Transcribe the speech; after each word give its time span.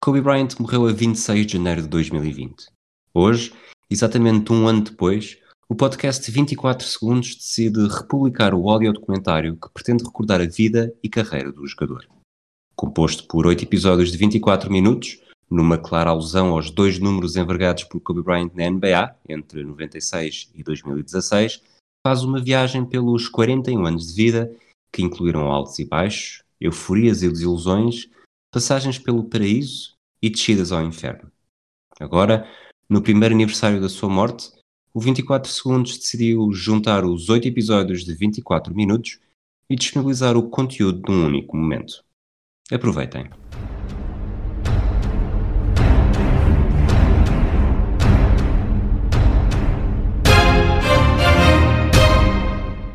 Kobe 0.00 0.20
Bryant 0.20 0.50
morreu 0.60 0.86
a 0.86 0.92
26 0.92 1.44
de 1.44 1.52
janeiro 1.54 1.82
de 1.82 1.88
2020. 1.88 2.68
Hoje, 3.12 3.52
exatamente 3.90 4.52
um 4.52 4.68
ano 4.68 4.82
depois, 4.82 5.38
o 5.68 5.74
podcast 5.74 6.30
24 6.30 6.86
Segundos 6.86 7.34
decide 7.34 7.88
republicar 7.88 8.54
o 8.54 8.70
audiodocumentário 8.70 9.56
que 9.56 9.68
pretende 9.74 10.04
recordar 10.04 10.40
a 10.40 10.46
vida 10.46 10.94
e 11.02 11.08
carreira 11.08 11.50
do 11.50 11.66
jogador. 11.66 12.06
Composto 12.76 13.26
por 13.26 13.44
oito 13.48 13.64
episódios 13.64 14.12
de 14.12 14.16
24 14.16 14.70
minutos, 14.70 15.20
numa 15.50 15.76
clara 15.76 16.10
alusão 16.10 16.50
aos 16.50 16.70
dois 16.70 17.00
números 17.00 17.34
envergados 17.34 17.82
por 17.82 18.00
Kobe 18.00 18.22
Bryant 18.22 18.52
na 18.54 18.70
NBA, 18.70 19.16
entre 19.28 19.64
96 19.64 20.52
e 20.54 20.62
2016, 20.62 21.60
faz 22.06 22.22
uma 22.22 22.40
viagem 22.40 22.84
pelos 22.84 23.28
41 23.28 23.84
anos 23.84 24.06
de 24.06 24.14
vida, 24.14 24.56
que 24.92 25.02
incluíram 25.02 25.50
altos 25.50 25.76
e 25.80 25.84
baixos, 25.84 26.44
euforias 26.60 27.24
e 27.24 27.28
desilusões, 27.28 28.08
passagens 28.50 28.98
pelo 28.98 29.24
paraíso 29.24 29.96
e 30.22 30.30
descidas 30.30 30.72
ao 30.72 30.84
inferno. 30.84 31.30
Agora, 32.00 32.48
no 32.88 33.02
primeiro 33.02 33.34
aniversário 33.34 33.80
da 33.80 33.88
sua 33.88 34.08
morte, 34.08 34.50
o 34.94 35.00
24 35.00 35.50
Segundos 35.50 35.98
decidiu 35.98 36.50
juntar 36.52 37.04
os 37.04 37.28
oito 37.28 37.46
episódios 37.46 38.04
de 38.04 38.14
24 38.14 38.74
minutos 38.74 39.18
e 39.68 39.76
disponibilizar 39.76 40.36
o 40.36 40.48
conteúdo 40.48 41.02
num 41.10 41.26
único 41.26 41.56
momento. 41.56 42.02
Aproveitem! 42.72 43.28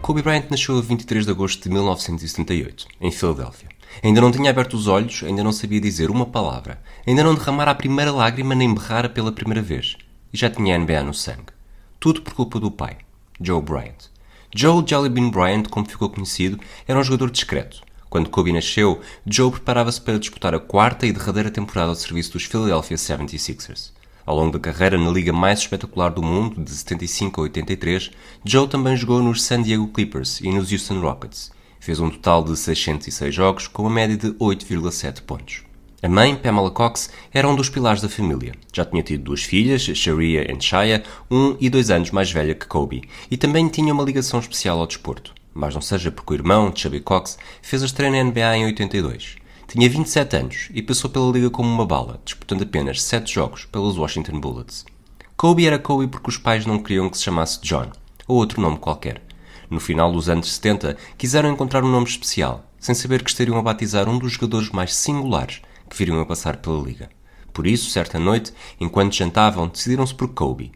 Kobe 0.01 0.21
Bryant 0.21 0.49
nasceu 0.49 0.77
a 0.77 0.81
23 0.81 1.25
de 1.25 1.31
agosto 1.31 1.63
de 1.63 1.69
1978, 1.69 2.87
em 2.99 3.09
Filadélfia. 3.09 3.72
Ainda 4.01 4.21
não 4.21 4.31
tinha 4.31 4.49
aberto 4.49 4.73
os 4.73 4.87
olhos, 4.87 5.23
ainda 5.23 5.43
não 5.43 5.51
sabia 5.51 5.81
dizer 5.81 6.09
uma 6.09 6.25
palavra, 6.25 6.81
ainda 7.05 7.23
não 7.23 7.35
derramara 7.35 7.71
a 7.71 7.75
primeira 7.75 8.11
lágrima 8.11 8.55
nem 8.55 8.73
berrara 8.73 9.09
pela 9.09 9.31
primeira 9.31 9.61
vez. 9.61 9.97
E 10.33 10.37
já 10.37 10.49
tinha 10.49 10.77
NBA 10.77 11.03
no 11.03 11.13
sangue. 11.13 11.53
Tudo 11.99 12.21
por 12.21 12.33
culpa 12.33 12.59
do 12.59 12.71
pai, 12.71 12.97
Joe 13.39 13.61
Bryant. 13.61 14.09
Joe 14.55 14.83
Jellybean 14.87 15.29
Bryant, 15.29 15.63
como 15.69 15.89
ficou 15.89 16.09
conhecido, 16.09 16.59
era 16.87 16.99
um 16.99 17.03
jogador 17.03 17.31
discreto. 17.31 17.81
Quando 18.09 18.29
Kobe 18.29 18.53
nasceu, 18.53 19.01
Joe 19.25 19.49
preparava-se 19.49 19.99
para 19.99 20.19
disputar 20.19 20.53
a 20.53 20.59
quarta 20.59 21.07
e 21.07 21.11
derradeira 21.11 21.49
temporada 21.49 21.89
ao 21.89 21.95
serviço 21.95 22.33
dos 22.33 22.43
Philadelphia 22.43 22.95
76ers. 22.95 23.91
Ao 24.25 24.35
longo 24.35 24.51
da 24.51 24.59
carreira 24.59 24.97
na 24.97 25.09
liga 25.09 25.33
mais 25.33 25.59
espetacular 25.59 26.09
do 26.09 26.21
mundo, 26.21 26.63
de 26.63 26.69
75 26.69 27.41
a 27.41 27.43
83, 27.45 28.11
Joe 28.45 28.67
também 28.67 28.95
jogou 28.95 29.21
nos 29.23 29.41
San 29.41 29.63
Diego 29.63 29.87
Clippers 29.87 30.39
e 30.41 30.51
nos 30.51 30.71
Houston 30.71 31.01
Rockets. 31.01 31.51
Fez 31.83 31.99
um 31.99 32.09
total 32.09 32.45
de 32.45 32.55
606 32.55 33.35
jogos, 33.35 33.67
com 33.67 33.81
uma 33.83 33.91
média 33.91 34.15
de 34.15 34.29
8,7 34.35 35.21
pontos. 35.23 35.63
A 36.01 36.07
mãe, 36.07 36.33
Pamela 36.33 36.71
Cox, 36.71 37.09
era 37.33 37.45
um 37.45 37.57
dos 37.57 37.67
pilares 37.67 38.01
da 38.01 38.07
família. 38.07 38.53
Já 38.73 38.85
tinha 38.85 39.03
tido 39.03 39.25
duas 39.25 39.43
filhas, 39.43 39.81
Sharia 39.81 40.49
e 40.49 40.61
Shaya, 40.61 41.03
um 41.29 41.57
e 41.59 41.69
dois 41.69 41.89
anos 41.89 42.09
mais 42.09 42.31
velha 42.31 42.55
que 42.55 42.67
Kobe, 42.67 43.03
e 43.29 43.35
também 43.35 43.67
tinha 43.67 43.93
uma 43.93 44.05
ligação 44.05 44.39
especial 44.39 44.79
ao 44.79 44.87
desporto. 44.87 45.33
Mas 45.53 45.73
não 45.73 45.81
seja 45.81 46.09
porque 46.09 46.31
o 46.31 46.35
irmão, 46.35 46.71
Chubby 46.73 47.01
Cox, 47.01 47.37
fez 47.61 47.83
a 47.83 47.85
estreia 47.85 48.13
na 48.13 48.31
NBA 48.31 48.55
em 48.59 48.65
82. 48.67 49.35
Tinha 49.67 49.89
27 49.89 50.37
anos 50.37 50.69
e 50.73 50.81
passou 50.81 51.09
pela 51.09 51.33
liga 51.33 51.49
como 51.49 51.67
uma 51.67 51.85
bala, 51.85 52.21
disputando 52.23 52.63
apenas 52.63 53.01
7 53.01 53.29
jogos 53.29 53.65
pelos 53.65 53.97
Washington 53.97 54.39
Bullets. 54.39 54.85
Kobe 55.35 55.67
era 55.67 55.77
Kobe 55.77 56.07
porque 56.07 56.29
os 56.29 56.37
pais 56.37 56.65
não 56.65 56.81
queriam 56.81 57.09
que 57.09 57.17
se 57.17 57.25
chamasse 57.25 57.59
John, 57.61 57.91
ou 58.25 58.37
outro 58.37 58.61
nome 58.61 58.77
qualquer. 58.77 59.21
No 59.73 59.79
final 59.79 60.11
dos 60.11 60.29
anos 60.29 60.53
70, 60.53 60.95
quiseram 61.17 61.51
encontrar 61.51 61.83
um 61.83 61.89
nome 61.89 62.05
especial, 62.05 62.63
sem 62.79 62.93
saber 62.93 63.23
que 63.23 63.31
estariam 63.31 63.57
a 63.57 63.61
batizar 63.63 64.07
um 64.07 64.19
dos 64.19 64.33
jogadores 64.33 64.69
mais 64.69 64.93
singulares 64.93 65.63
que 65.89 65.97
viriam 65.97 66.21
a 66.21 66.25
passar 66.27 66.57
pela 66.57 66.79
liga. 66.79 67.09
Por 67.51 67.65
isso, 67.65 67.89
certa 67.89 68.19
noite, 68.19 68.53
enquanto 68.79 69.15
jantavam, 69.15 69.67
decidiram-se 69.67 70.13
por 70.13 70.27
Kobe, 70.27 70.71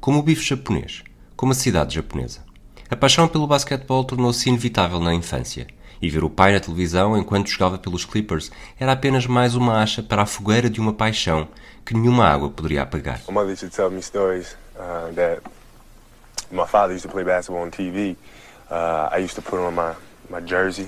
como 0.00 0.18
o 0.18 0.22
bife 0.24 0.44
japonês, 0.44 1.04
como 1.36 1.52
a 1.52 1.54
cidade 1.54 1.94
japonesa. 1.94 2.44
A 2.90 2.96
paixão 2.96 3.28
pelo 3.28 3.46
basquetebol 3.46 4.02
tornou-se 4.02 4.48
inevitável 4.48 4.98
na 4.98 5.14
infância, 5.14 5.68
e 6.02 6.10
ver 6.10 6.24
o 6.24 6.30
pai 6.30 6.52
na 6.52 6.58
televisão 6.58 7.16
enquanto 7.16 7.50
jogava 7.50 7.78
pelos 7.78 8.04
Clippers 8.04 8.50
era 8.80 8.90
apenas 8.90 9.28
mais 9.28 9.54
uma 9.54 9.80
acha 9.80 10.02
para 10.02 10.22
a 10.22 10.26
fogueira 10.26 10.68
de 10.68 10.80
uma 10.80 10.92
paixão 10.92 11.46
que 11.86 11.94
nenhuma 11.94 12.26
água 12.26 12.50
poderia 12.50 12.82
apagar. 12.82 13.20
My 13.28 13.34
mother 13.34 13.52
used 13.52 13.70
to 13.70 13.70
tell 13.70 13.92
me 13.92 14.02
stories 14.02 14.56
uh, 14.76 15.14
that 15.14 15.40
my 16.50 16.66
father 16.66 16.94
used 16.94 17.06
to 17.06 17.12
play 17.12 17.22
basketball 17.22 17.64
on 17.64 17.70
TV. 17.70 18.16
Uh, 18.70 19.08
I 19.10 19.18
used 19.18 19.34
to 19.34 19.42
put 19.42 19.58
on 19.58 19.74
my, 19.74 19.94
my 20.28 20.40
jersey, 20.40 20.86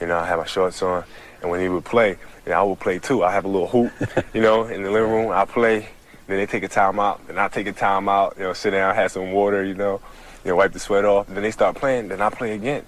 you 0.00 0.06
know, 0.06 0.18
I 0.18 0.26
had 0.26 0.36
my 0.36 0.46
shorts 0.46 0.82
on, 0.82 1.04
and 1.40 1.50
when 1.50 1.60
he 1.60 1.68
would 1.68 1.84
play, 1.84 2.10
you 2.44 2.52
know, 2.52 2.60
I 2.60 2.62
would 2.62 2.80
play 2.80 2.98
too. 2.98 3.24
I 3.24 3.32
have 3.32 3.44
a 3.44 3.48
little 3.48 3.68
hoop, 3.68 3.92
you 4.34 4.42
know, 4.42 4.64
in 4.66 4.82
the 4.82 4.90
living 4.90 5.10
room. 5.10 5.30
I 5.32 5.44
play. 5.44 5.88
Then 6.26 6.38
they 6.38 6.46
take 6.46 6.62
a 6.62 6.68
time 6.68 6.98
out. 6.98 7.26
Then 7.26 7.38
I 7.38 7.48
take 7.48 7.66
a 7.66 7.72
time 7.72 8.08
out. 8.08 8.34
You 8.36 8.44
know, 8.44 8.52
sit 8.52 8.70
down, 8.70 8.94
have 8.94 9.12
some 9.12 9.32
water, 9.32 9.64
you 9.64 9.74
know, 9.74 10.00
you 10.44 10.50
know, 10.50 10.56
wipe 10.56 10.72
the 10.72 10.78
sweat 10.78 11.04
off. 11.04 11.26
Then 11.26 11.42
they 11.42 11.50
start 11.50 11.76
playing. 11.76 12.08
Then 12.08 12.20
I 12.20 12.30
play 12.30 12.52
again. 12.54 12.84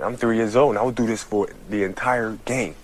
I'm 0.00 0.16
three 0.16 0.36
years 0.36 0.56
old, 0.56 0.70
and 0.70 0.78
I 0.78 0.82
would 0.82 0.94
do 0.94 1.06
this 1.06 1.22
for 1.22 1.48
the 1.70 1.84
entire 1.84 2.36
game. 2.44 2.74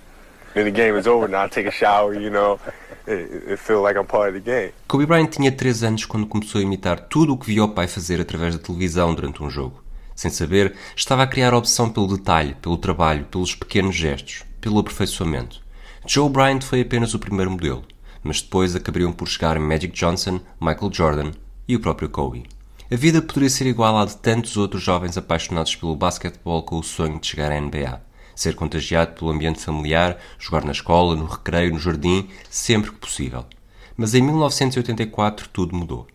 Then 0.54 0.64
the 0.64 0.70
game 0.70 0.96
is 0.96 1.06
over, 1.06 1.26
and 1.26 1.34
I 1.34 1.48
take 1.48 1.66
a 1.66 1.70
shower, 1.70 2.14
you 2.14 2.30
know. 2.30 2.58
It, 3.06 3.52
it 3.52 3.58
feel 3.58 3.82
like 3.82 3.96
I'm 3.96 4.06
part 4.06 4.28
of 4.28 4.34
the 4.34 4.40
game. 4.40 4.72
Kobe 4.86 5.06
Bryant 5.06 5.30
tinha 5.30 5.50
3 5.50 5.82
anos 5.84 6.04
quando 6.04 6.26
começou 6.26 6.60
a 6.60 6.64
imitar 6.64 7.00
tudo 7.00 7.32
o 7.32 7.38
que 7.38 7.46
via 7.46 7.64
o 7.64 7.68
pai 7.68 7.88
fazer 7.88 8.20
através 8.20 8.56
da 8.56 8.62
televisão 8.62 9.14
durante 9.14 9.42
um 9.42 9.50
jogo. 9.50 9.82
Sem 10.20 10.30
saber, 10.30 10.74
estava 10.94 11.22
a 11.22 11.26
criar 11.26 11.54
opção 11.54 11.88
pelo 11.88 12.14
detalhe, 12.14 12.54
pelo 12.60 12.76
trabalho, 12.76 13.24
pelos 13.24 13.54
pequenos 13.54 13.96
gestos, 13.96 14.44
pelo 14.60 14.78
aperfeiçoamento. 14.78 15.62
Joe 16.06 16.28
Bryant 16.28 16.60
foi 16.60 16.82
apenas 16.82 17.14
o 17.14 17.18
primeiro 17.18 17.50
modelo, 17.50 17.82
mas 18.22 18.42
depois 18.42 18.76
acabariam 18.76 19.14
por 19.14 19.26
chegar 19.26 19.58
Magic 19.58 19.98
Johnson, 19.98 20.38
Michael 20.60 20.92
Jordan 20.92 21.30
e 21.66 21.74
o 21.74 21.80
próprio 21.80 22.10
Kobe. 22.10 22.44
A 22.92 22.96
vida 22.96 23.22
poderia 23.22 23.48
ser 23.48 23.66
igual 23.66 23.96
à 23.96 24.04
de 24.04 24.14
tantos 24.18 24.58
outros 24.58 24.82
jovens 24.82 25.16
apaixonados 25.16 25.74
pelo 25.74 25.96
basquetebol 25.96 26.64
com 26.64 26.78
o 26.78 26.84
sonho 26.84 27.18
de 27.18 27.26
chegar 27.26 27.50
à 27.50 27.58
NBA. 27.58 28.02
Ser 28.36 28.54
contagiado 28.54 29.14
pelo 29.14 29.30
ambiente 29.30 29.64
familiar, 29.64 30.18
jogar 30.38 30.66
na 30.66 30.72
escola, 30.72 31.16
no 31.16 31.24
recreio, 31.24 31.72
no 31.72 31.80
jardim, 31.80 32.28
sempre 32.50 32.90
que 32.90 32.98
possível. 32.98 33.46
Mas 33.96 34.14
em 34.14 34.20
1984 34.20 35.48
tudo 35.48 35.74
mudou. 35.74 36.06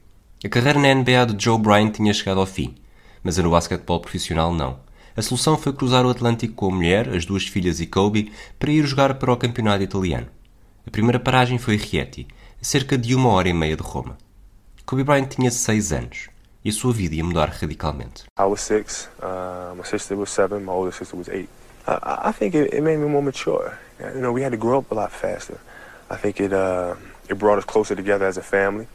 A 0.45 0.47
carreira 0.47 0.79
na 0.79 0.93
NBA 0.93 1.33
de 1.33 1.43
Joe 1.43 1.57
Bryant 1.57 1.93
tinha 1.93 2.13
chegado 2.13 2.39
ao 2.39 2.45
fim, 2.45 2.75
mas 3.25 3.37
no 3.39 3.49
basquetebol 3.49 3.99
profissional 3.99 4.53
não. 4.53 4.77
A 5.17 5.21
solução 5.21 5.57
foi 5.57 5.73
cruzar 5.73 6.05
o 6.05 6.09
Atlântico 6.11 6.53
com 6.53 6.67
a 6.67 6.75
mulher, 6.75 7.09
as 7.09 7.25
duas 7.25 7.47
filhas 7.47 7.79
e 7.79 7.87
Kobe 7.87 8.31
para 8.59 8.69
ir 8.69 8.85
jogar 8.85 9.15
para 9.15 9.33
o 9.33 9.37
campeonato 9.37 9.81
italiano. 9.81 10.27
A 10.85 10.91
primeira 10.91 11.19
paragem 11.19 11.57
foi 11.57 11.75
Rieti, 11.75 12.27
a 12.61 12.63
cerca 12.63 12.95
de 12.95 13.15
uma 13.15 13.29
hora 13.29 13.49
e 13.49 13.53
meia 13.53 13.75
de 13.75 13.81
Roma. 13.81 14.15
Kobe 14.85 15.03
Bryant 15.03 15.29
tinha 15.29 15.49
seis 15.49 15.91
anos 15.91 16.29
e 16.63 16.69
a 16.69 16.73
sua 16.73 16.93
vida 16.93 17.15
ia 17.15 17.23
mudar 17.23 17.49
radicalmente. 17.49 18.25
I 18.39 18.43
was 18.43 18.61
six, 18.61 19.09
uh, 19.19 19.75
my 19.75 19.83
sister 19.83 20.15
was 20.15 20.29
seven, 20.29 20.59
my 20.59 20.71
older 20.71 20.95
sister 20.95 21.17
was 21.17 21.27
eight. 21.27 21.49
I, 21.87 22.29
I 22.29 22.31
think 22.31 22.55
it, 22.55 22.71
it 22.75 22.81
made 22.81 22.97
me 22.97 23.07
more 23.07 23.23
mature. 23.23 23.73
You 23.99 24.21
know, 24.21 24.31
we 24.31 24.43
had 24.43 24.51
to 24.51 24.57
grow 24.57 24.79
up 24.79 24.91
a 24.91 24.95
lot 24.95 25.11
faster. 25.11 25.57
I 26.11 26.17
think 26.17 26.39
it 26.39 26.53
uh, 26.53 26.93
it 27.27 27.39
brought 27.39 27.57
us 27.57 27.65
closer 27.65 27.95
together 27.95 28.27
as 28.27 28.37
a 28.37 28.43
family. 28.43 28.87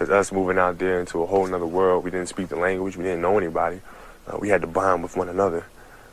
Us 0.00 0.32
moving 0.32 0.58
out 0.58 0.78
there 0.78 1.00
into 1.00 1.22
a 1.22 1.26
whole 1.26 1.48
world, 1.48 2.04
we 2.04 2.10
didn't 2.10 2.28
speak 2.28 2.48
the 2.48 2.56
language, 2.56 2.96
we 2.96 3.04
didn't 3.04 3.20
know 3.20 3.38
anybody. 3.38 3.80
Uh, 4.26 4.38
we 4.40 4.50
had 4.50 4.60
to 4.60 4.66
bond 4.66 5.02
with 5.02 5.16
one 5.16 5.30
another, 5.30 5.64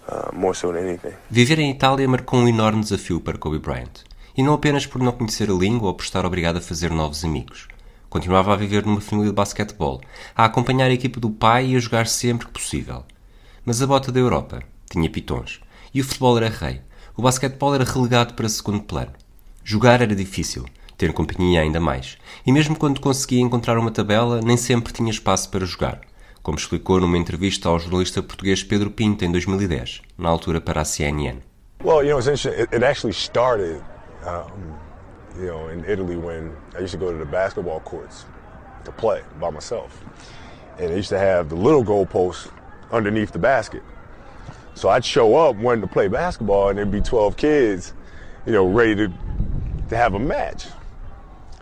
uh, 0.08 0.30
more 0.34 0.54
so 0.54 0.72
than 0.72 0.86
anything. 0.86 1.14
Viver 1.30 1.60
em 1.60 1.72
Itália 1.72 2.08
marcou 2.08 2.40
um 2.40 2.48
enorme 2.48 2.82
desafio 2.82 3.20
para 3.20 3.38
Kobe 3.38 3.60
Bryant. 3.60 4.04
E 4.38 4.44
não 4.44 4.54
apenas 4.54 4.86
por 4.86 5.02
não 5.02 5.12
conhecer 5.12 5.50
a 5.50 5.54
língua 5.54 5.90
ou 5.90 5.94
por 5.96 6.04
estar 6.04 6.26
obrigado 6.26 6.58
a 6.58 6.62
fazer 6.62 6.92
novos 6.92 7.26
amigos. 7.26 7.68
Continuava 8.10 8.54
a 8.54 8.56
viver 8.56 8.86
numa 8.86 9.02
família 9.02 9.30
de 9.30 9.36
basquetebol, 9.36 10.02
a 10.36 10.46
acompanhar 10.46 10.90
a 10.90 10.94
equipa 10.94 11.20
do 11.20 11.30
pai 11.30 11.68
e 11.68 11.76
a 11.76 11.80
jogar 11.80 12.08
sempre 12.08 12.48
que 12.48 12.54
possível. 12.54 13.04
Mas 13.66 13.82
a 13.82 13.88
bota 13.88 14.12
da 14.12 14.20
Europa 14.20 14.62
tinha 14.90 15.10
pitons. 15.10 15.62
E 15.94 16.02
o 16.02 16.04
futebol 16.04 16.38
era 16.38 16.50
rei. 16.50 16.82
O 17.16 17.22
basquetebol 17.22 17.74
era 17.74 17.84
relegado 17.84 18.34
para 18.34 18.48
segundo 18.48 18.84
plano. 18.84 19.12
Jogar 19.64 20.02
era 20.02 20.16
difícil, 20.16 20.66
ter 21.02 21.14
companhia 21.14 21.62
ainda 21.62 21.80
mais. 21.80 22.16
E 22.46 22.52
mesmo 22.52 22.78
quando 22.78 23.02
conseguia 23.02 23.42
encontrar 23.42 23.76
uma 23.76 23.90
tabela, 23.90 24.40
nem 24.40 24.56
sempre 24.56 24.94
tinha 24.94 25.10
espaço 25.10 25.50
para 25.50 25.66
jogar. 25.66 26.00
Como 26.44 26.60
explicou 26.60 27.00
numa 27.00 27.18
entrevista 27.18 27.70
ao 27.70 27.80
jornalista 27.80 28.22
português 28.22 28.64
Pedro 28.64 28.92
Pinto 28.92 29.26
em 29.26 29.32
2010, 29.32 30.04
na 30.16 30.30
altura 30.30 30.62
para 30.62 30.82
a 30.82 30.86
CNN. 30.86 31.40
Well, 31.84 32.04
you 32.04 32.12
know, 32.12 32.20
it's 32.20 32.28
interesting. 32.28 32.62
It, 32.62 32.70
it 32.72 32.84
actually 32.84 33.14
started 33.14 33.82
um, 34.24 34.78
you 35.36 35.48
know, 35.48 35.70
in 35.70 35.84
Italy 35.92 36.18
when 36.18 36.52
I 36.76 36.84
used 36.84 36.92
to 36.92 37.00
go 37.00 37.12
to 37.12 37.18
the 37.18 37.26
basketball 37.26 37.80
courts 37.80 38.26
to 38.86 38.92
play 38.92 39.24
by 39.40 39.50
myself. 39.50 40.04
And 40.78 40.92
I 40.92 40.98
used 40.98 41.10
to 41.10 41.18
have 41.18 41.50
the 41.50 41.56
little 41.56 41.84
goalposts 41.84 42.52
underneath 42.92 43.32
the 43.32 43.40
basket. 43.40 43.82
So 44.76 44.90
I'd 44.90 45.04
show 45.04 45.36
up 45.36 45.56
wanting 45.56 45.82
to 45.82 45.92
play 45.92 46.08
basketball 46.08 46.70
and 46.70 46.78
there'd 46.78 46.92
be 46.92 47.02
12 47.02 47.36
kids, 47.38 47.96
you 48.46 48.54
know, 48.54 48.68
ready 48.68 48.96
to, 48.96 49.12
to 49.90 49.98
have 49.98 50.14
a 50.14 50.20
match. 50.20 50.68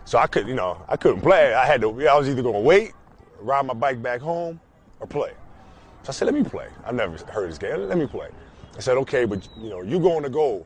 So 0.10 0.18
I 0.18 0.26
could, 0.26 0.48
you 0.48 0.56
know, 0.56 0.84
I 0.90 0.98
couldn't 0.98 1.22
play. 1.22 1.54
I 1.54 1.68
had 1.68 1.82
to, 1.82 2.08
I 2.08 2.18
was 2.18 2.28
either 2.28 2.42
going 2.42 2.56
to 2.56 2.62
wait, 2.62 2.94
ride 3.42 3.64
my 3.68 3.76
bike 3.76 4.02
back 4.02 4.22
home, 4.22 4.60
or 5.00 5.06
play. 5.06 5.34
So 6.02 6.10
I 6.10 6.12
said, 6.14 6.26
let 6.26 6.34
me 6.34 6.44
play. 6.44 6.66
I've 6.84 6.96
never 6.96 7.16
heard 7.32 7.48
this 7.48 7.60
game. 7.60 7.88
Let 7.88 7.96
me 7.96 8.08
play. 8.08 8.30
I 8.76 8.80
said, 8.80 8.98
okay, 8.98 9.26
but, 9.26 9.48
you 9.56 9.70
know, 9.70 9.84
you 9.84 10.00
going 10.00 10.24
to 10.24 10.30
goal 10.30 10.66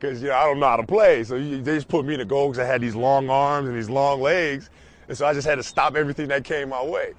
because 0.00 0.20
you 0.20 0.30
know 0.30 0.34
I 0.34 0.46
don't 0.46 0.58
know 0.58 0.66
how 0.66 0.78
to 0.78 0.86
play. 0.86 1.22
So 1.22 1.36
you, 1.36 1.62
they 1.62 1.76
just 1.76 1.86
put 1.86 2.04
me 2.04 2.14
in 2.14 2.18
the 2.18 2.24
goal 2.24 2.48
because 2.48 2.58
I 2.58 2.66
had 2.66 2.80
these 2.80 2.96
long 2.96 3.30
arms 3.30 3.68
and 3.68 3.78
these 3.78 3.88
long 3.88 4.20
legs, 4.20 4.68
and 5.06 5.16
so 5.16 5.26
I 5.26 5.32
just 5.32 5.46
had 5.46 5.58
to 5.58 5.62
stop 5.62 5.94
everything 5.94 6.26
that 6.26 6.42
came 6.42 6.70
my 6.70 6.84
way. 6.84 7.14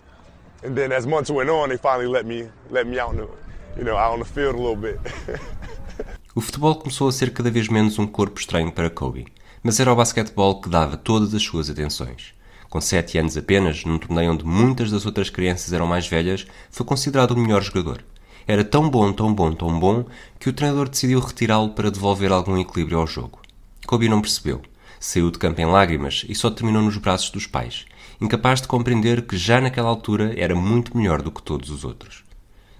And 0.63 0.75
then 0.75 0.92
as 0.92 1.07
months 1.07 1.31
went 1.31 1.50
on, 1.50 1.69
they 1.69 1.77
finally 1.77 2.07
let 2.07 2.25
me 2.25 2.50
let 2.69 2.88
me 2.88 3.00
out 3.00 3.12
in 3.12 3.18
the, 3.21 3.30
you 3.77 3.86
know, 3.86 3.95
out 3.95 4.12
on 4.12 4.19
the 4.19 4.25
field 4.25 4.56
a 4.56 4.57
little 4.57 4.75
bit. 4.75 5.00
o 6.36 6.42
futebol 6.42 6.75
começou 6.75 7.07
a 7.07 7.12
ser 7.13 7.31
cada 7.31 7.50
vez 7.50 7.69
menos 7.69 7.98
um 8.00 8.07
corpo 8.07 8.38
estranho 8.38 8.69
para 8.69 8.89
Kobe, 8.89 9.27
mas 9.63 9.80
era 9.80 9.92
o 9.92 9.95
basquetebol 9.95 10.60
que 10.60 10.69
dava 10.69 10.98
todas 10.98 11.33
as 11.33 11.42
suas 11.42 11.69
atenções. 11.69 12.33
Com 12.69 12.81
7 12.81 13.18
anos 13.18 13.38
apenas, 13.38 13.86
num 13.86 13.98
torneio 13.98 14.33
onde 14.33 14.44
muitas 14.44 14.92
das 14.92 15.06
outras 15.06 15.30
crianças 15.30 15.71
eram 15.71 15.88
mais 15.88 16.07
velhas, 16.07 16.45
foi 16.69 16.86
considerado 16.86 17.31
o 17.31 17.38
melhor 17.38 17.62
jogador. 17.62 18.04
Era 18.45 18.63
tão 18.63 18.89
bom, 18.89 19.13
tão 19.13 19.33
bom, 19.33 19.54
tão 19.54 19.80
bom, 19.80 20.06
que 20.38 20.50
o 20.50 20.54
treinador 20.54 20.89
decidiu 20.89 21.19
retirá-lo 21.19 21.69
para 21.69 21.89
devolver 21.89 22.31
algum 22.31 22.57
equilíbrio 22.57 23.00
ao 23.00 23.07
jogo. 23.07 23.39
Kobe 23.88 24.10
não 24.10 24.21
percebeu. 24.21 24.62
Saiu 25.00 25.31
de 25.31 25.38
campo 25.38 25.62
em 25.62 25.65
lágrimas 25.65 26.25
e 26.27 26.36
só 26.36 26.50
terminou 26.50 26.81
nos 26.81 26.98
braços 26.98 27.30
dos 27.30 27.45
pais, 27.45 27.86
incapaz 28.19 28.62
de 28.62 28.68
compreender 28.68 29.21
que 29.25 29.38
já 29.38 29.62
naquela 29.62 29.89
altura 29.89 30.33
era 30.38 30.56
muito 30.56 30.98
melhor 30.98 31.21
do 31.21 31.31
que 31.31 31.42
todos 31.42 31.69
os 31.69 31.83
outros. 31.83 32.24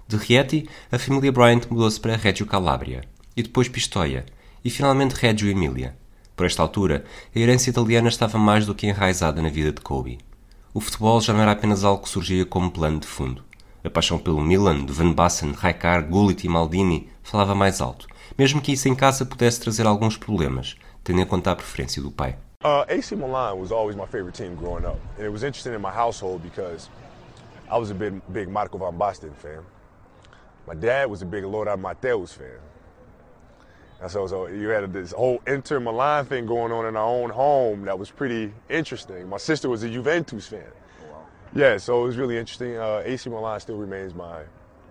De 0.06 0.16
Rieti, 0.16 0.68
a 0.90 0.98
família 0.98 1.32
Bryant 1.32 1.62
mudou-se 1.70 2.00
para 2.00 2.16
Reggio 2.16 2.46
Calabria, 2.46 3.04
e 3.36 3.42
depois 3.42 3.68
Pistoia, 3.68 4.26
e 4.64 4.70
finalmente 4.70 5.12
Reggio 5.12 5.48
Emília. 5.48 5.96
Por 6.36 6.46
esta 6.46 6.62
altura, 6.62 7.04
a 7.34 7.38
herança 7.38 7.70
italiana 7.70 8.08
estava 8.08 8.38
mais 8.38 8.66
do 8.66 8.74
que 8.74 8.88
enraizada 8.88 9.40
na 9.40 9.48
vida 9.48 9.70
de 9.70 9.80
Kobe. 9.80 10.18
O 10.72 10.80
futebol 10.80 11.20
já 11.20 11.32
não 11.32 11.40
era 11.40 11.52
apenas 11.52 11.84
algo 11.84 12.02
que 12.02 12.08
surgia 12.08 12.44
como 12.44 12.72
plano 12.72 12.98
de 12.98 13.06
fundo. 13.06 13.44
A 13.84 13.90
paixão 13.90 14.18
pelo 14.18 14.40
Milan, 14.40 14.84
de 14.84 14.92
Van 14.92 15.12
Basten, 15.12 15.52
Rijkaard, 15.52 16.08
Gullit 16.08 16.44
e 16.44 16.48
Maldini 16.48 17.08
falava 17.22 17.54
mais 17.54 17.80
alto, 17.80 18.08
mesmo 18.36 18.60
que 18.60 18.72
isso 18.72 18.88
em 18.88 18.96
casa 18.96 19.24
pudesse 19.24 19.60
trazer 19.60 19.86
alguns 19.86 20.16
problemas, 20.16 20.74
tendo 21.04 21.20
em 21.20 21.26
conta 21.26 21.52
a 21.52 21.56
preferência 21.56 22.02
do 22.02 22.10
pai. 22.10 22.36
Uh, 22.64 22.82
AC 22.88 23.14
Milan 23.14 23.54
was 23.54 23.70
always 23.70 23.94
my 23.94 24.06
favorite 24.06 24.36
team 24.36 24.56
growing 24.56 24.84
up, 24.84 24.98
and 25.16 25.24
it 25.24 25.30
was 25.30 25.44
interesting 25.44 25.74
in 25.74 25.80
my 25.80 25.92
household 25.94 26.42
because 26.42 26.88
I 27.70 27.78
was 27.78 27.90
a 27.90 27.94
big, 27.94 28.20
big 28.32 28.48
Marco 28.48 28.76
Van 28.78 28.98
Basten 28.98 29.34
fan. 29.36 29.60
My 30.66 30.74
dad 30.74 31.08
was 31.08 31.22
a 31.22 31.26
big 31.26 31.44
Lothar 31.44 31.76
Matthäus 31.76 32.34
fan. 32.34 32.58
And 34.00 34.10
so, 34.10 34.26
so 34.26 34.46
you 34.48 34.68
had 34.68 34.92
this 34.92 35.12
whole 35.12 35.40
Inter 35.46 35.80
Milan 35.80 36.26
thing 36.26 36.46
going 36.46 36.72
on 36.72 36.86
in 36.86 36.96
our 36.96 37.08
own 37.08 37.30
home 37.30 37.84
that 37.86 37.98
was 37.98 38.10
pretty 38.10 38.52
interesting. 38.68 39.28
My 39.28 39.38
sister 39.38 39.68
was 39.68 39.82
a 39.82 39.88
Juventus 39.88 40.46
fan. 40.46 40.72
Yeah, 41.54 41.78
so 41.78 42.02
it 42.02 42.06
was 42.06 42.16
really 42.16 42.36
interesting. 42.36 42.76
Uh, 42.76 43.02
AC 43.04 43.30
Milan 43.30 43.60
still 43.60 43.76
remains 43.76 44.12
my 44.12 44.42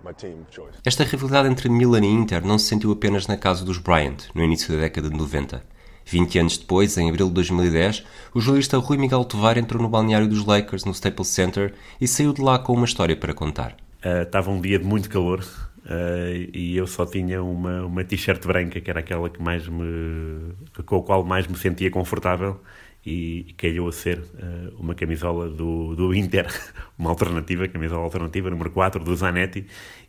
my 0.04 0.14
team 0.14 0.46
choice. 0.50 0.78
Esta 0.86 1.04
rivalidade 1.04 1.48
entre 1.48 1.70
Milan 1.70 2.04
e 2.04 2.08
Inter 2.08 2.46
não 2.46 2.58
se 2.58 2.68
sentiu 2.68 2.92
apenas 2.92 3.28
na 3.28 3.38
casa 3.38 3.66
dos 3.66 3.78
Bryant, 3.78 4.30
no 4.34 4.44
início 4.44 4.74
da 4.74 4.82
década 4.82 5.10
de 5.10 5.18
90. 5.18 5.64
20 6.06 6.40
anos 6.40 6.58
depois, 6.58 6.98
em 6.98 7.10
abril 7.10 7.28
de 7.28 7.34
2010, 7.34 8.04
o 8.34 8.42
jornalista 8.42 8.78
Rui 8.78 8.98
Miguel 8.98 9.24
Tovar 9.24 9.58
entrou 9.58 9.82
no 9.82 9.88
balneário 9.88 10.28
dos 10.28 10.46
Lakers, 10.46 10.84
no 10.84 10.92
Staples 10.92 11.30
Center, 11.30 11.74
e 12.00 12.08
saiu 12.08 12.34
de 12.34 12.42
lá 12.42 12.60
com 12.60 12.74
uma 12.74 12.86
história 12.86 13.16
para 13.16 13.34
contar. 13.34 13.78
Uh, 14.04 14.24
estava 14.24 14.52
um 14.52 14.60
dia 14.60 14.78
de 14.78 14.86
muito 14.86 15.10
calor 15.10 15.46
uh, 15.85 16.50
e 16.53 16.75
eu 16.77 16.88
só 16.88 17.06
tinha 17.06 17.41
uma, 17.41 17.85
uma 17.85 18.03
t-shirt 18.03 18.45
branca, 18.45 18.80
que 18.80 18.89
era 18.89 19.00
aquela 19.00 19.30
que 19.30 19.41
mais 19.41 19.68
me, 19.68 20.53
com 20.85 20.97
a 20.97 21.03
qual 21.03 21.24
mais 21.24 21.47
me 21.47 21.57
sentia 21.57 21.89
confortável, 21.91 22.59
e 23.06 23.53
calhou 23.57 23.89
a 23.89 23.91
ser 23.91 24.19
uh, 24.19 24.75
uma 24.80 24.95
camisola 24.95 25.50
do, 25.50 25.95
do 25.95 26.13
Inter, 26.13 26.47
uma 26.97 27.09
alternativa, 27.09 27.68
camisola 27.68 28.03
alternativa, 28.03 28.50
número 28.50 28.71
4, 28.71 29.03
do 29.03 29.15
Zanetti, 29.15 29.65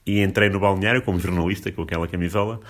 e 0.07 0.21
entrei 0.23 0.49
no 0.49 0.61
balneário 0.61 1.03
como 1.03 1.19
jornalista 1.19 1.71
com 1.73 1.83
aquela 1.83 2.07
camisola. 2.07 2.61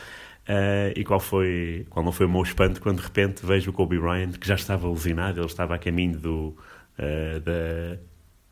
Uh, 0.47 0.93
e 0.95 1.05
qual 1.05 1.21
foi 1.21 1.87
qual 1.89 2.05
não 2.05 2.13
foi 2.13 2.27
o 2.27 2.29
meu 2.29 2.43
espanto 2.43 2.79
quando 2.79 2.99
de 2.99 3.05
repente 3.05 3.47
vejo 3.47 3.71
o 3.71 3.73
Kobe 3.73 3.99
Bryant 3.99 4.33
que 4.33 4.47
já 4.47 4.55
estava 4.57 4.87
alucinado, 4.87 5.41
ele 5.41 5.47
estava 5.47 5.75
a 5.75 5.79
caminho 5.79 6.19
do, 6.19 6.55
da, 6.99 7.99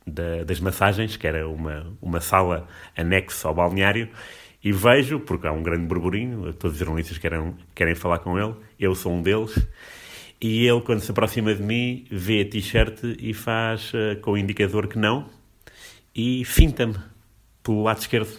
da, 0.06 0.44
das 0.44 0.60
massagens, 0.60 1.16
que 1.16 1.26
era 1.26 1.49
uma, 1.49 1.87
uma 2.00 2.20
sala 2.20 2.66
anexa 2.96 3.49
ao 3.49 3.54
balneário, 3.54 4.08
e 4.62 4.73
vejo, 4.73 5.20
porque 5.20 5.47
há 5.47 5.53
um 5.53 5.62
grande 5.62 5.87
burburinho, 5.87 6.53
todos 6.53 6.75
os 6.75 6.79
jornalistas 6.79 7.19
querem, 7.19 7.55
querem 7.75 7.94
falar 7.94 8.19
com 8.19 8.38
ele, 8.38 8.55
eu 8.79 8.94
sou 8.94 9.12
um 9.12 9.20
deles, 9.20 9.55
e 10.43 10.67
ele, 10.67 10.81
quando 10.81 10.99
se 10.99 11.11
aproxima 11.12 11.55
de 11.55 11.62
mim, 11.62 12.05
vê 12.11 12.41
a 12.41 12.44
t-shirt 12.44 12.99
e 13.20 13.32
faz 13.32 13.93
uh, 13.94 14.20
com 14.20 14.32
o 14.32 14.37
indicador 14.37 14.88
que 14.88 14.99
não 14.99 15.31
e 16.12 16.44
finta-me 16.44 16.97
pelo 17.62 17.85
lado 17.85 17.99
esquerdo. 17.99 18.32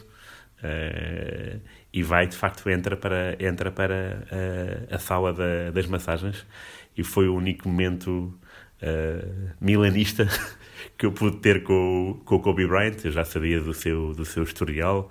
Uh, 0.60 1.62
e 1.94 2.04
vai, 2.04 2.28
de 2.28 2.36
facto, 2.36 2.70
entra 2.70 2.98
para, 2.98 3.38
entra 3.40 3.72
para 3.72 4.28
uh, 4.30 4.94
a 4.94 5.00
sala 5.00 5.31
da, 5.31 5.72
das 5.72 5.88
massagens. 5.88 6.46
E 6.98 7.06
foi 7.06 7.30
o 7.30 7.36
único 7.36 7.70
momento 7.70 8.38
milanista 9.62 10.28
que 10.98 11.06
eu 11.06 11.14
pude 11.14 11.38
ter 11.38 11.64
com, 11.64 12.22
com 12.25 12.36
o 12.36 12.40
Kobe 12.42 12.68
Bryant. 12.68 12.98
Eu 13.06 13.12
já 13.12 13.24
sabia 13.24 13.62
do 13.62 13.74
seu, 13.74 14.14
do 14.14 14.25
seu 14.25 14.44
historial 14.44 15.10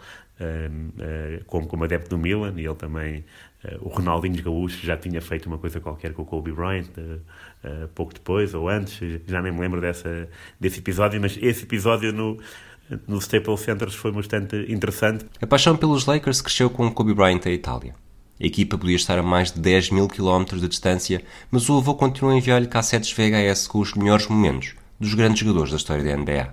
como, 1.47 1.67
como 1.67 1.85
adepto 1.85 2.11
do 2.11 2.19
Milan 2.19 2.55
e 2.57 2.65
ele 2.65 2.75
também 2.75 3.25
Uh, 3.65 3.87
o 3.87 3.89
Ronaldinho 3.89 4.43
Gaúcho 4.43 4.85
já 4.85 4.97
tinha 4.97 5.21
feito 5.21 5.47
uma 5.47 5.57
coisa 5.57 5.79
qualquer 5.79 6.13
com 6.13 6.23
o 6.23 6.25
Kobe 6.25 6.51
Bryant 6.51 6.89
uh, 6.99 7.89
pouco 7.95 8.13
depois 8.13 8.55
ou 8.55 8.69
antes, 8.69 8.99
já 9.27 9.41
nem 9.41 9.53
me 9.53 9.61
lembro 9.61 9.81
dessa, 9.81 10.29
desse 10.59 10.81
episódio, 10.81 11.21
mas 11.21 11.39
esse 11.41 11.63
episódio 11.63 12.13
no, 12.13 12.39
no 13.07 13.19
Staples 13.19 13.61
Center 13.61 13.89
foi 13.91 14.11
bastante 14.11 14.67
interessante. 14.69 15.27
A 15.41 15.47
paixão 15.47 15.77
pelos 15.77 16.07
Lakers 16.07 16.43
cresceu 16.43 16.69
com 16.69 16.87
o 16.87 16.93
Kobe 16.93 17.15
Bryant 17.15 17.43
à 17.47 17.51
Itália. 17.51 17.95
A 18.41 18.45
equipa 18.45 18.77
podia 18.77 18.97
estar 18.97 19.17
a 19.17 19.23
mais 19.23 19.53
de 19.53 19.61
10 19.61 19.91
mil 19.91 20.09
quilómetros 20.09 20.61
de 20.61 20.67
distância, 20.67 21.23
mas 21.49 21.69
o 21.69 21.79
avô 21.79 21.95
continuou 21.95 22.35
a 22.35 22.39
enviar-lhe 22.39 22.67
cassetes 22.67 23.13
VHS 23.13 23.69
com 23.69 23.79
os 23.79 23.95
melhores 23.95 24.27
momentos 24.27 24.75
dos 24.99 25.15
grandes 25.15 25.39
jogadores 25.39 25.71
da 25.71 25.77
história 25.77 26.03
da 26.03 26.17
NBA. 26.17 26.53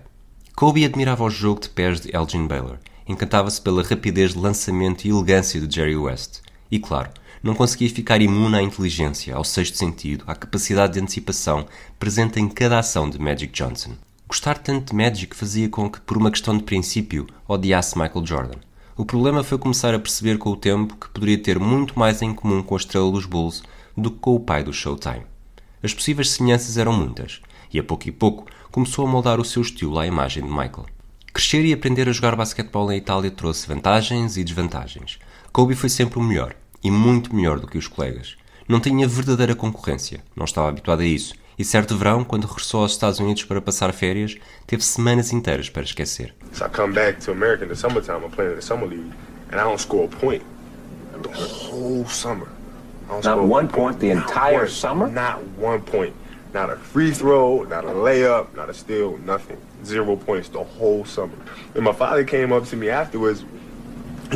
Kobe 0.55 0.85
admirava 0.85 1.23
o 1.23 1.29
jogo 1.29 1.61
de 1.61 1.69
pés 1.69 2.01
de 2.01 2.15
Elgin 2.15 2.45
Baylor, 2.45 2.77
encantava-se 3.09 3.59
pela 3.59 3.81
rapidez 3.81 4.33
de 4.33 4.39
lançamento 4.39 5.03
e 5.03 5.09
elegância 5.09 5.59
de 5.59 5.75
Jerry 5.75 5.97
West 5.97 6.41
e, 6.69 6.79
claro, 6.79 7.09
não 7.41 7.56
conseguia 7.56 7.89
ficar 7.89 8.21
imune 8.21 8.56
à 8.56 8.61
inteligência, 8.61 9.35
ao 9.35 9.44
sexto 9.44 9.77
sentido, 9.77 10.23
à 10.27 10.35
capacidade 10.35 10.94
de 10.94 11.00
antecipação 11.00 11.65
presente 11.97 12.39
em 12.39 12.47
cada 12.47 12.77
ação 12.77 13.09
de 13.09 13.17
Magic 13.17 13.51
Johnson. 13.51 13.94
Gostar 14.27 14.59
tanto 14.59 14.91
de 14.91 14.95
Magic 14.95 15.35
fazia 15.35 15.67
com 15.67 15.89
que, 15.89 16.00
por 16.01 16.17
uma 16.17 16.29
questão 16.29 16.56
de 16.56 16.63
princípio, 16.63 17.25
odiasse 17.47 17.97
Michael 17.97 18.25
Jordan. 18.27 18.59
O 18.95 19.03
problema 19.03 19.44
foi 19.44 19.57
começar 19.57 19.95
a 19.95 20.00
perceber 20.00 20.38
com 20.38 20.51
o 20.51 20.56
tempo 20.56 20.95
que 20.95 21.09
poderia 21.09 21.41
ter 21.41 21.57
muito 21.57 21.97
mais 21.97 22.21
em 22.21 22.31
comum 22.31 22.61
com 22.61 22.75
a 22.75 22.77
estrela 22.77 23.11
dos 23.11 23.25
Bulls 23.25 23.63
do 23.97 24.11
que 24.11 24.19
com 24.19 24.35
o 24.35 24.39
pai 24.39 24.63
do 24.63 24.71
Showtime. 24.71 25.25
As 25.81 25.94
possíveis 25.94 26.29
semelhanças 26.29 26.77
eram 26.77 26.94
muitas, 26.94 27.41
e 27.73 27.79
a 27.79 27.83
pouco 27.83 28.07
e 28.07 28.11
pouco 28.11 28.45
começou 28.69 29.07
a 29.07 29.09
moldar 29.09 29.39
o 29.39 29.45
seu 29.45 29.63
estilo 29.63 29.97
à 29.97 30.06
imagem 30.06 30.44
de 30.44 30.49
Michael. 30.49 30.85
Crescer 31.39 31.63
e 31.63 31.71
aprender 31.71 32.09
a 32.09 32.11
jogar 32.11 32.35
basquetebol 32.35 32.85
na 32.85 32.97
Itália 32.97 33.31
trouxe 33.31 33.65
vantagens 33.65 34.35
e 34.35 34.43
desvantagens. 34.43 35.17
Kobe 35.53 35.73
foi 35.73 35.87
sempre 35.87 36.19
o 36.19 36.21
melhor, 36.21 36.53
e 36.83 36.91
muito 36.91 37.33
melhor 37.33 37.61
do 37.61 37.65
que 37.65 37.77
os 37.77 37.87
colegas. 37.87 38.35
Não 38.67 38.81
tinha 38.81 39.07
verdadeira 39.07 39.55
concorrência, 39.55 40.21
não 40.35 40.43
estava 40.43 40.67
habituado 40.67 40.99
a 40.99 41.05
isso, 41.05 41.33
e 41.57 41.63
certo 41.63 41.95
verão, 41.95 42.25
quando 42.25 42.45
regressou 42.45 42.81
aos 42.81 42.91
Estados 42.91 43.21
Unidos 43.21 43.45
para 43.45 43.61
passar 43.61 43.93
férias, 43.93 44.35
teve 44.67 44.83
semanas 44.83 45.31
inteiras 45.31 45.69
para 45.69 45.83
esquecer. 45.83 46.35
So 46.51 46.65
I 46.65 46.67
come 46.67 46.93
back 46.93 47.21
to 47.23 47.31
America 47.31 47.63
in 47.63 47.69
the 47.69 47.75
summertime, 47.75 48.25
I'm 48.25 48.31
playing 48.31 48.51
in 48.51 48.55
the 48.57 48.61
summer 48.61 48.85
league, 48.85 49.13
and 49.49 49.61
I 49.61 49.63
don't 49.63 49.79
score 49.79 50.03
a 50.03 50.09
point 50.09 50.43
the 51.23 51.29
whole 51.29 52.05
summer. 52.09 52.49
Not 53.23 53.47
one 53.47 53.69
point 53.69 54.01
the 54.01 54.11
entire 54.11 54.63
one, 54.63 54.67
summer? 54.67 55.07
Not 55.07 55.41
one 55.57 55.79
point. 55.83 56.13
Not 56.53 56.69
a 56.69 56.75
free 56.75 57.11
throw, 57.13 57.63
not 57.63 57.85
a 57.85 57.93
layup, 57.93 58.53
not 58.57 58.69
a 58.69 58.73
steal, 58.73 59.17
nothing. 59.19 59.57
Zero 59.86 60.16
points 60.16 60.50
the 60.50 60.64
whole 60.64 61.06
summer. 61.06 61.36
And 61.76 61.83
my 61.83 61.94
father 61.94 62.24
came 62.24 62.54
up 62.54 62.68
to 62.69 62.76
me 62.76 62.90
afterwards 62.90 63.44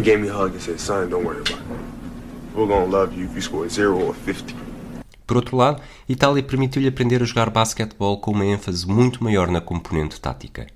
gave 0.01 0.19
me 0.19 0.29
a 0.29 0.33
hug 0.33 0.53
and 0.53 0.61
said, 0.61 0.79
son, 0.79 1.09
don't 1.09 1.23
worry 1.23 1.41
about 1.41 1.51
it. 1.51 1.93
We're 2.55 2.67
gonna 2.67 2.85
love 2.85 3.13
you 3.13 3.25
if 3.25 3.35
you 3.35 3.41
score 3.41 3.69
zero 3.69 3.99
or 3.99 4.13
50. 4.13 4.55
Por 5.25 5.37
outro 5.37 5.55
lado, 5.55 5.81
Itália 6.07 6.43
permitiu-lhe 6.43 6.87
aprender 6.87 7.21
a 7.21 7.25
jogar 7.25 7.49
basquetebol 7.49 8.19
com 8.19 8.31
uma 8.31 8.45
ênfase 8.45 8.87
muito 8.87 9.23
maior 9.23 9.49
na 9.49 9.61
componente 9.61 10.19
tática. 10.19 10.67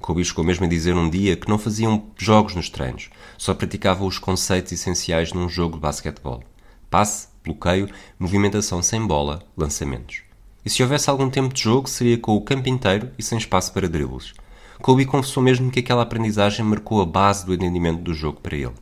Kobe 0.00 0.24
chegou 0.24 0.44
mesmo 0.44 0.64
a 0.64 0.68
dizer 0.68 0.94
um 0.94 1.10
dia 1.10 1.36
que 1.36 1.48
não 1.48 1.58
faziam 1.58 2.04
jogos 2.16 2.54
nos 2.54 2.70
treinos, 2.70 3.10
só 3.36 3.52
praticavam 3.54 4.06
os 4.06 4.18
conceitos 4.18 4.72
essenciais 4.72 5.32
num 5.32 5.48
jogo 5.48 5.74
de 5.74 5.80
basquetebol. 5.80 6.42
Passe, 6.88 7.28
bloqueio, 7.42 7.88
movimentação 8.18 8.80
sem 8.82 9.04
bola, 9.04 9.42
lançamentos. 9.56 10.25
E 10.66 10.70
se 10.70 10.82
houvesse 10.82 11.08
algum 11.08 11.30
tempo 11.30 11.54
de 11.54 11.62
jogo, 11.62 11.88
seria 11.88 12.18
com 12.18 12.34
o 12.34 12.40
campo 12.40 12.68
inteiro 12.68 13.08
e 13.16 13.22
sem 13.22 13.38
espaço 13.38 13.72
para 13.72 13.88
dribles. 13.88 14.34
Kobe 14.82 15.06
confessou 15.06 15.40
mesmo 15.40 15.70
que 15.70 15.78
aquela 15.78 16.02
aprendizagem 16.02 16.64
marcou 16.64 17.00
a 17.00 17.06
base 17.06 17.46
do 17.46 17.54
entendimento 17.54 18.02
do 18.02 18.12
jogo 18.12 18.40
para 18.40 18.56
ele. 18.56 18.72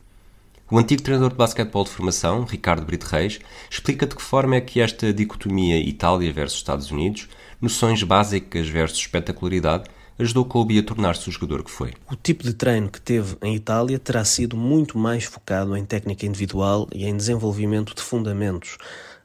O 0.71 0.79
antigo 0.79 1.03
treinador 1.03 1.29
de 1.29 1.35
basquetebol 1.35 1.83
de 1.83 1.91
formação, 1.91 2.43
Ricardo 2.43 2.83
Brito 2.83 3.05
Reis, 3.05 3.39
explica 3.69 4.07
de 4.07 4.15
que 4.15 4.21
forma 4.23 4.55
é 4.55 4.61
que 4.61 4.81
esta 4.81 5.13
dicotomia 5.13 5.77
Itália 5.77 6.33
versus 6.33 6.57
Estados 6.57 6.89
Unidos, 6.89 7.29
noções 7.61 8.01
básicas 8.01 8.67
versus 8.67 8.97
espetacularidade, 8.97 9.83
ajudou 10.17 10.43
Kobe 10.45 10.79
a 10.79 10.83
tornar-se 10.83 11.29
o 11.29 11.31
jogador 11.31 11.63
que 11.63 11.69
foi. 11.69 11.93
O 12.09 12.15
tipo 12.15 12.43
de 12.43 12.55
treino 12.55 12.89
que 12.89 12.99
teve 12.99 13.37
em 13.43 13.53
Itália 13.53 13.99
terá 13.99 14.25
sido 14.25 14.57
muito 14.57 14.97
mais 14.97 15.25
focado 15.25 15.77
em 15.77 15.85
técnica 15.85 16.25
individual 16.25 16.87
e 16.91 17.05
em 17.05 17.15
desenvolvimento 17.15 17.93
de 17.93 18.01
fundamentos, 18.01 18.77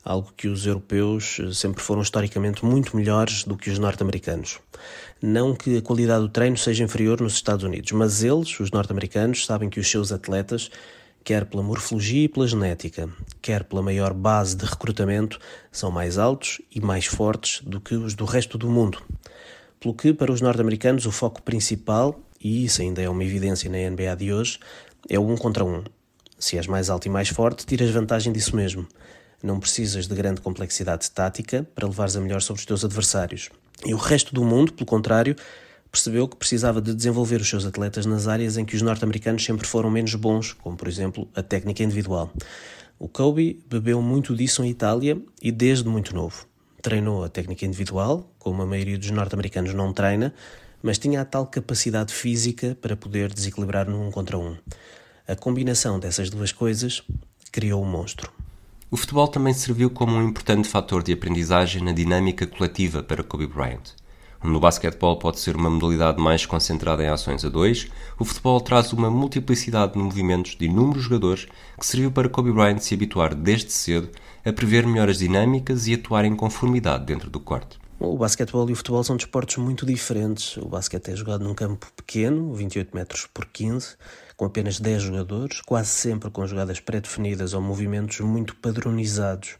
algo 0.04 0.32
que 0.36 0.48
os 0.48 0.66
europeus 0.66 1.38
eh, 1.40 1.52
sempre 1.52 1.82
foram 1.82 2.02
historicamente 2.02 2.64
muito 2.64 2.96
melhores 2.96 3.44
do 3.44 3.56
que 3.56 3.70
os 3.70 3.78
norte-americanos. 3.78 4.58
Não 5.22 5.54
que 5.54 5.76
a 5.76 5.82
qualidade 5.82 6.22
do 6.22 6.28
treino 6.28 6.56
seja 6.56 6.84
inferior 6.84 7.20
nos 7.20 7.34
Estados 7.34 7.64
Unidos, 7.64 7.92
mas 7.92 8.22
eles, 8.22 8.58
os 8.60 8.70
norte-americanos, 8.70 9.44
sabem 9.44 9.68
que 9.68 9.78
os 9.78 9.90
seus 9.90 10.12
atletas, 10.12 10.70
quer 11.22 11.44
pela 11.44 11.62
morfologia 11.62 12.24
e 12.24 12.28
pela 12.28 12.48
genética, 12.48 13.08
quer 13.42 13.64
pela 13.64 13.82
maior 13.82 14.14
base 14.14 14.56
de 14.56 14.64
recrutamento, 14.64 15.38
são 15.70 15.90
mais 15.90 16.16
altos 16.16 16.60
e 16.74 16.80
mais 16.80 17.04
fortes 17.04 17.62
do 17.62 17.80
que 17.80 17.94
os 17.94 18.14
do 18.14 18.24
resto 18.24 18.56
do 18.56 18.68
mundo. 18.70 19.02
Pelo 19.78 19.94
que, 19.94 20.12
para 20.12 20.32
os 20.32 20.40
norte-americanos, 20.40 21.04
o 21.06 21.12
foco 21.12 21.42
principal, 21.42 22.18
e 22.40 22.64
isso 22.64 22.80
ainda 22.80 23.02
é 23.02 23.08
uma 23.08 23.24
evidência 23.24 23.70
na 23.70 23.90
NBA 23.90 24.16
de 24.16 24.32
hoje, 24.32 24.58
é 25.08 25.18
o 25.18 25.28
um 25.28 25.36
contra 25.36 25.64
um. 25.64 25.84
Se 26.38 26.56
és 26.56 26.66
mais 26.66 26.88
alto 26.88 27.06
e 27.06 27.10
mais 27.10 27.28
forte, 27.28 27.66
tiras 27.66 27.90
vantagem 27.90 28.32
disso 28.32 28.56
mesmo. 28.56 28.86
Não 29.42 29.58
precisas 29.58 30.06
de 30.06 30.14
grande 30.14 30.40
complexidade 30.40 31.10
tática 31.10 31.66
para 31.74 31.86
levares 31.86 32.16
a 32.16 32.20
melhor 32.20 32.42
sobre 32.42 32.60
os 32.60 32.66
teus 32.66 32.84
adversários. 32.84 33.48
E 33.84 33.94
o 33.94 33.96
resto 33.96 34.34
do 34.34 34.44
mundo, 34.44 34.72
pelo 34.72 34.86
contrário, 34.86 35.34
percebeu 35.90 36.28
que 36.28 36.36
precisava 36.36 36.80
de 36.80 36.94
desenvolver 36.94 37.40
os 37.40 37.48
seus 37.48 37.64
atletas 37.64 38.06
nas 38.06 38.28
áreas 38.28 38.56
em 38.56 38.64
que 38.64 38.76
os 38.76 38.82
norte-americanos 38.82 39.44
sempre 39.44 39.66
foram 39.66 39.90
menos 39.90 40.14
bons, 40.14 40.52
como 40.52 40.76
por 40.76 40.86
exemplo 40.86 41.28
a 41.34 41.42
técnica 41.42 41.82
individual. 41.82 42.32
O 42.98 43.08
Kobe 43.08 43.64
bebeu 43.68 44.02
muito 44.02 44.36
disso 44.36 44.62
em 44.62 44.68
Itália 44.68 45.20
e 45.42 45.50
desde 45.50 45.88
muito 45.88 46.14
novo. 46.14 46.46
Treinou 46.82 47.24
a 47.24 47.28
técnica 47.28 47.64
individual, 47.64 48.30
como 48.38 48.62
a 48.62 48.66
maioria 48.66 48.98
dos 48.98 49.10
norte-americanos 49.10 49.74
não 49.74 49.92
treina, 49.92 50.34
mas 50.82 50.98
tinha 50.98 51.20
a 51.20 51.24
tal 51.24 51.46
capacidade 51.46 52.12
física 52.12 52.76
para 52.80 52.96
poder 52.96 53.32
desequilibrar 53.32 53.88
num 53.88 54.06
um 54.06 54.10
contra 54.10 54.38
um. 54.38 54.56
A 55.26 55.34
combinação 55.34 55.98
dessas 55.98 56.30
duas 56.30 56.52
coisas 56.52 57.02
criou 57.50 57.82
o 57.82 57.86
um 57.86 57.90
monstro. 57.90 58.39
O 58.92 58.96
futebol 58.96 59.28
também 59.28 59.54
serviu 59.54 59.88
como 59.88 60.16
um 60.16 60.26
importante 60.26 60.66
fator 60.66 61.00
de 61.00 61.12
aprendizagem 61.12 61.80
na 61.80 61.92
dinâmica 61.92 62.44
coletiva 62.44 63.04
para 63.04 63.22
Kobe 63.22 63.46
Bryant. 63.46 63.94
No 64.42 64.58
basquetebol 64.58 65.16
pode 65.16 65.38
ser 65.38 65.54
uma 65.54 65.70
modalidade 65.70 66.20
mais 66.20 66.44
concentrada 66.44 67.04
em 67.04 67.06
ações 67.06 67.44
a 67.44 67.48
dois, 67.48 67.86
o 68.18 68.24
futebol 68.24 68.60
traz 68.60 68.92
uma 68.92 69.08
multiplicidade 69.08 69.92
de 69.92 69.98
movimentos 70.00 70.56
de 70.56 70.64
inúmeros 70.64 71.04
jogadores 71.04 71.46
que 71.78 71.86
serviu 71.86 72.10
para 72.10 72.28
Kobe 72.28 72.50
Bryant 72.50 72.80
se 72.80 72.92
habituar 72.92 73.32
desde 73.32 73.70
cedo 73.70 74.10
a 74.44 74.52
prever 74.52 74.84
melhores 74.84 75.18
dinâmicas 75.18 75.86
e 75.86 75.94
atuar 75.94 76.24
em 76.24 76.34
conformidade 76.34 77.04
dentro 77.04 77.30
do 77.30 77.38
corte. 77.38 77.78
O 78.00 78.16
basquetebol 78.16 78.68
e 78.70 78.72
o 78.72 78.76
futebol 78.76 79.04
são 79.04 79.14
desportos 79.14 79.58
muito 79.58 79.84
diferentes. 79.84 80.56
O 80.56 80.66
basquete 80.66 81.10
é 81.10 81.16
jogado 81.16 81.44
num 81.44 81.54
campo 81.54 81.86
pequeno, 81.94 82.54
28 82.54 82.96
metros 82.96 83.26
por 83.26 83.44
15, 83.44 83.94
com 84.40 84.46
apenas 84.46 84.80
10 84.80 85.02
jogadores, 85.02 85.60
quase 85.60 85.90
sempre 85.90 86.30
com 86.30 86.46
jogadas 86.46 86.80
pré-definidas 86.80 87.52
ou 87.52 87.60
movimentos 87.60 88.20
muito 88.20 88.56
padronizados. 88.56 89.56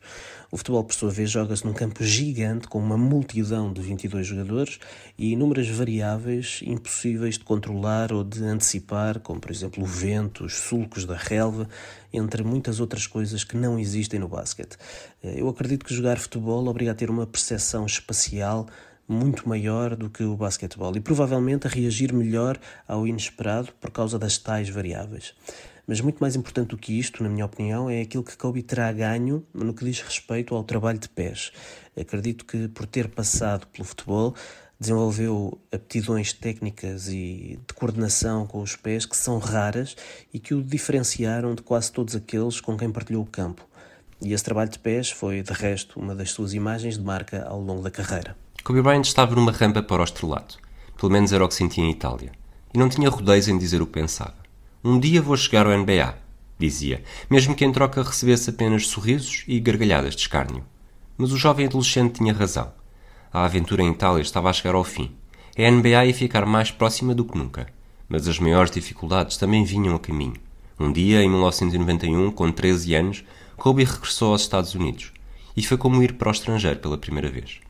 O 0.50 0.56
futebol, 0.56 0.82
por 0.82 0.94
sua 0.94 1.10
vez, 1.10 1.30
joga-se 1.30 1.66
num 1.66 1.74
campo 1.74 2.02
gigante 2.02 2.66
com 2.66 2.78
uma 2.78 2.96
multidão 2.96 3.70
de 3.70 3.82
22 3.82 4.26
jogadores 4.26 4.80
e 5.18 5.32
inúmeras 5.32 5.68
variáveis 5.68 6.60
impossíveis 6.64 7.36
de 7.36 7.44
controlar 7.44 8.10
ou 8.10 8.24
de 8.24 8.42
antecipar, 8.42 9.20
como 9.20 9.38
por 9.38 9.50
exemplo 9.50 9.82
o 9.82 9.86
vento, 9.86 10.46
os 10.46 10.54
sulcos 10.54 11.04
da 11.04 11.14
relva, 11.14 11.68
entre 12.10 12.42
muitas 12.42 12.80
outras 12.80 13.06
coisas 13.06 13.44
que 13.44 13.58
não 13.58 13.78
existem 13.78 14.18
no 14.18 14.28
basquete. 14.28 14.78
Eu 15.22 15.46
acredito 15.50 15.84
que 15.84 15.92
jogar 15.92 16.18
futebol 16.18 16.66
obriga 16.66 16.92
a 16.92 16.94
ter 16.94 17.10
uma 17.10 17.26
percepção 17.26 17.84
espacial 17.84 18.66
muito 19.10 19.48
maior 19.48 19.96
do 19.96 20.08
que 20.08 20.22
o 20.22 20.36
basquetebol 20.36 20.96
e 20.96 21.00
provavelmente 21.00 21.66
a 21.66 21.70
reagir 21.70 22.12
melhor 22.12 22.56
ao 22.86 23.06
inesperado 23.06 23.72
por 23.80 23.90
causa 23.90 24.18
das 24.18 24.38
tais 24.38 24.68
variáveis. 24.68 25.34
Mas 25.84 26.00
muito 26.00 26.18
mais 26.20 26.36
importante 26.36 26.68
do 26.68 26.78
que 26.78 26.96
isto, 26.96 27.20
na 27.20 27.28
minha 27.28 27.44
opinião, 27.44 27.90
é 27.90 28.02
aquilo 28.02 28.22
que 28.22 28.36
Kobe 28.36 28.62
terá 28.62 28.92
ganho 28.92 29.44
no 29.52 29.74
que 29.74 29.84
diz 29.84 30.00
respeito 30.00 30.54
ao 30.54 30.62
trabalho 30.62 31.00
de 31.00 31.08
pés. 31.08 31.50
Acredito 32.00 32.44
que 32.44 32.68
por 32.68 32.86
ter 32.86 33.08
passado 33.08 33.66
pelo 33.66 33.84
futebol, 33.84 34.32
desenvolveu 34.78 35.60
aptidões 35.72 36.32
técnicas 36.32 37.08
e 37.08 37.58
de 37.66 37.74
coordenação 37.74 38.46
com 38.46 38.62
os 38.62 38.76
pés 38.76 39.04
que 39.04 39.16
são 39.16 39.38
raras 39.38 39.96
e 40.32 40.38
que 40.38 40.54
o 40.54 40.62
diferenciaram 40.62 41.56
de 41.56 41.62
quase 41.62 41.90
todos 41.90 42.14
aqueles 42.14 42.60
com 42.60 42.76
quem 42.76 42.92
partilhou 42.92 43.24
o 43.24 43.26
campo. 43.26 43.66
E 44.22 44.32
esse 44.32 44.44
trabalho 44.44 44.70
de 44.70 44.78
pés 44.78 45.10
foi, 45.10 45.42
de 45.42 45.52
resto, 45.52 45.98
uma 45.98 46.14
das 46.14 46.30
suas 46.30 46.54
imagens 46.54 46.96
de 46.96 47.02
marca 47.02 47.42
ao 47.42 47.60
longo 47.60 47.82
da 47.82 47.90
carreira. 47.90 48.36
Kobe 48.62 48.82
Bryant 48.82 49.06
estava 49.06 49.34
numa 49.34 49.52
rampa 49.52 49.82
para 49.82 50.02
o 50.02 50.04
estrelato. 50.04 50.58
Pelo 50.96 51.10
menos 51.10 51.32
era 51.32 51.44
o 51.44 51.48
que 51.48 51.54
sentia 51.54 51.82
em 51.82 51.90
Itália. 51.90 52.30
E 52.74 52.78
não 52.78 52.90
tinha 52.90 53.08
rodeios 53.08 53.48
em 53.48 53.56
dizer 53.56 53.80
o 53.80 53.86
que 53.86 53.92
pensava. 53.94 54.34
Um 54.84 55.00
dia 55.00 55.22
vou 55.22 55.36
chegar 55.36 55.66
ao 55.66 55.76
NBA, 55.76 56.14
dizia, 56.58 57.02
mesmo 57.28 57.54
que 57.54 57.64
em 57.64 57.72
troca 57.72 58.02
recebesse 58.02 58.50
apenas 58.50 58.86
sorrisos 58.86 59.44
e 59.48 59.58
gargalhadas 59.58 60.14
de 60.14 60.20
escárnio. 60.20 60.62
Mas 61.16 61.32
o 61.32 61.38
jovem 61.38 61.66
adolescente 61.66 62.18
tinha 62.18 62.34
razão. 62.34 62.70
A 63.32 63.44
aventura 63.44 63.82
em 63.82 63.90
Itália 63.90 64.20
estava 64.20 64.50
a 64.50 64.52
chegar 64.52 64.74
ao 64.74 64.84
fim. 64.84 65.10
A 65.56 65.70
NBA 65.70 66.04
ia 66.04 66.14
ficar 66.14 66.44
mais 66.44 66.70
próxima 66.70 67.14
do 67.14 67.24
que 67.24 67.38
nunca. 67.38 67.66
Mas 68.08 68.28
as 68.28 68.38
maiores 68.38 68.70
dificuldades 68.70 69.38
também 69.38 69.64
vinham 69.64 69.96
a 69.96 69.98
caminho. 69.98 70.36
Um 70.78 70.92
dia, 70.92 71.22
em 71.22 71.30
1991, 71.30 72.30
com 72.30 72.52
13 72.52 72.94
anos, 72.94 73.24
Kobe 73.56 73.84
regressou 73.84 74.32
aos 74.32 74.42
Estados 74.42 74.74
Unidos. 74.74 75.12
E 75.56 75.62
foi 75.62 75.78
como 75.78 76.02
ir 76.02 76.14
para 76.14 76.28
o 76.28 76.32
estrangeiro 76.32 76.78
pela 76.78 76.98
primeira 76.98 77.30
vez. 77.30 77.60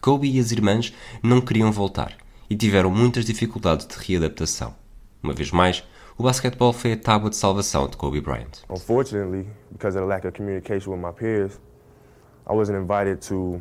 Kobe 0.00 0.30
e 0.30 0.38
as 0.38 0.52
irmãs 0.52 0.94
não 1.22 1.40
queriam 1.40 1.72
voltar 1.72 2.16
e 2.48 2.56
tiveram 2.56 2.90
muitas 2.90 3.24
dificuldades 3.24 3.86
de 3.86 3.96
readaptação. 3.96 4.74
Uma 5.22 5.34
vez 5.34 5.50
mais, 5.50 5.84
o 6.16 6.22
basquetebol 6.22 6.72
foi 6.72 6.92
a 6.92 6.96
tábua 6.96 7.30
de 7.30 7.36
salvação 7.36 7.88
de 7.88 7.96
Kobe 7.96 8.20
Bryant. 8.20 8.62
Unfortunately, 8.70 9.46
because 9.72 9.96
of 9.96 10.04
the 10.04 10.08
lack 10.08 10.26
of 10.26 10.36
communication 10.36 10.92
with 10.92 11.00
my 11.00 11.12
peers, 11.12 11.60
I 12.48 12.54
wasn't 12.54 12.78
invited 12.78 13.20
to 13.28 13.60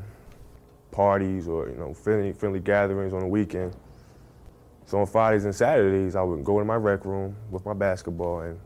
parties 0.92 1.48
or 1.48 1.70
you 1.70 1.78
know 1.78 1.94
friendly, 1.94 2.34
friendly 2.34 2.60
gatherings 2.60 3.14
on 3.14 3.20
the 3.20 3.28
weekend. 3.28 3.74
So 4.86 5.00
on 5.00 5.06
Fridays 5.06 5.46
and 5.46 5.54
Saturdays, 5.54 6.16
I 6.16 6.22
would 6.22 6.44
go 6.44 6.62
in 6.62 6.68
my 6.68 6.78
rec 6.78 7.04
room 7.04 7.36
with 7.52 7.66
my 7.66 7.74
basketball 7.74 8.42
and 8.42 8.58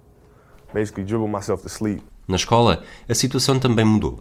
basically 0.73 1.03
dribble 1.03 1.27
myself 1.29 1.63
to 1.63 1.69
sleep. 1.69 2.03
Na 2.27 2.35
escola, 2.35 2.83
a 3.09 3.15
situação 3.15 3.59
também 3.59 3.85
mudou. 3.85 4.19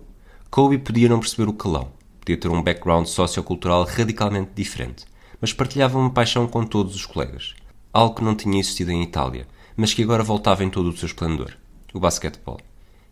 Kobe 0.51 0.79
podia 0.79 1.09
não 1.09 1.21
perceber 1.21 1.49
o 1.49 1.53
calão, 1.53 1.93
podia 2.21 2.37
ter 2.37 2.49
um 2.49 2.63
background 2.63 3.07
sociocultural 3.07 3.85
radicalmente 3.85 4.53
diferente, 4.55 5.05
mas 5.41 5.53
partilhava 5.53 5.99
uma 5.99 6.11
paixão 6.11 6.47
com 6.47 6.65
todos 6.65 6.95
os 6.95 7.07
colegas. 7.07 7.55
Algo 7.93 8.15
que 8.15 8.25
não 8.25 8.37
tinha 8.37 8.61
existido 8.61 8.93
em 8.93 9.03
Itália, 9.03 9.47
mas 9.77 9.93
que 9.93 10.03
agora 10.03 10.23
voltava 10.23 10.63
em 10.63 10.71
todo 10.71 10.91
o 10.91 10.97
seu 10.97 11.07
esplendor: 11.07 11.57
o 11.93 11.99
basquetebol. 11.99 12.61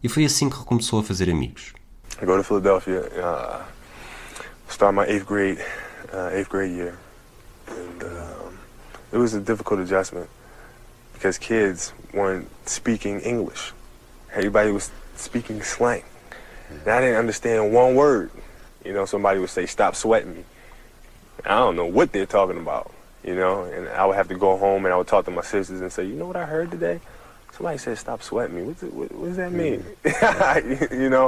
E 0.03 0.09
foi 0.09 0.25
assim 0.25 0.49
que 0.49 0.59
recomeçou 0.59 1.01
a 1.01 1.03
fazer 1.03 1.31
amigos. 1.31 1.73
I 2.21 2.25
go 2.25 2.37
to 2.37 2.43
Philadelphia, 2.43 3.01
uh, 3.01 3.65
start 4.69 4.95
my 4.95 5.05
eighth 5.05 5.27
grade, 5.27 5.61
uh, 6.13 6.37
eighth 6.37 6.51
grade 6.51 6.73
year, 6.73 6.95
and 7.69 8.03
um, 8.03 8.53
it 9.13 9.19
was 9.19 9.35
a 9.35 9.41
difficult 9.41 9.81
adjustment 9.81 10.29
because 11.13 11.39
kids 11.39 11.93
weren't 12.13 12.47
speaking 12.67 13.21
English. 13.21 13.73
Everybody 14.33 14.71
was 14.71 14.91
speaking 15.17 15.63
slang, 15.63 16.03
and 16.71 16.89
I 16.89 17.01
didn't 17.01 17.17
understand 17.17 17.73
one 17.73 17.95
word. 17.95 18.31
You 18.89 18.95
know, 18.95 19.05
somebody 19.05 19.39
would 19.39 19.51
say, 19.51 19.67
stop 19.67 19.95
sweating 19.95 20.35
me. 20.35 20.45
I 21.45 21.57
don't 21.57 21.77
know 21.77 21.85
what 21.85 22.11
they're 22.11 22.25
talking 22.25 22.57
about, 22.57 22.91
you 23.23 23.35
know, 23.35 23.65
and 23.65 23.87
I 23.87 24.07
would 24.07 24.17
have 24.17 24.29
to 24.29 24.35
go 24.35 24.57
home 24.57 24.87
and 24.87 24.95
I 24.95 24.97
would 24.97 25.07
talk 25.07 25.27
to 25.27 25.31
my 25.31 25.43
sisters 25.43 25.83
and 25.83 25.93
say, 25.93 26.07
you 26.07 26.15
know 26.15 26.27
what 26.27 26.37
I 26.37 26.47
heard 26.47 26.71
today? 26.71 26.99
Somebody 27.53 27.77
said, 27.77 27.99
stop 27.99 28.23
sweating 28.23 28.57
me. 28.57 28.63
What's 28.63 28.83
it, 28.83 28.95
what, 28.95 29.13
what, 29.13 29.27
does 29.27 29.37
that 29.37 29.53
mean? 29.53 29.85
you 31.03 31.11
know, 31.11 31.27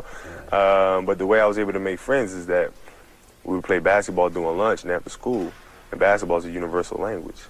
um, 0.50 1.04
but 1.04 1.18
the 1.18 1.26
way 1.26 1.38
I 1.38 1.44
was 1.44 1.58
able 1.58 1.74
to 1.74 1.78
make 1.78 1.98
friends 1.98 2.32
is 2.32 2.46
that 2.46 2.72
we 3.44 3.56
would 3.56 3.64
play 3.64 3.78
basketball 3.78 4.30
during 4.30 4.56
lunch 4.56 4.82
and 4.84 4.90
after 4.92 5.10
school, 5.10 5.52
and 5.90 6.00
basketball 6.00 6.38
is 6.38 6.46
a 6.46 6.50
universal 6.50 6.98
language. 6.98 7.42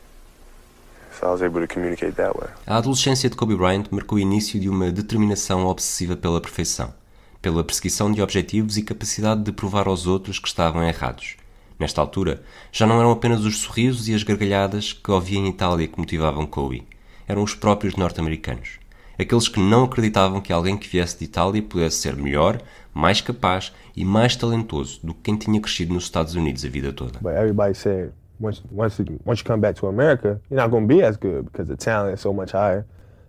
So 1.21 1.29
I 1.29 1.31
was 1.31 1.41
able 1.41 1.61
to 1.61 1.69
communicate 1.69 2.17
that 2.17 2.35
way. 2.35 2.49
A 2.67 2.79
adolescência 2.79 3.31
de 3.31 3.37
Kobe 3.37 3.55
Bryant 3.55 3.85
marcou 3.93 4.17
o 4.17 4.19
início 4.19 4.59
de 4.59 4.69
uma 4.69 4.91
determinação 4.91 5.67
obsessiva 5.67 6.17
pela 6.17 6.41
perfeição. 6.41 6.93
Pela 7.41 7.65
perseguição 7.65 8.13
de 8.13 8.21
objetivos 8.21 8.77
e 8.77 8.83
capacidade 8.83 9.43
de 9.43 9.53
provar 9.53 9.87
aos 9.87 10.07
outros 10.07 10.39
que 10.39 10.49
estavam 10.49 10.83
errados. 10.83 11.37
Nesta 11.79 12.01
altura, 12.01 12.43
já 12.71 12.87
não 12.87 13.01
eram 13.01 13.11
apenas 13.11 13.45
os 13.45 13.59
sorrisos 13.59 14.07
e 14.09 14.15
as 14.15 14.23
gargalhadas 14.23 14.93
que 14.93 15.11
ouvia 15.11 15.39
em 15.39 15.49
Itália 15.49 15.89
que 15.89 15.99
motivavam 15.99 16.47
Kobe, 16.47 16.87
eram 17.27 17.43
os 17.43 17.55
próprios 17.55 17.97
norte-americanos. 17.97 18.79
Aqueles 19.19 19.49
que 19.49 19.61
não 19.61 19.85
acreditavam 19.85 20.41
que 20.41 20.53
alguém 20.53 20.77
que 20.77 20.89
viesse 20.89 21.19
de 21.19 21.25
Itália 21.25 21.63
pudesse 21.63 21.97
ser 21.97 22.17
melhor, 22.17 22.61
mais 22.93 23.21
capaz 23.21 23.73
e 23.97 24.05
mais 24.05 24.37
talentoso 24.37 25.01
do 25.03 25.15
que 25.15 25.23
quem 25.23 25.37
tinha 25.37 25.61
crescido 25.61 25.95
nos 25.95 26.05
Estados 26.05 26.35
Unidos 26.35 26.65
a 26.65 26.69
vida 26.69 26.93
toda. 26.93 27.19
But 27.21 27.33
everybody 27.33 27.75
said, 27.75 28.13
once, 28.41 28.63
once, 28.71 29.03
once 29.25 29.41
you 29.41 29.47
come 29.47 29.61
back 29.61 29.79
to 29.81 29.87
America, 29.87 30.41
you're 30.51 30.61
not 30.61 30.71
going 30.71 30.87
to 30.87 30.95
be 30.95 31.03
as 31.03 31.17
good 31.17 31.45
because 31.45 31.69
the 31.69 31.77
talent 31.77 32.15
is 32.15 32.21
so 32.21 32.33
much 32.33 32.53
higher, 32.53 32.85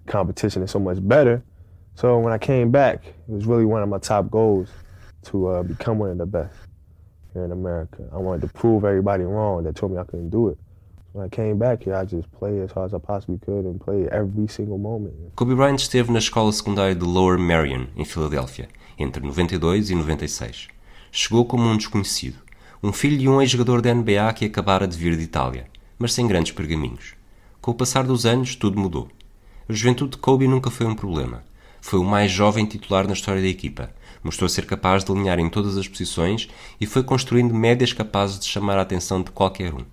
competition 0.07 0.63
is 0.63 0.71
so 0.71 0.79
much 0.79 0.99
better. 1.01 1.41
So 2.01 2.17
when 2.17 2.33
I 2.33 2.39
came 2.39 2.71
back, 2.71 3.05
it 3.05 3.31
was 3.31 3.45
really 3.45 3.63
one 3.63 3.83
of 3.83 3.89
my 3.89 3.99
top 3.99 4.31
goals 4.31 4.69
to 5.25 5.49
uh, 5.49 5.61
become 5.61 5.99
one 5.99 6.09
of 6.09 6.17
the 6.17 6.25
best 6.25 6.57
here 7.31 7.45
in 7.45 7.51
America. 7.51 8.09
I 8.11 8.17
wanted 8.17 8.41
to 8.41 8.47
prove 8.47 8.83
everybody 8.83 9.23
wrong 9.23 9.65
that 9.65 9.75
told 9.75 9.91
me 9.91 9.99
I 9.99 10.03
couldn't 10.03 10.31
do 10.31 10.49
it. 10.49 10.57
When 11.13 11.23
I 11.23 11.29
came 11.29 11.59
back 11.59 11.83
here, 11.83 11.93
I 11.93 12.05
just 12.05 12.27
played 12.31 12.59
as 12.63 12.71
hard 12.71 12.87
as 12.87 12.95
I 12.95 12.97
possibly 12.97 13.37
could 13.37 13.65
and 13.65 13.79
played 13.79 14.07
every 14.07 14.47
single 14.47 14.79
moment. 14.79 15.13
Kobe 15.35 15.53
Bryant 15.53 15.79
esteve 15.79 16.11
na 16.11 16.17
escola 16.17 16.51
secundária 16.51 16.95
de 16.95 17.05
Lower 17.05 17.37
Merion, 17.37 17.85
em 17.95 18.03
Filadélfia, 18.03 18.67
entre 18.97 19.23
92 19.23 19.91
e 19.91 19.95
96. 19.95 20.69
Chegou 21.11 21.45
como 21.45 21.69
um 21.69 21.77
desconhecido, 21.77 22.39
um 22.81 22.91
filho 22.91 23.15
de 23.19 23.29
um 23.29 23.39
ex-jogador 23.39 23.79
da 23.79 23.93
NBA 23.93 24.33
que 24.33 24.45
acabara 24.45 24.87
de 24.87 24.97
vir 24.97 25.15
de 25.15 25.21
Itália, 25.21 25.67
mas 25.99 26.13
sem 26.13 26.25
grandes 26.25 26.51
pergaminhos. 26.51 27.13
Com 27.61 27.69
o 27.69 27.75
passar 27.75 28.05
dos 28.05 28.25
anos, 28.25 28.55
tudo 28.55 28.79
mudou. 28.79 29.07
A 29.69 29.73
juventude 29.73 30.13
de 30.13 30.17
Kobe 30.17 30.47
nunca 30.47 30.71
foi 30.71 30.87
um 30.87 30.95
problema. 30.95 31.43
Foi 31.81 31.99
o 31.99 32.05
mais 32.05 32.31
jovem 32.31 32.65
titular 32.65 33.07
na 33.07 33.13
história 33.13 33.41
da 33.41 33.47
equipa. 33.47 33.91
Mostrou 34.23 34.47
ser 34.47 34.65
capaz 34.65 35.03
de 35.03 35.11
alinhar 35.11 35.39
em 35.39 35.49
todas 35.49 35.75
as 35.77 35.87
posições 35.87 36.47
e 36.79 36.85
foi 36.85 37.03
construindo 37.03 37.53
médias 37.53 37.91
capazes 37.91 38.39
de 38.39 38.45
chamar 38.45 38.77
a 38.77 38.83
atenção 38.83 39.21
de 39.21 39.31
qualquer 39.31 39.73
um. 39.73 39.83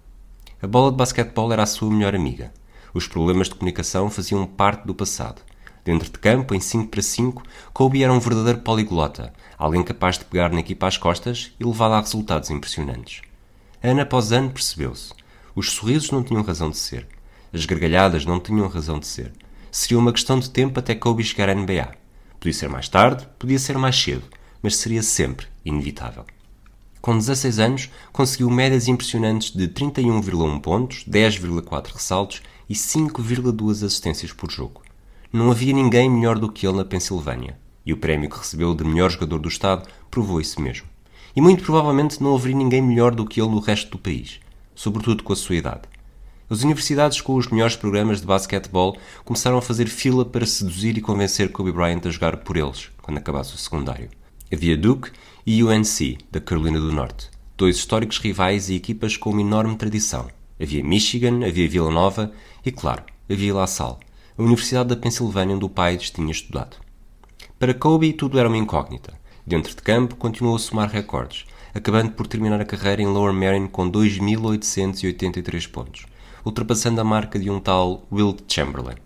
A 0.62 0.66
bola 0.66 0.90
de 0.90 0.96
basquetebol 0.98 1.52
era 1.52 1.62
a 1.62 1.66
sua 1.66 1.90
melhor 1.90 2.14
amiga. 2.14 2.52
Os 2.92 3.08
problemas 3.08 3.48
de 3.48 3.54
comunicação 3.54 4.10
faziam 4.10 4.46
parte 4.46 4.86
do 4.86 4.94
passado. 4.94 5.40
Dentro 5.84 6.10
de 6.10 6.18
campo, 6.18 6.54
em 6.54 6.60
5 6.60 6.88
para 6.88 7.00
5, 7.00 7.42
Kobe 7.72 8.02
era 8.02 8.12
um 8.12 8.20
verdadeiro 8.20 8.58
poliglota, 8.58 9.32
alguém 9.56 9.82
capaz 9.82 10.18
de 10.18 10.26
pegar 10.26 10.50
na 10.50 10.60
equipa 10.60 10.86
às 10.86 10.98
costas 10.98 11.52
e 11.58 11.64
levá-la 11.64 11.96
a 11.96 12.00
resultados 12.00 12.50
impressionantes. 12.50 13.22
Ano 13.82 14.02
após 14.02 14.30
ano 14.30 14.50
percebeu-se. 14.50 15.14
Os 15.54 15.70
sorrisos 15.70 16.10
não 16.10 16.22
tinham 16.22 16.42
razão 16.42 16.68
de 16.68 16.76
ser. 16.76 17.06
As 17.52 17.64
gargalhadas 17.64 18.26
não 18.26 18.38
tinham 18.38 18.68
razão 18.68 18.98
de 18.98 19.06
ser. 19.06 19.32
Seria 19.80 19.96
uma 19.96 20.12
questão 20.12 20.40
de 20.40 20.50
tempo 20.50 20.80
até 20.80 20.92
Kobe 20.92 21.22
chegar 21.22 21.48
à 21.48 21.54
NBA. 21.54 21.94
Podia 22.40 22.52
ser 22.52 22.68
mais 22.68 22.88
tarde, 22.88 23.28
podia 23.38 23.60
ser 23.60 23.78
mais 23.78 23.94
cedo, 23.94 24.24
mas 24.60 24.74
seria 24.74 25.04
sempre 25.04 25.46
inevitável. 25.64 26.24
Com 27.00 27.16
16 27.16 27.60
anos, 27.60 27.90
conseguiu 28.12 28.50
médias 28.50 28.88
impressionantes 28.88 29.52
de 29.52 29.68
31,1 29.68 30.60
pontos, 30.60 31.04
10,4 31.08 31.92
ressaltos 31.92 32.42
e 32.68 32.74
5,2 32.74 33.86
assistências 33.86 34.32
por 34.32 34.50
jogo. 34.50 34.82
Não 35.32 35.48
havia 35.48 35.72
ninguém 35.72 36.10
melhor 36.10 36.40
do 36.40 36.50
que 36.50 36.66
ele 36.66 36.78
na 36.78 36.84
Pensilvânia, 36.84 37.56
e 37.86 37.92
o 37.92 37.98
prémio 37.98 38.28
que 38.28 38.38
recebeu 38.38 38.74
de 38.74 38.82
melhor 38.82 39.12
jogador 39.12 39.38
do 39.38 39.48
Estado 39.48 39.88
provou 40.10 40.40
isso 40.40 40.60
mesmo. 40.60 40.88
E 41.36 41.40
muito 41.40 41.62
provavelmente 41.62 42.20
não 42.20 42.34
haveria 42.34 42.56
ninguém 42.56 42.82
melhor 42.82 43.14
do 43.14 43.24
que 43.24 43.40
ele 43.40 43.50
no 43.50 43.60
resto 43.60 43.92
do 43.92 43.98
país, 43.98 44.40
sobretudo 44.74 45.22
com 45.22 45.32
a 45.32 45.36
sua 45.36 45.54
idade. 45.54 45.82
As 46.50 46.62
universidades 46.62 47.20
com 47.20 47.34
os 47.34 47.48
melhores 47.48 47.76
programas 47.76 48.22
de 48.22 48.26
basquetebol 48.26 48.96
começaram 49.22 49.58
a 49.58 49.62
fazer 49.62 49.86
fila 49.86 50.24
para 50.24 50.46
seduzir 50.46 50.96
e 50.96 51.00
convencer 51.02 51.52
Kobe 51.52 51.70
Bryant 51.70 52.00
a 52.06 52.10
jogar 52.10 52.38
por 52.38 52.56
eles, 52.56 52.90
quando 53.02 53.18
acabasse 53.18 53.54
o 53.54 53.58
secundário. 53.58 54.08
Havia 54.50 54.74
Duke 54.74 55.10
e 55.44 55.62
UNC, 55.62 56.16
da 56.32 56.40
Carolina 56.40 56.80
do 56.80 56.90
Norte, 56.90 57.28
dois 57.54 57.76
históricos 57.76 58.16
rivais 58.16 58.70
e 58.70 58.76
equipas 58.76 59.14
com 59.14 59.28
uma 59.28 59.42
enorme 59.42 59.76
tradição. 59.76 60.28
Havia 60.58 60.82
Michigan, 60.82 61.46
havia 61.46 61.68
Villanova 61.68 62.32
e, 62.64 62.72
claro, 62.72 63.02
havia 63.30 63.54
La 63.54 63.66
Salle, 63.66 63.98
a 64.38 64.42
Universidade 64.42 64.88
da 64.88 64.96
Pensilvânia 64.96 65.54
onde 65.54 65.66
o 65.66 65.68
pai 65.68 65.98
tinha 65.98 66.32
estudado. 66.32 66.78
Para 67.58 67.74
Kobe 67.74 68.14
tudo 68.14 68.38
era 68.38 68.48
uma 68.48 68.56
incógnita. 68.56 69.12
Dentro 69.46 69.74
de 69.74 69.82
campo 69.82 70.16
continuou 70.16 70.56
a 70.56 70.58
somar 70.58 70.88
recordes, 70.88 71.44
acabando 71.74 72.12
por 72.12 72.26
terminar 72.26 72.58
a 72.58 72.64
carreira 72.64 73.02
em 73.02 73.06
Lower 73.06 73.34
Merion 73.34 73.68
com 73.68 73.90
2.883 73.90 75.70
pontos, 75.70 76.06
ultrapassando 76.48 76.98
a 76.98 77.04
marca 77.04 77.38
de 77.38 77.50
um 77.50 77.60
tal 77.60 78.06
Wilt 78.10 78.40
Chamberlain. 78.48 78.96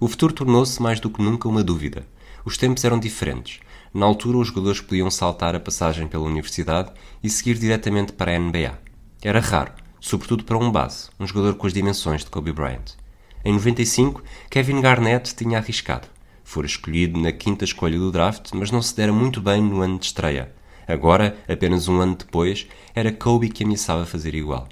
O 0.00 0.08
futuro 0.08 0.32
tornou-se 0.32 0.80
mais 0.80 0.98
do 0.98 1.10
que 1.10 1.22
nunca 1.22 1.46
uma 1.46 1.62
dúvida. 1.62 2.06
Os 2.46 2.56
tempos 2.56 2.82
eram 2.82 2.98
diferentes. 2.98 3.60
Na 3.92 4.06
altura, 4.06 4.38
os 4.38 4.48
jogadores 4.48 4.80
podiam 4.80 5.10
saltar 5.10 5.54
a 5.54 5.60
passagem 5.60 6.08
pela 6.08 6.24
universidade 6.24 6.90
e 7.22 7.28
seguir 7.28 7.58
diretamente 7.58 8.14
para 8.14 8.34
a 8.34 8.38
NBA. 8.38 8.78
Era 9.20 9.38
raro, 9.38 9.72
sobretudo 10.00 10.44
para 10.44 10.56
um 10.56 10.72
base, 10.72 11.10
um 11.20 11.26
jogador 11.26 11.56
com 11.56 11.66
as 11.66 11.74
dimensões 11.74 12.24
de 12.24 12.30
Kobe 12.30 12.52
Bryant. 12.52 12.96
Em 13.44 13.52
95, 13.52 14.22
Kevin 14.48 14.80
Garnett 14.80 15.34
tinha 15.34 15.58
arriscado. 15.58 16.08
Fora 16.42 16.66
escolhido 16.66 17.20
na 17.20 17.32
quinta 17.32 17.66
escolha 17.66 17.98
do 17.98 18.10
draft, 18.10 18.48
mas 18.54 18.70
não 18.70 18.80
se 18.80 18.96
dera 18.96 19.12
muito 19.12 19.42
bem 19.42 19.62
no 19.62 19.82
ano 19.82 19.98
de 19.98 20.06
estreia. 20.06 20.50
Agora, 20.88 21.36
apenas 21.46 21.86
um 21.86 22.00
ano 22.00 22.16
depois, 22.16 22.66
era 22.94 23.12
Kobe 23.12 23.50
que 23.50 23.62
ameaçava 23.62 24.06
fazer 24.06 24.34
igual. 24.34 24.66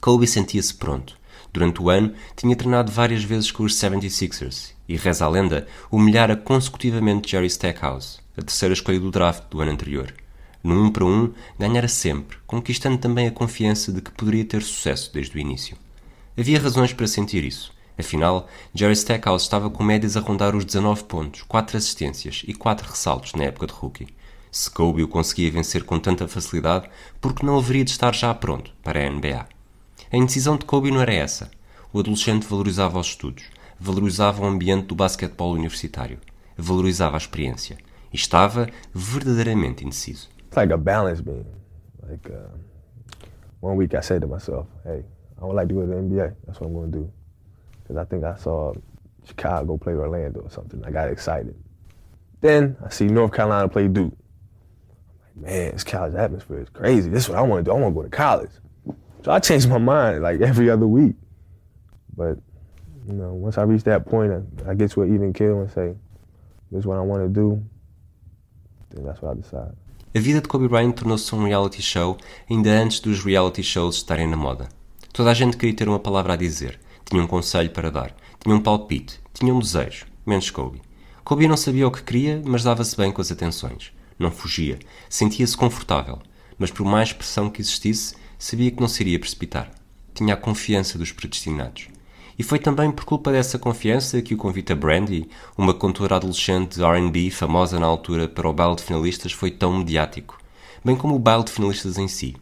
Kobe 0.00 0.26
sentia-se 0.26 0.74
pronto. 0.74 1.20
Durante 1.52 1.82
o 1.82 1.90
ano, 1.90 2.14
tinha 2.34 2.56
treinado 2.56 2.90
várias 2.90 3.22
vezes 3.22 3.50
com 3.50 3.62
os 3.62 3.74
76ers 3.74 4.72
e, 4.88 4.96
reza 4.96 5.26
a 5.26 5.28
lenda, 5.28 5.66
humilhara 5.90 6.34
consecutivamente 6.34 7.30
Jerry 7.30 7.46
Stackhouse, 7.46 8.20
a 8.36 8.42
terceira 8.42 8.72
escolha 8.72 8.98
do 8.98 9.10
draft 9.10 9.44
do 9.50 9.60
ano 9.60 9.72
anterior. 9.72 10.14
No 10.64 10.74
1 10.74 10.84
um 10.84 10.90
para 10.90 11.04
1, 11.04 11.08
um, 11.08 11.32
ganhara 11.58 11.88
sempre, 11.88 12.38
conquistando 12.46 12.96
também 12.96 13.26
a 13.26 13.32
confiança 13.32 13.92
de 13.92 14.00
que 14.00 14.12
poderia 14.12 14.44
ter 14.44 14.62
sucesso 14.62 15.12
desde 15.12 15.36
o 15.36 15.40
início. 15.40 15.76
Havia 16.38 16.58
razões 16.58 16.92
para 16.94 17.06
sentir 17.06 17.44
isso. 17.44 17.72
Afinal, 17.98 18.48
Jerry 18.74 18.94
Stackhouse 18.94 19.44
estava 19.44 19.68
com 19.68 19.84
médias 19.84 20.16
a 20.16 20.20
rondar 20.20 20.56
os 20.56 20.64
19 20.64 21.04
pontos, 21.04 21.42
4 21.42 21.76
assistências 21.76 22.42
e 22.46 22.54
4 22.54 22.88
ressaltos 22.88 23.34
na 23.34 23.44
época 23.44 23.66
de 23.66 23.74
rookie. 23.74 24.08
Se 24.50 24.70
Kobe 24.70 25.02
o 25.02 25.08
conseguia 25.08 25.50
vencer 25.50 25.84
com 25.84 25.98
tanta 25.98 26.26
facilidade, 26.26 26.88
porque 27.20 27.44
não 27.44 27.58
haveria 27.58 27.84
de 27.84 27.90
estar 27.90 28.14
já 28.14 28.32
pronto 28.34 28.70
para 28.82 29.00
a 29.00 29.10
NBA? 29.10 29.46
A 30.12 30.16
indecisão 30.18 30.58
de 30.58 30.66
Kobe 30.66 30.90
não 30.90 31.00
era 31.00 31.14
essa. 31.14 31.50
O 31.90 31.98
adolescente 31.98 32.46
valorizava 32.46 32.98
os 32.98 33.06
estudos, 33.06 33.44
valorizava 33.80 34.42
o 34.42 34.44
ambiente 34.44 34.88
do 34.88 34.94
basquetebol 34.94 35.54
universitário, 35.54 36.18
valorizava 36.54 37.16
a 37.16 37.18
experiência 37.18 37.78
e 38.12 38.16
estava 38.16 38.68
verdadeiramente 38.92 39.86
indeciso. 39.86 40.28
It's 40.48 40.54
like 40.54 40.70
a 40.70 40.76
balance 40.76 41.22
beam. 41.22 41.46
Like 42.06 42.30
uh, 42.30 42.50
one 43.62 43.78
week 43.78 43.96
I 43.96 44.02
said 44.02 44.20
to 44.20 44.28
myself, 44.28 44.66
"Hey, 44.84 45.02
I 45.40 45.44
would 45.46 45.56
like 45.56 45.68
to 45.68 45.74
go 45.74 45.80
to 45.80 45.86
the 45.86 45.94
NBA. 45.94 46.36
That's 46.44 46.60
what 46.60 46.68
I'm 46.68 46.74
going 46.74 46.92
to 46.92 46.98
do." 46.98 47.12
Because 47.82 47.96
I 47.96 48.04
think 48.04 48.22
I 48.24 48.36
saw 48.36 48.74
Chicago 49.24 49.78
play 49.78 49.94
Orlando 49.94 50.40
or 50.40 50.50
something. 50.50 50.84
I 50.84 50.90
got 50.90 51.08
excited. 51.08 51.54
Then 52.42 52.76
I 52.84 52.90
see 52.90 53.06
North 53.06 53.32
Carolina 53.32 53.66
play 53.66 53.88
Duke. 53.88 54.12
I'm 55.36 55.42
like, 55.42 55.52
man, 55.52 55.72
this 55.72 55.84
college 55.84 56.14
atmosphere 56.14 56.60
is 56.60 56.68
crazy. 56.68 57.08
This 57.08 57.22
is 57.24 57.28
what 57.30 57.38
I 57.38 57.42
want 57.42 57.64
to 57.64 57.70
do. 57.70 57.74
I 57.74 57.80
want 57.80 57.94
to 57.94 57.98
go 57.98 58.02
to 58.02 58.10
college. 58.10 58.50
So 59.24 59.30
I 59.30 59.38
changed 59.38 59.68
my 59.68 59.78
mind 59.78 60.22
like 60.22 60.40
every 60.40 60.68
other 60.70 60.86
week. 60.86 61.16
But, 62.16 62.38
you 63.06 63.14
know, 63.14 63.32
once 63.34 63.56
I 63.56 63.62
reach 63.62 63.84
that 63.84 64.04
point, 64.04 64.32
I, 64.32 64.70
I 64.70 64.74
get 64.74 64.90
to 64.92 65.02
an 65.02 65.14
even 65.14 65.32
kill 65.32 65.60
and 65.60 65.70
say, 65.70 65.94
this 66.70 66.80
is 66.80 66.86
what 66.86 66.98
I 66.98 67.02
want 67.02 67.22
to 67.22 67.28
do, 67.28 67.62
then 68.90 69.04
that's 69.04 69.22
what 69.22 69.32
I 69.32 69.40
decide. 69.40 69.72
A 70.14 70.20
vida 70.20 70.42
de 70.42 70.48
Kobe 70.48 70.68
Bryant 70.68 70.92
tornou-se 70.92 71.34
um 71.34 71.44
reality 71.44 71.80
show 71.80 72.18
ainda 72.50 72.70
antes 72.70 73.00
dos 73.00 73.24
reality 73.24 73.62
shows 73.62 73.96
estarem 73.96 74.26
na 74.26 74.36
moda. 74.36 74.68
Toda 75.10 75.30
a 75.30 75.34
gente 75.34 75.56
queria 75.56 75.74
ter 75.74 75.88
uma 75.88 75.98
palavra 75.98 76.34
a 76.34 76.36
dizer, 76.36 76.78
tinha 77.04 77.22
um 77.22 77.26
conselho 77.26 77.70
para 77.70 77.90
dar, 77.90 78.14
tinha 78.38 78.54
um 78.54 78.60
palpite, 78.60 79.20
tinha 79.32 79.54
um 79.54 79.58
desejo, 79.58 80.04
menos 80.26 80.50
Kobe. 80.50 80.82
Kobe 81.24 81.48
não 81.48 81.56
sabia 81.56 81.88
o 81.88 81.90
que 81.90 82.02
queria, 82.02 82.42
mas 82.44 82.62
dava-se 82.62 82.94
bem 82.94 83.10
com 83.10 83.22
as 83.22 83.32
atenções. 83.32 83.92
Não 84.18 84.30
fugia, 84.30 84.78
sentia-se 85.08 85.56
confortável, 85.56 86.18
mas 86.58 86.70
por 86.70 86.84
mais 86.84 87.12
pressão 87.12 87.48
que 87.48 87.62
existisse, 87.62 88.14
sabia 88.42 88.72
que 88.72 88.80
não 88.80 88.88
se 88.88 89.00
iria 89.04 89.20
precipitar. 89.20 89.70
Tinha 90.12 90.34
a 90.34 90.36
confiança 90.36 90.98
dos 90.98 91.12
predestinados. 91.12 91.86
E 92.36 92.42
foi 92.42 92.58
também 92.58 92.90
por 92.90 93.04
culpa 93.04 93.30
dessa 93.30 93.56
confiança 93.56 94.20
que 94.20 94.34
o 94.34 94.36
convite 94.36 94.72
a 94.72 94.74
Brandy, 94.74 95.28
uma 95.56 95.72
cantora 95.72 96.16
adolescente 96.16 96.74
de 96.74 96.82
R&B 96.82 97.30
famosa 97.30 97.78
na 97.78 97.86
altura 97.86 98.26
para 98.26 98.48
o 98.48 98.52
baile 98.52 98.74
de 98.74 98.82
finalistas, 98.82 99.30
foi 99.30 99.52
tão 99.52 99.78
mediático, 99.78 100.38
bem 100.84 100.96
como 100.96 101.14
o 101.14 101.20
baile 101.20 101.44
de 101.44 101.52
finalistas 101.52 101.98
em 101.98 102.08
si. 102.08 102.34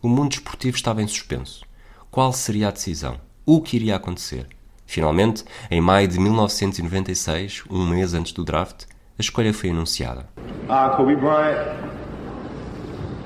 O 0.00 0.08
mundo 0.08 0.32
esportivo 0.32 0.76
estava 0.76 1.02
em 1.02 1.06
suspenso. 1.06 1.62
Qual 2.10 2.32
seria 2.32 2.68
a 2.68 2.70
decisão? 2.70 3.20
O 3.44 3.60
que 3.60 3.76
iria 3.76 3.96
acontecer? 3.96 4.46
Finalmente, 4.86 5.44
em 5.70 5.80
maio 5.80 6.08
de 6.08 6.18
1996, 6.18 7.64
um 7.68 7.86
mês 7.86 8.14
antes 8.14 8.32
do 8.32 8.44
draft, 8.44 8.84
a 9.18 9.20
escolha 9.20 9.52
foi 9.52 9.68
anunciada. 9.68 10.26
Uh, 10.70 10.96
Kobe 10.96 11.16
Bryant 11.16 11.58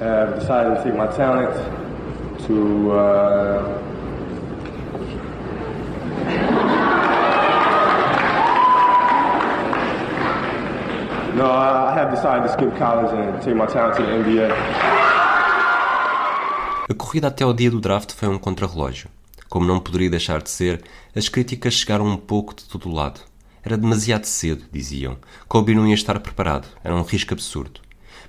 have 0.01 0.41
decided 0.41 0.77
to 0.77 0.83
take 0.83 0.99
my 0.99 1.07
talent 1.17 1.88
to 2.49 2.93
uh, 2.93 3.79
No, 11.37 11.45
I 11.45 11.95
have 11.95 12.11
decided 12.11 12.43
to 12.49 12.53
skip 12.53 12.77
college 12.79 13.13
and 13.13 13.41
take 13.43 13.55
my 13.55 13.67
talent 13.67 13.97
to 13.97 14.03
the 14.03 14.11
NBA. 14.11 14.49
A 16.91 16.95
corrida 16.95 17.29
até 17.29 17.45
ao 17.45 17.53
dia 17.53 17.71
do 17.71 17.81
draft 17.81 18.13
foi 18.13 18.29
um 18.29 18.39
contrarrelógio. 18.39 19.09
Como 19.49 19.67
não 19.67 19.79
poderia 19.79 20.11
deixar 20.11 20.43
de 20.43 20.51
ser, 20.51 20.83
as 21.15 21.29
críticas 21.29 21.75
chegaram 21.75 22.07
um 22.07 22.17
pouco 22.17 22.55
de 22.57 22.65
todo 22.65 22.91
lado. 22.91 23.21
Era 23.63 23.77
demasiado 23.77 24.25
cedo, 24.25 24.65
diziam. 24.73 25.19
Kobe 25.47 25.75
não 25.75 25.87
ia 25.87 25.95
estar 25.95 26.19
preparado. 26.19 26.67
Era 26.83 26.95
um 26.95 27.03
risco 27.03 27.35
absurdo. 27.35 27.81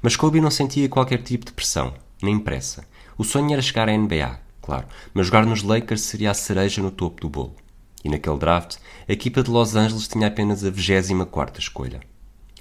Mas 0.01 0.15
Kobe 0.15 0.41
não 0.41 0.51
sentia 0.51 0.88
qualquer 0.89 1.23
tipo 1.23 1.45
de 1.45 1.53
pressão, 1.53 1.93
nem 2.21 2.38
pressa. 2.38 2.86
O 3.19 3.25
sonho 3.25 3.51
era 3.51 3.62
chegar 3.62 3.89
à 3.89 3.91
NBA, 3.91 4.39
claro, 4.62 4.88
mas 5.13 5.25
jogar 5.25 5.45
nos 5.45 5.62
Lakers 5.62 6.03
seria 6.03 6.32
a 6.32 6.34
cereja 6.34 6.82
no 6.82 6.89
topo 6.89 7.19
do 7.19 7.27
bolo. 7.27 7.53
E 8.01 8.08
naquele 8.08 8.38
draft, 8.38 8.77
a 9.10 9.12
equipa 9.12 9.43
de 9.43 9.51
Los 9.51 9.75
Angeles 9.75 10.08
tinha 10.08 10.27
apenas 10.27 10.63
a 10.63 10.69
24 10.69 11.60
escolha. 11.60 11.99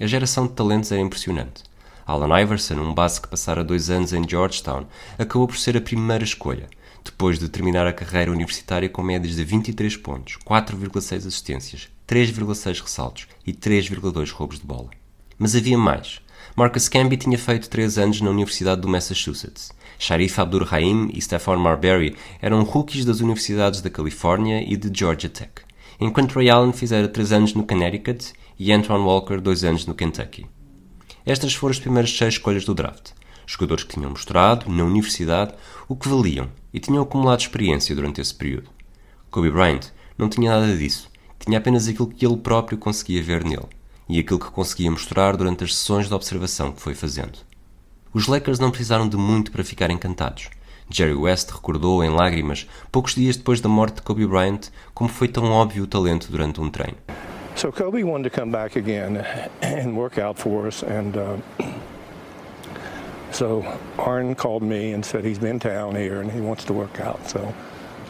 A 0.01 0.05
geração 0.05 0.47
de 0.47 0.51
talentos 0.51 0.91
era 0.91 0.99
impressionante. 0.99 1.63
Alan 2.05 2.41
Iverson, 2.41 2.73
um 2.73 2.93
base 2.93 3.21
que 3.21 3.29
passara 3.29 3.63
dois 3.63 3.89
anos 3.89 4.11
em 4.11 4.27
Georgetown, 4.27 4.85
acabou 5.17 5.47
por 5.47 5.55
ser 5.55 5.77
a 5.77 5.81
primeira 5.81 6.25
escolha, 6.25 6.67
depois 7.05 7.39
de 7.39 7.47
terminar 7.47 7.87
a 7.87 7.93
carreira 7.93 8.29
universitária 8.29 8.89
com 8.89 9.01
médias 9.01 9.37
de 9.37 9.45
23 9.45 9.95
pontos, 9.95 10.37
4,6 10.45 11.19
assistências, 11.19 11.87
3,6 12.05 12.81
ressaltos 12.81 13.27
e 13.47 13.53
3,2 13.53 14.29
roubos 14.33 14.59
de 14.59 14.65
bola. 14.65 14.89
Mas 15.37 15.55
havia 15.55 15.77
mais. 15.77 16.19
Marcus 16.53 16.89
Camby 16.89 17.15
tinha 17.15 17.37
feito 17.37 17.69
3 17.69 17.97
anos 17.97 18.19
na 18.19 18.29
Universidade 18.29 18.81
do 18.81 18.89
Massachusetts. 18.89 19.71
Sharif 20.01 20.39
Abdur-Rahim 20.39 21.11
e 21.13 21.21
Stephon 21.21 21.57
Marbury 21.57 22.15
eram 22.41 22.63
rookies 22.63 23.03
das 23.03 23.19
universidades 23.19 23.81
da 23.81 23.89
Califórnia 23.89 24.63
e 24.65 24.77
de 24.77 24.89
Georgia 24.97 25.29
Tech, 25.29 25.51
enquanto 25.99 26.35
Ray 26.35 26.49
Allen 26.49 26.71
fizera 26.71 27.09
3 27.09 27.33
anos 27.33 27.53
no 27.53 27.65
Connecticut 27.65 28.31
e 28.57 28.71
Antoine 28.71 29.03
Walker 29.03 29.41
2 29.41 29.63
anos 29.65 29.85
no 29.85 29.93
Kentucky. 29.93 30.47
Estas 31.25 31.53
foram 31.53 31.71
as 31.71 31.79
primeiras 31.79 32.17
seis 32.17 32.35
escolhas 32.35 32.63
do 32.63 32.73
draft. 32.73 33.11
Jogadores 33.45 33.83
que 33.83 33.93
tinham 33.93 34.09
mostrado, 34.09 34.71
na 34.71 34.85
universidade, 34.85 35.53
o 35.87 35.97
que 35.97 36.07
valiam 36.07 36.49
e 36.73 36.79
tinham 36.79 37.03
acumulado 37.03 37.41
experiência 37.41 37.93
durante 37.93 38.21
esse 38.21 38.33
período. 38.33 38.69
Kobe 39.29 39.51
Bryant 39.51 39.91
não 40.17 40.29
tinha 40.29 40.49
nada 40.49 40.77
disso, 40.77 41.11
tinha 41.39 41.57
apenas 41.57 41.89
aquilo 41.89 42.07
que 42.07 42.25
ele 42.25 42.37
próprio 42.37 42.77
conseguia 42.77 43.21
ver 43.21 43.43
nele 43.43 43.67
e 44.07 44.17
aquilo 44.17 44.39
que 44.39 44.49
conseguia 44.49 44.89
mostrar 44.89 45.35
durante 45.35 45.65
as 45.65 45.75
sessões 45.75 46.07
de 46.07 46.13
observação 46.13 46.71
que 46.71 46.81
foi 46.81 46.95
fazendo. 46.95 47.48
Os 48.11 48.25
Lakers 48.25 48.57
não 48.57 48.71
precisaram 48.71 49.07
de 49.07 49.15
muito 49.15 49.51
para 49.51 49.63
ficar 49.63 49.91
encantados. 49.91 50.49
Jerry 50.89 51.13
West 51.13 51.51
recordou 51.51 52.03
em 52.03 52.09
lágrimas, 52.09 52.67
poucos 52.91 53.13
dias 53.13 53.37
depois 53.37 53.61
da 53.61 53.69
morte 53.69 53.97
de 53.97 54.01
Kobe 54.01 54.25
Bryant, 54.25 54.69
como 54.95 55.07
foi 55.07 55.27
tão 55.27 55.51
óbvio 55.51 55.83
o 55.83 55.87
talento 55.87 56.31
durante 56.31 56.59
um 56.59 56.71
treino. 56.71 56.97
So 57.55 57.71
Kobe 57.71 58.03
wanted 58.03 58.31
to 58.31 58.35
come 58.35 58.51
back 58.51 58.75
again 58.79 59.23
and 59.61 59.95
work 59.95 60.19
out 60.19 60.39
for 60.39 60.65
us, 60.65 60.81
and 60.81 61.15
uh, 61.15 61.37
so 63.31 63.63
Arn 63.99 64.33
called 64.33 64.63
me 64.63 64.93
and 64.93 65.05
said 65.05 65.23
he's 65.23 65.37
been 65.37 65.55
in 65.55 65.59
town 65.59 65.95
here 65.95 66.19
and 66.21 66.31
he 66.31 66.41
wants 66.41 66.65
to 66.65 66.73
work 66.73 66.99
out. 66.99 67.19
So 67.29 67.53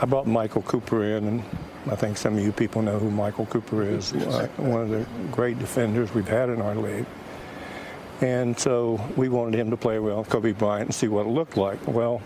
I 0.01 0.05
brought 0.05 0.27
Michael 0.27 0.61
Cooper 0.61 1.03
in, 1.03 1.27
and 1.27 1.43
I 1.91 1.97
think 1.97 2.15
some 2.15 2.37
of 2.37 2.43
you 2.43 2.53
people 2.53 2.81
know 2.81 2.99
who 2.99 3.11
Michael 3.11 3.47
Cooper 3.47 3.83
is, 3.83 4.13
uh, 4.13 4.47
one 4.55 4.81
of 4.81 4.89
the 4.91 5.05
great 5.29 5.59
defenders 5.59 6.13
we've 6.13 6.29
had 6.29 6.47
in 6.47 6.61
our 6.61 6.75
league. 6.75 7.05
And 8.21 8.57
so 8.59 8.99
we 9.15 9.29
wanted 9.29 9.57
him 9.57 9.69
to 9.71 9.77
play 9.77 9.99
with 9.99 10.27
Kobe 10.29 10.51
Bryant 10.51 10.87
and 10.87 10.95
see 10.95 11.07
what 11.07 11.25
it 11.25 11.29
looked 11.29 11.55
like. 11.55 11.79
Well, 11.87 12.21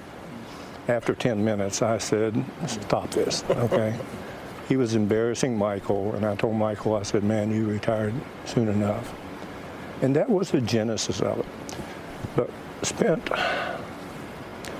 after 0.87 1.13
10 1.13 1.43
minutes, 1.43 1.81
I 1.81 1.97
said, 1.97 2.43
stop 2.67 3.11
this, 3.11 3.43
okay? 3.49 3.97
he 4.67 4.75
was 4.75 4.95
embarrassing 4.95 5.57
Michael, 5.57 6.13
and 6.15 6.25
I 6.25 6.35
told 6.35 6.55
Michael, 6.55 6.95
I 6.95 7.03
said, 7.03 7.23
man, 7.23 7.51
you 7.51 7.67
retired 7.67 8.13
soon 8.45 8.67
enough. 8.67 9.13
And 10.01 10.15
that 10.15 10.29
was 10.29 10.51
the 10.51 10.61
genesis 10.61 11.21
of 11.21 11.39
it. 11.39 11.45
But 12.35 12.49
spent 12.81 13.29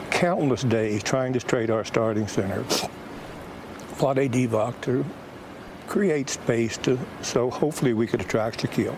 countless 0.09 0.63
days 0.63 1.03
trying 1.03 1.33
to 1.33 1.39
trade 1.39 1.69
our 1.69 1.85
starting 1.85 2.27
center, 2.27 2.63
Vlade 3.97 4.29
Divac, 4.31 4.81
to 4.81 5.05
create 5.87 6.29
space 6.29 6.77
to 6.77 6.97
so 7.21 7.49
hopefully 7.49 7.93
we 7.93 8.07
could 8.07 8.21
attract 8.21 8.61
Shaquille. 8.61 8.95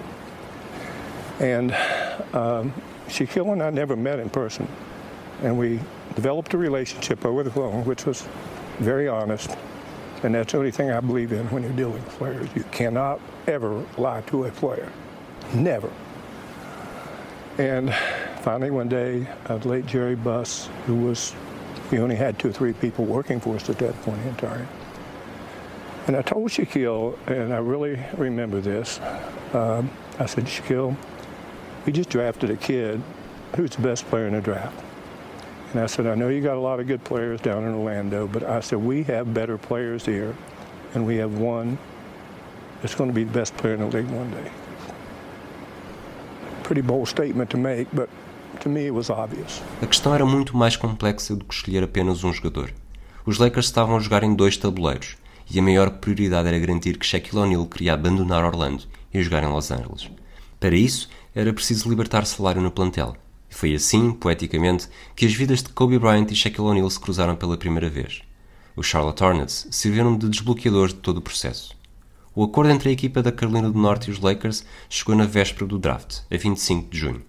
And 1.39 1.71
um, 2.33 2.73
Shaquille 3.07 3.51
and 3.51 3.61
I 3.61 3.69
never 3.69 3.95
met 3.95 4.19
in 4.19 4.29
person, 4.29 4.67
and 5.41 5.57
we 5.57 5.79
developed 6.15 6.53
a 6.53 6.57
relationship 6.57 7.25
over 7.25 7.43
the 7.43 7.51
phone, 7.51 7.83
which 7.85 8.05
was 8.05 8.27
very 8.79 9.07
honest. 9.07 9.55
And 10.23 10.33
that's 10.33 10.53
the 10.53 10.57
only 10.57 10.71
thing 10.71 10.89
I 10.91 11.01
believe 11.01 11.33
in 11.33 11.45
when 11.51 11.61
you're 11.61 11.71
dealing 11.73 11.93
with 11.93 12.09
players. 12.09 12.49
You 12.55 12.63
cannot 12.71 13.19
ever 13.47 13.85
lie 13.97 14.21
to 14.21 14.45
a 14.45 14.51
player. 14.51 14.91
Never. 15.53 15.91
And 17.57 17.93
finally, 18.41 18.71
one 18.71 18.89
day, 18.89 19.27
uh, 19.47 19.57
late 19.57 19.85
Jerry 19.85 20.15
Buss, 20.15 20.69
who 20.85 20.95
was, 20.95 21.33
we 21.91 21.99
only 21.99 22.15
had 22.15 22.39
two 22.39 22.49
or 22.49 22.51
three 22.53 22.73
people 22.73 23.05
working 23.05 23.39
for 23.39 23.55
us 23.55 23.69
at 23.69 23.77
that 23.79 23.93
point 24.01 24.21
in 24.25 24.35
time. 24.35 24.67
And 26.07 26.15
I 26.15 26.21
told 26.21 26.49
Shaquille, 26.49 27.17
and 27.27 27.53
I 27.53 27.57
really 27.57 27.99
remember 28.17 28.61
this, 28.61 28.99
um, 29.53 29.89
I 30.19 30.25
said, 30.25 30.45
Shaquille, 30.45 30.95
we 31.85 31.91
just 31.91 32.09
drafted 32.09 32.49
a 32.49 32.55
kid 32.55 33.01
who's 33.55 33.71
the 33.71 33.81
best 33.81 34.05
player 34.09 34.27
in 34.27 34.33
the 34.33 34.41
draft. 34.41 34.75
And 35.73 35.83
I 35.83 35.87
said, 35.87 36.07
I 36.07 36.15
know 36.15 36.29
you 36.29 36.41
got 36.41 36.57
a 36.57 36.59
lot 36.59 36.79
of 36.79 36.87
good 36.87 37.03
players 37.03 37.41
down 37.41 37.63
in 37.63 37.73
Orlando, 37.73 38.27
but 38.27 38.43
I 38.43 38.61
said, 38.61 38.79
we 38.79 39.03
have 39.03 39.33
better 39.33 39.57
players 39.57 40.05
here, 40.05 40.33
and 40.93 41.05
we 41.05 41.17
have 41.17 41.37
one 41.37 41.77
that's 42.81 42.95
going 42.95 43.09
to 43.09 43.13
be 43.13 43.23
the 43.23 43.31
best 43.31 43.55
player 43.57 43.73
in 43.73 43.81
the 43.81 43.97
league 43.97 44.09
one 44.09 44.31
day. 44.31 44.51
Pretty 46.63 46.81
bold 46.81 47.07
statement 47.07 47.49
to 47.51 47.57
make, 47.57 47.87
but 47.93 48.09
to 48.61 48.69
me 48.69 48.85
it 48.87 48.93
was 48.93 49.09
obvious. 49.09 49.61
A 49.81 49.85
questão 49.85 50.13
era 50.13 50.25
muito 50.25 50.55
mais 50.55 50.75
complexa 50.75 51.35
do 51.35 51.45
que 51.45 51.53
escolher 51.53 51.83
apenas 51.83 52.23
um 52.23 52.33
jogador. 52.33 52.71
Os 53.25 53.37
Lakers 53.37 53.65
estavam 53.65 53.97
a 53.97 53.99
jogar 53.99 54.23
em 54.23 54.33
dois 54.33 54.57
tabuleiros, 54.57 55.17
e 55.51 55.59
a 55.59 55.61
maior 55.61 55.89
prioridade 55.89 56.47
era 56.47 56.57
garantir 56.57 56.97
que 56.97 57.05
Shaquille 57.05 57.41
O'Neal 57.41 57.65
queria 57.67 57.93
abandonar 57.93 58.43
Orlando 58.43 58.83
e 59.13 59.21
jogar 59.21 59.43
em 59.43 59.51
Los 59.51 59.71
Angeles. 59.71 60.09
Para 60.59 60.75
isso, 60.75 61.09
era 61.35 61.53
preciso 61.53 61.89
libertar 61.89 62.25
salário 62.25 62.61
no 62.61 62.71
plantel, 62.71 63.15
foi 63.49 63.73
assim, 63.73 64.11
poeticamente, 64.11 64.87
que 65.15 65.25
as 65.25 65.33
vidas 65.33 65.63
de 65.63 65.69
Kobe 65.69 65.97
Bryant 65.97 66.27
e 66.29 66.35
Shaquille 66.35 66.67
O'Neal 66.67 66.89
se 66.89 66.99
cruzaram 66.99 67.35
pela 67.35 67.57
primeira 67.57 67.89
vez. 67.89 68.21
Os 68.75 68.85
Charlotte 68.85 69.23
Hornets 69.23 69.67
serviram 69.71 70.17
de 70.17 70.27
desbloqueadores 70.27 70.93
de 70.93 70.99
todo 70.99 71.17
o 71.17 71.21
processo. 71.21 71.73
O 72.35 72.43
acordo 72.43 72.71
entre 72.71 72.89
a 72.89 72.91
equipa 72.91 73.23
da 73.23 73.31
Carolina 73.31 73.71
do 73.71 73.79
Norte 73.79 74.09
e 74.09 74.11
os 74.11 74.19
Lakers 74.19 74.65
chegou 74.89 75.15
na 75.15 75.25
véspera 75.25 75.65
do 75.65 75.79
draft, 75.79 76.19
a 76.29 76.37
25 76.37 76.89
de 76.89 76.97
junho. 76.97 77.21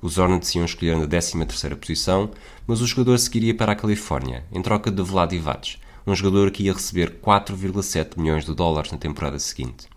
Os 0.00 0.18
Hornets 0.18 0.54
iam 0.54 0.64
escolher 0.64 0.96
na 0.96 1.06
13ª 1.06 1.74
posição, 1.74 2.30
mas 2.64 2.80
o 2.80 2.86
jogador 2.86 3.18
seguiria 3.18 3.56
para 3.56 3.72
a 3.72 3.76
Califórnia, 3.76 4.44
em 4.52 4.62
troca 4.62 4.90
de 4.90 5.02
Vlad 5.02 5.32
Ivac, 5.32 5.78
um 6.06 6.14
jogador 6.14 6.52
que 6.52 6.64
ia 6.64 6.72
receber 6.72 7.18
4,7 7.20 8.18
milhões 8.18 8.44
de 8.44 8.54
dólares 8.54 8.92
na 8.92 8.98
temporada 8.98 9.38
seguinte. 9.40 9.91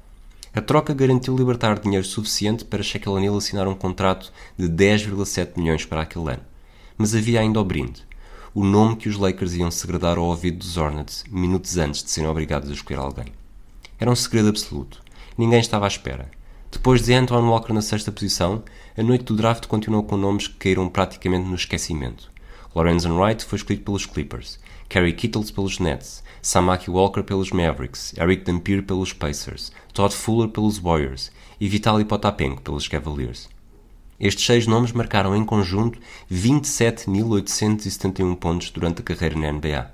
A 0.55 0.61
troca 0.61 0.93
garantiu 0.93 1.35
libertar 1.35 1.77
dinheiro 1.77 2.05
suficiente 2.05 2.63
para 2.63 2.81
Shaquille 2.81 3.13
O'Neal 3.13 3.35
assinar 3.35 3.67
um 3.67 3.75
contrato 3.75 4.31
de 4.57 4.69
10,7 4.69 5.57
milhões 5.57 5.83
para 5.83 5.99
aquele 5.99 6.31
ano. 6.31 6.43
Mas 6.97 7.13
havia 7.13 7.41
ainda 7.41 7.59
o 7.59 7.65
brinde. 7.65 8.05
O 8.53 8.63
nome 8.63 8.95
que 8.95 9.09
os 9.09 9.17
Lakers 9.17 9.55
iam 9.55 9.69
segredar 9.69 10.17
ao 10.17 10.23
ouvido 10.23 10.59
dos 10.59 10.77
Hornets 10.77 11.25
minutos 11.29 11.77
antes 11.77 12.01
de 12.01 12.09
serem 12.09 12.29
obrigados 12.29 12.69
a 12.69 12.73
escolher 12.73 13.01
alguém. 13.01 13.33
Era 13.99 14.09
um 14.09 14.15
segredo 14.15 14.47
absoluto. 14.47 15.01
Ninguém 15.37 15.59
estava 15.59 15.83
à 15.83 15.89
espera. 15.89 16.31
Depois 16.71 17.01
de 17.01 17.13
Antoine 17.13 17.49
Walker 17.49 17.73
na 17.73 17.81
sexta 17.81 18.09
posição, 18.09 18.63
a 18.97 19.03
noite 19.03 19.25
do 19.25 19.35
draft 19.35 19.67
continuou 19.67 20.03
com 20.03 20.15
nomes 20.15 20.47
que 20.47 20.55
caíram 20.55 20.87
praticamente 20.87 21.49
no 21.49 21.55
esquecimento. 21.55 22.31
Lorenzen 22.73 23.11
Wright 23.11 23.43
foi 23.43 23.57
escolhido 23.57 23.83
pelos 23.83 24.05
Clippers, 24.05 24.59
Kerry 24.87 25.13
Kittles 25.13 25.51
pelos 25.51 25.79
Nets, 25.79 26.23
Samaki 26.41 26.89
Walker 26.89 27.23
pelos 27.23 27.51
Mavericks, 27.51 28.13
Eric 28.17 28.43
Dampier 28.43 28.83
pelos 28.83 29.13
Pacers, 29.13 29.71
Todd 29.95 30.13
Fuller 30.13 30.49
pelos 30.49 30.77
Warriors 30.77 31.31
e 31.57 31.69
Vitaly 31.69 32.03
Potapenko 32.03 32.61
pelos 32.61 32.85
Cavaliers. 32.85 33.47
Estes 34.19 34.45
seis 34.45 34.67
nomes 34.67 34.91
marcaram 34.91 35.33
em 35.33 35.45
conjunto 35.45 35.97
27.871 36.29 38.35
pontos 38.35 38.69
durante 38.71 38.99
a 38.99 39.03
carreira 39.03 39.39
na 39.39 39.49
NBA. 39.53 39.89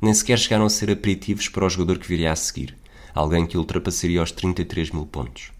Nem 0.00 0.14
sequer 0.14 0.38
chegaram 0.38 0.64
a 0.64 0.70
ser 0.70 0.90
aperitivos 0.90 1.50
para 1.50 1.66
o 1.66 1.68
jogador 1.68 1.98
que 1.98 2.08
viria 2.08 2.32
a 2.32 2.36
seguir, 2.36 2.74
alguém 3.14 3.46
que 3.46 3.58
ultrapassaria 3.58 4.22
os 4.22 4.32
33 4.32 4.90
mil 4.90 5.04
pontos. 5.04 5.52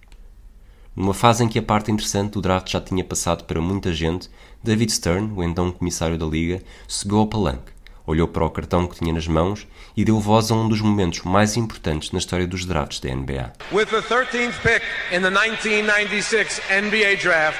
Numa 0.97 1.13
fase 1.13 1.45
em 1.45 1.49
que 1.49 1.59
a 1.59 1.63
parte 1.63 1.93
interessante 1.93 2.33
do 2.33 2.41
draft 2.41 2.73
já 2.73 2.81
tinha 2.81 3.05
passado 3.05 3.45
para 3.45 3.61
muita 3.61 3.93
gente, 3.93 4.31
David 4.65 4.91
Stern, 4.91 5.35
o 5.37 5.43
então 5.43 5.71
comissário 5.71 6.17
da 6.17 6.25
liga, 6.25 6.63
subiu 6.89 7.19
ao 7.19 7.27
palanque 7.27 7.73
olhou 8.07 8.27
para 8.29 8.45
o 8.45 8.51
cartão 8.51 8.87
que 8.87 8.99
tinha 8.99 9.13
nas 9.13 9.27
mãos 9.27 9.67
e 9.97 10.05
deu 10.05 10.19
voz 10.19 10.51
a 10.51 10.55
um 10.55 10.69
dos 10.69 10.81
momentos 10.81 11.23
mais 11.23 11.57
importantes 11.57 12.11
na 12.11 12.19
história 12.19 12.47
dos 12.47 12.65
drafts 12.65 13.01
da 13.01 13.15
NBA. 13.15 13.53
With 13.73 13.87
the 13.87 14.03
13th 14.03 14.61
pick 14.63 14.83
in 15.13 15.21
the 15.23 15.31
1996 15.31 16.61
NBA 16.71 17.17
draft, 17.23 17.59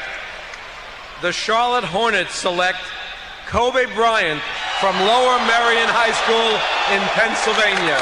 the 1.21 1.33
Charlotte 1.33 1.87
Hornets 1.87 2.35
select 2.35 2.81
Kobe 3.51 3.87
Bryant 3.95 4.41
from 4.81 4.99
Lower 5.05 5.39
Merion 5.47 5.89
High 5.89 6.13
School 6.13 6.59
in 6.95 7.01
Pennsylvania. 7.15 7.99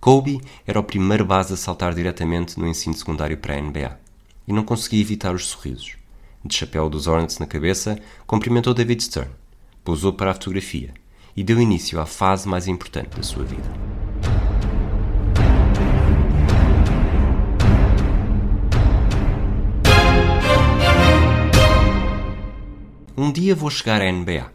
Kobe 0.00 0.40
era 0.66 0.80
o 0.80 0.84
primeiro 0.84 1.24
base 1.24 1.54
a 1.54 1.56
saltar 1.56 1.94
diretamente 1.94 2.58
no 2.58 2.68
ensino 2.68 2.94
secundário 2.94 3.36
para 3.36 3.54
a 3.54 3.60
NBA 3.60 3.98
e 4.46 4.52
não 4.52 4.64
conseguia 4.64 5.00
evitar 5.00 5.34
os 5.34 5.46
sorrisos. 5.46 5.96
De 6.44 6.54
chapéu 6.54 6.88
dos 6.88 7.06
Hornets 7.06 7.38
na 7.38 7.46
cabeça, 7.46 7.98
cumprimentou 8.26 8.72
David 8.72 9.02
Stern 9.02 9.30
pousou 9.88 10.12
para 10.12 10.32
a 10.32 10.34
fotografia 10.34 10.92
e 11.34 11.42
deu 11.42 11.58
início 11.58 11.98
à 11.98 12.04
fase 12.04 12.46
mais 12.46 12.68
importante 12.68 13.16
da 13.16 13.22
sua 13.22 13.42
vida. 13.42 13.72
Um 23.16 23.32
dia 23.32 23.54
vou 23.54 23.70
chegar 23.70 24.02
à 24.02 24.12
NBA. 24.12 24.52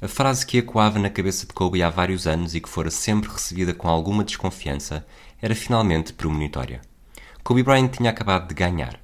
A 0.00 0.08
frase 0.08 0.46
que 0.46 0.56
ecoava 0.56 0.98
na 0.98 1.10
cabeça 1.10 1.46
de 1.46 1.52
Kobe 1.52 1.82
há 1.82 1.90
vários 1.90 2.26
anos 2.26 2.54
e 2.54 2.60
que 2.62 2.68
fora 2.70 2.90
sempre 2.90 3.28
recebida 3.28 3.74
com 3.74 3.90
alguma 3.90 4.24
desconfiança 4.24 5.06
era 5.42 5.54
finalmente 5.54 6.14
premonitória. 6.14 6.80
Kobe 7.44 7.62
Bryant 7.62 7.90
tinha 7.90 8.08
acabado 8.08 8.48
de 8.48 8.54
ganhar. 8.54 9.01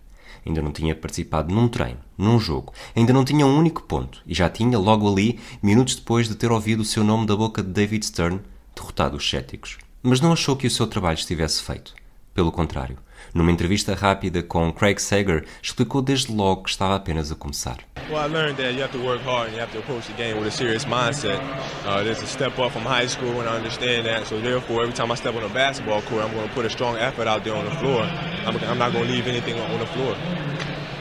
Ainda 0.49 0.63
não 0.63 0.73
tinha 0.73 0.95
participado 0.95 1.55
num 1.55 1.69
treino, 1.69 2.01
num 2.17 2.41
jogo, 2.41 2.73
ainda 2.97 3.13
não 3.13 3.23
tinha 3.23 3.47
um 3.47 3.59
único 3.59 3.83
ponto 3.83 4.23
e 4.27 4.33
já 4.35 4.49
tinha, 4.49 4.79
logo 4.79 5.07
ali, 5.07 5.39
minutos 5.63 5.95
depois 5.95 6.27
de 6.27 6.35
ter 6.35 6.51
ouvido 6.51 6.81
o 6.81 6.87
seu 6.87 7.05
nome 7.05 7.27
da 7.27 7.37
boca 7.37 7.63
de 7.63 7.69
David 7.69 8.07
Stern, 8.07 8.41
derrotado 8.75 9.19
os 9.19 9.29
céticos. 9.29 9.77
Mas 10.03 10.23
não 10.23 10.33
achou 10.33 10.57
que 10.57 10.67
o 10.67 10.71
seu 10.71 10.87
trabalho 10.87 11.19
estivesse 11.19 11.63
feito. 11.63 11.95
Pelo 12.33 12.51
contrário, 12.51 12.97
numa 13.35 13.51
entrevista 13.51 13.95
rápida 13.95 14.43
com 14.43 14.73
Craig 14.73 15.01
Sager, 15.01 15.45
explicou 15.63 16.03
desde 16.03 16.33
logo 16.33 16.65
que 16.65 16.71
estava 16.71 16.97
apenas 16.97 17.31
a 17.31 17.35
começar. 17.35 17.79
Well, 18.11 18.19
I 18.19 18.27
learned 18.27 18.57
that 18.57 18.73
you 18.73 18.81
have 18.81 18.93
to 18.93 18.99
work 18.99 19.23
hard 19.23 19.49
and 19.49 19.55
you 19.55 19.61
have 19.61 19.73
to 19.73 19.79
approach 19.81 20.07
the 20.07 20.15
game 20.15 20.39
with 20.39 20.49
a 20.49 20.51
serious 20.51 20.87
mindset. 20.87 21.41
Uh, 21.85 22.03
there's 22.03 22.23
a 22.23 22.27
step 22.27 22.59
up 22.59 22.73
from 22.73 22.83
high 22.83 23.07
school, 23.07 23.41
and 23.41 23.49
I 23.49 23.57
understand 23.57 24.07
that. 24.07 24.27
So 24.27 24.41
therefore, 24.41 24.83
every 24.83 24.95
time 24.95 25.13
I 25.13 25.15
step 25.17 25.35
on 25.35 25.43
a 25.43 25.49
basketball 25.53 26.01
court, 26.03 26.25
I'm 26.25 26.33
going 26.33 26.49
to 26.49 26.55
put 26.55 26.65
a 26.65 26.71
strong 26.71 26.97
effort 26.97 27.27
out 27.29 27.45
there 27.45 27.55
on 27.55 27.67
the 27.67 27.71
floor. 27.73 28.03
I'm, 28.47 28.57
I'm 28.65 28.79
not 28.79 28.93
going 28.93 29.07
to 29.07 29.13
leave 29.13 29.27
anything 29.27 29.61
on 29.61 29.79
the 29.79 29.87
floor. 29.87 30.17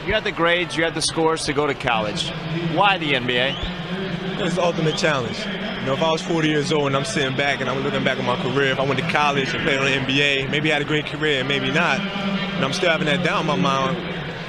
You 0.06 0.14
had 0.14 0.24
the 0.24 0.32
grades, 0.32 0.76
you 0.76 0.84
had 0.84 0.94
the 0.96 1.02
scores 1.02 1.46
to 1.46 1.54
go 1.54 1.68
to 1.68 1.74
college. 1.74 2.30
Why 2.74 2.98
the 2.98 3.14
NBA? 3.14 3.56
It's 4.40 4.56
the 4.56 4.64
ultimate 4.64 4.96
challenge. 4.98 5.40
know, 5.88 5.94
if 5.94 6.02
I 6.04 6.12
was 6.12 6.22
40 6.22 6.48
years 6.48 6.72
old 6.72 6.88
and 6.88 6.96
I'm 6.96 7.06
sitting 7.06 7.36
back 7.36 7.60
and 7.60 7.70
I'm 7.70 7.80
looking 7.82 8.04
back 8.04 8.20
on 8.20 8.26
my 8.26 8.36
career, 8.36 8.72
if 8.72 8.80
I 8.80 8.84
went 8.84 9.00
to 9.00 9.10
college 9.10 9.54
and 9.54 9.64
played 9.64 9.80
on 9.80 9.86
the 9.86 9.98
NBA, 9.98 10.50
maybe 10.52 10.70
I 10.72 10.74
had 10.76 10.84
a 10.84 10.86
great 10.86 11.08
career, 11.08 11.44
maybe 11.44 11.72
not. 11.72 12.00
And 12.00 12.64
I'm 12.64 12.74
still 12.74 12.92
having 12.92 13.08
that 13.08 13.24
doubt 13.24 13.42
in 13.42 13.48
my 13.48 13.56
mind. 13.56 13.98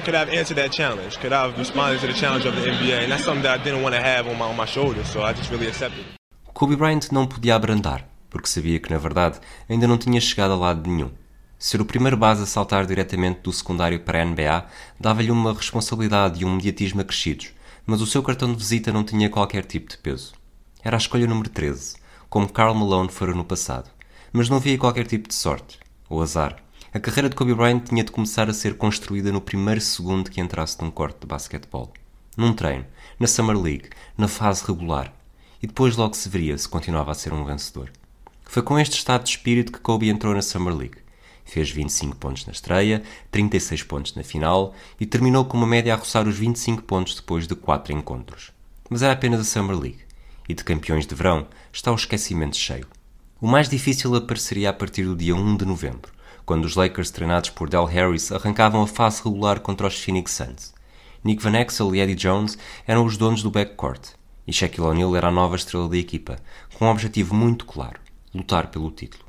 Could 0.05 0.15
I 0.15 0.19
have 0.19 0.29
answered 0.29 0.57
that 0.57 0.71
challenge? 0.71 1.17
Could 1.19 1.33
I 1.33 1.47
have 1.47 1.57
responded 1.57 2.01
to 2.01 2.07
the 2.07 2.13
challenge 2.13 2.45
of 2.45 2.55
the 2.55 2.61
NBA? 2.61 3.03
And 3.03 3.11
that's 3.11 3.23
something 3.23 3.43
that 3.43 3.59
I 3.59 3.63
didn't 3.63 3.81
want 3.81 3.95
to 3.95 4.01
have 4.01 4.27
on 4.27 4.37
my, 4.37 4.45
on 4.45 4.55
my 4.55 4.65
shoulders, 4.65 5.07
so 5.09 5.23
I 5.23 5.33
just 5.33 5.49
really 5.49 5.67
accepted 5.67 5.99
it. 5.99 6.19
Kobe 6.53 6.75
Bryant 6.75 7.11
não 7.11 7.25
podia 7.25 7.55
abrandar, 7.55 8.05
porque 8.29 8.47
sabia 8.47 8.79
que, 8.79 8.91
na 8.91 8.99
verdade, 8.99 9.39
ainda 9.69 9.87
não 9.87 9.97
tinha 9.97 10.21
chegado 10.21 10.53
a 10.53 10.57
lado 10.57 10.87
nenhum. 10.87 11.09
Ser 11.57 11.81
o 11.81 11.85
primeiro 11.85 12.15
base 12.15 12.43
a 12.43 12.45
saltar 12.45 12.85
diretamente 12.85 13.39
do 13.41 13.51
secundário 13.51 13.99
para 13.99 14.21
a 14.21 14.25
NBA 14.25 14.65
dava-lhe 14.99 15.31
uma 15.31 15.53
responsabilidade 15.53 16.41
e 16.41 16.45
um 16.45 16.55
mediatismo 16.55 17.01
acrescidos, 17.01 17.51
mas 17.89 18.01
o 18.01 18.05
seu 18.05 18.21
cartão 18.21 18.51
de 18.51 18.57
visita 18.59 18.93
não 18.93 19.03
tinha 19.03 19.31
qualquer 19.31 19.65
tipo 19.65 19.89
de 19.89 19.97
peso. 19.97 20.33
Era 20.83 20.95
a 20.95 20.99
escolha 20.99 21.25
número 21.25 21.49
13, 21.49 21.95
como 22.29 22.47
Karl 22.47 22.75
Malone 22.75 23.09
fora 23.09 23.33
no 23.33 23.43
passado. 23.43 23.89
Mas 24.31 24.47
não 24.47 24.57
havia 24.57 24.77
qualquer 24.77 25.07
tipo 25.07 25.27
de 25.27 25.33
sorte, 25.33 25.79
ou 26.07 26.21
azar. 26.21 26.61
A 26.93 26.99
carreira 26.99 27.27
de 27.27 27.35
Kobe 27.35 27.55
Bryant 27.55 27.79
tinha 27.79 28.03
de 28.03 28.11
começar 28.11 28.47
a 28.47 28.53
ser 28.53 28.77
construída 28.77 29.31
no 29.31 29.41
primeiro 29.41 29.81
segundo 29.81 30.29
que 30.29 30.39
entrasse 30.39 30.79
num 30.79 30.91
corte 30.91 31.21
de 31.21 31.25
basquetebol. 31.25 31.91
Num 32.37 32.53
treino, 32.53 32.85
na 33.19 33.25
Summer 33.25 33.57
League, 33.57 33.89
na 34.15 34.27
fase 34.27 34.63
regular. 34.67 35.11
E 35.59 35.65
depois 35.65 35.97
logo 35.97 36.13
se 36.13 36.29
veria 36.29 36.55
se 36.59 36.69
continuava 36.69 37.11
a 37.11 37.15
ser 37.15 37.33
um 37.33 37.43
vencedor. 37.43 37.91
Foi 38.43 38.61
com 38.61 38.77
este 38.77 38.99
estado 38.99 39.23
de 39.23 39.31
espírito 39.31 39.71
que 39.71 39.79
Kobe 39.79 40.09
entrou 40.09 40.35
na 40.35 40.43
Summer 40.43 40.75
League. 40.75 40.99
Fez 41.49 41.71
25 41.71 42.15
pontos 42.17 42.45
na 42.45 42.53
estreia, 42.53 43.01
36 43.31 43.81
pontos 43.81 44.13
na 44.13 44.23
final 44.23 44.75
e 44.99 45.05
terminou 45.05 45.45
com 45.45 45.57
uma 45.57 45.65
média 45.65 45.95
a 45.95 45.97
roçar 45.97 46.27
os 46.27 46.37
25 46.37 46.83
pontos 46.83 47.15
depois 47.15 47.47
de 47.47 47.55
4 47.55 47.91
encontros. 47.91 48.51
Mas 48.87 49.01
era 49.01 49.13
apenas 49.13 49.39
a 49.39 49.43
Summer 49.43 49.75
League 49.75 50.09
e 50.47 50.53
de 50.53 50.63
campeões 50.63 51.07
de 51.07 51.15
verão 51.15 51.47
está 51.73 51.91
o 51.91 51.95
esquecimento 51.95 52.55
cheio. 52.55 52.85
O 53.41 53.47
mais 53.47 53.67
difícil 53.67 54.13
apareceria 54.15 54.69
a 54.69 54.73
partir 54.73 55.03
do 55.03 55.15
dia 55.15 55.35
1 55.35 55.57
de 55.57 55.65
novembro, 55.65 56.11
quando 56.45 56.65
os 56.65 56.75
Lakers 56.75 57.09
treinados 57.09 57.49
por 57.49 57.67
Del 57.67 57.85
Harris 57.85 58.31
arrancavam 58.31 58.83
a 58.83 58.87
fase 58.87 59.23
regular 59.23 59.59
contra 59.59 59.87
os 59.87 59.99
Phoenix 59.99 60.31
Suns. 60.33 60.73
Nick 61.23 61.41
Van 61.41 61.57
Exel 61.57 61.95
e 61.95 61.99
Eddie 61.99 62.15
Jones 62.15 62.57
eram 62.85 63.05
os 63.05 63.17
donos 63.17 63.41
do 63.41 63.49
backcourt, 63.49 64.09
e 64.45 64.53
Shaquille 64.53 64.87
O'Neal 64.87 65.15
era 65.15 65.29
a 65.29 65.31
nova 65.31 65.55
estrela 65.55 65.89
da 65.89 65.97
equipa, 65.97 66.37
com 66.75 66.85
um 66.85 66.89
objetivo 66.89 67.33
muito 67.33 67.65
claro, 67.65 67.99
lutar 68.33 68.67
pelo 68.67 68.91
título. 68.91 69.23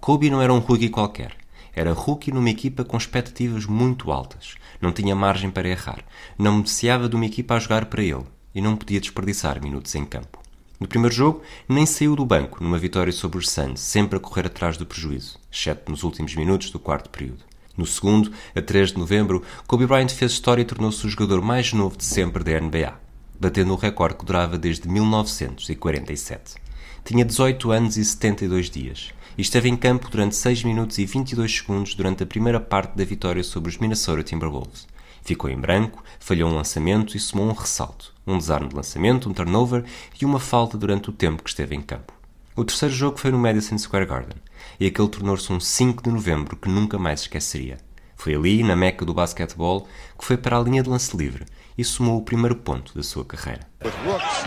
Kobe 0.00 0.30
não 0.30 0.40
era 0.40 0.52
um 0.52 0.58
rookie 0.58 0.88
qualquer, 0.88 1.36
era 1.78 1.92
rookie 1.92 2.32
numa 2.32 2.50
equipa 2.50 2.84
com 2.84 2.96
expectativas 2.96 3.64
muito 3.64 4.10
altas, 4.10 4.56
não 4.80 4.90
tinha 4.90 5.14
margem 5.14 5.48
para 5.48 5.68
errar, 5.68 6.04
não 6.36 6.56
beneficiava 6.56 7.08
de 7.08 7.14
uma 7.14 7.26
equipa 7.26 7.54
a 7.54 7.58
jogar 7.60 7.86
para 7.86 8.02
ele, 8.02 8.24
e 8.52 8.60
não 8.60 8.76
podia 8.76 9.00
desperdiçar 9.00 9.62
minutos 9.62 9.94
em 9.94 10.04
campo. 10.04 10.42
No 10.80 10.88
primeiro 10.88 11.14
jogo, 11.14 11.40
nem 11.68 11.86
saiu 11.86 12.16
do 12.16 12.26
banco 12.26 12.62
numa 12.62 12.78
vitória 12.78 13.12
sobre 13.12 13.38
os 13.38 13.48
Suns, 13.48 13.78
sempre 13.78 14.16
a 14.16 14.20
correr 14.20 14.46
atrás 14.46 14.76
do 14.76 14.84
prejuízo, 14.84 15.38
exceto 15.52 15.90
nos 15.90 16.02
últimos 16.02 16.34
minutos 16.34 16.70
do 16.70 16.80
quarto 16.80 17.10
período. 17.10 17.44
No 17.76 17.86
segundo, 17.86 18.32
a 18.56 18.60
3 18.60 18.90
de 18.90 18.98
novembro, 18.98 19.44
Kobe 19.68 19.86
Bryant 19.86 20.08
fez 20.08 20.32
história 20.32 20.62
e 20.62 20.64
tornou-se 20.64 21.06
o 21.06 21.08
jogador 21.08 21.40
mais 21.40 21.72
novo 21.72 21.96
de 21.96 22.04
sempre 22.04 22.42
da 22.42 22.60
NBA, 22.60 22.92
batendo 23.38 23.72
o 23.72 23.76
recorde 23.76 24.16
que 24.16 24.24
durava 24.24 24.58
desde 24.58 24.88
1947. 24.88 26.56
Tinha 27.04 27.24
18 27.24 27.70
anos 27.70 27.96
e 27.96 28.04
72 28.04 28.68
dias 28.68 29.12
e 29.38 29.40
esteve 29.40 29.68
em 29.68 29.76
campo 29.76 30.10
durante 30.10 30.34
6 30.34 30.64
minutos 30.64 30.98
e 30.98 31.06
22 31.06 31.58
segundos 31.58 31.94
durante 31.94 32.24
a 32.24 32.26
primeira 32.26 32.58
parte 32.58 32.96
da 32.96 33.04
vitória 33.04 33.44
sobre 33.44 33.70
os 33.70 33.78
Minnesota 33.78 34.24
Timberwolves. 34.24 34.88
Ficou 35.22 35.48
em 35.48 35.56
branco, 35.56 36.02
falhou 36.18 36.50
um 36.50 36.56
lançamento 36.56 37.16
e 37.16 37.20
somou 37.20 37.46
um 37.46 37.52
ressalto, 37.52 38.12
um 38.26 38.36
desarme 38.36 38.68
de 38.68 38.74
lançamento, 38.74 39.30
um 39.30 39.32
turnover 39.32 39.84
e 40.20 40.24
uma 40.24 40.40
falta 40.40 40.76
durante 40.76 41.10
o 41.10 41.12
tempo 41.12 41.44
que 41.44 41.50
esteve 41.50 41.76
em 41.76 41.80
campo. 41.80 42.12
O 42.56 42.64
terceiro 42.64 42.92
jogo 42.92 43.16
foi 43.16 43.30
no 43.30 43.38
Madison 43.38 43.78
Square 43.78 44.06
Garden, 44.06 44.42
e 44.80 44.86
aquele 44.86 45.08
tornou-se 45.08 45.52
um 45.52 45.60
5 45.60 46.02
de 46.02 46.10
novembro 46.10 46.56
que 46.56 46.68
nunca 46.68 46.98
mais 46.98 47.20
esqueceria. 47.20 47.78
Foi 48.16 48.34
ali, 48.34 48.64
na 48.64 48.74
meca 48.74 49.04
do 49.04 49.14
basquetebol, 49.14 49.86
que 50.18 50.24
foi 50.24 50.36
para 50.36 50.58
a 50.58 50.60
linha 50.60 50.82
de 50.82 50.90
lance 50.90 51.16
livre 51.16 51.46
e 51.78 51.84
somou 51.84 52.18
o 52.18 52.22
primeiro 52.22 52.56
ponto 52.56 52.92
da 52.92 53.04
sua 53.04 53.24
carreira. 53.24 53.60
With 53.84 53.94
Brooks 54.02 54.44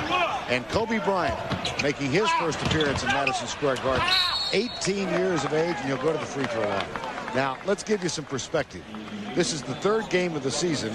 and 0.50 0.68
Kobe 0.70 1.00
Bryant 1.00 1.40
making 1.82 2.12
his 2.12 2.30
first 2.32 2.62
appearance 2.64 3.04
in 3.04 3.08
Madison 3.08 3.48
Square 3.48 3.78
Garden. 3.78 4.06
18 4.52 5.08
years 5.08 5.46
of 5.46 5.54
age 5.54 5.78
and 5.78 5.86
he'll 5.86 5.98
go 5.98 6.12
to 6.12 6.18
the 6.18 6.26
free 6.26 6.44
throw 6.44 6.68
line. 6.68 6.86
Now, 7.34 7.58
let's 7.66 7.84
give 7.84 8.04
you 8.04 8.10
some 8.10 8.26
perspective. 8.26 8.84
This 9.34 9.54
is 9.54 9.62
the 9.62 9.76
third 9.76 10.10
game 10.10 10.36
of 10.36 10.44
the 10.44 10.52
season. 10.52 10.92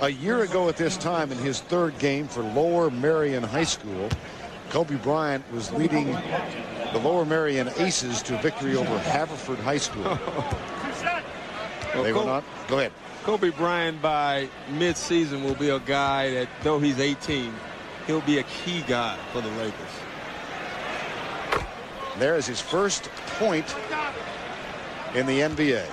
A 0.00 0.08
year 0.08 0.42
ago 0.42 0.70
at 0.70 0.78
this 0.78 0.96
time, 0.96 1.30
in 1.30 1.36
his 1.36 1.60
third 1.60 1.98
game 1.98 2.26
for 2.26 2.42
Lower 2.42 2.90
Marion 2.90 3.42
High 3.42 3.64
School, 3.64 4.08
Kobe 4.70 4.96
Bryant 4.96 5.44
was 5.52 5.70
leading 5.72 6.06
the 6.92 7.00
Lower 7.04 7.26
Marion 7.26 7.68
Aces 7.76 8.22
to 8.22 8.38
victory 8.38 8.76
over 8.76 8.98
Haverford 8.98 9.58
High 9.58 9.78
School. 9.78 10.04
well, 10.04 12.02
they 12.02 12.14
went 12.14 12.26
not. 12.26 12.44
Go 12.66 12.78
ahead. 12.78 12.92
Kobe 13.24 13.50
Bryant 13.52 14.02
by 14.02 14.50
mid-season 14.70 15.42
will 15.42 15.54
be 15.54 15.70
a 15.70 15.78
guy 15.78 16.30
that, 16.34 16.46
though 16.62 16.78
he's 16.78 17.00
18, 17.00 17.50
he'll 18.06 18.20
be 18.20 18.38
a 18.38 18.42
key 18.42 18.82
guy 18.86 19.16
for 19.32 19.40
the 19.40 19.48
Lakers. 19.56 19.94
There 22.18 22.36
is 22.36 22.46
his 22.46 22.60
first 22.60 23.08
point 23.38 23.64
in 25.14 25.24
the 25.24 25.40
NBA. 25.40 25.86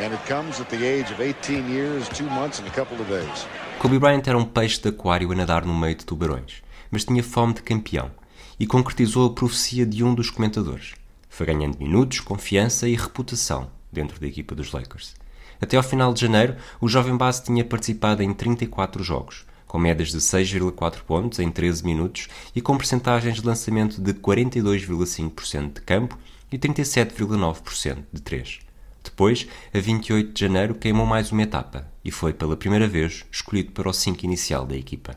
And 0.00 0.14
it 0.14 0.26
comes 0.26 0.58
at 0.58 0.70
the 0.70 0.82
age 0.82 1.10
of 1.10 1.20
18 1.20 1.68
years, 1.68 2.08
2 2.08 2.24
months 2.24 2.58
and 2.58 2.66
a 2.66 2.70
couple 2.70 2.98
of 2.98 3.06
days. 3.06 3.46
Kobe 3.78 3.98
Bryant 3.98 4.26
era 4.26 4.38
um 4.38 4.44
peixe 4.46 4.80
de 4.80 4.88
aquário 4.88 5.30
a 5.30 5.34
nadar 5.34 5.66
no 5.66 5.74
meio 5.74 5.94
de 5.94 6.06
tubarões, 6.06 6.62
mas 6.90 7.04
tinha 7.04 7.22
fome 7.22 7.52
de 7.52 7.62
campeão 7.62 8.10
e 8.58 8.66
concretizou 8.66 9.26
a 9.26 9.34
profecia 9.34 9.84
de 9.84 10.02
um 10.02 10.14
dos 10.14 10.30
comentadores. 10.30 10.94
Foi 11.28 11.44
ganhando 11.44 11.78
minutos, 11.78 12.20
confiança 12.20 12.88
e 12.88 12.96
reputação 12.96 13.70
dentro 13.92 14.18
da 14.18 14.26
equipa 14.26 14.54
dos 14.54 14.72
Lakers. 14.72 15.14
Até 15.60 15.76
ao 15.76 15.82
final 15.82 16.12
de 16.12 16.20
janeiro, 16.20 16.56
o 16.80 16.88
jovem 16.88 17.16
base 17.16 17.44
tinha 17.44 17.64
participado 17.64 18.22
em 18.22 18.32
34 18.32 19.02
jogos, 19.02 19.46
com 19.66 19.78
médias 19.78 20.10
de 20.10 20.18
6,4 20.18 21.02
pontos 21.06 21.38
em 21.38 21.50
13 21.50 21.84
minutos 21.84 22.28
e 22.54 22.60
com 22.60 22.76
percentagens 22.76 23.36
de 23.36 23.46
lançamento 23.46 24.00
de 24.00 24.14
42,5% 24.14 25.74
de 25.74 25.80
campo 25.80 26.18
e 26.50 26.58
37,9% 26.58 27.98
de 28.12 28.22
3. 28.22 28.60
Depois, 29.02 29.46
a 29.72 29.78
28 29.78 30.32
de 30.32 30.40
janeiro, 30.40 30.74
queimou 30.74 31.06
mais 31.06 31.30
uma 31.30 31.42
etapa 31.42 31.86
e 32.04 32.10
foi 32.10 32.32
pela 32.32 32.56
primeira 32.56 32.88
vez 32.88 33.24
escolhido 33.30 33.72
para 33.72 33.88
o 33.88 33.92
5 33.92 34.24
inicial 34.24 34.66
da 34.66 34.76
equipa. 34.76 35.16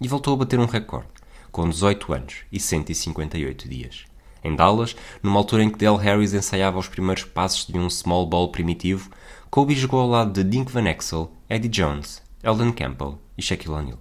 E 0.00 0.08
voltou 0.08 0.34
a 0.34 0.38
bater 0.38 0.58
um 0.58 0.66
recorde, 0.66 1.08
com 1.52 1.68
18 1.68 2.12
anos 2.12 2.34
e 2.50 2.58
158 2.58 3.68
dias. 3.68 4.04
Em 4.42 4.54
Dallas, 4.54 4.94
numa 5.22 5.38
altura 5.38 5.64
em 5.64 5.70
que 5.70 5.78
Del 5.78 5.96
Harris 5.96 6.32
ensaiava 6.32 6.78
os 6.78 6.88
primeiros 6.88 7.24
passos 7.24 7.66
de 7.66 7.78
um 7.78 7.90
small 7.90 8.26
ball 8.26 8.52
primitivo, 8.52 9.10
Kobe 9.56 9.74
jogou 9.74 10.00
ao 10.00 10.06
lado 10.06 10.32
de 10.34 10.44
Dink 10.44 10.70
Van 10.70 10.86
Exel, 10.86 11.32
Eddie 11.48 11.70
Jones, 11.70 12.22
Eldon 12.42 12.72
Campbell 12.72 13.18
e 13.38 13.40
Shaquille 13.40 13.72
O'Neal. 13.72 13.98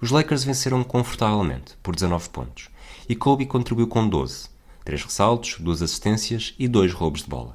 Os 0.00 0.12
Lakers 0.12 0.44
venceram 0.44 0.84
confortavelmente, 0.84 1.76
por 1.82 1.96
19 1.96 2.28
pontos, 2.28 2.68
e 3.08 3.16
Kobe 3.16 3.44
contribuiu 3.44 3.88
com 3.88 4.08
12, 4.08 4.50
3 4.84 5.02
ressaltos, 5.02 5.56
2 5.58 5.82
assistências 5.82 6.54
e 6.60 6.68
2 6.68 6.92
roubos 6.92 7.22
de 7.22 7.28
bola. 7.28 7.54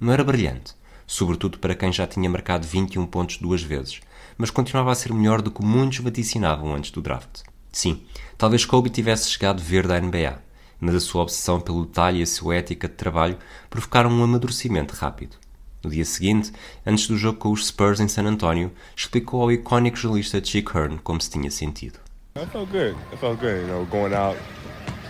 Não 0.00 0.14
era 0.14 0.24
brilhante, 0.24 0.74
sobretudo 1.06 1.58
para 1.58 1.74
quem 1.74 1.92
já 1.92 2.06
tinha 2.06 2.30
marcado 2.30 2.66
21 2.66 3.04
pontos 3.04 3.36
duas 3.36 3.62
vezes, 3.62 4.00
mas 4.38 4.50
continuava 4.50 4.90
a 4.90 4.94
ser 4.94 5.12
melhor 5.12 5.42
do 5.42 5.50
que 5.50 5.62
muitos 5.62 5.98
vaticinavam 5.98 6.74
antes 6.74 6.90
do 6.90 7.02
draft. 7.02 7.42
Sim, 7.70 8.02
talvez 8.38 8.64
Kobe 8.64 8.88
tivesse 8.88 9.28
chegado 9.28 9.62
verde 9.62 9.92
à 9.92 10.00
NBA, 10.00 10.42
mas 10.80 10.94
a 10.94 11.00
sua 11.00 11.20
obsessão 11.20 11.60
pelo 11.60 11.84
detalhe 11.84 12.20
e 12.20 12.22
a 12.22 12.26
sua 12.26 12.56
ética 12.56 12.88
de 12.88 12.94
trabalho 12.94 13.36
provocaram 13.68 14.10
um 14.10 14.24
amadurecimento 14.24 14.94
rápido. 14.94 15.36
No 15.82 15.90
dia 15.90 16.04
seguinte, 16.04 16.52
antes 16.84 17.06
do 17.06 17.16
jogo 17.16 17.38
com 17.38 17.52
os 17.52 17.66
Spurs 17.66 18.00
em 18.00 18.08
San 18.08 18.24
Antonio, 18.24 18.72
explicou 18.96 19.42
ao 19.42 19.52
icónico 19.52 19.96
jornalista 19.96 20.44
Chick 20.44 20.76
Hearn 20.76 20.98
como 20.98 21.20
se 21.20 21.30
tinha 21.30 21.50
sentido. 21.50 22.00
I 22.36 22.46
felt 22.46 22.70
good. 22.70 22.96
I 23.12 23.16
felt 23.16 23.40
good, 23.40 23.62
you 23.62 23.66
know, 23.66 23.84
going 23.86 24.12
out, 24.12 24.36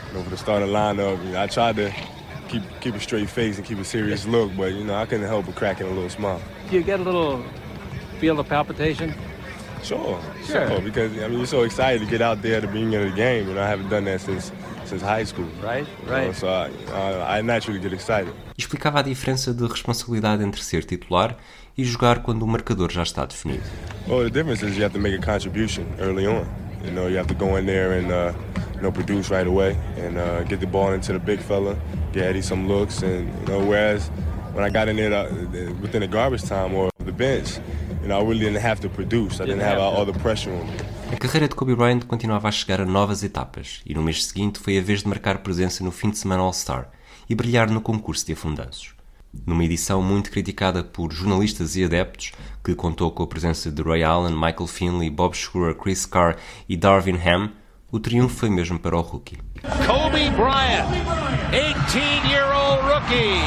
you 0.08 0.14
know, 0.14 0.22
for 0.22 0.30
the 0.30 0.36
starting 0.36 0.70
lineup. 0.70 1.18
You 1.24 1.32
know, 1.32 1.42
I 1.42 1.48
tried 1.48 1.76
to 1.76 1.90
keep 2.48 2.62
keep 2.80 2.94
a 2.94 3.00
straight 3.00 3.28
face 3.28 3.58
and 3.58 3.66
keep 3.66 3.78
a 3.78 3.84
serious 3.84 4.26
look, 4.26 4.50
but 4.56 4.72
you 4.72 4.84
know 4.84 4.94
I 4.94 5.06
couldn't 5.06 5.26
help 5.26 5.46
but 5.46 5.54
cracking 5.54 5.86
a 5.86 5.90
little 5.90 6.10
smile. 6.10 6.40
Do 6.70 6.76
you 6.76 6.82
get 6.82 7.00
a 7.00 7.02
little 7.02 7.42
feel 8.18 8.38
of 8.40 8.48
palpitation? 8.48 9.14
Sure, 9.82 10.20
sure, 10.44 10.68
sure. 10.68 10.80
Because 10.80 11.12
I 11.18 11.28
mean, 11.28 11.38
you're 11.38 11.46
so 11.46 11.62
excited 11.62 12.00
to 12.00 12.06
get 12.06 12.20
out 12.20 12.42
there 12.42 12.56
at 12.56 12.62
the 12.62 12.68
beginning 12.68 12.94
of 12.94 13.10
the 13.10 13.16
game. 13.16 13.48
You 13.48 13.54
know, 13.54 13.62
I 13.62 13.68
haven't 13.68 13.88
done 13.88 14.04
that 14.04 14.20
since 14.20 14.50
since 14.88 15.02
high 15.02 15.24
school. 15.24 15.46
Right, 15.62 15.86
right. 16.06 16.20
You 16.20 16.26
know, 16.26 16.32
so 16.32 16.48
I, 16.48 16.70
I, 16.92 17.38
I 17.38 17.42
naturally 17.42 17.80
get 17.80 17.92
excited. 17.92 18.32
Explicava 18.56 19.00
a 19.00 19.02
diferença 19.02 19.52
de 19.52 19.66
responsabilidade 19.66 20.42
entre 20.42 20.62
ser 20.62 20.84
titular 20.84 21.36
e 21.76 21.84
jogar 21.84 22.22
quando 22.22 22.42
o 22.42 22.46
marcador 22.46 22.90
já 22.90 23.02
está 23.02 23.24
definido. 23.24 23.62
Well, 24.08 24.24
the 24.24 24.30
difference 24.30 24.64
is 24.64 24.76
you 24.76 24.82
have 24.82 24.94
to 24.94 25.00
make 25.00 25.14
a 25.14 25.20
contribution 25.20 25.86
early 26.00 26.26
on. 26.26 26.46
You 26.84 26.92
know, 26.92 27.08
you 27.08 27.16
have 27.16 27.28
to 27.28 27.34
go 27.34 27.56
in 27.56 27.66
there 27.66 27.98
and 27.98 28.10
uh, 28.10 28.32
you 28.74 28.82
know 28.82 28.90
produce 28.90 29.30
right 29.30 29.46
away 29.46 29.76
and 29.96 30.16
uh, 30.16 30.42
get 30.44 30.60
the 30.60 30.66
ball 30.66 30.92
into 30.92 31.12
the 31.12 31.18
big 31.18 31.40
fella, 31.40 31.76
get 32.12 32.24
Eddie 32.24 32.42
some 32.42 32.66
looks, 32.66 33.02
and 33.02 33.28
you 33.40 33.46
know 33.46 33.64
whereas 33.64 34.10
when 34.52 34.64
I 34.64 34.70
got 34.70 34.88
in 34.88 34.96
there 34.96 35.12
uh, 35.12 35.30
within 35.80 36.00
the 36.00 36.08
garbage 36.08 36.44
time 36.44 36.74
or 36.74 36.90
the 37.04 37.12
bench, 37.12 37.58
you 38.02 38.08
know 38.08 38.18
I 38.18 38.22
really 38.22 38.40
didn't 38.40 38.62
have 38.62 38.80
to 38.80 38.88
produce. 38.88 39.40
I 39.40 39.46
didn't 39.46 39.60
have 39.60 39.78
all 39.78 40.04
the 40.04 40.18
pressure 40.18 40.52
on 40.52 40.66
me. 40.66 40.76
A 41.10 41.16
carreira 41.16 41.48
de 41.48 41.54
Kobe 41.54 41.74
Bryant 41.74 42.00
continuava 42.06 42.48
a 42.48 42.52
chegar 42.52 42.80
a 42.80 42.84
novas 42.84 43.22
etapas 43.22 43.80
e 43.86 43.94
no 43.94 44.02
mês 44.02 44.26
seguinte 44.26 44.58
foi 44.58 44.78
a 44.78 44.82
vez 44.82 45.02
de 45.02 45.08
marcar 45.08 45.38
presença 45.38 45.82
no 45.82 45.90
fim 45.90 46.10
de 46.10 46.18
semana 46.18 46.42
All-Star 46.42 46.90
e 47.28 47.34
brilhar 47.34 47.70
no 47.70 47.80
concurso 47.80 48.26
de 48.26 48.34
afundanços. 48.34 48.94
Numa 49.46 49.64
edição 49.64 50.02
muito 50.02 50.30
criticada 50.30 50.84
por 50.84 51.12
jornalistas 51.12 51.76
e 51.76 51.84
adeptos, 51.84 52.32
que 52.64 52.74
contou 52.74 53.10
com 53.10 53.22
a 53.22 53.26
presença 53.26 53.70
de 53.70 53.82
Ray 53.82 54.02
Allen, 54.04 54.34
Michael 54.34 54.66
Finley, 54.66 55.10
Bob 55.10 55.34
Schur, 55.34 55.74
Chris 55.74 56.04
Carr 56.06 56.36
e 56.68 56.76
Darvin 56.76 57.16
Ham, 57.16 57.52
o 57.90 57.98
triunfo 57.98 58.36
foi 58.36 58.50
mesmo 58.50 58.78
para 58.78 58.96
o 58.96 59.00
rookie. 59.00 59.38
Kobe 59.86 60.30
Bryant, 60.30 60.88
18-year-old 61.50 62.82
rookie, 62.84 63.40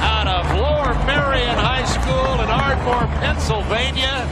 out 0.00 0.28
of 0.28 0.46
Lower 0.56 0.94
Marion 1.06 1.56
High 1.56 1.86
School 1.86 2.40
in 2.42 2.50
Ardmore, 2.50 3.08
Pennsylvania, 3.20 4.26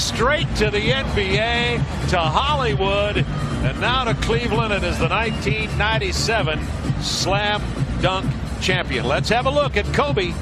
straight 0.00 0.48
to 0.56 0.70
the 0.70 0.80
NBA, 0.80 2.08
to 2.08 2.18
Hollywood, 2.18 3.18
and 3.18 3.80
now 3.80 4.04
to 4.04 4.14
Cleveland. 4.14 4.72
It 4.72 4.82
is 4.82 4.98
the 4.98 5.08
1997 5.08 6.58
Slam 7.02 7.62
Dunk 8.00 8.30
champion. 8.60 9.04
Let's 9.06 9.28
have 9.28 9.46
a 9.46 9.50
look 9.50 9.76
at 9.76 9.84
Kobe. 9.92 10.32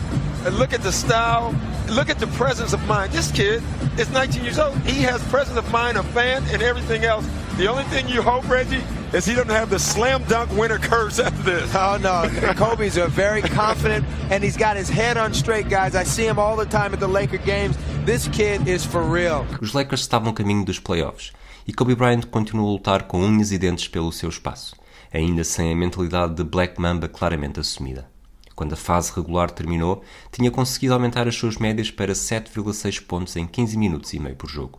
And 0.44 0.56
look 0.58 0.72
at 0.72 0.82
the 0.82 0.92
style. 0.92 1.54
Look 1.88 2.08
at 2.08 2.18
the 2.18 2.28
presence 2.28 2.72
of 2.72 2.86
mind. 2.86 3.12
This 3.12 3.32
kid 3.32 3.62
is 3.98 4.08
19 4.10 4.44
years 4.44 4.58
old. 4.58 4.76
He 4.80 5.02
has 5.02 5.22
presence 5.24 5.58
of 5.58 5.70
mind, 5.72 5.98
a 5.98 6.02
fan, 6.04 6.44
and 6.52 6.62
everything 6.62 7.04
else. 7.04 7.26
The 7.58 7.66
only 7.66 7.84
thing 7.84 8.08
you 8.08 8.22
hope, 8.22 8.48
Reggie, 8.48 8.84
is 9.12 9.26
he 9.26 9.34
doesn't 9.34 9.50
have 9.50 9.68
the 9.68 9.78
slam 9.78 10.22
dunk 10.28 10.50
winner 10.52 10.78
curse 10.78 11.18
after 11.18 11.42
this. 11.42 11.74
Oh 11.74 11.98
no, 12.00 12.54
Kobe's 12.54 12.96
a 12.96 13.08
very 13.08 13.42
confident, 13.42 14.06
and 14.30 14.42
he's 14.42 14.56
got 14.56 14.76
his 14.76 14.88
head 14.88 15.18
on 15.18 15.34
straight, 15.34 15.68
guys. 15.68 15.94
I 15.94 16.04
see 16.04 16.24
him 16.24 16.38
all 16.38 16.56
the 16.56 16.66
time 16.66 16.94
at 16.94 17.00
the 17.00 17.08
Laker 17.08 17.44
games. 17.44 17.76
This 18.06 18.28
kid 18.28 18.66
is 18.68 18.86
for 18.86 19.02
real. 19.02 19.44
Os 19.60 19.74
Lakers 19.74 20.02
estavam 20.02 20.30
a 20.30 20.32
caminho 20.32 20.64
dos 20.64 20.78
playoffs 20.78 21.32
e 21.66 21.72
Kobe 21.72 21.94
Bryant 21.94 22.26
continuou 22.30 22.68
a 22.68 22.72
lutar 22.72 23.02
com 23.02 23.20
unhas 23.20 23.50
e 23.50 23.58
dentes 23.58 23.88
pelo 23.88 24.12
seu 24.12 24.28
espaço 24.30 24.74
ainda 25.12 25.44
sem 25.44 25.72
a 25.72 25.76
mentalidade 25.76 26.34
de 26.34 26.44
Black 26.44 26.80
Mamba 26.80 27.08
claramente 27.08 27.60
assumida. 27.60 28.08
Quando 28.54 28.72
a 28.72 28.76
fase 28.76 29.12
regular 29.14 29.50
terminou, 29.50 30.02
tinha 30.32 30.50
conseguido 30.50 30.94
aumentar 30.94 31.28
as 31.28 31.36
suas 31.36 31.56
médias 31.56 31.90
para 31.90 32.12
7,6 32.12 33.04
pontos 33.06 33.36
em 33.36 33.46
15 33.46 33.76
minutos 33.76 34.12
e 34.12 34.18
meio 34.18 34.36
por 34.36 34.50
jogo. 34.50 34.78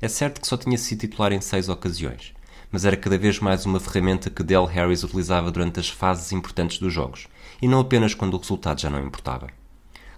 É 0.00 0.08
certo 0.08 0.42
que 0.42 0.46
só 0.46 0.58
tinha 0.58 0.76
sido 0.76 1.00
titular 1.00 1.32
em 1.32 1.40
seis 1.40 1.70
ocasiões, 1.70 2.34
mas 2.70 2.84
era 2.84 2.98
cada 2.98 3.16
vez 3.16 3.40
mais 3.40 3.64
uma 3.64 3.80
ferramenta 3.80 4.28
que 4.28 4.42
Del 4.42 4.66
Harris 4.66 5.02
utilizava 5.02 5.50
durante 5.50 5.80
as 5.80 5.88
fases 5.88 6.32
importantes 6.32 6.78
dos 6.78 6.92
jogos, 6.92 7.28
e 7.62 7.66
não 7.66 7.80
apenas 7.80 8.14
quando 8.14 8.34
o 8.34 8.38
resultado 8.38 8.78
já 8.78 8.90
não 8.90 9.02
importava. 9.02 9.48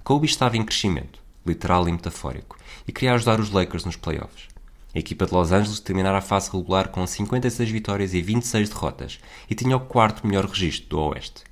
Kobe 0.03 0.27
estava 0.27 0.57
em 0.57 0.65
crescimento, 0.65 1.21
literal 1.47 1.89
e 1.89 1.93
metafórico, 1.93 2.59
e 2.89 2.93
queria 2.93 3.15
ajudar 3.15 3.39
os 3.39 3.51
Lakers 3.51 3.85
nos 3.85 3.95
playoffs. 3.95 4.49
A 4.93 4.99
equipa 4.99 5.27
de 5.27 5.35
Los 5.35 5.53
Angeles 5.53 5.79
terminara 5.79 6.19
a 6.19 6.23
fase 6.23 6.51
regular 6.51 6.89
com 6.89 7.07
56 7.07 7.71
vitórias 7.71 8.15
e 8.15 8.21
26 8.21 8.69
derrotas 8.69 9.21
e 9.49 9.55
tinha 9.55 9.77
o 9.77 9.81
quarto 9.81 10.27
melhor 10.27 10.47
registro 10.47 10.89
do 10.89 11.01
Oeste. 11.01 11.45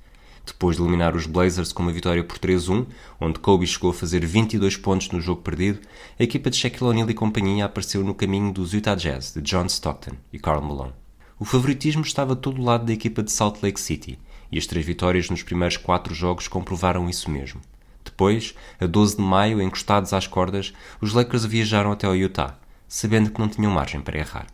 Depois 0.47 0.77
de 0.77 0.81
eliminar 0.81 1.13
os 1.13 1.25
Blazers 1.25 1.73
com 1.73 1.83
uma 1.83 1.91
vitória 1.91 2.23
por 2.23 2.39
3-1, 2.39 2.87
onde 3.19 3.37
Kobe 3.37 3.67
chegou 3.67 3.91
a 3.91 3.93
fazer 3.93 4.25
22 4.25 4.77
pontos 4.77 5.11
no 5.11 5.19
jogo 5.19 5.41
perdido, 5.41 5.81
a 6.17 6.23
equipa 6.23 6.49
de 6.49 6.55
Shaquille 6.55 6.89
O'Neal 6.89 7.09
e 7.09 7.13
companhia 7.13 7.65
apareceu 7.65 8.01
no 8.01 8.15
caminho 8.15 8.53
dos 8.53 8.71
Utah 8.73 8.95
Jazz 8.95 9.33
de 9.33 9.41
John 9.41 9.65
Stockton 9.65 10.15
e 10.31 10.39
Karl 10.39 10.61
Malone. 10.61 10.93
O 11.37 11.43
favoritismo 11.43 12.01
estava 12.01 12.33
todo 12.33 12.55
do 12.55 12.63
lado 12.63 12.85
da 12.85 12.93
equipa 12.93 13.21
de 13.21 13.31
Salt 13.31 13.61
Lake 13.61 13.79
City, 13.79 14.17
e 14.49 14.57
as 14.57 14.65
três 14.65 14.85
vitórias 14.85 15.29
nos 15.29 15.43
primeiros 15.43 15.75
quatro 15.75 16.15
jogos 16.15 16.47
comprovaram 16.47 17.09
isso 17.09 17.29
mesmo. 17.29 17.59
Depois, 18.05 18.55
a 18.79 18.87
12 18.87 19.17
de 19.17 19.21
maio, 19.21 19.61
encostados 19.61 20.13
às 20.13 20.27
cordas, 20.27 20.73
os 21.01 21.11
Lakers 21.11 21.43
viajaram 21.43 21.91
até 21.91 22.07
ao 22.07 22.15
Utah, 22.15 22.57
sabendo 22.87 23.29
que 23.29 23.39
não 23.41 23.49
tinham 23.49 23.71
margem 23.71 23.99
para 23.99 24.17
errar. 24.17 24.47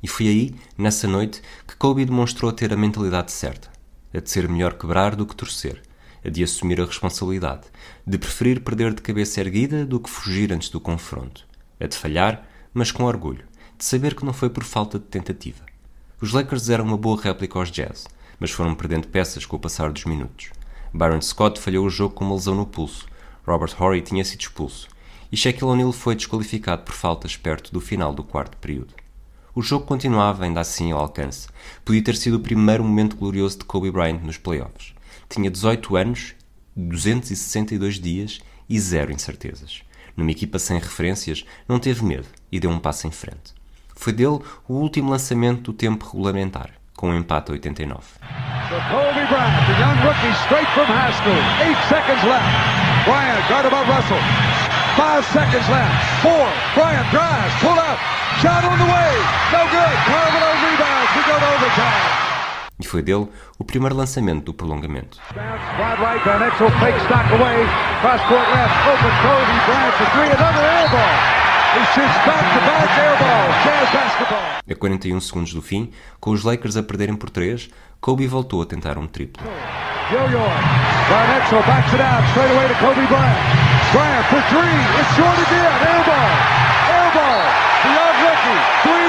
E 0.00 0.06
foi 0.06 0.28
aí, 0.28 0.54
nessa 0.78 1.08
noite, 1.08 1.42
que 1.66 1.74
Kobe 1.74 2.04
demonstrou 2.04 2.52
ter 2.52 2.72
a 2.72 2.76
mentalidade 2.76 3.32
certa, 3.32 3.75
a 4.16 4.20
de 4.20 4.30
ser 4.30 4.48
melhor 4.48 4.74
quebrar 4.74 5.14
do 5.14 5.26
que 5.26 5.36
torcer, 5.36 5.82
a 6.24 6.28
de 6.28 6.42
assumir 6.42 6.80
a 6.80 6.86
responsabilidade, 6.86 7.64
de 8.06 8.16
preferir 8.18 8.60
perder 8.60 8.94
de 8.94 9.02
cabeça 9.02 9.40
erguida 9.40 9.84
do 9.84 10.00
que 10.00 10.08
fugir 10.08 10.52
antes 10.52 10.68
do 10.68 10.80
confronto, 10.80 11.46
a 11.78 11.86
de 11.86 11.96
falhar, 11.96 12.46
mas 12.72 12.90
com 12.90 13.04
orgulho, 13.04 13.44
de 13.76 13.84
saber 13.84 14.14
que 14.14 14.24
não 14.24 14.32
foi 14.32 14.48
por 14.48 14.64
falta 14.64 14.98
de 14.98 15.04
tentativa. 15.04 15.64
Os 16.20 16.32
Lakers 16.32 16.70
eram 16.70 16.84
uma 16.84 16.96
boa 16.96 17.20
réplica 17.20 17.58
aos 17.58 17.70
Jazz, 17.70 18.06
mas 18.40 18.50
foram 18.50 18.74
perdendo 18.74 19.08
peças 19.08 19.44
com 19.44 19.56
o 19.56 19.60
passar 19.60 19.92
dos 19.92 20.04
minutos. 20.04 20.50
Byron 20.92 21.20
Scott 21.20 21.60
falhou 21.60 21.84
o 21.84 21.90
jogo 21.90 22.14
com 22.14 22.24
uma 22.24 22.34
lesão 22.34 22.54
no 22.54 22.66
pulso. 22.66 23.06
Robert 23.46 23.74
Horry 23.78 24.00
tinha 24.00 24.24
sido 24.24 24.40
expulso 24.40 24.88
e 25.30 25.36
Shaquille 25.36 25.70
O'Neal 25.70 25.92
foi 25.92 26.14
desqualificado 26.14 26.82
por 26.82 26.94
faltas 26.94 27.36
perto 27.36 27.72
do 27.72 27.80
final 27.80 28.14
do 28.14 28.22
quarto 28.22 28.56
período. 28.56 28.94
O 29.56 29.62
jogo 29.62 29.86
continuava 29.86 30.44
ainda 30.44 30.60
assim 30.60 30.92
ao 30.92 31.00
alcance. 31.00 31.48
Podia 31.82 32.04
ter 32.04 32.14
sido 32.14 32.34
o 32.34 32.40
primeiro 32.40 32.84
momento 32.84 33.16
glorioso 33.16 33.60
de 33.60 33.64
Kobe 33.64 33.90
Bryant 33.90 34.20
nos 34.22 34.36
playoffs. 34.36 34.92
Tinha 35.30 35.50
18 35.50 35.96
anos, 35.96 36.34
262 36.76 37.98
dias 37.98 38.40
e 38.68 38.78
zero 38.78 39.10
incertezas. 39.10 39.80
Numa 40.14 40.30
equipa 40.30 40.58
sem 40.58 40.78
referências, 40.78 41.46
não 41.66 41.78
teve 41.78 42.04
medo 42.04 42.26
e 42.52 42.60
deu 42.60 42.68
um 42.68 42.78
passo 42.78 43.06
em 43.06 43.10
frente. 43.10 43.54
Foi 43.94 44.12
dele 44.12 44.40
o 44.68 44.74
último 44.74 45.10
lançamento 45.10 45.72
do 45.72 45.72
tempo 45.72 46.04
regulamentar, 46.04 46.72
com 46.94 47.08
um 47.08 47.16
empate 47.16 47.50
a 47.50 47.54
89. 47.54 48.02
So 48.02 48.74
Kobe 48.90 49.26
Bryant, 49.26 49.64
the 49.64 49.80
young 49.80 49.96
rookie, 50.04 50.36
straight 50.44 50.68
from 50.74 50.84
high 50.84 51.14
school. 51.16 51.40
Eight 51.64 51.80
seconds 51.88 52.22
left. 52.28 52.44
Bryant, 53.06 53.48
guard 53.48 53.64
above 53.64 53.88
Russell. 53.88 54.20
Five 54.96 55.24
seconds 55.32 55.68
left. 55.68 55.96
Four. 56.20 56.48
Bryant 56.96 57.10
drives. 57.10 57.54
Pull. 57.60 57.76
Shot 58.40 58.64
on 58.64 58.78
the 58.78 58.88
way. 58.88 59.12
No 59.52 59.62
good. 59.68 59.96
Rebounds. 60.64 61.10
We 61.14 61.22
go 61.28 61.36
to 61.38 61.46
overtime. 61.54 62.16
E 62.78 62.86
foi 62.86 63.02
dele 63.02 63.28
o 63.58 63.64
primeiro 63.64 63.94
lançamento 63.94 64.44
do 64.44 64.54
prolongamento. 64.54 65.18
A 74.68 74.74
41 74.74 75.20
segundos 75.20 75.54
do 75.54 75.62
fim, 75.62 75.90
com 76.20 76.30
os 76.30 76.44
Lakers 76.44 76.76
a 76.76 76.82
perderem 76.82 77.16
por 77.16 77.30
3, 77.30 77.70
Kobe 78.00 78.26
voltou 78.26 78.62
a 78.62 78.66
tentar 78.66 78.98
um 78.98 79.06
triplo. 79.06 79.42
Yo-yo. 80.10 80.38
Van 81.08 81.36
Exel 81.36 81.62
backs 81.66 81.92
it 81.92 82.00
out 82.00 82.22
straight 82.30 82.50
away 82.50 82.68
to 82.68 82.74
Kobe 82.74 83.06
Bryant. 83.06 83.66
Bryant 83.92 84.26
for 84.26 84.42
three. 84.50 84.78
It's 84.98 85.10
short 85.14 85.38
again. 85.38 85.72
Air 85.86 86.02
ball. 86.06 86.30
Air 86.90 87.08
ball. 87.14 87.42
The 87.82 87.90
young 87.94 88.16
rookie. 88.26 88.60
Three 88.82 88.86
times. 88.86 88.86
He 88.86 88.86
shot 88.86 88.86
air 88.86 88.94
balls. 88.94 88.96
E 88.96 89.05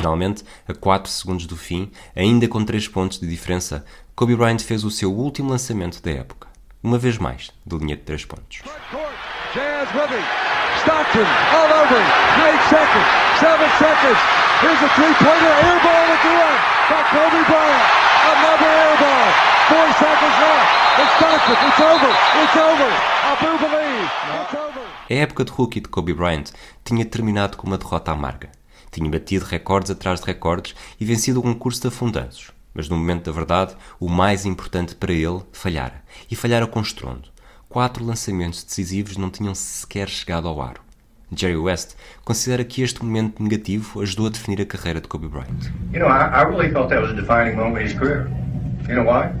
finalmente, 0.00 0.44
a 0.66 0.74
4 0.74 1.10
segundos 1.10 1.46
do 1.46 1.56
fim, 1.56 1.90
ainda 2.16 2.48
com 2.48 2.64
3 2.64 2.88
pontos 2.88 3.20
de 3.20 3.28
diferença, 3.28 3.84
Kobe 4.16 4.34
Bryant 4.34 4.60
fez 4.60 4.82
o 4.82 4.90
seu 4.90 5.12
último 5.12 5.50
lançamento 5.50 6.02
da 6.02 6.10
época. 6.10 6.48
Uma 6.82 6.98
vez 6.98 7.18
mais, 7.18 7.50
de 7.66 7.76
linha 7.76 7.96
de 7.96 8.02
3 8.02 8.24
pontos. 8.24 8.62
Stockton 10.80 11.26
all 11.52 11.70
over 11.82 12.00
him. 12.00 12.08
8 12.40 12.62
seconds. 12.72 13.06
7 13.36 13.60
seconds. 13.76 14.20
Here's 14.62 14.80
a 14.80 14.88
three-pointer. 14.96 15.52
Air 15.60 15.78
ball 15.84 16.06
at 16.08 16.20
the 16.24 16.32
end 16.32 16.60
by 16.88 17.02
Kobe 17.12 17.40
Bryant. 17.44 17.84
Another 18.32 18.70
air 18.80 18.96
ball. 18.96 19.28
Four 19.68 19.88
seconds 20.00 20.36
left. 20.40 20.80
A 25.10 25.14
época 25.14 25.44
de 25.44 25.50
rookie 25.50 25.80
de 25.80 25.88
Kobe 25.88 26.14
Bryant 26.14 26.52
tinha 26.84 27.04
terminado 27.04 27.56
com 27.56 27.66
uma 27.66 27.76
derrota 27.76 28.12
amarga. 28.12 28.48
Tinha 28.92 29.10
batido 29.10 29.44
recordes 29.44 29.90
atrás 29.90 30.20
de 30.20 30.26
recordes 30.26 30.76
e 31.00 31.04
vencido 31.04 31.40
o 31.40 31.42
concurso 31.42 31.80
de 31.80 31.88
afundanços. 31.88 32.52
Mas 32.72 32.88
no 32.88 32.96
momento 32.96 33.24
da 33.24 33.32
verdade, 33.32 33.74
o 33.98 34.08
mais 34.08 34.46
importante 34.46 34.94
para 34.94 35.12
ele 35.12 35.40
falhara. 35.52 36.04
E 36.30 36.36
falhara 36.36 36.64
com 36.64 36.80
estrondo. 36.80 37.28
Quatro 37.68 38.04
lançamentos 38.04 38.62
decisivos 38.62 39.16
não 39.16 39.30
tinham 39.30 39.52
sequer 39.52 40.08
chegado 40.08 40.46
ao 40.46 40.62
aro. 40.62 40.80
Jerry 41.34 41.56
West 41.56 41.96
considera 42.24 42.62
que 42.62 42.80
este 42.80 43.04
momento 43.04 43.42
negativo 43.42 44.00
ajudou 44.02 44.28
a 44.28 44.30
definir 44.30 44.60
a 44.60 44.66
carreira 44.66 45.00
de 45.00 45.08
Kobe 45.08 45.26
Bryant. 45.26 45.72
You 45.92 45.98
know, 45.98 46.08
I, 46.08 46.30
I 46.32 46.44
really 46.44 46.70
thought 46.70 46.88
that 46.88 47.02
was 47.02 47.10
a 47.10 47.14
defining 47.14 47.56
moment 47.56 47.80
in 47.80 47.88
his 47.88 47.98
career. 47.98 48.30
You 48.88 48.94
know 48.94 49.10
why? 49.10 49.32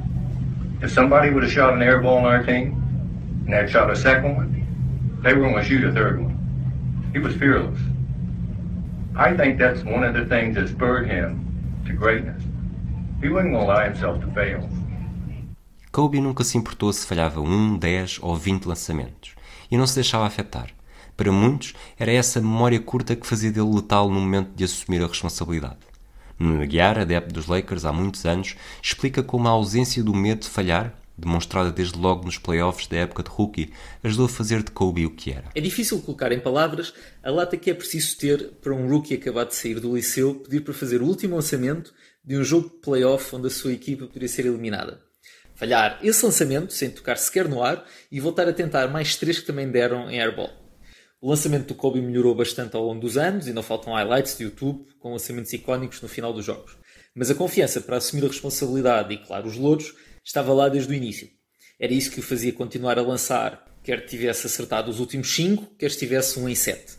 If 0.82 0.92
somebody 0.92 1.30
would 1.30 1.44
have 1.44 1.52
shot 1.52 1.74
an 1.74 1.82
air 1.82 2.00
ball 2.00 2.18
on 2.18 2.24
our 2.24 2.44
team, 2.44 2.74
Ned 3.46 3.70
shot 3.70 3.88
a 3.88 3.94
second 3.94 4.34
one. 4.34 4.60
They 5.22 5.34
were 5.34 5.42
going 5.42 5.56
to 5.56 5.62
shoot 5.62 5.84
a 5.84 5.92
third 5.92 6.20
one. 6.20 6.36
He 7.12 7.18
was 7.18 7.34
fearless. 7.36 7.78
I 9.14 9.36
think 9.36 9.58
that's 9.58 9.84
one 9.84 10.02
of 10.02 10.14
the 10.14 10.24
things 10.24 10.54
that 10.54 10.68
spurred 10.68 11.08
him 11.08 11.44
to 11.86 11.92
greatness. 11.92 12.42
He 13.20 13.28
wasn't 13.28 13.52
going 13.52 13.66
to 13.66 13.72
allow 13.72 13.84
himself 13.84 14.20
to 14.20 14.30
fail. 14.32 14.66
Kobe 15.92 16.20
nunca 16.20 16.42
se 16.42 16.56
importou 16.56 16.92
se 16.92 17.04
falhava 17.06 17.40
um, 17.40 17.76
dez 17.76 18.18
ou 18.22 18.34
vinte 18.34 18.66
lançamentos 18.66 19.34
e 19.70 19.76
não 19.76 19.86
se 19.86 19.96
deixava 19.96 20.24
afetar. 20.24 20.68
Para 21.16 21.30
muitos, 21.30 21.74
era 21.98 22.10
essa 22.12 22.40
memória 22.40 22.80
curta 22.80 23.14
que 23.14 23.26
fazia 23.26 23.52
dele 23.52 23.74
letal 23.74 24.08
no 24.08 24.20
momento 24.20 24.52
de 24.54 24.64
assumir 24.64 25.02
a 25.02 25.06
responsabilidade. 25.06 25.80
Nuno 26.38 26.62
Aguiar, 26.62 26.98
adepto 26.98 27.34
dos 27.34 27.46
Lakers 27.46 27.84
há 27.84 27.92
muitos 27.92 28.24
anos, 28.24 28.56
explica 28.82 29.22
como 29.22 29.46
a 29.46 29.50
ausência 29.50 30.02
do 30.02 30.14
medo 30.14 30.40
de 30.40 30.48
falhar, 30.48 30.94
demonstrada 31.20 31.70
desde 31.70 31.98
logo 31.98 32.24
nos 32.24 32.38
playoffs 32.38 32.86
da 32.86 32.96
época 32.96 33.22
de 33.22 33.30
rookie, 33.30 33.72
ajudou 34.02 34.26
a 34.26 34.28
fazer 34.28 34.62
de 34.62 34.70
Kobe 34.70 35.06
o 35.06 35.10
que 35.10 35.30
era. 35.30 35.50
É 35.54 35.60
difícil 35.60 36.00
colocar 36.00 36.32
em 36.32 36.40
palavras 36.40 36.92
a 37.22 37.30
lata 37.30 37.56
que 37.56 37.70
é 37.70 37.74
preciso 37.74 38.16
ter 38.16 38.52
para 38.60 38.74
um 38.74 38.88
rookie 38.88 39.14
acabado 39.14 39.48
de 39.48 39.54
sair 39.54 39.78
do 39.78 39.94
liceu 39.94 40.34
pedir 40.34 40.60
para 40.60 40.74
fazer 40.74 41.02
o 41.02 41.06
último 41.06 41.36
lançamento 41.36 41.92
de 42.24 42.36
um 42.36 42.44
jogo 42.44 42.68
de 42.68 42.76
playoff 42.76 43.34
onde 43.34 43.46
a 43.46 43.50
sua 43.50 43.72
equipa 43.72 44.06
poderia 44.06 44.28
ser 44.28 44.46
eliminada. 44.46 45.00
Falhar 45.54 45.98
esse 46.02 46.24
lançamento 46.24 46.72
sem 46.72 46.90
tocar 46.90 47.16
sequer 47.18 47.46
no 47.46 47.62
ar 47.62 47.84
e 48.10 48.18
voltar 48.18 48.48
a 48.48 48.52
tentar 48.52 48.88
mais 48.88 49.16
três 49.16 49.38
que 49.38 49.46
também 49.46 49.70
deram 49.70 50.10
em 50.10 50.18
airball. 50.18 50.50
O 51.20 51.28
lançamento 51.28 51.66
do 51.66 51.74
Kobe 51.74 52.00
melhorou 52.00 52.34
bastante 52.34 52.74
ao 52.74 52.82
longo 52.82 53.00
dos 53.00 53.18
anos 53.18 53.46
e 53.46 53.52
não 53.52 53.62
faltam 53.62 53.92
highlights 53.92 54.38
de 54.38 54.44
YouTube 54.44 54.86
com 54.98 55.12
lançamentos 55.12 55.52
icónicos 55.52 56.00
no 56.00 56.08
final 56.08 56.32
dos 56.32 56.46
jogos. 56.46 56.78
Mas 57.14 57.30
a 57.30 57.34
confiança 57.34 57.80
para 57.82 57.98
assumir 57.98 58.24
a 58.24 58.28
responsabilidade 58.28 59.12
e, 59.12 59.18
claro, 59.18 59.46
os 59.46 59.56
louros 59.56 59.94
estava 60.30 60.54
lá 60.54 60.68
desde 60.68 60.92
o 60.92 60.94
início. 60.94 61.28
Era 61.78 61.92
isso 61.92 62.10
que 62.10 62.20
o 62.20 62.22
fazia 62.22 62.52
continuar 62.52 62.98
a 62.98 63.02
lançar, 63.02 63.64
quer 63.82 64.06
tivesse 64.06 64.46
acertado 64.46 64.88
os 64.88 65.00
últimos 65.00 65.34
5, 65.34 65.74
quer 65.76 65.86
estivesse 65.86 66.38
1 66.38 66.42
um 66.42 66.48
em 66.48 66.54
7. 66.54 66.98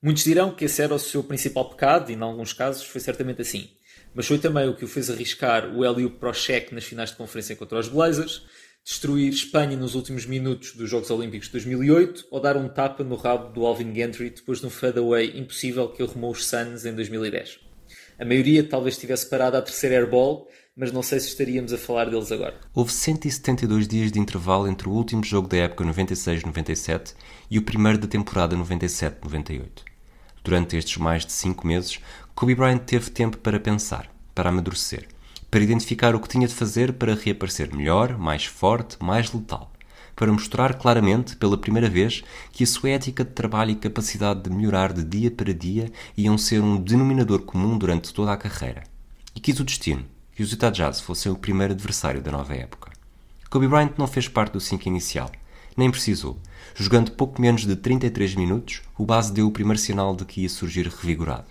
Muitos 0.00 0.22
dirão 0.22 0.54
que 0.54 0.64
esse 0.64 0.80
era 0.80 0.94
o 0.94 0.98
seu 0.98 1.24
principal 1.24 1.68
pecado, 1.70 2.12
e 2.12 2.14
em 2.14 2.22
alguns 2.22 2.52
casos 2.52 2.84
foi 2.84 3.00
certamente 3.00 3.42
assim. 3.42 3.68
Mas 4.14 4.26
foi 4.26 4.38
também 4.38 4.68
o 4.68 4.76
que 4.76 4.84
o 4.84 4.88
fez 4.88 5.10
arriscar 5.10 5.74
o 5.74 5.84
Eliu 5.84 6.08
Prochek 6.08 6.72
nas 6.72 6.84
finais 6.84 7.10
de 7.10 7.16
conferência 7.16 7.56
contra 7.56 7.80
os 7.80 7.88
Blazers, 7.88 8.42
destruir 8.84 9.28
Espanha 9.28 9.76
nos 9.76 9.96
últimos 9.96 10.24
minutos 10.24 10.72
dos 10.72 10.88
Jogos 10.88 11.10
Olímpicos 11.10 11.48
de 11.48 11.52
2008 11.54 12.28
ou 12.30 12.40
dar 12.40 12.56
um 12.56 12.68
tapa 12.68 13.02
no 13.02 13.16
rabo 13.16 13.52
do 13.52 13.66
Alvin 13.66 13.92
Gentry 13.92 14.30
depois 14.30 14.60
de 14.60 14.66
um 14.66 14.70
fadeaway 14.70 15.36
impossível 15.36 15.88
que 15.88 16.02
arrumou 16.02 16.30
os 16.30 16.46
Suns 16.46 16.86
em 16.86 16.94
2010. 16.94 17.58
A 18.20 18.24
maioria 18.24 18.62
talvez 18.62 18.96
tivesse 18.96 19.28
parado 19.28 19.56
à 19.56 19.62
terceira 19.62 19.96
airball, 19.96 20.48
mas 20.78 20.92
não 20.92 21.02
sei 21.02 21.18
se 21.18 21.26
estaríamos 21.26 21.72
a 21.72 21.78
falar 21.78 22.08
deles 22.08 22.30
agora. 22.30 22.54
Houve 22.72 22.92
172 22.92 23.88
dias 23.88 24.12
de 24.12 24.20
intervalo 24.20 24.68
entre 24.68 24.88
o 24.88 24.92
último 24.92 25.24
jogo 25.24 25.48
da 25.48 25.56
época 25.56 25.84
96-97 25.84 27.14
e 27.50 27.58
o 27.58 27.62
primeiro 27.62 27.98
da 27.98 28.06
temporada 28.06 28.56
97-98. 28.56 29.66
Durante 30.44 30.76
estes 30.76 30.96
mais 30.96 31.26
de 31.26 31.32
5 31.32 31.66
meses, 31.66 31.98
Kobe 32.34 32.54
Bryant 32.54 32.78
teve 32.78 33.10
tempo 33.10 33.36
para 33.38 33.58
pensar, 33.58 34.08
para 34.34 34.50
amadurecer 34.50 35.08
para 35.50 35.62
identificar 35.62 36.14
o 36.14 36.20
que 36.20 36.28
tinha 36.28 36.46
de 36.46 36.54
fazer 36.54 36.92
para 36.94 37.14
reaparecer 37.14 37.74
melhor, 37.74 38.18
mais 38.18 38.44
forte, 38.44 38.96
mais 39.00 39.32
letal, 39.32 39.72
para 40.14 40.32
mostrar 40.32 40.74
claramente, 40.74 41.36
pela 41.36 41.56
primeira 41.56 41.88
vez, 41.88 42.22
que 42.52 42.64
a 42.64 42.66
sua 42.66 42.90
ética 42.90 43.24
de 43.24 43.30
trabalho 43.30 43.70
e 43.70 43.76
capacidade 43.76 44.42
de 44.42 44.50
melhorar 44.50 44.92
de 44.92 45.02
dia 45.02 45.30
para 45.30 45.54
dia 45.54 45.90
iam 46.16 46.36
ser 46.36 46.60
um 46.60 46.76
denominador 46.76 47.42
comum 47.42 47.78
durante 47.78 48.12
toda 48.12 48.32
a 48.32 48.36
carreira. 48.36 48.84
E 49.34 49.40
quis 49.40 49.58
o 49.58 49.64
destino 49.64 50.04
que 50.38 50.44
os 50.44 50.52
Utah 50.52 50.70
Jazz 50.70 51.00
fossem 51.00 51.32
o 51.32 51.36
primeiro 51.36 51.72
adversário 51.72 52.22
da 52.22 52.30
nova 52.30 52.54
época. 52.54 52.92
Kobe 53.50 53.66
Bryant 53.66 53.94
não 53.98 54.06
fez 54.06 54.28
parte 54.28 54.52
do 54.52 54.60
5 54.60 54.86
inicial, 54.86 55.32
nem 55.76 55.90
precisou. 55.90 56.38
Jogando 56.76 57.10
pouco 57.10 57.40
menos 57.40 57.66
de 57.66 57.74
33 57.74 58.36
minutos, 58.36 58.82
o 58.96 59.04
base 59.04 59.32
deu 59.32 59.48
o 59.48 59.50
primeiro 59.50 59.80
sinal 59.80 60.14
de 60.14 60.24
que 60.24 60.42
ia 60.42 60.48
surgir 60.48 60.86
revigorado 60.86 61.46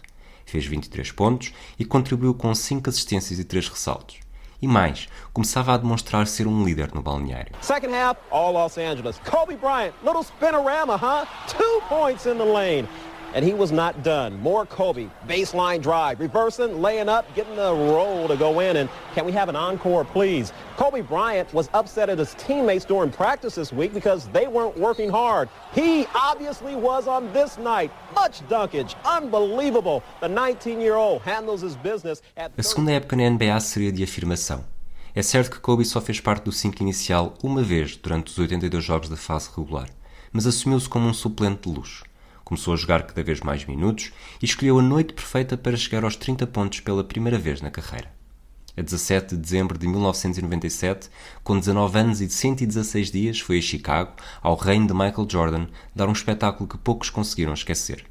fez 0.45 0.65
23 0.65 1.11
pontos 1.11 1.51
e 1.77 1.83
contribuiu 1.83 2.33
com 2.33 2.55
5 2.55 2.89
assistências 2.89 3.38
e 3.38 3.43
3 3.43 3.67
ressaltos. 3.67 4.21
E 4.61 4.67
mais, 4.69 5.09
começava 5.33 5.73
a 5.73 5.77
demonstrar 5.77 6.25
ser 6.25 6.47
um 6.47 6.63
líder 6.63 6.93
no 6.93 7.01
balneário. 7.01 7.51
Second 7.59 7.93
half, 7.93 8.17
all 8.31 8.53
Los 8.53 8.77
Angeles. 8.77 9.19
Kobe 9.29 9.57
Bryant, 9.57 9.93
little 10.01 10.23
spinorama, 10.23 10.95
huh? 10.95 11.27
Two 11.49 11.81
points 11.89 12.25
in 12.25 12.38
the 12.38 12.45
lane. 12.45 12.88
And 13.34 13.43
he 13.43 13.53
was 13.53 13.71
not 13.71 14.03
done. 14.03 14.39
More 14.41 14.65
Kobe, 14.65 15.07
baseline 15.28 15.82
drive, 15.82 16.19
reversing, 16.19 16.82
laying 16.82 17.09
up, 17.09 17.25
getting 17.36 17.55
the 17.55 17.73
roll 17.73 18.28
to 18.28 18.36
go 18.36 18.59
in. 18.59 18.78
And 18.78 18.89
can 19.13 19.25
we 19.25 19.32
have 19.34 19.49
an 19.49 19.55
encore, 19.55 20.05
please? 20.05 20.53
Kobe 20.75 21.01
Bryant 21.01 21.53
was 21.53 21.69
upset 21.73 22.09
at 22.09 22.17
his 22.19 22.34
teammates 22.36 22.86
during 22.86 23.11
practice 23.11 23.55
this 23.55 23.71
week 23.73 23.93
because 23.93 24.28
they 24.30 24.47
weren't 24.47 24.78
working 24.78 25.09
hard. 25.09 25.49
He 25.73 26.05
obviously 26.15 26.75
was 26.75 27.07
on 27.07 27.32
this 27.34 27.57
night. 27.57 27.91
Much 28.15 28.47
dunkage. 28.47 28.95
Unbelievable. 29.05 30.03
The 30.21 30.28
19-year-old 30.28 31.21
handles 31.21 31.61
his 31.61 31.75
business 31.75 32.21
at... 32.36 32.51
A 32.57 32.63
segunda 32.63 32.91
época 32.91 33.15
na 33.15 33.30
NBA 33.30 33.59
seria 33.59 33.91
de 33.91 34.03
afirmação. 34.03 34.63
É 35.17 35.23
certo 35.23 35.49
que 35.49 35.59
Kobe 35.59 35.84
só 35.84 35.99
fez 35.99 36.19
parte 36.19 36.43
do 36.43 36.51
5 36.51 36.82
inicial 36.84 37.34
uma 37.41 37.63
vez 37.63 37.97
durante 37.97 38.32
os 38.32 38.38
82 38.38 38.84
jogos 38.84 39.09
da 39.09 39.17
fase 39.17 39.49
regular, 39.49 39.89
mas 40.32 40.45
assumiu-se 40.45 40.88
como 40.88 41.07
um 41.07 41.13
suplente 41.13 41.67
de 41.67 41.75
luxo. 41.75 42.03
Começou 42.47 42.73
a 42.73 42.77
jogar 42.77 43.03
cada 43.03 43.21
vez 43.21 43.41
mais 43.41 43.65
minutos 43.65 44.13
e 44.41 44.45
escolheu 44.45 44.79
a 44.79 44.81
noite 44.81 45.11
perfeita 45.11 45.57
para 45.57 45.75
chegar 45.75 46.05
aos 46.05 46.15
30 46.15 46.47
pontos 46.47 46.79
pela 46.79 47.03
primeira 47.03 47.37
vez 47.37 47.59
na 47.59 47.69
carreira. 47.69 48.09
A 48.77 48.81
17 48.81 49.35
de 49.35 49.41
dezembro 49.41 49.77
de 49.77 49.85
1997, 49.85 51.09
com 51.43 51.59
19 51.59 51.99
anos 51.99 52.21
e 52.21 52.29
116 52.29 53.11
dias, 53.11 53.41
foi 53.41 53.57
a 53.57 53.61
Chicago, 53.61 54.13
ao 54.41 54.55
reino 54.55 54.87
de 54.87 54.93
Michael 54.93 55.27
Jordan, 55.29 55.67
dar 55.93 56.07
um 56.07 56.13
espetáculo 56.13 56.69
que 56.69 56.77
poucos 56.77 57.09
conseguiram 57.09 57.51
esquecer. 57.51 58.05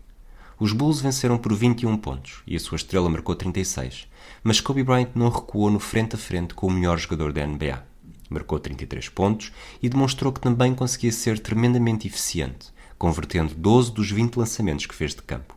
Os 0.60 0.70
Bulls 0.74 1.00
venceram 1.00 1.38
por 1.38 1.54
21 1.54 1.96
pontos 1.96 2.42
e 2.46 2.56
a 2.56 2.60
sua 2.60 2.76
estrela 2.76 3.08
marcou 3.08 3.34
36, 3.34 4.06
mas 4.44 4.60
Kobe 4.60 4.82
Bryant 4.82 5.12
não 5.14 5.30
recuou 5.30 5.70
no 5.70 5.80
frente 5.80 6.14
a 6.14 6.18
frente 6.18 6.52
com 6.52 6.66
o 6.66 6.70
melhor 6.70 6.98
jogador 6.98 7.32
da 7.32 7.46
NBA. 7.46 7.82
Marcou 8.28 8.58
33 8.60 9.08
pontos 9.08 9.50
e 9.82 9.88
demonstrou 9.88 10.30
que 10.30 10.40
também 10.42 10.74
conseguia 10.74 11.12
ser 11.12 11.38
tremendamente 11.38 12.06
eficiente, 12.06 12.75
convertendo 12.98 13.54
12 13.54 13.92
dos 13.92 14.10
20 14.10 14.36
lançamentos 14.36 14.86
que 14.86 14.94
fez 14.94 15.14
de 15.14 15.22
campo, 15.22 15.54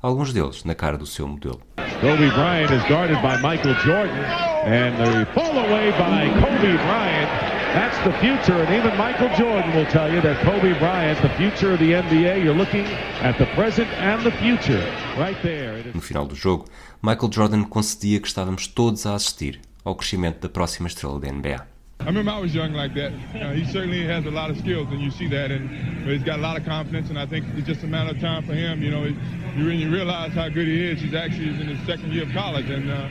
alguns 0.00 0.32
deles 0.32 0.64
na 0.64 0.74
cara 0.74 0.98
do 0.98 1.06
seu 1.06 1.26
modelo. 1.26 1.60
Kobe 2.00 2.30
Bryant 2.30 2.70
is 2.72 2.82
guarded 2.88 3.16
by 3.22 3.36
Michael 3.40 3.74
Jordan 3.84 4.24
and 4.64 4.96
the 4.98 5.26
fall 5.32 5.56
away 5.56 5.92
by 5.92 6.28
Kobe 6.40 6.76
Bryant. 6.76 7.52
That's 7.72 7.96
the 8.04 8.12
future, 8.20 8.60
and 8.60 8.74
even 8.74 8.94
Michael 8.98 9.30
Jordan 9.34 9.74
will 9.74 9.86
tell 9.86 10.12
you 10.12 10.20
that 10.20 10.44
Kobe 10.44 10.78
Bryant, 10.78 11.22
the 11.22 11.30
future 11.38 11.72
of 11.72 11.78
the 11.78 11.92
NBA, 11.92 12.44
you're 12.44 12.54
looking 12.54 12.84
at 13.22 13.38
the 13.38 13.46
present 13.54 13.88
and 13.96 14.22
the 14.22 14.32
future, 14.32 14.84
right 15.16 15.40
there. 15.42 15.82
No 15.94 16.00
final 16.02 16.26
do 16.26 16.34
jogo, 16.34 16.66
Michael 17.00 17.30
Jordan 17.30 17.64
concedia 17.64 18.20
que 18.20 18.28
estávamos 18.28 18.66
todos 18.66 19.06
a 19.06 19.14
assistir 19.14 19.60
ao 19.84 19.94
crescimento 19.94 20.40
da 20.40 20.50
próxima 20.50 20.86
estrela 20.86 21.18
da 21.18 21.32
NBA. 21.32 21.71
I 22.02 22.06
remember 22.06 22.32
I 22.32 22.40
was 22.40 22.52
young 22.52 22.72
like 22.72 22.94
that. 22.94 23.12
Uh, 23.12 23.52
he 23.52 23.64
certainly 23.64 24.04
has 24.04 24.26
a 24.26 24.30
lot 24.30 24.50
of 24.50 24.58
skills, 24.58 24.88
and 24.90 25.00
you 25.00 25.12
see 25.12 25.28
that, 25.28 25.52
and 25.52 25.70
he's 26.04 26.24
got 26.24 26.40
a 26.40 26.42
lot 26.42 26.56
of 26.56 26.64
confidence. 26.64 27.10
And 27.10 27.18
I 27.18 27.26
think 27.26 27.46
it's 27.56 27.66
just 27.66 27.84
a 27.84 27.86
matter 27.86 28.10
of 28.10 28.20
time 28.20 28.42
for 28.44 28.54
him. 28.54 28.82
You 28.82 28.90
know, 28.90 29.04
you 29.56 29.88
realize 29.88 30.32
how 30.32 30.48
good 30.48 30.66
he 30.66 30.90
is. 30.90 31.00
He's 31.00 31.14
actually 31.14 31.50
in 31.50 31.68
his 31.68 31.86
second 31.86 32.12
year 32.12 32.24
of 32.24 32.32
college, 32.32 32.68
and 32.68 32.90
uh, 32.90 33.08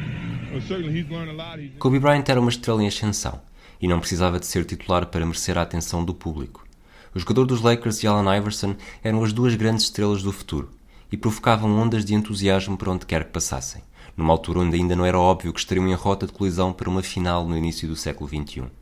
well, 0.51 0.61
certainly 0.67 0.91
he's 0.91 1.09
learned 1.09 1.31
a 1.31 1.33
lot. 1.33 1.57
He's... 1.57 1.71
Kobe 1.79 1.99
Bryant 1.99 2.27
era 2.27 2.41
uma 2.41 2.49
estrela 2.49 2.83
em 2.83 2.87
ascensão 2.87 3.39
e 3.81 3.87
não 3.87 3.99
precisava 3.99 4.39
de 4.39 4.45
ser 4.45 4.65
titular 4.65 5.05
para 5.05 5.25
merecer 5.25 5.57
a 5.57 5.61
atenção 5.61 6.03
do 6.03 6.13
público. 6.13 6.67
O 7.15 7.19
jogador 7.19 7.45
dos 7.45 7.61
Lakers 7.61 8.03
e 8.03 8.07
Allen 8.07 8.37
Iverson 8.37 8.75
eram 9.01 9.23
as 9.23 9.31
duas 9.31 9.55
grandes 9.55 9.85
estrelas 9.85 10.21
do 10.21 10.33
futuro 10.33 10.69
e 11.09 11.15
provocavam 11.15 11.79
ondas 11.79 12.03
de 12.03 12.13
entusiasmo 12.13 12.77
por 12.77 12.89
onde 12.89 13.05
quer 13.05 13.23
que 13.23 13.31
passassem, 13.31 13.81
numa 14.15 14.33
altura 14.33 14.59
onde 14.59 14.75
ainda 14.75 14.95
não 14.95 15.05
era 15.05 15.17
óbvio 15.17 15.53
que 15.53 15.59
estariam 15.59 15.87
em 15.87 15.93
rota 15.93 16.27
de 16.27 16.33
colisão 16.33 16.71
para 16.71 16.89
uma 16.89 17.01
final 17.01 17.47
no 17.47 17.57
início 17.57 17.87
do 17.87 17.95
século 17.95 18.29
XXI. 18.29 18.80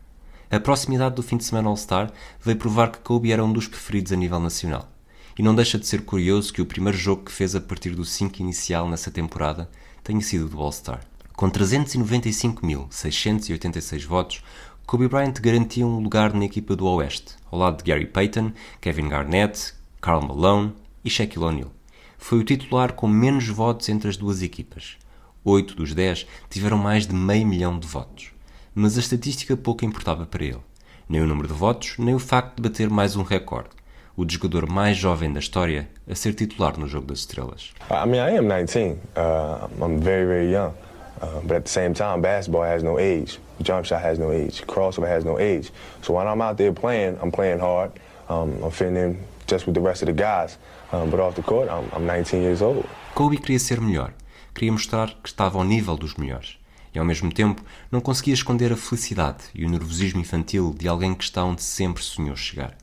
A 0.52 0.60
proximidade 0.60 1.14
do 1.14 1.22
fim 1.22 1.38
de 1.38 1.44
semana 1.44 1.70
All-Star 1.70 2.12
veio 2.42 2.58
provar 2.58 2.92
que 2.92 2.98
Kobe 2.98 3.32
era 3.32 3.46
um 3.46 3.54
dos 3.54 3.68
preferidos 3.68 4.12
a 4.12 4.16
nível 4.16 4.40
nacional. 4.40 4.92
E 5.38 5.44
não 5.44 5.54
deixa 5.54 5.78
de 5.78 5.86
ser 5.86 6.02
curioso 6.02 6.52
que 6.52 6.60
o 6.60 6.66
primeiro 6.66 6.98
jogo 6.98 7.26
que 7.26 7.32
fez 7.32 7.54
a 7.54 7.62
partir 7.62 7.92
do 7.92 8.04
5 8.04 8.42
inicial 8.42 8.90
nessa 8.90 9.12
temporada 9.12 9.70
tenha 10.04 10.20
sido 10.22 10.50
do 10.50 10.60
All-Star. 10.60 11.02
Com 11.36 11.52
395.686 11.52 14.08
votos, 14.08 14.44
Kobe 14.88 15.08
Bryant 15.08 15.40
garantia 15.40 15.86
um 15.86 16.00
lugar 16.00 16.34
na 16.34 16.46
equipa 16.46 16.76
do 16.76 16.88
Oeste, 16.88 17.36
ao 17.52 17.60
lado 17.60 17.78
de 17.78 17.84
Gary 17.84 18.08
Payton, 18.08 18.52
Kevin 18.82 19.08
Garnett, 19.08 19.76
Karl 20.02 20.26
Malone 20.26 20.74
e 21.06 21.12
Shaquille 21.12 21.46
O'Neal. 21.46 21.72
Foi 22.18 22.40
o 22.40 22.44
titular 22.44 22.94
com 22.94 23.08
menos 23.08 23.48
votos 23.48 23.88
entre 23.88 24.10
as 24.10 24.18
duas 24.18 24.42
equipas. 24.42 24.98
Oito 25.46 25.76
dos 25.76 25.94
dez 25.94 26.26
tiveram 26.50 26.80
mais 26.80 27.06
de 27.06 27.14
meio 27.14 27.46
milhão 27.46 27.78
de 27.78 27.86
votos 27.86 28.32
mas 28.74 28.98
a 28.98 29.00
estatística 29.00 29.56
pouco 29.58 29.86
importava 29.86 30.26
para 30.26 30.44
ele. 30.44 30.62
Nem 31.08 31.22
o 31.22 31.28
número 31.28 31.48
de 31.48 31.54
votos, 31.54 31.96
nem 31.98 32.14
o 32.14 32.20
facto 32.20 32.56
de 32.56 32.62
bater 32.62 32.90
mais 32.90 33.16
um 33.16 33.24
recorde. 33.24 33.70
O 34.16 34.30
jogador 34.30 34.70
mais 34.70 34.98
jovem 34.98 35.32
da 35.32 35.40
história 35.40 35.90
a 36.10 36.14
ser 36.14 36.34
titular 36.34 36.78
no 36.78 36.88
Jogo 36.88 37.08
das 37.08 37.20
Estrelas. 37.20 37.72
I 37.90 38.06
mean, 38.06 38.20
I 38.20 38.38
am 38.38 38.48
19. 38.48 39.00
Uh, 39.16 39.68
I'm 39.82 40.00
very, 40.00 40.26
very 40.26 40.52
young. 40.52 40.74
Uh, 41.22 41.42
but 41.44 41.58
at 41.58 41.64
the 41.64 41.70
same 41.70 41.94
time, 41.94 42.22
basketball 42.22 42.64
has 42.64 42.84
no 42.84 43.00
age. 43.00 43.40
Jump 43.62 43.86
shot 43.86 44.02
has 44.02 44.20
no 44.20 44.32
age. 44.32 44.64
Crossover 44.68 45.08
has 45.08 45.24
no 45.24 45.40
age. 45.40 45.72
So 46.02 46.14
when 46.14 46.28
I'm 46.28 46.42
out 46.42 46.58
there 46.58 46.74
playing, 46.74 47.18
I'm 47.22 47.32
playing 47.32 47.60
hard. 47.60 47.92
um, 48.30 48.64
I'm 48.64 48.72
fitting 48.72 48.96
in 48.96 49.18
just 49.48 49.66
with 49.66 49.76
the 49.76 49.82
rest 49.82 50.02
of 50.02 50.08
the 50.08 50.14
guys. 50.14 50.58
Um, 50.92 51.10
but 51.10 51.20
off 51.20 51.36
the 51.36 51.42
court, 51.42 51.70
I'm, 51.70 51.90
I'm 51.94 52.06
19 52.06 52.42
years 52.42 52.62
old. 52.62 52.86
Kobe 53.16 53.38
queria 53.38 53.60
ser 53.60 53.82
melhor. 53.82 54.14
Queria 54.54 54.72
mostrar 54.72 55.08
que 55.22 55.30
estava 55.30 55.58
ao 55.58 55.64
nível 55.64 55.98
dos 55.98 56.16
melhores. 56.16 56.59
E 56.94 57.00
ao 57.00 57.06
mesmo 57.06 57.32
tempo, 57.32 57.64
não 57.92 58.02
conseguia 58.02 58.34
esconder 58.34 58.72
a 58.72 58.78
felicidade 58.78 59.44
e 59.54 59.66
o 59.66 59.70
nervosismo 59.70 60.20
infantil 60.22 60.76
de 60.78 60.88
alguém 60.88 61.14
que 61.14 61.24
está 61.24 61.44
onde 61.44 61.62
sempre 61.62 62.04
sonhou 62.04 62.36
chegar. 62.36 62.76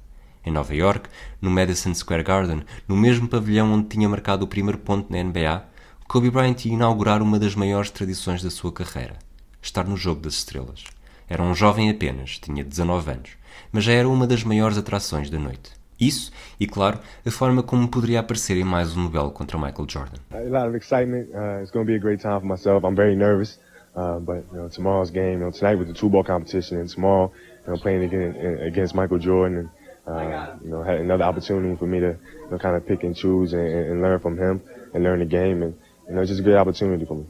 Em 0.44 0.52
Nova 0.52 0.74
York, 0.74 1.08
no 1.40 1.50
Madison 1.50 1.92
Square 1.92 2.22
Garden, 2.22 2.62
no 2.86 2.96
mesmo 2.96 3.26
pavilhão 3.26 3.72
onde 3.72 3.88
tinha 3.88 4.08
marcado 4.08 4.44
o 4.44 4.48
primeiro 4.48 4.78
ponto 4.78 5.12
na 5.12 5.22
NBA, 5.22 5.64
Kobe 6.08 6.30
Bryant 6.30 6.64
ia 6.64 6.72
inaugurar 6.72 7.20
uma 7.20 7.38
das 7.38 7.56
maiores 7.56 7.90
tradições 7.90 8.42
da 8.42 8.50
sua 8.50 8.72
carreira: 8.72 9.16
estar 9.60 9.84
no 9.84 9.96
Jogo 9.96 10.20
das 10.20 10.34
Estrelas. 10.34 10.84
Era 11.28 11.42
um 11.42 11.52
jovem 11.52 11.90
apenas, 11.90 12.38
tinha 12.38 12.62
19 12.62 13.10
anos, 13.10 13.30
mas 13.72 13.82
já 13.82 13.92
era 13.92 14.08
uma 14.08 14.26
das 14.26 14.44
maiores 14.44 14.78
atrações 14.78 15.28
da 15.28 15.38
noite. 15.38 15.72
Isso 15.98 16.30
e, 16.60 16.66
claro, 16.66 17.00
a 17.24 17.30
forma 17.30 17.62
como 17.62 17.88
poderia 17.88 18.20
aparecer 18.20 18.56
em 18.56 18.64
mais 18.64 18.96
um 18.96 19.08
duelo 19.08 19.30
contra 19.30 19.58
Michael 19.58 19.88
Jordan. 19.88 20.18
A 20.30 20.38
lot 20.42 20.68
of 20.68 20.76
excitement. 20.76 21.26
Uh, 21.32 21.62
it's 21.62 21.70
going 21.72 21.84
to 21.84 21.90
be 21.90 21.96
a 21.96 21.98
great 21.98 22.22
time 22.22 22.38
for 22.38 22.46
myself. 22.46 22.86
I'm 22.86 22.94
very 22.94 23.16
nervous, 23.16 23.58
uh, 23.96 24.18
but 24.18 24.44
you 24.52 24.58
know, 24.58 24.68
tomorrow's 24.68 25.10
game, 25.10 25.32
you 25.32 25.38
know, 25.38 25.50
tonight 25.50 25.76
was 25.76 25.88
the 25.88 25.94
two-ball 25.94 26.22
competition, 26.22 26.78
and 26.78 26.88
tomorrow, 26.88 27.32
you 27.66 27.72
know, 27.72 27.78
playing 27.78 28.04
against, 28.04 28.62
against 28.62 28.94
Michael 28.94 29.18
Jordan, 29.18 29.70
and 30.06 30.14
uh, 30.14 30.54
you 30.62 30.70
know, 30.70 30.82
had 30.82 31.00
another 31.00 31.24
opportunity 31.24 31.76
for 31.76 31.86
me 31.86 32.00
to, 32.00 32.16
you 32.44 32.50
know, 32.50 32.58
kind 32.58 32.76
of 32.76 32.86
pick 32.86 33.02
and 33.02 33.16
choose 33.16 33.52
and, 33.54 33.66
and 33.66 34.02
learn 34.02 34.20
from 34.20 34.38
him 34.38 34.60
and 34.92 35.02
learn 35.02 35.20
the 35.20 35.24
game, 35.24 35.62
and 35.62 35.74
you 36.08 36.14
know, 36.14 36.20
it's 36.20 36.30
just 36.30 36.40
a 36.40 36.44
great 36.44 36.56
opportunity 36.56 37.04
for 37.06 37.16
me. 37.16 37.26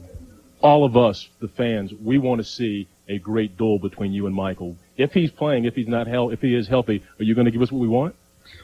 All 0.61 0.83
of 0.83 0.97
us, 0.97 1.29
the 1.39 1.47
fans, 1.47 1.93
we 1.93 2.17
want 2.17 2.39
to 2.39 2.43
see 2.43 2.87
a 3.07 3.17
great 3.17 3.57
duel 3.57 3.79
between 3.79 4.11
you 4.11 4.25
and 4.25 4.35
Michael. 4.35 4.75
If 4.97 5.13
he's 5.13 5.31
playing, 5.31 5.65
if 5.65 5.75
he's 5.75 5.87
not 5.87 6.07
hel- 6.07 6.31
if 6.31 6.41
he 6.41 6.53
is 6.53 6.67
healthy, 6.67 7.03
are 7.19 7.23
you 7.23 7.33
going 7.33 7.45
to 7.45 7.51
give 7.51 7.61
us 7.61 7.71
what 7.71 7.79
we 7.79 7.87
want? 7.87 8.15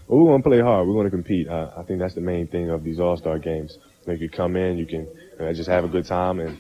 Well, 0.08 0.20
we 0.20 0.30
want 0.30 0.44
to 0.44 0.50
play 0.50 0.60
hard. 0.60 0.88
We 0.88 0.94
want 0.94 1.06
to 1.06 1.12
compete. 1.12 1.48
Uh, 1.48 1.72
I 1.78 1.84
think 1.84 2.00
that's 2.00 2.16
the 2.16 2.22
main 2.22 2.48
thing 2.48 2.70
of 2.70 2.84
these 2.84 3.00
All 3.00 3.16
Star 3.16 3.40
games. 3.40 3.78
You, 4.06 4.14
know, 4.14 4.20
you 4.20 4.30
come 4.30 4.56
in, 4.58 4.78
you 4.78 4.86
can 4.86 5.08
uh, 5.40 5.54
just 5.54 5.70
have 5.70 5.86
a 5.86 5.88
good 5.88 6.06
time, 6.06 6.40
and 6.40 6.58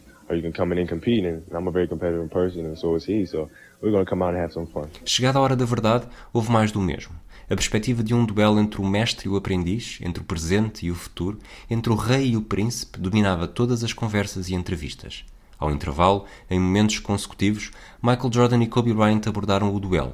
Chegada 5.05 5.37
a 5.37 5.41
hora 5.41 5.55
da 5.55 5.65
verdade, 5.65 6.07
houve 6.31 6.51
mais 6.51 6.71
do 6.71 6.79
mesmo. 6.79 7.13
A 7.49 7.55
perspectiva 7.55 8.01
de 8.03 8.13
um 8.13 8.25
duelo 8.25 8.59
entre 8.59 8.79
o 8.79 8.85
mestre 8.85 9.27
e 9.27 9.29
o 9.29 9.35
aprendiz, 9.35 9.99
entre 10.01 10.23
o 10.23 10.25
presente 10.25 10.85
e 10.85 10.91
o 10.91 10.95
futuro, 10.95 11.39
entre 11.69 11.91
o 11.91 11.95
rei 11.95 12.31
e 12.31 12.37
o 12.37 12.41
príncipe, 12.41 12.99
dominava 12.99 13.47
todas 13.47 13.83
as 13.83 13.91
conversas 13.91 14.49
e 14.49 14.55
entrevistas. 14.55 15.25
Ao 15.59 15.71
intervalo, 15.71 16.25
em 16.49 16.59
momentos 16.59 16.99
consecutivos, 16.99 17.71
Michael 18.01 18.33
Jordan 18.33 18.63
e 18.63 18.67
Kobe 18.67 18.93
Bryant 18.93 19.27
abordaram 19.27 19.73
o 19.73 19.79
duelo, 19.79 20.13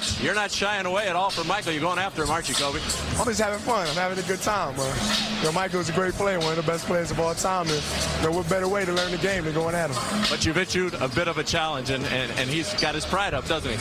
You're 0.21 0.35
not 0.35 0.51
shying 0.51 0.85
away 0.85 1.07
at 1.07 1.15
all 1.15 1.29
from 1.29 1.47
Michael. 1.47 1.71
You're 1.71 1.81
going 1.81 1.99
after 1.99 2.23
him, 2.23 2.29
aren't 2.29 2.49
you, 2.49 2.55
Kobe? 2.55 2.79
I'm 3.17 3.25
just 3.25 3.39
having 3.39 3.59
fun. 3.59 3.87
I'm 3.87 3.95
having 3.95 4.17
a 4.17 4.27
good 4.27 4.41
time. 4.41 4.75
Uh, 4.77 5.37
you 5.39 5.45
know, 5.45 5.51
Michael's 5.51 5.89
a 5.89 5.93
great 5.93 6.13
player, 6.13 6.39
one 6.39 6.49
of 6.49 6.55
the 6.55 6.71
best 6.71 6.85
players 6.85 7.11
of 7.11 7.19
all 7.19 7.33
time. 7.33 7.67
And 7.67 7.81
you 8.17 8.23
know, 8.23 8.31
what 8.31 8.49
better 8.49 8.67
way 8.67 8.85
to 8.85 8.93
learn 8.93 9.11
the 9.11 9.17
game 9.17 9.45
than 9.45 9.53
going 9.53 9.75
at 9.75 9.89
him? 9.89 9.97
But 10.29 10.45
you've 10.45 10.57
issued 10.57 10.93
a 10.95 11.07
bit 11.07 11.27
of 11.27 11.37
a 11.37 11.43
challenge, 11.43 11.89
and, 11.89 12.03
and, 12.05 12.31
and 12.39 12.49
he's 12.49 12.73
got 12.81 12.95
his 12.95 13.05
pride 13.05 13.33
up, 13.33 13.47
doesn't 13.47 13.71
he? 13.71 13.77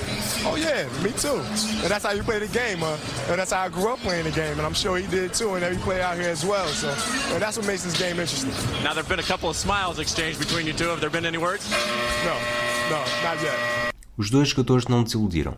Oh, 0.46 0.56
yeah, 0.56 0.88
me 1.02 1.12
too. 1.12 1.40
And 1.82 1.90
that's 1.90 2.04
how 2.04 2.12
you 2.12 2.22
play 2.22 2.38
the 2.38 2.48
game. 2.48 2.82
Uh, 2.82 2.96
and 3.28 3.38
that's 3.38 3.52
how 3.52 3.62
I 3.62 3.68
grew 3.68 3.92
up 3.92 3.98
playing 4.00 4.24
the 4.24 4.30
game. 4.30 4.52
And 4.58 4.62
I'm 4.62 4.74
sure 4.74 4.98
he 4.98 5.06
did 5.06 5.32
too, 5.34 5.54
and 5.54 5.64
every 5.64 5.78
player 5.78 6.02
out 6.02 6.16
here 6.16 6.28
as 6.28 6.44
well. 6.44 6.66
So 6.68 6.88
you 6.88 7.34
know, 7.34 7.38
that's 7.38 7.56
what 7.56 7.66
makes 7.66 7.84
this 7.84 7.98
game 7.98 8.18
interesting. 8.20 8.50
Now, 8.82 8.92
there 8.94 9.02
have 9.02 9.08
been 9.08 9.20
a 9.20 9.22
couple 9.22 9.48
of 9.48 9.56
smiles 9.56 9.98
exchanged 9.98 10.38
between 10.38 10.66
you 10.66 10.72
two. 10.72 10.88
Have 10.88 11.00
there 11.00 11.10
been 11.10 11.26
any 11.26 11.38
words? 11.38 11.70
No, 12.24 12.36
no, 12.90 13.04
not 13.22 13.42
yet. 13.42 13.58
Os 14.18 14.28
dois 14.28 14.48
jogadores 14.48 14.86
não 14.86 15.02
desiludiram. 15.02 15.56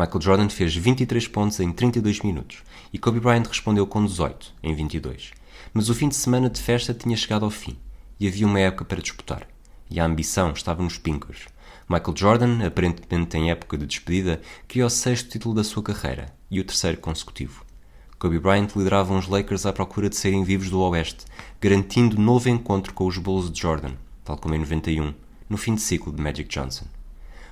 Michael 0.00 0.22
Jordan 0.22 0.48
fez 0.48 0.74
23 0.74 1.28
pontos 1.28 1.60
em 1.60 1.70
32 1.70 2.20
minutos 2.20 2.62
e 2.90 2.98
Kobe 2.98 3.20
Bryant 3.20 3.44
respondeu 3.46 3.86
com 3.86 4.02
18 4.02 4.54
em 4.62 4.74
22. 4.74 5.32
Mas 5.74 5.90
o 5.90 5.94
fim 5.94 6.08
de 6.08 6.16
semana 6.16 6.48
de 6.48 6.58
festa 6.58 6.94
tinha 6.94 7.14
chegado 7.14 7.44
ao 7.44 7.50
fim 7.50 7.76
e 8.18 8.26
havia 8.26 8.46
uma 8.46 8.58
época 8.58 8.86
para 8.86 9.02
disputar. 9.02 9.46
E 9.90 10.00
a 10.00 10.06
ambição 10.06 10.52
estava 10.52 10.82
nos 10.82 10.96
pinkers. 10.96 11.44
Michael 11.86 12.16
Jordan, 12.16 12.66
aparentemente 12.66 13.36
em 13.36 13.50
época 13.50 13.76
de 13.76 13.84
despedida, 13.84 14.40
queria 14.66 14.86
o 14.86 14.90
sexto 14.90 15.28
título 15.28 15.54
da 15.54 15.62
sua 15.62 15.82
carreira 15.82 16.34
e 16.50 16.58
o 16.58 16.64
terceiro 16.64 16.96
consecutivo. 16.96 17.62
Kobe 18.18 18.38
Bryant 18.38 18.68
liderava 18.74 19.14
os 19.14 19.28
Lakers 19.28 19.66
à 19.66 19.72
procura 19.72 20.08
de 20.08 20.16
serem 20.16 20.44
vivos 20.44 20.70
do 20.70 20.80
Oeste, 20.80 21.26
garantindo 21.60 22.18
novo 22.18 22.48
encontro 22.48 22.94
com 22.94 23.06
os 23.06 23.18
Bulls 23.18 23.52
de 23.52 23.60
Jordan, 23.60 23.92
tal 24.24 24.38
como 24.38 24.54
em 24.54 24.60
91, 24.60 25.12
no 25.46 25.58
fim 25.58 25.74
de 25.74 25.82
ciclo 25.82 26.10
de 26.10 26.22
Magic 26.22 26.48
Johnson. 26.48 26.86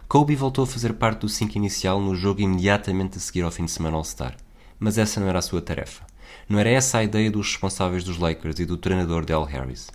Kobe 0.09 0.35
voltou 0.35 0.65
a 0.65 0.67
fazer 0.67 0.95
parte 0.95 1.21
do 1.21 1.29
5 1.29 1.59
inicial 1.59 2.01
no 2.01 2.17
jogo 2.17 2.41
imediatamente 2.41 3.19
a 3.19 3.21
seguir 3.21 3.43
ao 3.43 3.51
fim 3.51 3.67
de 3.67 3.71
semana 3.71 3.99
All-Star, 3.99 4.39
mas 4.79 4.97
essa 4.97 5.21
não 5.21 5.29
era 5.29 5.39
a 5.39 5.43
sua 5.43 5.61
tarefa. 5.61 6.07
Não 6.49 6.59
era 6.59 6.71
essa 6.71 6.97
a 6.97 7.05
ideia 7.05 7.31
dos 7.31 7.49
responsáveis 7.49 8.03
dos 8.03 8.17
Lakers 8.17 8.59
e 8.59 8.65
do 8.65 8.79
treinador 8.79 9.27
Del 9.27 9.45
Harris. 9.45 9.91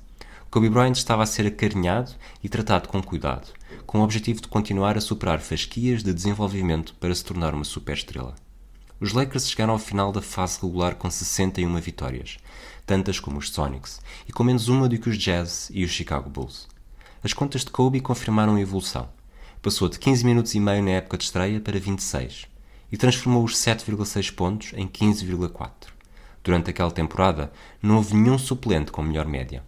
Kobe 0.52 0.70
Bryant 0.70 0.92
estava 0.92 1.24
a 1.24 1.26
ser 1.26 1.48
acarinhado 1.48 2.12
e 2.44 2.48
tratado 2.48 2.90
com 2.90 3.02
cuidado, 3.02 3.48
com 3.88 4.02
o 4.02 4.04
objetivo 4.04 4.40
de 4.40 4.48
continuar 4.48 4.96
a 4.96 5.02
superar 5.02 5.40
fasquias 5.40 6.04
de 6.04 6.14
desenvolvimento 6.14 6.94
para 7.00 7.16
se 7.16 7.26
tornar 7.26 7.56
uma 7.56 7.64
superestrela. 7.64 8.36
Os 9.00 9.14
Lakers 9.14 9.50
chegaram 9.50 9.74
ao 9.74 9.80
final 9.80 10.12
da 10.12 10.22
fase 10.22 10.62
regular 10.62 10.94
com 10.94 11.10
61 11.10 11.76
vitórias, 11.80 12.38
tantas 12.86 13.20
como 13.20 13.40
os 13.40 13.50
Sonics, 13.50 14.00
e 14.28 14.32
com 14.32 14.44
menos 14.44 14.68
uma 14.68 14.88
do 14.88 14.96
que 15.00 15.10
os 15.10 15.18
Jazz 15.18 15.72
e 15.74 15.84
os 15.84 15.90
Chicago 15.90 16.30
Bulls. 16.30 16.68
As 17.24 17.34
contas 17.34 17.66
de 17.66 17.72
Kobe 17.72 18.00
confirmaram 18.00 18.58
a 18.58 18.62
evolução. 18.62 19.10
Passou 19.64 19.88
de 19.88 19.98
15 19.98 20.26
minutos 20.26 20.54
e 20.56 20.60
meio 20.60 20.84
na 20.84 20.90
época 20.90 21.18
de 21.18 21.24
estreia 21.24 21.58
para 21.58 21.80
26 21.80 22.48
e 22.92 22.98
transformou 22.98 23.46
os 23.46 23.56
7,6 23.56 24.36
pontos 24.36 24.74
em 24.76 24.86
15,4. 24.86 25.70
Durante 26.44 26.70
aquela 26.70 26.92
temporada, 26.92 27.50
não 27.82 27.96
houve 27.96 28.14
nenhum 28.14 28.38
suplente 28.38 28.92
com 28.92 29.02
melhor 29.02 29.26
média. 29.26 29.64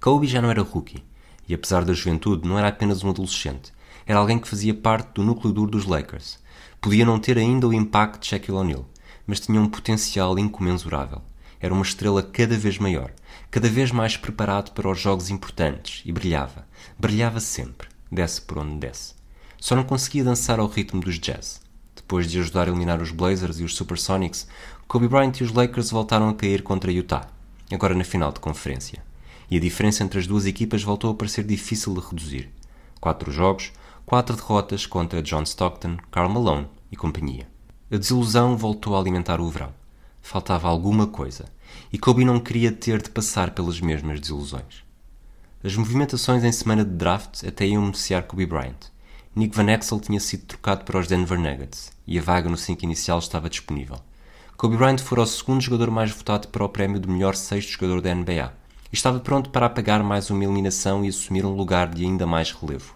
Kobe 0.00 0.26
já 0.26 0.42
não 0.42 0.50
era 0.50 0.62
rookie 0.62 1.04
e, 1.48 1.54
apesar 1.54 1.84
da 1.84 1.92
juventude, 1.92 2.48
não 2.48 2.58
era 2.58 2.66
apenas 2.66 3.04
um 3.04 3.10
adolescente. 3.10 3.72
Era 4.04 4.18
alguém 4.18 4.36
que 4.36 4.48
fazia 4.48 4.74
parte 4.74 5.14
do 5.14 5.22
núcleo 5.22 5.54
duro 5.54 5.70
dos 5.70 5.86
Lakers. 5.86 6.40
Podia 6.80 7.06
não 7.06 7.20
ter 7.20 7.38
ainda 7.38 7.68
o 7.68 7.72
impacto 7.72 8.22
de 8.22 8.26
Shaquille 8.26 8.58
O'Neal, 8.58 8.84
mas 9.28 9.38
tinha 9.38 9.60
um 9.60 9.68
potencial 9.68 10.36
incomensurável. 10.40 11.22
Era 11.60 11.72
uma 11.72 11.84
estrela 11.84 12.20
cada 12.20 12.56
vez 12.58 12.78
maior, 12.78 13.12
cada 13.48 13.68
vez 13.68 13.92
mais 13.92 14.16
preparado 14.16 14.72
para 14.72 14.90
os 14.90 14.98
jogos 14.98 15.30
importantes 15.30 16.02
e 16.04 16.10
brilhava. 16.10 16.66
Brilhava 16.98 17.38
sempre, 17.38 17.86
desce 18.10 18.42
por 18.42 18.58
onde 18.58 18.78
desce. 18.78 19.15
Só 19.66 19.74
não 19.74 19.82
conseguia 19.82 20.22
dançar 20.22 20.60
ao 20.60 20.68
ritmo 20.68 21.00
dos 21.00 21.18
Jazz. 21.18 21.60
Depois 21.96 22.30
de 22.30 22.38
ajudar 22.38 22.68
a 22.68 22.70
eliminar 22.70 23.02
os 23.02 23.10
Blazers 23.10 23.58
e 23.58 23.64
os 23.64 23.74
Supersonics, 23.74 24.46
Kobe 24.86 25.08
Bryant 25.08 25.40
e 25.40 25.42
os 25.42 25.50
Lakers 25.52 25.90
voltaram 25.90 26.28
a 26.28 26.34
cair 26.34 26.62
contra 26.62 26.92
Utah, 26.92 27.26
agora 27.72 27.92
na 27.92 28.04
final 28.04 28.30
de 28.30 28.38
conferência. 28.38 29.02
E 29.50 29.56
a 29.56 29.60
diferença 29.60 30.04
entre 30.04 30.20
as 30.20 30.26
duas 30.28 30.46
equipas 30.46 30.84
voltou 30.84 31.10
a 31.10 31.14
parecer 31.16 31.42
difícil 31.42 31.94
de 31.94 32.00
reduzir. 32.00 32.48
Quatro 33.00 33.32
jogos, 33.32 33.72
quatro 34.04 34.36
derrotas 34.36 34.86
contra 34.86 35.20
John 35.20 35.42
Stockton, 35.42 35.96
Karl 36.12 36.30
Malone 36.30 36.68
e 36.92 36.96
companhia. 36.96 37.48
A 37.90 37.96
desilusão 37.96 38.56
voltou 38.56 38.94
a 38.94 39.00
alimentar 39.00 39.40
o 39.40 39.50
verão. 39.50 39.74
Faltava 40.22 40.68
alguma 40.68 41.08
coisa, 41.08 41.46
e 41.92 41.98
Kobe 41.98 42.24
não 42.24 42.38
queria 42.38 42.70
ter 42.70 43.02
de 43.02 43.10
passar 43.10 43.50
pelas 43.50 43.80
mesmas 43.80 44.20
desilusões. 44.20 44.84
As 45.64 45.74
movimentações 45.74 46.44
em 46.44 46.52
semana 46.52 46.84
de 46.84 46.92
draft 46.92 47.42
até 47.42 47.66
iam 47.66 47.82
beneficiar 47.82 48.22
Kobe 48.22 48.46
Bryant. 48.46 48.94
Nick 49.36 49.54
Van 49.54 49.70
Exel 49.70 50.00
tinha 50.00 50.18
sido 50.18 50.46
trocado 50.46 50.82
para 50.86 50.98
os 50.98 51.06
Denver 51.06 51.38
Nuggets 51.38 51.92
e 52.06 52.18
a 52.18 52.22
vaga 52.22 52.48
no 52.48 52.56
5 52.56 52.82
inicial 52.82 53.18
estava 53.18 53.50
disponível. 53.50 53.98
Kobe 54.56 54.78
Bryant 54.78 54.96
fora 55.00 55.20
o 55.20 55.26
segundo 55.26 55.60
jogador 55.60 55.90
mais 55.90 56.10
votado 56.10 56.48
para 56.48 56.64
o 56.64 56.68
prémio 56.70 56.98
de 56.98 57.06
melhor 57.06 57.34
sexto 57.34 57.72
jogador 57.72 58.00
da 58.00 58.14
NBA 58.14 58.50
e 58.90 58.94
estava 58.94 59.20
pronto 59.20 59.50
para 59.50 59.66
apagar 59.66 60.02
mais 60.02 60.30
uma 60.30 60.42
eliminação 60.42 61.04
e 61.04 61.08
assumir 61.08 61.44
um 61.44 61.54
lugar 61.54 61.90
de 61.90 62.02
ainda 62.02 62.26
mais 62.26 62.50
relevo. 62.50 62.94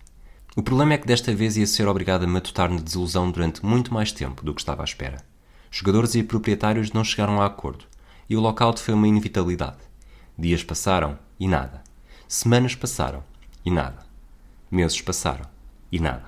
O 0.57 0.62
problema 0.62 0.95
é 0.95 0.99
que 0.99 1.07
desta 1.07 1.34
vez 1.34 1.59
ia 1.59 1.66
ser 1.66 1.86
obrigado 1.86 2.24
a 2.24 2.26
matutar 2.26 2.70
na 2.70 2.80
desilusão 2.80 3.30
durante 3.30 3.62
muito 3.62 3.93
mais 3.93 4.11
tempo 4.11 4.43
do 4.43 4.55
que 4.55 4.62
estava 4.62 4.82
à 4.82 4.86
espera. 4.86 5.22
Jogadores 5.70 6.14
e 6.14 6.22
proprietários 6.22 6.91
não 6.91 7.05
chegaram 7.05 7.43
a 7.43 7.45
acordo 7.45 7.84
e 8.30 8.34
o 8.34 8.41
lockout 8.41 8.80
foi 8.80 8.95
uma 8.95 9.07
inevitabilidade. 9.07 9.76
Dias 10.38 10.64
passaram 10.64 11.18
e 11.38 11.47
nada. 11.47 11.84
Semanas 12.26 12.74
passaram 12.74 13.22
e 13.62 13.70
nada. 13.70 14.07
Meses 14.70 15.03
passaram 15.03 15.59
e 15.91 15.99
nada. 15.99 16.24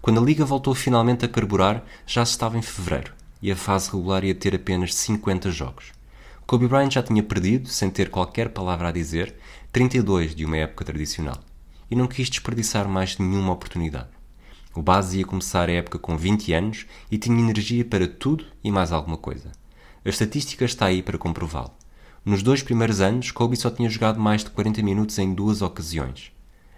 Quando 0.00 0.20
a 0.20 0.24
liga 0.24 0.44
voltou 0.44 0.74
finalmente 0.74 1.24
a 1.24 1.28
carburar, 1.28 1.84
já 2.06 2.24
se 2.24 2.32
estava 2.32 2.58
em 2.58 2.62
fevereiro. 2.62 3.12
e 3.42 3.50
a 3.50 3.56
fase 3.56 3.90
regular 3.90 4.22
ia 4.22 4.34
ter 4.34 4.54
apenas 4.54 4.94
50 4.94 5.50
jogos. 5.50 5.92
Kobe 6.46 6.68
Bryant 6.68 6.90
já 6.90 7.02
tinha 7.02 7.22
perdido, 7.22 7.68
sem 7.68 7.88
ter 7.88 8.10
qualquer 8.10 8.50
palavra 8.50 8.88
a 8.88 8.92
dizer, 8.92 9.34
32 9.72 10.34
de 10.34 10.44
uma 10.44 10.58
época 10.58 10.84
tradicional 10.84 11.38
e 11.90 11.96
não 11.96 12.06
quis 12.06 12.30
desperdiçar 12.30 12.88
mais 12.88 13.18
nenhuma 13.18 13.52
oportunidade. 13.52 14.08
O 14.74 14.80
base 14.80 15.18
ia 15.18 15.24
começar 15.24 15.68
a 15.68 15.72
época 15.72 15.98
com 15.98 16.16
20 16.16 16.52
anos 16.52 16.86
e 17.10 17.18
tinha 17.18 17.38
energia 17.38 17.84
para 17.84 18.06
tudo 18.06 18.44
e 18.62 18.70
mais 18.70 18.92
alguma 18.92 19.16
coisa. 19.16 19.50
A 20.04 20.08
estatística 20.08 20.64
está 20.64 20.86
aí 20.86 21.02
para 21.02 21.18
comprová-lo. 21.18 21.72
Nos 22.24 22.42
dois 22.42 22.62
primeiros 22.62 23.00
anos, 23.00 23.32
Kobe 23.32 23.56
só 23.56 23.70
tinha 23.70 23.88
jogado 23.88 24.20
mais 24.20 24.44
de 24.44 24.50
40 24.50 24.82
minutos 24.82 25.18
em 25.18 25.34
duas 25.34 25.60
ocasiões. 25.62 26.30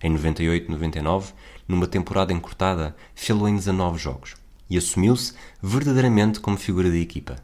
Em 0.02 0.12
98-99, 0.16 1.32
numa 1.72 1.86
temporada 1.86 2.32
encurtada, 2.32 2.94
fê-lo 3.14 3.48
em 3.48 3.56
19 3.56 3.98
jogos 3.98 4.34
e 4.72 4.78
assumiu-se 4.78 5.34
verdadeiramente 5.62 6.40
como 6.40 6.56
figura 6.56 6.90
da 6.90 6.96
equipa. 6.96 7.36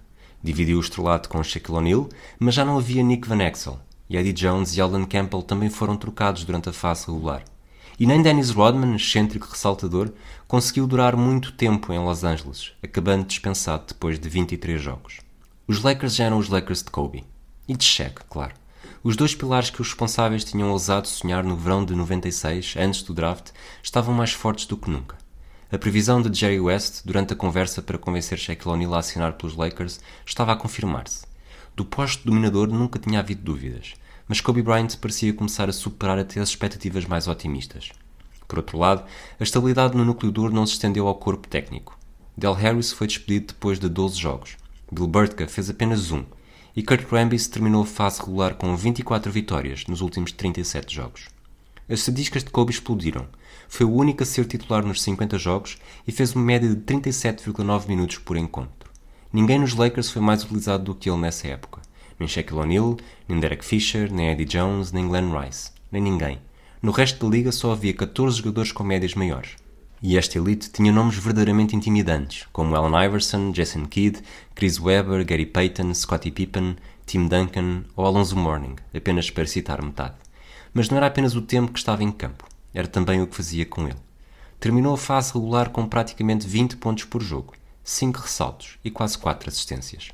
Dividiu 0.43 0.79
o 0.79 0.81
estrelato 0.81 1.29
com 1.29 1.43
Shaquille 1.43 1.77
O'Neal, 1.77 2.09
mas 2.39 2.55
já 2.55 2.65
não 2.65 2.79
havia 2.79 3.03
Nick 3.03 3.29
Van 3.29 3.43
Exel, 3.43 3.79
e 4.09 4.17
Eddie 4.17 4.33
Jones 4.33 4.75
e 4.75 4.81
Alden 4.81 5.05
Campbell 5.05 5.43
também 5.43 5.69
foram 5.69 5.95
trocados 5.95 6.45
durante 6.45 6.71
a 6.71 6.73
fase 6.73 7.07
regular. 7.07 7.45
E 8.01 8.07
nem 8.07 8.23
Dennis 8.23 8.49
Rodman, 8.49 8.95
excêntrico 8.95 9.49
ressaltador, 9.51 10.11
conseguiu 10.47 10.87
durar 10.87 11.17
muito 11.17 11.53
tempo 11.53 11.93
em 11.93 11.99
Los 11.99 12.25
Angeles, 12.25 12.73
acabando 12.83 13.27
dispensado 13.27 13.85
depois 13.89 14.19
de 14.19 14.29
23 14.29 14.81
jogos. 14.81 15.19
Os 15.67 15.83
Lakers 15.83 16.15
já 16.15 16.25
eram 16.25 16.39
os 16.39 16.49
Lakers 16.49 16.83
de 16.83 16.91
Kobe. 16.91 17.25
E 17.67 17.77
de 17.77 17.85
Shaq, 17.85 18.23
claro. 18.31 18.55
Os 19.09 19.17
dois 19.17 19.35
pilares 19.35 19.71
que 19.71 19.81
os 19.81 19.89
responsáveis 19.89 20.45
tinham 20.45 20.71
ousado 20.71 21.09
sonhar 21.09 21.43
no 21.43 21.57
verão 21.57 21.83
de 21.83 21.95
96, 21.95 22.75
antes 22.77 23.03
do 23.03 23.15
draft, 23.15 23.53
estavam 23.83 24.15
mais 24.15 24.35
fortes 24.35 24.67
do 24.67 24.77
que 24.77 24.91
nunca. 24.91 25.17
A 25.73 25.79
previsão 25.79 26.21
de 26.21 26.39
Jerry 26.39 26.61
West, 26.61 27.07
durante 27.07 27.33
a 27.33 27.37
conversa 27.37 27.81
para 27.81 27.97
convencer 27.97 28.37
Shaquille 28.37 28.75
O'Neal 28.75 28.95
a 28.95 28.99
assinar 28.99 29.33
pelos 29.33 29.57
Lakers, 29.57 29.99
estava 30.27 30.53
a 30.53 30.57
confirmar-se. 30.57 31.25
Do 31.75 31.87
posto 31.87 32.27
dominador 32.27 32.69
nunca 32.69 32.99
tinha 32.99 33.21
havido 33.21 33.41
dúvidas, 33.41 33.95
mas 34.29 34.43
Kobe 34.43 34.61
Bryant 34.61 34.99
parecia 35.01 35.33
começar 35.33 35.71
a 35.71 35.73
superar 35.73 36.19
até 36.19 36.39
as 36.39 36.51
expectativas 36.51 37.07
mais 37.07 37.27
otimistas. 37.27 37.89
Por 38.47 38.59
outro 38.59 38.77
lado, 38.77 39.05
a 39.41 39.43
estabilidade 39.43 39.97
no 39.97 40.05
núcleo 40.05 40.31
duro 40.31 40.53
não 40.53 40.67
se 40.67 40.75
estendeu 40.75 41.09
ao 41.09 41.15
corpo 41.15 41.49
técnico. 41.49 41.99
Del 42.37 42.53
Harris 42.53 42.93
foi 42.93 43.07
despedido 43.07 43.55
depois 43.55 43.81
de 43.81 43.89
12 43.89 44.19
jogos. 44.19 44.59
Bill 44.93 45.07
Burtka 45.07 45.49
fez 45.49 45.71
apenas 45.71 46.11
um, 46.11 46.27
e 46.79 46.83
Kurt 46.85 47.11
Rambis 47.11 47.49
terminou 47.49 47.83
a 47.83 47.87
fase 47.87 48.21
regular 48.21 48.55
com 48.55 48.77
24 48.77 49.33
vitórias 49.33 49.85
nos 49.89 50.01
últimos 50.01 50.31
37 50.31 50.95
jogos. 50.95 51.27
As 51.89 51.99
estadísticas 51.99 52.45
de 52.45 52.51
Kobe 52.51 52.71
explodiram. 52.71 53.27
Foi 53.69 53.85
o 53.85 53.93
único 53.93 54.23
a 54.23 54.27
ser 54.27 54.45
titular 54.45 54.87
nos 54.87 55.03
50 55.03 55.37
jogos 55.39 55.77
e 56.07 56.13
fez 56.13 56.37
uma 56.37 56.45
média 56.45 56.69
de 56.69 56.77
37,9 56.77 57.89
minutos 57.89 58.19
por 58.19 58.37
encontro. 58.37 58.93
Ninguém 59.33 59.59
nos 59.59 59.75
Lakers 59.75 60.09
foi 60.09 60.23
mais 60.23 60.45
utilizado 60.45 60.85
do 60.85 60.95
que 60.95 61.11
ele 61.11 61.19
nessa 61.19 61.49
época. 61.49 61.83
Nem 62.17 62.29
Shaquille 62.29 62.61
O'Neal, 62.61 62.97
nem 63.29 63.41
Derek 63.41 63.65
Fisher, 63.65 64.09
nem 64.13 64.29
Eddie 64.29 64.45
Jones, 64.45 64.93
nem 64.93 65.09
Glenn 65.09 65.37
Rice. 65.37 65.73
Nem 65.91 66.01
ninguém. 66.01 66.39
No 66.81 66.93
resto 66.93 67.27
da 67.27 67.37
liga 67.37 67.51
só 67.51 67.73
havia 67.73 67.93
14 67.93 68.39
jogadores 68.39 68.71
com 68.71 68.85
médias 68.85 69.15
maiores. 69.15 69.57
E 70.01 70.17
esta 70.17 70.39
elite 70.39 70.71
tinha 70.71 70.93
nomes 70.93 71.17
verdadeiramente 71.17 71.75
intimidantes, 71.75 72.47
como 72.53 72.77
Allen 72.77 73.07
Iverson, 73.07 73.51
Jason 73.51 73.85
Kidd, 73.87 74.23
Chris 74.55 74.79
Webber, 74.79 75.25
Gary 75.25 75.47
Payton, 75.47 75.93
Scottie 75.93 76.31
Pippen, 76.31 76.77
Tim 77.05 77.27
Duncan 77.27 77.85
ou 77.97 78.07
Alonso 78.07 78.37
Mourning, 78.37 78.77
apenas 78.95 79.31
para 79.31 79.47
citar 79.47 79.83
metade. 79.83 80.15
Mas 80.73 80.89
não 80.89 80.99
era 80.99 81.07
apenas 81.07 81.35
o 81.35 81.43
tempo 81.43 81.73
que 81.73 81.79
estava 81.79 82.05
em 82.05 82.13
campo, 82.13 82.47
era 82.73 82.87
também 82.87 83.21
o 83.21 83.27
que 83.27 83.35
fazia 83.35 83.67
com 83.67 83.87
ele. 83.87 83.97
Terminou 84.61 84.95
a 84.95 84.99
fase 84.99 85.33
regular 85.33 85.71
com 85.71 85.89
praticamente 85.89 86.47
20 86.47 86.77
pontos 86.77 87.05
por 87.05 87.23
jogo, 87.23 87.55
5 87.83 88.21
ressaltos 88.21 88.79
e 88.85 88.91
quase 88.91 89.19
4 89.19 89.49
assistências. 89.49 90.11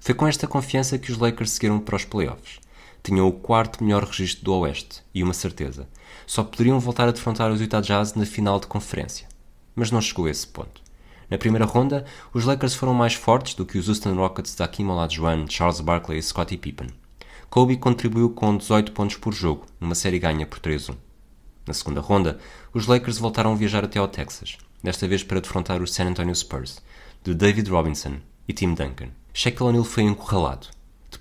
Foi 0.00 0.14
com 0.14 0.26
esta 0.26 0.48
confiança 0.48 0.98
que 0.98 1.12
os 1.12 1.18
Lakers 1.18 1.52
seguiram 1.52 1.78
para 1.78 1.96
os 1.96 2.04
playoffs. 2.04 2.58
Tinham 3.02 3.26
o 3.28 3.32
quarto 3.32 3.82
melhor 3.82 4.04
registro 4.04 4.44
do 4.44 4.54
Oeste, 4.54 5.02
e 5.14 5.22
uma 5.22 5.32
certeza. 5.32 5.88
Só 6.26 6.44
poderiam 6.44 6.78
voltar 6.80 7.08
a 7.08 7.12
defrontar 7.12 7.50
os 7.50 7.60
Utah 7.60 7.80
Jazz 7.80 8.14
na 8.14 8.26
final 8.26 8.58
de 8.58 8.66
conferência. 8.66 9.28
Mas 9.74 9.90
não 9.90 10.00
chegou 10.00 10.26
a 10.26 10.30
esse 10.30 10.46
ponto. 10.46 10.82
Na 11.30 11.38
primeira 11.38 11.64
ronda, 11.64 12.04
os 12.34 12.44
Lakers 12.44 12.74
foram 12.74 12.92
mais 12.92 13.14
fortes 13.14 13.54
do 13.54 13.64
que 13.64 13.78
os 13.78 13.88
Houston 13.88 14.14
Rockets 14.14 14.54
de 14.54 14.62
Hakim 14.62 14.86
Olajuwon, 14.86 15.46
Charles 15.48 15.80
Barkley 15.80 16.18
e 16.18 16.22
Scottie 16.22 16.58
Pippen. 16.58 16.88
Kobe 17.48 17.76
contribuiu 17.76 18.30
com 18.30 18.56
18 18.56 18.92
pontos 18.92 19.16
por 19.16 19.32
jogo, 19.32 19.66
numa 19.80 19.94
série 19.94 20.18
ganha 20.18 20.46
por 20.46 20.58
3-1. 20.58 20.94
Na 21.66 21.72
segunda 21.72 22.00
ronda, 22.00 22.38
os 22.74 22.86
Lakers 22.86 23.18
voltaram 23.18 23.52
a 23.52 23.56
viajar 23.56 23.84
até 23.84 23.98
ao 23.98 24.08
Texas, 24.08 24.58
desta 24.82 25.06
vez 25.06 25.22
para 25.22 25.40
defrontar 25.40 25.80
os 25.80 25.94
San 25.94 26.06
Antonio 26.06 26.34
Spurs, 26.34 26.82
de 27.22 27.34
David 27.34 27.70
Robinson 27.70 28.16
e 28.48 28.52
Tim 28.52 28.74
Duncan. 28.74 29.08
Shaquille 29.32 29.68
O'Neal 29.68 29.84
foi 29.84 30.02
encurralado. 30.02 30.66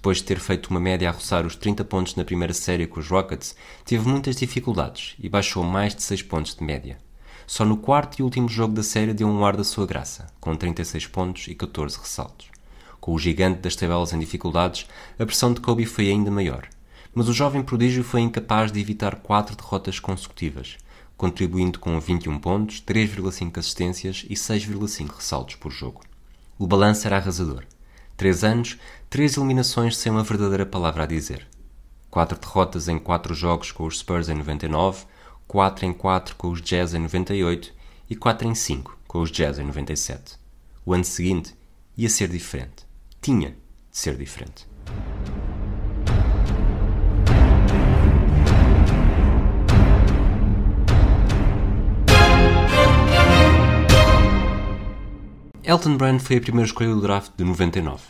Depois 0.02 0.18
de 0.18 0.24
ter 0.24 0.39
feito 0.39 0.72
uma 0.72 0.80
média 0.80 1.08
a 1.08 1.12
roçar 1.12 1.45
os 1.45 1.56
30 1.56 1.84
pontos 1.84 2.16
na 2.16 2.26
primeira 2.26 2.56
série 2.56 2.88
com 2.88 2.99
os 2.99 3.08
Rockets, 3.08 3.56
teve 3.86 4.10
muitas 4.10 4.36
dificuldades 4.36 5.14
e 5.20 5.30
baixou 5.30 5.64
mais 5.64 5.93
de 5.93 6.02
6 6.02 6.24
pontos 6.24 6.56
de 6.56 6.64
média. 6.64 6.97
Só 7.45 7.64
no 7.64 7.78
quarto 7.78 8.18
e 8.18 8.24
último 8.24 8.49
jogo 8.49 8.74
da 8.74 8.82
série 8.82 9.14
deu 9.14 9.28
um 9.28 9.45
ar 9.45 9.56
da 9.56 9.64
sua 9.64 9.86
graça, 9.86 10.26
com 10.39 10.56
36 10.56 11.06
pontos 11.06 11.47
e 11.47 11.54
14 11.54 11.99
ressaltos. 11.99 12.47
Com 12.99 13.14
o 13.14 13.20
gigante 13.20 13.60
das 13.60 13.76
tabelas 13.76 14.12
em 14.12 14.18
dificuldades, 14.18 14.88
a 15.20 15.24
pressão 15.24 15.54
de 15.54 15.62
Kobe 15.62 15.86
foi 15.86 16.10
ainda 16.10 16.32
maior. 16.32 16.68
Mas 17.14 17.30
o 17.30 17.34
jovem 17.34 17.62
prodígio 17.62 18.04
foi 18.04 18.22
incapaz 18.22 18.72
de 18.72 18.80
evitar 18.80 19.18
quatro 19.18 19.56
derrotas 19.56 19.99
consecutivas, 19.99 20.78
contribuindo 21.16 21.78
com 21.78 21.99
21 21.99 22.39
pontos, 22.39 22.82
3,5 22.82 23.60
assistências 23.60 24.26
e 24.28 24.34
6,5 24.34 25.18
ressaltos 25.18 25.54
por 25.58 25.72
jogo. 25.72 26.02
O 26.58 26.66
balanço 26.66 27.06
era 27.06 27.18
arrasador. 27.18 27.66
Três 28.22 28.43
anos, 28.43 28.78
três 29.09 29.36
eliminações 29.36 29.97
sem 29.97 30.11
uma 30.11 30.22
verdadeira 30.22 30.63
palavra 30.63 31.05
a 31.05 31.07
dizer. 31.07 31.47
Quatro 32.07 32.38
derrotas 32.38 32.88
em 32.88 32.99
quatro 32.99 33.34
jogos 33.34 33.72
com 33.72 33.84
os 33.84 33.97
Spurs 33.97 34.30
em 34.30 34.36
99, 34.36 35.05
4 35.47 35.88
em 35.88 35.91
4 35.91 36.36
com 36.36 36.51
os 36.51 36.61
Jazz 36.61 36.93
em 36.93 36.99
98 36.99 37.74
e 38.07 38.15
4 38.15 38.47
em 38.47 38.53
5 38.53 38.95
com 39.07 39.22
os 39.22 39.32
Jazz 39.32 39.57
em 39.57 39.63
97. 39.63 40.38
O 40.86 40.93
ano 40.93 41.03
seguinte 41.03 41.55
ia 41.97 42.11
ser 42.11 42.28
diferente 42.28 42.86
tinha 43.19 43.49
de 43.49 43.57
ser 43.89 44.15
diferente. 44.15 44.67
Elton 55.72 55.95
Brand 55.95 56.19
foi 56.19 56.36
a 56.36 56.41
primeira 56.41 56.67
escolha 56.67 56.93
do 56.93 56.99
draft 56.99 57.32
de 57.38 57.45
99. 57.45 58.03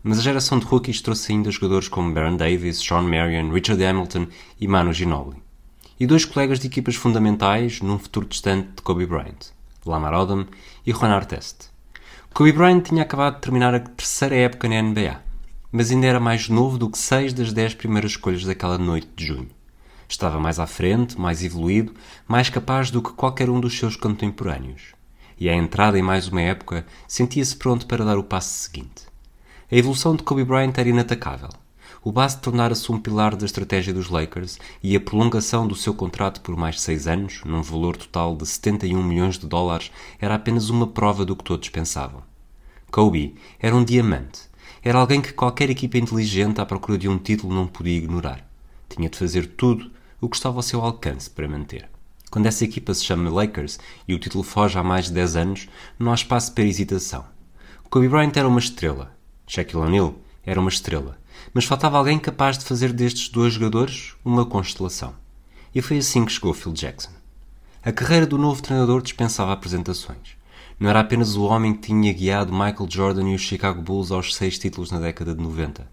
Mas 0.00 0.20
a 0.20 0.22
geração 0.22 0.60
de 0.60 0.64
rookies 0.64 1.00
trouxe 1.00 1.32
ainda 1.32 1.50
jogadores 1.50 1.88
como 1.88 2.14
Baron 2.14 2.36
Davis, 2.36 2.80
Sean 2.80 3.02
Marion, 3.02 3.50
Richard 3.50 3.84
Hamilton 3.84 4.28
e 4.60 4.68
Manu 4.68 4.92
Ginobili. 4.92 5.42
E 5.98 6.06
dois 6.06 6.24
colegas 6.24 6.60
de 6.60 6.68
equipas 6.68 6.94
fundamentais 6.94 7.80
num 7.80 7.98
futuro 7.98 8.28
distante 8.28 8.68
de 8.76 8.82
Kobe 8.82 9.06
Bryant, 9.06 9.50
Lamar 9.84 10.14
Odom 10.14 10.46
e 10.86 10.92
Juan 10.92 11.08
Artest. 11.08 11.70
Kobe 12.32 12.52
Bryant 12.52 12.82
tinha 12.82 13.02
acabado 13.02 13.34
de 13.34 13.40
terminar 13.40 13.74
a 13.74 13.80
terceira 13.80 14.36
época 14.36 14.68
na 14.68 14.80
NBA, 14.80 15.20
mas 15.72 15.90
ainda 15.90 16.06
era 16.06 16.20
mais 16.20 16.48
novo 16.48 16.78
do 16.78 16.88
que 16.88 16.96
seis 16.96 17.32
das 17.32 17.52
dez 17.52 17.74
primeiras 17.74 18.12
escolhas 18.12 18.44
daquela 18.44 18.78
noite 18.78 19.08
de 19.16 19.26
junho. 19.26 19.50
Estava 20.08 20.38
mais 20.38 20.60
à 20.60 20.66
frente, 20.68 21.20
mais 21.20 21.42
evoluído, 21.42 21.92
mais 22.28 22.48
capaz 22.48 22.88
do 22.88 23.02
que 23.02 23.10
qualquer 23.14 23.50
um 23.50 23.58
dos 23.58 23.76
seus 23.76 23.96
contemporâneos. 23.96 24.99
E 25.40 25.48
à 25.48 25.54
entrada 25.54 25.98
em 25.98 26.02
mais 26.02 26.28
uma 26.28 26.42
época, 26.42 26.84
sentia-se 27.08 27.56
pronto 27.56 27.86
para 27.86 28.04
dar 28.04 28.18
o 28.18 28.22
passo 28.22 28.50
seguinte. 28.50 29.04
A 29.72 29.74
evolução 29.74 30.14
de 30.14 30.22
Kobe 30.22 30.44
Bryant 30.44 30.74
era 30.76 30.90
inatacável. 30.90 31.48
O 32.04 32.12
base 32.12 32.38
tornara-se 32.38 32.92
um 32.92 33.00
pilar 33.00 33.34
da 33.34 33.46
estratégia 33.46 33.94
dos 33.94 34.10
Lakers 34.10 34.58
e 34.82 34.94
a 34.94 35.00
prolongação 35.00 35.66
do 35.66 35.74
seu 35.74 35.94
contrato 35.94 36.42
por 36.42 36.56
mais 36.58 36.78
seis 36.78 37.06
anos, 37.06 37.40
num 37.46 37.62
valor 37.62 37.96
total 37.96 38.36
de 38.36 38.46
71 38.46 39.02
milhões 39.02 39.38
de 39.38 39.46
dólares, 39.46 39.90
era 40.20 40.34
apenas 40.34 40.68
uma 40.68 40.86
prova 40.86 41.24
do 41.24 41.34
que 41.34 41.44
todos 41.44 41.70
pensavam. 41.70 42.22
Kobe 42.90 43.34
era 43.58 43.74
um 43.74 43.82
diamante. 43.82 44.42
Era 44.82 44.98
alguém 44.98 45.22
que 45.22 45.32
qualquer 45.32 45.70
equipa 45.70 45.96
inteligente 45.96 46.60
à 46.60 46.66
procura 46.66 46.98
de 46.98 47.08
um 47.08 47.16
título 47.16 47.54
não 47.54 47.66
podia 47.66 47.96
ignorar. 47.96 48.46
Tinha 48.90 49.08
de 49.08 49.16
fazer 49.16 49.46
tudo 49.46 49.90
o 50.20 50.28
que 50.28 50.36
estava 50.36 50.56
ao 50.56 50.62
seu 50.62 50.82
alcance 50.82 51.30
para 51.30 51.48
manter. 51.48 51.88
Quando 52.30 52.46
essa 52.46 52.64
equipa 52.64 52.94
se 52.94 53.04
chama 53.04 53.28
Lakers 53.30 53.78
e 54.06 54.14
o 54.14 54.18
título 54.18 54.44
foge 54.44 54.78
há 54.78 54.82
mais 54.82 55.06
de 55.06 55.12
10 55.12 55.36
anos, 55.36 55.68
não 55.98 56.12
há 56.12 56.14
espaço 56.14 56.52
para 56.54 56.64
hesitação. 56.64 57.24
Kobe 57.88 58.08
Bryant 58.08 58.32
era 58.36 58.46
uma 58.46 58.60
estrela. 58.60 59.14
Shaquille 59.46 59.82
O'Neal 59.82 60.14
era 60.44 60.60
uma 60.60 60.70
estrela 60.70 61.20
mas 61.52 61.64
faltava 61.64 61.98
alguém 61.98 62.18
capaz 62.18 62.58
de 62.58 62.64
fazer 62.64 62.92
destes 62.92 63.28
dois 63.28 63.54
jogadores 63.54 64.14
uma 64.24 64.44
constelação. 64.46 65.14
E 65.74 65.80
foi 65.80 65.98
assim 65.98 66.24
que 66.24 66.32
chegou 66.32 66.54
Phil 66.54 66.72
Jackson. 66.72 67.10
A 67.82 67.92
carreira 67.92 68.26
do 68.26 68.38
novo 68.38 68.62
treinador 68.62 69.02
dispensava 69.02 69.52
apresentações. 69.52 70.36
Não 70.78 70.88
era 70.88 71.00
apenas 71.00 71.36
o 71.36 71.44
homem 71.44 71.74
que 71.74 71.88
tinha 71.88 72.12
guiado 72.12 72.52
Michael 72.52 72.88
Jordan 72.88 73.28
e 73.28 73.34
os 73.34 73.42
Chicago 73.42 73.82
Bulls 73.82 74.10
aos 74.10 74.34
seis 74.34 74.58
títulos 74.58 74.90
na 74.90 74.98
década 74.98 75.34
de 75.34 75.42
90. 75.42 75.86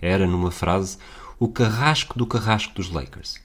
Era, 0.00 0.26
numa 0.26 0.50
frase, 0.50 0.98
o 1.38 1.48
carrasco 1.48 2.18
do 2.18 2.26
carrasco 2.26 2.74
dos 2.74 2.90
Lakers. 2.90 3.36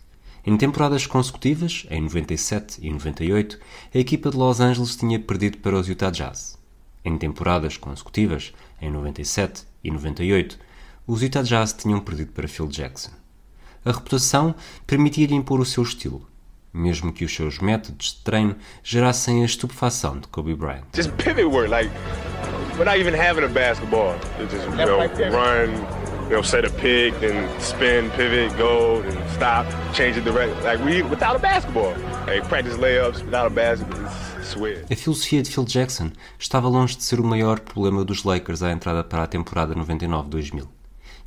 Em 0.46 0.58
temporadas 0.58 1.08
consecutivas, 1.08 1.88
em 1.90 2.02
97 2.02 2.80
e 2.82 2.92
98, 2.92 3.58
a 3.96 3.98
equipa 3.98 4.30
de 4.30 4.36
Los 4.36 4.60
Angeles 4.60 4.98
tinha 4.98 5.18
perdido 5.18 5.60
para 5.60 5.78
os 5.78 5.88
Utah 5.88 6.10
Jazz. 6.10 6.58
Em 7.06 7.18
temporadas 7.18 7.78
consecutivas, 7.78 8.54
em 8.82 8.92
97 8.92 9.64
e 9.82 9.90
98, 9.90 10.60
os 11.08 11.22
Utah 11.22 11.44
Jazz 11.44 11.72
tinham 11.72 12.02
perdido 12.02 12.34
para 12.34 12.50
Phil 12.50 12.68
Jackson. 12.68 13.12
A 13.86 13.92
reputação 13.94 14.54
permitia-lhe 14.86 15.34
impor 15.34 15.62
o 15.62 15.66
seu 15.66 15.82
estilo, 15.82 16.28
mesmo 16.74 17.14
que 17.14 17.24
os 17.24 17.34
seus 17.34 17.60
métodos 17.60 18.14
de 18.14 18.24
treino 18.24 18.58
gerassem 18.84 19.44
a 19.44 19.46
estupefação 19.46 20.20
de 20.20 20.28
Kobe 20.28 20.56
Bryant. 20.56 20.84
Just 20.94 21.12
pivot 21.14 21.46
work, 21.46 21.70
like 21.70 21.90
even 23.00 23.14
having 23.14 23.46
a 23.46 23.48
basketball. 23.48 24.14
just 24.50 24.68
you 24.68 24.76
know, 24.76 25.00
run, 25.32 26.13
you 26.24 26.36
know, 26.36 26.42
set 26.42 26.66
a 26.66 26.70
pick, 26.70 27.20
then 27.20 27.48
spin, 27.60 28.10
pivot, 28.12 28.58
go, 28.58 29.02
and 29.02 29.30
stop, 29.32 29.66
change 29.94 30.16
the 30.16 30.22
direction. 30.22 30.64
Like 30.64 30.84
we 30.84 31.02
without 31.04 31.36
a 31.36 31.40
basketball. 31.40 31.94
Like 32.28 32.48
practice 32.48 32.78
layups 32.78 33.24
without 33.24 33.48
a 33.48 33.50
basketball. 33.50 34.10
A 34.90 34.96
filosofia 34.96 35.42
de 35.42 35.50
Phil 35.50 35.64
Jackson 35.64 36.12
estava 36.38 36.68
longe 36.68 36.98
de 36.98 37.04
ser 37.04 37.20
o 37.20 37.24
maior 37.24 37.62
problema 37.62 38.04
dos 38.04 38.24
Lakers 38.24 38.62
à 38.62 38.72
entrada 38.72 39.04
para 39.04 39.24
a 39.24 39.28
temporada 39.28 39.74
99-2000. 39.74 40.68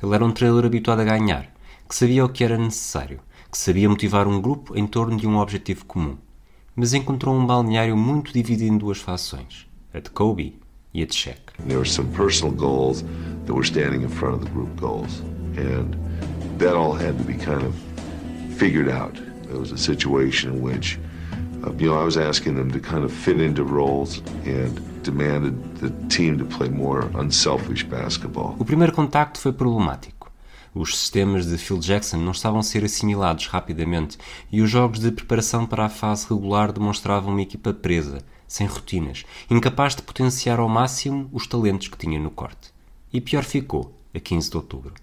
Ele 0.01 0.15
era 0.15 0.23
um 0.23 0.31
treinador 0.31 0.65
habituado 0.65 1.01
a 1.01 1.03
ganhar, 1.03 1.51
que 1.89 1.95
sabia 1.95 2.23
o 2.23 2.29
que 2.29 2.43
era 2.43 2.57
necessário, 2.57 3.19
que 3.51 3.57
sabia 3.57 3.89
motivar 3.89 4.27
um 4.27 4.39
grupo 4.39 4.77
em 4.77 4.85
torno 4.85 5.17
de 5.17 5.27
um 5.27 5.39
objetivo 5.39 5.83
comum. 5.85 6.17
Mas 6.75 6.93
encontrou 6.93 7.35
um 7.35 7.45
balneário 7.45 7.97
muito 7.97 8.31
dividido 8.31 8.71
em 8.71 8.77
duas 8.77 8.99
fações, 8.99 9.67
a 9.93 9.99
de 9.99 10.11
Kobe 10.11 10.61
e 10.93 11.01
a 11.01 11.05
de 11.05 11.15
Shaq. 11.15 11.46
There 11.65 11.77
were 11.77 11.85
some 11.85 12.11
personal 12.13 12.53
goals 12.53 13.03
that 13.45 13.53
were 13.53 13.63
standing 13.63 14.01
in 14.01 14.09
front 14.09 14.35
of 14.35 14.41
the 14.43 14.49
group 14.49 14.75
goals, 14.79 15.19
and 15.57 15.95
that 16.59 16.75
all 16.75 16.93
had 16.93 17.17
to 17.17 17.23
be 17.23 17.35
kind 17.35 17.63
of 17.63 17.75
figured 18.57 18.89
out. 18.89 19.17
It 19.49 19.57
was 19.57 19.71
a 19.71 19.77
situation 19.77 20.53
in 20.53 20.61
which, 20.61 20.99
uh, 21.63 21.71
you 21.73 21.89
know, 21.89 21.99
I 21.99 22.03
was 22.03 22.17
asking 22.17 22.55
them 22.55 22.71
to 22.71 22.79
kind 22.79 23.03
of 23.03 23.11
fit 23.11 23.39
into 23.39 23.63
roles 23.63 24.21
and 24.45 24.79
demanded 25.03 25.77
the 25.77 25.89
team 26.09 26.37
to 26.37 26.45
play 26.45 26.69
more 26.69 27.09
unselfish 27.15 27.83
basketball. 27.83 28.55
O 28.59 28.65
primeiro 28.65 28.93
contacto 28.93 29.39
foi 29.39 29.53
problemático. 29.53 30.17
Os 30.75 30.97
sistemas 30.97 31.47
de 31.47 31.57
Phil 31.57 31.79
Jackson 31.79 32.17
não 32.17 32.33
estavam 32.33 32.59
a 32.59 32.63
ser 32.63 32.83
assimilados 32.83 33.47
rapidamente 33.47 34.17
e 34.51 34.61
os 34.61 34.69
jogos 34.69 34.99
de 34.99 35.11
preparação 35.11 35.65
para 35.65 35.85
a 35.85 35.89
fase 35.89 36.27
regular 36.29 36.71
demonstravam 36.71 37.31
uma 37.31 37.41
equipa 37.41 37.73
presa, 37.73 38.19
sem 38.47 38.65
rotinas, 38.65 39.25
incapaz 39.49 39.95
de 39.95 40.01
potenciar 40.01 40.59
ao 40.59 40.69
máximo 40.69 41.29
os 41.33 41.45
talentos 41.45 41.87
que 41.87 41.97
tinha 41.97 42.19
no 42.19 42.31
corte. 42.31 42.71
E 43.11 43.19
pior 43.19 43.43
ficou, 43.43 43.93
a 44.13 44.19
15 44.19 44.49
de 44.49 44.57
outubro. 44.57 44.93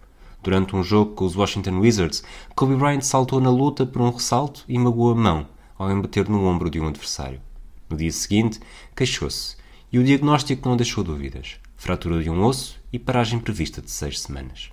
Durante 0.42 0.76
um 0.76 0.82
jogo 0.82 1.14
com 1.14 1.24
os 1.24 1.36
Washington 1.36 1.78
Wizards, 1.80 2.22
Kobe 2.54 2.76
Bryant 2.76 3.02
saltou 3.02 3.40
na 3.40 3.50
luta 3.50 3.86
por 3.86 4.02
um 4.02 4.10
ressalto 4.10 4.64
e 4.68 4.78
magoou 4.78 5.12
a 5.12 5.14
mão 5.14 5.48
ao 5.78 5.90
embater 5.90 6.28
no 6.28 6.44
ombro 6.44 6.70
de 6.70 6.80
um 6.80 6.88
adversário. 6.88 7.40
No 7.88 7.96
dia 7.96 8.12
seguinte, 8.12 8.60
queixou-se 8.94 9.56
e 9.92 9.98
o 9.98 10.04
diagnóstico 10.04 10.68
não 10.68 10.76
deixou 10.76 11.04
dúvidas: 11.04 11.56
fratura 11.76 12.22
de 12.22 12.30
um 12.30 12.44
osso 12.44 12.80
e 12.92 12.98
paragem 12.98 13.38
prevista 13.38 13.80
de 13.80 13.90
seis 13.90 14.20
semanas. 14.20 14.70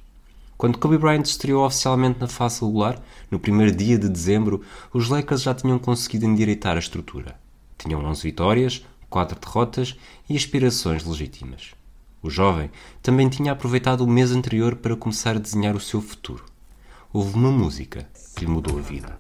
Quando 0.58 0.78
Kobe 0.78 0.98
Bryant 0.98 1.24
estreou 1.24 1.66
oficialmente 1.66 2.20
na 2.20 2.28
fase 2.28 2.62
regular, 2.62 3.02
no 3.32 3.40
primeiro 3.40 3.76
dia 3.76 3.98
de 3.98 4.08
dezembro, 4.08 4.62
os 4.94 5.10
Lakers 5.10 5.42
já 5.42 5.56
tinham 5.56 5.80
conseguido 5.80 6.26
endireitar 6.26 6.76
a 6.76 6.80
estrutura. 6.80 7.41
Tinham 7.82 8.06
11 8.06 8.22
vitórias, 8.22 8.86
4 9.10 9.40
derrotas 9.40 9.98
e 10.30 10.38
aspirações 10.38 11.04
legítimas. 11.04 11.72
O 12.22 12.30
jovem 12.30 12.70
também 13.02 13.28
tinha 13.28 13.52
aproveitado 13.52 14.02
o 14.02 14.08
mês 14.08 14.32
anterior 14.32 14.76
para 14.76 14.96
começar 14.96 15.36
a 15.36 15.40
desenhar 15.40 15.76
o 15.76 15.80
seu 15.80 16.00
futuro. 16.00 16.46
Houve 17.12 17.34
uma 17.34 17.50
música 17.50 18.08
lhe 18.40 18.48
mudou 18.48 18.78
a 18.78 18.82
vida. 18.82 19.18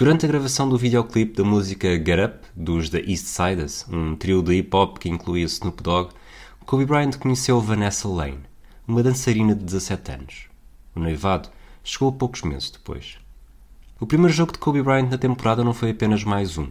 Durante 0.00 0.24
a 0.24 0.28
gravação 0.28 0.66
do 0.66 0.78
videoclipe 0.78 1.36
da 1.36 1.44
música 1.44 1.86
Get 1.90 2.18
Up, 2.24 2.38
dos 2.56 2.88
The 2.88 3.00
East 3.00 3.26
Siders, 3.26 3.84
um 3.92 4.16
trio 4.16 4.42
de 4.42 4.54
hip-hop 4.54 4.96
que 4.96 5.10
incluía 5.10 5.44
Snoop 5.44 5.82
Dogg, 5.82 6.14
Kobe 6.64 6.86
Bryant 6.86 7.18
conheceu 7.18 7.60
Vanessa 7.60 8.08
Lane, 8.08 8.40
uma 8.88 9.02
dançarina 9.02 9.54
de 9.54 9.62
17 9.62 10.12
anos. 10.12 10.48
O 10.96 11.00
noivado 11.00 11.50
chegou 11.84 12.10
poucos 12.12 12.40
meses 12.40 12.70
depois. 12.70 13.18
O 14.00 14.06
primeiro 14.06 14.32
jogo 14.32 14.52
de 14.52 14.58
Kobe 14.58 14.82
Bryant 14.82 15.10
na 15.10 15.18
temporada 15.18 15.62
não 15.62 15.74
foi 15.74 15.90
apenas 15.90 16.24
mais 16.24 16.56
um, 16.56 16.68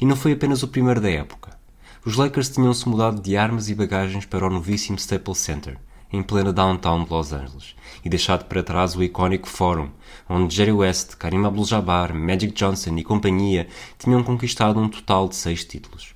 e 0.00 0.06
não 0.06 0.16
foi 0.16 0.32
apenas 0.32 0.62
o 0.62 0.68
primeiro 0.68 1.02
da 1.02 1.10
época. 1.10 1.58
Os 2.06 2.16
Lakers 2.16 2.48
tinham-se 2.48 2.88
mudado 2.88 3.20
de 3.20 3.36
armas 3.36 3.68
e 3.68 3.74
bagagens 3.74 4.24
para 4.24 4.46
o 4.46 4.50
novíssimo 4.50 4.96
Staples 4.96 5.36
Center, 5.36 5.76
em 6.10 6.22
plena 6.22 6.54
downtown 6.54 7.04
de 7.04 7.10
Los 7.10 7.34
Angeles, 7.34 7.76
e 8.02 8.08
deixado 8.08 8.46
para 8.46 8.62
trás 8.62 8.96
o 8.96 9.02
icónico 9.02 9.46
Forum, 9.46 9.90
onde 10.32 10.54
Jerry 10.54 10.72
West, 10.72 11.16
Karim 11.16 11.44
Abdul-Jabbar, 11.44 12.14
Magic 12.14 12.54
Johnson 12.54 12.96
e 12.96 13.04
companhia 13.04 13.68
tinham 13.98 14.24
conquistado 14.24 14.80
um 14.80 14.88
total 14.88 15.28
de 15.28 15.36
seis 15.36 15.62
títulos. 15.62 16.14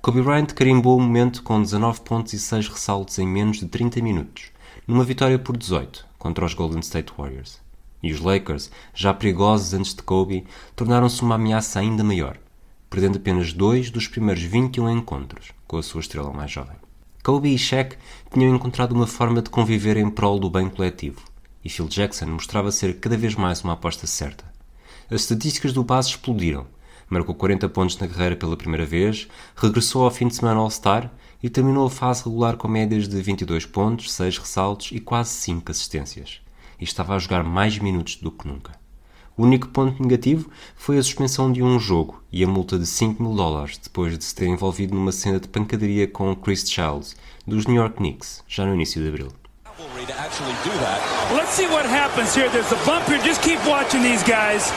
Kobe 0.00 0.22
Bryant 0.22 0.46
carimbou 0.46 0.96
o 0.96 1.00
momento 1.00 1.42
com 1.42 1.60
19 1.60 2.00
pontos 2.00 2.32
e 2.32 2.38
6 2.38 2.68
ressaltos 2.68 3.18
em 3.18 3.28
menos 3.28 3.58
de 3.58 3.68
30 3.68 4.00
minutos, 4.00 4.44
numa 4.86 5.04
vitória 5.04 5.38
por 5.38 5.56
18 5.56 6.06
contra 6.18 6.46
os 6.46 6.54
Golden 6.54 6.80
State 6.80 7.12
Warriors. 7.16 7.60
E 8.02 8.10
os 8.10 8.20
Lakers, 8.20 8.70
já 8.94 9.12
perigosos 9.12 9.74
antes 9.74 9.94
de 9.94 10.02
Kobe, 10.02 10.44
tornaram-se 10.74 11.22
uma 11.22 11.34
ameaça 11.34 11.78
ainda 11.78 12.02
maior, 12.02 12.38
perdendo 12.88 13.18
apenas 13.18 13.52
dois 13.52 13.90
dos 13.90 14.08
primeiros 14.08 14.42
21 14.42 14.88
encontros 14.88 15.52
com 15.68 15.76
a 15.76 15.82
sua 15.82 16.00
estrela 16.00 16.32
mais 16.32 16.50
jovem. 16.50 16.76
Kobe 17.22 17.54
e 17.54 17.58
Shaq 17.58 17.96
tinham 18.32 18.56
encontrado 18.56 18.92
uma 18.92 19.06
forma 19.06 19.42
de 19.42 19.50
conviver 19.50 19.98
em 19.98 20.10
prol 20.10 20.40
do 20.40 20.50
bem 20.50 20.68
coletivo, 20.68 21.20
e 21.64 21.68
Phil 21.68 21.88
Jackson 21.88 22.26
mostrava 22.26 22.72
ser 22.72 22.98
cada 22.98 23.16
vez 23.16 23.34
mais 23.34 23.62
uma 23.62 23.74
aposta 23.74 24.06
certa. 24.06 24.44
As 25.10 25.22
estatísticas 25.22 25.72
do 25.72 25.84
base 25.84 26.08
explodiram. 26.08 26.66
Marcou 27.08 27.34
40 27.34 27.68
pontos 27.68 27.98
na 27.98 28.08
carreira 28.08 28.36
pela 28.36 28.56
primeira 28.56 28.86
vez, 28.86 29.28
regressou 29.54 30.04
ao 30.04 30.10
fim 30.10 30.28
de 30.28 30.34
semana 30.34 30.60
All-Star 30.60 31.12
e 31.42 31.50
terminou 31.50 31.86
a 31.86 31.90
fase 31.90 32.24
regular 32.24 32.56
com 32.56 32.68
médias 32.68 33.06
de 33.06 33.20
22 33.20 33.66
pontos, 33.66 34.12
6 34.12 34.38
ressaltos 34.38 34.90
e 34.92 35.00
quase 35.00 35.30
5 35.30 35.70
assistências. 35.70 36.40
E 36.80 36.84
estava 36.84 37.14
a 37.14 37.18
jogar 37.18 37.44
mais 37.44 37.78
minutos 37.78 38.16
do 38.16 38.30
que 38.30 38.48
nunca. 38.48 38.72
O 39.36 39.44
único 39.44 39.68
ponto 39.68 40.02
negativo 40.02 40.50
foi 40.76 40.98
a 40.98 41.02
suspensão 41.02 41.50
de 41.50 41.62
um 41.62 41.78
jogo 41.78 42.22
e 42.30 42.44
a 42.44 42.46
multa 42.46 42.78
de 42.78 42.86
5 42.86 43.22
mil 43.22 43.34
dólares 43.34 43.78
depois 43.78 44.16
de 44.16 44.24
se 44.24 44.34
ter 44.34 44.46
envolvido 44.46 44.94
numa 44.94 45.10
cena 45.10 45.40
de 45.40 45.48
pancadaria 45.48 46.06
com 46.06 46.36
Chris 46.36 46.70
Childs, 46.70 47.16
dos 47.46 47.66
New 47.66 47.76
York 47.76 47.96
Knicks, 47.96 48.44
já 48.46 48.64
no 48.64 48.74
início 48.74 49.02
de 49.02 49.08
abril. 49.08 49.41
To 49.82 50.14
actually 50.18 50.54
do 50.62 50.70
that. 50.78 50.98
Let's 51.34 51.50
see 51.50 51.66
what 51.66 51.84
happens 51.86 52.34
here. 52.34 52.48
There's 52.50 52.70
a 52.70 52.80
bump 52.86 53.06
here. 53.06 53.18
Just 53.18 53.42
keep 53.42 53.58
watching 53.66 54.02
these 54.02 54.22
guys. 54.22 54.70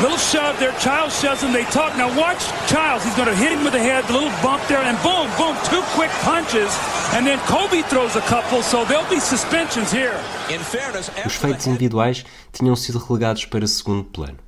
Little 0.00 0.18
shove 0.18 0.58
there. 0.58 0.72
Childs 0.78 1.18
shoves 1.18 1.42
him. 1.42 1.52
They 1.52 1.64
talk. 1.64 1.96
Now 1.96 2.08
watch 2.16 2.44
Childs. 2.68 3.04
He's 3.04 3.16
going 3.16 3.28
to 3.28 3.36
hit 3.36 3.52
him 3.52 3.64
with 3.64 3.72
the 3.72 3.80
head. 3.80 4.04
The 4.04 4.12
little 4.12 4.32
bump 4.42 4.62
there, 4.68 4.82
and 4.82 4.96
boom, 5.02 5.28
boom, 5.36 5.56
two 5.64 5.82
quick 5.96 6.10
punches. 6.22 6.72
And 7.14 7.26
then 7.26 7.38
Kobe 7.48 7.82
throws 7.88 8.16
a 8.16 8.20
couple, 8.22 8.62
so 8.62 8.84
there'll 8.84 9.08
be 9.08 9.20
suspensions 9.20 9.90
here. 9.90 10.14
In 10.48 10.60
fairness, 10.60 11.10
Os 11.24 11.34
feitos 11.34 11.66
individuais 11.66 12.24
tinham 12.52 12.76
sido 12.76 12.98
relegados 12.98 13.44
para 13.46 13.66
segundo 13.66 14.04
plano. 14.04 14.38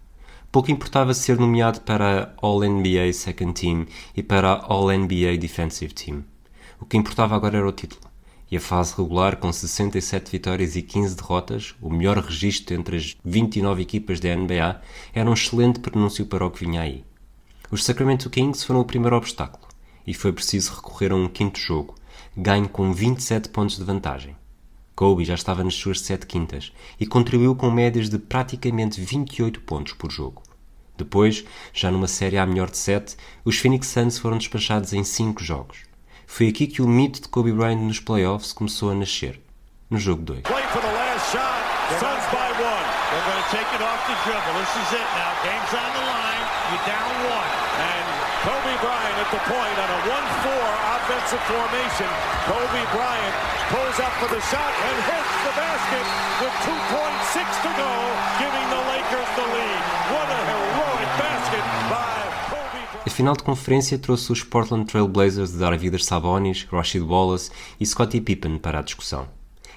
Pouco 0.50 0.70
importava 0.70 1.14
ser 1.14 1.38
nomeado 1.38 1.80
para 1.80 2.34
a 2.38 2.46
All-NBA 2.46 3.12
Second 3.14 3.54
Team 3.54 3.86
e 4.14 4.22
para 4.22 4.52
a 4.52 4.72
All-NBA 4.72 5.38
Defensive 5.38 5.94
Team. 5.94 6.24
O 6.78 6.84
que 6.84 6.98
importava 6.98 7.34
agora 7.34 7.56
era 7.56 7.66
o 7.66 7.72
título 7.72 8.11
e 8.52 8.56
a 8.58 8.60
fase 8.60 8.94
regular 8.94 9.38
com 9.38 9.50
67 9.50 10.30
vitórias 10.30 10.76
e 10.76 10.82
15 10.82 11.16
derrotas, 11.16 11.74
o 11.80 11.88
melhor 11.88 12.18
registro 12.18 12.76
entre 12.76 12.98
as 12.98 13.16
29 13.24 13.80
equipas 13.80 14.20
da 14.20 14.36
NBA, 14.36 14.78
era 15.14 15.30
um 15.30 15.32
excelente 15.32 15.80
pronúncio 15.80 16.26
para 16.26 16.44
o 16.44 16.50
que 16.50 16.66
vinha 16.66 16.82
aí. 16.82 17.02
Os 17.70 17.82
Sacramento 17.82 18.28
Kings 18.28 18.66
foram 18.66 18.80
o 18.80 18.84
primeiro 18.84 19.16
obstáculo 19.16 19.66
e 20.06 20.12
foi 20.12 20.34
preciso 20.34 20.74
recorrer 20.74 21.12
a 21.12 21.16
um 21.16 21.28
quinto 21.28 21.58
jogo, 21.58 21.94
ganho 22.36 22.68
com 22.68 22.92
27 22.92 23.48
pontos 23.48 23.78
de 23.78 23.84
vantagem. 23.84 24.36
Kobe 24.94 25.24
já 25.24 25.34
estava 25.34 25.64
nas 25.64 25.74
suas 25.74 26.02
sete 26.02 26.26
quintas 26.26 26.74
e 27.00 27.06
contribuiu 27.06 27.56
com 27.56 27.70
médias 27.70 28.10
de 28.10 28.18
praticamente 28.18 29.00
28 29.00 29.62
pontos 29.62 29.94
por 29.94 30.10
jogo. 30.10 30.42
Depois, 30.94 31.42
já 31.72 31.90
numa 31.90 32.06
série 32.06 32.36
à 32.36 32.44
melhor 32.44 32.68
de 32.68 32.76
7, 32.76 33.16
os 33.46 33.56
Phoenix 33.56 33.86
Suns 33.86 34.18
foram 34.18 34.36
despachados 34.36 34.92
em 34.92 35.02
5 35.02 35.42
jogos. 35.42 35.90
Foi 36.32 36.48
aqui 36.48 36.66
que 36.66 36.80
o 36.80 36.88
mito 36.88 37.20
de 37.20 37.28
Kobe 37.28 37.52
Bryant 37.52 37.76
nos 37.76 38.00
playoffs 38.00 38.54
começou 38.54 38.88
a 38.88 38.94
nascer, 38.94 39.38
no 39.90 39.98
jogo 39.98 40.22
2. 40.22 40.40
Kobe 40.42 40.64
Bryant 48.80 49.16
at 49.20 49.30
the 49.30 49.38
point 49.44 49.76
on 49.76 49.90
a 49.92 50.00
1-4 50.08 50.56
offensive 50.96 51.42
formation. 51.44 52.08
Kobe 52.48 52.80
Bryant 52.96 53.34
pulls 53.68 54.00
up 54.00 54.10
for 54.16 54.28
the 54.32 54.40
shot 54.48 54.72
and 54.88 54.96
hits 55.04 55.36
the 55.44 55.52
basket 55.52 56.06
with 56.40 56.54
2.6 56.64 57.44
to 57.60 57.70
go, 57.76 57.92
giving 58.40 58.66
the 58.72 58.80
Lakers 58.88 59.30
the 59.36 59.46
lead. 59.52 59.82
What 60.10 60.26
a 60.32 60.40
heroic 60.48 61.10
basket 61.20 61.64
by 61.92 62.12
A 63.01 63.01
final 63.12 63.36
de 63.36 63.42
conferência 63.42 63.98
trouxe 63.98 64.32
os 64.32 64.42
Portland 64.42 64.86
Trail 64.86 65.06
Blazers 65.06 65.52
de 65.52 65.58
Darvidas 65.58 66.06
Sabonis, 66.06 66.66
Rashid 66.72 67.04
Wallace 67.04 67.50
e 67.78 67.84
Scottie 67.84 68.22
Pippen 68.22 68.56
para 68.56 68.78
a 68.78 68.82
discussão. 68.82 69.28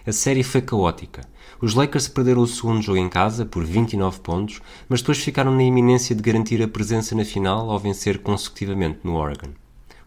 A 0.08 0.12
série 0.14 0.42
foi 0.42 0.62
caótica. 0.62 1.28
Os 1.62 1.74
Lakers 1.74 2.08
perderam 2.08 2.42
o 2.42 2.48
segundo 2.48 2.82
jogo 2.82 2.98
em 2.98 3.10
casa 3.10 3.46
por 3.46 3.66
29 3.66 4.22
pontos, 4.22 4.62
mas 4.88 5.02
depois 5.02 5.18
ficaram 5.18 5.54
na 5.54 5.64
iminência 5.64 6.16
de 6.16 6.22
garantir 6.22 6.64
a 6.64 6.68
presença 6.68 7.14
na 7.14 7.26
final 7.26 7.70
ao 7.70 7.78
vencer 7.78 8.20
consecutivamente 8.20 9.00
no 9.04 9.16
Oregon. 9.16 9.50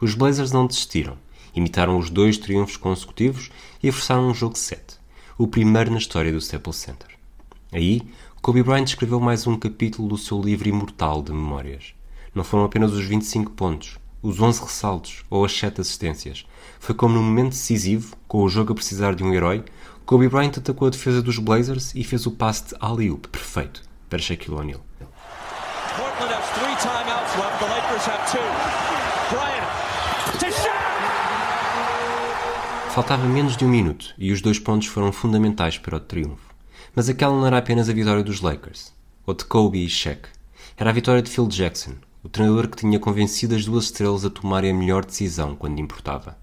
Os 0.00 0.14
Blazers 0.14 0.50
não 0.50 0.66
desistiram, 0.66 1.18
imitaram 1.54 1.98
os 1.98 2.08
dois 2.08 2.38
triunfos 2.38 2.78
consecutivos 2.78 3.50
e 3.82 3.92
forçaram 3.92 4.28
um 4.28 4.34
jogo 4.34 4.56
7, 4.56 4.98
o 5.36 5.46
primeiro 5.46 5.90
na 5.90 5.98
história 5.98 6.32
do 6.32 6.38
Staples 6.38 6.76
Center. 6.76 7.08
Aí, 7.72 8.00
Kobe 8.40 8.62
Bryant 8.62 8.86
escreveu 8.86 9.20
mais 9.20 9.46
um 9.46 9.58
capítulo 9.58 10.08
do 10.08 10.16
seu 10.16 10.40
livro 10.40 10.68
imortal 10.68 11.22
de 11.22 11.32
memórias. 11.32 11.97
Não 12.34 12.44
foram 12.44 12.64
apenas 12.64 12.92
os 12.92 13.04
25 13.04 13.52
pontos, 13.52 13.98
os 14.22 14.40
11 14.40 14.62
ressaltos 14.62 15.24
ou 15.30 15.44
as 15.44 15.52
7 15.52 15.80
assistências. 15.80 16.46
Foi 16.80 16.94
como 16.94 17.14
num 17.14 17.22
momento 17.22 17.50
decisivo, 17.50 18.16
com 18.26 18.42
o 18.42 18.48
jogo 18.48 18.72
a 18.72 18.74
precisar 18.74 19.14
de 19.14 19.24
um 19.24 19.32
herói, 19.32 19.64
Kobe 20.08 20.26
Bryant 20.26 20.56
atacou 20.56 20.88
a 20.88 20.90
defesa 20.90 21.20
dos 21.20 21.38
Blazers 21.38 21.94
e 21.94 22.02
fez 22.02 22.24
o 22.24 22.30
passe 22.30 22.68
de 22.68 22.76
alley-oop 22.80 23.28
perfeito 23.28 23.82
para 24.08 24.18
Shaquille 24.18 24.56
O'Neal. 24.56 24.80
Portland 25.96 26.32
has 26.32 26.48
three 26.54 26.74
timeouts 26.76 27.36
left. 27.36 27.58
The 27.58 27.66
Lakers 27.66 28.06
have 28.06 28.30
two. 28.30 28.40
Bryant 29.30 29.66
to 30.40 30.46
Shaq. 30.50 30.88
Faltava 32.94 33.26
menos 33.26 33.54
de 33.54 33.66
um 33.66 33.68
minuto 33.68 34.14
e 34.16 34.32
os 34.32 34.40
dois 34.40 34.58
pontos 34.58 34.88
foram 34.88 35.12
fundamentais 35.12 35.76
para 35.76 35.96
o 35.96 36.00
triunfo. 36.00 36.54
Mas 36.94 37.10
aquela 37.10 37.36
não 37.36 37.46
era 37.46 37.58
apenas 37.58 37.90
a 37.90 37.92
vitória 37.92 38.22
dos 38.22 38.40
Lakers, 38.40 38.94
ou 39.26 39.34
de 39.34 39.44
Kobe 39.44 39.84
e 39.84 39.90
Shaq. 39.90 40.28
Era 40.76 40.88
a 40.88 40.92
vitória 40.94 41.20
de 41.20 41.30
Phil 41.30 41.46
Jackson, 41.48 41.96
o 42.28 42.30
treinador 42.30 42.68
que 42.68 42.76
tinha 42.76 43.00
convencido 43.00 43.54
as 43.54 43.64
duas 43.64 43.84
estrelas 43.84 44.22
a 44.22 44.28
tomarem 44.28 44.70
a 44.70 44.74
melhor 44.74 45.02
decisão 45.02 45.56
quando 45.56 45.80
importava. 45.80 46.38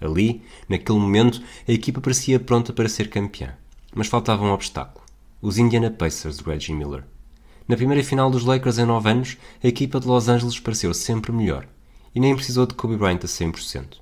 Ali, 0.00 0.42
naquele 0.68 1.00
momento, 1.00 1.42
a 1.66 1.72
equipa 1.72 2.00
parecia 2.00 2.38
pronta 2.38 2.72
para 2.72 2.88
ser 2.88 3.10
campeã. 3.10 3.56
Mas 3.92 4.06
faltava 4.06 4.44
um 4.44 4.52
obstáculo. 4.52 5.04
Os 5.42 5.58
Indiana 5.58 5.90
Pacers 5.90 6.38
de 6.38 6.44
Reggie 6.44 6.72
Miller. 6.72 7.04
Na 7.66 7.76
primeira 7.76 8.04
final 8.04 8.30
dos 8.30 8.44
Lakers 8.44 8.78
em 8.78 8.84
9 8.84 9.10
anos, 9.10 9.36
a 9.62 9.66
equipa 9.66 9.98
de 9.98 10.06
Los 10.06 10.28
Angeles 10.28 10.60
pareceu 10.60 10.94
sempre 10.94 11.32
melhor. 11.32 11.66
E 12.14 12.20
nem 12.20 12.36
precisou 12.36 12.64
de 12.64 12.74
Kobe 12.74 12.96
Bryant 12.96 13.24
a 13.24 13.26
100%. 13.26 13.98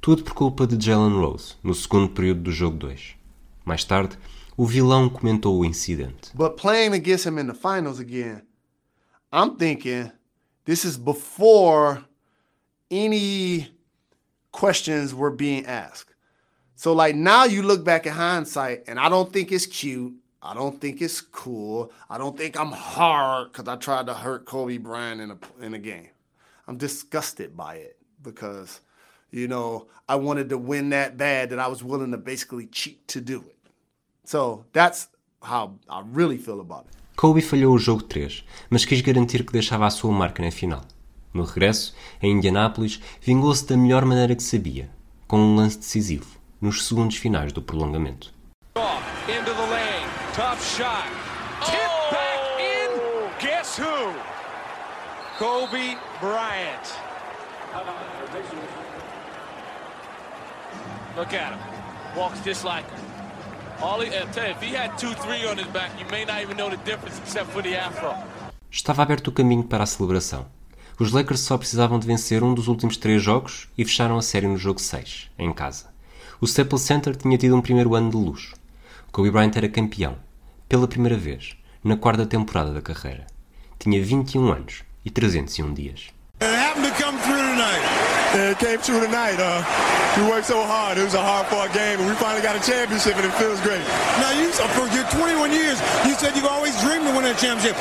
Tudo 0.00 0.22
por 0.22 0.34
culpa 0.34 0.64
de 0.64 0.86
Jalen 0.86 1.18
Rose, 1.18 1.54
no 1.60 1.74
segundo 1.74 2.10
período 2.10 2.42
do 2.42 2.52
jogo 2.52 2.76
2. 2.76 3.16
Mais 3.64 3.82
tarde, 3.82 4.16
o 4.56 4.64
vilão 4.64 5.08
comentou 5.08 5.58
o 5.58 5.64
incidente. 5.64 6.30
But 6.34 6.54
playing 6.60 6.94
against 6.94 7.26
him 7.26 7.40
in 7.40 7.48
the 7.48 7.54
finals 7.54 7.98
again, 7.98 8.42
I'm 9.32 9.56
thinking 9.56 10.12
this 10.68 10.84
is 10.84 10.98
before 10.98 12.04
any 12.90 13.68
questions 14.52 15.14
were 15.14 15.30
being 15.30 15.64
asked. 15.64 16.14
So 16.76 16.92
like 16.92 17.14
now 17.14 17.44
you 17.44 17.62
look 17.62 17.86
back 17.86 18.06
at 18.06 18.12
hindsight 18.12 18.84
and 18.86 19.00
I 19.00 19.08
don't 19.08 19.32
think 19.32 19.50
it's 19.50 19.64
cute. 19.64 20.12
I 20.42 20.52
don't 20.52 20.78
think 20.78 21.00
it's 21.00 21.22
cool. 21.22 21.90
I 22.10 22.18
don't 22.18 22.36
think 22.36 22.60
I'm 22.60 22.72
hard 22.72 23.50
because 23.50 23.66
I 23.66 23.76
tried 23.76 24.08
to 24.08 24.14
hurt 24.14 24.44
Kobe 24.44 24.76
Bryant 24.76 25.22
in 25.22 25.30
a 25.30 25.38
in 25.64 25.72
a 25.72 25.78
game. 25.78 26.10
I'm 26.66 26.76
disgusted 26.76 27.56
by 27.56 27.76
it 27.76 27.96
because, 28.22 28.80
you 29.30 29.48
know, 29.48 29.86
I 30.06 30.16
wanted 30.16 30.50
to 30.50 30.58
win 30.58 30.90
that 30.90 31.16
bad 31.16 31.48
that 31.48 31.58
I 31.58 31.68
was 31.68 31.82
willing 31.82 32.10
to 32.10 32.18
basically 32.18 32.66
cheat 32.66 33.08
to 33.08 33.22
do 33.22 33.40
it. 33.40 33.56
So 34.24 34.66
that's 34.74 35.08
how 35.42 35.78
I 35.88 36.02
really 36.04 36.36
feel 36.36 36.60
about 36.60 36.88
it. 36.90 36.97
Kobe 37.18 37.42
falhou 37.42 37.74
o 37.74 37.78
jogo 37.80 38.04
3, 38.04 38.44
mas 38.70 38.84
quis 38.84 39.00
garantir 39.00 39.44
que 39.44 39.52
deixava 39.52 39.84
a 39.84 39.90
sua 39.90 40.12
marca 40.12 40.40
na 40.40 40.52
final. 40.52 40.82
No 41.34 41.42
regresso, 41.42 41.92
em 42.22 42.30
Indianápolis, 42.30 43.00
vingou-se 43.20 43.66
da 43.66 43.76
melhor 43.76 44.04
maneira 44.04 44.36
que 44.36 44.42
sabia, 44.42 44.88
com 45.26 45.36
um 45.36 45.56
lance 45.56 45.78
decisivo, 45.78 46.38
nos 46.60 46.86
segundos 46.86 47.16
finais 47.16 47.52
do 47.52 47.60
prolongamento. 47.60 48.32
Kobe 55.40 55.98
Bryant. 56.20 56.86
Look 61.16 61.34
at 61.34 61.52
him. 61.52 61.58
Walks 62.16 62.40
just 62.44 62.64
like 62.64 62.88
her. 62.90 63.07
Estava 68.70 69.02
aberto 69.02 69.28
o 69.28 69.32
caminho 69.32 69.62
para 69.62 69.84
a 69.84 69.86
celebração. 69.86 70.46
Os 70.98 71.12
Lakers 71.12 71.40
só 71.40 71.56
precisavam 71.56 71.98
de 71.98 72.06
vencer 72.06 72.42
um 72.42 72.52
dos 72.52 72.66
últimos 72.66 72.96
três 72.96 73.22
jogos 73.22 73.68
e 73.78 73.84
fecharam 73.84 74.18
a 74.18 74.22
série 74.22 74.48
no 74.48 74.56
jogo 74.56 74.80
6, 74.80 75.30
em 75.38 75.52
casa. 75.52 75.86
O 76.40 76.44
Staples 76.44 76.82
Center 76.82 77.14
tinha 77.14 77.38
tido 77.38 77.54
um 77.54 77.62
primeiro 77.62 77.94
ano 77.94 78.10
de 78.10 78.16
luxo. 78.16 78.56
Kobe 79.12 79.30
Bryant 79.30 79.56
era 79.56 79.68
campeão, 79.68 80.16
pela 80.68 80.88
primeira 80.88 81.16
vez, 81.16 81.56
na 81.82 81.96
quarta 81.96 82.26
temporada 82.26 82.72
da 82.72 82.82
carreira. 82.82 83.26
Tinha 83.78 84.02
21 84.02 84.52
anos 84.52 84.82
e 85.04 85.10
301 85.10 85.72
dias. 85.72 86.06
It 86.40 86.52
happened 86.52 86.88
to 86.88 87.02
come 87.02 87.16
through 87.20 87.38
tonight. 87.38 88.17
It 88.34 88.58
came 88.58 88.78
through 88.78 89.00
tonight. 89.00 89.40
Uh, 89.40 89.64
we 90.20 90.28
worked 90.28 90.46
so 90.46 90.60
hard. 90.60 90.98
It 90.98 91.04
was 91.04 91.14
a 91.14 91.22
hard-fought 91.22 91.72
game, 91.72 91.96
and 92.00 92.08
we 92.08 92.14
finally 92.20 92.42
got 92.42 92.56
a 92.56 92.62
championship, 92.64 93.16
and 93.16 93.24
it 93.24 93.32
feels 93.40 93.60
great. 93.64 93.80
Now, 94.20 94.36
you 94.36 94.52
for 94.76 94.84
your 94.92 95.08
21 95.08 95.52
years, 95.52 95.80
you 96.04 96.12
said 96.12 96.36
you've 96.36 96.50
always 96.50 96.76
dreamed 96.84 97.08
of 97.08 97.16
winning 97.16 97.32
a 97.32 97.40
championship. 97.40 97.72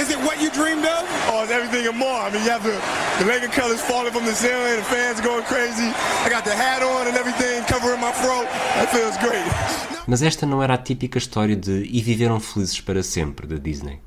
Is 0.00 0.10
it 0.10 0.18
what 0.26 0.42
you 0.42 0.50
dreamed 0.50 0.82
of? 0.82 1.06
Oh, 1.30 1.46
it's 1.46 1.52
everything 1.52 1.86
and 1.86 1.96
more. 1.96 2.18
I 2.26 2.30
mean, 2.34 2.42
you 2.42 2.50
have 2.50 2.64
the, 2.66 2.74
the 3.22 3.30
Laker 3.30 3.52
colors 3.52 3.80
falling 3.80 4.12
from 4.12 4.24
the 4.26 4.34
ceiling, 4.34 4.76
the 4.76 4.86
fans 4.90 5.20
going 5.20 5.44
crazy. 5.44 5.86
I 6.24 6.28
got 6.28 6.44
the 6.44 6.54
hat 6.54 6.82
on 6.82 7.06
and 7.06 7.16
everything 7.16 7.62
covering 7.70 8.00
my 8.00 8.10
throat. 8.12 8.50
That 8.80 8.90
feels 8.90 9.16
great. 9.18 9.46
Mas 10.06 10.22
esta 10.22 10.46
não 10.46 10.62
era 10.62 10.74
a 10.74 10.78
típica 10.78 11.18
história 11.18 11.54
de 11.54 11.86
e 11.86 12.02
viveram 12.02 12.40
felizes 12.40 12.80
para 12.80 13.02
sempre 13.02 13.46
da 13.46 13.56
Disney. 13.56 14.00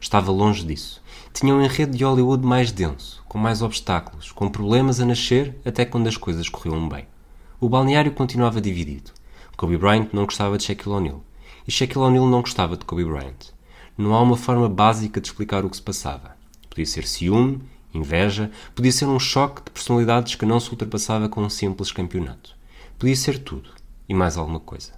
Estava 0.00 0.30
longe 0.30 0.64
disso. 0.64 0.99
Tinha 1.32 1.54
um 1.54 1.62
enredo 1.62 1.96
de 1.96 2.04
Hollywood 2.04 2.44
mais 2.44 2.72
denso, 2.72 3.22
com 3.28 3.38
mais 3.38 3.62
obstáculos, 3.62 4.32
com 4.32 4.48
problemas 4.48 5.00
a 5.00 5.06
nascer 5.06 5.56
até 5.64 5.84
quando 5.84 6.08
as 6.08 6.16
coisas 6.16 6.48
corriam 6.48 6.88
bem. 6.88 7.06
O 7.60 7.68
balneário 7.68 8.12
continuava 8.12 8.60
dividido. 8.60 9.12
Kobe 9.56 9.76
Bryant 9.76 10.08
não 10.12 10.24
gostava 10.24 10.56
de 10.56 10.64
Shaquille 10.64 10.94
O'Neal 10.94 11.22
e 11.66 11.70
Shaquille 11.70 12.04
O'Neal 12.04 12.26
não 12.26 12.40
gostava 12.40 12.76
de 12.76 12.84
Kobe 12.84 13.04
Bryant. 13.04 13.52
Não 13.96 14.14
há 14.14 14.20
uma 14.20 14.36
forma 14.36 14.68
básica 14.68 15.20
de 15.20 15.28
explicar 15.28 15.64
o 15.64 15.70
que 15.70 15.76
se 15.76 15.82
passava. 15.82 16.36
Podia 16.68 16.86
ser 16.86 17.06
ciúme, 17.06 17.60
inveja, 17.92 18.50
podia 18.74 18.92
ser 18.92 19.06
um 19.06 19.18
choque 19.18 19.62
de 19.64 19.70
personalidades 19.70 20.34
que 20.34 20.46
não 20.46 20.58
se 20.58 20.70
ultrapassava 20.70 21.28
com 21.28 21.42
um 21.42 21.50
simples 21.50 21.92
campeonato. 21.92 22.56
Podia 22.98 23.16
ser 23.16 23.38
tudo 23.38 23.70
e 24.08 24.14
mais 24.14 24.36
alguma 24.36 24.60
coisa. 24.60 24.92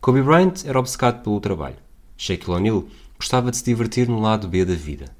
Kobe 0.00 0.22
Bryant 0.22 0.64
era 0.64 0.80
obcecado 0.80 1.22
pelo 1.22 1.40
trabalho. 1.40 1.76
Shaquille 2.16 2.56
O'Neal 2.56 2.84
gostava 3.18 3.50
de 3.50 3.58
se 3.58 3.64
divertir 3.64 4.08
no 4.08 4.20
lado 4.20 4.48
B 4.48 4.64
da 4.64 4.74
vida. 4.74 5.14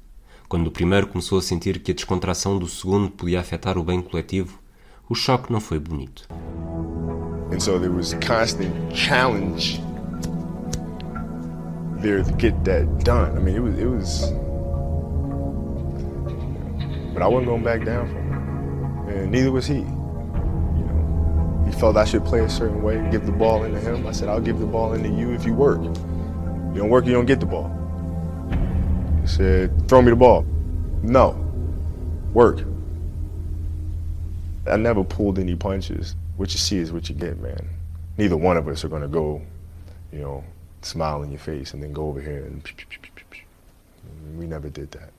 Quando 0.51 0.67
o 0.67 0.71
primeiro 0.71 1.07
começou 1.07 1.39
a 1.39 1.41
sentir 1.41 1.79
que 1.79 1.93
a 1.93 1.95
descontração 1.95 2.59
do 2.59 2.67
segundo 2.67 3.09
podia 3.09 3.39
afetar 3.39 3.77
o 3.77 3.83
bem 3.85 4.01
coletivo, 4.01 4.59
o 5.09 5.15
choque 5.15 5.49
não 5.49 5.61
foi 5.61 5.79
bonito. 5.79 6.27
And 7.53 7.57
so 7.57 7.79
there 7.79 7.89
was 7.89 8.13
constant 8.15 8.73
challenge 8.93 9.81
there 12.01 12.21
to 12.21 12.33
get 12.37 12.53
that 12.65 12.85
done. 13.05 13.37
I 13.37 13.39
mean, 13.39 13.55
it 13.55 13.61
was, 13.61 13.79
it 13.79 13.85
was, 13.85 14.33
but 17.13 17.23
I 17.23 17.27
wasn't 17.29 17.45
going 17.45 17.63
back 17.63 17.85
down 17.85 18.09
from 18.09 19.07
it, 19.07 19.23
and 19.23 19.31
neither 19.31 19.53
was 19.53 19.65
he. 19.65 19.75
You 19.75 20.83
know, 20.83 21.63
he 21.65 21.71
felt 21.79 21.95
I 21.95 22.03
should 22.03 22.25
play 22.25 22.41
a 22.41 22.49
certain 22.49 22.83
way, 22.83 23.01
give 23.09 23.25
the 23.25 23.31
ball 23.31 23.63
into 23.63 23.79
him. 23.79 24.05
I 24.05 24.11
said, 24.11 24.27
I'll 24.27 24.41
give 24.41 24.59
the 24.59 24.67
ball 24.67 24.95
into 24.95 25.07
you 25.07 25.31
if 25.31 25.45
you 25.45 25.53
work. 25.53 25.81
You 25.81 26.81
don't 26.81 26.89
work, 26.89 27.05
you 27.05 27.13
don't 27.13 27.25
get 27.25 27.39
the 27.39 27.45
ball. 27.45 27.80
Said, 29.31 29.87
throw 29.87 30.01
me 30.01 30.09
the 30.09 30.15
ball. 30.17 30.45
No, 31.01 31.29
work. 32.33 32.65
I 34.69 34.75
never 34.75 35.05
pulled 35.05 35.39
any 35.39 35.55
punches. 35.55 36.15
What 36.35 36.51
you 36.51 36.57
see 36.57 36.77
is 36.79 36.91
what 36.91 37.07
you 37.07 37.15
get, 37.15 37.39
man. 37.39 37.65
Neither 38.17 38.35
one 38.35 38.57
of 38.57 38.67
us 38.67 38.83
are 38.83 38.89
going 38.89 39.03
to 39.03 39.07
go, 39.07 39.41
you 40.11 40.19
know, 40.19 40.43
smile 40.81 41.23
in 41.23 41.31
your 41.31 41.39
face 41.39 41.73
and 41.73 41.81
then 41.81 41.93
go 41.93 42.07
over 42.07 42.19
here 42.19 42.43
and 42.45 42.61
we 44.37 44.47
never 44.47 44.69
did 44.69 44.91
that. 44.91 45.11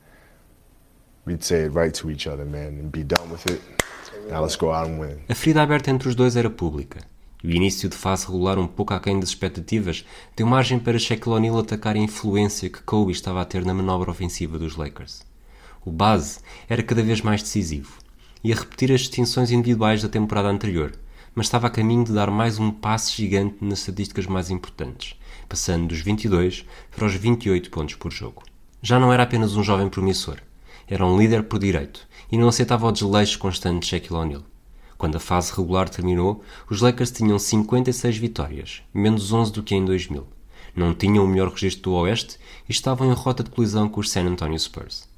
We'd 1.25 1.43
say 1.43 1.63
it 1.63 1.69
right 1.71 1.95
to 1.95 2.11
each 2.11 2.27
other, 2.27 2.45
man, 2.45 2.79
and 2.79 2.93
be 2.93 3.05
done 3.05 3.31
with 3.31 3.47
it. 3.47 3.63
Now 4.29 4.43
let's 4.43 4.57
go 4.57 4.73
out 4.73 4.89
and 4.89 5.01
win. 5.01 5.23
A 5.31 5.35
ferida 5.35 5.63
aberta 5.63 5.89
entre 5.89 6.11
os 6.11 6.15
dois 6.15 6.37
era 6.37 6.51
pública. 6.51 7.03
O 7.45 7.51
início 7.51 7.89
de 7.89 7.97
fase 7.97 8.27
regular 8.27 8.57
um 8.57 8.69
pouco 8.69 8.95
aquém 8.95 9.19
das 9.19 9.31
expectativas 9.31 10.05
deu 10.37 10.47
margem 10.47 10.79
para 10.79 10.99
Shaquille 10.99 11.35
O'Neal 11.35 11.59
atacar 11.59 11.97
a 11.97 11.99
influência 11.99 12.71
que 12.71 12.83
Kobe 12.83 13.11
estava 13.11 13.41
a 13.41 13.45
ter 13.45 13.65
na 13.65 13.75
manobra 13.75 14.13
ofensiva 14.13 14.59
dos 14.59 14.77
Lakers. 14.77 15.27
O 15.85 15.91
base 15.91 16.39
era 16.69 16.85
cada 16.85 17.03
vez 17.03 17.21
mais 17.21 17.43
decisivo. 17.43 17.99
e 18.45 18.53
a 18.53 18.57
repetir 18.57 18.91
as 18.93 19.01
distinções 19.01 19.53
individuais 19.53 20.03
da 20.03 20.09
temporada 20.09 20.49
anterior, 20.49 20.93
mas 21.35 21.47
estava 21.47 21.69
a 21.69 21.71
caminho 21.71 22.05
de 22.05 22.13
dar 22.13 22.31
mais 22.31 22.59
um 22.59 22.71
passo 22.71 23.15
gigante 23.15 23.57
nas 23.61 23.81
estatísticas 23.81 24.27
mais 24.27 24.51
importantes, 24.51 25.17
passando 25.49 25.87
dos 25.87 26.01
22 26.01 26.65
para 26.91 27.07
os 27.07 27.15
28 27.15 27.71
pontos 27.71 27.95
por 27.95 28.13
jogo. 28.13 28.43
Já 28.83 28.99
não 28.99 29.13
era 29.13 29.23
apenas 29.23 29.55
um 29.57 29.63
jovem 29.63 29.89
promissor, 29.89 30.39
era 30.89 31.07
um 31.07 31.17
líder 31.17 31.45
por 31.45 31.59
direito 31.59 32.07
e 32.31 32.37
não 32.37 32.49
aceitava 32.49 32.87
o 32.87 32.93
desleixo 32.93 33.39
constante 33.39 33.83
de 33.83 33.87
Shaquille 33.87 34.19
O'Neal. 34.19 34.52
Quando 35.03 35.17
a 35.17 35.19
fase 35.19 35.53
regular 35.53 35.89
terminou, 35.89 36.45
os 36.71 36.81
Lakers 36.81 37.11
tinham 37.11 37.37
56 37.37 38.19
vitórias, 38.19 38.83
menos 38.95 39.33
11 39.33 39.51
do 39.51 39.61
que 39.61 39.75
em 39.75 39.85
2000. 39.85 40.25
Não 40.77 40.95
tinham 40.95 41.25
o 41.25 41.27
melhor 41.27 41.51
registro 41.51 41.83
do 41.83 41.95
Oeste 41.95 42.39
e 42.69 42.71
estavam 42.71 43.11
em 43.11 43.13
rota 43.13 43.43
de 43.43 43.51
colisão 43.51 43.89
com 43.89 43.99
os 43.99 44.09
San 44.09 44.23
Antonio 44.27 44.57
Spurs. 44.57 45.09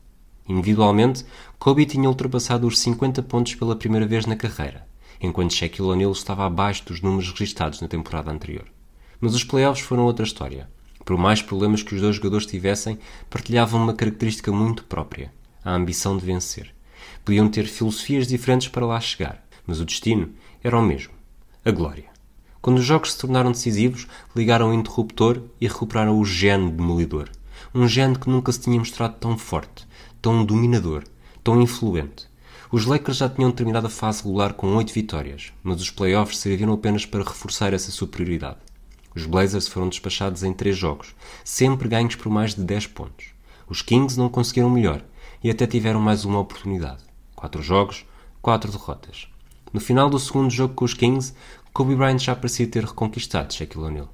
Individualmente, 0.49 1.27
Kobe 1.59 1.85
tinha 1.85 2.09
ultrapassado 2.09 2.67
os 2.67 2.79
50 2.79 3.23
pontos 3.25 3.57
pela 3.57 3.77
primeira 3.77 4.07
vez 4.07 4.25
na 4.25 4.35
carreira, 4.35 4.89
enquanto 5.21 5.53
Shaquille 5.53 5.89
O'Neal 5.89 6.13
estava 6.13 6.47
abaixo 6.47 6.87
dos 6.87 7.03
números 7.03 7.31
registados 7.31 7.83
na 7.83 7.87
temporada 7.87 8.31
anterior. 8.31 8.65
Mas 9.21 9.35
os 9.35 9.45
playoffs 9.45 9.85
foram 9.85 10.05
outra 10.05 10.25
história. 10.25 10.67
Por 11.05 11.19
mais 11.19 11.43
problemas 11.43 11.83
que 11.83 11.95
os 11.95 12.01
dois 12.01 12.17
jogadores 12.17 12.47
tivessem, 12.47 12.99
partilhavam 13.29 13.83
uma 13.83 13.93
característica 13.93 14.51
muito 14.51 14.83
própria, 14.85 15.31
a 15.63 15.75
ambição 15.75 16.17
de 16.17 16.25
vencer. 16.25 16.75
Podiam 17.23 17.51
ter 17.51 17.67
filosofias 17.67 18.27
diferentes 18.27 18.69
para 18.69 18.87
lá 18.87 18.99
chegar, 18.99 19.44
mas 19.67 19.81
o 19.81 19.85
destino 19.85 20.31
era 20.63 20.79
o 20.79 20.83
mesmo: 20.83 21.13
a 21.65 21.71
glória. 21.71 22.05
Quando 22.61 22.79
os 22.79 22.85
jogos 22.85 23.13
se 23.13 23.19
tornaram 23.19 23.53
decisivos, 23.53 24.07
ligaram 24.35 24.71
o 24.71 24.75
interruptor 24.75 25.43
e 25.61 25.69
recuperaram 25.69 26.19
o 26.19 26.25
gene 26.25 26.71
demolidor. 26.71 27.29
Um 27.75 27.87
gene 27.87 28.19
que 28.19 28.31
nunca 28.31 28.51
se 28.53 28.61
tinha 28.61 28.79
mostrado 28.79 29.17
tão 29.21 29.37
forte, 29.37 29.87
tão 30.23 30.45
dominador, 30.45 31.05
tão 31.43 31.61
influente. 31.61 32.27
Os 32.73 32.87
Lakers 32.87 33.19
já 33.19 33.29
tinham 33.29 33.53
terminado 33.53 33.87
a 33.87 33.91
fase 33.91 34.23
regular 34.23 34.55
com 34.55 34.75
oito 34.77 34.93
vitórias, 34.93 35.53
mas 35.63 35.81
os 35.81 35.91
playoffs 35.91 36.39
serviram 36.39 36.73
apenas 36.73 37.05
para 37.05 37.23
reforçar 37.23 37.73
essa 37.75 37.91
superioridade. 37.91 38.59
Os 39.15 39.27
Blazers 39.27 39.69
foram 39.69 39.89
despachados 39.89 40.43
em 40.43 40.53
três 40.53 40.77
jogos, 40.77 41.15
sempre 41.45 41.89
ganhos 41.89 42.17
por 42.17 42.31
mais 42.31 42.55
de 42.55 42.65
10 42.65 42.89
pontos. 42.89 43.27
Os 43.69 43.81
Kings 43.81 44.19
não 44.19 44.29
conseguiram 44.29 44.69
melhor 44.69 45.05
e 45.43 45.51
até 45.51 45.67
tiveram 45.67 46.01
mais 46.01 46.25
uma 46.25 46.41
oportunidade. 46.41 47.05
Quatro 47.37 47.63
jogos, 47.63 48.05
quatro 48.43 48.73
derrotas. 48.73 49.29
No 49.75 49.81
final 49.81 50.09
do 50.09 50.21
segundo 50.21 50.51
jogo 50.51 50.73
com 50.73 50.85
os 50.85 50.95
Kings, 50.95 51.35
Kobe 51.73 51.97
Bryant 51.97 52.21
já 52.21 52.37
parecia 52.37 52.65
ter 52.65 52.85
reconquistado 52.85 53.53
Shaquille 53.53 53.85
O'Neal. 53.85 54.09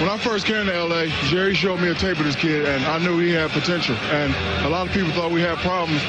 When 0.00 0.08
I 0.08 0.18
first 0.18 0.46
came 0.46 0.64
to 0.64 0.72
LA, 0.72 1.08
Jerry 1.28 1.54
showed 1.54 1.82
me 1.82 1.90
a 1.90 1.94
tape 1.94 2.18
of 2.18 2.24
this 2.24 2.34
kid, 2.34 2.64
and 2.66 2.80
I 2.86 2.98
knew 2.98 3.20
he 3.20 3.36
had 3.36 3.52
potential. 3.52 3.94
And 4.10 4.32
a 4.64 4.70
lot 4.70 4.88
of 4.88 4.94
people 4.94 5.12
thought 5.12 5.34
we 5.34 5.42
had 5.42 5.58
problems. 5.60 6.00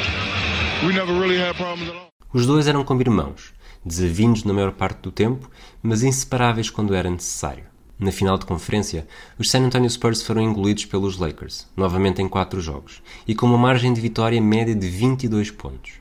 We 0.85 0.93
never 0.93 1.11
really 1.19 1.37
had 1.37 1.57
problems 1.57 1.89
at 1.89 1.95
all. 1.95 2.07
Os 2.33 2.45
dois 2.45 2.65
eram 2.65 2.85
como 2.85 3.01
irmãos, 3.01 3.53
desavindos 3.85 4.45
na 4.45 4.53
maior 4.53 4.71
parte 4.71 5.01
do 5.01 5.11
tempo, 5.11 5.51
mas 5.83 6.01
inseparáveis 6.03 6.69
quando 6.69 6.95
era 6.95 7.09
necessário. 7.09 7.65
Na 7.99 8.13
final 8.13 8.37
de 8.37 8.45
conferência, 8.45 9.05
os 9.37 9.49
San 9.49 9.65
Antonio 9.65 9.89
Spurs 9.89 10.21
foram 10.21 10.41
engolidos 10.41 10.85
pelos 10.85 11.17
Lakers, 11.17 11.67
novamente 11.75 12.21
em 12.21 12.29
quatro 12.29 12.61
jogos, 12.61 13.01
e 13.27 13.35
com 13.35 13.47
uma 13.47 13.57
margem 13.57 13.91
de 13.91 13.99
vitória 13.99 14.41
média 14.41 14.73
de 14.73 14.87
22 14.87 15.51
pontos. 15.51 15.93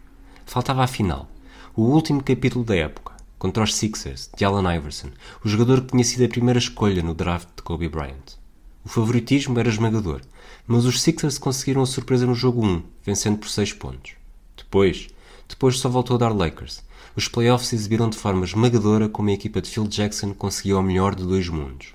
Faltava 0.44 0.84
a 0.84 0.86
final, 0.86 1.28
o 1.76 1.82
último 1.82 2.22
capítulo 2.22 2.64
da 2.64 2.74
época, 2.74 3.12
contra 3.38 3.62
os 3.62 3.74
Sixers, 3.74 4.30
de 4.34 4.46
Allen 4.46 4.76
Iverson, 4.76 5.10
o 5.44 5.48
jogador 5.48 5.82
que 5.82 5.88
tinha 5.88 6.02
sido 6.02 6.24
a 6.24 6.28
primeira 6.28 6.58
escolha 6.58 7.02
no 7.02 7.12
draft 7.12 7.48
de 7.54 7.62
Kobe 7.62 7.86
Bryant. 7.86 8.38
O 8.82 8.88
favoritismo 8.88 9.58
era 9.58 9.68
esmagador, 9.68 10.22
mas 10.66 10.86
os 10.86 11.02
Sixers 11.02 11.36
conseguiram 11.36 11.82
a 11.82 11.86
surpresa 11.86 12.24
no 12.24 12.34
jogo 12.34 12.64
1, 12.64 12.82
vencendo 13.04 13.36
por 13.36 13.50
6 13.50 13.74
pontos. 13.74 14.12
Depois, 14.56 15.08
depois 15.46 15.78
só 15.78 15.90
voltou 15.90 16.16
a 16.16 16.18
dar 16.18 16.34
Lakers. 16.34 16.82
Os 17.14 17.28
playoffs 17.28 17.74
exibiram 17.74 18.08
de 18.08 18.16
forma 18.16 18.46
esmagadora 18.46 19.06
como 19.06 19.28
a 19.28 19.34
equipa 19.34 19.60
de 19.60 19.68
Phil 19.68 19.86
Jackson 19.86 20.32
conseguiu 20.32 20.78
o 20.78 20.82
melhor 20.82 21.14
de 21.14 21.24
dois 21.24 21.46
mundos. 21.50 21.88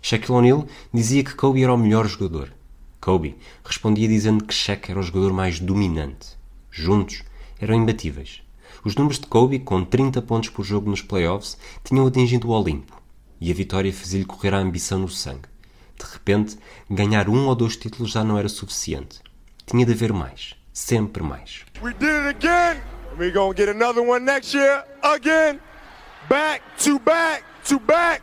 Shaquille 0.00 0.38
O'Neal 0.38 0.68
dizia 0.94 1.24
que 1.24 1.34
Kobe 1.34 1.64
era 1.64 1.74
o 1.74 1.76
melhor 1.76 2.06
jogador. 2.06 2.52
Kobe 3.00 3.36
respondia 3.64 4.06
dizendo 4.06 4.44
que 4.44 4.54
Shaq 4.54 4.92
era 4.92 5.00
o 5.00 5.02
jogador 5.02 5.32
mais 5.32 5.58
dominante. 5.58 6.38
Juntos, 6.70 7.24
eram 7.60 7.74
imbatíveis. 7.74 8.42
Os 8.88 8.96
números 8.96 9.18
de 9.18 9.26
Kobe, 9.26 9.58
com 9.58 9.84
30 9.84 10.22
pontos 10.22 10.48
por 10.48 10.64
jogo 10.64 10.88
nos 10.88 11.02
playoffs, 11.02 11.58
tinham 11.84 12.06
atingido 12.06 12.48
o 12.48 12.52
Olimpo. 12.52 12.98
E 13.38 13.52
a 13.52 13.54
vitória 13.54 13.92
fazia-lhe 13.92 14.24
correr 14.24 14.54
a 14.54 14.58
ambição 14.58 15.00
no 15.00 15.10
sangue. 15.10 15.46
De 15.98 16.10
repente, 16.10 16.56
ganhar 16.88 17.28
um 17.28 17.48
ou 17.48 17.54
dois 17.54 17.76
títulos 17.76 18.10
já 18.10 18.24
não 18.24 18.38
era 18.38 18.48
suficiente. 18.48 19.20
Tinha 19.66 19.84
de 19.84 19.92
haver 19.92 20.10
mais. 20.10 20.54
Sempre 20.72 21.22
mais. 21.22 21.66
We 21.82 21.92
did 21.92 22.08
it 22.08 22.28
again. 22.28 22.80
We're 23.18 23.30
gonna 23.30 23.54
get 23.54 23.68
another 23.68 24.02
one 24.02 24.24
next 24.24 24.56
year. 24.56 24.82
Again. 25.02 25.60
Back 26.26 26.62
to 26.84 26.98
back 27.00 27.44
to 27.68 27.78
back. 27.80 28.22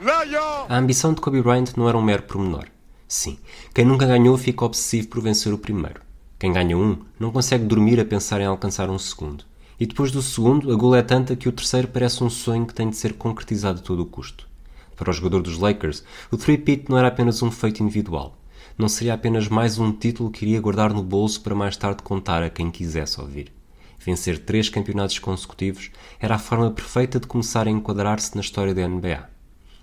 Love 0.00 0.32
y'all. 0.32 0.66
A 0.70 0.78
ambição 0.78 1.12
de 1.12 1.20
Kobe 1.20 1.42
Bryant 1.42 1.76
não 1.76 1.86
era 1.86 1.98
um 1.98 2.02
mero 2.02 2.22
pormenor. 2.22 2.64
Sim, 3.06 3.38
quem 3.74 3.84
nunca 3.84 4.06
ganhou 4.06 4.38
fica 4.38 4.64
obsessivo 4.64 5.08
por 5.08 5.20
vencer 5.20 5.52
o 5.52 5.58
primeiro. 5.58 6.00
Quem 6.38 6.50
ganha 6.50 6.78
um 6.78 7.04
não 7.20 7.30
consegue 7.30 7.66
dormir 7.66 8.00
a 8.00 8.06
pensar 8.06 8.40
em 8.40 8.46
alcançar 8.46 8.88
um 8.88 8.98
segundo. 8.98 9.51
E 9.78 9.86
depois 9.86 10.12
do 10.12 10.22
segundo, 10.22 10.72
a 10.72 10.76
gula 10.76 10.98
é 10.98 11.02
tanta 11.02 11.34
que 11.34 11.48
o 11.48 11.52
terceiro 11.52 11.88
parece 11.88 12.22
um 12.22 12.30
sonho 12.30 12.66
que 12.66 12.74
tem 12.74 12.88
de 12.90 12.96
ser 12.96 13.14
concretizado 13.14 13.80
a 13.80 13.82
todo 13.82 14.00
o 14.00 14.06
custo. 14.06 14.48
Para 14.96 15.10
o 15.10 15.12
jogador 15.12 15.42
dos 15.42 15.58
Lakers, 15.58 16.04
o 16.30 16.36
three-peat 16.36 16.88
não 16.88 16.98
era 16.98 17.08
apenas 17.08 17.42
um 17.42 17.50
feito 17.50 17.82
individual. 17.82 18.38
Não 18.78 18.88
seria 18.88 19.14
apenas 19.14 19.48
mais 19.48 19.78
um 19.78 19.92
título 19.92 20.30
que 20.30 20.44
iria 20.44 20.60
guardar 20.60 20.92
no 20.92 21.02
bolso 21.02 21.40
para 21.40 21.54
mais 21.54 21.76
tarde 21.76 22.02
contar 22.02 22.42
a 22.42 22.50
quem 22.50 22.70
quisesse 22.70 23.20
ouvir. 23.20 23.52
Vencer 23.98 24.38
três 24.38 24.68
campeonatos 24.68 25.18
consecutivos 25.18 25.90
era 26.18 26.34
a 26.34 26.38
forma 26.38 26.70
perfeita 26.70 27.20
de 27.20 27.26
começar 27.26 27.66
a 27.66 27.70
enquadrar-se 27.70 28.34
na 28.34 28.40
história 28.40 28.74
da 28.74 28.86
NBA. 28.86 29.28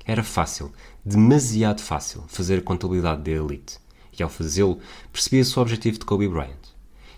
Era 0.06 0.24
fácil, 0.24 0.72
demasiado 1.06 1.82
fácil, 1.82 2.24
fazer 2.28 2.64
contabilidade 2.64 3.22
da 3.22 3.32
elite. 3.32 3.78
E 4.18 4.24
ao 4.24 4.30
fazê-lo, 4.30 4.80
percebia-se 5.14 5.58
o 5.58 5.62
objetivo 5.62 6.00
de 6.00 6.06
Kobe 6.06 6.28
Bryant. 6.28 6.59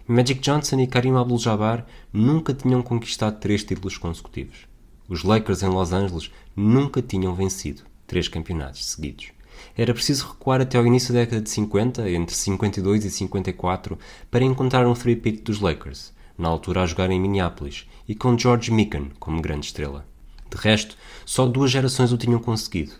Magic 0.07 0.41
Johnson 0.41 0.79
e 0.79 0.87
Karim 0.87 1.15
Abdul-Jabbar 1.15 1.85
nunca 2.11 2.53
tinham 2.53 2.81
conquistado 2.81 3.39
três 3.39 3.63
títulos 3.63 3.97
consecutivos. 3.97 4.67
Os 5.07 5.23
Lakers 5.23 5.61
em 5.61 5.69
Los 5.69 5.93
Angeles 5.93 6.31
nunca 6.55 7.01
tinham 7.01 7.35
vencido 7.35 7.83
três 8.07 8.27
campeonatos 8.27 8.85
seguidos. 8.85 9.31
Era 9.77 9.93
preciso 9.93 10.27
recuar 10.29 10.59
até 10.59 10.77
ao 10.77 10.87
início 10.87 11.13
da 11.13 11.19
década 11.19 11.41
de 11.41 11.49
50, 11.49 12.09
entre 12.09 12.35
52 12.35 13.05
e 13.05 13.11
54, 13.11 13.97
para 14.29 14.43
encontrar 14.43 14.87
um 14.87 14.93
three-peat 14.93 15.41
dos 15.43 15.59
Lakers, 15.59 16.13
na 16.37 16.49
altura 16.49 16.81
a 16.81 16.85
jogar 16.85 17.11
em 17.11 17.19
Minneapolis, 17.19 17.87
e 18.07 18.15
com 18.15 18.37
George 18.37 18.71
Mikan 18.71 19.09
como 19.19 19.41
grande 19.41 19.67
estrela. 19.67 20.05
De 20.49 20.57
resto, 20.57 20.97
só 21.25 21.45
duas 21.45 21.71
gerações 21.71 22.11
o 22.11 22.17
tinham 22.17 22.39
conseguido. 22.39 22.93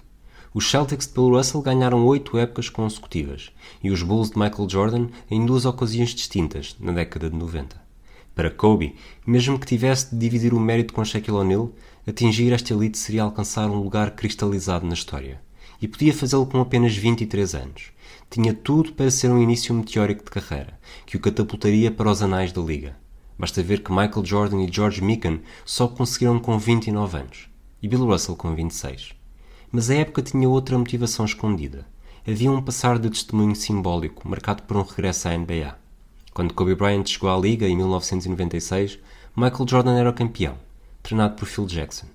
Os 0.53 0.69
Celtics 0.69 1.07
de 1.07 1.13
Bill 1.13 1.29
Russell 1.29 1.61
ganharam 1.61 2.05
oito 2.05 2.37
épocas 2.37 2.69
consecutivas 2.69 3.51
e 3.83 3.89
os 3.89 4.03
Bulls 4.03 4.31
de 4.31 4.39
Michael 4.39 4.69
Jordan 4.69 5.07
em 5.29 5.45
duas 5.45 5.65
ocasiões 5.65 6.09
distintas, 6.09 6.75
na 6.79 6.91
década 6.91 7.29
de 7.29 7.35
90. 7.35 7.81
Para 8.33 8.49
Kobe, 8.49 8.95
mesmo 9.25 9.59
que 9.59 9.65
tivesse 9.65 10.11
de 10.11 10.17
dividir 10.17 10.53
o 10.53 10.59
mérito 10.59 10.93
com 10.93 11.03
Shaquille 11.03 11.37
O'Neal, 11.37 11.71
atingir 12.07 12.53
esta 12.53 12.73
elite 12.73 12.97
seria 12.97 13.23
alcançar 13.23 13.69
um 13.69 13.81
lugar 13.81 14.11
cristalizado 14.11 14.85
na 14.85 14.93
história. 14.93 15.41
E 15.81 15.87
podia 15.87 16.13
fazê-lo 16.13 16.45
com 16.45 16.61
apenas 16.61 16.95
23 16.95 17.55
anos. 17.55 17.91
Tinha 18.29 18.53
tudo 18.53 18.93
para 18.93 19.11
ser 19.11 19.29
um 19.29 19.41
início 19.41 19.73
meteórico 19.73 20.23
de 20.23 20.31
carreira, 20.31 20.79
que 21.05 21.17
o 21.17 21.19
catapultaria 21.19 21.91
para 21.91 22.09
os 22.09 22.21
anais 22.21 22.51
da 22.51 22.61
liga. 22.61 22.95
Basta 23.37 23.61
ver 23.63 23.83
que 23.83 23.91
Michael 23.91 24.25
Jordan 24.25 24.61
e 24.61 24.71
George 24.71 25.03
Mikan 25.03 25.39
só 25.65 25.87
conseguiram 25.87 26.39
com 26.39 26.57
29 26.57 27.17
anos, 27.17 27.49
e 27.81 27.87
Bill 27.87 28.05
Russell 28.05 28.35
com 28.35 28.55
26. 28.55 29.13
Mas 29.71 29.89
a 29.89 29.95
época 29.95 30.21
tinha 30.21 30.47
outra 30.47 30.77
motivação 30.77 31.25
escondida. 31.25 31.85
Havia 32.27 32.51
um 32.51 32.61
passar 32.61 32.99
de 32.99 33.09
testemunho 33.09 33.55
simbólico, 33.55 34.27
marcado 34.29 34.61
por 34.61 34.77
um 34.77 34.83
regresso 34.83 35.27
à 35.27 35.35
NBA. 35.35 35.75
Quando 36.33 36.53
Kobe 36.53 36.75
Bryant 36.75 37.07
chegou 37.07 37.31
à 37.31 37.37
Liga, 37.37 37.67
em 37.67 37.75
1996, 37.75 38.99
Michael 39.35 39.67
Jordan 39.67 39.97
era 39.97 40.09
o 40.11 40.13
campeão, 40.13 40.55
treinado 41.01 41.35
por 41.35 41.47
Phil 41.47 41.65
Jackson. 41.65 42.05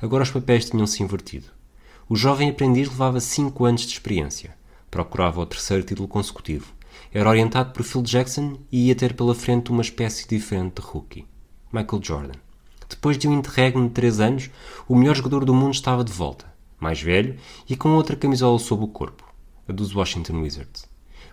Agora 0.00 0.22
os 0.22 0.30
papéis 0.30 0.70
tinham-se 0.70 1.02
invertido. 1.02 1.48
O 2.08 2.16
jovem 2.16 2.48
aprendiz 2.48 2.88
levava 2.88 3.20
5 3.20 3.64
anos 3.66 3.82
de 3.82 3.92
experiência. 3.92 4.56
Procurava 4.90 5.42
o 5.42 5.46
terceiro 5.46 5.82
título 5.82 6.08
consecutivo. 6.08 6.72
Era 7.12 7.28
orientado 7.28 7.72
por 7.74 7.82
Phil 7.82 8.02
Jackson 8.02 8.56
e 8.72 8.86
ia 8.86 8.94
ter 8.94 9.12
pela 9.12 9.34
frente 9.34 9.70
uma 9.70 9.82
espécie 9.82 10.26
diferente 10.26 10.80
de 10.80 10.82
rookie. 10.82 11.26
Michael 11.70 12.02
Jordan. 12.02 12.38
Depois 12.88 13.18
de 13.18 13.28
um 13.28 13.34
interregno 13.34 13.86
de 13.88 13.94
3 13.94 14.20
anos, 14.20 14.50
o 14.88 14.96
melhor 14.96 15.14
jogador 15.14 15.44
do 15.44 15.54
mundo 15.54 15.74
estava 15.74 16.02
de 16.02 16.12
volta 16.12 16.50
mais 16.80 17.00
velho 17.00 17.36
e 17.68 17.76
com 17.76 17.90
outra 17.90 18.16
camisola 18.16 18.58
sob 18.58 18.84
o 18.84 18.88
corpo, 18.88 19.22
a 19.70 19.72
dos 19.72 19.94
Washington 19.94 20.40
Wizards. 20.40 20.84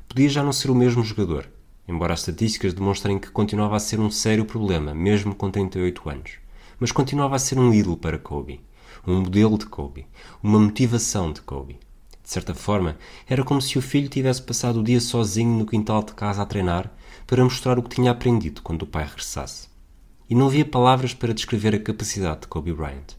Podia 0.07 0.29
já 0.29 0.43
não 0.43 0.53
ser 0.53 0.69
o 0.69 0.75
mesmo 0.75 1.03
jogador, 1.03 1.49
embora 1.87 2.13
as 2.13 2.19
estatísticas 2.19 2.71
demonstrem 2.71 3.17
que 3.17 3.31
continuava 3.31 3.75
a 3.75 3.79
ser 3.79 3.99
um 3.99 4.11
sério 4.11 4.45
problema, 4.45 4.93
mesmo 4.93 5.33
com 5.33 5.49
38 5.49 6.07
anos. 6.07 6.31
Mas 6.79 6.91
continuava 6.91 7.35
a 7.35 7.39
ser 7.39 7.57
um 7.57 7.73
ídolo 7.73 7.97
para 7.97 8.19
Kobe, 8.19 8.61
um 9.07 9.21
modelo 9.21 9.57
de 9.57 9.65
Kobe, 9.65 10.05
uma 10.43 10.59
motivação 10.59 11.33
de 11.33 11.41
Kobe. 11.41 11.79
De 12.23 12.29
certa 12.29 12.53
forma, 12.53 12.95
era 13.27 13.43
como 13.43 13.59
se 13.59 13.79
o 13.79 13.81
filho 13.81 14.07
tivesse 14.07 14.43
passado 14.43 14.81
o 14.81 14.83
dia 14.83 15.01
sozinho 15.01 15.57
no 15.57 15.65
quintal 15.65 16.03
de 16.03 16.13
casa 16.13 16.43
a 16.43 16.45
treinar 16.45 16.91
para 17.25 17.43
mostrar 17.43 17.79
o 17.79 17.83
que 17.83 17.95
tinha 17.95 18.11
aprendido 18.11 18.61
quando 18.61 18.83
o 18.83 18.87
pai 18.87 19.05
regressasse. 19.05 19.67
E 20.29 20.35
não 20.35 20.45
havia 20.45 20.65
palavras 20.65 21.13
para 21.13 21.33
descrever 21.33 21.73
a 21.73 21.79
capacidade 21.79 22.41
de 22.41 22.47
Kobe 22.47 22.71
Bryant. 22.71 23.15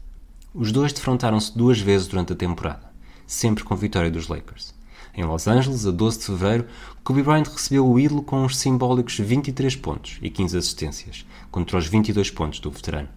Os 0.53 0.71
dois 0.71 0.93
defrontaram-se 0.93 1.57
duas 1.57 1.79
vezes 1.79 2.07
durante 2.07 2.31
a 2.31 2.35
temporada, 2.37 2.89
sempre 3.27 3.63
com 3.63 3.75
vitória 3.75 4.09
dos 4.09 4.27
Lakers. 4.29 4.78
Em 5.15 5.23
Los 5.23 5.47
Angeles, 5.47 5.85
a 5.85 5.91
12 5.91 6.19
de 6.19 6.25
fevereiro, 6.25 6.65
Kobe 7.03 7.23
Bryant 7.23 7.47
recebeu 7.47 7.87
o 7.87 7.99
ídolo 7.99 8.21
com 8.21 8.43
uns 8.43 8.57
simbólicos 8.57 9.17
23 9.17 9.75
pontos 9.75 10.17
e 10.21 10.29
15 10.29 10.57
assistências, 10.57 11.25
contra 11.51 11.77
os 11.77 11.87
22 11.87 12.29
pontos 12.29 12.59
do 12.59 12.69
veterano. 12.69 13.09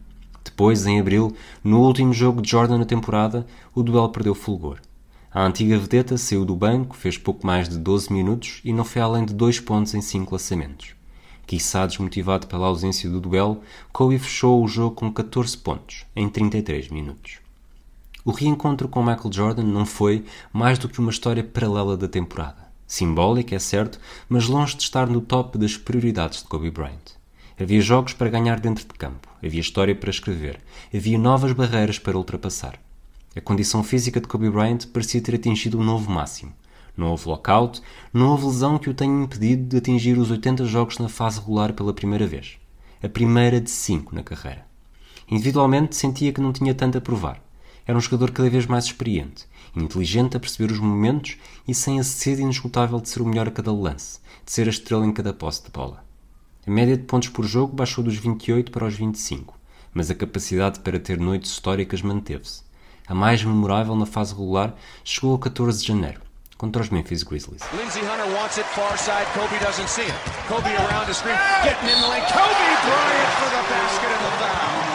Depois, 0.44 0.86
em 0.86 0.98
abril, 0.98 1.34
no 1.62 1.80
último 1.80 2.12
jogo 2.12 2.42
de 2.42 2.50
Jordan 2.50 2.78
na 2.78 2.84
temporada, 2.84 3.46
o 3.74 3.82
duelo 3.82 4.08
perdeu 4.08 4.34
fulgor. 4.34 4.78
A 5.30 5.46
antiga 5.46 5.78
vedeta 5.78 6.18
saiu 6.18 6.44
do 6.44 6.54
banco, 6.54 6.96
fez 6.96 7.16
pouco 7.16 7.46
mais 7.46 7.68
de 7.68 7.78
12 7.78 8.12
minutos 8.12 8.60
e 8.64 8.72
não 8.72 8.84
foi 8.84 9.00
além 9.00 9.24
de 9.24 9.32
2 9.32 9.60
pontos 9.60 9.94
em 9.94 10.00
5 10.00 10.32
lançamentos. 10.32 10.94
Quiçá 11.46 11.86
desmotivado 11.86 12.46
pela 12.46 12.66
ausência 12.66 13.08
do 13.08 13.20
duelo, 13.20 13.60
Kobe 13.92 14.18
fechou 14.18 14.62
o 14.62 14.68
jogo 14.68 14.94
com 14.94 15.12
14 15.12 15.56
pontos, 15.58 16.06
em 16.14 16.28
33 16.28 16.88
minutos. 16.88 17.41
O 18.24 18.30
reencontro 18.30 18.88
com 18.88 19.02
Michael 19.02 19.32
Jordan 19.32 19.64
não 19.64 19.84
foi 19.84 20.24
mais 20.52 20.78
do 20.78 20.88
que 20.88 21.00
uma 21.00 21.10
história 21.10 21.42
paralela 21.42 21.96
da 21.96 22.06
temporada. 22.06 22.70
Simbólica, 22.86 23.56
é 23.56 23.58
certo, 23.58 23.98
mas 24.28 24.46
longe 24.46 24.76
de 24.76 24.82
estar 24.84 25.08
no 25.08 25.20
top 25.20 25.58
das 25.58 25.76
prioridades 25.76 26.40
de 26.40 26.48
Kobe 26.48 26.70
Bryant. 26.70 27.16
Havia 27.60 27.80
jogos 27.80 28.12
para 28.12 28.30
ganhar 28.30 28.60
dentro 28.60 28.86
de 28.86 28.94
campo, 28.94 29.28
havia 29.44 29.60
história 29.60 29.94
para 29.94 30.10
escrever, 30.10 30.60
havia 30.94 31.18
novas 31.18 31.52
barreiras 31.52 31.98
para 31.98 32.16
ultrapassar. 32.16 32.78
A 33.34 33.40
condição 33.40 33.82
física 33.82 34.20
de 34.20 34.28
Kobe 34.28 34.50
Bryant 34.50 34.86
parecia 34.92 35.20
ter 35.20 35.34
atingido 35.34 35.80
um 35.80 35.84
novo 35.84 36.08
máximo. 36.08 36.52
Não 36.96 37.08
houve 37.08 37.26
lockout, 37.26 37.82
não 38.12 38.28
houve 38.28 38.46
lesão 38.46 38.78
que 38.78 38.90
o 38.90 38.94
tenha 38.94 39.24
impedido 39.24 39.64
de 39.64 39.78
atingir 39.78 40.16
os 40.16 40.30
80 40.30 40.64
jogos 40.66 40.98
na 40.98 41.08
fase 41.08 41.40
regular 41.40 41.72
pela 41.72 41.92
primeira 41.92 42.26
vez. 42.26 42.56
A 43.02 43.08
primeira 43.08 43.60
de 43.60 43.70
5 43.70 44.14
na 44.14 44.22
carreira. 44.22 44.64
Individualmente 45.28 45.96
sentia 45.96 46.32
que 46.32 46.40
não 46.40 46.52
tinha 46.52 46.72
tanto 46.72 46.98
a 46.98 47.00
provar. 47.00 47.42
Era 47.86 47.96
um 47.96 48.00
jogador 48.00 48.30
cada 48.30 48.48
vez 48.48 48.66
mais 48.66 48.84
experiente, 48.84 49.46
inteligente 49.76 50.36
a 50.36 50.40
perceber 50.40 50.72
os 50.72 50.78
momentos 50.78 51.36
e 51.66 51.74
sem 51.74 51.98
a 51.98 52.04
sede 52.04 52.42
inesgotável 52.42 53.00
de 53.00 53.08
ser 53.08 53.22
o 53.22 53.26
melhor 53.26 53.48
a 53.48 53.50
cada 53.50 53.72
lance, 53.72 54.20
de 54.44 54.52
ser 54.52 54.66
a 54.66 54.70
estrela 54.70 55.06
em 55.06 55.12
cada 55.12 55.32
posse 55.32 55.64
de 55.64 55.70
bola. 55.70 56.04
A 56.66 56.70
média 56.70 56.96
de 56.96 57.04
pontos 57.04 57.28
por 57.28 57.44
jogo 57.44 57.74
baixou 57.74 58.04
dos 58.04 58.16
28 58.16 58.70
para 58.70 58.86
os 58.86 58.94
25, 58.94 59.58
mas 59.92 60.10
a 60.10 60.14
capacidade 60.14 60.80
para 60.80 61.00
ter 61.00 61.18
noites 61.18 61.50
históricas 61.50 62.02
manteve-se 62.02 62.62
a 63.06 63.14
mais 63.14 63.42
memorável 63.42 63.94
na 63.96 64.06
fase 64.06 64.32
regular, 64.32 64.74
chegou 65.04 65.34
a 65.34 65.38
14 65.38 65.80
de 65.80 65.88
janeiro, 65.88 66.20
contra 66.56 66.82
os 66.82 66.88
Memphis 66.88 67.22
Grizzlies. 67.22 67.62
Lindsey 67.72 68.00
Hunter 68.00 68.34
wants 68.34 68.58
it 68.58 68.66
far 68.70 68.96
side. 68.96 69.26
Kobe 69.34 69.58
doesn't 69.62 69.88
see 69.88 70.02
it. 70.02 70.14
Kobe 70.48 70.70
around 70.70 71.06
the 71.06 71.14
screen, 71.14 71.36
getting 71.64 71.88
in 71.88 72.00
the 72.00 72.08
lane. 72.08 72.22
Kobe 72.22 72.68
Bryant 72.86 73.32
for 73.36 73.50
the 73.50 73.62
basket 73.68 74.10
and 74.10 74.24
the 74.24 74.32
foul. 74.38 74.91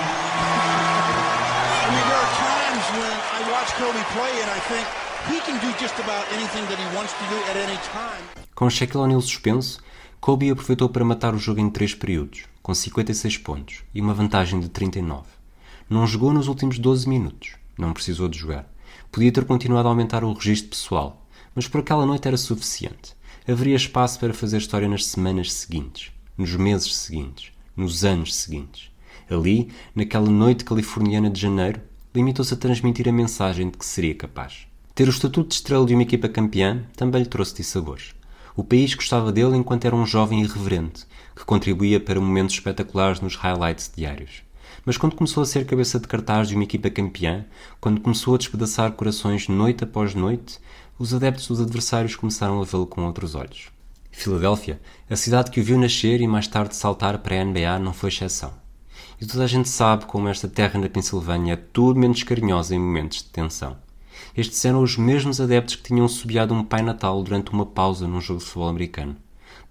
Com 8.55 8.69
Shaquille 8.69 9.03
O'Neal 9.03 9.21
suspenso, 9.21 9.79
Kobe 10.19 10.49
aproveitou 10.49 10.89
para 10.89 11.05
matar 11.05 11.33
o 11.33 11.39
jogo 11.39 11.59
em 11.59 11.69
três 11.69 11.93
períodos, 11.93 12.43
com 12.61 12.73
56 12.73 13.37
pontos 13.37 13.83
e 13.93 14.01
uma 14.01 14.13
vantagem 14.13 14.59
de 14.59 14.69
39. 14.69 15.27
Não 15.89 16.07
jogou 16.07 16.33
nos 16.33 16.47
últimos 16.47 16.79
12 16.79 17.07
minutos 17.07 17.57
não 17.77 17.93
precisou 17.93 18.27
de 18.27 18.37
jogar. 18.37 18.67
Podia 19.11 19.31
ter 19.31 19.45
continuado 19.45 19.87
a 19.87 19.91
aumentar 19.91 20.23
o 20.23 20.33
registro 20.33 20.69
pessoal, 20.69 21.25
mas 21.53 21.67
por 21.67 21.81
aquela 21.81 22.05
noite 22.05 22.27
era 22.27 22.37
suficiente. 22.37 23.15
Haveria 23.47 23.75
espaço 23.75 24.19
para 24.19 24.33
fazer 24.33 24.57
história 24.57 24.89
nas 24.89 25.05
semanas 25.05 25.53
seguintes, 25.53 26.11
nos 26.37 26.55
meses 26.55 26.95
seguintes, 26.95 27.51
nos 27.75 28.03
anos 28.03 28.35
seguintes. 28.35 28.89
Ali, 29.29 29.71
naquela 29.95 30.29
noite 30.29 30.65
californiana 30.65 31.29
de 31.29 31.39
janeiro, 31.39 31.81
limitou-se 32.13 32.53
a 32.53 32.57
transmitir 32.57 33.07
a 33.07 33.11
mensagem 33.11 33.69
de 33.69 33.77
que 33.77 33.85
seria 33.85 34.15
capaz. 34.15 34.67
Ter 34.95 35.07
o 35.07 35.11
estatuto 35.11 35.49
de 35.49 35.55
estrela 35.55 35.85
de 35.85 35.93
uma 35.93 36.03
equipa 36.03 36.27
campeã 36.27 36.83
também 36.95 37.21
lhe 37.21 37.29
trouxe 37.29 37.55
dissabores. 37.55 38.15
O 38.55 38.63
país 38.63 38.95
gostava 38.95 39.31
dele 39.31 39.55
enquanto 39.55 39.85
era 39.85 39.95
um 39.95 40.05
jovem 40.05 40.41
irreverente, 40.41 41.05
que 41.35 41.45
contribuía 41.45 41.99
para 41.99 42.19
momentos 42.19 42.55
espetaculares 42.55 43.21
nos 43.21 43.35
highlights 43.35 43.91
diários. 43.95 44.41
Mas 44.83 44.97
quando 44.97 45.15
começou 45.15 45.43
a 45.43 45.45
ser 45.45 45.65
cabeça 45.65 45.99
de 45.99 46.07
cartaz 46.07 46.47
de 46.47 46.55
uma 46.55 46.63
equipa 46.63 46.89
campeã, 46.89 47.45
quando 47.79 48.01
começou 48.01 48.33
a 48.33 48.37
despedaçar 48.37 48.93
corações 48.93 49.47
noite 49.47 49.83
após 49.83 50.15
noite, 50.15 50.59
os 50.97 51.13
adeptos 51.13 51.47
dos 51.47 51.61
adversários 51.61 52.15
começaram 52.15 52.59
a 52.59 52.65
vê-lo 52.65 52.87
com 52.87 53.05
outros 53.05 53.35
olhos. 53.35 53.67
Filadélfia, 54.11 54.81
a 55.07 55.15
cidade 55.15 55.51
que 55.51 55.59
o 55.59 55.63
viu 55.63 55.77
nascer 55.77 56.21
e 56.21 56.27
mais 56.27 56.47
tarde 56.47 56.75
saltar 56.75 57.19
para 57.19 57.39
a 57.39 57.43
NBA, 57.43 57.77
não 57.77 57.93
foi 57.93 58.09
exceção. 58.09 58.51
E 59.19 59.25
toda 59.25 59.43
a 59.43 59.47
gente 59.47 59.67
sabe 59.67 60.05
como 60.05 60.27
esta 60.27 60.47
terra 60.47 60.79
na 60.79 60.87
Pensilvânia 60.87 61.53
é 61.53 61.55
tudo 61.55 61.99
menos 61.99 62.21
carinhosa 62.21 62.75
em 62.75 62.79
momentos 62.79 63.17
de 63.17 63.25
tensão. 63.25 63.75
Estes 64.35 64.63
eram 64.63 64.83
os 64.83 64.95
mesmos 64.95 65.41
adeptos 65.41 65.75
que 65.75 65.83
tinham 65.83 66.07
subiado 66.07 66.53
um 66.53 66.63
Pai 66.63 66.83
Natal 66.83 67.23
durante 67.23 67.51
uma 67.51 67.65
pausa 67.65 68.07
num 68.07 68.21
jogo 68.21 68.39
de 68.39 68.45
futebol 68.45 68.69
americano. 68.69 69.15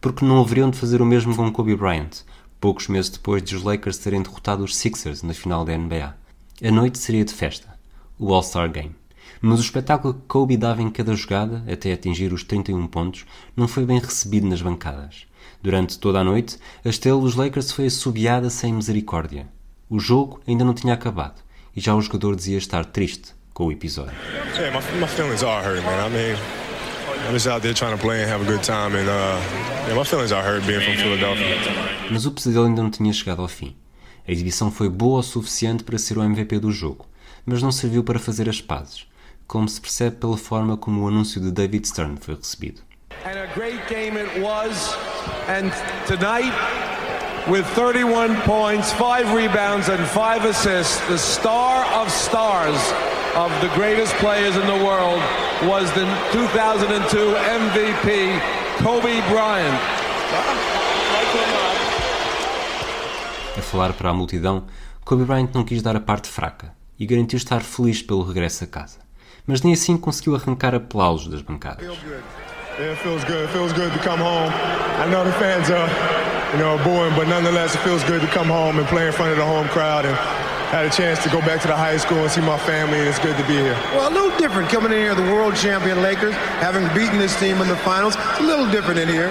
Porque 0.00 0.24
não 0.24 0.40
haveriam 0.40 0.68
de 0.68 0.76
fazer 0.76 1.00
o 1.00 1.06
mesmo 1.06 1.34
com 1.36 1.52
Kobe 1.52 1.76
Bryant, 1.76 2.22
poucos 2.60 2.88
meses 2.88 3.10
depois 3.10 3.40
de 3.40 3.54
os 3.54 3.62
Lakers 3.62 3.98
terem 3.98 4.20
derrotado 4.20 4.64
os 4.64 4.74
Sixers 4.74 5.22
na 5.22 5.32
final 5.32 5.64
da 5.64 5.78
NBA. 5.78 6.16
A 6.64 6.70
noite 6.72 6.98
seria 6.98 7.24
de 7.24 7.32
festa, 7.32 7.78
o 8.18 8.34
All-Star 8.34 8.68
Game. 8.70 8.96
Mas 9.40 9.60
o 9.60 9.62
espetáculo 9.62 10.14
que 10.14 10.26
Kobe 10.26 10.56
dava 10.56 10.82
em 10.82 10.90
cada 10.90 11.14
jogada, 11.14 11.62
até 11.70 11.92
atingir 11.92 12.32
os 12.32 12.42
31 12.42 12.84
pontos, 12.88 13.24
não 13.54 13.68
foi 13.68 13.86
bem 13.86 14.00
recebido 14.00 14.48
nas 14.48 14.60
bancadas. 14.60 15.26
Durante 15.66 15.98
toda 15.98 16.20
a 16.20 16.24
noite, 16.24 16.58
a 16.84 16.88
estrela 16.88 17.20
dos 17.20 17.34
Lakers 17.34 17.72
foi 17.72 17.86
assobiada 17.86 18.48
sem 18.48 18.72
misericórdia. 18.72 19.48
O 19.90 19.98
jogo 19.98 20.40
ainda 20.46 20.64
não 20.64 20.72
tinha 20.72 20.94
acabado 20.94 21.42
e 21.74 21.80
já 21.80 21.92
o 21.92 22.00
jogador 22.00 22.36
dizia 22.36 22.56
estar 22.56 22.84
triste 22.84 23.34
com 23.52 23.66
o 23.66 23.72
episódio. 23.72 24.14
Yeah, 24.54 24.70
my, 24.70 25.00
my 25.00 25.08
feelings 25.08 25.42
are 25.42 25.66
hurt, 25.66 25.82
man. 25.82 26.06
I 26.06 26.08
mean, 26.08 26.36
I'm 27.26 27.32
just 27.32 27.48
out 27.48 27.62
there 27.62 27.74
trying 27.74 27.96
to 27.96 28.00
play 28.00 28.22
and 28.22 28.30
have 28.30 28.42
a 28.42 28.48
good 28.48 28.62
time, 28.62 28.94
and 28.94 29.08
uh, 29.08 29.40
yeah, 29.88 29.96
my 29.96 30.04
feelings 30.04 30.30
are 30.30 30.40
hurt 30.40 30.64
being 30.68 30.80
from 30.80 30.94
Philadelphia. 30.94 31.56
Mas 32.12 32.26
o 32.26 32.30
pesadelo 32.30 32.66
ainda 32.66 32.84
não 32.84 32.90
tinha 32.90 33.12
chegado 33.12 33.42
ao 33.42 33.48
fim. 33.48 33.74
A 34.24 34.30
exibição 34.30 34.70
foi 34.70 34.88
boa 34.88 35.18
o 35.18 35.22
suficiente 35.24 35.82
para 35.82 35.98
ser 35.98 36.16
o 36.16 36.22
MVP 36.22 36.60
do 36.60 36.70
jogo, 36.70 37.06
mas 37.44 37.60
não 37.60 37.72
serviu 37.72 38.04
para 38.04 38.20
fazer 38.20 38.48
as 38.48 38.60
pazes, 38.60 39.08
como 39.48 39.68
se 39.68 39.80
percebe 39.80 40.14
pela 40.14 40.36
forma 40.36 40.76
como 40.76 41.02
o 41.02 41.08
anúncio 41.08 41.40
de 41.40 41.50
David 41.50 41.88
Stern 41.88 42.18
foi 42.20 42.36
recebido. 42.36 42.82
And 43.24 43.36
a 43.40 43.46
great 43.56 43.80
game 43.88 44.16
it 44.16 44.40
was, 44.40 44.96
and 45.48 45.72
tonight, 46.06 46.52
with 47.48 47.66
31 47.74 48.36
points, 48.42 48.92
5 48.92 49.32
rebounds, 49.34 49.88
and 49.88 50.04
5 50.06 50.44
assists, 50.44 51.00
the 51.08 51.18
star 51.18 51.84
of 51.94 52.10
stars 52.10 52.80
of 53.36 53.50
the 53.60 53.68
greatest 53.74 54.14
players 54.14 54.56
in 54.56 54.66
the 54.66 54.84
world 54.84 55.20
was 55.64 55.90
the 55.92 56.06
2002 56.32 57.34
MVP, 57.34 58.40
Kobe 58.82 59.20
Bryant. 59.28 59.80
A 63.56 63.62
falar 63.62 63.92
para 63.92 64.10
a 64.10 64.14
multidão, 64.14 64.64
Kobe 65.04 65.24
Bryant 65.24 65.50
não 65.54 65.64
quis 65.64 65.82
dar 65.82 65.96
a 65.96 66.00
parte 66.00 66.28
fraca 66.28 66.72
e 66.98 67.06
garantiu 67.06 67.36
estar 67.36 67.62
feliz 67.62 68.02
pelo 68.02 68.22
regresso 68.22 68.64
a 68.64 68.66
casa. 68.66 68.98
Mas 69.46 69.62
nem 69.62 69.72
assim 69.72 69.96
conseguiu 69.96 70.34
arrancar 70.34 70.74
aplausos 70.74 71.28
das 71.28 71.42
bancadas. 71.42 71.86
Yeah, 72.78 72.92
it 72.92 72.98
feels 72.98 73.24
good. 73.24 73.48
It 73.48 73.52
feels 73.52 73.72
good 73.72 73.90
to 73.94 73.98
come 74.00 74.18
home. 74.18 74.52
I 74.52 75.08
know 75.10 75.24
the 75.24 75.32
fans 75.40 75.70
are, 75.70 75.88
you 76.52 76.58
know, 76.60 76.76
booing, 76.84 77.16
but 77.16 77.26
nonetheless, 77.26 77.74
it 77.74 77.78
feels 77.78 78.04
good 78.04 78.20
to 78.20 78.26
come 78.26 78.48
home 78.48 78.78
and 78.78 78.86
play 78.86 79.06
in 79.06 79.14
front 79.14 79.32
of 79.32 79.38
the 79.38 79.46
home 79.46 79.66
crowd 79.68 80.04
and 80.04 80.14
had 80.68 80.84
a 80.84 80.90
chance 80.90 81.22
to 81.22 81.30
go 81.30 81.40
back 81.40 81.62
to 81.62 81.68
the 81.68 81.76
high 81.76 81.96
school 81.96 82.18
and 82.18 82.30
see 82.30 82.42
my 82.42 82.58
family, 82.58 82.98
and 82.98 83.08
it's 83.08 83.18
good 83.18 83.34
to 83.38 83.46
be 83.46 83.54
here. 83.54 83.72
Well, 83.96 84.10
a 84.10 84.12
little 84.12 84.36
different 84.36 84.68
coming 84.68 84.92
in 84.92 84.98
here, 84.98 85.14
the 85.14 85.22
world 85.22 85.56
champion 85.56 86.02
Lakers, 86.02 86.34
having 86.60 86.86
beaten 86.92 87.18
this 87.18 87.38
team 87.40 87.62
in 87.62 87.68
the 87.68 87.76
finals. 87.76 88.14
It's 88.14 88.40
a 88.40 88.42
little 88.42 88.70
different 88.70 89.00
in 89.00 89.08
here. 89.08 89.28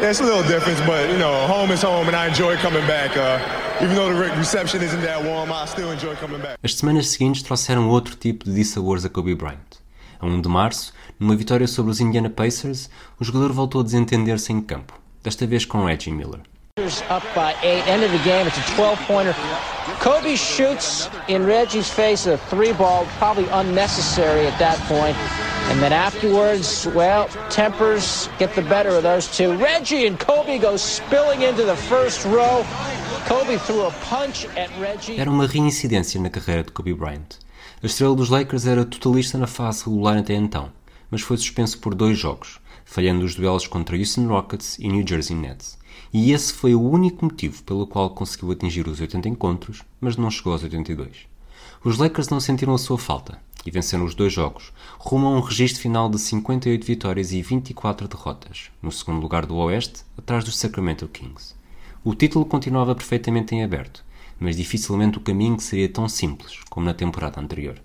Yeah, 0.00 0.08
it's 0.08 0.20
a 0.20 0.24
little 0.24 0.46
different, 0.48 0.78
but 0.86 1.10
you 1.10 1.18
know, 1.18 1.46
home 1.46 1.72
is 1.72 1.82
home, 1.82 2.06
and 2.08 2.16
I 2.16 2.28
enjoy 2.28 2.56
coming 2.56 2.86
back. 2.86 3.14
Uh, 3.14 3.38
even 3.82 3.94
though 3.94 4.08
the 4.08 4.34
reception 4.38 4.80
isn't 4.80 5.02
that 5.02 5.22
warm, 5.22 5.52
I 5.52 5.66
still 5.66 5.90
enjoy 5.90 6.14
coming 6.14 6.40
back. 6.40 6.56
As 6.62 6.72
semanas 6.74 7.08
seguintes 7.08 7.42
trouxeram 7.42 7.90
outro 7.90 8.16
tipo 8.16 8.46
de 8.46 8.54
dissabores 8.54 9.04
a 9.04 9.10
Kobe 9.10 9.34
Bryant. 9.34 9.84
A 10.20 10.26
1 10.26 10.40
de 10.40 10.48
março, 10.48 10.92
numa 11.18 11.36
vitória 11.36 11.66
sobre 11.66 11.90
os 11.92 12.00
Indiana 12.00 12.30
Pacers, 12.30 12.88
o 13.20 13.24
jogador 13.24 13.52
voltou 13.52 13.80
a 13.80 13.84
desentender-se 13.84 14.52
em 14.52 14.60
campo, 14.60 14.94
desta 15.22 15.46
vez 15.46 15.64
com 15.64 15.84
Reggie 15.84 16.10
Miller. 16.10 16.40
Up 17.08 17.24
by 17.34 17.54
eight. 17.62 17.88
End 17.88 18.04
of 18.04 18.12
the 18.12 18.22
game. 18.22 18.46
It's 18.46 18.58
a 18.58 18.60
12-pointer. 18.76 19.34
Kobe 19.98 20.36
shoots 20.36 21.08
in 21.26 21.46
Reggie's 21.46 21.88
face 21.88 22.26
a 22.26 22.36
three 22.36 22.74
ball, 22.74 23.06
probably 23.16 23.48
unnecessary 23.48 24.46
at 24.46 24.58
that 24.58 24.78
point. 24.86 25.16
And 25.70 25.80
then 25.80 25.94
afterwards, 25.94 26.86
well, 26.94 27.28
tempers 27.48 28.28
get 28.38 28.54
the 28.54 28.60
better 28.60 28.90
of 28.90 29.02
those 29.02 29.26
two. 29.34 29.56
Reggie 29.56 30.06
and 30.06 30.20
Kobe 30.20 30.58
go 30.58 30.76
spilling 30.76 31.40
into 31.42 31.64
the 31.64 31.76
first 31.76 32.26
row. 32.26 32.62
Kobe 33.24 33.56
threw 33.56 33.86
a 33.86 33.90
punch 34.02 34.44
at 34.56 34.68
Reggie. 34.78 35.18
Era 35.18 35.30
uma 35.30 35.46
reincidência 35.46 36.20
na 36.20 36.28
carreira 36.28 36.62
de 36.62 36.72
Kobe 36.72 36.92
Bryant. 36.92 37.38
A 37.82 37.86
estrela 37.86 38.16
dos 38.16 38.30
Lakers 38.30 38.66
era 38.66 38.86
totalista 38.86 39.36
na 39.36 39.46
fase 39.46 39.84
regular 39.84 40.16
até 40.16 40.32
então, 40.34 40.72
mas 41.10 41.20
foi 41.20 41.36
suspenso 41.36 41.78
por 41.78 41.94
dois 41.94 42.18
jogos, 42.18 42.58
falhando 42.86 43.22
os 43.22 43.34
duelos 43.34 43.66
contra 43.66 43.98
Houston 43.98 44.26
Rockets 44.28 44.78
e 44.78 44.88
New 44.88 45.06
Jersey 45.06 45.36
Nets, 45.36 45.78
E 46.10 46.32
esse 46.32 46.54
foi 46.54 46.74
o 46.74 46.80
único 46.80 47.26
motivo 47.26 47.62
pelo 47.64 47.86
qual 47.86 48.08
conseguiu 48.08 48.50
atingir 48.50 48.88
os 48.88 48.98
80 48.98 49.28
encontros, 49.28 49.82
mas 50.00 50.16
não 50.16 50.30
chegou 50.30 50.54
aos 50.54 50.62
82. 50.62 51.26
Os 51.84 51.98
Lakers 51.98 52.30
não 52.30 52.40
sentiram 52.40 52.72
a 52.74 52.78
sua 52.78 52.96
falta 52.96 53.38
e 53.66 53.70
venceram 53.70 54.06
os 54.06 54.14
dois 54.14 54.32
jogos, 54.32 54.72
rumo 54.98 55.26
a 55.26 55.30
um 55.30 55.40
registro 55.40 55.82
final 55.82 56.08
de 56.08 56.18
58 56.18 56.82
vitórias 56.82 57.30
e 57.30 57.42
24 57.42 58.08
derrotas, 58.08 58.70
no 58.80 58.90
segundo 58.90 59.20
lugar 59.20 59.44
do 59.44 59.54
Oeste, 59.54 60.02
atrás 60.16 60.44
dos 60.44 60.56
Sacramento 60.56 61.06
Kings. 61.08 61.54
O 62.02 62.14
título 62.14 62.46
continuava 62.46 62.94
perfeitamente 62.94 63.54
em 63.54 63.62
aberto, 63.62 64.02
mas 64.38 64.56
dificilmente 64.56 65.18
o 65.18 65.20
caminho 65.20 65.58
seria 65.60 65.88
tão 65.88 66.08
simples 66.08 66.60
como 66.68 66.86
na 66.86 66.94
temporada 66.94 67.40
anterior. 67.40 67.80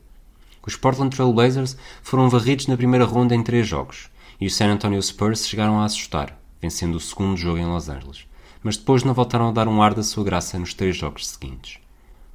Os 0.65 0.75
Portland 0.75 1.15
Trail 1.15 1.33
Blazers 1.33 1.75
foram 2.03 2.29
varridos 2.29 2.67
na 2.67 2.77
primeira 2.77 3.05
ronda 3.05 3.33
em 3.33 3.41
três 3.41 3.67
jogos, 3.67 4.09
e 4.39 4.45
os 4.45 4.55
San 4.55 4.67
Antonio 4.67 5.01
Spurs 5.01 5.47
chegaram 5.47 5.79
a 5.79 5.85
assustar, 5.85 6.37
vencendo 6.61 6.95
o 6.95 6.99
segundo 6.99 7.37
jogo 7.37 7.57
em 7.57 7.65
Los 7.65 7.89
Angeles, 7.89 8.25
mas 8.63 8.77
depois 8.77 9.03
não 9.03 9.13
voltaram 9.13 9.49
a 9.49 9.51
dar 9.51 9.67
um 9.67 9.81
ar 9.81 9.93
da 9.93 10.03
sua 10.03 10.23
graça 10.23 10.59
nos 10.59 10.73
três 10.73 10.95
jogos 10.95 11.27
seguintes. 11.27 11.79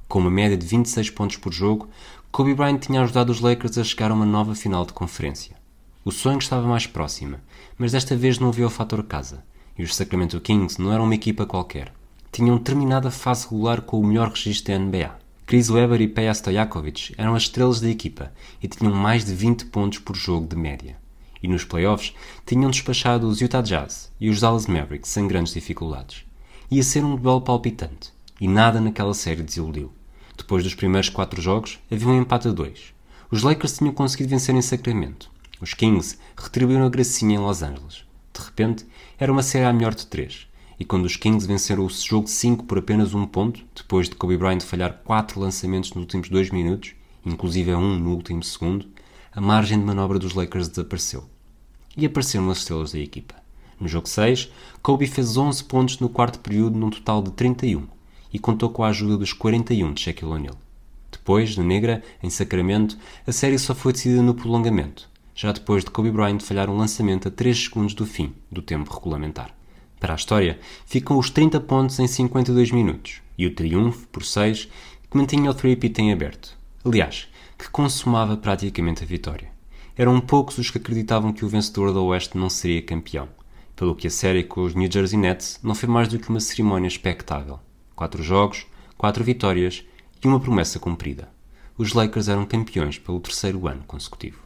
Com 0.07 0.19
uma 0.19 0.29
média 0.29 0.57
de 0.57 0.65
26 0.65 1.09
pontos 1.11 1.37
por 1.37 1.53
jogo, 1.53 1.89
Kobe 2.31 2.53
Bryant 2.53 2.79
tinha 2.79 3.01
ajudado 3.01 3.31
os 3.31 3.39
Lakers 3.39 3.77
a 3.77 3.83
chegar 3.83 4.11
a 4.11 4.13
uma 4.13 4.25
nova 4.25 4.55
final 4.55 4.85
de 4.85 4.93
conferência. 4.93 5.55
O 6.03 6.11
sonho 6.11 6.37
estava 6.37 6.67
mais 6.67 6.87
próxima, 6.87 7.41
mas 7.77 7.91
desta 7.91 8.15
vez 8.15 8.39
não 8.39 8.49
havia 8.49 8.67
o 8.67 8.69
fator 8.69 9.03
casa, 9.03 9.43
e 9.77 9.83
os 9.83 9.95
Sacramento 9.95 10.39
Kings 10.39 10.81
não 10.81 10.91
eram 10.91 11.03
uma 11.03 11.15
equipa 11.15 11.45
qualquer. 11.45 11.93
Tinham 12.37 12.59
terminado 12.59 13.07
a 13.07 13.11
fase 13.11 13.45
regular 13.45 13.81
com 13.81 13.99
o 13.99 14.05
melhor 14.05 14.29
registro 14.29 14.71
da 14.71 14.77
NBA. 14.77 15.09
Chris 15.47 15.71
Webber 15.71 15.99
e 15.99 16.07
Peja 16.07 16.35
Stojakovic 16.35 17.15
eram 17.17 17.33
as 17.33 17.41
estrelas 17.41 17.81
da 17.81 17.89
equipa 17.89 18.31
e 18.61 18.67
tinham 18.67 18.93
mais 18.93 19.25
de 19.25 19.33
20 19.33 19.65
pontos 19.65 19.97
por 19.97 20.15
jogo 20.15 20.45
de 20.45 20.55
média. 20.55 20.95
E 21.41 21.47
nos 21.47 21.63
playoffs 21.63 22.13
tinham 22.45 22.69
despachado 22.69 23.27
os 23.27 23.41
Utah 23.41 23.63
Jazz 23.63 24.11
e 24.21 24.29
os 24.29 24.39
Dallas 24.39 24.67
Mavericks 24.67 25.09
sem 25.09 25.27
grandes 25.27 25.51
dificuldades. 25.51 26.25
Ia 26.69 26.83
ser 26.83 27.03
um 27.03 27.15
duelo 27.15 27.41
palpitante, 27.41 28.13
e 28.39 28.47
nada 28.47 28.79
naquela 28.79 29.15
série 29.15 29.41
desiludiu. 29.41 29.91
Depois 30.37 30.63
dos 30.63 30.75
primeiros 30.75 31.09
quatro 31.09 31.41
jogos, 31.41 31.79
havia 31.91 32.07
um 32.07 32.21
empate 32.21 32.49
a 32.49 32.51
dois. 32.51 32.93
Os 33.31 33.41
Lakers 33.41 33.79
tinham 33.79 33.95
conseguido 33.95 34.29
vencer 34.29 34.53
em 34.53 34.61
Sacramento. 34.61 35.31
Os 35.59 35.73
Kings 35.73 36.19
retribuíram 36.37 36.85
a 36.85 36.89
gracinha 36.89 37.33
em 37.33 37.39
Los 37.39 37.63
Angeles. 37.63 38.05
De 38.31 38.45
repente, 38.45 38.85
era 39.17 39.31
uma 39.31 39.41
série 39.41 39.65
a 39.65 39.73
melhor 39.73 39.95
de 39.95 40.05
três. 40.05 40.46
E 40.79 40.85
quando 40.85 41.05
os 41.05 41.15
Kings 41.15 41.47
venceram 41.47 41.85
o 41.85 41.89
jogo 41.89 42.27
5 42.27 42.65
por 42.65 42.77
apenas 42.77 43.13
um 43.13 43.25
ponto, 43.25 43.65
depois 43.75 44.07
de 44.07 44.15
Kobe 44.15 44.37
Bryant 44.37 44.61
falhar 44.61 45.01
quatro 45.03 45.39
lançamentos 45.39 45.91
nos 45.91 46.03
últimos 46.03 46.29
dois 46.29 46.51
minutos, 46.51 46.93
inclusive 47.25 47.73
um 47.73 47.97
no 47.97 48.11
último 48.11 48.43
segundo, 48.43 48.87
a 49.33 49.41
margem 49.41 49.79
de 49.79 49.85
manobra 49.85 50.19
dos 50.19 50.33
Lakers 50.33 50.67
desapareceu. 50.67 51.23
E 51.95 52.05
apareceram 52.05 52.49
as 52.51 52.59
estrelas 52.59 52.91
da 52.91 52.99
equipa. 52.99 53.35
No 53.79 53.87
jogo 53.87 54.07
6, 54.07 54.51
Kobe 54.81 55.07
fez 55.07 55.35
11 55.35 55.63
pontos 55.63 55.99
no 55.99 56.09
quarto 56.09 56.39
período 56.39 56.77
num 56.77 56.91
total 56.91 57.23
de 57.23 57.31
31 57.31 57.87
e 58.31 58.37
contou 58.37 58.69
com 58.69 58.83
a 58.83 58.89
ajuda 58.89 59.17
dos 59.17 59.33
41 59.33 59.93
de 59.93 60.01
Shaquille 60.01 60.31
O'Neal. 60.31 60.57
Depois, 61.11 61.57
no 61.57 61.63
Negra, 61.63 62.03
em 62.21 62.29
Sacramento, 62.29 62.97
a 63.25 63.31
série 63.31 63.57
só 63.57 63.73
foi 63.73 63.93
decidida 63.93 64.21
no 64.21 64.35
prolongamento, 64.35 65.09
já 65.33 65.51
depois 65.51 65.83
de 65.83 65.89
Kobe 65.89 66.11
Bryant 66.11 66.39
falhar 66.39 66.69
um 66.69 66.77
lançamento 66.77 67.27
a 67.27 67.31
3 67.31 67.65
segundos 67.65 67.93
do 67.93 68.05
fim 68.05 68.33
do 68.51 68.61
tempo 68.61 68.93
regulamentar. 68.93 69.56
Para 69.99 70.13
a 70.13 70.15
história, 70.15 70.59
ficam 70.85 71.17
os 71.17 71.29
30 71.29 71.59
pontos 71.61 71.99
em 71.99 72.07
52 72.07 72.71
minutos 72.71 73.21
e 73.37 73.47
o 73.47 73.53
triunfo, 73.53 74.07
por 74.07 74.23
6, 74.23 74.69
que 75.09 75.17
mantinha 75.17 75.49
o 75.49 75.53
three-peat 75.53 75.99
em 75.99 76.11
aberto. 76.11 76.57
Aliás, 76.85 77.27
que 77.57 77.69
consumava 77.69 78.37
praticamente 78.37 79.03
a 79.03 79.07
vitória. 79.07 79.49
Eram 79.95 80.19
poucos 80.21 80.57
os 80.59 80.69
que 80.69 80.77
acreditavam 80.77 81.33
que 81.33 81.43
o 81.43 81.49
vencedor 81.49 81.91
da 81.91 81.99
Oeste 81.99 82.37
não 82.37 82.49
seria 82.49 82.81
campeão, 82.81 83.27
pelo 83.75 83.95
que 83.95 84.07
a 84.07 84.11
série 84.11 84.43
com 84.43 84.63
os 84.63 84.75
New 84.75 84.91
Jersey 84.91 85.17
Nets 85.17 85.59
não 85.63 85.73
foi 85.73 85.89
mais 85.89 86.07
do 86.07 86.19
que 86.19 86.29
uma 86.29 86.39
cerimónia 86.39 86.87
espectável. 86.87 87.59
Quatro 87.95 88.21
jogos, 88.21 88.67
quatro 88.95 89.23
vitórias 89.23 89.83
e 90.23 90.27
uma 90.27 90.39
promessa 90.39 90.79
cumprida. 90.79 91.29
Os 91.77 91.93
Lakers 91.93 92.27
eram 92.27 92.45
campeões 92.45 92.99
pelo 92.99 93.19
terceiro 93.19 93.67
ano 93.67 93.83
consecutivo. 93.87 94.39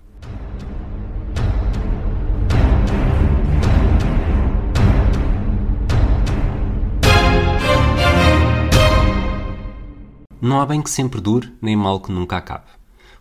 Não 10.41 10.59
há 10.59 10.65
bem 10.65 10.81
que 10.81 10.89
sempre 10.89 11.21
dure, 11.21 11.53
nem 11.61 11.75
mal 11.75 11.99
que 11.99 12.11
nunca 12.11 12.37
acabe. 12.37 12.65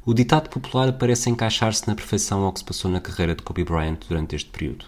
O 0.05 0.15
ditado 0.15 0.49
popular 0.49 0.93
parece 0.95 1.29
encaixar-se 1.29 1.87
na 1.87 1.95
perfeição 1.95 2.43
ao 2.43 2.53
que 2.53 2.61
se 2.61 2.65
passou 2.65 2.91
na 2.91 3.01
carreira 3.01 3.35
de 3.35 3.43
Kobe 3.43 3.63
Bryant 3.63 3.99
durante 4.09 4.35
este 4.35 4.51
período. 4.51 4.87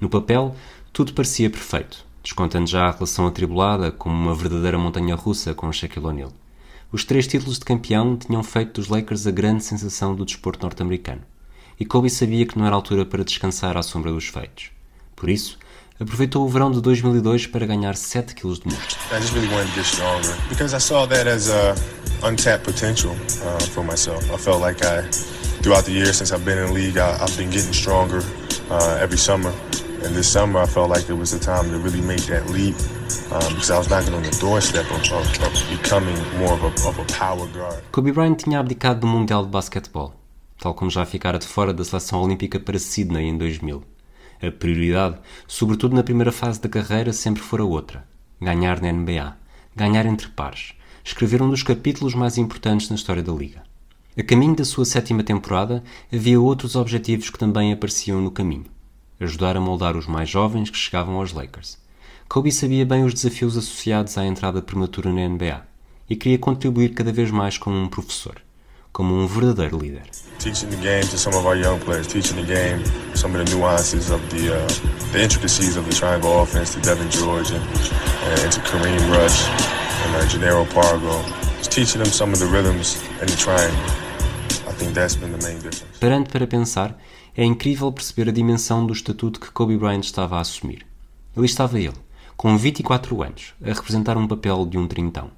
No 0.00 0.08
papel, 0.08 0.56
tudo 0.92 1.12
parecia 1.12 1.50
perfeito 1.50 2.04
descontando 2.24 2.66
já 2.66 2.86
a 2.86 2.90
relação 2.90 3.26
atribulada 3.26 3.92
como 3.92 4.16
uma 4.16 4.34
verdadeira 4.34 4.78
montanha 4.78 5.14
russa 5.14 5.54
com 5.54 5.70
Shaquille 5.70 6.06
O'Neal. 6.06 6.32
Os 6.90 7.04
três 7.04 7.26
títulos 7.26 7.58
de 7.58 7.66
campeão 7.66 8.16
tinham 8.16 8.42
feito 8.42 8.80
dos 8.80 8.88
Lakers 8.88 9.26
a 9.26 9.30
grande 9.30 9.62
sensação 9.62 10.14
do 10.14 10.24
desporto 10.24 10.62
norte-americano, 10.62 11.20
e 11.78 11.84
Kobe 11.84 12.08
sabia 12.08 12.46
que 12.46 12.58
não 12.58 12.64
era 12.64 12.74
altura 12.74 13.04
para 13.04 13.24
descansar 13.24 13.76
à 13.76 13.82
sombra 13.82 14.10
dos 14.10 14.28
feitos. 14.28 14.70
Por 15.14 15.28
isso, 15.28 15.58
aproveitou 15.98 16.44
o 16.44 16.48
verão 16.48 16.70
de 16.70 16.80
2002 16.80 17.46
para 17.46 17.66
ganhar 17.66 17.96
7 17.96 18.34
kg 18.34 18.54
de 18.54 18.66
músculo. 18.66 18.74
I 19.12 19.20
just 19.20 19.32
really 19.34 19.48
wanted 19.48 19.68
to 19.68 19.74
get 19.76 19.86
stronger 19.86 20.34
because 20.48 20.74
I 20.74 20.80
saw 20.80 21.06
that 21.06 21.28
as 21.28 21.48
a 21.48 21.74
untapped 22.26 22.64
potential 22.64 23.12
uh, 23.12 23.60
for 23.72 23.84
myself. 23.84 24.24
I 24.30 24.36
felt 24.36 24.60
like 24.60 24.84
I, 24.84 25.02
throughout 25.62 25.84
the 25.84 25.92
years 25.92 26.16
since 26.16 26.32
I've 26.32 26.44
been 26.44 26.58
in 26.58 26.66
the 26.66 26.72
league, 26.72 26.98
I, 26.98 27.16
I've 27.22 27.36
been 27.36 27.50
getting 27.50 27.72
stronger 27.72 28.22
uh, 28.70 28.98
every 29.00 29.18
summer. 29.18 29.52
And 30.04 30.14
this 30.14 30.30
summer, 30.30 30.60
I 30.60 30.66
felt 30.66 30.90
like 30.90 31.08
it 31.08 31.16
was 31.16 31.30
the 31.30 31.38
time 31.38 31.70
to 31.70 31.78
really 31.78 32.02
make 32.02 32.26
that 32.26 32.50
leap 32.50 32.76
um, 33.32 33.54
because 33.54 33.70
I 33.70 33.78
was 33.78 33.88
knocking 33.88 34.12
on 34.12 34.22
the 34.22 34.36
doorstep 34.38 34.84
of, 34.90 35.00
of, 35.12 35.24
of 35.42 35.52
becoming 35.70 36.16
more 36.38 36.52
of 36.52 36.62
a, 36.62 36.88
of 36.88 36.98
a 36.98 37.04
power 37.18 37.46
guard. 37.46 37.82
Kobe 37.90 38.12
Bryant 38.12 38.36
tinha 38.42 38.58
abdicado 38.58 39.00
do 39.00 39.06
Mundial 39.06 39.44
de 39.44 39.50
Basquetebol, 39.50 40.12
tal 40.58 40.74
como 40.74 40.90
já 40.90 41.06
ficara 41.06 41.38
de 41.38 41.46
fora 41.46 41.72
da 41.72 41.84
seleção 41.84 42.20
olímpica 42.20 42.60
para 42.60 42.78
Sydney 42.78 43.28
em 43.28 43.38
2000. 43.38 43.93
A 44.42 44.50
prioridade, 44.50 45.18
sobretudo 45.46 45.94
na 45.94 46.02
primeira 46.02 46.32
fase 46.32 46.60
da 46.60 46.68
carreira, 46.68 47.12
sempre 47.12 47.42
fora 47.42 47.64
outra: 47.64 48.06
ganhar 48.40 48.80
na 48.80 48.92
NBA, 48.92 49.36
ganhar 49.74 50.06
entre 50.06 50.28
pares, 50.28 50.74
escrever 51.02 51.42
um 51.42 51.50
dos 51.50 51.62
capítulos 51.62 52.14
mais 52.14 52.38
importantes 52.38 52.88
na 52.88 52.96
história 52.96 53.22
da 53.22 53.32
liga. 53.32 53.62
A 54.16 54.22
caminho 54.22 54.54
da 54.54 54.64
sua 54.64 54.84
sétima 54.84 55.24
temporada, 55.24 55.82
havia 56.12 56.40
outros 56.40 56.76
objetivos 56.76 57.30
que 57.30 57.38
também 57.38 57.72
apareciam 57.72 58.20
no 58.20 58.30
caminho. 58.30 58.66
Ajudar 59.18 59.56
a 59.56 59.60
moldar 59.60 59.96
os 59.96 60.06
mais 60.06 60.28
jovens 60.28 60.70
que 60.70 60.78
chegavam 60.78 61.16
aos 61.16 61.32
Lakers. 61.32 61.78
Kobe 62.28 62.52
sabia 62.52 62.86
bem 62.86 63.04
os 63.04 63.12
desafios 63.12 63.56
associados 63.56 64.16
à 64.16 64.24
entrada 64.24 64.62
prematura 64.62 65.12
na 65.12 65.28
NBA 65.28 65.66
e 66.08 66.16
queria 66.16 66.38
contribuir 66.38 66.94
cada 66.94 67.12
vez 67.12 67.30
mais 67.30 67.58
como 67.58 67.76
um 67.76 67.88
professor, 67.88 68.40
como 68.94 69.12
um 69.12 69.26
verdadeiro 69.26 69.76
líder. 69.76 70.02
Teaching 70.38 70.70
the 70.70 70.76
game 70.76 71.02
to 71.02 71.18
some 71.18 71.36
of 71.36 71.44
our 71.44 71.56
young 71.56 71.80
players, 71.80 72.06
teaching 72.06 72.36
the 72.36 72.46
game 72.46 72.80
some 73.14 73.34
of 73.34 73.44
the 73.44 73.54
nuances 73.54 74.10
of 74.10 74.22
the 74.30 74.54
uh, 74.54 74.66
the 75.12 75.20
intricacies 75.20 75.76
of 75.76 75.84
the 75.84 75.92
triangle 75.92 76.40
offense 76.40 76.72
to 76.74 76.80
Devin 76.80 77.10
George 77.10 77.50
and, 77.50 77.62
and 78.40 78.52
to 78.52 78.60
Kareem 78.60 79.02
Rush 79.10 79.48
and 80.06 80.14
uh, 80.14 80.26
Gennaro 80.28 80.64
Pargo, 80.66 81.20
just 81.58 81.72
teaching 81.72 82.00
them 82.00 82.12
some 82.12 82.32
of 82.32 82.38
the 82.38 82.46
rhythms 82.46 83.02
in 83.20 83.26
the 83.26 83.36
triangle. 83.36 83.84
I 84.68 84.72
think 84.76 84.94
that's 84.94 85.16
been 85.16 85.32
the 85.32 85.44
main 85.44 85.58
difference. 85.58 85.98
Parando 85.98 86.30
para 86.30 86.46
pensar, 86.46 86.96
é 87.36 87.44
incrível 87.44 87.90
perceber 87.90 88.28
a 88.28 88.32
dimensão 88.32 88.86
do 88.86 88.92
estatuto 88.92 89.40
que 89.40 89.50
Kobe 89.50 89.76
Bryant 89.76 90.04
estava 90.04 90.36
a 90.36 90.40
assumir. 90.40 90.86
Ali 91.36 91.46
estava 91.46 91.80
ele, 91.80 91.98
com 92.36 92.56
24 92.56 93.22
anos, 93.22 93.54
a 93.60 93.72
representar 93.72 94.16
um 94.16 94.28
papel 94.28 94.64
de 94.66 94.78
um 94.78 94.86
trintão. 94.86 95.32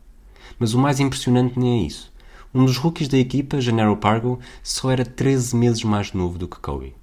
Mas 0.58 0.74
o 0.74 0.78
mais 0.78 1.00
impressionante 1.00 1.58
nem 1.58 1.80
é 1.80 1.86
isso. 1.86 2.14
Um 2.54 2.64
dos 2.64 2.76
rookies 2.76 3.08
da 3.08 3.18
equipa, 3.18 3.60
Gennaro 3.60 3.96
Pargo, 3.96 4.38
só 4.62 4.90
era 4.90 5.04
13 5.04 5.54
meses 5.56 5.82
mais 5.84 6.12
novo 6.12 6.38
do 6.38 6.48
que 6.48 6.58
Kobe. 6.58 6.94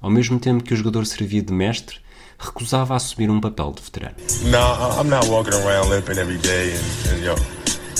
Ao 0.00 0.10
mesmo 0.10 0.38
tempo 0.38 0.64
que 0.64 0.74
o 0.74 0.76
jogador 0.76 1.06
servia 1.06 1.42
de 1.42 1.52
mestre, 1.52 1.98
recusava 2.38 2.96
assumir 2.96 3.30
um 3.30 3.40
papel 3.40 3.72
de 3.72 3.82
veterano. 3.82 4.16
No, 4.44 5.00
I'm 5.00 5.08
not 5.08 5.26
walking 5.28 5.54
around 5.54 5.90
limping 5.90 6.18
every 6.18 6.38
day 6.38 6.72
and, 6.72 7.14
and 7.14 7.24
yo, 7.24 7.34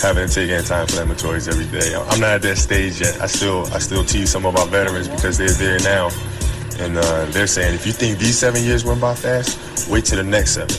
having 0.02 0.26
to 0.26 0.34
take 0.34 0.50
anti-inflammatories 0.50 1.48
every 1.48 1.66
day. 1.66 1.94
I'm 1.94 2.18
not 2.20 2.30
at 2.34 2.42
that 2.42 2.58
stage 2.58 3.00
yet. 3.00 3.20
I 3.20 3.26
still 3.28 3.64
I 3.72 3.78
still 3.78 4.04
tease 4.04 4.30
some 4.30 4.44
of 4.46 4.56
our 4.56 4.66
veterans 4.66 5.08
because 5.08 5.38
they're 5.38 5.56
there 5.58 5.78
now, 5.80 6.10
and 6.80 6.98
uh, 6.98 7.26
they're 7.30 7.46
saying 7.46 7.74
if 7.74 7.86
you 7.86 7.92
think 7.92 8.18
these 8.18 8.36
seven 8.36 8.62
years 8.64 8.84
went 8.84 9.00
by 9.00 9.14
fast, 9.14 9.88
wait 9.88 10.04
till 10.04 10.18
the 10.18 10.28
next 10.28 10.54
seven, 10.54 10.74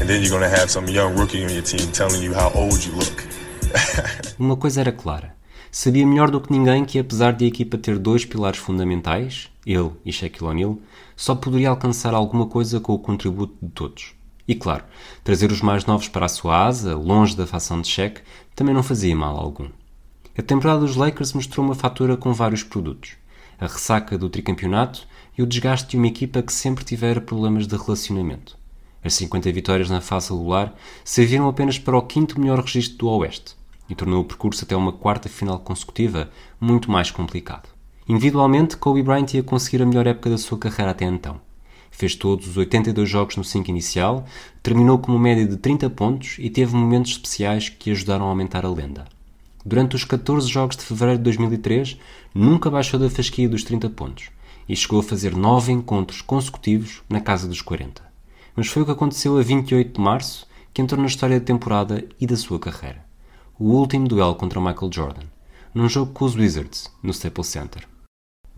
and 0.00 0.08
then 0.08 0.20
you're 0.20 0.32
gonna 0.32 0.48
have 0.48 0.68
some 0.68 0.88
young 0.88 1.16
rookie 1.16 1.44
on 1.44 1.50
your 1.50 1.62
team 1.62 1.90
telling 1.92 2.20
you 2.22 2.34
how 2.34 2.50
old 2.54 2.84
you 2.84 2.92
look. 2.92 3.24
Uma 4.38 4.56
coisa 4.56 4.80
era 4.80 4.92
clara. 4.92 5.35
Sabia 5.78 6.06
melhor 6.06 6.30
do 6.30 6.40
que 6.40 6.50
ninguém 6.50 6.86
que, 6.86 6.98
apesar 6.98 7.34
de 7.34 7.44
a 7.44 7.48
equipa 7.48 7.76
ter 7.76 7.98
dois 7.98 8.24
pilares 8.24 8.58
fundamentais, 8.58 9.50
ele 9.66 9.90
e 10.06 10.10
Shaquille 10.10 10.48
O'Neal, 10.48 10.78
só 11.14 11.34
poderia 11.34 11.68
alcançar 11.68 12.14
alguma 12.14 12.46
coisa 12.46 12.80
com 12.80 12.94
o 12.94 12.98
contributo 12.98 13.54
de 13.60 13.70
todos. 13.72 14.14
E 14.48 14.54
claro, 14.54 14.84
trazer 15.22 15.52
os 15.52 15.60
mais 15.60 15.84
novos 15.84 16.08
para 16.08 16.24
a 16.24 16.30
sua 16.30 16.64
asa, 16.64 16.96
longe 16.96 17.36
da 17.36 17.46
facção 17.46 17.78
de 17.82 17.88
Shaq, 17.88 18.22
também 18.54 18.74
não 18.74 18.82
fazia 18.82 19.14
mal 19.14 19.36
algum. 19.36 19.68
A 20.34 20.40
temporada 20.40 20.80
dos 20.80 20.96
Lakers 20.96 21.34
mostrou 21.34 21.66
uma 21.66 21.74
fatura 21.74 22.16
com 22.16 22.32
vários 22.32 22.62
produtos. 22.62 23.10
A 23.60 23.66
ressaca 23.66 24.16
do 24.16 24.30
tricampeonato 24.30 25.06
e 25.36 25.42
o 25.42 25.46
desgaste 25.46 25.90
de 25.90 25.98
uma 25.98 26.06
equipa 26.06 26.40
que 26.40 26.54
sempre 26.54 26.86
tivera 26.86 27.20
problemas 27.20 27.66
de 27.66 27.76
relacionamento. 27.76 28.56
As 29.04 29.12
50 29.12 29.52
vitórias 29.52 29.90
na 29.90 30.00
fase 30.00 30.30
regular 30.32 30.74
serviram 31.04 31.46
apenas 31.46 31.78
para 31.78 31.98
o 31.98 32.00
quinto 32.00 32.40
melhor 32.40 32.60
registro 32.60 32.96
do 32.96 33.08
Oeste 33.10 33.56
e 33.88 33.94
tornou 33.94 34.22
o 34.22 34.24
percurso 34.24 34.64
até 34.64 34.76
uma 34.76 34.92
quarta 34.92 35.28
final 35.28 35.58
consecutiva 35.58 36.30
muito 36.60 36.90
mais 36.90 37.10
complicado. 37.10 37.68
Individualmente, 38.08 38.76
Kobe 38.76 39.02
Bryant 39.02 39.34
ia 39.34 39.42
conseguir 39.42 39.82
a 39.82 39.86
melhor 39.86 40.06
época 40.06 40.30
da 40.30 40.38
sua 40.38 40.58
carreira 40.58 40.92
até 40.92 41.04
então. 41.04 41.40
Fez 41.90 42.14
todos 42.14 42.46
os 42.46 42.56
82 42.56 43.08
jogos 43.08 43.36
no 43.36 43.42
5 43.42 43.70
inicial, 43.70 44.24
terminou 44.62 44.98
com 44.98 45.10
uma 45.12 45.20
média 45.20 45.46
de 45.46 45.56
30 45.56 45.90
pontos 45.90 46.36
e 46.38 46.50
teve 46.50 46.76
momentos 46.76 47.12
especiais 47.12 47.68
que 47.68 47.90
ajudaram 47.90 48.26
a 48.26 48.28
aumentar 48.28 48.64
a 48.64 48.70
lenda. 48.70 49.06
Durante 49.64 49.96
os 49.96 50.04
14 50.04 50.46
jogos 50.46 50.76
de 50.76 50.84
fevereiro 50.84 51.18
de 51.18 51.24
2003, 51.24 51.98
nunca 52.34 52.70
baixou 52.70 53.00
da 53.00 53.10
fasquia 53.10 53.48
dos 53.48 53.64
30 53.64 53.90
pontos 53.90 54.28
e 54.68 54.76
chegou 54.76 55.00
a 55.00 55.02
fazer 55.02 55.34
9 55.34 55.72
encontros 55.72 56.20
consecutivos 56.20 57.02
na 57.08 57.20
casa 57.20 57.48
dos 57.48 57.62
40. 57.62 58.02
Mas 58.54 58.68
foi 58.68 58.82
o 58.82 58.84
que 58.84 58.92
aconteceu 58.92 59.38
a 59.38 59.42
28 59.42 59.94
de 59.94 60.00
março 60.00 60.46
que 60.72 60.82
entrou 60.82 61.00
na 61.00 61.06
história 61.06 61.40
da 61.40 61.44
temporada 61.46 62.04
e 62.20 62.26
da 62.26 62.36
sua 62.36 62.58
carreira. 62.58 63.05
O 63.58 63.70
último 63.72 64.06
duelo 64.06 64.34
contra 64.34 64.60
Michael 64.60 64.90
Jordan, 64.92 65.26
num 65.74 65.88
jogo 65.88 66.12
com 66.12 66.24
os 66.24 66.34
Wizards, 66.34 66.90
no 67.02 67.10
Staples 67.10 67.48
Center. 67.48 67.88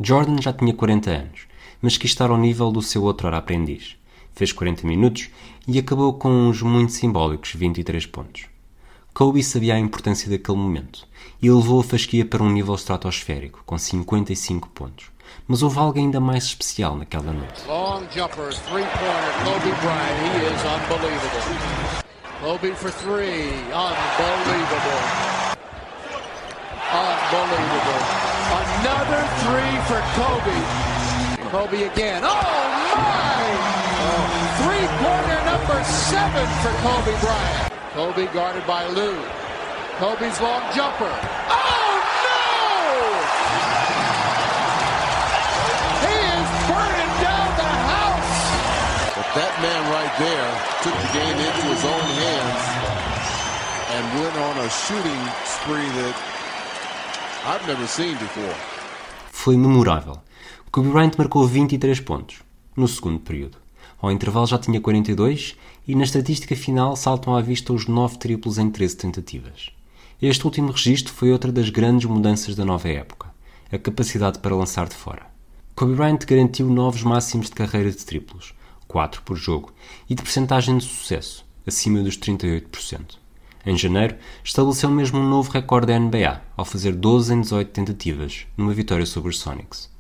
Jordan 0.01 0.41
já 0.41 0.53
tinha 0.53 0.75
40 0.75 1.11
anos 1.11 1.49
mas 1.81 1.97
quis 1.97 2.11
estar 2.11 2.31
ao 2.31 2.37
nível 2.37 2.71
do 2.71 2.83
seu 2.83 3.03
outro 3.05 3.35
aprendiz. 3.35 3.97
Fez 4.35 4.53
40 4.53 4.87
minutos 4.87 5.31
e 5.67 5.79
acabou 5.79 6.13
com 6.15 6.29
uns 6.29 6.63
muito 6.63 6.93
simbólicos 6.93 7.53
23 7.55 8.07
pontos. 8.07 8.47
Kobe 9.13 9.43
sabia 9.43 9.75
a 9.75 9.79
importância 9.79 10.31
daquele 10.31 10.59
momento 10.59 11.07
e 11.43 11.51
levou 11.51 11.81
a 11.81 11.85
fasquia 11.85 12.25
para 12.25 12.43
um 12.43 12.51
nível 12.51 12.75
estratosférico, 12.75 13.63
com 13.67 13.77
55 13.77 14.69
pontos. 14.69 15.07
Mas 15.47 15.63
houve 15.63 15.79
algo 15.79 15.99
ainda 15.99 16.21
mais 16.21 16.45
especial 16.45 16.97
naquela 16.97 17.33
noite. 17.33 17.67
Long 17.67 18.03
jumper, 18.15 18.55
three-pointer, 18.55 19.33
Kobe 19.45 19.73
Bryant. 19.81 20.19
He 20.23 20.47
is 20.47 20.63
unbelievable. 20.63 21.88
Kobe 22.41 22.73
for 22.73 22.89
three, 22.89 23.51
unbelievable. 23.75 25.03
Unbelievable. 26.95 28.03
Another 28.79 29.23
three 29.43 29.75
for 29.91 29.99
Kobe. 30.15 30.59
Kobe 31.51 31.83
again. 31.83 32.23
Oh, 32.25 32.31
my! 32.95 33.43
Three-pointer 34.63 35.41
number 35.51 35.83
seven 35.83 36.47
for 36.63 36.71
Kobe 36.79 37.21
Bryant. 37.21 37.73
Kobe 37.95 38.33
guarded 38.33 38.65
by 38.69 38.87
Lou. 38.87 39.21
Kobe's 39.99 40.41
long 40.41 40.63
jumper. 40.77 41.11
Oh, 41.51 41.78
that 49.39 49.55
man 49.63 49.83
right 49.95 50.15
there 50.19 50.51
took 50.83 50.97
the 51.05 51.11
game 51.15 51.39
into 51.49 51.65
his 51.73 51.85
own 51.85 52.07
hands 52.23 52.63
and 53.95 54.05
went 54.19 54.37
on 54.37 54.55
a 54.67 54.69
shooting 54.69 55.23
spree 55.45 55.89
that 56.01 56.17
I've 57.47 57.65
never 57.69 57.87
seen 57.87 58.15
before. 58.19 58.57
Foi 59.31 59.57
memorável. 59.57 60.17
Kobe 60.73 60.91
Bryant 60.91 61.17
marcou 61.17 61.47
23 61.47 62.01
pontos 62.01 62.43
no 62.77 62.89
segundo 62.89 63.21
período. 63.21 63.59
Ao 64.03 64.11
intervalo 64.11 64.47
já 64.47 64.59
tinha 64.59 64.81
42 64.81 65.55
e 65.87 65.95
na 65.95 66.03
estatística 66.03 66.57
final 66.57 66.97
saltam 66.97 67.37
à 67.37 67.41
vista 67.41 67.73
os 67.73 67.87
9 67.87 68.19
triplos 68.19 68.59
em 68.59 68.69
13 68.69 68.97
tentativas. 68.97 69.71
Este 70.21 70.45
último 70.47 70.73
registro 70.73 71.13
foi 71.13 71.31
outra 71.31 71.53
das 71.53 71.71
grandes 71.71 72.09
mudanças 72.11 72.57
da 72.57 72.65
nova 72.65 72.89
época, 72.89 73.29
a 73.71 73.79
capacidade 73.79 74.41
para 74.41 74.57
lançar 74.57 74.89
de 74.89 74.97
fora. 74.97 75.23
Kobe 75.77 75.95
Bryant 75.95 76.27
garantiu 76.27 76.69
novos 76.69 77.05
máximos 77.05 77.47
de 77.47 77.53
carreira 77.53 77.91
de 77.93 78.05
triplos, 78.05 78.53
4 78.89 79.23
por 79.23 79.37
jogo, 79.37 79.73
e 80.09 80.15
de 80.15 80.23
percentagem 80.23 80.79
de 80.79 80.85
sucesso, 80.85 81.45
acima 81.67 82.03
dos 82.03 82.19
38%. 82.19 83.17
Em 83.67 83.77
janeiro, 83.77 84.17
estabeleceu 84.43 84.91
mesmo 84.91 85.19
um 85.19 85.29
novo 85.29 85.51
recorde 85.51 85.89
da 85.89 85.99
NBA, 85.99 86.41
ao 86.57 86.65
fazer 86.65 86.95
12 86.95 87.35
em 87.35 87.41
18 87.43 87.71
tentativas, 87.71 88.47
numa 88.57 88.73
vitória 88.73 89.05
sobre 89.05 89.29
os 89.29 89.39
Sonics. 89.39 89.91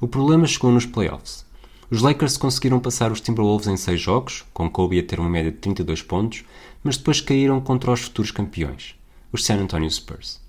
O 0.00 0.08
problema 0.08 0.46
chegou 0.46 0.72
nos 0.72 0.84
playoffs. 0.84 1.46
Os 1.88 2.02
Lakers 2.02 2.36
conseguiram 2.36 2.80
passar 2.80 3.12
os 3.12 3.20
Timberwolves 3.20 3.68
em 3.68 3.76
6 3.76 4.00
jogos, 4.00 4.44
com 4.52 4.68
Kobe 4.68 4.98
a 4.98 5.02
ter 5.02 5.20
uma 5.20 5.30
média 5.30 5.52
de 5.52 5.58
32 5.58 6.02
pontos, 6.02 6.44
mas 6.82 6.96
depois 6.96 7.20
caíram 7.20 7.60
contra 7.60 7.92
os 7.92 8.00
futuros 8.00 8.32
campeões, 8.32 8.96
os 9.30 9.44
San 9.44 9.56
Antonio 9.56 9.90
Spurs. 9.90 10.40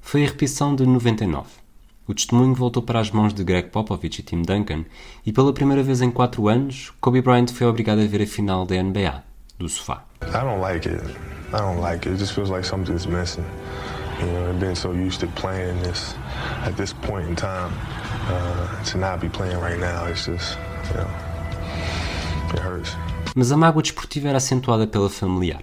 Foi 0.00 0.22
a 0.22 0.26
repetição 0.26 0.76
de 0.76 0.86
99. 0.86 1.59
O 2.10 2.14
testemunho 2.14 2.56
voltou 2.56 2.82
para 2.82 2.98
as 2.98 3.08
mãos 3.08 3.32
de 3.32 3.44
Greg 3.44 3.68
Popovich 3.68 4.18
e 4.18 4.22
Tim 4.24 4.42
Duncan, 4.42 4.84
e 5.24 5.32
pela 5.32 5.52
primeira 5.52 5.80
vez 5.80 6.02
em 6.02 6.10
4 6.10 6.48
anos, 6.48 6.92
Kobe 7.00 7.22
Bryant 7.22 7.52
foi 7.52 7.68
obrigado 7.68 8.00
a 8.00 8.04
ver 8.04 8.20
a 8.20 8.26
final 8.26 8.66
da 8.66 8.82
NBA, 8.82 9.22
do 9.56 9.68
sofá. 9.68 10.04
I 10.22 10.40
don't 10.40 10.60
like 10.60 10.88
it. 10.88 11.04
I 11.54 11.58
don't 11.58 11.80
like 11.80 12.08
it. 12.08 12.14
It 12.14 12.18
just 12.18 12.34
feels 12.34 12.50
like 12.50 12.66
something's 12.66 13.06
missing. 13.06 13.44
You 14.18 14.26
know, 14.26 14.50
I've 14.50 14.58
been 14.58 14.74
so 14.74 14.92
used 14.92 15.20
to 15.20 15.28
playing 15.40 15.80
this 15.84 16.16
at 16.66 16.74
this 16.74 16.92
point 16.92 17.28
in 17.28 17.36
time. 17.36 17.70
Uh, 18.28 18.82
to 18.90 18.98
not 18.98 19.20
be 19.20 19.28
playing 19.28 19.60
right 19.60 19.78
now, 19.78 20.10
it's 20.10 20.26
just, 20.26 20.58
you 20.90 20.96
know, 20.96 21.10
it 22.52 22.58
hurts. 22.58 22.96
Mas 23.36 23.52
a 23.52 23.56
mágoa 23.56 23.82
desportiva 23.82 24.30
era 24.30 24.38
acentuada 24.38 24.84
pela 24.84 25.08
familiar. 25.08 25.62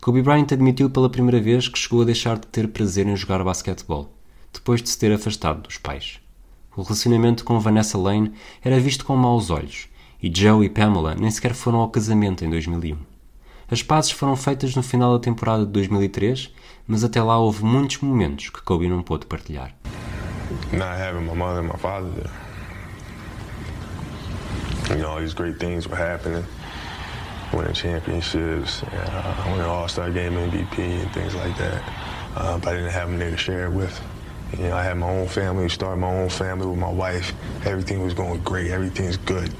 Kobe 0.00 0.22
Bryant 0.22 0.52
admitiu 0.52 0.88
pela 0.88 1.10
primeira 1.10 1.40
vez 1.40 1.66
que 1.66 1.76
chegou 1.76 2.02
a 2.02 2.04
deixar 2.04 2.38
de 2.38 2.46
ter 2.46 2.68
prazer 2.68 3.04
em 3.08 3.16
jogar 3.16 3.42
basquetebol, 3.42 4.08
depois 4.52 4.82
de 4.82 4.88
se 4.88 4.98
ter 4.98 5.12
afastado 5.12 5.62
dos 5.62 5.78
pais. 5.78 6.20
O 6.76 6.82
relacionamento 6.82 7.44
com 7.44 7.58
Vanessa 7.60 7.98
Lane 7.98 8.32
era 8.62 8.80
visto 8.80 9.04
com 9.04 9.16
maus 9.16 9.50
olhos, 9.50 9.88
e 10.22 10.32
Joe 10.34 10.64
e 10.64 10.68
Pamela 10.68 11.14
nem 11.14 11.30
sequer 11.30 11.54
foram 11.54 11.80
ao 11.80 11.90
casamento 11.90 12.44
em 12.44 12.50
2001. 12.50 12.96
As 13.70 13.82
pazes 13.82 14.10
foram 14.10 14.36
feitas 14.36 14.74
no 14.76 14.82
final 14.82 15.14
da 15.14 15.22
temporada 15.22 15.64
de 15.64 15.72
2003, 15.72 16.52
mas 16.86 17.02
até 17.04 17.22
lá 17.22 17.38
houve 17.38 17.64
muitos 17.64 17.98
momentos 17.98 18.50
que 18.50 18.62
Kobe 18.62 18.88
não 18.88 19.02
pôde 19.02 19.26
partilhar. 19.26 19.74
not 20.72 20.98
having 20.98 21.26
my 21.26 21.34
mother 21.34 21.60
and 21.60 21.68
my 21.68 21.76
father 21.76 22.08
there. 22.10 22.30
You 24.90 25.02
know, 25.02 25.10
all 25.10 25.20
these 25.20 25.34
great 25.34 25.58
things 25.58 25.88
were 25.88 25.96
happening, 25.96 26.44
winning 27.52 27.72
championships, 27.72 28.82
uh, 28.82 29.44
winning 29.46 29.62
All-Star 29.62 30.10
Game 30.10 30.34
MVP 30.34 30.78
and 30.78 31.10
things 31.12 31.34
like 31.34 31.56
that. 31.58 31.82
Uh, 32.34 32.58
but 32.58 32.68
I 32.68 32.72
didn't 32.76 32.90
have 32.90 33.08
them 33.08 33.18
there 33.18 33.30
to 33.30 33.36
share 33.36 33.66
it 33.66 33.72
with. 33.72 34.00
You 34.58 34.68
know, 34.68 34.76
I 34.76 34.82
had 34.82 34.98
my 34.98 35.08
own 35.08 35.28
family, 35.28 35.68
started 35.68 36.00
my 36.00 36.10
own 36.10 36.28
family 36.28 36.66
with 36.66 36.78
my 36.78 36.92
wife. 36.92 37.32
Everything 37.64 38.02
was 38.02 38.14
going 38.14 38.42
great. 38.42 38.70
Everything's 38.70 39.16
good. 39.16 39.50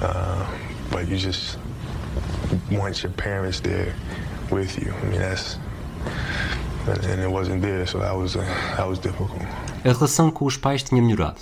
Uh, 0.00 0.46
but 0.90 1.06
you 1.08 1.16
just 1.16 1.58
want 2.70 3.02
your 3.02 3.12
parents 3.12 3.60
there 3.60 3.94
with 4.50 4.78
you. 4.78 4.92
I 4.92 5.04
mean, 5.06 5.20
that's 5.20 5.58
and 6.88 7.20
it 7.20 7.30
wasn't 7.30 7.60
there, 7.60 7.86
so 7.86 7.98
that 7.98 8.16
was 8.16 8.36
uh, 8.36 8.40
that 8.76 8.88
was 8.88 8.98
difficult. 8.98 9.42
A 9.84 9.92
relação 9.92 10.30
com 10.30 10.46
os 10.46 10.56
pais 10.56 10.82
tinha 10.82 11.02
melhorado, 11.02 11.40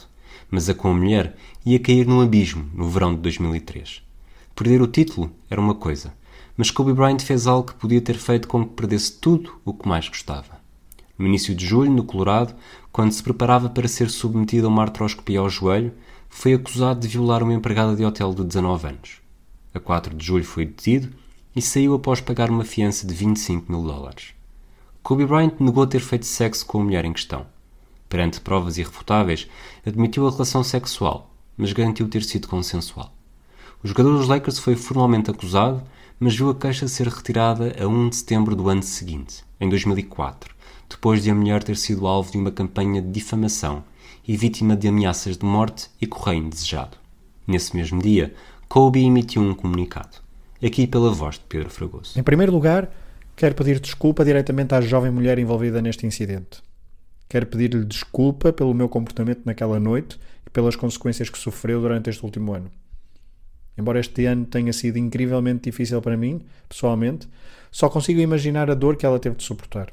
mas 0.50 0.68
a 0.68 0.74
com 0.74 0.88
a 0.88 0.94
mulher 0.94 1.36
ia 1.64 1.78
cair 1.78 2.06
num 2.06 2.20
abismo 2.20 2.68
no 2.74 2.88
verão 2.88 3.14
de 3.14 3.20
2003. 3.20 4.02
Perder 4.54 4.82
o 4.82 4.86
título 4.86 5.30
era 5.48 5.60
uma 5.60 5.74
coisa, 5.74 6.12
mas 6.56 6.70
Kobe 6.70 6.92
Bryant 6.92 7.20
fez 7.20 7.46
algo 7.46 7.68
que 7.68 7.74
podia 7.74 8.00
ter 8.00 8.16
feito 8.16 8.48
com 8.48 8.64
que 8.64 8.74
perdesse 8.74 9.12
tudo 9.12 9.60
o 9.64 9.72
que 9.72 9.88
mais 9.88 10.08
gostava. 10.08 10.56
No 11.18 11.26
início 11.26 11.54
de 11.54 11.64
julho, 11.64 11.90
no 11.90 12.04
Colorado, 12.04 12.54
quando 12.96 13.12
se 13.12 13.22
preparava 13.22 13.68
para 13.68 13.86
ser 13.86 14.08
submetido 14.08 14.66
a 14.66 14.70
uma 14.70 14.80
artroscopia 14.80 15.40
ao 15.40 15.50
joelho, 15.50 15.92
foi 16.30 16.54
acusado 16.54 16.98
de 16.98 17.08
violar 17.08 17.42
uma 17.42 17.52
empregada 17.52 17.94
de 17.94 18.02
hotel 18.02 18.32
de 18.32 18.42
19 18.42 18.88
anos. 18.88 19.20
A 19.74 19.78
4 19.78 20.16
de 20.16 20.24
julho 20.24 20.46
foi 20.46 20.64
detido 20.64 21.10
e 21.54 21.60
saiu 21.60 21.92
após 21.92 22.22
pagar 22.22 22.48
uma 22.48 22.64
fiança 22.64 23.06
de 23.06 23.12
25 23.12 23.70
mil 23.70 23.82
dólares. 23.82 24.28
Kobe 25.02 25.26
Bryant 25.26 25.60
negou 25.60 25.86
ter 25.86 26.00
feito 26.00 26.24
sexo 26.24 26.64
com 26.64 26.80
a 26.80 26.84
mulher 26.84 27.04
em 27.04 27.12
questão 27.12 27.44
perante 28.08 28.40
provas 28.40 28.78
irrefutáveis, 28.78 29.46
admitiu 29.84 30.26
a 30.26 30.30
relação 30.30 30.64
sexual, 30.64 31.30
mas 31.54 31.74
garantiu 31.74 32.08
ter 32.08 32.22
sido 32.22 32.48
consensual. 32.48 33.12
O 33.84 33.86
jogador 33.86 34.16
dos 34.16 34.26
Lakers 34.26 34.58
foi 34.58 34.74
formalmente 34.74 35.30
acusado, 35.30 35.82
mas 36.18 36.34
viu 36.34 36.48
a 36.48 36.54
queixa 36.54 36.88
ser 36.88 37.08
retirada 37.08 37.76
a 37.78 37.86
1 37.86 38.08
de 38.08 38.16
setembro 38.16 38.56
do 38.56 38.70
ano 38.70 38.82
seguinte, 38.82 39.44
em 39.60 39.68
2004, 39.68 40.55
depois 40.88 41.22
de 41.22 41.30
a 41.30 41.34
mulher 41.34 41.62
ter 41.62 41.76
sido 41.76 42.06
alvo 42.06 42.30
de 42.32 42.38
uma 42.38 42.50
campanha 42.50 43.02
de 43.02 43.10
difamação 43.10 43.84
e 44.26 44.36
vítima 44.36 44.76
de 44.76 44.88
ameaças 44.88 45.36
de 45.36 45.44
morte 45.44 45.88
e 46.00 46.06
correio 46.06 46.44
indesejado. 46.44 46.96
Nesse 47.46 47.76
mesmo 47.76 48.02
dia, 48.02 48.34
Kobe 48.68 49.04
emitiu 49.04 49.42
um 49.42 49.54
comunicado, 49.54 50.18
aqui 50.62 50.86
pela 50.86 51.10
voz 51.10 51.36
de 51.36 51.42
Pedro 51.48 51.70
Fragoso. 51.70 52.18
Em 52.18 52.22
primeiro 52.22 52.52
lugar, 52.52 52.90
quero 53.36 53.54
pedir 53.54 53.78
desculpa 53.78 54.24
diretamente 54.24 54.74
à 54.74 54.80
jovem 54.80 55.10
mulher 55.10 55.38
envolvida 55.38 55.80
neste 55.80 56.06
incidente. 56.06 56.62
Quero 57.28 57.46
pedir-lhe 57.46 57.84
desculpa 57.84 58.52
pelo 58.52 58.74
meu 58.74 58.88
comportamento 58.88 59.42
naquela 59.44 59.78
noite 59.78 60.18
e 60.46 60.50
pelas 60.50 60.76
consequências 60.76 61.28
que 61.28 61.38
sofreu 61.38 61.80
durante 61.80 62.10
este 62.10 62.24
último 62.24 62.54
ano. 62.54 62.70
Embora 63.78 64.00
este 64.00 64.24
ano 64.26 64.46
tenha 64.46 64.72
sido 64.72 64.98
incrivelmente 64.98 65.70
difícil 65.70 66.00
para 66.00 66.16
mim, 66.16 66.40
pessoalmente, 66.68 67.28
só 67.70 67.88
consigo 67.88 68.20
imaginar 68.20 68.70
a 68.70 68.74
dor 68.74 68.96
que 68.96 69.04
ela 69.04 69.18
teve 69.18 69.36
de 69.36 69.44
suportar. 69.44 69.92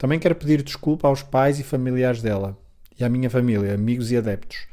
Também 0.00 0.18
quero 0.18 0.34
pedir 0.34 0.62
desculpa 0.62 1.06
aos 1.06 1.22
pais 1.22 1.60
e 1.60 1.62
familiares 1.62 2.22
dela, 2.22 2.56
e 2.98 3.04
à 3.04 3.08
minha 3.10 3.28
família, 3.28 3.74
amigos 3.74 4.10
e 4.10 4.16
adeptos, 4.16 4.66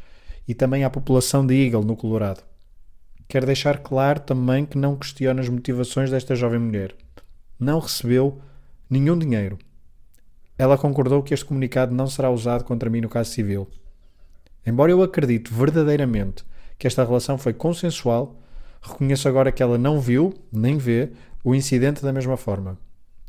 e 0.47 0.53
também 0.53 0.85
à 0.85 0.89
população 0.89 1.45
de 1.45 1.53
Eagle 1.53 1.83
no 1.83 1.97
Colorado. 1.97 2.41
quer 3.27 3.45
deixar 3.45 3.79
claro 3.79 4.21
também 4.21 4.65
que 4.65 4.77
não 4.77 4.95
questiona 4.95 5.41
as 5.41 5.49
motivações 5.49 6.09
desta 6.09 6.33
jovem 6.33 6.59
mulher. 6.59 6.95
Não 7.59 7.79
recebeu 7.79 8.39
nenhum 8.89 9.19
dinheiro. 9.19 9.59
Ela 10.57 10.77
concordou 10.77 11.21
que 11.21 11.33
este 11.33 11.45
comunicado 11.45 11.93
não 11.93 12.07
será 12.07 12.31
usado 12.31 12.63
contra 12.63 12.89
mim 12.89 13.01
no 13.01 13.09
caso 13.09 13.31
civil. 13.31 13.67
Embora 14.65 14.93
eu 14.93 15.03
acredite 15.03 15.53
verdadeiramente 15.53 16.45
que 16.79 16.87
esta 16.87 17.03
relação 17.03 17.37
foi 17.37 17.51
consensual, 17.51 18.39
reconheço 18.81 19.27
agora 19.27 19.51
que 19.51 19.61
ela 19.61 19.77
não 19.77 19.99
viu, 19.99 20.33
nem 20.53 20.77
vê, 20.77 21.11
o 21.43 21.53
incidente 21.53 22.01
da 22.01 22.13
mesma 22.13 22.37
forma. 22.37 22.77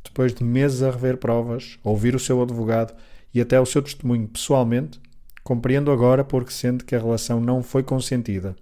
Depois 0.09 0.35
de 0.35 0.43
meses 0.43 0.83
a 0.83 0.91
rever 0.91 1.19
provas, 1.19 1.79
ouvir 1.85 2.15
o 2.15 2.19
seu 2.19 2.43
advogado 2.43 2.95
e 3.33 3.41
até 3.41 3.61
o 3.61 3.67
seu 3.67 3.83
testemunho 3.83 4.27
pessoalmente, 4.27 4.99
compreendo 5.45 5.93
agora 5.93 6.25
porque 6.25 6.51
sente 6.51 6.83
que 6.85 6.97
a 6.97 6.99
relação 6.99 7.41
não 7.41 7.63
foi 7.63 7.83
consentida. 7.83 8.57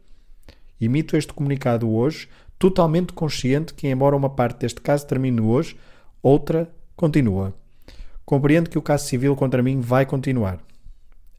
Emito 0.81 1.17
este 1.17 1.33
comunicado 1.33 1.89
hoje, 1.89 2.29
totalmente 2.59 3.13
consciente 3.13 3.73
que, 3.73 3.87
embora 3.87 4.17
uma 4.17 4.29
parte 4.29 4.59
deste 4.59 4.81
caso 4.81 5.07
termine 5.07 5.41
hoje, 5.41 5.77
outra 6.21 6.69
continua. 6.97 7.55
Compreendo 8.25 8.69
que 8.69 8.79
o 8.79 8.83
caso 8.83 9.07
civil 9.07 9.37
contra 9.37 9.63
mim 9.63 9.81
vai 9.81 10.05
continuar. 10.05 10.59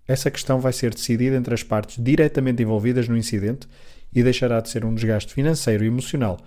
Essa 0.08 0.32
questão 0.32 0.60
vai 0.60 0.72
ser 0.72 0.94
decidida 0.94 1.36
entre 1.36 1.54
as 1.54 1.64
partes 1.64 2.02
diretamente 2.02 2.64
envolvidas 2.64 3.10
no 3.10 3.18
incidente 3.18 3.68
e 4.16 4.24
deixará 4.24 4.62
de 4.62 4.70
ser 4.70 4.86
um 4.86 4.96
desgaste 4.96 5.34
financeiro 5.34 5.84
e 5.84 5.88
emocional 5.88 6.38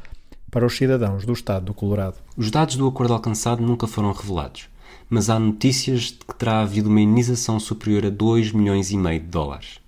para 0.50 0.66
os 0.66 0.76
cidadãos 0.76 1.24
do 1.24 1.32
estado 1.32 1.66
do 1.66 1.74
Colorado. 1.74 2.18
Os 2.36 2.50
dados 2.50 2.76
do 2.76 2.86
acordo 2.88 3.12
alcançado 3.14 3.62
nunca 3.62 3.86
foram 3.86 4.12
revelados, 4.12 4.68
mas 5.08 5.30
há 5.30 5.38
notícias 5.38 6.02
de 6.02 6.18
que 6.18 6.34
terá 6.34 6.60
havido 6.60 6.88
uma 6.88 7.00
indenização 7.00 7.60
superior 7.60 8.06
a 8.06 8.10
2 8.10 8.52
milhões 8.52 8.90
e 8.90 8.96
meio 8.96 9.20
de 9.20 9.26
dólares. 9.26 9.80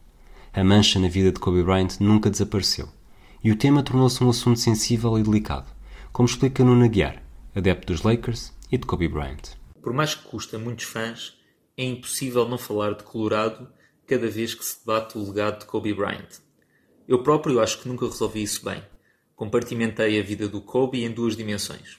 A 0.53 0.63
mancha 0.63 0.99
na 0.99 1.09
vida 1.09 1.33
de 1.33 1.41
Kobe 1.41 1.63
Bryant 1.63 1.99
nunca 1.99 2.31
desapareceu, 2.31 2.89
e 3.43 3.51
o 3.51 3.57
tema 3.57 3.83
tornou-se 3.83 4.23
um 4.23 4.31
assunto 4.31 4.59
sensível 4.59 5.19
e 5.19 5.23
delicado, 5.23 5.67
como 6.13 6.29
explica 6.29 6.65
Nuno 6.65 6.85
Aguiar, 6.85 7.23
adepto 7.55 7.93
dos 7.93 8.03
Lakers 8.03 8.53
e 8.71 8.79
de 8.79 8.87
Kobe 8.87 9.09
Bryant. 9.09 9.57
Por 9.83 9.93
mais 9.93 10.15
que 10.15 10.29
custe 10.29 10.55
a 10.55 10.59
muitos 10.59 10.85
fãs, 10.85 11.35
é 11.77 11.85
impossível 11.85 12.49
não 12.49 12.59
falar 12.59 12.95
de 12.95 13.03
Colorado 13.03 13.69
cada 14.07 14.29
vez 14.29 14.55
que 14.55 14.65
se 14.65 14.81
debate 14.81 15.17
o 15.17 15.27
legado 15.27 15.61
de 15.61 15.67
Kobe 15.67 15.95
Bryant. 15.95 16.41
Eu 17.09 17.23
próprio 17.23 17.61
acho 17.61 17.81
que 17.81 17.89
nunca 17.89 18.07
resolvi 18.07 18.43
isso 18.43 18.65
bem. 18.65 18.83
Compartimentei 19.43 20.21
a 20.21 20.23
vida 20.23 20.47
do 20.47 20.61
Kobe 20.61 21.03
em 21.03 21.11
duas 21.11 21.37
dimensões. 21.37 21.99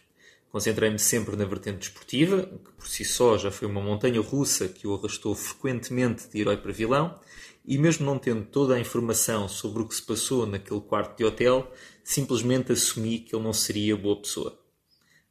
Concentrei-me 0.49 0.98
sempre 0.98 1.36
na 1.36 1.44
vertente 1.44 1.80
desportiva, 1.80 2.44
que 2.44 2.72
por 2.72 2.88
si 2.88 3.03
só 3.03 3.38
já 3.38 3.52
foi 3.52 3.68
uma 3.68 3.82
montanha 3.82 4.22
russa 4.22 4.70
que 4.70 4.88
o 4.88 4.95
arrastou 4.95 5.36
frequentemente 5.36 6.30
de 6.30 6.40
herói 6.40 6.56
para 6.56 6.72
vilão, 6.72 7.20
e 7.65 7.78
mesmo 7.78 8.06
não 8.06 8.18
tendo 8.18 8.45
toda 8.45 8.76
a 8.76 8.80
informação 8.80 9.49
sobre 9.49 9.84
o 9.84 9.86
que 9.86 9.94
se 9.94 10.03
passou 10.03 10.48
naquele 10.48 10.80
quarto 10.80 11.18
de 11.18 11.26
hotel, 11.26 11.70
simplesmente 12.02 12.72
assumi 12.72 13.20
que 13.20 13.36
ele 13.36 13.44
não 13.44 13.52
seria 13.52 13.98
boa 13.98 14.22
pessoa. 14.22 14.57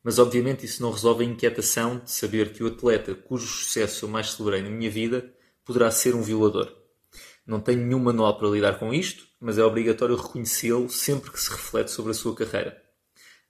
Mas 0.05 0.19
obviamente 0.19 0.67
isso 0.67 0.83
não 0.83 0.93
resolve 0.93 1.25
a 1.25 1.29
inquietação 1.29 1.99
de 1.99 2.11
saber 2.11 2.53
que 2.53 2.63
o 2.63 2.67
atleta 2.67 3.15
cujo 3.15 3.47
sucesso 3.47 4.05
eu 4.05 4.11
mais 4.11 4.33
celebrei 4.33 4.61
na 4.61 4.69
minha 4.69 4.91
vida 4.91 5.33
poderá 5.65 5.91
ser 5.91 6.15
um 6.15 6.21
violador. 6.21 6.77
Não 7.47 7.59
tenho 7.59 7.81
nenhum 7.81 8.01
manual 8.01 8.37
para 8.37 8.51
lidar 8.51 8.79
com 8.79 8.93
isto, 8.93 9.32
mas 9.43 9.59
é 9.59 9.65
obrigatório 9.65 10.17
reconhecê-lo 10.17 10.89
sempre 10.89 11.33
que 11.33 11.41
se 11.41 11.51
reflete 11.51 11.91
sobre 11.91 12.13
a 12.13 12.15
sua 12.15 12.35
carreira. 12.35 12.81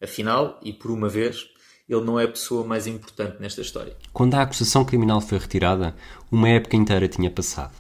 Afinal, 0.03 0.59
e 0.63 0.73
por 0.73 0.91
uma 0.91 1.09
vez, 1.09 1.47
ele 1.89 2.01
não 2.01 2.19
é 2.19 2.25
a 2.25 2.29
pessoa 2.29 2.67
mais 2.67 2.87
importante 2.87 3.37
nesta 3.39 3.61
história. 3.61 3.95
Quando 4.13 4.35
a 4.35 4.43
acusação 4.43 4.85
criminal 4.85 5.21
foi 5.21 5.39
retirada, 5.39 5.95
uma 6.31 6.49
época 6.49 6.77
inteira 6.77 7.07
tinha 7.07 7.31
passado. 7.31 7.75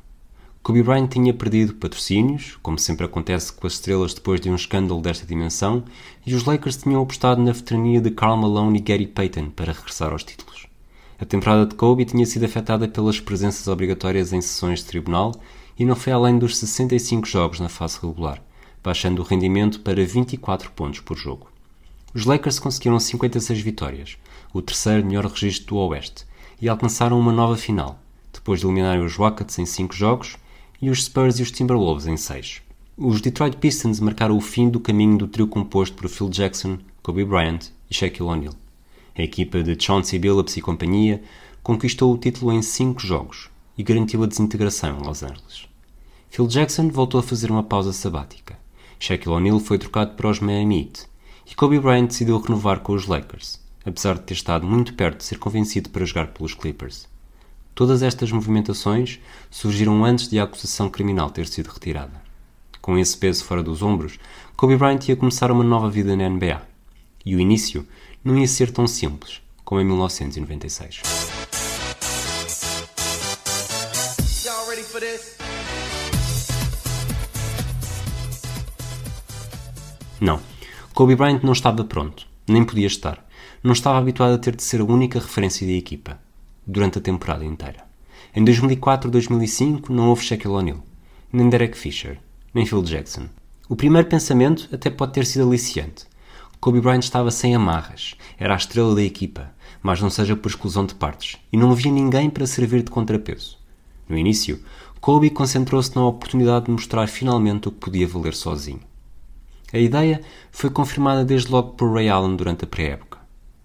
Kobe 0.63 0.83
Bryant 0.83 1.09
tinha 1.09 1.35
perdido 1.35 1.75
patrocínios, 1.75 2.57
como 2.63 2.79
sempre 2.79 3.07
acontece 3.07 3.53
com 3.53 3.67
as 3.67 3.73
estrelas 3.73 4.15
depois 4.15 4.41
de 4.41 4.49
um 4.49 4.55
escândalo 4.55 5.01
desta 5.01 5.27
dimensão, 5.27 5.83
e 6.25 6.35
os 6.35 6.45
Lakers 6.45 6.77
tinham 6.77 7.03
apostado 7.03 7.43
na 7.43 7.51
veterania 7.51 8.01
de 8.01 8.11
Karl 8.13 8.37
Malone 8.37 8.79
e 8.79 8.83
Gary 8.83 9.07
Payton 9.07 9.51
para 9.51 9.73
regressar 9.73 10.13
aos 10.13 10.23
títulos. 10.23 10.67
A 11.19 11.25
temporada 11.25 11.67
de 11.67 11.75
Kobe 11.75 12.05
tinha 12.05 12.27
sido 12.27 12.45
afetada 12.45 12.87
pelas 12.87 13.19
presenças 13.19 13.67
obrigatórias 13.67 14.33
em 14.33 14.41
sessões 14.41 14.81
de 14.81 14.85
tribunal 14.85 15.33
e 15.79 15.85
não 15.85 15.97
foi 15.97 16.13
além 16.13 16.39
dos 16.39 16.57
65 16.59 17.27
jogos 17.27 17.61
na 17.61 17.69
fase 17.69 17.99
regular, 18.01 18.43
baixando 18.83 19.23
o 19.23 19.25
rendimento 19.25 19.81
para 19.81 20.05
24 20.05 20.71
pontos 20.73 21.01
por 21.01 21.17
jogo. 21.17 21.49
Os 22.15 22.25
Lakers 22.27 22.59
conseguiram 22.59 23.01
56 23.01 23.61
vitórias, 23.61 24.19
o 24.53 24.61
terceiro 24.61 25.07
melhor 25.07 25.27
registro 25.27 25.69
do 25.69 25.77
Oeste, 25.77 26.27
e 26.61 26.69
alcançaram 26.69 27.19
uma 27.19 27.33
nova 27.33 27.57
final, 27.57 27.99
depois 28.33 28.61
de 28.61 28.67
eliminarem 28.67 29.05
os 29.05 29.17
Rockets 29.17 29.59
em 29.59 29.67
5 29.67 29.95
jogos 29.95 30.37
e 30.81 30.91
os 30.91 31.05
Spurs 31.05 31.39
e 31.39 31.43
os 31.43 31.51
Timberwolves 31.51 32.07
em 32.07 32.17
6. 32.17 32.61
Os 32.97 33.21
Detroit 33.21 33.57
Pistons 33.57 33.99
marcaram 33.99 34.37
o 34.37 34.41
fim 34.41 34.69
do 34.69 34.79
caminho 34.79 35.17
do 35.17 35.27
trio 35.27 35.47
composto 35.47 35.97
por 35.97 36.09
Phil 36.09 36.29
Jackson, 36.29 36.79
Kobe 37.03 37.25
Bryant 37.25 37.71
e 37.91 37.95
Shaquille 37.95 38.29
O'Neal. 38.29 38.55
A 39.17 39.23
equipa 39.23 39.63
de 39.63 39.77
Chauncey 39.83 40.19
Billups 40.19 40.57
e 40.57 40.61
companhia 40.61 41.23
conquistou 41.63 42.13
o 42.13 42.19
título 42.19 42.53
em 42.53 42.61
5 42.61 43.01
jogos 43.01 43.52
e 43.77 43.83
garantiu 43.83 44.23
a 44.23 44.27
desintegração 44.27 44.99
em 44.99 45.07
Los 45.07 45.23
Angeles. 45.23 45.69
Phil 46.31 46.47
Jackson 46.47 46.89
voltou 46.89 47.21
a 47.21 47.23
fazer 47.23 47.51
uma 47.51 47.63
pausa 47.63 47.93
sabática. 47.93 48.59
Shaquille 48.99 49.35
O'Neal 49.35 49.61
foi 49.61 49.79
trocado 49.79 50.15
para 50.15 50.29
os 50.29 50.41
Miami 50.41 50.81
Heat 50.81 51.07
e 51.51 51.55
Kobe 51.55 51.79
Bryant 51.79 52.07
decidiu 52.07 52.39
renovar 52.39 52.81
com 52.81 52.93
os 52.93 53.07
Lakers, 53.07 53.61
apesar 53.85 54.15
de 54.15 54.23
ter 54.23 54.35
estado 54.35 54.67
muito 54.67 54.95
perto 54.95 55.19
de 55.19 55.25
ser 55.25 55.39
convencido 55.39 55.91
para 55.91 56.05
jogar 56.05 56.29
pelos 56.29 56.55
Clippers. 56.55 57.09
Todas 57.75 58.03
estas 58.03 58.31
movimentações 58.31 59.19
surgiram 59.51 60.05
antes 60.05 60.29
de 60.29 60.39
a 60.39 60.45
acusação 60.45 60.89
criminal 60.89 61.31
ter 61.31 61.47
sido 61.47 61.69
retirada. 61.69 62.23
Com 62.81 62.99
esse 62.99 63.17
peso 63.17 63.45
fora 63.45 63.63
dos 63.63 63.83
ombros, 63.83 64.19
Kobe 64.57 64.77
Bryant 64.77 65.09
ia 65.09 65.17
começar 65.17 65.51
uma 65.51 65.65
nova 65.65 65.91
vida 65.91 66.15
na 66.17 66.29
NBA. 66.29 66.63
E 67.25 67.37
o 67.37 67.41
início 67.41 67.87
não 68.25 68.39
ia 68.39 68.47
ser 68.47 68.71
tão 68.71 68.87
simples 68.87 69.41
como 69.65 69.81
em 69.81 69.85
1996. 69.85 71.72
Não, 80.21 80.39
Kobe 80.93 81.17
Bryant 81.17 81.43
não 81.43 81.55
estava 81.55 81.83
pronto, 81.83 82.27
nem 82.47 82.63
podia 82.63 82.89
estar. 82.89 83.27
Não 83.63 83.73
estava 83.73 83.97
habituado 83.97 84.35
a 84.35 84.39
ter 84.39 84.55
de 84.55 84.63
ser 84.63 84.83
a 84.83 84.85
única 84.85 85.19
referência 85.19 85.67
da 85.67 85.73
equipa 85.73 86.21
durante 86.67 86.99
a 86.99 87.01
temporada 87.01 87.43
inteira. 87.43 87.87
Em 88.37 88.45
2004-2005 88.45 89.89
não 89.89 90.11
houve 90.11 90.25
Shaquille 90.25 90.53
O'Neal, 90.53 90.85
nem 91.33 91.49
Derek 91.49 91.79
Fisher, 91.79 92.19
nem 92.53 92.67
Phil 92.67 92.83
Jackson. 92.83 93.29
O 93.71 93.77
primeiro 93.77 94.09
pensamento 94.09 94.69
até 94.71 94.91
pode 94.91 95.15
ter 95.15 95.25
sido 95.25 95.49
aliciante. 95.49 96.05
Kobe 96.61 96.83
Bryant 96.83 97.01
estava 97.01 97.31
sem 97.31 97.55
amarras, 97.55 98.15
era 98.39 98.53
a 98.53 98.59
estrela 98.59 98.95
da 98.95 99.03
equipa, 99.03 99.55
mas 99.83 100.03
não 100.03 100.11
seja 100.11 100.37
por 100.37 100.51
exclusão 100.51 100.85
de 100.85 100.95
partes, 100.95 101.39
e 101.51 101.57
não 101.57 101.71
havia 101.73 101.91
ninguém 101.91 102.29
para 102.29 102.47
servir 102.47 102.83
de 102.83 102.91
contrapeso. 102.91 103.62
No 104.13 104.19
início, 104.19 104.61
Kobe 105.01 105.31
concentrou-se 105.31 105.97
na 105.97 106.07
oportunidade 106.07 106.67
de 106.67 106.71
mostrar 106.71 107.09
finalmente 107.09 107.67
o 107.67 107.73
que 107.73 107.79
podia 107.79 108.07
valer 108.07 108.35
sozinho. 108.35 108.81
A 109.73 109.79
ideia 109.79 110.21
foi 110.53 110.71
confirmada 110.71 111.25
desde 111.25 111.51
logo 111.51 111.71
por 111.73 111.93
Ray 111.93 112.09
Allen 112.09 112.37
durante 112.37 112.65
a 112.65 112.69
pré-época 112.69 113.13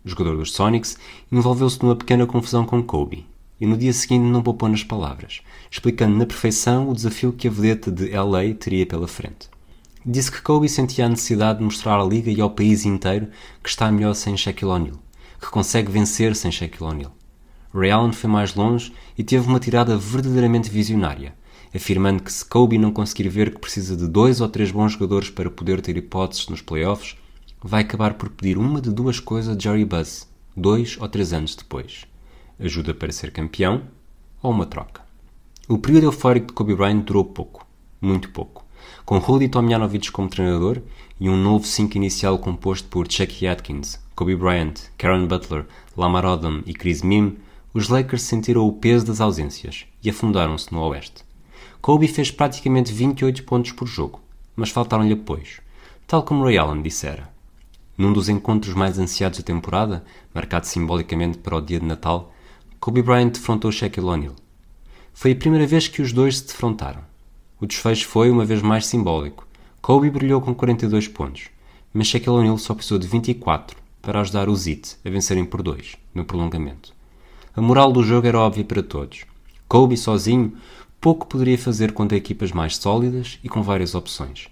jogador 0.07 0.37
dos 0.37 0.53
Sonics, 0.53 0.97
envolveu-se 1.31 1.81
numa 1.83 1.95
pequena 1.95 2.25
confusão 2.25 2.65
com 2.65 2.81
Kobe 2.81 3.25
e 3.59 3.65
no 3.65 3.77
dia 3.77 3.91
seguinte 3.91 4.23
não 4.23 4.43
poupou 4.43 4.69
nas 4.69 4.83
palavras, 4.83 5.41
explicando 5.69 6.15
na 6.15 6.25
perfeição 6.25 6.89
o 6.89 6.93
desafio 6.93 7.33
que 7.33 7.47
a 7.47 7.51
vedeta 7.51 7.91
de 7.91 8.09
LA 8.11 8.53
teria 8.57 8.85
pela 8.85 9.07
frente. 9.07 9.49
Disse 10.05 10.31
que 10.31 10.41
Kobe 10.41 10.69
sentia 10.69 11.05
a 11.05 11.09
necessidade 11.09 11.59
de 11.59 11.65
mostrar 11.65 11.99
à 11.99 12.03
liga 12.03 12.31
e 12.31 12.39
ao 12.39 12.51
país 12.51 12.85
inteiro 12.85 13.27
que 13.61 13.69
está 13.69 13.91
melhor 13.91 14.13
sem 14.13 14.37
Shaquille 14.37 14.71
O'Neal, 14.71 14.99
que 15.41 15.49
consegue 15.49 15.91
vencer 15.91 16.35
sem 16.35 16.51
Shaquille 16.51 16.89
O'Neal. 16.89 17.16
Ray 17.77 17.91
Allen 17.91 18.11
foi 18.11 18.27
mais 18.27 18.55
longe 18.55 18.91
e 19.15 19.23
teve 19.23 19.47
uma 19.47 19.59
tirada 19.59 19.95
verdadeiramente 19.95 20.67
visionária, 20.67 21.35
afirmando 21.75 22.23
que 22.23 22.33
se 22.33 22.43
Kobe 22.43 22.75
não 22.75 22.91
conseguir 22.91 23.29
ver 23.29 23.53
que 23.53 23.59
precisa 23.59 23.95
de 23.95 24.07
dois 24.07 24.41
ou 24.41 24.49
três 24.49 24.71
bons 24.71 24.93
jogadores 24.93 25.29
para 25.29 25.51
poder 25.51 25.79
ter 25.79 25.95
hipóteses 25.95 26.47
nos 26.47 26.59
playoffs, 26.59 27.15
vai 27.63 27.81
acabar 27.81 28.15
por 28.15 28.29
pedir 28.29 28.57
uma 28.57 28.81
de 28.81 28.89
duas 28.89 29.19
coisas 29.19 29.55
a 29.55 29.59
Jerry 29.59 29.85
Buzz, 29.85 30.27
dois 30.55 30.97
ou 30.99 31.07
três 31.07 31.33
anos 31.33 31.53
depois: 31.53 32.05
ajuda 32.59 32.95
para 32.95 33.11
ser 33.11 33.31
campeão 33.31 33.83
ou 34.41 34.49
uma 34.51 34.65
troca. 34.65 35.03
O 35.69 35.77
período 35.77 36.05
eufórico 36.05 36.47
de 36.47 36.53
Kobe 36.53 36.73
Bryant 36.73 37.03
durou 37.03 37.25
pouco, 37.25 37.63
muito 38.01 38.31
pouco. 38.31 38.65
Com 39.05 39.19
Rudy 39.19 39.49
Tomjanovich 39.49 40.11
como 40.11 40.29
treinador 40.29 40.81
e 41.19 41.29
um 41.29 41.37
novo 41.37 41.65
5 41.65 41.95
inicial 41.95 42.39
composto 42.39 42.87
por 42.87 43.11
Chucky 43.11 43.45
Atkins, 43.45 43.99
Kobe 44.15 44.35
Bryant, 44.35 44.75
Karen 44.97 45.27
Butler, 45.27 45.65
Lamar 45.95 46.25
Odom 46.25 46.61
e 46.65 46.73
Chris 46.73 47.03
Mim, 47.03 47.37
os 47.73 47.89
Lakers 47.89 48.23
sentiram 48.23 48.67
o 48.67 48.73
peso 48.73 49.05
das 49.05 49.21
ausências 49.21 49.85
e 50.03 50.09
afundaram-se 50.09 50.73
no 50.73 50.81
Oeste. 50.81 51.23
Kobe 51.81 52.07
fez 52.07 52.31
praticamente 52.31 52.91
28 52.91 53.43
pontos 53.43 53.71
por 53.71 53.87
jogo, 53.87 54.19
mas 54.55 54.69
faltaram-lhe 54.69 55.13
apoios, 55.13 55.61
tal 56.05 56.23
como 56.23 56.43
Ray 56.43 56.57
Allen 56.57 56.81
dissera. 56.81 57.29
Num 57.97 58.13
dos 58.13 58.29
encontros 58.29 58.73
mais 58.73 58.99
ansiados 58.99 59.39
da 59.39 59.45
temporada, 59.45 60.03
marcado 60.33 60.67
simbolicamente 60.67 61.37
para 61.37 61.57
o 61.57 61.61
dia 61.61 61.79
de 61.79 61.85
Natal, 61.85 62.33
Kobe 62.79 63.01
Bryant 63.01 63.31
defrontou 63.31 63.71
Shaquille 63.71 64.05
O'Neal. 64.05 64.35
Foi 65.13 65.31
a 65.31 65.35
primeira 65.35 65.65
vez 65.65 65.87
que 65.87 66.01
os 66.01 66.13
dois 66.13 66.37
se 66.37 66.47
defrontaram. 66.47 67.01
O 67.59 67.65
desfecho 67.65 68.07
foi, 68.07 68.29
uma 68.29 68.45
vez 68.45 68.61
mais, 68.61 68.85
simbólico. 68.85 69.47
Kobe 69.81 70.11
brilhou 70.11 70.39
com 70.41 70.53
42 70.53 71.07
pontos, 71.07 71.49
mas 71.91 72.07
Shaquille 72.07 72.35
O'Neal 72.35 72.57
só 72.57 72.75
precisou 72.75 72.99
de 72.99 73.07
24 73.07 73.77
para 74.01 74.21
ajudar 74.21 74.47
os 74.47 74.67
Heat 74.67 74.97
a 75.03 75.09
vencerem 75.09 75.43
por 75.43 75.63
2 75.63 75.95
no 76.13 76.23
prolongamento. 76.23 76.96
A 77.57 77.61
moral 77.61 77.91
do 77.91 78.03
jogo 78.03 78.27
era 78.27 78.39
óbvia 78.39 78.63
para 78.63 78.83
todos. 78.83 79.25
Kobe 79.67 79.97
sozinho 79.97 80.53
pouco 81.01 81.25
poderia 81.25 81.57
fazer 81.57 81.91
contra 81.91 82.15
equipas 82.15 82.51
mais 82.51 82.77
sólidas 82.77 83.39
e 83.43 83.49
com 83.49 83.63
várias 83.63 83.95
opções. 83.95 84.47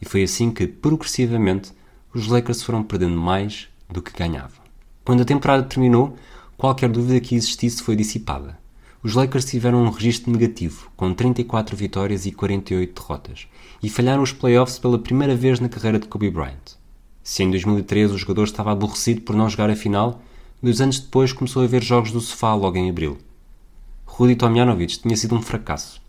E 0.00 0.04
foi 0.04 0.22
assim 0.22 0.52
que, 0.52 0.64
progressivamente, 0.68 1.72
os 2.14 2.28
Lakers 2.28 2.62
foram 2.62 2.84
perdendo 2.84 3.16
mais 3.16 3.66
do 3.90 4.00
que 4.00 4.16
ganhavam. 4.16 4.62
Quando 5.04 5.22
a 5.22 5.24
temporada 5.24 5.64
terminou, 5.64 6.16
qualquer 6.56 6.88
dúvida 6.88 7.18
que 7.18 7.34
existisse 7.34 7.82
foi 7.82 7.96
dissipada. 7.96 8.56
Os 9.02 9.14
Lakers 9.14 9.46
tiveram 9.46 9.82
um 9.82 9.90
registro 9.90 10.30
negativo, 10.30 10.92
com 10.96 11.12
34 11.12 11.76
vitórias 11.76 12.24
e 12.24 12.30
48 12.30 13.02
derrotas, 13.02 13.48
e 13.82 13.90
falharam 13.90 14.22
os 14.22 14.32
playoffs 14.32 14.78
pela 14.78 14.96
primeira 14.96 15.34
vez 15.34 15.58
na 15.58 15.68
carreira 15.68 15.98
de 15.98 16.06
Kobe 16.06 16.30
Bryant. 16.30 16.76
Se 17.20 17.42
em 17.42 17.50
2013 17.50 18.14
o 18.14 18.18
jogador 18.18 18.44
estava 18.44 18.70
aborrecido 18.70 19.22
por 19.22 19.34
não 19.34 19.50
jogar 19.50 19.70
a 19.70 19.74
final, 19.74 20.22
dois 20.64 20.80
anos 20.80 20.98
depois 20.98 21.30
começou 21.30 21.62
a 21.62 21.66
ver 21.66 21.82
jogos 21.82 22.10
do 22.10 22.20
sofá 22.20 22.54
logo 22.54 22.78
em 22.78 22.88
abril. 22.88 23.18
Rudi 24.06 24.34
Tomjanovic 24.34 24.98
tinha 24.98 25.16
sido 25.16 25.34
um 25.34 25.42
fracasso. 25.42 26.00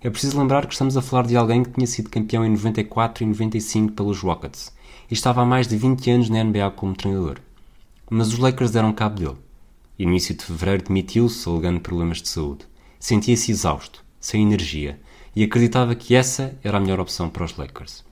É 0.00 0.08
preciso 0.08 0.38
lembrar 0.38 0.66
que 0.66 0.72
estamos 0.72 0.96
a 0.96 1.02
falar 1.02 1.26
de 1.26 1.36
alguém 1.36 1.64
que 1.64 1.70
tinha 1.70 1.86
sido 1.86 2.10
campeão 2.10 2.44
em 2.44 2.50
94 2.50 3.24
e 3.24 3.26
95 3.26 3.92
pelos 3.92 4.20
Rockets 4.20 4.72
e 5.10 5.14
estava 5.14 5.42
há 5.42 5.44
mais 5.44 5.66
de 5.66 5.76
20 5.76 6.10
anos 6.12 6.30
na 6.30 6.44
NBA 6.44 6.70
como 6.76 6.94
treinador. 6.94 7.40
Mas 8.08 8.28
os 8.28 8.38
Lakers 8.38 8.70
deram 8.70 8.92
cabo 8.92 9.18
dele. 9.18 9.36
Início 9.98 10.34
de 10.34 10.44
fevereiro 10.44 10.84
demitiu-se, 10.84 11.48
alegando 11.48 11.80
problemas 11.80 12.22
de 12.22 12.28
saúde. 12.28 12.66
Sentia-se 13.00 13.50
exausto, 13.50 14.04
sem 14.20 14.42
energia, 14.42 15.00
e 15.34 15.42
acreditava 15.42 15.94
que 15.94 16.14
essa 16.14 16.56
era 16.62 16.76
a 16.76 16.80
melhor 16.80 17.00
opção 17.00 17.28
para 17.28 17.44
os 17.44 17.56
Lakers. 17.56 18.04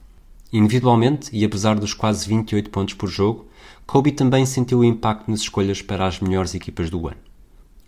Individualmente, 0.53 1.31
e 1.33 1.45
apesar 1.45 1.79
dos 1.79 1.95
quase 1.95 2.29
28 2.29 2.70
pontos 2.70 2.95
por 2.95 3.09
jogo, 3.09 3.47
Kobe 3.86 4.12
também 4.12 4.46
sentiu 4.46 4.78
o 4.78 4.84
impacto 4.84 5.30
nas 5.30 5.40
escolhas 5.40 5.82
para 5.82 6.06
as 6.06 6.20
melhores 6.20 6.54
equipas 6.54 6.88
do 6.88 7.06
ano. 7.06 7.18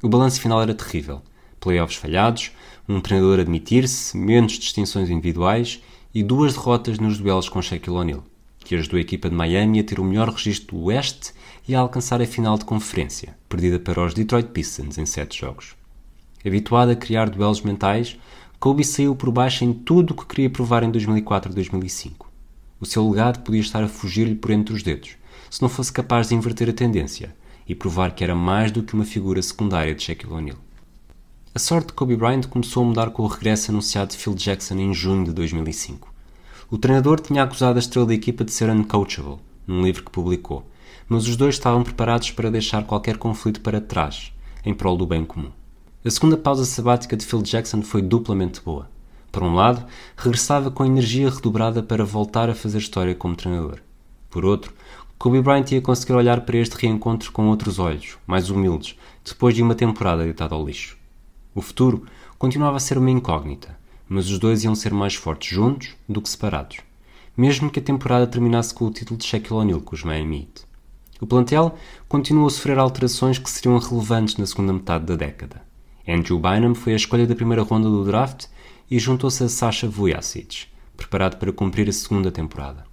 O 0.02 0.08
balanço 0.08 0.40
final 0.40 0.60
era 0.60 0.74
terrível. 0.74 1.22
Playoffs 1.58 1.96
falhados, 1.96 2.52
um 2.86 3.00
treinador 3.00 3.40
admitir-se, 3.40 4.16
menos 4.16 4.52
distinções 4.52 5.08
individuais 5.08 5.80
e 6.14 6.22
duas 6.22 6.52
derrotas 6.52 6.98
nos 6.98 7.18
duelos 7.18 7.48
com 7.48 7.62
Shaquille 7.62 7.96
O'Neal, 7.96 8.24
que 8.60 8.74
ajudou 8.74 8.98
a 8.98 9.00
equipa 9.00 9.30
de 9.30 9.34
Miami 9.34 9.80
a 9.80 9.84
ter 9.84 9.98
o 9.98 10.04
melhor 10.04 10.28
registro 10.28 10.76
do 10.76 10.84
Oeste 10.84 11.32
e 11.66 11.74
a 11.74 11.80
alcançar 11.80 12.20
a 12.20 12.26
final 12.26 12.58
de 12.58 12.66
conferência, 12.66 13.34
perdida 13.48 13.78
para 13.78 14.04
os 14.04 14.12
Detroit 14.12 14.48
Pistons 14.48 14.98
em 14.98 15.06
sete 15.06 15.40
jogos. 15.40 15.74
Habituado 16.44 16.90
a 16.90 16.96
criar 16.96 17.30
duelos 17.30 17.62
mentais, 17.62 18.18
Kobe 18.60 18.84
saiu 18.84 19.16
por 19.16 19.30
baixo 19.30 19.64
em 19.64 19.72
tudo 19.72 20.10
o 20.10 20.14
que 20.14 20.26
queria 20.26 20.50
provar 20.50 20.82
em 20.82 20.90
2004 20.90 21.50
e 21.50 21.54
2005. 21.54 22.30
O 22.78 22.84
seu 22.84 23.08
legado 23.08 23.40
podia 23.40 23.60
estar 23.60 23.82
a 23.82 23.88
fugir-lhe 23.88 24.34
por 24.34 24.50
entre 24.50 24.74
os 24.74 24.82
dedos, 24.82 25.16
se 25.54 25.62
não 25.62 25.68
fosse 25.68 25.92
capaz 25.92 26.26
de 26.26 26.34
inverter 26.34 26.68
a 26.68 26.72
tendência 26.72 27.32
e 27.64 27.76
provar 27.76 28.10
que 28.12 28.24
era 28.24 28.34
mais 28.34 28.72
do 28.72 28.82
que 28.82 28.92
uma 28.92 29.04
figura 29.04 29.40
secundária 29.40 29.94
de 29.94 30.02
Shaquille 30.02 30.32
O'Neal. 30.32 30.58
A 31.54 31.60
sorte 31.60 31.86
de 31.86 31.92
Kobe 31.92 32.16
Bryant 32.16 32.48
começou 32.48 32.82
a 32.82 32.86
mudar 32.86 33.10
com 33.10 33.22
o 33.22 33.28
regresso 33.28 33.70
anunciado 33.70 34.10
de 34.10 34.16
Phil 34.16 34.34
Jackson 34.34 34.74
em 34.74 34.92
junho 34.92 35.26
de 35.26 35.32
2005. 35.32 36.12
O 36.68 36.76
treinador 36.76 37.20
tinha 37.20 37.44
acusado 37.44 37.76
a 37.76 37.78
estrela 37.78 38.08
da 38.08 38.14
equipa 38.14 38.42
de 38.42 38.50
ser 38.50 38.68
uncoachable, 38.68 39.38
num 39.64 39.84
livro 39.84 40.02
que 40.02 40.10
publicou, 40.10 40.68
mas 41.08 41.28
os 41.28 41.36
dois 41.36 41.54
estavam 41.54 41.84
preparados 41.84 42.32
para 42.32 42.50
deixar 42.50 42.82
qualquer 42.82 43.16
conflito 43.16 43.60
para 43.60 43.80
trás, 43.80 44.32
em 44.64 44.74
prol 44.74 44.96
do 44.96 45.06
bem 45.06 45.24
comum. 45.24 45.52
A 46.04 46.10
segunda 46.10 46.36
pausa 46.36 46.64
sabática 46.64 47.16
de 47.16 47.24
Phil 47.24 47.42
Jackson 47.42 47.80
foi 47.80 48.02
duplamente 48.02 48.60
boa. 48.60 48.90
Por 49.30 49.44
um 49.44 49.54
lado, 49.54 49.86
regressava 50.16 50.68
com 50.68 50.84
energia 50.84 51.30
redobrada 51.30 51.80
para 51.80 52.04
voltar 52.04 52.50
a 52.50 52.56
fazer 52.56 52.78
história 52.78 53.14
como 53.14 53.36
treinador. 53.36 53.78
Por 54.34 54.44
outro, 54.44 54.74
Kobe 55.24 55.40
Bryant 55.40 55.72
ia 55.72 55.80
conseguir 55.80 56.12
olhar 56.12 56.42
para 56.42 56.58
este 56.58 56.76
reencontro 56.76 57.32
com 57.32 57.48
outros 57.48 57.78
olhos, 57.78 58.18
mais 58.26 58.50
humildes, 58.50 58.94
depois 59.24 59.54
de 59.54 59.62
uma 59.62 59.74
temporada 59.74 60.22
deitada 60.22 60.54
ao 60.54 60.62
lixo. 60.62 60.98
O 61.54 61.62
futuro 61.62 62.04
continuava 62.38 62.76
a 62.76 62.78
ser 62.78 62.98
uma 62.98 63.10
incógnita, 63.10 63.74
mas 64.06 64.28
os 64.28 64.38
dois 64.38 64.64
iam 64.64 64.74
ser 64.74 64.92
mais 64.92 65.14
fortes 65.14 65.48
juntos 65.48 65.96
do 66.06 66.20
que 66.20 66.28
separados, 66.28 66.80
mesmo 67.34 67.70
que 67.70 67.80
a 67.80 67.82
temporada 67.82 68.26
terminasse 68.26 68.74
com 68.74 68.84
o 68.84 68.90
título 68.90 69.16
de 69.16 69.24
Shaquille 69.24 69.54
O'Neal 69.54 69.80
com 69.80 69.94
os 69.94 70.04
Miami 70.04 70.40
Heat. 70.40 70.66
O 71.18 71.26
plantel 71.26 71.74
continuou 72.06 72.46
a 72.46 72.50
sofrer 72.50 72.78
alterações 72.78 73.38
que 73.38 73.48
seriam 73.48 73.78
relevantes 73.78 74.36
na 74.36 74.44
segunda 74.44 74.74
metade 74.74 75.06
da 75.06 75.16
década. 75.16 75.62
Andrew 76.06 76.38
Bynum 76.38 76.74
foi 76.74 76.92
a 76.92 76.96
escolha 76.96 77.26
da 77.26 77.34
primeira 77.34 77.62
ronda 77.62 77.88
do 77.88 78.04
draft 78.04 78.44
e 78.90 78.98
juntou-se 78.98 79.42
a 79.42 79.48
Sasha 79.48 79.88
Vujacic, 79.88 80.66
preparado 80.94 81.38
para 81.38 81.50
cumprir 81.50 81.88
a 81.88 81.92
segunda 81.92 82.30
temporada. 82.30 82.84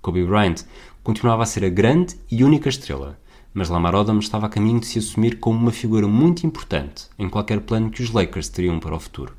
Kobe 0.00 0.24
Bryant 0.24 0.64
continuava 1.08 1.42
a 1.42 1.46
ser 1.46 1.64
a 1.64 1.70
grande 1.70 2.16
e 2.30 2.44
única 2.44 2.68
estrela, 2.68 3.18
mas 3.54 3.70
Lamar 3.70 3.94
Odom 3.94 4.18
estava 4.18 4.44
a 4.44 4.48
caminho 4.50 4.78
de 4.78 4.84
se 4.84 4.98
assumir 4.98 5.38
como 5.38 5.58
uma 5.58 5.72
figura 5.72 6.06
muito 6.06 6.46
importante 6.46 7.06
em 7.18 7.30
qualquer 7.30 7.62
plano 7.62 7.88
que 7.88 8.02
os 8.02 8.10
Lakers 8.10 8.50
teriam 8.50 8.78
para 8.78 8.94
o 8.94 9.00
futuro. 9.00 9.34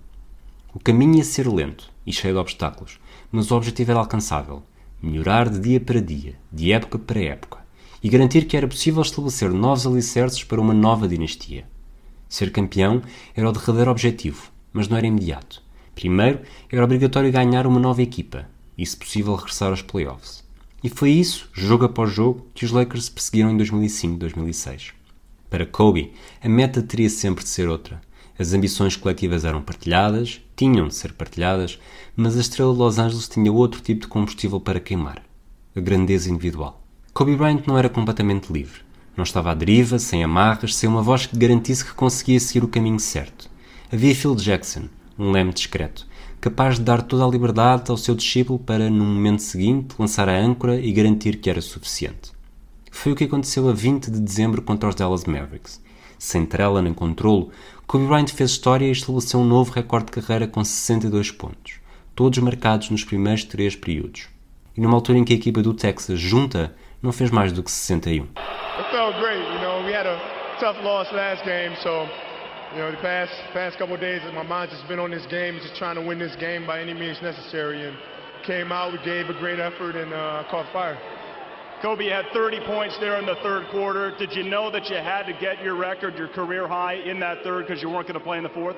O 0.74 0.80
caminho 0.80 1.18
ia 1.18 1.24
ser 1.24 1.48
lento 1.48 1.92
e 2.08 2.12
cheio 2.12 2.34
de 2.34 2.40
obstáculos, 2.40 3.00
mas 3.32 3.52
o 3.52 3.56
objetivo 3.56 3.92
era 3.92 4.00
alcançável: 4.00 4.64
melhorar 5.00 5.48
de 5.48 5.60
dia 5.60 5.80
para 5.80 6.02
dia, 6.02 6.34
de 6.52 6.72
época 6.72 6.98
para 6.98 7.22
época, 7.22 7.60
e 8.02 8.10
garantir 8.10 8.46
que 8.46 8.58
era 8.58 8.68
possível 8.68 9.04
estabelecer 9.04 9.52
novos 9.52 9.86
alicerces 9.86 10.44
para 10.44 10.60
uma 10.60 10.74
nova 10.74 11.08
dinastia. 11.08 11.68
Ser 12.28 12.52
campeão 12.52 13.04
era 13.36 13.48
o 13.48 13.52
derradeiro 13.52 13.92
objetivo, 13.92 14.52
mas 14.74 14.88
não 14.88 14.98
era 14.98 15.06
imediato. 15.06 15.62
Primeiro, 15.94 16.40
era 16.68 16.84
obrigatório 16.84 17.32
ganhar 17.32 17.68
uma 17.68 17.80
nova 17.80 18.02
equipa 18.02 18.50
e, 18.76 18.84
se 18.84 18.98
possível, 18.98 19.36
regressar 19.36 19.70
aos 19.70 19.84
playoffs. 19.84 20.39
E 20.84 20.90
foi 20.90 21.12
isso, 21.12 21.50
jogo 21.54 21.86
após 21.86 22.12
jogo, 22.12 22.48
que 22.54 22.64
os 22.64 22.72
Lakers 22.72 23.10
perseguiram 23.10 23.52
em 23.52 23.58
2005-2006. 23.58 24.92
Para 25.50 25.66
Kobe, 25.66 26.14
a 26.42 26.48
meta 26.48 26.82
teria 26.82 27.10
sempre 27.10 27.44
de 27.44 27.50
ser 27.50 27.68
outra. 27.68 28.00
As 28.38 28.54
ambições 28.54 28.96
coletivas 28.96 29.44
eram 29.44 29.62
partilhadas, 29.62 30.40
tinham 30.56 30.88
de 30.88 30.96
ser 30.96 31.12
partilhadas, 31.14 31.78
mas 32.16 32.38
a 32.38 32.42
estrela 32.42 32.72
de 32.72 32.80
Los 32.80 32.98
Angeles 32.98 33.28
tinha 33.28 33.52
outro 33.52 33.82
tipo 33.82 34.02
de 34.02 34.08
combustível 34.08 34.62
para 34.62 34.80
queimar: 34.80 35.22
a 35.76 35.80
grandeza 35.82 36.30
individual. 36.30 36.82
Kobe 37.14 37.36
Bryant 37.36 37.64
não 37.68 37.78
era 37.78 37.90
completamente 37.90 38.54
livre. 38.54 38.82
Não 39.18 39.24
estava 39.24 39.52
à 39.52 39.54
deriva, 39.54 40.00
sem 40.00 40.24
amarras, 40.24 40.76
sem 40.76 40.88
uma 40.88 41.02
voz 41.02 41.26
que 41.26 41.38
garantisse 41.38 41.84
que 41.84 41.94
conseguia 41.94 42.40
seguir 42.40 42.64
o 42.64 42.70
caminho 42.70 43.00
certo. 43.00 43.50
Havia 43.92 44.16
Phil 44.16 44.36
Jackson, 44.36 44.88
um 45.18 45.32
leme 45.32 45.52
discreto, 45.52 46.08
capaz 46.40 46.76
de 46.76 46.84
dar 46.84 47.02
toda 47.02 47.26
a 47.26 47.30
liberdade 47.30 47.92
ao 47.92 47.98
seu 47.98 48.16
discípulo 48.16 48.60
para, 48.60 48.90
no 48.90 49.04
momento 49.04 49.42
seguinte, 49.42 49.96
lançar 50.00 50.30
a 50.30 50.38
âncora 50.38 50.80
e 50.80 50.92
garantir 50.92 51.38
que 51.38 51.50
era 51.50 51.62
suficiente. 51.62 52.32
Foi 52.92 53.12
o 53.12 53.16
que 53.16 53.26
aconteceu 53.26 53.70
a 53.70 53.74
20 53.74 54.10
de 54.10 54.20
dezembro 54.20 54.62
contra 54.62 54.90
os 54.90 54.96
Dallas 54.96 55.26
Mavericks. 55.26 55.82
Sem 56.18 56.46
trela 56.46 56.82
nem 56.82 56.94
controlo, 56.94 57.52
Kobe 57.88 58.06
Bryant 58.06 58.28
fez 58.28 58.52
história 58.52 58.86
e 58.86 58.92
estabeleceu 58.92 59.40
um 59.40 59.46
novo 59.46 59.72
recorde 59.72 60.08
de 60.08 60.12
carreira 60.12 60.48
com 60.48 60.64
62 60.64 61.32
pontos, 61.32 61.80
todos 62.16 62.40
marcados 62.40 62.90
nos 62.90 63.04
primeiros 63.04 63.44
três 63.44 63.76
períodos. 63.76 64.28
E 64.76 64.82
numa 64.82 64.96
altura 64.96 65.18
em 65.18 65.24
que 65.24 65.34
a 65.34 65.36
equipa 65.36 65.62
do 65.62 65.74
Texas 65.74 66.20
junta 66.20 66.76
não 67.02 67.12
fez 67.12 67.32
mais 67.32 67.52
do 67.52 67.64
que 67.64 67.72
61. 67.72 68.24
It 68.24 68.92
felt 68.92 69.16
great, 69.20 69.40
you 69.40 69.62
know. 69.62 69.84
We 69.86 69.94
had 69.94 70.06
a 70.06 70.20
tough 70.60 70.82
loss 70.84 71.12
last 71.14 71.44
game, 71.46 71.76
so 71.82 72.08
you 72.74 72.80
know 72.80 72.92
the 72.92 72.98
past 72.98 73.32
past 73.54 73.78
couple 73.78 73.96
of 73.96 74.02
days, 74.02 74.22
my 74.34 74.44
mind's 74.44 74.74
just 74.74 74.88
been 74.88 75.00
on 75.00 75.12
this 75.12 75.26
game, 75.28 75.60
just 75.62 75.76
trying 75.76 75.96
to 75.96 76.02
win 76.02 76.20
this 76.20 76.36
game 76.36 76.66
by 76.68 76.80
any 76.82 76.94
means 76.94 77.22
necessary. 77.22 77.88
And 77.88 77.98
came 78.46 78.72
out, 78.72 78.94
we 78.94 79.00
gave 79.04 79.30
a 79.30 79.38
great 79.40 79.60
effort, 79.60 79.96
and 79.96 80.14
uh, 80.14 80.44
caught 80.50 80.72
fire. 80.72 80.98
Kobe 81.82 82.10
had 82.10 82.26
30 82.34 82.60
points 82.66 82.98
there 83.00 83.18
in 83.20 83.26
the 83.26 83.36
third 83.42 83.68
quarter. 83.72 84.12
Did 84.18 84.34
you 84.34 84.44
know 84.44 84.70
that 84.70 84.90
you 84.90 84.98
had 84.98 85.24
to 85.24 85.34
get 85.34 85.64
your 85.64 85.76
record, 85.76 86.18
your 86.18 86.28
career 86.28 86.68
high, 86.68 86.96
in 86.96 87.20
that 87.22 87.42
third 87.44 87.68
because 87.68 87.82
you 87.82 87.90
weren't 87.90 88.08
going 88.08 88.20
to 88.20 88.24
play 88.24 88.38
in 88.38 88.44
the 88.44 88.50
fourth? 88.50 88.76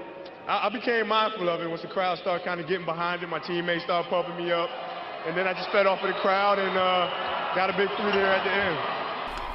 I, 0.47 0.68
I 0.68 0.69
became 0.69 1.07
mindful 1.07 1.49
of 1.49 1.61
it 1.61 1.69
once 1.69 1.81
the 1.81 1.88
crowd 1.88 2.18
started 2.19 2.45
kind 2.45 2.61
of 2.61 2.68
getting 2.68 2.85
behind 2.85 3.23
it. 3.23 3.30
My 3.30 3.39
teammates 3.39 3.84
started 3.84 4.09
pumping 4.09 4.38
me 4.38 4.51
up, 4.51 4.69
and 5.26 5.35
then 5.35 5.47
I 5.47 5.53
just 5.53 5.72
fed 5.72 5.88
off 5.88 5.99
of 6.03 6.13
the 6.13 6.19
crowd 6.22 6.59
and 6.59 6.77
uh, 6.77 7.55
got 7.55 7.69
a 7.69 7.77
big 7.77 7.89
three 7.97 8.11
there 8.11 8.34
at 8.34 8.43
the 8.43 8.51
end. 8.51 8.77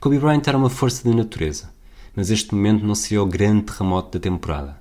Kobe 0.00 0.18
Bryant 0.18 0.46
era 0.46 0.56
uma 0.56 0.70
força 0.70 1.04
da 1.04 1.14
natureza, 1.14 1.70
mas 2.16 2.30
este 2.30 2.54
momento 2.54 2.84
não 2.84 2.94
seria 2.94 3.22
o 3.22 3.26
grande 3.26 3.64
terremoto 3.64 4.18
da 4.18 4.22
temporada. 4.22 4.80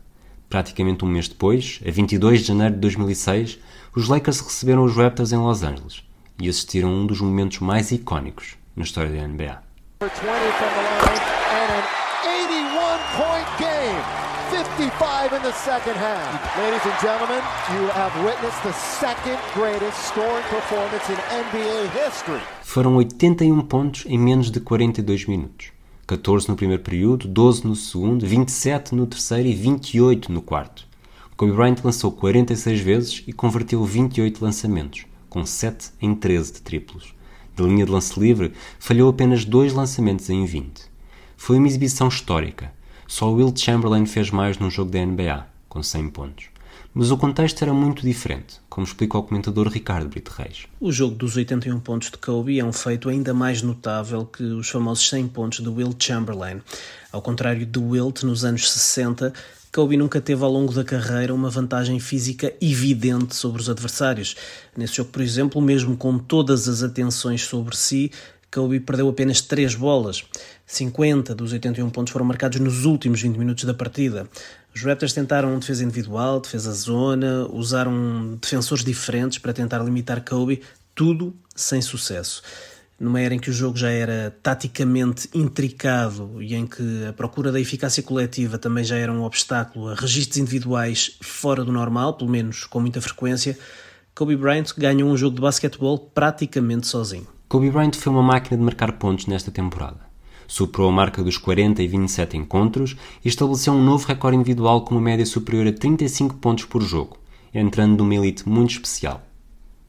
Praticamente 0.49 1.03
um 1.03 1.07
mês 1.09 1.27
depois, 1.27 1.81
a 1.85 1.91
22 1.91 2.39
de 2.39 2.47
janeiro 2.47 2.75
de 2.75 2.79
2006, 2.79 3.59
os 3.93 4.07
Lakers 4.07 4.39
receberam 4.39 4.85
os 4.85 4.95
Raptors 4.95 5.33
em 5.33 5.37
Los 5.37 5.61
Angeles 5.61 6.01
e 6.41 6.47
assistiram 6.47 6.89
a 6.89 6.91
um 6.93 7.05
dos 7.05 7.19
momentos 7.19 7.59
mais 7.59 7.91
icónicos 7.91 8.55
na 8.75 8.83
história 8.83 9.11
da 9.11 9.27
NBA. 9.27 9.61
For 9.99 10.09
20 10.09 10.21
from 10.21 10.69
the 10.69 10.81
line 10.81 11.25
and 11.51 11.69
an 11.71 11.83
81 12.45 12.99
point 13.17 13.47
game. 13.59 14.25
55 14.51 15.33
in 15.33 15.41
the 15.41 15.51
second 15.53 15.95
half. 15.97 16.57
Ladies 16.57 16.85
and 16.85 16.99
gentlemen, 17.01 17.41
you 17.73 17.89
have 17.89 18.13
witnessed 18.23 18.61
the 18.63 18.73
second 18.73 19.39
greatest 19.53 19.97
scoring 20.07 20.43
performance 20.49 21.09
in 21.09 21.15
NBA 21.15 21.89
history. 22.05 22.41
Foram 22.61 22.95
81 22.95 23.61
pontos 23.61 24.05
em 24.05 24.17
menos 24.17 24.51
de 24.51 24.59
42 24.59 25.25
minutos. 25.25 25.74
14 26.07 26.47
no 26.47 26.55
primeiro 26.55 26.83
período, 26.83 27.27
12 27.27 27.65
no 27.65 27.75
segundo, 27.75 28.27
27 28.27 28.93
no 28.93 29.07
terceiro 29.07 29.49
e 29.49 29.55
28 29.55 30.31
no 30.31 30.39
quarto. 30.39 30.87
Kobe 31.35 31.51
Bryant 31.51 31.77
lançou 31.83 32.11
46 32.11 32.79
vezes 32.79 33.23
e 33.25 33.33
converteu 33.33 33.83
28 33.83 34.43
lançamentos, 34.43 35.07
com 35.27 35.43
7 35.43 35.93
em 35.99 36.13
13 36.13 36.53
de 36.53 36.61
triplos. 36.61 37.15
Da 37.55 37.63
linha 37.63 37.85
de 37.85 37.91
lance 37.91 38.19
livre, 38.19 38.53
falhou 38.77 39.09
apenas 39.09 39.45
dois 39.45 39.73
lançamentos 39.73 40.29
em 40.29 40.45
20. 40.45 40.83
Foi 41.35 41.57
uma 41.57 41.67
exibição 41.67 42.07
histórica. 42.07 42.71
Só 43.07 43.31
Will 43.31 43.51
Chamberlain 43.55 44.05
fez 44.05 44.29
mais 44.29 44.59
num 44.59 44.69
jogo 44.69 44.91
da 44.91 45.03
NBA, 45.03 45.47
com 45.67 45.81
100 45.81 46.09
pontos. 46.09 46.54
Mas 46.97 47.11
o 47.11 47.17
contexto 47.17 47.61
era 47.61 47.73
muito 47.73 48.03
diferente, 48.03 48.55
como 48.69 48.87
explica 48.87 49.17
o 49.17 49.23
comentador 49.23 49.67
Ricardo 49.67 50.07
Brito 50.07 50.31
Reis. 50.31 50.65
O 50.79 50.93
jogo 50.93 51.13
dos 51.13 51.35
81 51.35 51.77
pontos 51.81 52.09
de 52.09 52.17
Kobe 52.17 52.57
é 52.57 52.63
um 52.63 52.71
feito 52.71 53.09
ainda 53.09 53.33
mais 53.33 53.61
notável 53.61 54.25
que 54.25 54.41
os 54.41 54.69
famosos 54.69 55.09
100 55.09 55.27
pontos 55.27 55.59
de 55.59 55.67
Will 55.67 55.93
Chamberlain. 55.99 56.61
Ao 57.11 57.21
contrário 57.21 57.65
de 57.65 57.79
Wilt 57.79 58.23
nos 58.23 58.45
anos 58.45 58.71
60, 58.71 59.33
Kobe 59.73 59.97
nunca 59.97 60.21
teve 60.21 60.41
ao 60.41 60.49
longo 60.49 60.71
da 60.71 60.85
carreira 60.85 61.33
uma 61.33 61.49
vantagem 61.49 61.99
física 61.99 62.53
evidente 62.61 63.35
sobre 63.35 63.61
os 63.61 63.69
adversários. 63.69 64.37
Nesse 64.77 64.95
jogo, 64.95 65.09
por 65.09 65.21
exemplo, 65.21 65.61
mesmo 65.61 65.97
com 65.97 66.17
todas 66.17 66.69
as 66.69 66.81
atenções 66.81 67.43
sobre 67.43 67.75
si, 67.75 68.09
Kobe 68.49 68.79
perdeu 68.79 69.09
apenas 69.09 69.41
3 69.41 69.75
bolas. 69.75 70.23
50 70.65 71.35
dos 71.35 71.51
81 71.51 71.89
pontos 71.89 72.13
foram 72.13 72.25
marcados 72.25 72.57
nos 72.61 72.85
últimos 72.85 73.21
20 73.21 73.35
minutos 73.35 73.65
da 73.65 73.73
partida. 73.73 74.29
Os 74.75 74.83
Raptors 74.83 75.13
tentaram 75.13 75.57
defesa 75.57 75.85
individual, 75.85 76.41
defesa 76.41 76.73
zona, 76.73 77.47
usaram 77.49 78.37
defensores 78.41 78.83
diferentes 78.83 79.37
para 79.37 79.53
tentar 79.53 79.81
limitar 79.81 80.21
Kobe, 80.21 80.61
tudo 80.93 81.33
sem 81.55 81.81
sucesso. 81.81 82.43
Numa 82.99 83.21
era 83.21 83.33
em 83.33 83.39
que 83.39 83.49
o 83.49 83.53
jogo 83.53 83.77
já 83.77 83.89
era 83.89 84.35
taticamente 84.43 85.29
intricado 85.33 86.41
e 86.41 86.55
em 86.55 86.67
que 86.67 87.05
a 87.07 87.13
procura 87.13 87.53
da 87.53 87.59
eficácia 87.59 88.03
coletiva 88.03 88.57
também 88.57 88.83
já 88.83 88.97
era 88.97 89.11
um 89.11 89.23
obstáculo 89.23 89.87
a 89.87 89.95
registros 89.95 90.37
individuais 90.37 91.17
fora 91.21 91.63
do 91.63 91.71
normal, 91.71 92.15
pelo 92.15 92.29
menos 92.29 92.65
com 92.65 92.81
muita 92.81 92.99
frequência, 92.99 93.57
Kobe 94.13 94.35
Bryant 94.35 94.73
ganhou 94.77 95.09
um 95.09 95.15
jogo 95.15 95.37
de 95.37 95.41
basquetebol 95.41 95.97
praticamente 95.97 96.87
sozinho. 96.87 97.27
Kobe 97.47 97.69
Bryant 97.69 97.95
foi 97.95 98.11
uma 98.11 98.23
máquina 98.23 98.57
de 98.57 98.63
marcar 98.63 98.91
pontos 98.93 99.25
nesta 99.25 99.51
temporada 99.51 100.04
superou 100.47 100.89
a 100.89 100.93
marca 100.93 101.23
dos 101.23 101.37
40 101.37 101.81
e 101.81 101.87
27 101.87 102.37
encontros 102.37 102.95
e 103.23 103.27
estabeleceu 103.27 103.73
um 103.73 103.83
novo 103.83 104.07
recorde 104.07 104.37
individual 104.37 104.81
com 104.81 104.95
uma 104.95 105.01
média 105.01 105.25
superior 105.25 105.67
a 105.67 105.73
35 105.73 106.35
pontos 106.35 106.65
por 106.65 106.81
jogo, 106.81 107.17
entrando 107.53 107.97
numa 107.97 108.15
elite 108.15 108.47
muito 108.47 108.71
especial. 108.71 109.21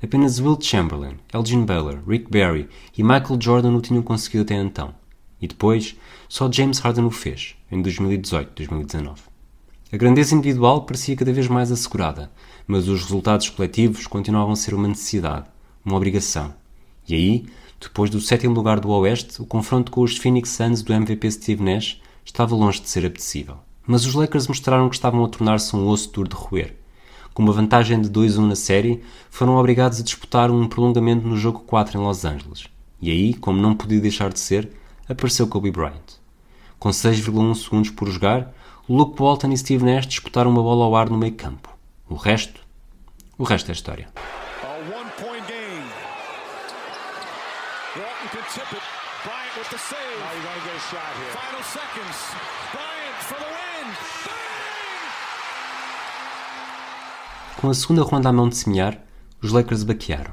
Apenas 0.03 0.39
Wilt 0.39 0.63
Chamberlain, 0.63 1.17
Elgin 1.33 1.65
Baylor, 1.65 2.01
Rick 2.07 2.31
Barry 2.31 2.69
e 2.97 3.03
Michael 3.03 3.39
Jordan 3.41 3.75
o 3.75 3.81
tinham 3.81 4.03
conseguido 4.03 4.45
até 4.45 4.55
então. 4.55 4.95
E 5.41 5.49
depois, 5.49 5.97
só 6.29 6.51
James 6.51 6.79
Harden 6.79 7.05
o 7.05 7.11
fez, 7.11 7.57
em 7.71 7.83
2018-2019. 7.83 9.17
A 9.93 9.97
grandeza 9.97 10.35
individual 10.35 10.83
parecia 10.83 11.17
cada 11.17 11.33
vez 11.33 11.49
mais 11.49 11.71
assegurada, 11.71 12.31
mas 12.67 12.89
os 12.89 13.03
resultados 13.03 13.49
coletivos 13.49 14.07
continuavam 14.07 14.53
a 14.53 14.57
ser 14.57 14.75
uma 14.75 14.89
necessidade, 14.89 15.47
uma 15.85 15.97
obrigação. 15.97 16.55
E 17.09 17.15
aí, 17.15 17.47
depois 17.81 18.11
do 18.11 18.21
sétimo 18.21 18.55
lugar 18.55 18.81
do 18.81 18.91
Oeste, 18.91 19.41
o 19.41 19.47
confronto 19.47 19.93
com 19.93 20.03
os 20.03 20.17
Phoenix 20.17 20.51
Suns 20.51 20.83
do 20.83 20.93
MVP 20.93 21.31
Steve 21.31 21.63
Nash 21.63 22.01
estava 22.25 22.55
longe 22.55 22.81
de 22.81 22.89
ser 22.89 23.05
apetecível. 23.05 23.59
Mas 23.87 24.05
os 24.07 24.15
Lakers 24.15 24.49
mostraram 24.49 24.89
que 24.89 24.97
estavam 24.97 25.25
a 25.25 25.29
tornar-se 25.29 25.77
um 25.77 25.87
osso 25.87 26.11
duro 26.11 26.29
de 26.29 26.35
roer. 26.35 26.75
Com 27.35 27.43
uma 27.43 27.53
vantagem 27.53 28.01
de 28.01 28.09
2-1 28.09 28.49
na 28.49 28.57
série, 28.57 29.03
foram 29.31 29.57
obrigados 29.57 30.01
a 30.01 30.03
disputar 30.03 30.51
um 30.51 30.67
prolongamento 30.67 31.27
no 31.27 31.37
jogo 31.37 31.61
4 31.61 31.99
em 31.99 32.03
Los 32.03 32.25
Angeles. 32.25 32.65
E 33.01 33.11
aí, 33.11 33.35
como 33.35 33.61
não 33.61 33.75
podia 33.75 34.01
deixar 34.01 34.33
de 34.33 34.41
ser, 34.41 34.71
apareceu 35.07 35.47
Kobe 35.47 35.71
Bryant. 35.71 36.17
Com 36.79 36.89
6,1 36.89 37.55
segundos 37.55 37.91
por 37.91 38.09
jogar, 38.09 38.53
Luke 38.89 39.21
Walton 39.21 39.53
e 39.53 39.59
Steve 39.59 39.85
Nash 39.85 40.07
disputaram 40.07 40.51
uma 40.51 40.63
bola 40.63 40.87
ao 40.87 40.97
ar 40.97 41.11
no 41.11 41.19
meio 41.19 41.35
campo. 41.35 41.69
O 42.09 42.15
resto? 42.15 42.61
O 43.37 43.45
resto 43.45 43.71
é 43.71 43.73
história. 43.73 44.09
tip 48.57 48.73
it. 48.73 48.83
Bryant 49.25 49.55
with 49.59 49.71
the 49.71 49.79
save. 49.79 50.19
Now 50.23 50.33
you 50.33 50.43
got 50.43 50.55
to 50.55 50.65
get 50.65 50.77
a 50.77 50.85
shot 50.89 51.13
here. 51.21 51.35
Final 51.35 51.65
seconds. 51.77 52.19
Bryant 52.73 53.19
for 53.29 53.39
the 53.43 53.51
win. 53.53 53.87
Bang! 54.25 54.57
Com 57.67 57.71
a 57.71 57.75
segunda 57.75 58.05
ronda 58.05 58.29
à 58.29 58.33
mão 58.33 58.49
de 58.49 58.57
semear, 58.57 58.97
os 59.43 59.51
Lakers 59.51 59.83
baquearam. 59.83 60.31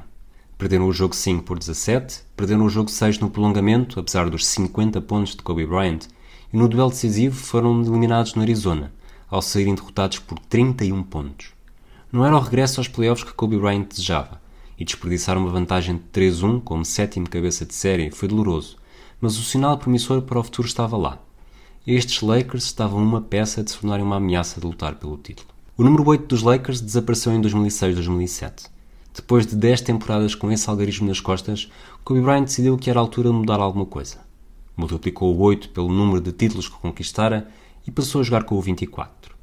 Perderam 0.56 0.86
o 0.86 0.92
jogo 0.92 1.16
5 1.16 1.42
por 1.42 1.58
17, 1.58 2.20
perderam 2.36 2.64
o 2.64 2.70
jogo 2.70 2.88
6 2.88 3.18
no 3.18 3.28
prolongamento, 3.28 3.98
apesar 3.98 4.30
dos 4.30 4.46
50 4.46 5.00
pontos 5.00 5.34
de 5.34 5.42
Kobe 5.42 5.66
Bryant, 5.66 6.06
e 6.52 6.56
no 6.56 6.68
duelo 6.68 6.90
decisivo 6.90 7.34
foram 7.34 7.82
eliminados 7.82 8.36
no 8.36 8.42
Arizona, 8.42 8.94
ao 9.28 9.42
saírem 9.42 9.74
derrotados 9.74 10.20
por 10.20 10.38
31 10.38 11.02
pontos. 11.02 11.48
Não 12.12 12.24
era 12.24 12.36
o 12.36 12.40
regresso 12.40 12.78
aos 12.78 12.86
playoffs 12.86 13.28
que 13.28 13.34
Kobe 13.34 13.58
Bryant 13.58 13.88
desejava, 13.88 14.40
e 14.78 14.84
desperdiçar 14.84 15.36
uma 15.36 15.50
vantagem 15.50 15.96
de 15.96 16.04
3-1 16.12 16.62
como 16.62 16.84
sétimo 16.84 17.28
cabeça 17.28 17.66
de 17.66 17.74
série 17.74 18.12
foi 18.12 18.28
doloroso, 18.28 18.76
mas 19.20 19.36
o 19.36 19.42
sinal 19.42 19.76
promissor 19.76 20.22
para 20.22 20.38
o 20.38 20.44
futuro 20.44 20.68
estava 20.68 20.96
lá. 20.96 21.18
Estes 21.84 22.22
Lakers 22.22 22.62
estavam 22.62 23.02
uma 23.02 23.20
peça 23.20 23.64
de 23.64 23.72
se 23.72 23.78
tornarem 23.80 24.06
uma 24.06 24.18
ameaça 24.18 24.60
de 24.60 24.66
lutar 24.68 24.94
pelo 24.94 25.16
título. 25.16 25.53
O 25.76 25.82
número 25.82 26.06
8 26.06 26.26
dos 26.28 26.40
Lakers 26.40 26.80
desapareceu 26.80 27.32
em 27.32 27.42
2006-2007. 27.42 28.70
Depois 29.12 29.44
de 29.44 29.56
10 29.56 29.80
temporadas 29.80 30.32
com 30.32 30.52
esse 30.52 30.70
algarismo 30.70 31.08
nas 31.08 31.18
costas, 31.18 31.68
Kobe 32.04 32.20
Bryant 32.20 32.44
decidiu 32.44 32.78
que 32.78 32.88
era 32.88 33.00
a 33.00 33.02
altura 33.02 33.30
de 33.30 33.34
mudar 33.34 33.58
alguma 33.58 33.84
coisa. 33.84 34.18
Multiplicou 34.76 35.34
o 35.34 35.40
8 35.40 35.70
pelo 35.70 35.92
número 35.92 36.20
de 36.20 36.30
títulos 36.30 36.68
que 36.68 36.76
conquistara 36.76 37.48
e 37.84 37.90
passou 37.90 38.20
a 38.20 38.24
jogar 38.24 38.44
com 38.44 38.54
o 38.54 38.60
24. 38.60 39.34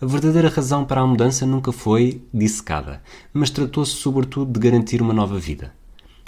A 0.00 0.06
verdadeira 0.06 0.48
razão 0.48 0.84
para 0.84 1.00
a 1.00 1.06
mudança 1.06 1.46
nunca 1.46 1.70
foi 1.70 2.26
dissecada, 2.34 3.00
mas 3.32 3.48
tratou-se 3.48 3.92
sobretudo 3.92 4.52
de 4.52 4.58
garantir 4.58 5.00
uma 5.00 5.14
nova 5.14 5.38
vida. 5.38 5.72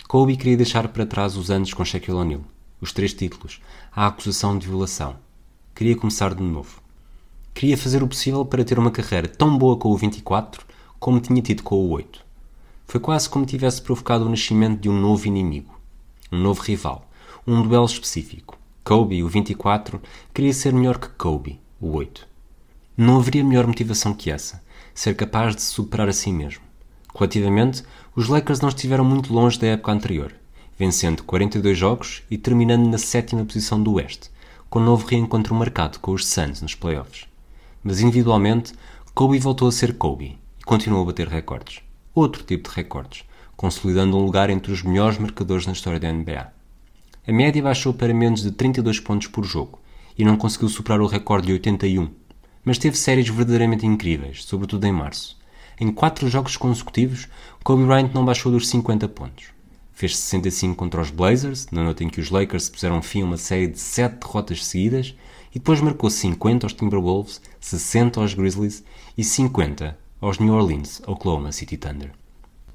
Kobe 0.07 0.37
queria 0.37 0.59
deixar 0.59 0.87
para 0.87 1.05
trás 1.05 1.37
os 1.37 1.51
anos 1.51 1.75
com 1.75 1.85
Shaquille 1.85 2.17
O'Neal, 2.17 2.43
os 2.81 2.93
três 2.93 3.13
títulos, 3.13 3.61
a 3.91 4.07
acusação 4.07 4.57
de 4.57 4.69
violação. 4.69 5.17
Queria 5.75 5.97
começar 5.97 6.37
de 6.37 6.43
novo. 6.45 6.80
Queria 7.55 7.77
fazer 7.77 8.03
o 8.03 8.09
possível 8.09 8.45
para 8.45 8.65
ter 8.65 8.79
uma 8.79 8.91
carreira 8.91 9.29
tão 9.29 9.57
boa 9.57 9.77
com 9.77 9.91
o 9.91 9.97
24 9.97 10.65
como 11.01 11.19
tinha 11.19 11.41
tido 11.41 11.63
com 11.63 11.77
o 11.77 11.91
8. 11.91 12.23
Foi 12.87 13.01
quase 13.01 13.29
como 13.29 13.47
tivesse 13.47 13.81
provocado 13.81 14.27
o 14.27 14.29
nascimento 14.29 14.81
de 14.81 14.89
um 14.89 15.01
novo 15.01 15.27
inimigo, 15.27 15.81
um 16.31 16.39
novo 16.39 16.61
rival, 16.61 17.09
um 17.47 17.63
duelo 17.63 17.87
específico. 17.87 18.59
Kobe, 18.85 19.23
o 19.23 19.29
24, 19.29 20.01
queria 20.35 20.53
ser 20.53 20.73
melhor 20.73 20.99
que 20.99 21.09
Kobe, 21.09 21.61
o 21.81 21.93
8. 21.93 22.27
Não 22.97 23.19
haveria 23.19 23.45
melhor 23.45 23.67
motivação 23.67 24.13
que 24.13 24.31
essa, 24.31 24.63
ser 24.93 25.15
capaz 25.15 25.57
de 25.57 25.63
se 25.63 25.73
superar 25.73 26.09
a 26.09 26.13
si 26.13 26.33
mesmo. 26.33 26.63
Coletivamente, 27.13 27.83
os 28.15 28.29
Lakers 28.29 28.61
não 28.61 28.69
estiveram 28.69 29.05
muito 29.05 29.33
longe 29.33 29.59
da 29.59 29.69
época 29.69 29.93
anterior, 29.93 30.35
vencendo 30.79 31.23
42 31.25 31.79
jogos 31.79 32.23
e 32.31 32.37
terminando 32.37 32.87
na 32.87 32.99
sétima 32.99 33.45
posição 33.45 33.83
do 33.83 33.95
Oeste, 33.95 34.31
com 34.69 34.81
um 34.81 34.85
novo 34.85 35.07
reencontro 35.07 35.55
marcado 35.55 35.99
com 35.99 36.13
os 36.13 36.27
Suns 36.27 36.61
nos 36.61 36.75
playoffs. 36.75 37.30
Mas 37.83 38.01
individualmente, 38.01 38.73
Kobe 39.15 39.39
voltou 39.39 39.69
a 39.69 39.73
ser 39.73 39.97
Kobe 39.97 40.39
e 40.59 40.65
continuou 40.65 41.03
a 41.03 41.07
bater 41.07 41.29
recordes. 41.29 41.81
Outro 42.15 42.43
tipo 42.43 42.69
de 42.69 42.77
recordes, 42.77 43.25
consolidando 43.57 44.17
um 44.17 44.25
lugar 44.25 44.51
entre 44.51 44.73
os 44.73 44.83
melhores 44.83 45.19
marcadores 45.19 45.67
na 45.67 45.73
história 45.73 46.01
da 46.01 46.13
NBA. 46.13 46.53
A 47.27 47.33
média 47.33 47.63
baixou 47.63 47.93
para 47.93 48.13
menos 48.13 48.43
de 48.43 48.51
32 48.51 49.01
pontos 49.01 49.27
por 49.29 49.45
jogo 49.45 49.79
e 50.17 50.25
não 50.25 50.37
conseguiu 50.37 50.69
superar 50.69 51.01
o 51.01 51.07
recorde 51.07 51.47
de 51.47 51.53
81, 51.55 52.11
mas 52.65 52.79
teve 52.79 52.97
séries 52.97 53.29
verdadeiramente 53.29 53.87
incríveis, 53.87 54.45
sobretudo 54.45 54.87
em 54.87 54.93
março. 54.93 55.39
Em 55.79 55.91
quatro 55.91 56.29
jogos 56.29 56.57
consecutivos, 56.57 57.29
Kobe 57.65 57.85
Bryant 57.85 58.11
não 58.13 58.25
baixou 58.25 58.53
dos 58.53 58.69
50 58.69 59.09
pontos. 59.09 59.47
Fez 59.93 60.17
65 60.17 60.77
contra 60.77 61.01
os 61.01 61.11
Blazers, 61.11 61.69
na 61.71 61.83
noite 61.85 62.05
em 62.05 62.09
que 62.09 62.21
os 62.21 62.31
Lakers 62.31 62.69
puseram 62.69 63.01
fim 63.01 63.23
a 63.23 63.25
uma 63.25 63.37
série 63.37 63.67
de 63.67 63.79
7 63.79 64.17
derrotas 64.17 64.67
seguidas, 64.67 65.15
e 65.55 65.59
depois 65.59 65.81
marcou 65.81 66.11
50 66.11 66.67
aos 66.67 66.73
Timberwolves, 66.73 67.41
60 67.61 68.21
aos 68.21 68.35
Grizzlies 68.35 68.83
e 69.17 69.23
50 69.23 69.97
aos 70.21 70.39
New 70.39 70.55
Orleans 70.55 71.01
Oklahoma 71.07 71.53
City 71.53 71.77
Thunder. 71.77 72.13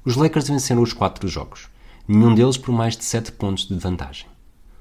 Os 0.04 0.16
Lakers 0.16 0.48
venceram 0.48 0.82
os 0.82 0.92
quatro 0.92 1.28
jogos, 1.28 1.68
nenhum 2.06 2.34
deles 2.34 2.56
por 2.56 2.72
mais 2.72 2.96
de 2.96 3.04
7 3.04 3.32
pontos 3.32 3.66
de 3.66 3.74
vantagem. 3.74 4.26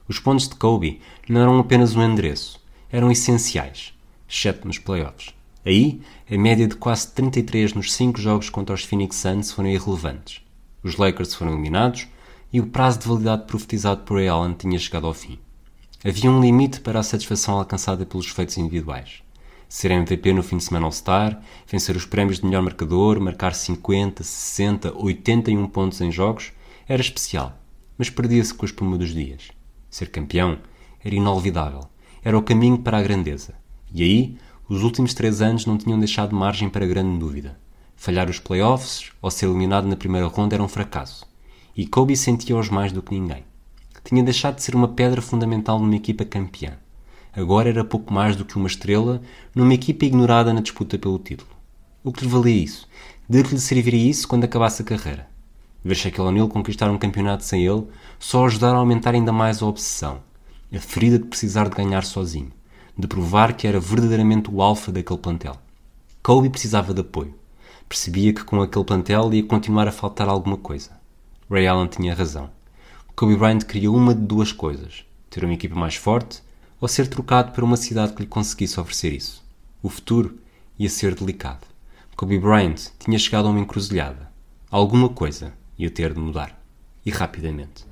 Os 0.07 0.19
pontos 0.19 0.47
de 0.47 0.55
Kobe 0.55 1.01
não 1.27 1.41
eram 1.41 1.59
apenas 1.59 1.95
um 1.95 2.03
endereço, 2.03 2.61
eram 2.91 3.11
essenciais 3.11 3.95
exceto 4.27 4.67
nos 4.67 4.77
playoffs. 4.77 5.33
Aí, 5.65 6.01
a 6.29 6.37
média 6.37 6.67
de 6.67 6.75
quase 6.75 7.11
33 7.11 7.73
nos 7.73 7.93
5 7.93 8.19
jogos 8.19 8.49
contra 8.49 8.75
os 8.75 8.83
Phoenix 8.83 9.15
Suns 9.15 9.51
foram 9.51 9.69
irrelevantes. 9.69 10.41
Os 10.83 10.97
Lakers 10.97 11.33
foram 11.33 11.53
eliminados 11.53 12.07
e 12.53 12.59
o 12.59 12.67
prazo 12.67 12.99
de 12.99 13.07
validade 13.07 13.45
profetizado 13.45 14.03
por 14.03 14.17
Ray 14.17 14.27
Allen 14.27 14.53
tinha 14.53 14.77
chegado 14.77 15.07
ao 15.07 15.13
fim. 15.13 15.39
Havia 16.03 16.29
um 16.29 16.39
limite 16.39 16.81
para 16.81 16.99
a 16.99 17.03
satisfação 17.03 17.57
alcançada 17.57 18.05
pelos 18.05 18.27
feitos 18.27 18.57
individuais. 18.57 19.23
Ser 19.75 19.91
MVP 19.91 20.31
no 20.31 20.41
fim 20.41 20.55
de 20.55 20.63
semana 20.63 20.85
All-Star, 20.85 21.37
vencer 21.69 21.97
os 21.97 22.05
prémios 22.05 22.39
de 22.39 22.45
melhor 22.45 22.63
marcador, 22.63 23.19
marcar 23.19 23.53
50, 23.53 24.23
60, 24.23 24.97
81 24.97 25.67
pontos 25.67 25.99
em 25.99 26.09
jogos, 26.09 26.53
era 26.87 27.01
especial, 27.01 27.59
mas 27.97 28.09
perdia-se 28.09 28.53
com 28.53 28.65
a 28.65 28.69
espuma 28.69 28.97
dos 28.97 29.13
dias. 29.13 29.49
Ser 29.89 30.09
campeão 30.11 30.59
era 31.03 31.13
inolvidável, 31.13 31.81
era 32.23 32.37
o 32.37 32.41
caminho 32.41 32.77
para 32.77 32.99
a 32.99 33.01
grandeza. 33.01 33.53
E 33.93 34.01
aí, 34.01 34.37
os 34.69 34.81
últimos 34.81 35.13
três 35.13 35.41
anos 35.41 35.65
não 35.65 35.77
tinham 35.77 35.99
deixado 35.99 36.33
margem 36.33 36.69
para 36.69 36.87
grande 36.87 37.19
dúvida. 37.19 37.59
Falhar 37.97 38.29
os 38.29 38.39
playoffs 38.39 39.11
ou 39.21 39.29
ser 39.29 39.47
eliminado 39.47 39.89
na 39.89 39.97
primeira 39.97 40.27
ronda 40.27 40.55
era 40.55 40.63
um 40.63 40.69
fracasso. 40.69 41.27
E 41.75 41.85
Kobe 41.85 42.15
sentia-os 42.15 42.69
mais 42.69 42.93
do 42.93 43.01
que 43.01 43.13
ninguém. 43.13 43.43
Tinha 44.05 44.23
deixado 44.23 44.55
de 44.55 44.63
ser 44.63 44.73
uma 44.73 44.87
pedra 44.87 45.21
fundamental 45.21 45.77
numa 45.79 45.97
equipa 45.97 46.23
campeã. 46.23 46.77
Agora 47.35 47.67
era 47.67 47.83
pouco 47.83 48.13
mais 48.13 48.35
do 48.37 48.45
que 48.45 48.55
uma 48.55 48.67
estrela 48.67 49.21
numa 49.53 49.73
equipa 49.73 50.05
ignorada 50.05 50.53
na 50.53 50.61
disputa 50.61 50.97
pelo 50.97 51.19
título. 51.19 51.49
O 52.01 52.11
que 52.11 52.23
lhe 52.23 52.31
valia 52.31 52.63
isso? 52.63 52.87
De 53.27 53.43
que 53.43 53.53
lhe 53.53 53.59
serviria 53.59 54.09
isso 54.09 54.25
quando 54.25 54.45
acabasse 54.45 54.81
a 54.81 54.85
carreira? 54.85 55.27
Ver 55.83 55.95
Shaquille 55.95 56.27
O'Neal 56.27 56.47
conquistar 56.47 56.89
um 56.89 56.97
campeonato 56.97 57.43
sem 57.43 57.65
ele 57.65 57.87
só 58.17 58.45
ajudar 58.45 58.73
a 58.73 58.77
aumentar 58.77 59.13
ainda 59.13 59.33
mais 59.33 59.61
a 59.61 59.65
obsessão, 59.65 60.19
a 60.73 60.79
ferida 60.79 61.19
de 61.19 61.25
precisar 61.25 61.67
de 61.67 61.75
ganhar 61.75 62.05
sozinho, 62.05 62.51
de 62.97 63.05
provar 63.05 63.53
que 63.53 63.67
era 63.67 63.81
verdadeiramente 63.81 64.49
o 64.49 64.61
alfa 64.61 64.91
daquele 64.91 65.19
plantel. 65.19 65.57
Kobe 66.23 66.49
precisava 66.49 66.93
de 66.93 67.01
apoio. 67.01 67.35
Percebia 67.89 68.33
que 68.33 68.45
com 68.45 68.61
aquele 68.61 68.85
plantel 68.85 69.33
ia 69.33 69.43
continuar 69.43 69.87
a 69.87 69.91
faltar 69.91 70.29
alguma 70.29 70.57
coisa. 70.57 70.91
Ray 71.51 71.67
Allen 71.67 71.87
tinha 71.87 72.15
razão. 72.15 72.49
Kobe 73.15 73.35
Bryant 73.35 73.59
queria 73.59 73.91
uma 73.91 74.15
de 74.15 74.21
duas 74.21 74.51
coisas: 74.51 75.05
ter 75.29 75.43
uma 75.43 75.53
equipa 75.53 75.75
mais 75.75 75.95
forte 75.95 76.41
ou 76.79 76.87
ser 76.87 77.07
trocado 77.07 77.51
para 77.51 77.65
uma 77.65 77.77
cidade 77.77 78.13
que 78.13 78.21
lhe 78.21 78.27
conseguisse 78.27 78.79
oferecer 78.79 79.13
isso. 79.13 79.43
O 79.81 79.89
futuro 79.89 80.39
ia 80.77 80.89
ser 80.89 81.15
delicado. 81.15 81.67
Kobe 82.15 82.39
Bryant 82.39 82.91
tinha 82.99 83.19
chegado 83.19 83.47
a 83.47 83.51
uma 83.51 83.59
encruzilhada. 83.59 84.31
Alguma 84.69 85.09
coisa 85.09 85.53
ia 85.77 85.89
ter 85.89 86.13
de 86.13 86.19
mudar. 86.19 86.59
E 87.05 87.11
rapidamente. 87.11 87.85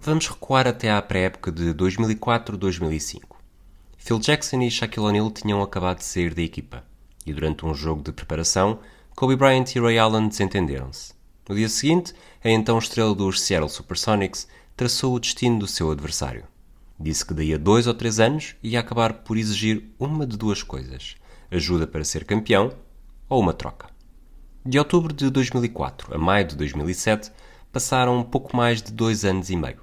Vamos 0.00 0.26
recuar 0.26 0.66
até 0.66 0.90
à 0.90 1.02
pré-época 1.02 1.52
de 1.52 1.74
2004-2005. 1.74 3.20
Phil 3.98 4.18
Jackson 4.18 4.62
e 4.62 4.70
Shaquille 4.70 5.04
O'Neal 5.04 5.30
tinham 5.30 5.60
acabado 5.60 5.98
de 5.98 6.04
sair 6.04 6.32
da 6.32 6.40
equipa, 6.40 6.82
e 7.28 7.34
durante 7.34 7.64
um 7.66 7.74
jogo 7.74 8.02
de 8.02 8.12
preparação, 8.12 8.80
Kobe 9.14 9.36
Bryant 9.36 9.74
e 9.74 9.80
Ray 9.80 9.98
Allen 9.98 10.28
desentenderam-se. 10.28 11.12
No 11.48 11.54
dia 11.54 11.68
seguinte, 11.68 12.14
a 12.44 12.50
então 12.50 12.78
estrela 12.78 13.14
dos 13.14 13.40
Seattle 13.40 13.70
Supersonics 13.70 14.46
traçou 14.76 15.14
o 15.14 15.20
destino 15.20 15.58
do 15.58 15.66
seu 15.66 15.90
adversário. 15.90 16.44
Disse 17.00 17.24
que 17.24 17.34
daí 17.34 17.54
a 17.54 17.58
dois 17.58 17.86
ou 17.86 17.94
três 17.94 18.20
anos 18.20 18.54
ia 18.62 18.80
acabar 18.80 19.12
por 19.22 19.36
exigir 19.36 19.84
uma 19.98 20.26
de 20.26 20.36
duas 20.36 20.62
coisas: 20.62 21.16
ajuda 21.50 21.86
para 21.86 22.04
ser 22.04 22.24
campeão 22.24 22.72
ou 23.28 23.40
uma 23.40 23.54
troca. 23.54 23.88
De 24.64 24.78
outubro 24.78 25.12
de 25.12 25.30
2004 25.30 26.14
a 26.14 26.18
maio 26.18 26.46
de 26.46 26.56
2007 26.56 27.32
passaram 27.72 28.18
um 28.18 28.24
pouco 28.24 28.56
mais 28.56 28.82
de 28.82 28.92
dois 28.92 29.24
anos 29.24 29.48
e 29.50 29.56
meio. 29.56 29.80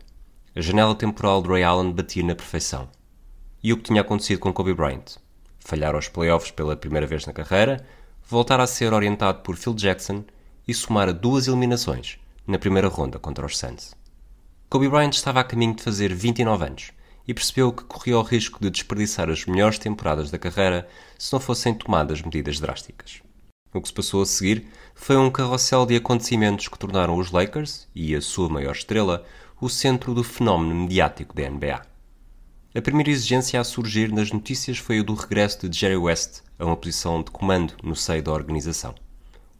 A 0.55 0.61
janela 0.61 0.93
temporal 0.95 1.41
de 1.41 1.49
Ray 1.49 1.63
Allen 1.63 1.91
batia 1.91 2.23
na 2.23 2.35
perfeição. 2.35 2.87
E 3.63 3.73
o 3.73 3.77
que 3.77 3.83
tinha 3.83 4.01
acontecido 4.01 4.39
com 4.39 4.53
Kobe 4.53 4.73
Bryant? 4.73 5.17
Falhar 5.65 5.95
aos 5.95 6.07
playoffs 6.07 6.51
pela 6.51 6.77
primeira 6.77 7.07
vez 7.07 7.25
na 7.25 7.33
carreira, 7.33 7.83
voltar 8.29 8.59
a 8.59 8.67
ser 8.67 8.93
orientado 8.93 9.39
por 9.41 9.57
Phil 9.57 9.73
Jackson 9.73 10.23
e 10.67 10.75
somar 10.75 11.11
duas 11.11 11.47
eliminações 11.47 12.19
na 12.45 12.59
primeira 12.59 12.87
ronda 12.87 13.17
contra 13.17 13.43
os 13.43 13.57
Suns. 13.57 13.95
Kobe 14.69 14.87
Bryant 14.87 15.15
estava 15.15 15.39
a 15.39 15.43
caminho 15.43 15.73
de 15.73 15.81
fazer 15.81 16.13
29 16.13 16.65
anos 16.65 16.91
e 17.27 17.33
percebeu 17.33 17.73
que 17.73 17.83
corria 17.83 18.19
o 18.19 18.21
risco 18.21 18.59
de 18.61 18.69
desperdiçar 18.69 19.27
as 19.27 19.43
melhores 19.45 19.79
temporadas 19.79 20.29
da 20.29 20.37
carreira 20.37 20.87
se 21.17 21.33
não 21.33 21.39
fossem 21.39 21.73
tomadas 21.73 22.21
medidas 22.21 22.59
drásticas. 22.59 23.23
O 23.73 23.81
que 23.81 23.87
se 23.87 23.93
passou 23.93 24.21
a 24.21 24.25
seguir 24.27 24.67
foi 24.93 25.17
um 25.17 25.31
carrossel 25.31 25.87
de 25.87 25.95
acontecimentos 25.95 26.67
que 26.67 26.77
tornaram 26.77 27.17
os 27.17 27.31
Lakers 27.31 27.87
e 27.95 28.15
a 28.15 28.21
sua 28.21 28.49
maior 28.49 28.75
estrela 28.75 29.25
o 29.59 29.67
centro 29.67 30.13
do 30.13 30.23
fenómeno 30.23 30.75
mediático 30.75 31.35
da 31.35 31.49
NBA. 31.49 31.94
A 32.77 32.81
primeira 32.81 33.09
exigência 33.09 33.57
a 33.57 33.63
surgir 33.63 34.11
nas 34.11 34.33
notícias 34.33 34.77
foi 34.77 34.99
o 34.99 35.03
do 35.05 35.13
regresso 35.13 35.69
de 35.69 35.79
Jerry 35.79 35.95
West 35.95 36.41
a 36.59 36.65
uma 36.65 36.75
posição 36.75 37.23
de 37.23 37.31
comando 37.31 37.73
no 37.81 37.95
seio 37.95 38.21
da 38.21 38.33
organização. 38.33 38.93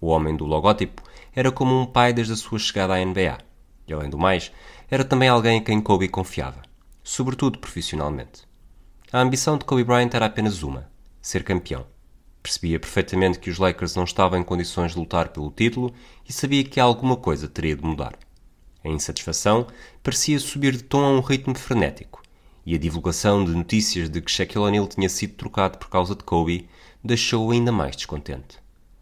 O 0.01 0.07
homem 0.07 0.35
do 0.35 0.43
logótipo 0.43 1.01
era 1.33 1.49
como 1.49 1.79
um 1.79 1.85
pai 1.85 2.11
desde 2.11 2.33
a 2.33 2.35
sua 2.35 2.59
chegada 2.59 2.93
à 2.93 3.05
NBA. 3.05 3.37
E, 3.87 3.93
além 3.93 4.09
do 4.09 4.17
mais, 4.17 4.51
era 4.91 5.05
também 5.05 5.29
alguém 5.29 5.59
em 5.59 5.63
quem 5.63 5.79
Kobe 5.79 6.09
confiava, 6.09 6.61
sobretudo 7.01 7.57
profissionalmente. 7.57 8.43
A 9.13 9.21
ambição 9.21 9.57
de 9.57 9.63
Kobe 9.63 9.85
Bryant 9.85 10.13
era 10.13 10.25
apenas 10.25 10.61
uma: 10.61 10.91
ser 11.21 11.45
campeão. 11.45 11.87
Percebia 12.43 12.81
perfeitamente 12.81 13.39
que 13.39 13.49
os 13.49 13.59
Lakers 13.59 13.95
não 13.95 14.03
estavam 14.03 14.37
em 14.37 14.43
condições 14.43 14.91
de 14.91 14.99
lutar 14.99 15.29
pelo 15.29 15.51
título 15.51 15.93
e 16.27 16.33
sabia 16.33 16.65
que 16.65 16.81
alguma 16.81 17.15
coisa 17.15 17.47
teria 17.47 17.77
de 17.77 17.81
mudar. 17.85 18.19
A 18.83 18.89
insatisfação 18.89 19.67
parecia 20.03 20.37
subir 20.37 20.75
de 20.75 20.83
tom 20.83 21.05
a 21.05 21.09
um 21.11 21.21
ritmo 21.21 21.57
frenético, 21.57 22.24
e 22.65 22.73
a 22.73 22.79
divulgação 22.79 23.45
de 23.45 23.51
notícias 23.51 24.09
de 24.09 24.21
que 24.21 24.31
Shaquille 24.31 24.65
O'Neal 24.65 24.87
tinha 24.87 25.07
sido 25.07 25.35
trocado 25.35 25.77
por 25.77 25.89
causa 25.89 26.15
de 26.15 26.23
Kobe 26.23 26.67
deixou-o 27.03 27.51
ainda 27.51 27.71
mais 27.71 27.95
descontente, 27.95 28.57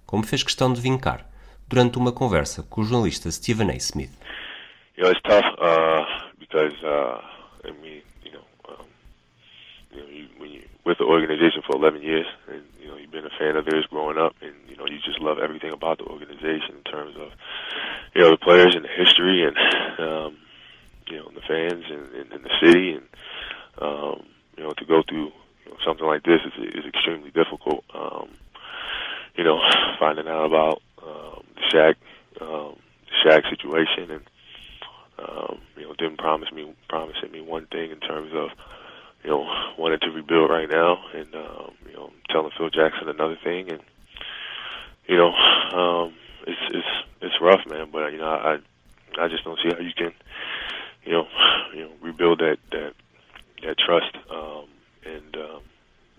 como 0.06 0.24
fez 0.24 0.44
questão 0.44 0.74
de 0.74 0.82
vincar 0.82 1.26
durante 1.68 1.98
uma 1.98 2.12
conversa 2.12 2.64
com 2.64 2.82
o 2.82 2.84
jornalista 2.84 3.32
Stephen 3.32 3.70
A. 3.70 3.76
Smith. 3.76 4.12
You 4.98 5.04
know, 5.04 5.12
it's 5.12 5.22
tough 5.24 5.46
uh, 5.60 6.06
because 6.38 6.76
uh, 6.84 7.20
I 7.66 7.72
mean, 7.82 8.04
you 8.24 8.32
know, 8.32 8.46
um, 8.70 8.86
you 9.92 10.02
know, 10.02 10.10
you, 10.10 10.28
when 10.38 10.52
you 10.52 10.62
with 10.86 10.98
the 10.98 11.62
for 11.66 11.76
11 11.76 12.04
years, 12.04 12.28
and 12.48 12.62
you 12.80 12.90
know, 12.90 12.98
you've 12.98 13.10
been 13.10 13.26
a 13.26 13.34
fan 13.40 13.56
of 13.56 13.66
theirs 13.66 13.88
growing 13.90 14.18
up, 14.20 14.36
and 14.42 14.54
you 14.70 14.76
know, 14.76 14.86
you 14.86 15.00
just 15.00 15.20
love 15.20 15.40
everything 15.40 15.72
about 15.72 15.98
the 15.98 16.04
organization 16.04 16.76
in 16.78 16.84
terms 16.84 17.16
of 17.16 17.32
you 18.14 18.22
know 18.22 18.32
the 18.32 18.38
players 18.38 18.76
and 18.76 18.86
the 18.86 18.90
history 18.90 19.44
and 19.48 19.58
um, 19.98 20.38
you 21.08 21.18
know 21.18 21.32
the 21.34 21.42
fans 21.42 21.86
and, 21.90 22.14
and, 22.14 22.32
and 22.34 22.44
the 22.44 22.52
city 22.62 22.92
and 22.92 23.04
um, 23.80 24.24
you 24.58 24.64
know 24.64 24.72
to 24.72 24.86
go 24.86 25.04
through 25.08 25.32
you 25.66 25.72
know, 25.72 25.78
something 25.86 26.06
like 26.06 26.24
this 26.24 26.42
is, 26.46 26.76
is 26.76 26.86
extremely 26.86 27.32
difficult. 27.32 27.84
Um, 27.94 28.30
you 29.36 29.44
know, 29.44 29.60
finding 30.00 30.28
out 30.28 30.46
about 30.46 30.82
um, 31.02 31.44
the 31.56 31.62
Shaq 31.72 31.96
um, 32.42 32.76
the 33.06 33.30
Shaq 33.30 33.50
situation 33.50 34.12
and 34.12 34.22
um, 35.20 35.60
you 35.78 35.84
know 35.84 35.94
didn't 35.94 36.18
promise 36.18 36.52
me 36.52 36.74
promising 36.90 37.32
me 37.32 37.42
one 37.42 37.66
thing 37.68 37.92
in 37.92 38.00
terms 38.00 38.32
of 38.34 38.50
you 39.24 39.30
know 39.30 39.48
wanted 39.78 40.02
to 40.02 40.12
rebuild 40.12 40.50
right 40.50 40.70
now 40.70 41.00
and 41.14 41.34
um, 41.36 41.72
you 41.88 41.94
know 41.94 42.12
telling 42.30 42.52
Phil 42.58 42.70
Jackson 42.70 43.10
another 43.10 43.38
thing 43.44 43.70
and 43.72 43.82
you 45.08 45.18
know 45.18 45.34
um, 45.34 46.14
it's 46.48 46.60
it's 46.72 46.88
it's 47.22 47.42
rough, 47.42 47.66
man. 47.68 47.90
But 47.92 48.12
you 48.12 48.20
know, 48.20 48.28
I 48.28 48.58
I 49.20 49.28
just 49.28 49.44
don't 49.44 49.60
see 49.62 49.70
how 49.70 49.80
you 49.80 49.94
can, 49.96 50.12
you 51.06 51.14
know, 51.14 51.28
you 51.74 51.82
know, 51.84 51.92
rebuild 52.02 52.40
that 52.40 52.58
that 52.72 52.94
that 53.66 53.78
trust. 53.78 54.16
Um, 54.30 54.68
and 55.06 55.36
um, 55.36 55.62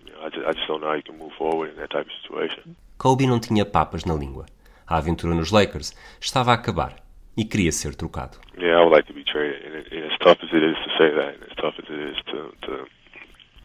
you 0.05 0.11
know, 0.11 0.21
I 0.21 0.29
just 0.29 0.45
I 0.45 0.53
just 0.53 0.67
don't 0.67 0.81
know 0.81 0.87
how 0.87 0.93
you 0.95 1.03
can 1.03 1.17
move 1.17 1.33
forward 1.37 1.71
in 1.71 1.75
that 1.77 1.89
type 1.91 2.05
of 2.05 2.13
situation. 2.21 2.75
Kobe 2.97 3.25
não 3.25 3.39
tinha 3.39 3.65
papas 3.65 4.05
na 4.05 4.13
língua. 4.13 4.45
A 4.87 4.97
aventura 4.97 5.33
nos 5.33 5.51
Lakers 5.51 5.93
estava 6.19 6.51
a 6.51 6.53
acabar 6.53 6.95
e 7.35 7.43
queria 7.43 7.71
ser 7.71 7.95
trocado. 7.95 8.37
Yeah, 8.57 8.77
I 8.77 8.83
would 8.83 8.93
like 8.93 9.07
to 9.07 9.13
be 9.13 9.23
traded, 9.23 9.65
and, 9.65 9.75
it, 9.75 9.91
and 9.91 10.05
as 10.05 10.17
tough 10.19 10.37
as 10.43 10.49
it 10.53 10.63
is 10.63 10.77
to 10.77 10.89
say 10.97 11.09
that, 11.13 11.35
and 11.35 11.43
as 11.43 11.55
tough 11.55 11.75
as 11.79 11.89
it 11.89 11.99
is 11.99 12.17
to 12.31 12.53
to 12.67 12.87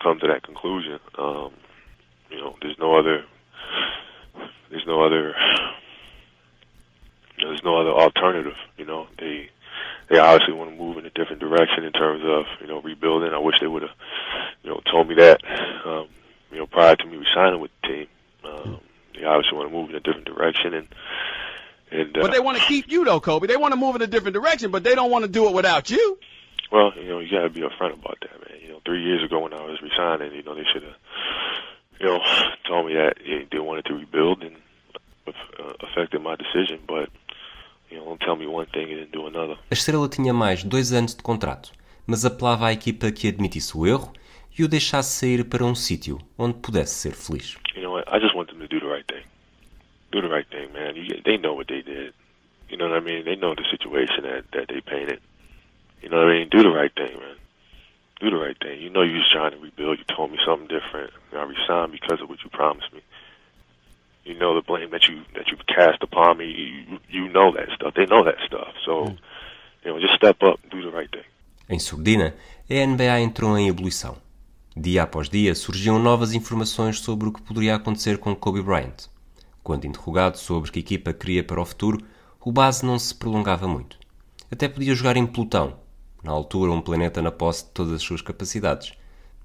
come 0.02 0.19
to 0.19 0.27
that 0.27 0.43
conclusion, 0.43 0.98
um, 1.19 1.52
you 2.31 2.39
know, 2.39 2.57
there's 2.62 2.78
no 2.78 2.98
other 2.98 3.24
there's 4.70 4.86
no 4.86 5.05
other 5.05 5.35
there's 7.39 7.62
no 7.62 7.81
other 7.81 7.90
alternative. 7.90 8.57
You 8.77 8.86
know, 8.86 9.07
they 9.19 9.51
they 10.09 10.19
obviously 10.19 10.55
want 10.55 10.70
to 10.70 10.77
move 10.77 10.98
in 10.98 11.07
a 11.07 11.11
different 11.11 11.40
direction 11.40 11.85
in 11.85 11.93
terms 11.93 12.23
of 12.24 12.44
you 12.61 12.66
know 12.66 12.81
rebuilding. 12.82 13.32
I 13.32 13.39
wish 13.39 13.57
they 13.61 13.66
would 13.66 13.82
have 13.82 13.97
you 14.62 14.70
know 14.70 14.81
told 14.90 15.09
me 15.09 15.15
that 15.16 15.40
um, 15.85 16.09
you 16.51 16.59
know 16.59 16.66
prior 16.66 16.97
to 16.97 17.07
me 17.07 17.16
resigning 17.16 17.61
with 17.61 17.70
the 17.82 17.89
team. 17.89 18.07
Um, 18.44 18.81
they 19.15 19.24
obviously 19.24 19.57
want 19.57 19.70
to 19.70 19.77
move 19.77 19.90
in 19.90 19.97
a 19.97 20.01
different 20.01 20.27
direction 20.27 20.74
and. 20.74 20.89
And, 21.93 22.16
uh, 22.16 22.23
but 22.23 22.31
they 22.31 22.39
want 22.39 22.57
to 22.57 22.62
keep 22.62 22.89
you 22.89 23.05
though, 23.05 23.19
Kobe. 23.19 23.48
They 23.48 23.57
want 23.57 23.73
to 23.73 23.77
move 23.77 23.97
in 23.97 24.02
a 24.02 24.07
different 24.07 24.35
direction, 24.35 24.70
but 24.70 24.85
they 24.85 24.94
don't 24.94 25.11
want 25.11 25.24
to 25.24 25.28
do 25.28 25.48
it 25.48 25.55
without 25.55 25.90
you. 25.90 26.19
Well, 26.70 26.93
you 26.97 27.09
know, 27.09 27.19
you 27.19 27.28
got 27.28 27.43
to 27.43 27.51
be 27.51 27.62
upfront 27.62 27.94
about 27.94 28.19
that, 28.20 28.48
man. 28.48 28.61
You 28.62 28.69
know, 28.69 28.81
three 28.85 29.02
years 29.02 29.24
ago 29.24 29.40
when 29.40 29.52
I 29.52 29.62
was 29.62 29.82
resigning, 29.82 30.32
you 30.32 30.44
know, 30.44 30.55
they 30.55 30.65
should 30.73 30.85
have, 30.85 30.94
you 31.98 32.07
know, 32.07 32.20
told 32.69 32.86
me 32.86 32.94
that 32.94 33.15
they 33.51 33.59
wanted 33.59 33.86
to 33.86 33.94
rebuild 33.94 34.44
and 34.44 34.55
uh, 35.27 35.73
affected 35.81 36.23
my 36.23 36.36
decision. 36.36 36.78
But 36.86 37.11
you 37.91 37.99
know, 37.99 38.17
tell 38.19 38.37
me 38.37 38.47
one 38.47 38.67
thing 38.67 38.93
and 38.93 39.07
do 39.12 39.27
another. 39.27 39.59
A 39.71 39.75
estrela 39.75 40.09
tinha 40.09 40.33
mais 40.33 40.62
dois 40.65 40.93
anos 40.93 41.15
de 41.15 41.23
contrato, 41.23 41.73
mas 42.07 42.25
apelava 42.25 42.67
à 42.67 42.73
equipa 42.73 43.11
que 43.11 43.29
admitisse 43.29 43.77
o 43.77 43.87
erro 43.87 44.12
e 44.59 44.65
o 44.65 44.69
deixasse 44.69 45.19
sair 45.19 45.45
para 45.45 45.65
um 45.65 45.75
sítio 45.75 46.19
onde 46.39 46.59
pudesse 46.59 46.95
ser 46.95 47.12
feliz. 47.12 47.57
You 47.75 47.83
know 47.83 47.93
what? 47.93 48.09
I 48.09 48.21
just 48.21 48.35
want 48.35 48.49
them 48.51 48.61
to 48.61 48.69
do 48.69 48.81
the 48.81 48.87
right 48.87 49.05
thing. 49.07 49.25
Do 50.12 50.21
the 50.21 50.29
right 50.29 50.49
thing, 50.51 50.73
man. 50.73 50.97
You, 50.97 51.23
they 51.25 51.39
know 51.39 51.55
what 51.55 51.69
they 51.69 51.83
did. 51.83 52.12
You 52.69 52.77
know 52.77 52.89
what 52.89 52.97
I 52.97 53.01
mean? 53.01 53.25
They 53.25 53.37
know 53.37 53.55
the 53.55 53.65
situation 53.71 54.23
that, 54.23 54.45
that 54.53 54.69
they 54.69 54.81
painted. 54.81 55.21
You 56.03 56.09
know 56.09 56.19
what 56.19 56.29
I 56.29 56.39
mean? 56.39 56.49
Do 56.51 56.62
the 56.62 56.71
right 56.71 56.93
thing, 56.95 57.19
man. 57.19 57.37
Do 58.21 58.31
the 58.31 58.37
right 58.37 58.57
thing. 58.61 58.81
You 58.81 58.91
know 58.91 59.03
you 59.03 59.17
was 59.17 59.29
trying 59.31 59.53
to 59.53 59.59
rebuild. 59.59 59.99
You 59.99 60.05
told 60.05 60.31
me 60.31 60.39
something 60.45 60.69
different. 60.69 61.12
I 61.33 61.43
resigned 61.43 61.93
because 61.93 62.21
of 62.21 62.29
what 62.29 62.43
you 62.45 62.51
promised 62.51 62.93
me. 62.93 63.01
You 64.25 64.35
know 64.35 64.55
the 64.55 64.67
blame 64.67 64.91
that 64.91 65.09
you 65.09 65.23
that 65.35 65.51
you 65.51 65.57
cast 65.67 66.03
upon 66.03 66.39
me. 66.39 66.47
You, 66.47 67.01
you 67.09 67.29
know 67.29 67.53
that 67.53 67.71
stuff. 67.75 67.95
They 67.95 68.07
know 68.07 68.25
that 68.25 68.39
stuff. 68.47 68.75
So, 68.85 69.05
mm. 69.05 69.19
you 69.85 69.93
know, 69.93 70.01
just 70.01 70.15
step 70.15 70.43
up, 70.43 70.61
do 70.71 70.83
the 70.83 70.91
right 70.97 71.11
thing. 71.11 71.25
Em 71.69 71.79
surdina, 71.79 72.35
a 72.69 72.87
NBA 72.87 73.21
entrou 73.21 73.57
em 73.57 73.69
ebulição. 73.69 74.17
Dia 74.77 75.05
após 75.05 75.29
dia 75.29 75.55
surgiam 75.55 75.99
novas 75.99 76.33
informações 76.33 76.99
sobre 76.99 77.29
o 77.29 77.33
que 77.33 77.43
poderia 77.43 77.77
acontecer 77.77 78.19
com 78.19 78.35
Kobe 78.35 78.63
Bryant. 78.63 79.09
Quando 79.63 79.85
interrogado 79.85 80.39
sobre 80.39 80.71
que 80.71 80.81
equipa 80.81 81.13
queria 81.13 81.45
para 81.45 81.61
o 81.61 81.65
futuro, 81.65 81.99
o 82.41 82.51
base 82.51 82.85
não 82.85 82.99
se 82.99 83.15
prolongava 83.15 83.69
muito. 83.69 83.99
Até 84.51 84.69
podia 84.69 84.95
jogar 84.95 85.17
em 85.17 85.27
Plutão, 85.27 85.79
na 86.25 86.33
altura 86.33 86.73
um 86.73 86.81
planeta 86.81 87.21
na 87.23 87.31
posse 87.31 87.65
de 87.65 87.71
todas 87.71 87.93
as 87.93 88.03
suas 88.03 88.23
capacidades, 88.23 88.93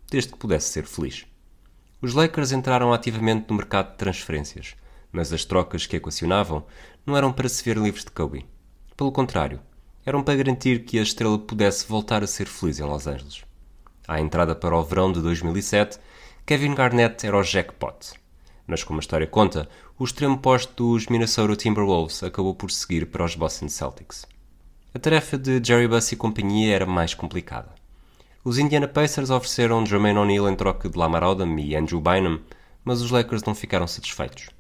desde 0.10 0.32
que 0.32 0.40
pudesse 0.40 0.70
ser 0.70 0.86
feliz. 0.86 1.26
Os 2.02 2.14
Lakers 2.14 2.52
entraram 2.52 2.94
ativamente 2.94 3.46
no 3.50 3.56
mercado 3.56 3.92
de 3.92 3.98
transferências, 3.98 4.76
mas 5.12 5.32
as 5.32 5.46
trocas 5.46 5.86
que 5.86 5.96
equacionavam 5.96 6.66
não 7.06 7.16
eram 7.16 7.32
para 7.32 7.48
se 7.48 7.64
ver 7.64 7.78
livres 7.78 8.04
de 8.04 8.12
Kobe. 8.12 8.46
Pelo 8.98 9.12
contrário, 9.12 9.62
eram 10.06 10.22
para 10.22 10.36
garantir 10.36 10.84
que 10.86 11.00
a 11.00 11.02
estrela 11.04 11.40
pudesse 11.40 11.88
voltar 11.88 12.24
a 12.24 12.28
ser 12.28 12.48
feliz 12.48 12.80
em 12.80 12.84
Los 12.84 13.08
Angeles. 13.08 13.44
À 14.08 14.20
entrada 14.20 14.56
para 14.56 14.78
o 14.78 14.84
verão 14.84 15.12
de 15.12 15.22
2007, 15.22 16.00
Kevin 16.46 16.76
Garnett 16.76 17.26
era 17.26 17.38
o 17.38 17.44
jackpot. 17.44 18.14
Mas 18.68 18.84
como 18.84 19.00
a 19.00 19.02
história 19.02 19.28
conta, 19.28 19.68
o 19.98 20.04
extremo 20.04 20.38
posto 20.38 20.74
dos 20.76 21.08
Minnesota 21.08 21.56
Timberwolves 21.56 22.24
acabou 22.24 22.54
por 22.54 22.72
seguir 22.72 23.08
para 23.08 23.26
os 23.26 23.36
Boston 23.36 23.70
Celtics. 23.70 24.26
A 24.94 25.00
tarefa 25.00 25.38
de 25.38 25.62
Jerry 25.64 25.88
Buss 25.88 26.12
e 26.12 26.16
companhia 26.16 26.76
era 26.76 26.86
mais 26.86 27.14
complicada. 27.14 27.75
Os 28.48 28.60
Indiana 28.60 28.88
Pacers 28.88 29.32
ofereceram 29.32 29.84
Jermaine 29.84 30.20
O'Neal 30.20 30.48
em 30.48 30.56
troca 30.56 30.88
de 30.88 30.96
Lamar 30.96 31.24
Odom 31.24 31.58
e 31.58 31.76
Andrew 31.76 32.00
Bynum, 32.00 32.40
mas 32.84 33.02
os 33.02 33.10
Lakers 33.10 33.42
não 33.42 33.56
ficaram 33.56 33.88
satisfeitos. 33.88 34.52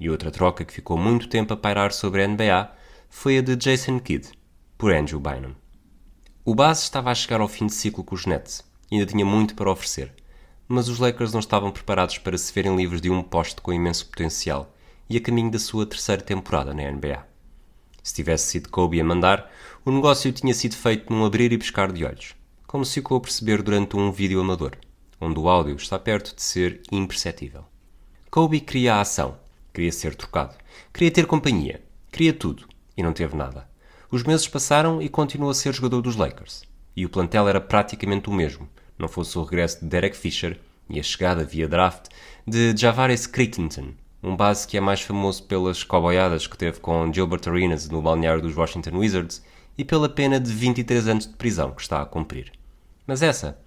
E 0.00 0.08
outra 0.08 0.30
troca 0.30 0.64
que 0.64 0.72
ficou 0.72 0.96
muito 0.96 1.28
tempo 1.28 1.52
a 1.52 1.56
pairar 1.58 1.92
sobre 1.92 2.24
a 2.24 2.26
NBA 2.26 2.72
foi 3.10 3.36
a 3.36 3.42
de 3.42 3.56
Jason 3.56 4.00
Kidd, 4.00 4.30
por 4.78 4.90
Andrew 4.90 5.20
Bynum. 5.20 5.54
O 6.46 6.54
base 6.54 6.84
estava 6.84 7.10
a 7.10 7.14
chegar 7.14 7.42
ao 7.42 7.48
fim 7.48 7.66
de 7.66 7.74
ciclo 7.74 8.02
com 8.02 8.14
os 8.14 8.24
Nets 8.24 8.64
ainda 8.90 9.04
tinha 9.04 9.26
muito 9.26 9.54
para 9.54 9.70
oferecer, 9.70 10.14
mas 10.66 10.88
os 10.88 10.98
Lakers 10.98 11.34
não 11.34 11.40
estavam 11.40 11.70
preparados 11.70 12.16
para 12.16 12.38
se 12.38 12.50
verem 12.54 12.74
livres 12.74 13.02
de 13.02 13.10
um 13.10 13.22
poste 13.22 13.60
com 13.60 13.70
imenso 13.70 14.06
potencial 14.06 14.74
e 15.10 15.18
a 15.18 15.20
caminho 15.20 15.50
da 15.50 15.58
sua 15.58 15.84
terceira 15.84 16.22
temporada 16.22 16.72
na 16.72 16.90
NBA. 16.90 17.22
Se 18.02 18.14
tivesse 18.14 18.48
sido 18.48 18.70
Kobe 18.70 18.98
a 18.98 19.04
mandar, 19.04 19.52
o 19.84 19.92
negócio 19.92 20.32
tinha 20.32 20.54
sido 20.54 20.74
feito 20.74 21.12
num 21.12 21.22
abrir 21.22 21.52
e 21.52 21.58
pescar 21.58 21.92
de 21.92 22.02
olhos 22.02 22.39
como 22.70 22.84
se 22.84 22.94
ficou 22.94 23.16
a 23.16 23.20
perceber 23.20 23.62
durante 23.62 23.96
um 23.96 24.12
vídeo 24.12 24.40
amador, 24.40 24.76
onde 25.20 25.40
o 25.40 25.48
áudio 25.48 25.74
está 25.74 25.98
perto 25.98 26.36
de 26.36 26.40
ser 26.40 26.80
imperceptível. 26.92 27.64
Kobe 28.30 28.60
queria 28.60 28.94
a 28.94 29.00
ação, 29.00 29.36
queria 29.74 29.90
ser 29.90 30.14
trocado, 30.14 30.54
queria 30.94 31.10
ter 31.10 31.26
companhia, 31.26 31.82
queria 32.12 32.32
tudo, 32.32 32.68
e 32.96 33.02
não 33.02 33.12
teve 33.12 33.34
nada. 33.34 33.68
Os 34.08 34.22
meses 34.22 34.46
passaram 34.46 35.02
e 35.02 35.08
continuou 35.08 35.50
a 35.50 35.54
ser 35.54 35.74
jogador 35.74 36.00
dos 36.00 36.14
Lakers, 36.14 36.62
e 36.94 37.04
o 37.04 37.08
plantel 37.08 37.48
era 37.48 37.60
praticamente 37.60 38.30
o 38.30 38.32
mesmo, 38.32 38.68
não 38.96 39.08
fosse 39.08 39.36
o 39.36 39.42
regresso 39.42 39.80
de 39.80 39.86
Derek 39.86 40.16
Fisher 40.16 40.56
e 40.88 41.00
a 41.00 41.02
chegada 41.02 41.42
via 41.42 41.66
draft 41.66 42.06
de 42.46 42.72
Javaris 42.76 43.26
Crittenton, 43.26 43.94
um 44.22 44.36
base 44.36 44.68
que 44.68 44.76
é 44.76 44.80
mais 44.80 45.00
famoso 45.00 45.42
pelas 45.42 45.82
coboiadas 45.82 46.46
que 46.46 46.56
teve 46.56 46.78
com 46.78 47.12
Gilbert 47.12 47.48
Arenas 47.48 47.88
no 47.88 48.00
balneário 48.00 48.40
dos 48.40 48.56
Washington 48.56 48.96
Wizards 48.96 49.42
e 49.76 49.84
pela 49.84 50.08
pena 50.08 50.38
de 50.38 50.52
23 50.52 51.08
anos 51.08 51.26
de 51.26 51.34
prisão 51.34 51.72
que 51.72 51.82
está 51.82 52.00
a 52.00 52.06
cumprir. 52.06 52.59
Mas 53.10 53.22
essa, 53.22 53.58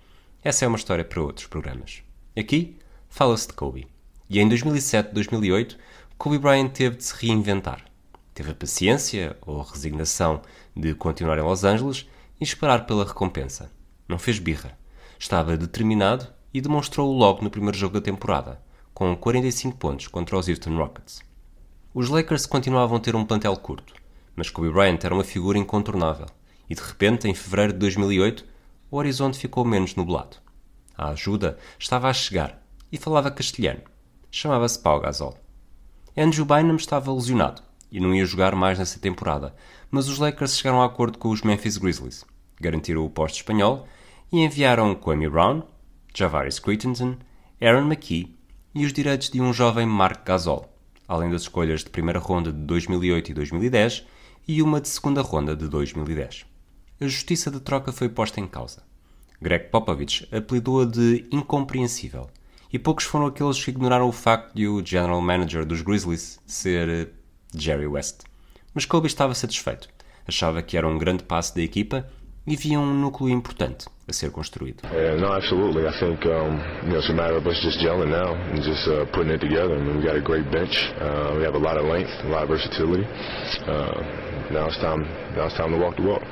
essa 0.42 0.64
é 0.64 0.68
uma 0.70 0.78
história 0.78 1.04
para 1.04 1.22
outros 1.22 1.48
programas. 1.48 2.02
Aqui 2.34 2.78
fala-se 3.10 3.46
de 3.46 3.54
Kobe. 3.54 3.86
E 4.30 4.40
em 4.40 4.48
2007-2008, 4.48 5.76
Kobe 6.18 6.38
Bryant 6.38 6.70
teve 6.70 6.96
de 6.96 7.04
se 7.04 7.14
reinventar. 7.14 7.84
Teve 8.34 8.52
a 8.52 8.56
paciência 8.56 9.36
ou 9.42 9.60
a 9.60 9.66
resignação 9.66 10.42
de 10.74 10.96
continuar 10.96 11.38
em 11.38 11.42
Los 11.42 11.66
Angeles 11.66 12.08
e 12.40 12.44
esperar 12.46 12.86
pela 12.86 13.04
recompensa. 13.04 13.70
Não 14.08 14.18
fez 14.18 14.40
birra. 14.40 14.78
Estava 15.20 15.58
determinado 15.58 16.26
e 16.54 16.62
demonstrou-o 16.62 17.18
logo 17.18 17.44
no 17.44 17.50
primeiro 17.50 17.78
jogo 17.78 17.96
da 17.96 18.02
temporada, 18.02 18.62
com 18.94 19.14
45 19.14 19.76
pontos 19.76 20.08
contra 20.08 20.38
os 20.38 20.48
Houston 20.48 20.78
Rockets. 20.78 21.22
Os 21.94 22.08
Lakers 22.08 22.46
continuavam 22.46 22.96
a 22.96 23.02
ter 23.02 23.14
um 23.14 23.26
plantel 23.26 23.58
curto, 23.58 23.94
mas 24.38 24.50
Kobe 24.50 24.72
Bryant 24.72 25.04
era 25.04 25.14
uma 25.14 25.26
figura 25.26 25.58
incontornável. 25.58 26.28
E 26.70 26.74
de 26.74 26.82
repente, 26.82 27.28
em 27.28 27.34
fevereiro 27.34 27.74
de 27.74 27.80
2008, 27.80 28.53
o 28.94 28.98
horizonte 28.98 29.40
ficou 29.40 29.66
menos 29.66 29.96
nublado. 29.96 30.38
A 30.96 31.10
ajuda 31.10 31.58
estava 31.80 32.10
a 32.10 32.14
chegar 32.14 32.64
e 32.92 32.98
falava 33.00 33.32
castelhano. 33.32 33.82
Chamava-se 34.30 34.78
Pau 34.78 35.00
Gasol. 35.00 35.36
Andrew 36.16 36.46
Bynum 36.46 36.76
estava 36.76 37.12
lesionado 37.12 37.64
e 37.92 38.00
não 38.00 38.14
ia 38.14 38.24
jogar 38.24 38.56
mais 38.56 38.78
nessa 38.78 39.00
temporada, 39.00 39.56
mas 39.90 40.08
os 40.08 40.20
Lakers 40.20 40.60
chegaram 40.60 40.80
a 40.80 40.86
acordo 40.86 41.18
com 41.18 41.30
os 41.30 41.42
Memphis 41.42 41.78
Grizzlies, 41.78 42.24
garantiram 42.62 43.04
o 43.04 43.10
posto 43.10 43.38
espanhol 43.38 43.88
e 44.32 44.42
enviaram 44.42 44.94
Kwame 44.94 45.28
Brown, 45.28 45.64
Javaris 46.14 46.60
Crittenton, 46.60 47.16
Aaron 47.60 47.88
McKee 47.88 48.38
e 48.76 48.86
os 48.86 48.94
direitos 48.94 49.32
de 49.32 49.42
um 49.42 49.52
jovem 49.52 49.88
Mark 49.88 50.24
Gasol, 50.24 50.72
além 51.08 51.32
das 51.32 51.42
escolhas 51.42 51.84
de 51.84 51.90
primeira 51.90 52.20
ronda 52.20 52.54
de 52.54 52.60
2008 52.60 53.32
e 53.32 53.34
2010 53.34 54.06
e 54.48 54.62
uma 54.62 54.80
de 54.80 54.88
segunda 54.88 55.24
ronda 55.24 55.56
de 55.56 55.68
2010 55.68 56.53
a 57.00 57.06
justiça 57.06 57.52
da 57.52 57.60
troca 57.60 57.92
foi 57.92 58.10
posta 58.10 58.40
em 58.40 58.48
causa. 58.48 58.84
Greg 59.42 59.70
Popovich 59.70 60.28
apelidou-a 60.32 60.86
de 60.86 61.26
incompreensível, 61.32 62.30
e 62.72 62.80
poucos 62.80 63.06
foram 63.06 63.28
aqueles 63.28 63.64
que 63.64 63.70
ignoraram 63.70 64.08
o 64.08 64.12
facto 64.12 64.56
de 64.56 64.68
o 64.68 64.84
general 64.84 65.22
manager 65.22 65.66
dos 65.66 65.82
Grizzlies 65.82 66.40
ser 66.46 66.90
eh, 66.90 67.08
Jerry 67.56 67.86
West. 67.86 68.22
Mas 68.74 68.86
Kobe 68.86 69.06
estava 69.06 69.36
satisfeito. 69.36 69.88
Achava 70.28 70.64
que 70.64 70.76
era 70.76 70.88
um 70.88 70.98
grande 70.98 71.24
passo 71.24 71.54
da 71.54 71.62
equipa 71.62 72.10
e 72.48 72.56
via 72.56 72.80
um 72.80 72.94
núcleo 72.94 73.30
importante 73.30 73.86
a 74.08 74.14
ser 74.14 74.32
construído. 74.32 74.88
Yeah, 74.92 75.22
no, 75.22 75.32
absolutely. 75.32 75.86
I 75.86 75.92
think 76.00 76.26
um, 76.26 76.58
you 76.84 76.90
know, 76.90 77.00
it's 77.00 77.10
a 77.10 77.14
matter 77.14 77.38
of 77.38 77.46
us 77.46 77.62
just 77.62 77.80
gelling 77.80 78.10
now 78.10 78.34
and 78.34 78.62
just 78.64 78.88
uh, 78.88 79.06
putting 79.14 79.34
it 79.34 79.40
together. 79.40 79.76
I 79.76 79.82
mean, 79.82 79.98
we 79.98 80.04
got 80.04 80.16
a 80.16 80.22
great 80.22 80.50
bench. 80.50 80.76
Uh, 81.00 81.36
we 81.38 81.44
have 81.44 81.56
a 81.56 81.60
lot 81.60 81.78
of 81.78 81.86
length, 81.86 82.12
a 82.26 82.30
lot 82.30 82.44
of 82.44 82.50
versatility. 82.50 83.06
Uh, 83.68 84.52
now 84.52 84.68
it's 84.68 84.78
time. 84.80 85.04
Now 85.36 85.46
it's 85.46 85.56
time 85.56 85.72
to 85.72 85.78
walk 85.78 85.96
the 85.96 86.04
walk. 86.04 86.24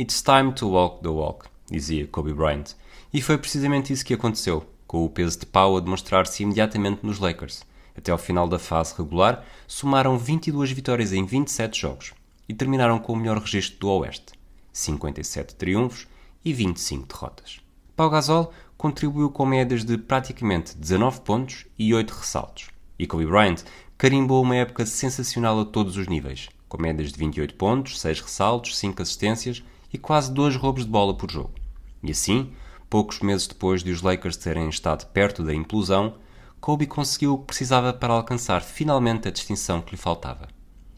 It's 0.00 0.22
time 0.22 0.52
to 0.52 0.68
walk 0.68 1.02
the 1.02 1.08
walk, 1.08 1.48
dizia 1.68 2.06
Kobe 2.06 2.32
Bryant. 2.32 2.76
E 3.12 3.20
foi 3.20 3.36
precisamente 3.36 3.92
isso 3.92 4.04
que 4.04 4.14
aconteceu, 4.14 4.64
com 4.86 5.04
o 5.04 5.10
peso 5.10 5.40
de 5.40 5.46
pau 5.46 5.76
a 5.76 5.80
demonstrar-se 5.80 6.40
imediatamente 6.44 7.04
nos 7.04 7.18
Lakers. 7.18 7.64
Até 7.96 8.12
ao 8.12 8.16
final 8.16 8.46
da 8.46 8.60
fase 8.60 8.94
regular, 8.96 9.44
somaram 9.66 10.16
22 10.16 10.70
vitórias 10.70 11.12
em 11.12 11.26
27 11.26 11.80
jogos 11.80 12.12
e 12.48 12.54
terminaram 12.54 13.00
com 13.00 13.12
o 13.12 13.16
melhor 13.16 13.38
registro 13.38 13.80
do 13.80 13.88
Oeste, 13.88 14.34
57 14.72 15.56
triunfos 15.56 16.06
e 16.44 16.52
25 16.52 17.08
derrotas. 17.08 17.58
Pau 17.96 18.08
Gasol 18.08 18.52
contribuiu 18.76 19.30
com 19.30 19.46
médias 19.46 19.84
de 19.84 19.98
praticamente 19.98 20.78
19 20.78 21.22
pontos 21.22 21.66
e 21.76 21.92
8 21.92 22.12
ressaltos. 22.12 22.68
E 22.96 23.04
Kobe 23.04 23.26
Bryant 23.26 23.64
carimbou 23.96 24.44
uma 24.44 24.54
época 24.54 24.86
sensacional 24.86 25.58
a 25.58 25.64
todos 25.64 25.96
os 25.96 26.06
níveis, 26.06 26.48
com 26.68 26.80
médias 26.80 27.12
de 27.12 27.18
28 27.18 27.56
pontos, 27.56 27.98
6 27.98 28.20
ressaltos, 28.20 28.78
5 28.78 29.02
assistências 29.02 29.60
e 29.92 29.98
quase 29.98 30.32
dois 30.32 30.56
roubos 30.56 30.84
de 30.84 30.90
bola 30.90 31.16
por 31.16 31.30
jogo. 31.30 31.54
E 32.02 32.10
assim, 32.10 32.52
poucos 32.88 33.20
meses 33.20 33.46
depois 33.46 33.82
de 33.82 33.90
os 33.90 34.02
Lakers 34.02 34.36
terem 34.36 34.68
estado 34.68 35.06
perto 35.06 35.42
da 35.42 35.54
implosão, 35.54 36.16
Kobe 36.60 36.86
conseguiu 36.86 37.34
o 37.34 37.38
que 37.38 37.46
precisava 37.46 37.92
para 37.92 38.14
alcançar 38.14 38.62
finalmente 38.62 39.28
a 39.28 39.30
distinção 39.30 39.80
que 39.80 39.92
lhe 39.92 39.96
faltava: 39.96 40.48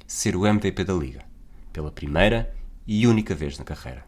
ser 0.06 0.34
o 0.36 0.46
MVP 0.46 0.84
da 0.84 0.94
liga, 0.94 1.24
pela 1.72 1.90
primeira 1.90 2.54
e 2.86 3.06
única 3.06 3.34
vez 3.34 3.58
na 3.58 3.64
carreira. 3.64 4.04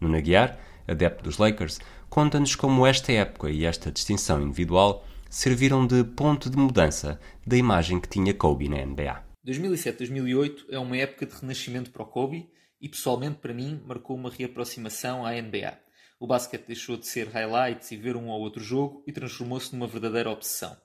Nuno 0.00 0.16
Aguiar, 0.16 0.58
adepto 0.86 1.24
dos 1.24 1.38
Lakers, 1.38 1.80
conta-nos 2.10 2.54
como 2.54 2.86
esta 2.86 3.12
época 3.12 3.50
e 3.50 3.64
esta 3.64 3.90
distinção 3.90 4.42
individual 4.42 5.04
serviram 5.30 5.86
de 5.86 6.04
ponto 6.04 6.50
de 6.50 6.56
mudança 6.56 7.18
da 7.46 7.56
imagem 7.56 7.98
que 7.98 8.08
tinha 8.08 8.34
Kobe 8.34 8.68
na 8.68 8.84
NBA. 8.84 9.22
2007-2008 9.46 10.66
é 10.70 10.78
uma 10.78 10.96
época 10.96 11.26
de 11.26 11.34
renascimento 11.34 11.90
para 11.90 12.02
o 12.02 12.06
Kobe 12.06 12.48
e 12.84 12.88
pessoalmente 12.90 13.38
para 13.38 13.54
mim 13.54 13.80
marcou 13.86 14.14
uma 14.14 14.28
reaproximação 14.28 15.24
à 15.24 15.32
NBA. 15.32 15.80
O 16.20 16.26
basquete 16.26 16.66
deixou 16.66 16.98
de 16.98 17.06
ser 17.06 17.28
highlights 17.28 17.90
e 17.90 17.96
ver 17.96 18.14
um 18.14 18.28
ou 18.28 18.38
outro 18.38 18.62
jogo 18.62 19.02
e 19.06 19.12
transformou-se 19.12 19.72
numa 19.72 19.86
verdadeira 19.86 20.30
obsessão. 20.30 20.76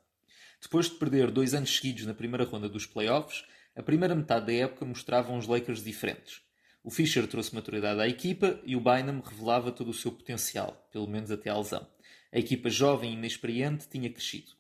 Depois 0.62 0.90
de 0.90 0.96
perder 0.96 1.30
dois 1.30 1.54
anos 1.54 1.76
seguidos 1.76 2.06
na 2.06 2.14
primeira 2.14 2.46
ronda 2.46 2.70
dos 2.70 2.86
playoffs, 2.86 3.44
a 3.76 3.84
primeira 3.84 4.16
metade 4.16 4.46
da 4.46 4.54
época 4.54 4.86
mostrava 4.86 5.34
uns 5.34 5.46
Lakers 5.46 5.84
diferentes. 5.84 6.42
O 6.82 6.90
Fischer 6.90 7.28
trouxe 7.28 7.54
maturidade 7.54 8.00
à 8.00 8.08
equipa 8.08 8.62
e 8.64 8.78
o 8.78 8.80
Bynum 8.80 9.20
revelava 9.20 9.70
todo 9.70 9.90
o 9.90 9.94
seu 9.94 10.14
potencial, 10.14 10.88
pelo 10.94 11.06
menos 11.06 11.30
até 11.30 11.50
à 11.50 11.58
lesão. 11.58 11.86
A 12.32 12.40
equipa 12.40 12.70
jovem 12.70 13.12
e 13.12 13.16
inexperiente 13.16 13.90
tinha 13.90 14.10
crescido. 14.10 14.54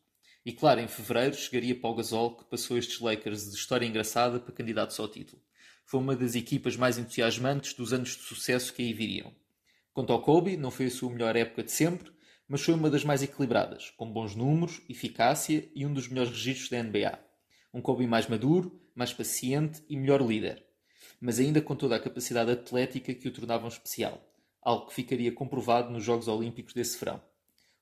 E 0.46 0.52
claro, 0.52 0.82
em 0.82 0.90
fevereiro 0.90 1.38
chegaria 1.38 1.80
Paul 1.80 1.96
Gasol, 1.96 2.36
que 2.36 2.44
passou 2.50 2.78
estes 2.78 3.00
Lakers 3.00 3.50
de 3.50 3.56
história 3.56 3.86
engraçada 3.86 4.42
para 4.42 4.54
candidatos 4.54 5.00
ao 5.00 5.08
título 5.08 5.42
foi 5.90 6.00
uma 6.00 6.16
das 6.16 6.36
equipas 6.36 6.76
mais 6.76 7.00
entusiasmantes 7.00 7.74
dos 7.74 7.92
anos 7.94 8.10
de 8.10 8.22
sucesso 8.22 8.72
que 8.72 8.84
aí 8.84 8.94
viriam. 8.94 9.34
Quanto 9.92 10.14
ao 10.14 10.22
Kobe, 10.22 10.56
não 10.56 10.70
foi 10.70 10.86
a 10.86 10.92
sua 10.92 11.10
melhor 11.10 11.36
época 11.36 11.64
de 11.64 11.72
sempre, 11.72 12.12
mas 12.48 12.62
foi 12.62 12.76
uma 12.76 12.92
das 12.92 13.04
mais 13.04 13.24
equilibradas, 13.24 13.90
com 13.98 14.08
bons 14.08 14.36
números, 14.36 14.84
eficácia 14.88 15.68
e 15.74 15.88
um 15.88 15.92
dos 15.92 16.08
melhores 16.08 16.30
registros 16.30 16.70
da 16.70 16.84
NBA. 16.84 17.18
Um 17.74 17.82
Kobe 17.82 18.06
mais 18.06 18.28
maduro, 18.28 18.80
mais 18.94 19.12
paciente 19.12 19.84
e 19.90 19.98
melhor 19.98 20.22
líder, 20.22 20.64
mas 21.20 21.40
ainda 21.40 21.60
com 21.60 21.76
toda 21.76 21.96
a 21.96 22.00
capacidade 22.00 22.52
atlética 22.52 23.12
que 23.16 23.28
o 23.28 23.34
tornavam 23.34 23.68
especial, 23.68 24.24
algo 24.62 24.86
que 24.86 24.94
ficaria 24.94 25.32
comprovado 25.32 25.90
nos 25.90 26.04
Jogos 26.04 26.28
Olímpicos 26.28 26.76
desse 26.76 27.00
verão. 27.00 27.20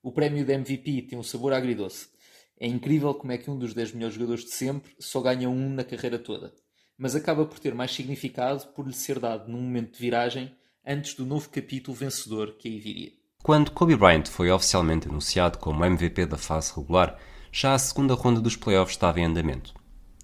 O 0.01 0.13
prémio 0.13 0.45
de 0.45 0.53
MVP 0.53 1.01
tem 1.09 1.19
um 1.19 1.23
sabor 1.23 1.51
agridoce. 1.51 2.07
É 2.57 2.67
incrível 2.67 3.13
como 3.13 3.33
é 3.33 3.37
que 3.37 3.51
um 3.51 3.59
dos 3.59 3.73
10 3.73 3.91
melhores 3.91 4.15
jogadores 4.15 4.45
de 4.45 4.51
sempre 4.51 4.95
só 4.97 5.19
ganha 5.19 5.49
um 5.49 5.69
na 5.69 5.83
carreira 5.83 6.17
toda, 6.17 6.55
mas 6.97 7.15
acaba 7.15 7.45
por 7.45 7.59
ter 7.59 7.75
mais 7.75 7.91
significado 7.91 8.65
por 8.67 8.87
lhe 8.87 8.93
ser 8.93 9.19
dado 9.19 9.51
num 9.51 9.61
momento 9.61 9.93
de 9.93 9.99
viragem 9.99 10.51
antes 10.85 11.13
do 11.13 11.25
novo 11.25 11.49
capítulo 11.49 11.95
vencedor 11.95 12.55
que 12.57 12.67
aí 12.67 12.79
viria. 12.79 13.11
Quando 13.43 13.71
Kobe 13.71 13.95
Bryant 13.95 14.27
foi 14.27 14.49
oficialmente 14.49 15.07
anunciado 15.07 15.57
como 15.57 15.85
MVP 15.85 16.25
da 16.25 16.37
fase 16.37 16.73
regular, 16.75 17.17
já 17.51 17.73
a 17.73 17.79
segunda 17.79 18.13
ronda 18.13 18.41
dos 18.41 18.55
playoffs 18.55 18.95
estava 18.95 19.19
em 19.19 19.25
andamento. 19.25 19.73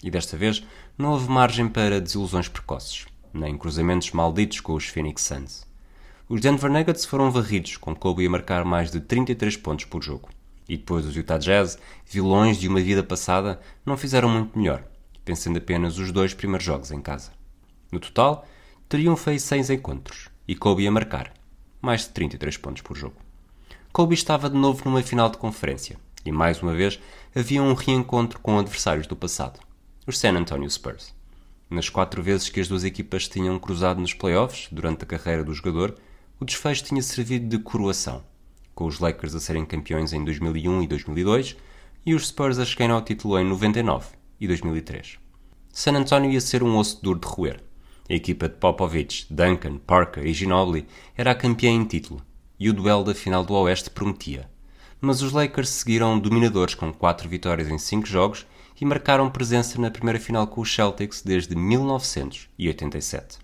E 0.04 0.10
desta 0.10 0.36
vez 0.36 0.66
não 0.98 1.12
houve 1.12 1.30
margem 1.30 1.68
para 1.68 2.02
desilusões 2.02 2.48
precoces, 2.48 3.06
nem 3.34 3.58
cruzamentos 3.58 4.12
malditos 4.12 4.60
com 4.60 4.74
os 4.74 4.86
Phoenix 4.88 5.22
Suns. 5.22 5.66
Os 6.28 6.41
Denver 6.41 6.72
Nuggets 6.72 7.06
foram 7.06 7.32
varridos, 7.32 7.78
com 7.78 7.95
Kobe 7.95 8.26
a 8.26 8.30
marcar 8.30 8.66
mais 8.66 8.91
de 8.91 9.00
33 9.00 9.58
pontos 9.58 9.86
por 9.86 10.02
jogo. 10.02 10.30
E 10.68 10.78
depois 10.78 11.06
os 11.06 11.16
Utah 11.16 11.38
Jazz, 11.38 11.78
vilões 12.06 12.58
de 12.58 12.68
uma 12.68 12.82
vida 12.82 13.04
passada, 13.04 13.60
não 13.86 13.98
fizeram 13.98 14.30
muito 14.30 14.58
melhor, 14.58 14.84
pensando 15.24 15.58
apenas 15.58 15.98
os 15.98 16.12
dois 16.12 16.34
primeiros 16.34 16.66
jogos 16.66 16.91
em 16.91 17.02
casa. 17.02 17.32
No 17.91 18.00
total, 18.00 18.48
teriam 18.90 19.16
feito 19.16 19.41
6 19.41 19.70
encontros, 19.70 20.30
e 20.48 20.56
Kobe 20.56 20.88
a 20.88 20.91
marcar, 20.91 21.34
mais 21.82 22.02
de 22.02 22.10
33 22.10 22.58
pontos 22.58 22.82
por 22.82 22.98
jogo. 22.98 23.16
Kobe 23.91 24.14
estava 24.14 24.50
de 24.50 24.58
novo 24.58 24.84
numa 24.86 25.02
final 25.02 25.30
de 25.30 25.38
conferência, 25.38 25.98
e 26.26 26.32
mais 26.32 26.62
uma 26.62 26.74
vez 26.74 27.00
havia 27.36 27.62
um 27.62 27.74
reencontro 27.74 28.40
com 28.40 28.58
adversários 28.58 29.08
do 29.08 29.16
passado, 29.16 29.60
os 30.08 30.18
San 30.18 30.34
Antonio 30.34 30.70
Spurs. 30.70 31.14
Nas 31.70 31.90
quatro 31.90 32.22
vezes 32.22 32.50
que 32.50 32.60
as 32.60 32.68
duas 32.68 32.84
equipas 32.84 33.28
tinham 33.28 33.58
cruzado 33.58 34.00
nos 34.00 34.14
playoffs 34.14 34.68
durante 34.72 35.04
a 35.04 35.08
carreira 35.08 35.44
do 35.44 35.54
jogador, 35.54 35.95
o 36.40 36.45
desfecho 36.45 36.84
tinha 36.84 37.02
servido 37.02 37.48
de 37.48 37.64
coroação, 37.64 38.24
com 38.76 38.86
os 38.86 39.00
Lakers 39.00 39.36
a 39.36 39.40
serem 39.40 39.66
campeões 39.66 40.14
em 40.14 40.24
2001 40.24 40.84
e 40.84 40.88
2002 40.88 41.56
e 42.06 42.14
os 42.14 42.28
Spurs 42.28 42.60
a 42.60 42.66
chegarem 42.66 42.94
ao 42.94 43.02
título 43.02 43.40
em 43.40 43.45
99 43.45 44.23
e 44.44 44.48
2003. 44.48 45.18
San 45.72 45.94
Antonio 45.94 46.30
ia 46.30 46.41
ser 46.41 46.61
um 46.64 46.78
osso 46.78 47.02
duro 47.02 47.18
de 47.18 47.28
roer. 47.28 47.64
A 48.10 48.14
equipa 48.14 48.49
de 48.49 48.56
Popovich, 48.56 49.26
Duncan, 49.30 49.78
Parker 49.78 50.26
e 50.26 50.34
Ginobili 50.34 50.86
era 51.15 51.32
a 51.32 51.36
campeã 51.36 51.70
em 51.70 51.86
título 51.86 52.22
e 52.60 52.70
o 52.70 52.74
duelo 52.74 53.06
da 53.06 53.15
final 53.15 53.45
do 53.45 53.53
Oeste 53.53 53.90
prometia. 53.90 54.49
Mas 54.99 55.22
os 55.22 55.32
Lakers 55.32 55.70
seguiram 55.70 56.20
dominadores 56.20 56.76
com 56.76 56.91
4 56.91 57.30
vitórias 57.30 57.70
em 57.70 57.78
5 57.78 58.06
jogos 58.06 58.45
e 58.80 58.84
marcaram 58.84 59.30
presença 59.30 59.80
na 59.80 59.90
primeira 59.90 60.20
final 60.20 60.45
com 60.45 60.60
os 60.60 60.76
Celtics 60.76 61.22
desde 61.22 61.56
1987. 61.56 63.40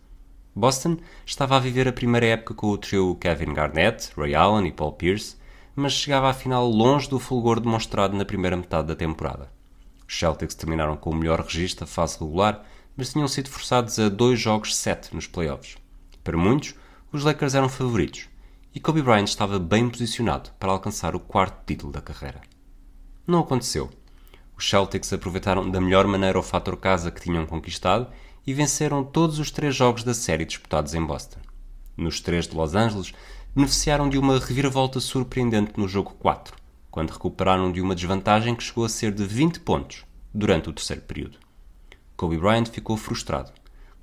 Boston 0.53 0.97
estava 1.25 1.55
a 1.55 1.59
viver 1.59 1.87
a 1.87 1.93
primeira 1.93 2.25
época 2.25 2.53
com 2.53 2.67
o 2.67 2.77
trio 2.77 3.15
Kevin 3.15 3.53
Garnett, 3.53 4.11
Ray 4.17 4.35
Allen 4.35 4.67
e 4.67 4.71
Paul 4.73 4.91
Pierce, 4.91 5.37
mas 5.73 5.93
chegava 5.93 6.29
à 6.29 6.33
final 6.33 6.67
longe 6.69 7.09
do 7.09 7.19
fulgor 7.19 7.61
demonstrado 7.61 8.17
na 8.17 8.25
primeira 8.25 8.57
metade 8.57 8.89
da 8.89 8.95
temporada. 8.95 9.58
Os 10.09 10.17
Celtics 10.17 10.55
terminaram 10.55 10.97
com 10.97 11.11
o 11.11 11.15
melhor 11.15 11.39
registro 11.39 11.85
da 11.85 11.91
fase 11.91 12.17
regular, 12.19 12.65
mas 12.97 13.13
tinham 13.13 13.27
sido 13.27 13.47
forçados 13.47 13.99
a 13.99 14.09
dois 14.09 14.39
jogos 14.39 14.75
sete 14.75 15.13
nos 15.13 15.27
playoffs. 15.27 15.77
Para 16.23 16.35
muitos, 16.35 16.73
os 17.11 17.23
Lakers 17.23 17.53
eram 17.53 17.69
favoritos, 17.69 18.27
e 18.73 18.79
Kobe 18.79 19.03
Bryant 19.03 19.25
estava 19.25 19.59
bem 19.59 19.87
posicionado 19.87 20.49
para 20.59 20.71
alcançar 20.71 21.15
o 21.15 21.19
quarto 21.19 21.63
título 21.63 21.91
da 21.91 22.01
carreira. 22.01 22.41
Não 23.27 23.41
aconteceu. 23.41 23.87
Os 24.57 24.67
Celtics 24.67 25.13
aproveitaram 25.13 25.69
da 25.69 25.79
melhor 25.79 26.07
maneira 26.07 26.39
o 26.39 26.43
fator 26.43 26.75
casa 26.77 27.11
que 27.11 27.21
tinham 27.21 27.45
conquistado 27.45 28.07
e 28.47 28.51
venceram 28.51 29.03
todos 29.03 29.37
os 29.37 29.51
três 29.51 29.75
jogos 29.75 30.03
da 30.03 30.15
série 30.15 30.43
disputados 30.43 30.95
em 30.95 31.05
Boston. 31.05 31.39
Nos 31.95 32.19
três 32.19 32.47
de 32.47 32.55
Los 32.55 32.73
Angeles, 32.73 33.13
beneficiaram 33.55 34.09
de 34.09 34.17
uma 34.17 34.39
reviravolta 34.39 34.99
surpreendente 34.99 35.73
no 35.77 35.87
jogo 35.87 36.15
4, 36.15 36.57
quando 36.89 37.11
recuperaram 37.11 37.71
de 37.71 37.81
uma 37.81 37.95
desvantagem 37.95 38.55
que 38.55 38.63
chegou 38.63 38.85
a 38.85 38.89
ser 38.89 39.11
de 39.11 39.23
20 39.23 39.59
pontos 39.59 40.05
durante 40.33 40.69
o 40.69 40.73
terceiro 40.73 41.01
período. 41.01 41.37
Kobe 42.15 42.37
Bryant 42.37 42.65
ficou 42.65 42.97
frustrado. 42.97 43.51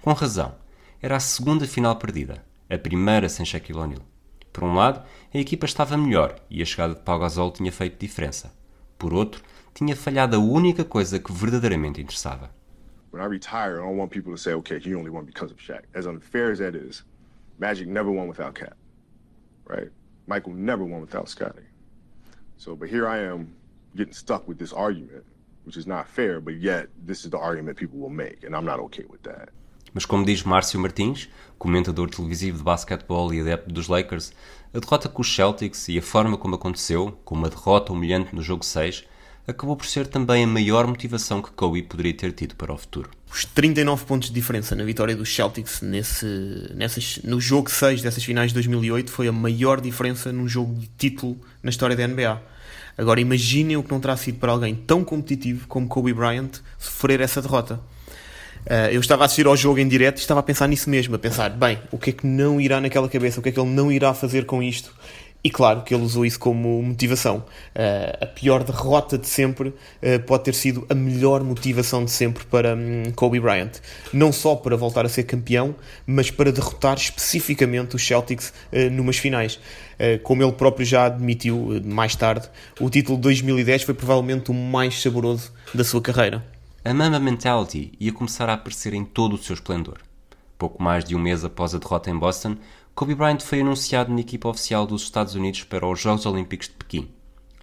Com 0.03 0.13
razão, 0.13 0.55
era 1.01 1.17
a 1.17 1.21
segunda 1.21 1.67
final 1.67 1.97
perdida, 1.97 2.45
a 2.71 2.79
primeira 2.79 3.29
sem 3.29 3.45
Shaquille 3.45 3.79
O'Neal. 3.79 4.03
Por 4.53 4.65
um 4.65 4.75
lado, 4.75 5.05
a 5.35 5.39
equipa 5.39 5.67
estava 5.67 5.97
melhor 5.97 6.37
e 6.49 6.63
a 6.63 6.65
chegada 6.65 6.95
de 6.95 7.01
Pau 7.01 7.19
Gasol 7.19 7.51
tinha 7.51 7.73
feito 7.73 7.99
diferença. 7.99 8.55
Por 8.99 9.13
outro, 9.13 9.43
tinha 9.75 9.95
falhado 9.95 10.37
a 10.37 10.39
única 10.39 10.85
coisa 10.85 11.19
que 11.19 11.33
verdadeiramente 11.33 12.01
interessava 12.01 12.51
when 13.17 13.23
I 13.23 13.29
retire, 13.29 13.81
I 13.81 13.87
don't 13.87 13.97
want 13.97 14.11
people 14.11 14.33
to 14.33 14.37
say, 14.37 14.53
okay, 14.53 14.79
he 14.79 14.95
only 14.95 15.09
won 15.09 15.25
because 15.25 15.51
of 15.51 15.57
Shaq. 15.57 15.85
As 15.95 16.05
unfair 16.05 16.53
as 16.53 16.59
that 16.59 16.75
is, 16.75 17.03
Magic 17.59 17.89
never 17.89 18.11
won 18.11 18.29
without 18.29 18.55
Cap, 18.55 18.77
right? 19.65 19.89
Michael 20.27 20.53
never 20.53 20.85
won 20.85 21.01
without 21.01 21.27
Scotty. 21.27 21.63
So, 22.57 22.75
but 22.75 22.89
here 22.89 23.07
I 23.07 23.19
am 23.19 23.49
getting 23.95 24.15
stuck 24.15 24.49
with 24.49 24.59
this 24.59 24.73
argument, 24.73 25.25
which 25.65 25.77
is 25.77 25.87
not 25.87 26.09
fair, 26.09 26.41
but 26.41 26.55
yet 26.55 26.89
this 27.07 27.25
is 27.25 27.31
the 27.31 27.39
argument 27.39 27.77
people 27.77 27.99
will 27.99 28.11
make, 28.11 28.45
and 28.45 28.55
I'm 28.55 28.65
not 28.65 28.81
okay 28.81 29.05
with 29.09 29.23
that. 29.23 29.51
Mas 29.93 30.05
como 30.05 30.27
diz 30.27 30.43
Márcio 30.43 30.79
Martins, 30.79 31.29
comentador 31.59 32.11
televisivo 32.11 32.59
de 32.59 32.63
basquetebol 32.63 33.33
e 33.33 33.41
adepto 33.41 33.73
dos 33.73 33.89
Lakers, 33.89 34.31
a 34.75 34.79
derrota 34.79 35.09
com 35.09 35.23
os 35.23 35.35
Celtics 35.35 35.89
e 35.89 35.99
a 35.99 36.03
forma 36.03 36.37
como 36.37 36.55
aconteceu, 36.55 37.19
com 37.25 37.35
uma 37.35 37.49
derrota 37.49 37.95
humilhante 37.95 38.35
no 38.35 38.43
jogo 38.43 38.63
6, 38.63 39.07
acabou 39.47 39.77
por 39.77 39.87
ser 39.87 40.07
também 40.07 40.45
a 40.45 40.47
maior 40.47 40.87
motivação 40.87 41.41
que 41.41 41.51
Kobe 41.51 41.83
poderia 41.83 42.13
ter 42.13 42.33
tido 42.33 42.57
para 42.57 42.73
o 42.73 42.77
futuro. 42.77 43.11
Os 43.31 43.45
39 43.45 44.05
pontos 44.05 44.29
de 44.29 44.35
diferença 44.35 44.75
na 44.75 44.85
vitória 44.85 45.15
dos 45.15 45.35
Celtics 45.35 45.81
nesse, 45.81 46.27
nessas, 46.75 47.21
no 47.23 47.41
jogo 47.41 47.71
6 47.71 48.03
dessas 48.03 48.25
finais 48.25 48.51
de 48.51 48.55
2008 48.55 49.11
foi 49.11 49.29
a 49.29 49.33
maior 49.33 49.81
diferença 49.81 50.33
num 50.33 50.49
jogo 50.49 50.75
de 50.75 50.89
título 50.99 51.39
na 51.63 51.71
história 51.71 51.95
da 51.95 52.07
NBA. 52.07 52.43
Agora 52.99 53.21
imaginem 53.21 53.77
o 53.77 53.83
que 53.83 53.91
não 53.91 54.01
terá 54.01 54.17
sido 54.17 54.39
para 54.39 54.53
alguém 54.53 54.75
tão 54.75 55.05
competitivo 55.05 55.69
como 55.69 55.87
Kobe 55.87 56.15
Bryant 56.15 56.61
sofrer 56.79 57.21
essa 57.21 57.43
derrota. 57.43 57.81
Uh, 58.67 58.91
eu 58.91 59.01
estava 59.01 59.23
a 59.23 59.27
assistir 59.27 59.47
ao 59.47 59.57
jogo 59.57 59.79
em 59.79 59.87
direto 59.87 60.17
e 60.17 60.21
estava 60.21 60.41
a 60.41 60.43
pensar 60.43 60.67
nisso 60.67 60.91
mesmo, 60.91 61.15
a 61.15 61.19
pensar, 61.19 61.51
bem, 61.51 61.79
o 61.93 61.99
que 61.99 62.11
é 62.11 62.13
que 62.13 62.27
não 62.27 62.61
irá 62.61 62.81
naquela 62.81 63.09
cabeça, 63.09 63.39
o 63.39 63.43
que 63.43 63.51
é 63.51 63.53
que 63.53 63.61
ele 63.61 63.71
não 63.71 63.93
irá 63.93 64.13
fazer 64.13 64.45
com 64.45 64.61
isto? 64.61 64.93
E 65.47 65.51
claro 65.51 65.83
que 65.83 65.95
ele 65.95 66.03
usou 66.03 66.27
isso 66.27 66.41
como 66.41 66.83
motivação. 66.83 67.37
Uh, 67.37 68.25
a 68.25 68.27
pior 68.27 68.65
derrota 68.65 69.17
de 69.17 69.29
sempre 69.29 69.69
uh, 69.69 70.21
pode 70.27 70.43
ter 70.43 70.55
sido 70.55 70.85
a 70.91 70.95
melhor 70.95 71.45
motivação 71.45 72.05
de 72.05 72.11
sempre 72.11 72.45
para 72.47 72.75
um, 72.75 73.13
Kobe 73.15 73.39
Bryant. 73.39 73.75
Não 74.13 74.33
só 74.33 74.57
para 74.57 74.77
voltar 74.77 75.07
a 75.07 75.09
ser 75.09 75.23
campeão, 75.23 75.77
mas 76.05 76.33
para 76.33 76.51
derrotar 76.51 76.97
especificamente 76.97 77.95
os 77.95 78.05
Celtics 78.05 78.53
uh, 78.73 78.91
numas 78.91 79.19
finais. 79.19 79.61
como 80.25 80.43
ele 80.43 80.51
próprio 80.51 80.85
já 80.85 81.07
admitiu 81.07 81.81
mais 81.85 82.17
tarde, 82.17 82.51
o 82.81 82.91
título 82.91 83.17
de 83.17 83.23
2010 83.23 83.85
foi 83.85 83.95
provavelmente 83.95 84.51
o 84.51 84.55
mais 84.55 85.01
saboroso 85.01 85.53
da 85.73 85.85
sua 85.85 86.03
carreira. 86.03 86.45
A 86.85 86.93
Mamba 86.93 87.21
Mentality 87.21 87.93
ia 88.01 88.13
começar 88.13 88.49
a 88.51 88.55
aparecer 88.55 88.95
em 88.95 89.05
todo 89.05 89.35
o 89.35 89.39
seu 89.39 89.55
esplendor. 89.55 89.99
Pouco 90.59 90.83
mais 90.83 91.05
de 91.05 91.15
um 91.15 91.21
mês 91.21 91.45
após 91.45 91.73
a 91.73 91.79
derrota 91.79 92.11
em 92.11 92.19
Boston, 92.19 92.57
Kobe 92.97 93.15
Bryant 93.15 93.41
foi 93.41 93.61
anunciado 93.61 94.11
na 94.11 94.21
equipa 94.21 94.49
oficial 94.49 94.87
dos 94.87 95.03
Estados 95.03 95.35
Unidos 95.35 95.65
para 95.65 95.87
os 95.87 96.01
Jogos 96.01 96.25
Olímpicos 96.25 96.69
de 96.69 96.77
Pequim, 96.77 97.11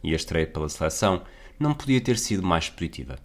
e 0.03 0.13
a 0.13 0.15
estreia 0.15 0.45
pela 0.45 0.69
seleção 0.69 1.23
não 1.59 1.73
podia 1.73 1.99
ter 1.99 2.19
sido 2.19 2.45
mais 2.45 2.69
positiva. 2.69 3.17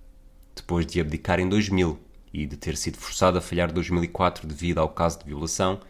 Depois 0.57 0.87
de 0.87 1.03
abdicar 1.03 1.39
em 1.39 1.47
2000 1.47 1.99
e 2.33 2.47
de 2.47 2.57
ter 2.57 2.79
sido 2.79 2.97
forçado 2.97 3.37
a 3.37 3.43
falhar 3.43 3.71
2004 3.71 4.49
devido 4.49 4.79
ao 4.79 4.89
caso 4.89 5.19
de 5.19 5.27
violação, 5.27 5.81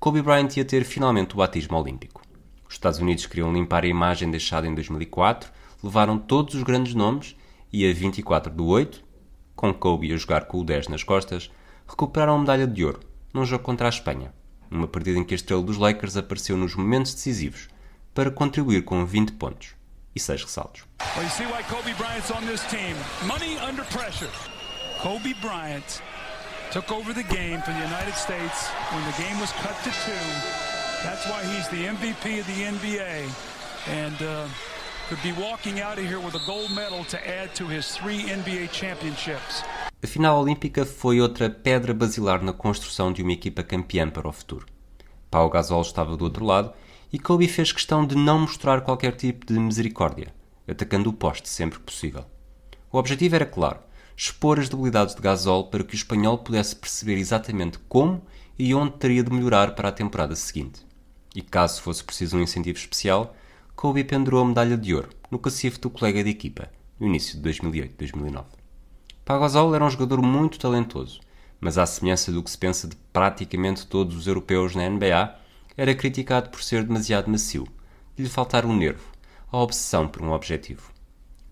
Kobe 0.00 0.22
Bryant 0.22 0.56
ia 0.56 0.64
ter 0.64 0.84
finalmente 0.84 1.34
o 1.34 1.36
batismo 1.36 1.76
olímpico. 1.76 2.22
Os 2.66 2.72
Estados 2.72 2.98
Unidos 2.98 3.26
queriam 3.26 3.52
limpar 3.52 3.84
a 3.84 3.88
imagem 3.88 4.30
deixada 4.30 4.66
em 4.66 4.74
2004, 4.74 5.52
levaram 5.84 6.18
todos 6.18 6.54
os 6.54 6.62
grandes 6.62 6.94
nomes 6.94 7.36
e 7.70 7.86
a 7.86 7.92
24 7.92 8.50
do 8.50 8.64
8, 8.68 9.04
com 9.54 9.74
Kobe 9.74 10.14
a 10.14 10.16
jogar 10.16 10.46
com 10.46 10.60
o 10.60 10.64
10 10.64 10.88
nas 10.88 11.04
costas, 11.04 11.50
recuperaram 11.86 12.36
a 12.36 12.38
medalha 12.38 12.66
de 12.66 12.86
ouro 12.86 13.00
num 13.34 13.44
jogo 13.44 13.64
contra 13.64 13.86
a 13.86 13.90
Espanha 13.90 14.32
uma 14.70 14.88
partida 14.88 15.18
em 15.18 15.24
que 15.24 15.34
a 15.34 15.36
estrela 15.36 15.62
dos 15.62 15.76
Lakers 15.76 16.16
apareceu 16.16 16.56
nos 16.56 16.74
momentos 16.74 17.14
decisivos 17.14 17.68
para 18.14 18.30
contribuir 18.30 18.82
com 18.84 19.04
20 19.04 19.32
pontos 19.32 19.74
e 20.14 20.20
6 20.20 20.42
ressaltos. 20.44 20.82
That's 31.04 31.24
why 31.26 31.40
he's 31.44 31.68
the 31.68 31.86
MVP 31.86 32.40
of 32.40 32.46
the 32.48 32.64
NBA 32.64 33.30
and 33.86 34.20
uh, 34.20 34.48
could 35.08 35.22
be 35.22 35.32
walking 35.32 35.80
out 35.80 35.96
of 35.96 36.04
here 36.04 36.18
with 36.18 36.34
a 36.34 36.44
gold 36.44 36.74
medal 36.74 37.04
to 37.04 37.28
add 37.28 37.54
to 37.54 37.66
his 37.66 37.96
three 37.96 38.24
NBA 38.24 38.72
championships. 38.72 39.62
A 40.00 40.06
final 40.06 40.40
olímpica 40.40 40.86
foi 40.86 41.20
outra 41.20 41.50
pedra 41.50 41.92
basilar 41.92 42.40
na 42.40 42.52
construção 42.52 43.12
de 43.12 43.20
uma 43.20 43.32
equipa 43.32 43.64
campeã 43.64 44.08
para 44.08 44.28
o 44.28 44.32
futuro. 44.32 44.64
Pau 45.28 45.50
Gasol 45.50 45.82
estava 45.82 46.16
do 46.16 46.22
outro 46.22 46.44
lado 46.44 46.72
e 47.12 47.18
Kobe 47.18 47.48
fez 47.48 47.72
questão 47.72 48.06
de 48.06 48.14
não 48.14 48.38
mostrar 48.38 48.82
qualquer 48.82 49.16
tipo 49.16 49.44
de 49.44 49.58
misericórdia, 49.58 50.32
atacando 50.68 51.10
o 51.10 51.12
poste 51.12 51.48
sempre 51.48 51.80
que 51.80 51.84
possível. 51.84 52.24
O 52.92 52.98
objetivo 52.98 53.34
era 53.34 53.44
claro, 53.44 53.80
expor 54.16 54.60
as 54.60 54.68
debilidades 54.68 55.16
de 55.16 55.20
Gasol 55.20 55.64
para 55.64 55.82
que 55.82 55.94
o 55.94 55.96
espanhol 55.96 56.38
pudesse 56.38 56.76
perceber 56.76 57.16
exatamente 57.16 57.80
como 57.88 58.22
e 58.56 58.72
onde 58.76 58.98
teria 58.98 59.24
de 59.24 59.32
melhorar 59.32 59.74
para 59.74 59.88
a 59.88 59.92
temporada 59.92 60.36
seguinte. 60.36 60.80
E 61.34 61.42
caso 61.42 61.82
fosse 61.82 62.04
preciso 62.04 62.36
um 62.36 62.40
incentivo 62.40 62.78
especial, 62.78 63.34
Kobe 63.74 64.04
pendurou 64.04 64.44
a 64.44 64.46
medalha 64.46 64.78
de 64.78 64.94
ouro 64.94 65.08
no 65.28 65.40
cacifo 65.40 65.80
do 65.80 65.90
colega 65.90 66.22
de 66.22 66.30
equipa, 66.30 66.70
no 67.00 67.08
início 67.08 67.36
de 67.36 67.50
2008-2009. 67.50 68.57
Pagosol 69.28 69.74
era 69.74 69.84
um 69.84 69.90
jogador 69.90 70.22
muito 70.22 70.58
talentoso, 70.58 71.20
mas 71.60 71.76
à 71.76 71.84
semelhança 71.84 72.32
do 72.32 72.42
que 72.42 72.50
se 72.50 72.56
pensa 72.56 72.88
de 72.88 72.96
praticamente 73.12 73.86
todos 73.86 74.16
os 74.16 74.26
europeus 74.26 74.74
na 74.74 74.88
NBA, 74.88 75.36
era 75.76 75.94
criticado 75.94 76.48
por 76.48 76.62
ser 76.62 76.82
demasiado 76.82 77.30
macio, 77.30 77.68
de 78.16 78.22
lhe 78.22 78.28
faltar 78.30 78.64
um 78.64 78.74
nervo, 78.74 79.04
a 79.52 79.58
obsessão 79.58 80.08
por 80.08 80.22
um 80.22 80.32
objetivo. 80.32 80.90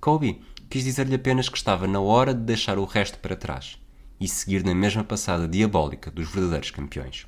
Kobe 0.01 0.41
quis 0.71 0.85
dizer-lhe 0.85 1.17
apenas 1.17 1.51
que 1.51 1.59
estava 1.59 1.87
na 1.87 2.01
hora 2.01 2.33
de 2.33 2.41
deixar 2.41 2.79
o 2.79 2.87
resto 2.87 3.19
para 3.19 3.37
trás 3.37 3.79
e 4.19 4.27
seguir 4.27 4.65
na 4.65 4.75
mesma 4.75 5.05
passada 5.05 5.47
diabólica 5.47 6.11
dos 6.11 6.31
verdadeiros 6.31 6.71
campeões. 6.71 7.27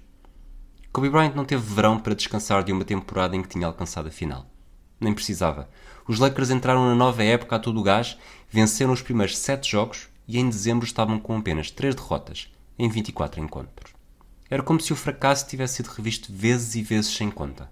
Kobe 0.90 1.10
Bryant 1.10 1.34
não 1.34 1.44
teve 1.44 1.62
verão 1.62 2.00
para 2.00 2.14
descansar 2.14 2.64
de 2.64 2.72
uma 2.72 2.86
temporada 2.86 3.36
em 3.36 3.42
que 3.42 3.50
tinha 3.50 3.66
alcançado 3.66 4.08
a 4.08 4.10
final. 4.10 4.46
Nem 4.98 5.12
precisava. 5.12 5.68
Os 6.08 6.18
Lakers 6.18 6.48
entraram 6.48 6.86
na 6.86 6.94
nova 6.94 7.22
época 7.22 7.56
a 7.56 7.58
todo 7.58 7.78
o 7.78 7.82
gás, 7.82 8.16
venceram 8.48 8.94
os 8.94 9.02
primeiros 9.02 9.36
sete 9.36 9.70
jogos 9.70 10.08
e 10.28 10.38
em 10.38 10.48
dezembro 10.48 10.86
estavam 10.86 11.18
com 11.18 11.38
apenas 11.38 11.70
três 11.70 11.94
derrotas 11.94 12.52
em 12.78 12.88
24 12.88 13.40
encontros. 13.40 13.94
Era 14.50 14.62
como 14.62 14.80
se 14.80 14.92
o 14.92 14.96
fracasso 14.96 15.48
tivesse 15.48 15.76
sido 15.76 15.88
revisto 15.88 16.32
vezes 16.32 16.74
e 16.74 16.82
vezes 16.82 17.16
sem 17.16 17.30
conta. 17.30 17.70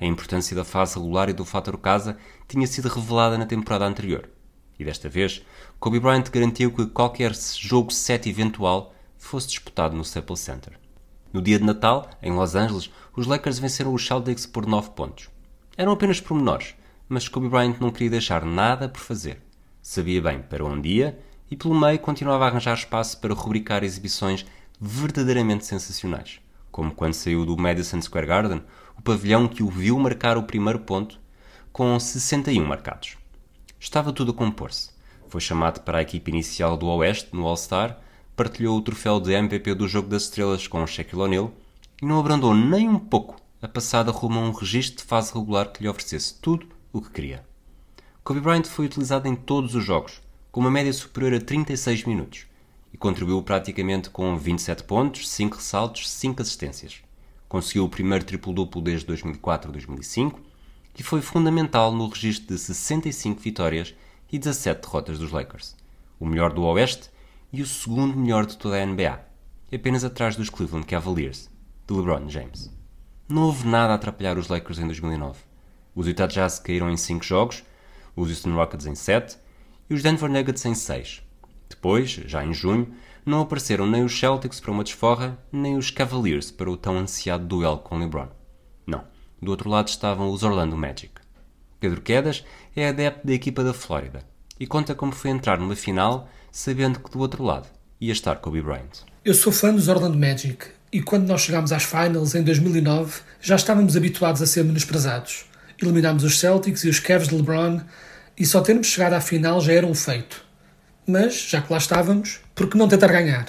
A 0.00 0.04
importância 0.04 0.54
da 0.54 0.64
fase 0.64 0.96
regular 0.96 1.28
e 1.28 1.32
do 1.32 1.44
fator 1.44 1.78
casa 1.78 2.18
tinha 2.48 2.66
sido 2.66 2.88
revelada 2.88 3.38
na 3.38 3.46
temporada 3.46 3.84
anterior. 3.84 4.28
E 4.78 4.84
desta 4.84 5.08
vez, 5.08 5.44
Kobe 5.78 6.00
Bryant 6.00 6.28
garantiu 6.30 6.72
que 6.72 6.86
qualquer 6.86 7.32
jogo 7.34 7.92
7 7.92 8.28
eventual 8.28 8.92
fosse 9.16 9.46
disputado 9.46 9.96
no 9.96 10.02
Staples 10.02 10.40
Center. 10.40 10.72
No 11.32 11.40
dia 11.40 11.58
de 11.58 11.64
Natal, 11.64 12.10
em 12.20 12.32
Los 12.32 12.54
Angeles, 12.54 12.90
os 13.16 13.26
Lakers 13.26 13.58
venceram 13.58 13.94
os 13.94 14.04
Celtics 14.04 14.44
por 14.44 14.66
9 14.66 14.90
pontos. 14.90 15.30
Eram 15.76 15.92
apenas 15.92 16.20
pormenores, 16.20 16.74
mas 17.08 17.28
Kobe 17.28 17.48
Bryant 17.48 17.76
não 17.80 17.90
queria 17.90 18.10
deixar 18.10 18.44
nada 18.44 18.88
por 18.88 19.00
fazer. 19.00 19.40
Sabia 19.80 20.20
bem 20.20 20.42
para 20.42 20.64
onde 20.64 20.88
ia 20.88 21.18
e 21.52 21.56
pelo 21.56 21.78
meio 21.78 21.98
continuava 21.98 22.46
a 22.46 22.48
arranjar 22.48 22.72
espaço 22.72 23.20
para 23.20 23.34
rubricar 23.34 23.84
exibições 23.84 24.46
verdadeiramente 24.80 25.66
sensacionais, 25.66 26.40
como 26.70 26.94
quando 26.94 27.12
saiu 27.12 27.44
do 27.44 27.58
Madison 27.58 28.00
Square 28.00 28.26
Garden, 28.26 28.62
o 28.96 29.02
pavilhão 29.02 29.46
que 29.46 29.62
o 29.62 29.68
viu 29.68 29.98
marcar 29.98 30.38
o 30.38 30.44
primeiro 30.44 30.78
ponto, 30.78 31.20
com 31.70 32.00
61 32.00 32.64
marcados. 32.64 33.18
Estava 33.78 34.14
tudo 34.14 34.30
a 34.30 34.34
compor-se. 34.34 34.92
Foi 35.28 35.42
chamado 35.42 35.82
para 35.82 35.98
a 35.98 36.02
equipe 36.02 36.30
inicial 36.30 36.74
do 36.74 36.86
Oeste 36.86 37.28
no 37.34 37.46
All-Star, 37.46 37.98
partilhou 38.34 38.78
o 38.78 38.82
troféu 38.82 39.20
de 39.20 39.34
MVP 39.34 39.74
do 39.74 39.86
Jogo 39.86 40.08
das 40.08 40.22
Estrelas 40.22 40.66
com 40.66 40.86
Shaquille 40.86 41.20
O'Neal 41.20 41.52
e 42.00 42.06
não 42.06 42.18
abrandou 42.18 42.54
nem 42.54 42.88
um 42.88 42.98
pouco 42.98 43.36
a 43.60 43.68
passada 43.68 44.10
rumo 44.10 44.40
a 44.40 44.44
um 44.44 44.52
registro 44.52 45.02
de 45.02 45.04
fase 45.04 45.34
regular 45.34 45.70
que 45.70 45.82
lhe 45.82 45.88
oferecesse 45.90 46.32
tudo 46.40 46.66
o 46.94 47.02
que 47.02 47.10
queria. 47.10 47.44
Kobe 48.24 48.40
Bryant 48.40 48.64
foi 48.64 48.86
utilizado 48.86 49.28
em 49.28 49.36
todos 49.36 49.74
os 49.74 49.84
jogos, 49.84 50.21
com 50.52 50.60
uma 50.60 50.70
média 50.70 50.92
superior 50.92 51.32
a 51.32 51.40
36 51.40 52.04
minutos, 52.04 52.44
e 52.92 52.98
contribuiu 52.98 53.42
praticamente 53.42 54.10
com 54.10 54.36
27 54.36 54.84
pontos, 54.84 55.26
5 55.30 55.56
ressaltos, 55.56 56.10
5 56.10 56.42
assistências. 56.42 57.00
Conseguiu 57.48 57.86
o 57.86 57.88
primeiro 57.88 58.22
triplo-duplo 58.22 58.82
desde 58.82 59.06
2004-2005 59.06 60.34
e 60.98 61.02
foi 61.02 61.22
fundamental 61.22 61.90
no 61.90 62.06
registro 62.06 62.54
de 62.54 62.60
65 62.60 63.40
vitórias 63.40 63.94
e 64.30 64.38
17 64.38 64.82
derrotas 64.82 65.18
dos 65.18 65.32
Lakers, 65.32 65.74
o 66.20 66.26
melhor 66.26 66.52
do 66.52 66.62
Oeste 66.64 67.08
e 67.50 67.62
o 67.62 67.66
segundo 67.66 68.14
melhor 68.14 68.44
de 68.44 68.58
toda 68.58 68.76
a 68.76 68.84
NBA, 68.84 69.20
apenas 69.74 70.04
atrás 70.04 70.36
dos 70.36 70.50
Cleveland 70.50 70.86
Cavaliers, 70.86 71.48
de 71.86 71.94
LeBron 71.94 72.28
James. 72.28 72.70
Não 73.26 73.44
houve 73.44 73.66
nada 73.66 73.94
a 73.94 73.96
atrapalhar 73.96 74.36
os 74.36 74.48
Lakers 74.48 74.78
em 74.78 74.86
2009. 74.86 75.40
Os 75.94 76.06
Utah 76.06 76.26
Jazz 76.26 76.58
caíram 76.58 76.90
em 76.90 76.96
5 76.98 77.24
jogos, 77.24 77.64
os 78.14 78.28
Houston 78.28 78.54
Rockets 78.54 78.84
em 78.84 78.94
7 78.94 79.38
e 79.92 79.94
os 79.94 80.02
Denver 80.02 80.30
Nuggets 80.30 80.64
em 80.64 80.74
6. 80.74 81.22
Depois, 81.68 82.08
já 82.24 82.42
em 82.42 82.54
junho, 82.54 82.94
não 83.26 83.42
apareceram 83.42 83.86
nem 83.86 84.02
os 84.02 84.18
Celtics 84.18 84.58
para 84.58 84.70
uma 84.70 84.82
desforra, 84.82 85.38
nem 85.52 85.76
os 85.76 85.90
Cavaliers 85.90 86.50
para 86.50 86.70
o 86.70 86.78
tão 86.78 86.96
ansiado 86.96 87.44
duelo 87.44 87.76
com 87.76 87.98
LeBron. 87.98 88.28
Não, 88.86 89.04
do 89.40 89.50
outro 89.50 89.68
lado 89.68 89.88
estavam 89.88 90.30
os 90.30 90.42
Orlando 90.42 90.78
Magic. 90.78 91.12
Pedro 91.78 92.00
Quedas 92.00 92.42
é 92.74 92.88
adepto 92.88 93.26
da 93.26 93.34
equipa 93.34 93.62
da 93.62 93.74
Flórida 93.74 94.24
e 94.58 94.66
conta 94.66 94.94
como 94.94 95.12
foi 95.12 95.30
entrar 95.30 95.58
numa 95.58 95.76
final 95.76 96.26
sabendo 96.50 96.98
que 96.98 97.10
do 97.10 97.18
outro 97.18 97.44
lado 97.44 97.68
ia 98.00 98.12
estar 98.12 98.36
Kobe 98.36 98.62
Bryant. 98.62 99.04
Eu 99.22 99.34
sou 99.34 99.52
fã 99.52 99.74
dos 99.74 99.88
Orlando 99.88 100.18
Magic 100.18 100.68
e 100.90 101.02
quando 101.02 101.28
nós 101.28 101.42
chegámos 101.42 101.70
às 101.70 101.84
finals 101.84 102.34
em 102.34 102.42
2009 102.42 103.20
já 103.42 103.56
estávamos 103.56 103.94
habituados 103.94 104.40
a 104.40 104.46
ser 104.46 104.64
menosprezados. 104.64 105.44
Eliminámos 105.78 106.24
os 106.24 106.38
Celtics 106.38 106.82
e 106.84 106.88
os 106.88 106.98
Cavs 106.98 107.28
de 107.28 107.34
LeBron 107.34 107.82
e 108.42 108.44
só 108.44 108.60
termos 108.60 108.88
chegado 108.88 109.12
à 109.12 109.20
final 109.20 109.60
já 109.60 109.72
era 109.72 109.86
um 109.86 109.94
feito. 109.94 110.44
Mas, 111.06 111.46
já 111.48 111.62
que 111.62 111.72
lá 111.72 111.78
estávamos, 111.78 112.40
por 112.56 112.68
que 112.68 112.76
não 112.76 112.88
tentar 112.88 113.06
ganhar? 113.06 113.46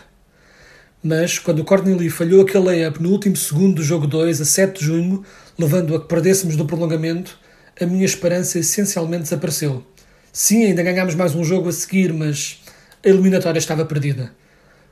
Mas, 1.04 1.40
quando 1.40 1.62
o 1.62 1.66
Corneli 1.66 2.12
falhou 2.12 2.44
aquele 2.44 2.64
layup 2.64 3.02
no 3.02 3.10
último 3.10 3.36
segundo 3.36 3.78
do 3.78 3.84
jogo 3.84 4.06
2, 4.06 4.42
a 4.42 4.46
7 4.46 4.78
de 4.78 4.86
junho, 4.86 5.26
levando 5.58 5.96
a 5.96 6.00
que 6.00 6.08
perdêssemos 6.08 6.56
do 6.56 6.66
prolongamento, 6.66 7.40
a 7.82 7.88
minha 7.88 8.06
esperança 8.06 8.60
essencialmente 8.60 9.24
desapareceu. 9.24 9.84
Sim, 10.32 10.64
ainda 10.64 10.84
ganhámos 10.84 11.16
mais 11.16 11.34
um 11.34 11.44
jogo 11.44 11.70
a 11.70 11.74
seguir, 11.74 12.14
mas 12.14 12.62
a 13.04 13.10
eliminatória 13.10 13.58
estava 13.58 13.86
perdida. 13.86 14.32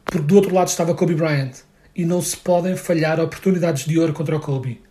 Porque 0.03 0.26
do 0.26 0.36
outro 0.36 0.56
lado 0.56 0.69
estava 0.69 0.95
Kobe 0.95 1.14
Bryant, 1.14 1.57
e 1.95 2.06
não 2.06 2.23
se 2.23 2.38
podem 2.38 2.76
falhar 2.76 3.19
oportunidades 3.19 3.86
de 3.86 3.99
ouro 3.99 4.14
contra 4.14 4.36
o 4.36 4.40
Kobe. 4.40 4.82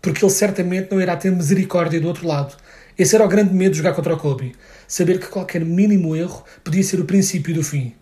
Porque 0.00 0.24
ele 0.24 0.32
certamente 0.32 0.90
não 0.90 0.98
irá 0.98 1.14
ter 1.14 1.30
misericórdia 1.30 2.00
do 2.00 2.08
outro 2.08 2.26
lado, 2.26 2.56
esse 2.98 3.14
era 3.14 3.26
o 3.26 3.28
grande 3.28 3.52
medo 3.52 3.72
de 3.72 3.78
jogar 3.78 3.92
contra 3.92 4.14
o 4.14 4.16
Kobe. 4.16 4.54
Saber 4.88 5.20
que 5.20 5.26
qualquer 5.26 5.62
mínimo 5.62 6.16
erro 6.16 6.42
podia 6.64 6.82
ser 6.82 6.98
o 6.98 7.04
princípio 7.04 7.54
do 7.54 7.62
fim. 7.62 7.94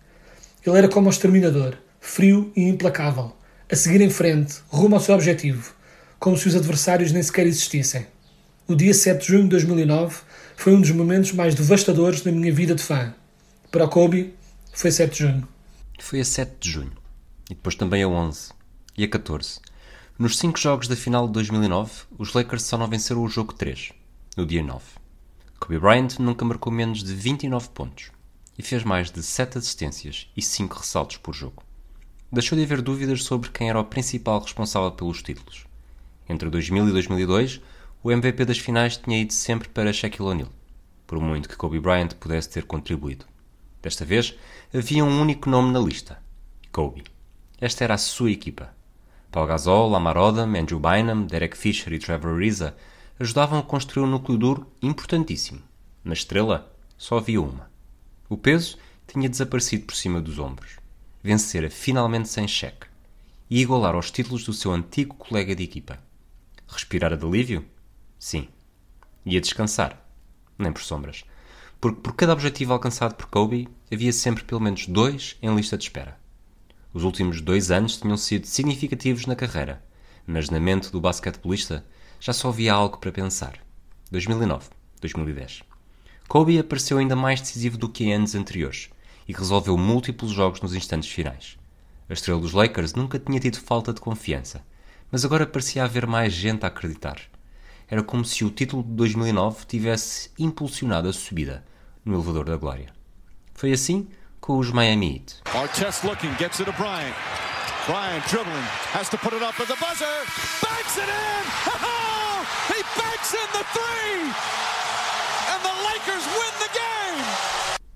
Ele 0.65 0.77
era 0.77 0.87
como 0.87 1.07
o 1.07 1.09
exterminador, 1.09 1.75
frio 1.99 2.51
e 2.55 2.61
implacável, 2.61 3.35
a 3.69 3.75
seguir 3.75 3.99
em 3.99 4.09
frente, 4.09 4.55
rumo 4.69 4.95
ao 4.95 5.01
seu 5.01 5.13
objetivo, 5.13 5.73
como 6.17 6.37
se 6.37 6.47
os 6.47 6.55
adversários 6.55 7.11
nem 7.11 7.21
sequer 7.21 7.45
existissem. 7.45 8.07
O 8.67 8.73
dia 8.73 8.93
7 8.93 9.19
de 9.19 9.27
junho 9.27 9.43
de 9.43 9.49
2009 9.49 10.15
foi 10.55 10.73
um 10.73 10.79
dos 10.79 10.91
momentos 10.91 11.33
mais 11.33 11.53
devastadores 11.53 12.21
da 12.21 12.31
minha 12.31 12.53
vida 12.53 12.73
de 12.73 12.81
fã. 12.81 13.13
Para 13.69 13.83
o 13.83 13.89
Kobe, 13.89 14.33
foi 14.71 14.91
7 14.91 15.11
de 15.11 15.19
junho. 15.19 15.47
Foi 15.99 16.21
a 16.21 16.25
7 16.25 16.53
de 16.57 16.71
junho. 16.71 16.93
E 17.49 17.53
depois 17.53 17.75
também 17.75 18.01
a 18.01 18.07
11. 18.07 18.51
E 18.97 19.03
a 19.03 19.09
14. 19.09 19.59
Nos 20.17 20.37
5 20.37 20.57
jogos 20.57 20.87
da 20.87 20.95
final 20.95 21.27
de 21.27 21.33
2009, 21.33 21.91
os 22.17 22.33
Lakers 22.33 22.63
só 22.63 22.77
não 22.77 22.87
venceram 22.87 23.21
o 23.21 23.27
jogo 23.27 23.53
3 23.53 23.91
no 24.35 24.45
dia 24.45 24.61
9. 24.61 24.83
Kobe 25.59 25.79
Bryant 25.79 26.19
nunca 26.19 26.43
marcou 26.43 26.71
menos 26.71 27.03
de 27.03 27.13
29 27.13 27.69
pontos 27.69 28.11
e 28.57 28.61
fez 28.61 28.83
mais 28.83 29.09
de 29.09 29.23
7 29.23 29.57
assistências 29.57 30.29
e 30.35 30.41
5 30.41 30.77
ressaltos 30.77 31.17
por 31.17 31.33
jogo. 31.33 31.63
Deixou 32.31 32.57
de 32.57 32.63
haver 32.63 32.81
dúvidas 32.81 33.23
sobre 33.23 33.49
quem 33.49 33.69
era 33.69 33.79
o 33.79 33.85
principal 33.85 34.41
responsável 34.41 34.91
pelos 34.91 35.23
títulos. 35.23 35.65
Entre 36.27 36.49
2000 36.49 36.89
e 36.89 36.91
2002, 36.91 37.61
o 38.03 38.11
MVP 38.11 38.43
das 38.45 38.57
finais 38.57 38.97
tinha 38.97 39.21
ido 39.21 39.31
sempre 39.31 39.69
para 39.69 39.93
Shaquille 39.93 40.27
O'Neal, 40.27 40.49
por 41.07 41.19
muito 41.19 41.47
que 41.47 41.55
Kobe 41.55 41.79
Bryant 41.79 42.13
pudesse 42.19 42.49
ter 42.49 42.65
contribuído. 42.65 43.25
Desta 43.81 44.03
vez, 44.03 44.35
havia 44.73 45.05
um 45.05 45.21
único 45.21 45.49
nome 45.49 45.71
na 45.71 45.79
lista: 45.79 46.21
Kobe. 46.71 47.03
Esta 47.61 47.85
era 47.85 47.93
a 47.93 47.97
sua 47.97 48.31
equipa. 48.31 48.75
Paul 49.31 49.47
Gasol, 49.47 49.89
Lamar 49.89 50.17
Odom, 50.17 50.55
Andrew 50.57 50.79
Bynum, 50.79 51.25
Derek 51.25 51.57
Fisher 51.57 51.93
e 51.93 51.99
Trevor 51.99 52.35
Ariza 52.35 52.75
ajudavam 53.19 53.59
a 53.59 53.63
construir 53.63 54.03
um 54.03 54.09
núcleo 54.09 54.37
duro 54.37 54.71
importantíssimo. 54.81 55.61
Na 56.03 56.13
estrela, 56.13 56.71
só 56.97 57.17
havia 57.17 57.41
uma. 57.41 57.69
O 58.29 58.37
peso 58.37 58.77
tinha 59.07 59.29
desaparecido 59.29 59.85
por 59.85 59.95
cima 59.95 60.21
dos 60.21 60.39
ombros. 60.39 60.77
Vencera 61.23 61.69
finalmente 61.69 62.29
sem 62.29 62.47
cheque 62.47 62.87
e 63.49 63.61
igualar 63.61 63.95
aos 63.95 64.11
títulos 64.11 64.43
do 64.43 64.53
seu 64.53 64.71
antigo 64.71 65.15
colega 65.15 65.55
de 65.55 65.63
equipa. 65.63 65.99
Respirar 66.67 67.15
de 67.15 67.25
alívio? 67.25 67.65
Sim. 68.17 68.47
Ia 69.25 69.41
descansar? 69.41 70.03
Nem 70.57 70.71
por 70.71 70.81
sombras. 70.81 71.23
Porque 71.79 72.01
por 72.01 72.15
cada 72.15 72.33
objetivo 72.33 72.73
alcançado 72.73 73.15
por 73.15 73.27
Kobe, 73.27 73.67
havia 73.91 74.11
sempre 74.11 74.43
pelo 74.43 74.61
menos 74.61 74.87
dois 74.87 75.37
em 75.41 75.53
lista 75.55 75.77
de 75.77 75.83
espera. 75.83 76.19
Os 76.93 77.03
últimos 77.03 77.41
dois 77.41 77.71
anos 77.71 77.97
tinham 77.97 78.17
sido 78.17 78.47
significativos 78.47 79.25
na 79.25 79.35
carreira, 79.35 79.83
mas 80.25 80.49
na 80.49 80.59
mente 80.59 80.91
do 80.91 81.01
basquetebolista 81.01 81.85
já 82.25 82.33
só 82.33 82.49
havia 82.49 82.73
algo 82.73 82.97
para 82.97 83.11
pensar. 83.11 83.53
2009, 84.09 84.69
2010. 84.99 85.61
Kobe 86.27 86.57
apareceu 86.57 86.97
ainda 86.97 87.15
mais 87.15 87.39
decisivo 87.39 87.77
do 87.77 87.87
que 87.87 88.03
em 88.03 88.15
anos 88.15 88.33
anteriores 88.33 88.89
e 89.27 89.33
resolveu 89.33 89.77
múltiplos 89.77 90.31
jogos 90.31 90.59
nos 90.59 90.73
instantes 90.73 91.07
finais. 91.07 91.55
A 92.09 92.13
estrela 92.13 92.41
dos 92.41 92.51
Lakers 92.51 92.95
nunca 92.95 93.19
tinha 93.19 93.39
tido 93.39 93.59
falta 93.59 93.93
de 93.93 94.01
confiança, 94.01 94.65
mas 95.11 95.23
agora 95.23 95.45
parecia 95.45 95.83
haver 95.83 96.07
mais 96.07 96.33
gente 96.33 96.63
a 96.63 96.67
acreditar. 96.67 97.21
Era 97.87 98.01
como 98.01 98.25
se 98.25 98.43
o 98.43 98.49
título 98.49 98.81
de 98.81 98.89
2009 98.89 99.67
tivesse 99.67 100.31
impulsionado 100.39 101.07
a 101.07 101.13
subida 101.13 101.63
no 102.03 102.15
elevador 102.15 102.45
da 102.45 102.57
glória. 102.57 102.91
Foi 103.53 103.71
assim 103.71 104.07
com 104.41 104.57
os 104.57 104.71
Miami 104.71 105.17
Heat. 105.17 105.41
Artest 105.53 106.03
looking, 106.03 106.35
gets 106.39 106.59
it 106.59 106.65
to 106.65 106.75
Bryant. 106.75 107.13
Bryant 107.85 108.27
dribbling, 108.27 108.65
has 108.93 109.09
to 109.09 109.17
put 109.19 109.35
it 109.35 109.43
up 109.43 109.61
at 109.61 109.67
the 109.67 109.75
buzzer, 109.75 110.07
banks 110.63 110.97
it 110.97 111.07
in! 111.07 112.05
He 112.67 112.81
banks 112.97 113.33
in 113.33 113.49
the 113.53 113.63
three! 113.73 114.21
And 115.51 115.59
the 115.61 115.75
Lakers 115.85 116.25
win 116.33 116.53
the 116.59 116.71
game! 116.73 117.21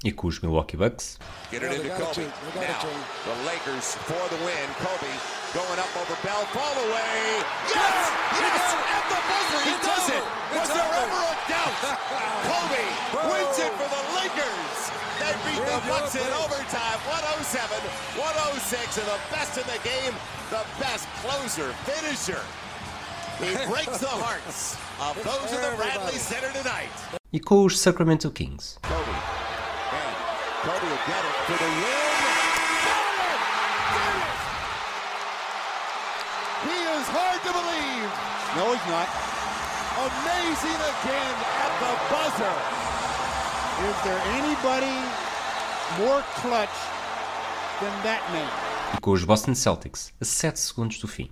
E 0.06 0.12
com 0.12 0.30
os 0.30 0.40
Milwaukee 0.40 0.78
Bucks. 0.78 1.20
Get 1.52 1.64
it 1.64 1.74
into 1.74 1.90
Kobe. 1.98 2.24
Now, 2.56 2.88
the 3.26 3.36
Lakers 3.44 3.96
for 4.08 4.24
the 4.30 4.40
win. 4.46 4.68
Kobe 4.80 5.12
going 5.52 5.80
up 5.82 5.92
over 5.98 6.16
Bell. 6.24 6.46
Fall 6.54 6.76
away. 6.88 7.44
Yes! 7.68 8.00
Yes! 8.38 8.64
At 8.96 9.06
the 9.12 9.20
buzzer, 9.28 9.62
he 9.66 9.76
does 9.84 10.08
it! 10.14 10.24
Was 10.56 10.70
there 10.70 10.94
ever 11.04 11.20
a 11.20 11.36
doubt? 11.50 11.76
Kobe 12.48 12.86
wins 13.28 13.58
it 13.60 13.74
for 13.76 13.90
the 13.90 14.04
Lakers! 14.16 14.78
They 15.20 15.36
beat 15.44 15.60
the 15.68 15.82
Bucks 15.90 16.16
in 16.16 16.32
overtime, 16.32 17.00
107-106, 17.44 19.04
and 19.04 19.08
the 19.10 19.20
best 19.36 19.58
in 19.58 19.68
the 19.68 19.80
game, 19.84 20.16
the 20.50 20.64
best 20.80 21.10
closer, 21.20 21.74
finisher. 21.84 22.40
He 23.40 23.56
breaks 23.72 24.00
the 24.00 24.08
hearts 24.08 24.76
of 25.00 25.16
those 25.24 25.54
in 25.56 25.62
the 25.62 25.72
Bradley 25.78 26.20
Center 26.20 26.52
tonight. 26.52 26.92
E 27.32 27.40
com 27.40 27.64
os 27.66 27.80
Sacramento 27.80 28.30
Kings. 28.32 28.78
Kobe. 28.84 29.16
And 29.96 30.16
Kobe 30.68 30.86
will 30.86 31.04
get 31.08 31.24
it 31.24 31.36
for 31.48 31.56
the 31.56 31.70
win. 31.80 32.20
He 36.68 36.78
is 37.00 37.08
hard 37.08 37.40
to 37.48 37.52
believe. 37.56 38.12
No, 38.60 38.74
he's 38.76 38.88
not. 38.92 39.08
Amazing 40.04 40.80
again 40.92 41.36
at 41.64 41.74
the 41.80 41.94
buzzer. 42.12 42.56
Is 43.88 43.98
there 44.04 44.22
anybody 44.36 45.00
more 45.98 46.22
clutch 46.42 46.78
than 47.80 47.94
that 48.04 48.22
man? 48.34 48.50
E 48.98 49.00
com 49.00 49.12
os 49.12 49.24
Boston 49.24 49.56
Celtics, 49.56 50.12
a 50.20 50.26
7 50.26 50.60
segundos 50.60 51.00
do 51.00 51.08
fim. 51.08 51.32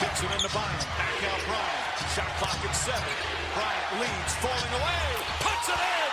Kicks 0.00 0.22
it 0.22 0.30
into 0.32 0.48
Bryant. 0.48 0.86
Back 0.96 1.22
out 1.28 1.40
Bryant. 1.44 2.08
Shot 2.16 2.30
clock 2.38 2.56
at 2.64 2.72
seven. 2.74 3.02
Bryant 3.54 4.00
leads, 4.00 4.34
falling 4.40 4.72
away. 4.80 5.04
Puts 5.44 5.68
it 5.68 5.76
in! 5.76 6.10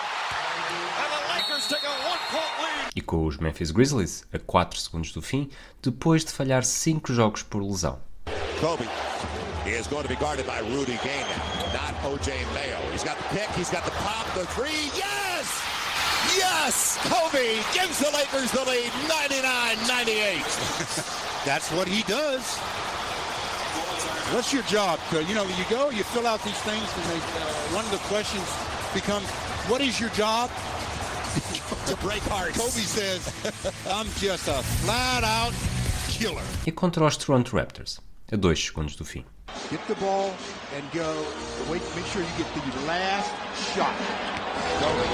And 1.01 1.09
the 1.15 1.22
Lakers 1.34 1.65
take 1.69 1.84
a 1.84 1.95
one-point 2.05 2.53
lead. 2.61 2.91
E 2.95 3.01
com 3.01 3.26
os 3.26 3.38
Memphis 3.38 3.72
Grizzlies, 3.72 4.26
a 4.34 4.39
4 4.39 4.77
segundos 4.77 5.14
do 5.14 5.22
fim, 5.22 5.49
depois 5.81 6.26
de 6.26 6.34
falhar 6.34 6.65
5 6.65 7.14
jogos 7.14 7.43
por 7.43 7.61
lesão. 7.64 7.97
Kobe 8.59 8.84
is 9.65 9.88
going 9.88 10.03
to 10.03 10.09
be 10.09 10.18
guarded 10.18 10.45
by 10.45 10.59
Rudy 10.59 10.97
Gay 11.01 11.23
not 11.73 11.95
O.J. 12.03 12.45
Mayo. 12.53 12.77
He's 12.91 13.03
got 13.03 13.18
the 13.18 13.23
pick, 13.35 13.49
he's 13.51 13.69
got 13.69 13.85
the 13.85 13.91
pop, 13.91 14.26
the 14.34 14.45
three. 14.47 14.89
Yes! 14.95 15.61
Yes! 16.35 16.97
Kobe 17.07 17.61
gives 17.73 17.99
the 17.99 18.09
Lakers 18.11 18.51
the 18.51 18.65
lead, 18.65 18.91
99-98. 19.07 20.43
That's 21.45 21.72
what 21.72 21.88
he 21.88 22.03
does. 22.03 22.59
What's 24.34 24.52
your 24.52 24.64
job? 24.64 24.99
You 25.12 25.34
know, 25.34 25.45
you 25.45 25.66
go, 25.70 25.90
you 25.90 26.04
fill 26.04 26.28
out 26.28 26.44
these 26.44 26.60
things, 26.60 26.84
and 26.95 27.04
they, 27.12 27.18
uh, 27.18 27.76
one 27.76 27.86
of 27.86 27.91
the 27.91 27.98
questions 28.10 28.45
becomes, 28.94 29.26
"What 29.70 29.82
is 29.82 29.99
your 29.99 30.10
job?" 30.10 30.49
to 31.88 31.95
break 31.98 32.22
hearts. 32.24 32.58
Kobe 32.58 32.84
says, 32.84 33.22
"I'm 33.90 34.08
just 34.20 34.48
a 34.48 34.62
flat-out 34.84 35.54
killer." 36.10 36.44
E 36.66 36.72
contra 36.72 37.06
os 37.06 37.16
Toronto 37.18 37.56
Raptors, 37.56 37.99
a 38.32 38.38
2 38.38 38.54
segundos 38.56 38.98
do 38.98 39.06
fim. 39.06 39.24
Get 39.72 39.86
the 39.88 39.95
ball 39.95 40.34
and 40.76 40.84
go. 40.91 41.26
Wait, 41.70 41.82
make 41.95 42.06
sure 42.08 42.22
you 42.22 42.34
get 42.38 42.48
the 42.54 42.86
last 42.86 43.32
shot. 43.74 43.95
Kobe. 44.80 45.08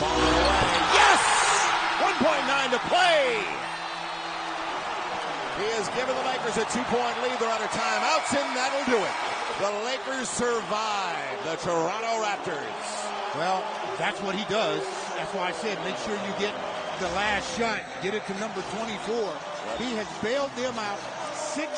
Ball 0.00 0.20
away. 0.20 0.66
Yes! 1.00 1.22
1.9 2.00 2.70
to 2.70 2.78
play. 2.90 3.75
He 5.56 5.68
has 5.72 5.88
given 5.96 6.12
the 6.12 6.26
Lakers 6.28 6.56
a 6.60 6.66
two-point 6.68 7.16
lead. 7.24 7.36
They're 7.40 7.48
out 7.48 7.64
of 7.64 7.72
timeouts, 7.72 8.30
and 8.36 8.48
that'll 8.52 8.84
do 8.92 9.00
it. 9.00 9.14
The 9.56 9.72
Lakers 9.88 10.28
survive 10.28 11.32
the 11.48 11.56
Toronto 11.56 12.12
Raptors. 12.20 12.76
Well, 13.36 13.64
that's 13.98 14.20
what 14.20 14.34
he 14.34 14.44
does. 14.52 14.84
That's 15.16 15.32
why 15.32 15.48
I 15.48 15.52
said 15.52 15.78
make 15.84 15.96
sure 16.04 16.12
you 16.12 16.34
get 16.38 16.52
the 17.00 17.08
last 17.16 17.56
shot. 17.56 17.80
Get 18.02 18.12
it 18.12 18.26
to 18.26 18.34
number 18.38 18.60
24. 18.76 19.32
He 19.78 19.96
has 19.96 20.06
bailed 20.22 20.50
them 20.56 20.76
out 20.78 20.98
six 21.34 21.68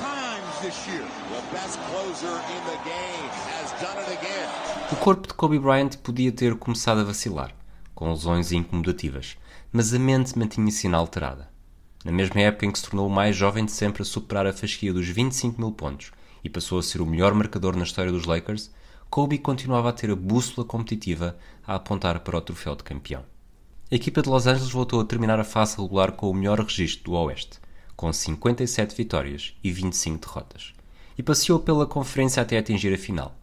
times 0.00 0.48
this 0.62 0.86
year. 0.88 1.04
The 1.32 1.42
best 1.52 1.78
closer 1.92 2.32
in 2.32 2.62
the 2.64 2.78
game 2.84 3.28
has 3.52 3.72
done 3.80 3.98
it 4.04 4.08
again. 4.08 4.48
O 4.92 4.96
corpo 4.96 5.28
de 5.28 5.34
Kobe 5.34 5.58
Bryant 5.58 5.98
podia 5.98 6.32
ter 6.32 6.54
começado 6.56 7.00
a 7.00 7.04
vacilar, 7.04 7.52
com 7.94 8.10
lesões 8.10 8.52
incomodativas, 8.52 9.36
mas 9.70 9.92
a 9.92 9.98
mente 9.98 10.38
mantinha-se 10.38 10.86
inalterada. 10.86 11.48
Na 12.04 12.12
mesma 12.12 12.40
época 12.40 12.64
em 12.64 12.70
que 12.70 12.78
se 12.78 12.84
tornou 12.84 13.06
o 13.06 13.10
mais 13.10 13.34
jovem 13.34 13.64
de 13.64 13.72
sempre 13.72 14.02
a 14.02 14.04
superar 14.04 14.46
a 14.46 14.52
fasquia 14.52 14.92
dos 14.92 15.08
25 15.08 15.60
mil 15.60 15.72
pontos 15.72 16.12
e 16.44 16.48
passou 16.48 16.78
a 16.78 16.82
ser 16.82 17.00
o 17.00 17.06
melhor 17.06 17.34
marcador 17.34 17.76
na 17.76 17.82
história 17.82 18.12
dos 18.12 18.24
Lakers, 18.24 18.70
Kobe 19.10 19.38
continuava 19.38 19.88
a 19.88 19.92
ter 19.92 20.10
a 20.10 20.16
bússola 20.16 20.66
competitiva 20.66 21.36
a 21.66 21.74
apontar 21.74 22.20
para 22.20 22.36
o 22.36 22.40
troféu 22.40 22.76
de 22.76 22.84
campeão. 22.84 23.24
A 23.90 23.94
equipa 23.94 24.22
de 24.22 24.28
Los 24.28 24.46
Angeles 24.46 24.70
voltou 24.70 25.00
a 25.00 25.04
terminar 25.04 25.40
a 25.40 25.44
fase 25.44 25.76
regular 25.76 26.12
com 26.12 26.30
o 26.30 26.34
melhor 26.34 26.60
registro 26.60 27.04
do 27.04 27.12
Oeste, 27.16 27.58
com 27.96 28.12
57 28.12 28.94
vitórias 28.94 29.54
e 29.64 29.72
25 29.72 30.26
derrotas, 30.26 30.74
e 31.16 31.22
passeou 31.22 31.58
pela 31.58 31.86
conferência 31.86 32.42
até 32.42 32.58
atingir 32.58 32.92
a 32.92 32.98
final. 32.98 33.34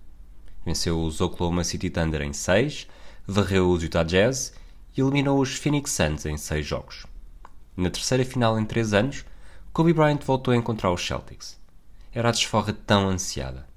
Venceu 0.63 1.01
os 1.01 1.19
Oklahoma 1.19 1.63
City 1.63 1.89
Thunder 1.89 2.21
em 2.21 2.31
6, 2.31 2.87
varreu 3.27 3.69
os 3.69 3.83
Utah 3.83 4.03
Jazz 4.03 4.53
e 4.95 5.01
eliminou 5.01 5.41
os 5.41 5.55
Phoenix 5.55 5.91
Suns 5.91 6.25
em 6.25 6.37
6 6.37 6.65
jogos. 6.65 7.14
Na 7.77 7.89
terceira 7.89 8.23
final 8.23 8.59
em 8.59 8.65
3 8.65 8.93
anos, 8.93 9.25
Kobe 9.73 9.91
Bryant 9.91 10.19
voltou 10.25 10.53
a 10.53 10.57
encontrar 10.57 10.91
os 10.91 11.05
Celtics. 11.05 11.59
Era 12.13 12.29
a 12.29 12.31
desforra 12.31 12.71
tão 12.71 13.09
ansiada. 13.09 13.67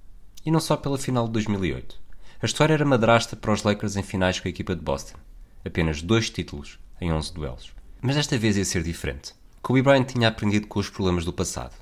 E 0.47 0.51
não 0.51 0.61
só 0.61 0.77
pela 0.77 0.97
final 0.97 1.27
de 1.27 1.33
2008. 1.33 2.01
A 2.41 2.47
história 2.47 2.75
era 2.75 2.85
madrasta 2.85 3.35
para 3.35 3.53
os 3.53 3.65
Lakers 3.65 3.97
em 3.97 4.03
finais 4.05 4.39
com 4.39 4.47
a 4.47 4.51
equipa 4.51 4.77
de 4.77 4.83
Boston. 4.83 5.19
Apenas 5.65 6.01
dois 6.01 6.31
títulos 6.31 6.79
em 7.01 7.13
11 7.13 7.35
duelos. 7.35 7.73
Mas 8.01 8.15
desta 8.15 8.39
vez 8.39 8.57
ia 8.57 8.65
ser 8.65 8.85
diferente. 8.85 9.35
Kobe 9.61 9.83
Bryant 9.83 10.05
tinha 10.05 10.29
aprendido 10.29 10.69
com 10.69 10.79
os 10.79 10.89
problemas 10.89 11.25
do 11.25 11.33
passado. 11.33 11.75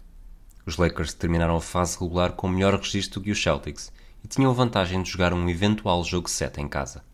Os 0.64 0.78
Lakers 0.78 1.12
terminaram 1.12 1.56
a 1.56 1.60
fase 1.60 1.98
regular 2.00 2.32
com 2.32 2.48
melhor 2.48 2.74
registro 2.74 3.20
que 3.20 3.30
os 3.30 3.42
Celtics 3.42 3.92
e 4.24 4.26
tinham 4.26 4.50
a 4.50 4.54
vantagem 4.54 5.02
de 5.02 5.10
jogar 5.10 5.34
um 5.34 5.48
eventual 5.48 6.02
jogo 6.02 6.30
7 6.30 6.62
em 6.62 6.68
casa. 6.68 7.04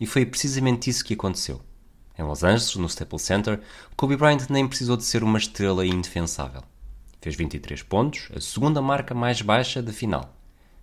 E 0.00 0.06
foi 0.06 0.26
precisamente 0.26 0.90
isso 0.90 1.04
que 1.04 1.14
aconteceu. 1.14 1.62
Em 2.18 2.22
Los 2.22 2.44
Angeles, 2.44 2.76
no 2.76 2.86
Staples 2.86 3.22
Center, 3.22 3.60
Kobe 3.96 4.16
Bryant 4.16 4.48
nem 4.50 4.68
precisou 4.68 4.96
de 4.96 5.04
ser 5.04 5.24
uma 5.24 5.38
estrela 5.38 5.86
indefensável. 5.86 6.62
Fez 7.20 7.36
23 7.36 7.82
pontos, 7.82 8.28
a 8.36 8.40
segunda 8.40 8.82
marca 8.82 9.14
mais 9.14 9.40
baixa 9.40 9.80
da 9.82 9.92
final, 9.92 10.34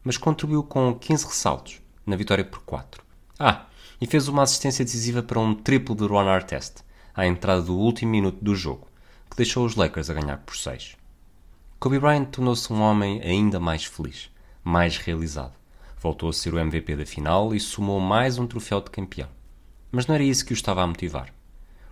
mas 0.03 0.17
contribuiu 0.17 0.63
com 0.63 0.95
15 0.95 1.25
ressaltos, 1.25 1.81
na 2.05 2.15
vitória 2.15 2.43
por 2.43 2.59
4. 2.61 3.03
Ah, 3.37 3.65
e 4.01 4.07
fez 4.07 4.27
uma 4.27 4.43
assistência 4.43 4.83
decisiva 4.83 5.21
para 5.21 5.39
um 5.39 5.53
triplo 5.53 5.95
de 5.95 6.05
Ron 6.05 6.27
Artest, 6.27 6.77
à 7.13 7.27
entrada 7.27 7.61
do 7.61 7.77
último 7.77 8.11
minuto 8.11 8.43
do 8.43 8.55
jogo, 8.55 8.87
que 9.29 9.37
deixou 9.37 9.65
os 9.65 9.75
Lakers 9.75 10.09
a 10.09 10.13
ganhar 10.13 10.37
por 10.37 10.55
6. 10.55 10.95
Kobe 11.79 11.99
Bryant 11.99 12.25
tornou-se 12.25 12.71
um 12.73 12.81
homem 12.81 13.21
ainda 13.21 13.59
mais 13.59 13.85
feliz, 13.85 14.29
mais 14.63 14.97
realizado. 14.97 15.53
Voltou 15.97 16.29
a 16.29 16.33
ser 16.33 16.53
o 16.53 16.59
MVP 16.59 16.95
da 16.95 17.05
final 17.05 17.53
e 17.53 17.59
somou 17.59 17.99
mais 17.99 18.37
um 18.37 18.47
troféu 18.47 18.81
de 18.81 18.89
campeão. 18.89 19.29
Mas 19.91 20.05
não 20.05 20.15
era 20.15 20.23
isso 20.23 20.45
que 20.45 20.53
o 20.53 20.55
estava 20.55 20.83
a 20.83 20.87
motivar. 20.87 21.33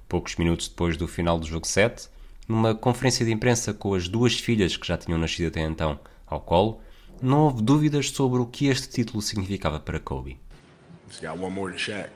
Poucos 0.08 0.36
minutos 0.36 0.68
depois 0.68 0.96
do 0.96 1.08
final 1.08 1.40
do 1.40 1.46
jogo 1.46 1.68
7, 1.68 2.10
numa 2.48 2.74
conferência 2.76 3.26
de 3.26 3.32
imprensa 3.32 3.74
com 3.74 3.94
as 3.94 4.08
duas 4.08 4.40
filhas 4.40 4.78
que 4.78 4.88
já 4.88 4.98
tinham 4.98 5.20
nascido 5.20 5.48
até 5.48 5.62
então 5.62 6.00
ao 6.26 6.40
colo, 6.40 6.82
não 7.22 7.40
houve 7.42 7.62
dúvidas 7.62 8.10
sobre 8.12 8.40
o 8.40 8.46
que 8.46 8.68
este 8.68 8.88
título 8.90 9.22
significava 9.22 9.80
para 9.80 10.00
Kobe. 10.00 10.40
He's 11.10 11.20
got 11.20 11.40
one 11.40 11.54
more 11.54 11.72
than 11.72 11.80
Shaq. 11.80 12.10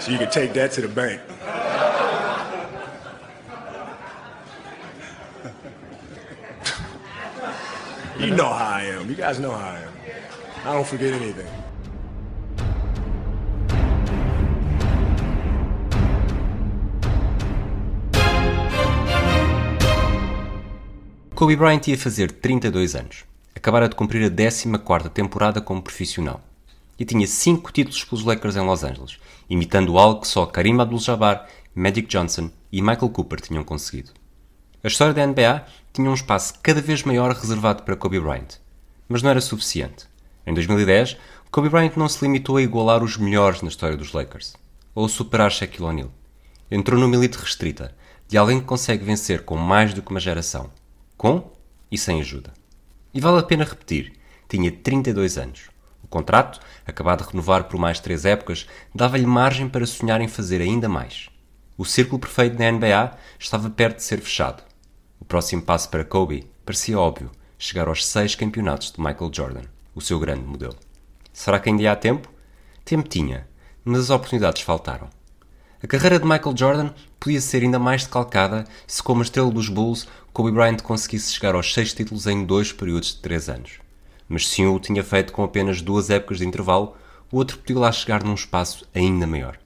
So 0.00 0.10
you 0.10 0.18
can 0.18 0.30
take 0.30 0.52
that 0.54 0.72
to 0.74 0.82
the 0.82 0.88
bank. 0.88 1.20
You 8.18 8.34
know 8.34 8.48
how 8.48 8.78
I 8.78 8.86
am. 8.96 9.08
You 9.08 9.16
guys 9.16 9.38
know 9.38 9.52
how 9.52 9.74
I 9.74 9.82
am. 9.82 9.92
I 10.64 10.72
don't 10.72 10.86
forget 10.86 11.12
anything. 11.12 11.46
Kobe 21.34 21.56
Bryant 21.56 21.88
ia 21.88 21.98
fazer 21.98 22.30
32 22.30 22.94
anos. 22.94 23.24
Acabara 23.54 23.88
de 23.88 23.96
cumprir 23.96 24.24
a 24.24 24.30
14ª 24.30 25.08
temporada 25.08 25.60
como 25.60 25.82
profissional. 25.82 26.40
E 26.98 27.04
tinha 27.04 27.26
5 27.26 27.72
títulos 27.72 28.04
pelos 28.04 28.24
Lakers 28.24 28.56
em 28.56 28.64
Los 28.64 28.84
Angeles, 28.84 29.18
imitando 29.50 29.98
algo 29.98 30.20
que 30.20 30.28
só 30.28 30.46
Karim 30.46 30.80
Abdul-Jabbar, 30.80 31.48
Magic 31.74 32.06
Johnson 32.06 32.50
e 32.70 32.80
Michael 32.80 33.10
Cooper 33.10 33.40
tinham 33.40 33.64
conseguido. 33.64 34.12
A 34.84 34.86
história 34.86 35.14
da 35.14 35.26
NBA 35.26 35.64
tinha 35.94 36.10
um 36.10 36.12
espaço 36.12 36.58
cada 36.62 36.82
vez 36.82 37.02
maior 37.04 37.32
reservado 37.32 37.84
para 37.84 37.96
Kobe 37.96 38.20
Bryant. 38.20 38.58
Mas 39.08 39.22
não 39.22 39.30
era 39.30 39.40
suficiente. 39.40 40.04
Em 40.46 40.52
2010, 40.52 41.16
Kobe 41.50 41.70
Bryant 41.70 41.92
não 41.96 42.06
se 42.06 42.22
limitou 42.22 42.58
a 42.58 42.62
igualar 42.62 43.02
os 43.02 43.16
melhores 43.16 43.62
na 43.62 43.70
história 43.70 43.96
dos 43.96 44.12
Lakers, 44.12 44.54
ou 44.94 45.08
superar 45.08 45.50
Shaquille 45.50 45.86
O'Neal. 45.86 46.10
Entrou 46.70 47.00
numa 47.00 47.16
elite 47.16 47.38
restrita, 47.38 47.96
de 48.28 48.36
alguém 48.36 48.60
que 48.60 48.66
consegue 48.66 49.02
vencer 49.02 49.46
com 49.46 49.56
mais 49.56 49.94
do 49.94 50.02
que 50.02 50.10
uma 50.10 50.20
geração, 50.20 50.70
com 51.16 51.50
e 51.90 51.96
sem 51.96 52.20
ajuda. 52.20 52.52
E 53.14 53.22
vale 53.22 53.38
a 53.38 53.42
pena 53.42 53.64
repetir, 53.64 54.12
tinha 54.50 54.70
32 54.70 55.38
anos. 55.38 55.70
O 56.02 56.06
contrato, 56.06 56.60
acabado 56.86 57.24
de 57.24 57.30
renovar 57.30 57.64
por 57.64 57.80
mais 57.80 58.00
três 58.00 58.26
épocas, 58.26 58.66
dava-lhe 58.94 59.24
margem 59.24 59.66
para 59.66 59.86
sonhar 59.86 60.20
em 60.20 60.28
fazer 60.28 60.60
ainda 60.60 60.90
mais. 60.90 61.30
O 61.74 61.86
círculo 61.86 62.18
perfeito 62.18 62.58
na 62.58 62.70
NBA 62.70 63.16
estava 63.38 63.70
perto 63.70 63.96
de 63.96 64.02
ser 64.02 64.20
fechado. 64.20 64.73
Próximo 65.34 65.62
passo 65.62 65.88
para 65.88 66.04
Kobe 66.04 66.48
parecia 66.64 66.96
óbvio, 66.96 67.28
chegar 67.58 67.88
aos 67.88 68.06
seis 68.06 68.36
campeonatos 68.36 68.92
de 68.92 69.00
Michael 69.00 69.32
Jordan, 69.34 69.62
o 69.92 70.00
seu 70.00 70.16
grande 70.20 70.44
modelo. 70.44 70.76
Será 71.32 71.58
que 71.58 71.68
ainda 71.68 71.90
há 71.90 71.96
tempo? 71.96 72.30
Tempo 72.84 73.08
tinha, 73.08 73.44
mas 73.84 73.98
as 73.98 74.10
oportunidades 74.10 74.62
faltaram. 74.62 75.10
A 75.82 75.88
carreira 75.88 76.20
de 76.20 76.24
Michael 76.24 76.56
Jordan 76.56 76.90
podia 77.18 77.40
ser 77.40 77.64
ainda 77.64 77.80
mais 77.80 78.04
decalcada 78.04 78.62
se, 78.86 79.02
como 79.02 79.22
estrela 79.22 79.50
dos 79.50 79.68
Bulls, 79.68 80.06
Kobe 80.32 80.52
Bryant 80.52 80.80
conseguisse 80.82 81.32
chegar 81.32 81.56
aos 81.56 81.74
seis 81.74 81.92
títulos 81.92 82.28
em 82.28 82.44
dois 82.44 82.72
períodos 82.72 83.08
de 83.08 83.20
três 83.20 83.48
anos. 83.48 83.80
Mas 84.28 84.46
se 84.46 84.64
um 84.64 84.72
o 84.72 84.78
tinha 84.78 85.02
feito 85.02 85.32
com 85.32 85.42
apenas 85.42 85.82
duas 85.82 86.10
épocas 86.10 86.38
de 86.38 86.46
intervalo, 86.46 86.94
o 87.32 87.38
outro 87.38 87.58
podia 87.58 87.80
lá 87.80 87.90
chegar 87.90 88.22
num 88.22 88.34
espaço 88.34 88.86
ainda 88.94 89.26
maior. 89.26 89.58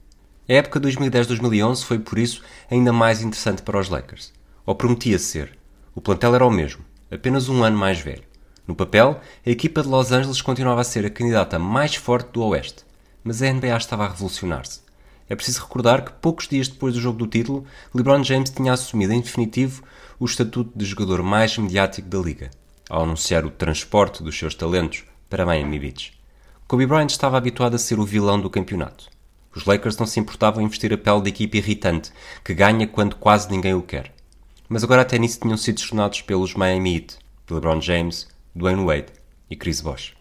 A 0.49 0.53
época 0.53 0.79
2010-2011 0.79 1.83
foi, 1.83 1.99
por 1.99 2.17
isso, 2.17 2.41
ainda 2.71 2.91
mais 2.91 3.21
interessante 3.21 3.61
para 3.61 3.79
os 3.79 3.87
Lakers. 3.87 4.33
Ou 4.65 4.73
prometia 4.73 5.19
ser. 5.19 5.58
O 5.99 6.01
plantel 6.01 6.33
era 6.33 6.47
o 6.47 6.49
mesmo, 6.49 6.81
apenas 7.11 7.49
um 7.49 7.61
ano 7.61 7.77
mais 7.77 7.99
velho. 7.99 8.23
No 8.65 8.73
papel, 8.73 9.19
a 9.45 9.49
equipa 9.49 9.81
de 9.81 9.89
Los 9.89 10.13
Angeles 10.13 10.41
continuava 10.41 10.79
a 10.79 10.85
ser 10.85 11.05
a 11.05 11.09
candidata 11.09 11.59
mais 11.59 11.93
forte 11.93 12.31
do 12.31 12.41
Oeste, 12.41 12.85
mas 13.21 13.41
a 13.41 13.51
NBA 13.51 13.75
estava 13.75 14.05
a 14.05 14.07
revolucionar-se. 14.07 14.79
É 15.27 15.35
preciso 15.35 15.61
recordar 15.61 16.05
que 16.05 16.13
poucos 16.13 16.47
dias 16.47 16.69
depois 16.69 16.93
do 16.93 17.01
jogo 17.01 17.17
do 17.17 17.27
título, 17.27 17.65
LeBron 17.93 18.23
James 18.23 18.49
tinha 18.49 18.71
assumido 18.71 19.11
em 19.11 19.19
definitivo 19.19 19.83
o 20.17 20.23
estatuto 20.23 20.71
de 20.73 20.85
jogador 20.85 21.21
mais 21.21 21.57
mediático 21.57 22.07
da 22.07 22.19
liga, 22.19 22.49
ao 22.89 23.03
anunciar 23.03 23.45
o 23.45 23.51
transporte 23.51 24.23
dos 24.23 24.39
seus 24.39 24.55
talentos 24.55 25.03
para 25.29 25.45
Miami 25.45 25.79
Beach. 25.79 26.13
Kobe 26.65 26.85
Bryant 26.85 27.09
estava 27.09 27.37
habituado 27.37 27.75
a 27.75 27.77
ser 27.77 27.99
o 27.99 28.05
vilão 28.05 28.39
do 28.39 28.49
campeonato. 28.49 29.09
Os 29.53 29.65
Lakers 29.65 29.97
não 29.97 30.05
se 30.05 30.17
importavam 30.17 30.63
em 30.63 30.67
vestir 30.69 30.93
a 30.93 30.97
pele 30.97 31.23
de 31.23 31.29
equipe 31.29 31.57
irritante, 31.57 32.09
que 32.41 32.53
ganha 32.53 32.87
quando 32.87 33.17
quase 33.17 33.51
ninguém 33.51 33.73
o 33.73 33.81
quer. 33.81 34.17
Mas 34.71 34.83
agora 34.83 35.01
até 35.01 35.17
nisso 35.17 35.39
tinham 35.39 35.57
sido 35.57 35.77
destronados 35.77 36.21
pelos 36.21 36.53
Miami 36.53 36.97
Heat, 36.97 37.17
LeBron 37.49 37.81
James, 37.81 38.27
Dwayne 38.55 38.85
Wade 38.85 39.07
e 39.49 39.55
Chris 39.55 39.81
Bosh. 39.81 40.13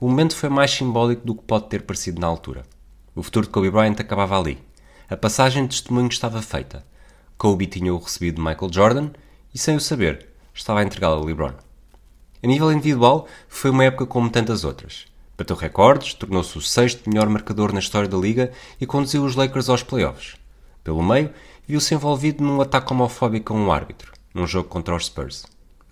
O 0.00 0.08
momento 0.08 0.36
foi 0.36 0.48
mais 0.48 0.70
simbólico 0.70 1.26
do 1.26 1.34
que 1.34 1.42
pode 1.42 1.68
ter 1.68 1.82
parecido 1.82 2.20
na 2.20 2.28
altura. 2.28 2.62
O 3.12 3.24
futuro 3.24 3.46
de 3.46 3.52
Kobe 3.52 3.72
Bryant 3.72 3.96
acabava 3.98 4.38
ali. 4.38 4.56
A 5.10 5.16
passagem 5.16 5.64
de 5.64 5.70
testemunho 5.70 6.06
estava 6.06 6.40
feita. 6.40 6.86
Kobe 7.36 7.66
tinha-o 7.66 7.98
recebido 7.98 8.36
de 8.36 8.40
Michael 8.40 8.72
Jordan 8.72 9.10
e, 9.52 9.58
sem 9.58 9.74
o 9.74 9.80
saber, 9.80 10.28
estava 10.54 10.78
a 10.78 10.84
entregá-lo 10.84 11.20
a 11.20 11.26
LeBron. 11.26 11.54
A 12.40 12.46
nível 12.46 12.70
individual, 12.70 13.26
foi 13.48 13.72
uma 13.72 13.82
época 13.82 14.06
como 14.06 14.30
tantas 14.30 14.62
outras. 14.62 15.06
Bateu 15.36 15.56
recordes, 15.56 16.14
tornou-se 16.14 16.56
o 16.56 16.60
sexto 16.60 17.10
melhor 17.10 17.28
marcador 17.28 17.72
na 17.72 17.80
história 17.80 18.08
da 18.08 18.16
liga 18.16 18.52
e 18.80 18.86
conduziu 18.86 19.24
os 19.24 19.34
Lakers 19.34 19.68
aos 19.68 19.82
playoffs. 19.82 20.36
Pelo 20.84 21.02
meio, 21.02 21.32
viu-se 21.68 21.94
envolvido 21.94 22.42
num 22.42 22.62
ataque 22.62 22.90
homofóbico 22.90 23.52
a 23.52 23.56
um 23.56 23.70
árbitro, 23.70 24.10
num 24.32 24.46
jogo 24.46 24.70
contra 24.70 24.96
os 24.96 25.04
Spurs. 25.04 25.44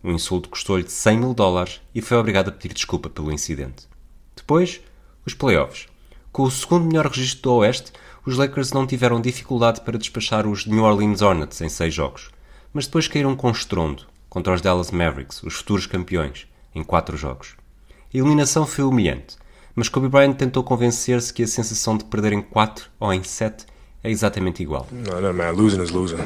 O 0.03 0.11
insulto 0.11 0.49
custou-lhe 0.49 0.89
100 0.89 1.19
mil 1.19 1.35
dólares 1.35 1.83
e 1.95 2.01
foi 2.01 2.17
obrigado 2.17 2.49
a 2.49 2.53
pedir 2.53 2.73
desculpa 2.73 3.11
pelo 3.11 3.31
incidente. 3.31 3.87
Depois, 4.35 4.81
os 5.27 5.35
playoffs. 5.35 5.87
Com 6.33 6.45
o 6.45 6.51
segundo 6.51 6.87
melhor 6.87 7.07
registro 7.07 7.43
do 7.43 7.53
Oeste, 7.57 7.93
os 8.25 8.39
Lakers 8.39 8.73
não 8.73 8.87
tiveram 8.87 9.21
dificuldade 9.21 9.83
para 9.83 9.99
despachar 9.99 10.47
os 10.47 10.65
New 10.65 10.83
Orleans 10.83 11.21
Hornets 11.21 11.61
em 11.61 11.69
seis 11.69 11.93
jogos, 11.93 12.31
mas 12.73 12.87
depois 12.87 13.07
caíram 13.07 13.37
com 13.37 13.51
estrondo 13.51 14.07
contra 14.31 14.55
os 14.55 14.63
Dallas 14.63 14.91
Mavericks, 14.91 15.43
os 15.43 15.55
futuros 15.55 15.87
campeões, 15.87 16.47
em 16.75 16.83
quatro 16.83 17.19
jogos. 17.19 17.55
A 17.91 18.17
eliminação 18.17 18.67
foi 18.67 18.85
humilhante, 18.85 19.37
mas 19.75 19.91
Kobe 19.91 20.09
Bryant 20.09 20.35
tentou 20.35 20.65
convencer-se 20.65 21.35
que 21.35 21.43
a 21.43 21.47
sensação 21.47 21.99
de 21.99 22.05
perder 22.07 22.33
em 22.33 22.41
quatro 22.41 22.89
ou 22.99 23.13
em 23.13 23.23
sete 23.23 23.67
é 24.07 24.11
exatamente 24.11 24.63
igual. 24.63 24.87
No, 24.91 25.03
doesn't 25.03 25.33
matter. 25.33 25.53
Losing 25.53 25.83
is 25.83 25.91
losing. 25.91 26.19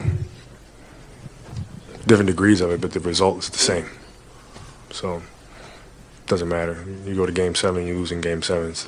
Different 2.06 2.26
degrees 2.26 2.60
of 2.60 2.72
it, 2.72 2.80
but 2.80 2.92
the 2.92 3.00
result 3.00 3.42
is 3.42 3.50
the 3.50 3.58
same. 3.58 3.86
So, 4.90 5.16
it 5.16 6.28
doesn't 6.28 6.48
matter. 6.48 6.76
You 7.06 7.14
go 7.14 7.26
to 7.26 7.32
game 7.32 7.54
seven, 7.54 7.86
you 7.86 7.96
lose 7.98 8.14
in 8.14 8.20
game 8.20 8.42
seven. 8.42 8.70
It's, 8.70 8.86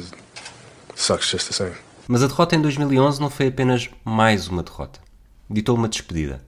Sucks 0.94 1.30
just 1.30 1.48
the 1.48 1.54
same. 1.54 1.74
Mas 2.06 2.22
a 2.22 2.26
derrota 2.26 2.54
em 2.54 2.60
2011 2.60 3.20
não 3.20 3.30
foi 3.30 3.48
apenas 3.48 3.88
mais 4.04 4.48
uma 4.48 4.62
derrota. 4.62 5.00
Ditou 5.48 5.76
uma 5.76 5.88
despedida. 5.88 6.44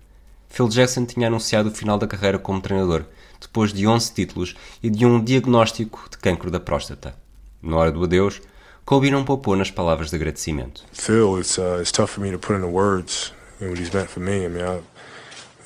Phil 0.48 0.68
Jackson 0.68 1.06
tinha 1.06 1.28
anunciado 1.28 1.70
o 1.70 1.72
final 1.72 1.98
da 1.98 2.06
carreira 2.06 2.38
como 2.38 2.60
treinador, 2.60 3.04
depois 3.40 3.72
de 3.72 3.86
11 3.86 4.12
títulos 4.12 4.54
e 4.82 4.90
de 4.90 5.06
um 5.06 5.22
diagnóstico 5.22 6.06
de 6.10 6.18
cancro 6.18 6.50
da 6.50 6.60
próstata. 6.60 7.16
Na 7.62 7.76
hora 7.76 7.90
do 7.90 8.04
adeus, 8.04 8.40
Poupou 8.86 9.56
nas 9.56 9.70
palavras 9.70 10.10
de 10.10 10.16
agradecimento. 10.16 10.82
Phil, 10.92 11.38
it's 11.38 11.58
uh, 11.58 11.78
it's 11.80 11.90
tough 11.90 12.10
for 12.10 12.20
me 12.20 12.30
to 12.30 12.38
put 12.38 12.54
into 12.54 12.68
words 12.68 13.32
what 13.58 13.78
he's 13.78 13.92
meant 13.94 14.10
for 14.10 14.20
me. 14.20 14.44
I 14.44 14.48
mean, 14.48 14.62
I, 14.62 14.82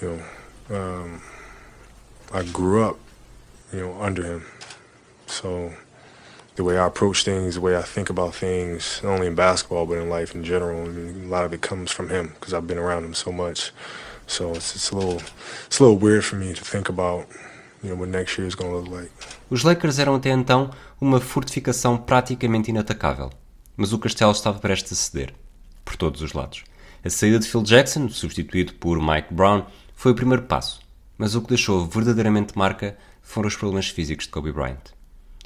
you 0.01 0.23
know, 0.70 0.77
um, 0.77 1.20
I 2.32 2.45
grew 2.45 2.85
up, 2.85 2.97
you 3.73 3.81
know, 3.81 4.01
under 4.01 4.23
him, 4.23 4.47
so 5.27 5.73
the 6.55 6.62
way 6.62 6.78
I 6.78 6.86
approach 6.86 7.24
things, 7.24 7.57
the 7.57 7.61
way 7.61 7.77
I 7.77 7.82
think 7.82 8.09
about 8.09 8.36
things, 8.36 9.01
not 9.03 9.15
only 9.15 9.27
in 9.27 9.35
basketball 9.35 9.86
but 9.86 9.99
in 9.99 10.09
life 10.09 10.35
in 10.35 10.45
general. 10.45 10.85
I 10.85 10.89
mean, 10.89 11.24
a 11.24 11.28
lot 11.28 11.45
of 11.45 11.53
it 11.53 11.61
comes 11.61 11.90
from 11.90 12.11
him 12.11 12.35
because 12.35 12.55
I've 12.55 12.69
been 12.69 12.78
around 12.78 13.05
him 13.05 13.15
so 13.15 13.32
much. 13.32 13.73
So 14.28 14.53
it's, 14.55 14.77
it's 14.77 14.90
a 14.90 14.97
little 14.97 15.23
it's 15.66 15.81
a 15.81 15.82
little 15.82 15.99
weird 15.99 16.24
for 16.24 16.36
me 16.36 16.55
to 16.55 16.65
think 16.65 16.89
about, 16.89 17.27
Os 19.48 19.62
Lakers 19.62 19.98
eram 19.98 20.16
até 20.16 20.30
então 20.30 20.70
uma 21.00 21.20
fortificação 21.20 21.96
praticamente 21.96 22.70
inatacável, 22.70 23.30
mas 23.76 23.92
o 23.92 23.98
castelo 23.98 24.32
estava 24.32 24.59
prestes 24.59 24.92
a 24.92 24.96
ceder, 24.96 25.34
por 25.84 25.96
todos 25.96 26.20
os 26.20 26.32
lados. 26.32 26.64
A 27.05 27.10
saída 27.10 27.38
de 27.38 27.48
Phil 27.48 27.62
Jackson, 27.62 28.09
substituído 28.09 28.74
por 28.74 29.00
Mike 29.00 29.32
Brown, 29.32 29.64
foi 29.94 30.12
o 30.12 30.14
primeiro 30.14 30.42
passo, 30.42 30.80
mas 31.16 31.34
o 31.34 31.40
que 31.40 31.48
deixou 31.48 31.86
verdadeiramente 31.86 32.59
marca 32.59 32.98
foram 33.22 33.46
os 33.46 33.56
problemas 33.56 33.88
físicos 33.88 34.26
de 34.26 34.32
Kobe 34.32 34.52
Bryant. 34.52 34.92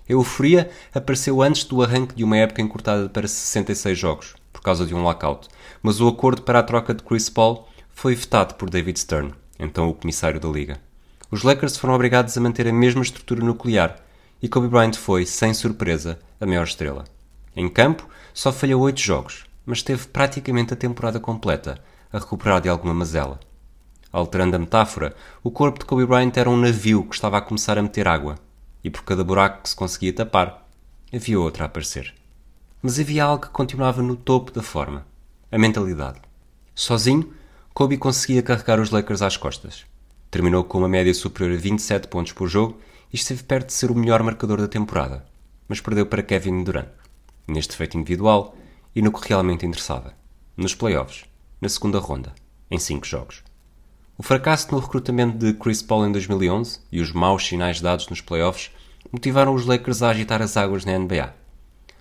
A 0.08 0.12
euforia 0.12 0.70
apareceu 0.94 1.42
antes 1.42 1.64
do 1.64 1.82
arranque 1.82 2.14
de 2.14 2.24
uma 2.24 2.36
época 2.36 2.62
encurtada 2.62 3.08
para 3.08 3.28
66 3.28 3.98
jogos, 3.98 4.34
por 4.52 4.62
causa 4.62 4.86
de 4.86 4.94
um 4.94 5.02
lockout, 5.02 5.48
mas 5.82 6.00
o 6.00 6.08
acordo 6.08 6.42
para 6.42 6.58
a 6.58 6.62
troca 6.62 6.94
de 6.94 7.02
Chris 7.02 7.28
Paul 7.28 7.68
foi 7.90 8.14
vetado 8.14 8.54
por 8.54 8.70
David 8.70 8.98
Stern, 8.98 9.32
então 9.58 9.88
o 9.88 9.94
comissário 9.94 10.40
da 10.40 10.48
liga. 10.48 10.91
Os 11.32 11.42
Lakers 11.42 11.78
foram 11.78 11.94
obrigados 11.94 12.36
a 12.36 12.40
manter 12.42 12.68
a 12.68 12.72
mesma 12.74 13.00
estrutura 13.00 13.42
nuclear 13.42 13.96
e 14.42 14.50
Kobe 14.50 14.68
Bryant 14.68 14.96
foi, 14.96 15.24
sem 15.24 15.54
surpresa, 15.54 16.18
a 16.38 16.44
maior 16.44 16.64
estrela. 16.64 17.04
Em 17.56 17.70
campo, 17.70 18.06
só 18.34 18.52
falhou 18.52 18.82
8 18.82 19.00
jogos, 19.00 19.46
mas 19.64 19.82
teve 19.82 20.06
praticamente 20.08 20.74
a 20.74 20.76
temporada 20.76 21.18
completa 21.18 21.82
a 22.12 22.18
recuperar 22.18 22.60
de 22.60 22.68
alguma 22.68 22.92
mazela. 22.92 23.40
Alterando 24.12 24.56
a 24.56 24.58
metáfora, 24.58 25.16
o 25.42 25.50
corpo 25.50 25.78
de 25.78 25.86
Kobe 25.86 26.04
Bryant 26.04 26.36
era 26.36 26.50
um 26.50 26.56
navio 26.58 27.02
que 27.04 27.14
estava 27.14 27.38
a 27.38 27.40
começar 27.40 27.78
a 27.78 27.82
meter 27.82 28.06
água 28.06 28.34
e 28.84 28.90
por 28.90 29.02
cada 29.02 29.24
buraco 29.24 29.62
que 29.62 29.70
se 29.70 29.76
conseguia 29.76 30.12
tapar, 30.12 30.68
havia 31.10 31.40
outra 31.40 31.64
a 31.64 31.66
aparecer. 31.66 32.14
Mas 32.82 33.00
havia 33.00 33.24
algo 33.24 33.46
que 33.46 33.52
continuava 33.52 34.02
no 34.02 34.16
topo 34.16 34.52
da 34.52 34.62
forma: 34.62 35.06
a 35.50 35.56
mentalidade. 35.56 36.20
Sozinho, 36.74 37.32
Kobe 37.72 37.96
conseguia 37.96 38.42
carregar 38.42 38.78
os 38.78 38.90
Lakers 38.90 39.22
às 39.22 39.38
costas. 39.38 39.90
Terminou 40.32 40.64
com 40.64 40.78
uma 40.78 40.88
média 40.88 41.12
superior 41.12 41.54
a 41.54 41.60
27 41.60 42.08
pontos 42.08 42.32
por 42.32 42.48
jogo 42.48 42.80
e 43.12 43.16
esteve 43.16 43.42
perto 43.42 43.66
de 43.66 43.74
ser 43.74 43.90
o 43.90 43.94
melhor 43.94 44.22
marcador 44.22 44.58
da 44.58 44.66
temporada, 44.66 45.26
mas 45.68 45.78
perdeu 45.78 46.06
para 46.06 46.22
Kevin 46.22 46.64
Durant, 46.64 46.88
neste 47.46 47.76
feito 47.76 47.98
individual 47.98 48.56
e 48.96 49.02
no 49.02 49.12
que 49.12 49.28
realmente 49.28 49.66
interessava, 49.66 50.14
nos 50.56 50.74
playoffs, 50.74 51.26
na 51.60 51.68
segunda 51.68 51.98
ronda, 51.98 52.32
em 52.70 52.78
5 52.78 53.06
jogos. 53.06 53.42
O 54.16 54.22
fracasso 54.22 54.72
no 54.72 54.78
recrutamento 54.78 55.36
de 55.36 55.52
Chris 55.52 55.82
Paul 55.82 56.06
em 56.06 56.12
2011 56.12 56.80
e 56.90 57.02
os 57.02 57.12
maus 57.12 57.46
sinais 57.46 57.82
dados 57.82 58.08
nos 58.08 58.22
playoffs 58.22 58.70
motivaram 59.12 59.54
os 59.54 59.66
Lakers 59.66 60.00
a 60.00 60.08
agitar 60.08 60.40
as 60.40 60.56
águas 60.56 60.86
na 60.86 60.98
NBA. 60.98 61.34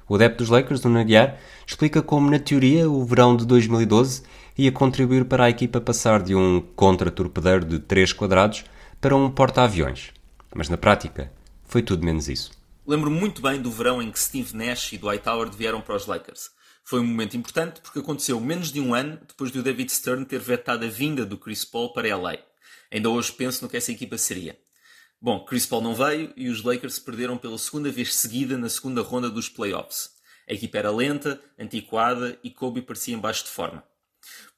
O 0.08 0.16
adepto 0.16 0.38
dos 0.38 0.50
Lakers, 0.50 0.82
Nuno 0.84 1.00
Aguiar, 1.00 1.38
explica 1.68 2.02
como, 2.02 2.32
na 2.32 2.40
teoria, 2.40 2.90
o 2.90 3.04
verão 3.04 3.36
de 3.36 3.46
2012 3.46 4.24
ia 4.62 4.72
contribuir 4.72 5.26
para 5.26 5.46
a 5.46 5.50
equipa 5.50 5.82
passar 5.82 6.22
de 6.22 6.36
um 6.36 6.62
contra-torpedeiro 6.76 7.66
de 7.66 7.80
3 7.80 8.14
quadrados 8.14 8.64
para 9.00 9.16
um 9.16 9.30
porta-aviões. 9.30 10.12
Mas, 10.54 10.70
na 10.70 10.78
prática, 10.78 11.32
foi 11.64 11.82
tudo 11.82 12.06
menos 12.06 12.30
isso. 12.30 12.52
Lembro 12.86 13.10
muito 13.10 13.42
bem 13.42 13.62
do 13.62 13.72
verão 13.72 14.02
em 14.02 14.12
que 14.12 14.20
Steve 14.20 14.56
Nash 14.56 14.94
e 14.94 14.98
Dwight 14.98 15.28
Howard 15.28 15.56
vieram 15.56 15.82
para 15.82 15.96
os 15.96 16.06
Lakers. 16.06 16.52
Foi 16.84 17.00
um 17.00 17.06
momento 17.06 17.38
importante 17.38 17.82
porque 17.82 18.00
aconteceu 18.00 18.40
menos 18.40 18.72
de 18.72 18.80
um 18.80 18.94
ano 18.94 19.20
depois 19.28 19.52
do 19.52 19.64
David 19.64 19.92
Stern 19.92 20.26
ter 20.26 20.40
vetado 20.40 20.86
a 20.86 20.90
vinda 20.90 21.26
do 21.26 21.38
Chris 21.38 21.64
Paul 21.64 21.94
para 21.94 22.16
LA. 22.16 22.38
Ainda 22.92 23.10
hoje 23.10 23.32
penso 23.32 23.64
no 23.64 23.70
que 23.70 23.78
essa 23.78 23.92
equipa 23.92 24.18
seria. 24.18 24.58
Bom, 25.20 25.46
Chris 25.46 25.66
Paul 25.66 25.82
não 25.82 25.96
veio 25.96 26.34
e 26.36 26.50
os 26.50 26.64
Lakers 26.64 27.00
perderam 27.00 27.38
pela 27.38 27.58
segunda 27.58 27.92
vez 27.92 28.14
seguida 28.14 28.58
na 28.58 28.68
segunda 28.68 29.02
ronda 29.02 29.30
dos 29.30 29.48
playoffs. 29.48 30.10
A 30.50 30.54
equipa 30.54 30.80
era 30.80 30.92
lenta, 30.92 31.40
antiquada 31.58 32.38
e 32.44 32.50
Kobe 32.50 32.82
parecia 32.82 33.16
em 33.16 33.20
baixo 33.20 33.46
de 33.46 33.52
forma. 33.52 33.84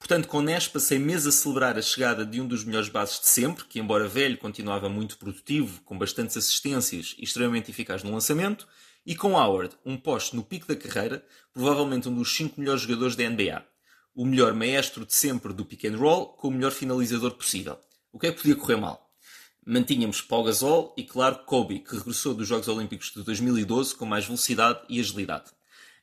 Portanto, 0.03 0.27
com 0.27 0.41
Nash 0.41 0.67
passei 0.67 0.99
meses 0.99 1.27
a 1.27 1.31
celebrar 1.31 1.77
a 1.77 1.81
chegada 1.81 2.25
de 2.25 2.41
um 2.41 2.45
dos 2.45 2.65
melhores 2.65 2.89
bases 2.89 3.21
de 3.21 3.27
sempre, 3.29 3.63
que 3.63 3.79
embora 3.79 4.05
velho 4.05 4.37
continuava 4.37 4.89
muito 4.89 5.17
produtivo, 5.17 5.81
com 5.83 5.97
bastantes 5.97 6.35
assistências 6.35 7.15
e 7.17 7.23
extremamente 7.23 7.71
eficaz 7.71 8.03
no 8.03 8.11
lançamento, 8.11 8.67
e 9.05 9.15
com 9.15 9.37
Howard, 9.37 9.73
um 9.85 9.95
poste 9.95 10.35
no 10.35 10.43
pico 10.43 10.67
da 10.67 10.75
carreira, 10.75 11.25
provavelmente 11.53 12.09
um 12.09 12.15
dos 12.15 12.35
5 12.35 12.59
melhores 12.59 12.81
jogadores 12.81 13.15
da 13.15 13.29
NBA. 13.29 13.65
O 14.13 14.25
melhor 14.25 14.53
maestro 14.53 15.05
de 15.05 15.13
sempre 15.13 15.53
do 15.53 15.63
pick 15.63 15.85
and 15.85 15.95
roll, 15.95 16.33
com 16.33 16.49
o 16.49 16.51
melhor 16.51 16.73
finalizador 16.73 17.31
possível. 17.35 17.79
O 18.11 18.19
que 18.19 18.27
é 18.27 18.31
que 18.33 18.41
podia 18.41 18.57
correr 18.57 18.75
mal? 18.75 19.09
Mantínhamos 19.65 20.21
Paul 20.21 20.43
Gasol 20.43 20.93
e, 20.97 21.05
claro, 21.05 21.45
Kobe, 21.45 21.79
que 21.79 21.95
regressou 21.95 22.33
dos 22.33 22.45
Jogos 22.45 22.67
Olímpicos 22.67 23.13
de 23.15 23.23
2012 23.23 23.95
com 23.95 24.05
mais 24.05 24.25
velocidade 24.25 24.81
e 24.89 24.99
agilidade. 24.99 25.51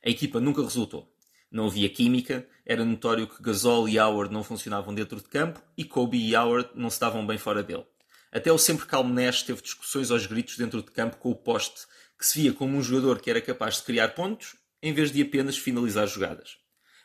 A 0.03 0.09
equipa 0.09 0.39
nunca 0.39 0.63
resultou. 0.63 1.10
Não 1.51 1.65
havia 1.67 1.89
química, 1.89 2.47
era 2.65 2.85
notório 2.85 3.27
que 3.27 3.43
Gasol 3.43 3.89
e 3.89 3.99
Howard 3.99 4.33
não 4.33 4.43
funcionavam 4.43 4.95
dentro 4.95 5.17
de 5.17 5.27
campo 5.27 5.61
e 5.77 5.83
Kobe 5.83 6.17
e 6.17 6.35
Howard 6.35 6.69
não 6.73 6.89
se 6.89 6.99
davam 6.99 7.27
bem 7.27 7.37
fora 7.37 7.61
dele. 7.61 7.85
Até 8.31 8.49
o 8.49 8.57
sempre 8.57 8.85
calmo 8.85 9.13
Nash 9.13 9.43
teve 9.43 9.61
discussões 9.61 10.09
aos 10.09 10.25
gritos 10.25 10.57
dentro 10.57 10.81
de 10.81 10.89
campo 10.89 11.17
com 11.17 11.29
o 11.29 11.35
poste, 11.35 11.81
que 12.17 12.25
se 12.25 12.39
via 12.39 12.53
como 12.53 12.77
um 12.77 12.81
jogador 12.81 13.19
que 13.19 13.29
era 13.29 13.41
capaz 13.41 13.75
de 13.75 13.83
criar 13.83 14.09
pontos 14.09 14.55
em 14.81 14.93
vez 14.93 15.11
de 15.11 15.21
apenas 15.21 15.57
finalizar 15.57 16.07
jogadas. 16.07 16.57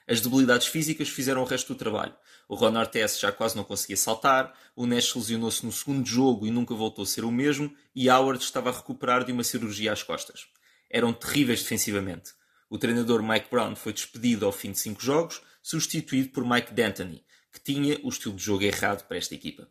As 0.09 0.21
debilidades 0.21 0.69
físicas 0.69 1.09
fizeram 1.09 1.43
o 1.43 1.45
resto 1.45 1.75
do 1.75 1.79
trabalho. 1.79 2.15
O 2.49 2.55
Ron 2.55 2.79
Artest 2.79 3.21
já 3.21 3.33
quase 3.33 3.57
não 3.57 3.65
conseguia 3.65 3.97
saltar, 3.97 4.57
o 4.77 4.87
Nash 4.87 5.13
lesionou-se 5.17 5.67
no 5.67 5.73
segundo 5.73 6.07
jogo 6.07 6.47
e 6.47 6.51
nunca 6.53 6.73
voltou 6.77 7.03
a 7.03 7.07
ser 7.07 7.25
o 7.25 7.33
mesmo, 7.33 7.75
e 7.93 8.09
Howard 8.09 8.41
estava 8.41 8.71
a 8.71 8.73
recuperar 8.73 9.25
de 9.25 9.33
uma 9.33 9.43
cirurgia 9.43 9.93
às 9.93 10.05
costas. 10.05 10.47
Eram 10.89 11.13
terríveis 11.13 11.63
defensivamente. 11.63 12.31
O 12.69 12.79
treinador 12.79 13.23
Mike 13.23 13.49
Brown 13.51 13.77
foi 13.77 13.93
despedido 13.93 14.45
ao 14.45 14.53
fim 14.53 14.73
de 14.73 14.81
cinco 14.81 15.01
jogos, 15.03 15.41
substituído 15.63 16.31
por 16.31 16.45
Mike 16.45 16.75
D'Antoni, 16.75 17.25
que 17.53 17.61
tinha 17.61 17.99
o 18.03 18.09
estilo 18.09 18.35
de 18.35 18.43
jogo 18.43 18.65
errado 18.65 19.07
para 19.07 19.17
esta 19.17 19.35
equipa. 19.35 19.69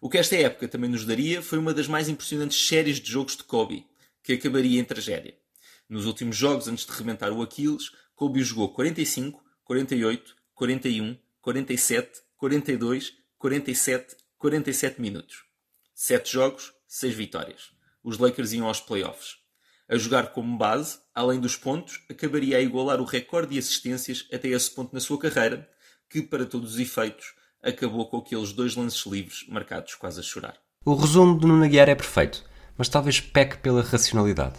O 0.00 0.10
que 0.10 0.18
esta 0.18 0.36
época 0.36 0.68
também 0.68 0.90
nos 0.90 1.06
daria 1.06 1.40
foi 1.40 1.58
uma 1.58 1.72
das 1.72 1.88
mais 1.88 2.08
impressionantes 2.08 2.66
séries 2.66 3.00
de 3.00 3.10
jogos 3.10 3.36
de 3.36 3.44
Kobe, 3.44 3.86
que 4.22 4.34
acabaria 4.34 4.78
em 4.78 4.84
tragédia. 4.84 5.34
Nos 5.88 6.04
últimos 6.04 6.36
jogos, 6.36 6.68
antes 6.68 6.84
de 6.84 6.92
rebentar 6.92 7.32
o 7.32 7.42
Aquiles, 7.42 7.90
Kobe 8.14 8.42
jogou 8.42 8.72
45, 8.72 9.42
48, 9.64 10.36
41, 10.54 11.18
47, 11.40 12.22
42, 12.36 13.14
47, 13.38 14.16
47 14.36 15.00
minutos. 15.00 15.44
7 15.94 16.32
jogos, 16.32 16.74
6 16.86 17.14
vitórias. 17.14 17.70
Os 18.04 18.18
Lakers 18.18 18.52
iam 18.52 18.66
aos 18.66 18.80
playoffs. 18.80 19.38
A 19.88 19.96
jogar 19.96 20.32
como 20.32 20.58
base, 20.58 20.98
além 21.14 21.40
dos 21.40 21.56
pontos, 21.56 22.00
acabaria 22.10 22.58
a 22.58 22.60
igualar 22.60 23.00
o 23.00 23.04
recorde 23.04 23.52
de 23.52 23.58
assistências 23.58 24.26
até 24.32 24.48
esse 24.48 24.70
ponto 24.70 24.92
na 24.92 25.00
sua 25.00 25.18
carreira, 25.18 25.68
que, 26.10 26.22
para 26.22 26.44
todos 26.44 26.74
os 26.74 26.80
efeitos, 26.80 27.34
acabou 27.62 28.06
com 28.08 28.18
aqueles 28.18 28.52
dois 28.52 28.74
lances 28.74 29.04
livres 29.06 29.44
marcados 29.48 29.94
quase 29.94 30.20
a 30.20 30.22
chorar. 30.22 30.56
O 30.84 30.94
resumo 30.94 31.38
de 31.38 31.46
Nuno 31.46 31.64
é 31.64 31.94
perfeito, 31.94 32.44
mas 32.76 32.88
talvez 32.88 33.20
peque 33.20 33.58
pela 33.58 33.82
racionalidade. 33.82 34.58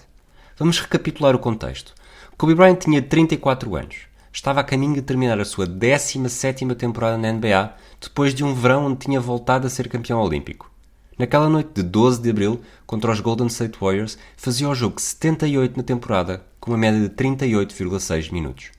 Vamos 0.58 0.80
recapitular 0.80 1.36
o 1.36 1.40
contexto. 1.40 1.94
Kobe 2.38 2.56
Bryant 2.56 2.80
tinha 2.80 3.02
34 3.02 3.76
anos 3.76 4.08
estava 4.38 4.60
a 4.60 4.64
caminho 4.64 4.94
de 4.94 5.02
terminar 5.02 5.40
a 5.40 5.46
sua 5.46 5.66
17 5.66 6.76
temporada 6.76 7.18
na 7.18 7.32
NBA, 7.32 7.74
depois 8.00 8.36
de 8.36 8.44
um 8.44 8.54
verão 8.54 8.86
onde 8.86 9.00
tinha 9.00 9.20
voltado 9.20 9.66
a 9.66 9.70
ser 9.70 9.90
campeão 9.90 10.22
olímpico. 10.22 10.72
Naquela 11.18 11.50
noite 11.50 11.72
de 11.74 11.82
12 11.82 12.22
de 12.22 12.30
abril, 12.30 12.62
contra 12.86 13.12
os 13.12 13.20
Golden 13.20 13.48
State 13.48 13.80
Warriors, 13.82 14.20
fazia 14.36 14.70
o 14.70 14.76
jogo 14.76 15.02
78 15.02 15.76
na 15.76 15.82
temporada, 15.82 16.46
com 16.60 16.70
uma 16.70 16.78
média 16.78 17.02
de 17.02 17.10
38,6 17.10 18.32
minutos. 18.32 18.70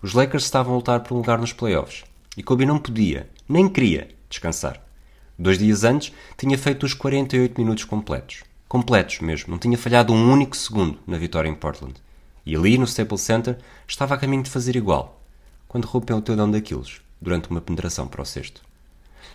Os 0.00 0.14
Lakers 0.14 0.44
estavam 0.44 0.72
a 0.72 0.76
lutar 0.76 1.00
por 1.00 1.12
um 1.12 1.18
lugar 1.18 1.38
nos 1.38 1.52
playoffs, 1.52 2.04
e 2.38 2.42
Kobe 2.42 2.64
não 2.64 2.78
podia, 2.78 3.28
nem 3.46 3.68
queria, 3.68 4.08
descansar. 4.30 4.80
Dois 5.38 5.58
dias 5.58 5.84
antes, 5.84 6.10
tinha 6.38 6.56
feito 6.56 6.86
os 6.86 6.94
48 6.94 7.60
minutos 7.60 7.84
completos. 7.84 8.44
Completos 8.66 9.20
mesmo, 9.20 9.50
não 9.50 9.58
tinha 9.58 9.76
falhado 9.76 10.10
um 10.10 10.32
único 10.32 10.56
segundo 10.56 10.98
na 11.06 11.18
vitória 11.18 11.50
em 11.50 11.54
Portland. 11.54 11.96
E 12.46 12.56
ali, 12.56 12.78
no 12.78 12.84
Staples 12.84 13.20
Center, 13.20 13.58
estava 13.86 14.14
a 14.14 14.18
caminho 14.18 14.42
de 14.42 14.48
fazer 14.48 14.74
igual, 14.74 15.20
quando 15.68 15.84
rompeu 15.84 16.16
o 16.16 16.22
tendão 16.22 16.50
daqueles, 16.50 17.02
durante 17.20 17.50
uma 17.50 17.60
penetração 17.60 18.08
para 18.08 18.22
o 18.22 18.24
cesto. 18.24 18.62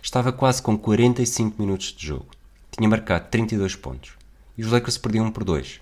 Estava 0.02 0.32
quase 0.32 0.60
com 0.60 0.76
45 0.76 1.62
minutos 1.62 1.94
de 1.96 2.08
jogo. 2.08 2.39
Tinha 2.70 2.88
marcado 2.88 3.28
32 3.30 3.76
pontos. 3.76 4.12
E 4.56 4.62
os 4.62 4.70
Lakers 4.70 4.98
perdiam 4.98 5.30
por 5.30 5.44
dois. 5.44 5.80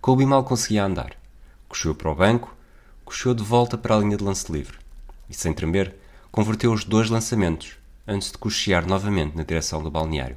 Kobe 0.00 0.24
mal 0.24 0.42
conseguia 0.44 0.84
andar. 0.84 1.14
Coxou 1.68 1.94
para 1.94 2.10
o 2.10 2.14
banco, 2.14 2.54
coxou 3.04 3.34
de 3.34 3.42
volta 3.42 3.76
para 3.76 3.94
a 3.94 3.98
linha 3.98 4.16
de 4.16 4.24
lance 4.24 4.50
livre. 4.50 4.78
E, 5.28 5.34
sem 5.34 5.52
tremer, 5.52 5.94
converteu 6.30 6.72
os 6.72 6.84
dois 6.84 7.10
lançamentos, 7.10 7.76
antes 8.06 8.32
de 8.32 8.38
cochear 8.38 8.86
novamente 8.86 9.36
na 9.36 9.42
direção 9.42 9.82
do 9.82 9.90
balneário. 9.90 10.36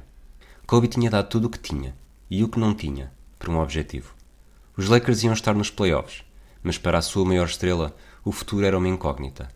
Kobe 0.66 0.88
tinha 0.88 1.10
dado 1.10 1.28
tudo 1.28 1.46
o 1.46 1.50
que 1.50 1.58
tinha, 1.58 1.96
e 2.30 2.44
o 2.44 2.48
que 2.48 2.58
não 2.58 2.74
tinha, 2.74 3.12
para 3.38 3.50
um 3.50 3.58
objetivo. 3.58 4.14
Os 4.76 4.88
Lakers 4.88 5.22
iam 5.22 5.32
estar 5.32 5.54
nos 5.54 5.70
playoffs, 5.70 6.22
mas 6.62 6.76
para 6.76 6.98
a 6.98 7.02
sua 7.02 7.24
maior 7.24 7.46
estrela, 7.46 7.96
o 8.24 8.30
futuro 8.30 8.66
era 8.66 8.76
uma 8.76 8.88
incógnita. 8.88 9.48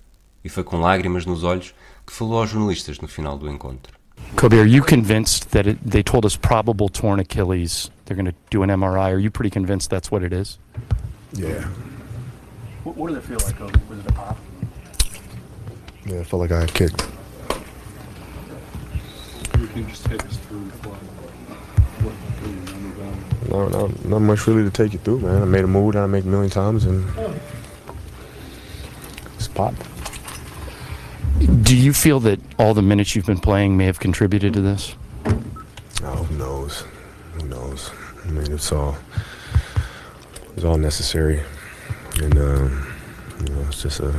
E 0.43 0.49
foi 0.49 0.65
com 0.65 0.81
lágrimas 0.81 1.27
nos 1.27 1.45
olhos 1.45 1.75
que 2.07 2.13
falou 2.13 2.41
aos 2.41 2.49
jornalistas 2.49 2.99
no 3.01 3.09
final 3.09 3.37
do 3.37 3.51
encontro. 3.51 4.00
Kobe, 4.37 4.59
are 4.59 4.65
you 4.65 4.83
convinced 4.83 5.51
that 5.51 5.67
it, 5.67 5.79
they 5.85 6.03
told 6.03 6.25
us 6.25 6.37
probable 6.37 6.89
torn 6.89 7.21
Achilles? 7.21 7.91
They're 8.07 8.17
going 8.17 8.27
to 8.27 8.35
do 8.49 8.63
an 8.63 8.71
MRI. 8.71 9.13
Are 9.13 9.19
you 9.19 9.31
pretty 9.31 9.51
convinced 9.51 9.91
that's 9.91 10.11
what 10.11 10.23
it 10.23 10.33
is? 10.33 10.59
Yeah. 11.33 11.69
What, 12.85 12.97
what 12.97 13.09
did 13.09 13.19
it 13.19 13.25
feel 13.25 13.39
like, 13.45 13.57
Kobe? 13.57 13.79
Was 13.89 13.99
it 13.99 14.07
a 14.11 14.13
pop? 14.13 14.39
Yeah, 16.07 16.21
I 16.21 16.25
felt 16.25 16.41
like 16.41 16.53
I 16.53 16.61
got 16.61 16.75
kicked. 16.75 17.07
You 19.59 19.67
can 19.67 19.89
just 19.89 20.05
take 20.07 20.25
us 20.25 20.37
through 20.39 20.61
what, 20.61 20.97
what 22.03 22.15
you 22.43 22.57
remember 22.75 23.03
about. 23.03 23.73
No, 23.73 23.87
no, 23.87 23.95
not 24.05 24.19
much 24.21 24.47
really 24.47 24.65
to 24.65 24.71
take 24.71 24.95
you 24.95 24.99
through, 25.01 25.21
man. 25.21 25.43
I 25.43 25.45
made 25.45 25.65
a 25.65 25.69
move 25.69 25.93
that 25.95 26.03
I 26.03 26.07
make 26.07 26.25
a 26.25 26.29
million 26.29 26.51
times, 26.51 26.87
and 26.87 27.07
it's 29.37 29.49
pop. 29.49 29.75
Do 31.41 31.77
you 31.77 31.93
feel 31.93 32.21
that 32.21 32.39
all 32.59 32.75
the 32.75 32.83
minutes 32.83 33.17
you've 33.17 33.27
been 33.27 33.41
playing 33.41 33.77
may 33.77 33.87
have 33.87 33.99
contributed 33.99 34.53
to 34.55 34.61
this? 34.61 34.95
Oh, 36.03 36.25
who 36.25 36.37
knows? 36.37 36.85
Who 37.35 37.47
knows? 37.49 37.91
I 38.25 38.29
mean, 38.29 38.53
it's 38.53 38.71
all 38.73 38.97
it's 40.55 40.65
all 40.65 40.77
necessary, 40.77 41.43
and 42.21 42.37
um, 42.37 42.95
you 43.41 43.55
know, 43.55 43.63
it's 43.69 43.83
just 43.83 44.01
a 44.01 44.13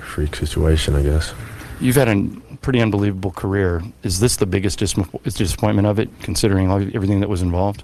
freak 0.00 0.34
situation, 0.36 0.94
I 0.94 1.02
guess. 1.02 1.34
You've 1.78 1.96
had 1.96 2.08
a 2.08 2.26
pretty 2.62 2.80
unbelievable 2.80 3.32
career. 3.32 3.82
Is 4.02 4.20
this 4.20 4.36
the 4.36 4.46
biggest 4.46 4.78
dis- 4.78 4.94
disappointment 5.24 5.86
of 5.86 5.98
it, 5.98 6.08
considering 6.20 6.70
all, 6.70 6.80
everything 6.94 7.20
that 7.20 7.28
was 7.28 7.42
involved? 7.42 7.82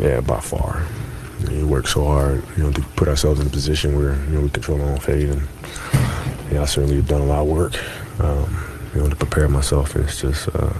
Yeah, 0.00 0.20
by 0.20 0.40
far. 0.40 0.84
I 1.40 1.48
mean, 1.48 1.58
we 1.58 1.64
work 1.64 1.86
so 1.86 2.04
hard, 2.04 2.42
you 2.56 2.62
know, 2.64 2.72
to 2.72 2.80
put 2.96 3.08
ourselves 3.08 3.40
in 3.40 3.46
a 3.46 3.50
position 3.50 3.96
where 3.96 4.14
you 4.26 4.34
know 4.34 4.40
we 4.42 4.50
control 4.50 4.80
our 4.80 4.90
own 4.90 4.98
fate, 5.00 5.28
and 5.28 5.42
yeah, 6.52 6.62
I 6.62 6.66
certainly 6.66 6.96
have 6.96 7.08
done 7.08 7.22
a 7.22 7.26
lot 7.26 7.42
of 7.42 7.48
work, 7.48 7.74
um, 8.20 8.64
you 8.94 9.00
know, 9.00 9.08
to 9.08 9.16
prepare 9.16 9.48
myself. 9.48 9.94
And 9.94 10.04
it's 10.04 10.20
just, 10.20 10.48
uh, 10.54 10.72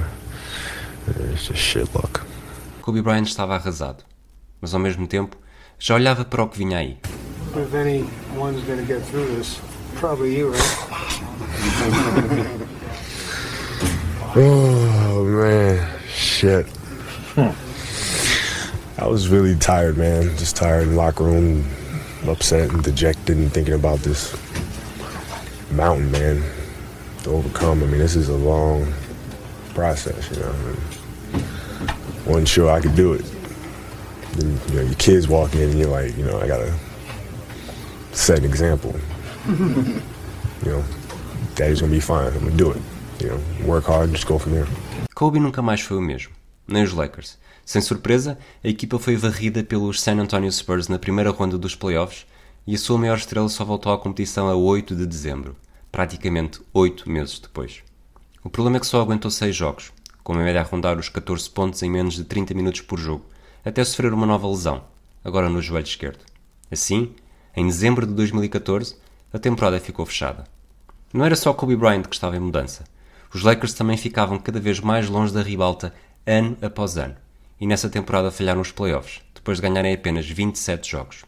it's 1.32 1.46
just 1.46 1.60
shit 1.60 1.94
luck. 1.94 2.26
Kobe 2.82 3.00
Bryant 3.02 3.26
estava 3.26 3.54
arrasado, 3.56 4.04
mas 4.60 4.74
ao 4.74 4.80
mesmo 4.80 5.06
tempo 5.06 5.36
já 5.78 5.94
olhava 5.94 6.24
para 6.24 6.42
o 6.42 6.48
que 6.48 6.58
vinha 6.58 6.78
aí. 6.78 6.98
If 7.56 7.74
anyone's 7.74 8.62
going 8.64 8.78
to 8.78 8.84
get 8.86 9.02
through 9.06 9.26
this, 9.36 9.60
probably 9.98 10.36
you, 10.36 10.50
right? 10.52 10.60
Oh 14.32 15.24
man, 15.24 16.00
shit. 16.08 16.66
I 19.00 19.06
was 19.06 19.28
really 19.28 19.56
tired, 19.56 19.96
man. 19.96 20.24
Just 20.36 20.56
tired 20.56 20.82
in 20.82 20.90
the 20.90 20.96
locker 20.96 21.24
room, 21.24 21.64
upset 22.26 22.68
and 22.68 22.82
dejected, 22.82 23.38
and 23.38 23.50
thinking 23.50 23.72
about 23.72 24.00
this 24.00 24.36
mountain, 25.70 26.10
man, 26.10 26.44
to 27.22 27.30
overcome. 27.30 27.82
I 27.82 27.86
mean, 27.86 27.98
this 27.98 28.14
is 28.14 28.28
a 28.28 28.36
long 28.36 28.92
process, 29.72 30.30
you 30.30 30.42
know. 30.42 30.52
And 30.52 32.26
wasn't 32.26 32.48
sure 32.48 32.70
I 32.70 32.82
could 32.82 32.94
do 32.94 33.14
it. 33.14 33.24
Then, 34.32 34.60
you 34.68 34.74
know, 34.74 34.82
your 34.82 34.94
kids 34.96 35.28
walk 35.28 35.54
in, 35.54 35.70
and 35.70 35.78
you're 35.78 35.88
like, 35.88 36.14
you 36.18 36.26
know, 36.26 36.38
I 36.38 36.46
gotta 36.46 36.70
set 38.12 38.40
an 38.40 38.44
example. 38.44 38.94
you 39.48 40.02
know, 40.62 40.84
daddy's 41.54 41.80
gonna 41.80 41.90
be 41.90 42.00
fine. 42.00 42.34
I'm 42.34 42.40
gonna 42.40 42.50
do 42.54 42.70
it. 42.72 42.82
You 43.18 43.28
know, 43.30 43.40
work 43.64 43.84
hard 43.84 44.08
and 44.08 44.14
just 44.14 44.26
go 44.26 44.38
from 44.38 44.52
there. 44.52 44.66
Kobe 45.14 45.40
nunca 45.40 45.62
mais 45.62 45.80
foi 45.80 45.96
o 45.96 46.02
mesmo, 46.02 46.32
nem 46.68 46.82
os 46.82 46.92
Lakers. 46.92 47.38
Sem 47.70 47.80
surpresa, 47.80 48.36
a 48.64 48.68
equipa 48.68 48.98
foi 48.98 49.14
varrida 49.14 49.62
pelos 49.62 50.00
San 50.02 50.18
Antonio 50.18 50.50
Spurs 50.50 50.88
na 50.88 50.98
primeira 50.98 51.30
ronda 51.30 51.56
dos 51.56 51.76
playoffs 51.76 52.26
e 52.66 52.74
a 52.74 52.78
sua 52.78 52.98
maior 52.98 53.16
estrela 53.16 53.48
só 53.48 53.64
voltou 53.64 53.92
à 53.92 53.96
competição 53.96 54.48
a 54.48 54.56
8 54.56 54.96
de 54.96 55.06
dezembro, 55.06 55.54
praticamente 55.92 56.60
8 56.74 57.08
meses 57.08 57.38
depois. 57.38 57.84
O 58.42 58.50
problema 58.50 58.78
é 58.78 58.80
que 58.80 58.88
só 58.88 59.00
aguentou 59.00 59.30
6 59.30 59.54
jogos, 59.54 59.92
com 60.24 60.32
uma 60.32 60.42
média 60.42 60.60
a 60.60 60.64
rondar 60.64 60.98
os 60.98 61.08
14 61.08 61.48
pontos 61.48 61.80
em 61.84 61.88
menos 61.88 62.14
de 62.14 62.24
30 62.24 62.54
minutos 62.54 62.80
por 62.80 62.98
jogo, 62.98 63.24
até 63.64 63.84
sofrer 63.84 64.12
uma 64.12 64.26
nova 64.26 64.48
lesão, 64.48 64.82
agora 65.24 65.48
no 65.48 65.62
joelho 65.62 65.86
esquerdo. 65.86 66.24
Assim, 66.72 67.14
em 67.56 67.68
dezembro 67.68 68.04
de 68.04 68.14
2014, 68.14 68.96
a 69.32 69.38
temporada 69.38 69.78
ficou 69.78 70.04
fechada. 70.04 70.42
Não 71.14 71.24
era 71.24 71.36
só 71.36 71.54
Kobe 71.54 71.76
Bryant 71.76 72.02
que 72.02 72.16
estava 72.16 72.36
em 72.36 72.40
mudança. 72.40 72.82
Os 73.32 73.44
Lakers 73.44 73.74
também 73.74 73.96
ficavam 73.96 74.40
cada 74.40 74.58
vez 74.58 74.80
mais 74.80 75.08
longe 75.08 75.32
da 75.32 75.40
ribalta 75.40 75.94
ano 76.26 76.56
após 76.60 76.98
ano, 76.98 77.14
e 77.60 77.66
nessa 77.66 77.90
temporada 77.90 78.30
falharam 78.30 78.60
os 78.60 78.72
playoffs, 78.72 79.20
depois 79.34 79.58
de 79.58 79.62
ganharem 79.62 79.92
apenas 79.92 80.28
27 80.28 80.90
jogos. 80.90 81.24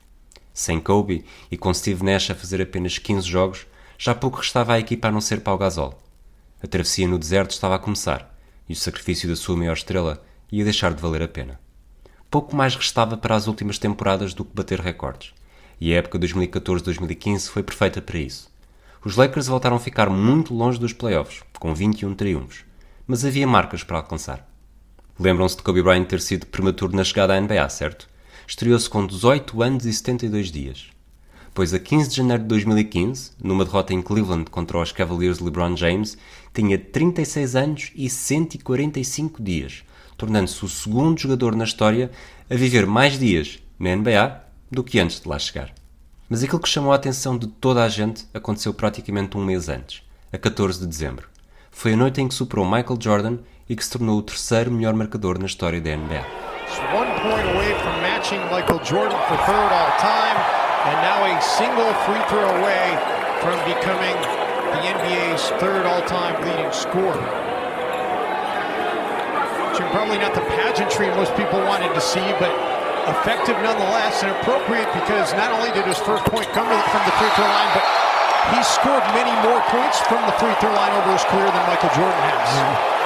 Sem 0.54 0.80
Kobe 0.80 1.24
e 1.50 1.56
com 1.56 1.72
Steve 1.72 2.04
Nash 2.04 2.30
a 2.30 2.34
fazer 2.34 2.60
apenas 2.62 2.98
15 2.98 3.26
jogos, 3.28 3.66
já 3.98 4.14
pouco 4.14 4.38
restava 4.38 4.72
à 4.72 4.78
equipa 4.78 5.08
a 5.08 5.12
não 5.12 5.20
ser 5.20 5.40
Pau 5.40 5.58
Gasol. 5.58 6.00
A 6.62 6.66
travessia 6.66 7.06
no 7.06 7.18
deserto 7.18 7.50
estava 7.50 7.74
a 7.74 7.78
começar, 7.78 8.34
e 8.68 8.72
o 8.72 8.76
sacrifício 8.76 9.28
da 9.28 9.36
sua 9.36 9.56
maior 9.56 9.74
estrela 9.74 10.22
ia 10.50 10.64
deixar 10.64 10.94
de 10.94 11.02
valer 11.02 11.22
a 11.22 11.28
pena. 11.28 11.60
Pouco 12.30 12.56
mais 12.56 12.74
restava 12.74 13.16
para 13.16 13.34
as 13.34 13.46
últimas 13.46 13.78
temporadas 13.78 14.32
do 14.32 14.44
que 14.44 14.54
bater 14.54 14.80
recordes, 14.80 15.34
e 15.80 15.92
a 15.92 15.98
época 15.98 16.18
2014-2015 16.18 17.48
foi 17.48 17.62
perfeita 17.62 18.00
para 18.00 18.18
isso. 18.18 18.50
Os 19.04 19.16
Lakers 19.16 19.48
voltaram 19.48 19.76
a 19.76 19.80
ficar 19.80 20.08
muito 20.08 20.54
longe 20.54 20.78
dos 20.78 20.92
playoffs, 20.92 21.42
com 21.58 21.74
21 21.74 22.14
triunfos, 22.14 22.64
mas 23.06 23.24
havia 23.24 23.46
marcas 23.46 23.82
para 23.82 23.98
alcançar. 23.98 24.51
Lembram-se 25.18 25.56
de 25.56 25.62
Kobe 25.62 25.82
Bryant 25.82 26.06
ter 26.06 26.20
sido 26.20 26.46
prematuro 26.46 26.96
na 26.96 27.04
chegada 27.04 27.34
à 27.34 27.40
NBA, 27.40 27.68
certo? 27.68 28.08
Estreou-se 28.46 28.88
com 28.88 29.06
18 29.06 29.62
anos 29.62 29.86
e 29.86 29.92
72 29.92 30.50
dias. 30.50 30.90
Pois 31.54 31.74
a 31.74 31.78
15 31.78 32.08
de 32.08 32.16
janeiro 32.16 32.42
de 32.42 32.48
2015, 32.48 33.32
numa 33.42 33.64
derrota 33.64 33.92
em 33.92 34.00
Cleveland 34.00 34.50
contra 34.50 34.78
os 34.78 34.90
Cavaliers 34.90 35.38
de 35.38 35.44
LeBron 35.44 35.76
James, 35.76 36.16
tinha 36.54 36.78
36 36.78 37.56
anos 37.56 37.92
e 37.94 38.08
145 38.08 39.42
dias, 39.42 39.84
tornando-se 40.16 40.64
o 40.64 40.68
segundo 40.68 41.20
jogador 41.20 41.54
na 41.54 41.64
história 41.64 42.10
a 42.48 42.54
viver 42.54 42.86
mais 42.86 43.18
dias 43.18 43.58
na 43.78 43.94
NBA 43.94 44.42
do 44.70 44.82
que 44.82 44.98
antes 44.98 45.20
de 45.20 45.28
lá 45.28 45.38
chegar. 45.38 45.74
Mas 46.26 46.42
aquilo 46.42 46.60
que 46.60 46.68
chamou 46.68 46.92
a 46.92 46.96
atenção 46.96 47.36
de 47.36 47.46
toda 47.46 47.84
a 47.84 47.88
gente 47.90 48.26
aconteceu 48.32 48.72
praticamente 48.72 49.36
um 49.36 49.44
mês 49.44 49.68
antes, 49.68 50.02
a 50.32 50.38
14 50.38 50.80
de 50.80 50.86
dezembro. 50.86 51.28
Foi 51.70 51.92
a 51.92 51.96
noite 51.96 52.20
em 52.20 52.28
que 52.28 52.34
superou 52.34 52.64
Michael 52.64 52.98
Jordan 52.98 53.38
e 53.68 53.76
que 53.76 53.84
se 53.84 53.90
tornou 53.90 54.18
o 54.18 54.22
terceiro 54.22 54.70
melhor 54.70 54.94
marcador 54.94 55.38
na 55.38 55.46
história 55.46 55.80
da 55.80 55.90
NBA. 55.90 56.24
One 56.94 57.12
point 57.20 57.46
away 57.54 57.74
from 57.80 57.94
matching 58.00 58.40
Michael 58.50 58.80
Jordan 58.80 59.18
for 59.28 59.36
third 59.44 59.70
all 59.72 59.92
time, 60.00 60.38
and 60.88 60.96
now 61.04 61.22
a 61.24 61.40
single 61.40 61.92
free 62.02 62.22
throw 62.28 62.48
away 62.58 62.84
from 63.42 63.58
becoming 63.66 64.16
the 64.72 64.82
NBA's 64.88 65.50
third 65.60 65.84
all-time 65.84 66.34
leading 66.42 66.72
scorer. 66.72 67.18
Jim, 69.76 69.86
probably 69.92 70.16
not 70.18 70.32
the 70.34 70.46
pageantry 70.56 71.06
most 71.12 71.34
people 71.36 71.60
wanted 71.68 71.92
to 71.94 72.00
see, 72.00 72.24
but 72.40 72.50
effective 73.10 73.58
nonetheless 73.60 74.22
and 74.22 74.30
appropriate 74.40 74.88
because 74.94 75.34
not 75.34 75.50
only 75.52 75.70
did 75.76 75.84
his 75.84 75.98
first 75.98 76.24
point 76.30 76.46
come 76.56 76.66
from 76.66 77.02
the 77.04 77.14
free 77.18 77.32
throw 77.34 77.50
line, 77.50 77.72
but 77.76 77.84
he 78.54 78.58
scored 78.62 79.04
many 79.12 79.34
more 79.44 79.60
points 79.70 79.98
from 80.06 80.24
the 80.24 80.34
free 80.38 80.54
throw 80.62 80.72
line 80.72 80.94
over 80.98 81.12
his 81.12 81.24
career 81.26 81.50
than 81.50 81.62
Michael 81.66 81.90
Jordan 81.92 82.22
has. 82.30 83.01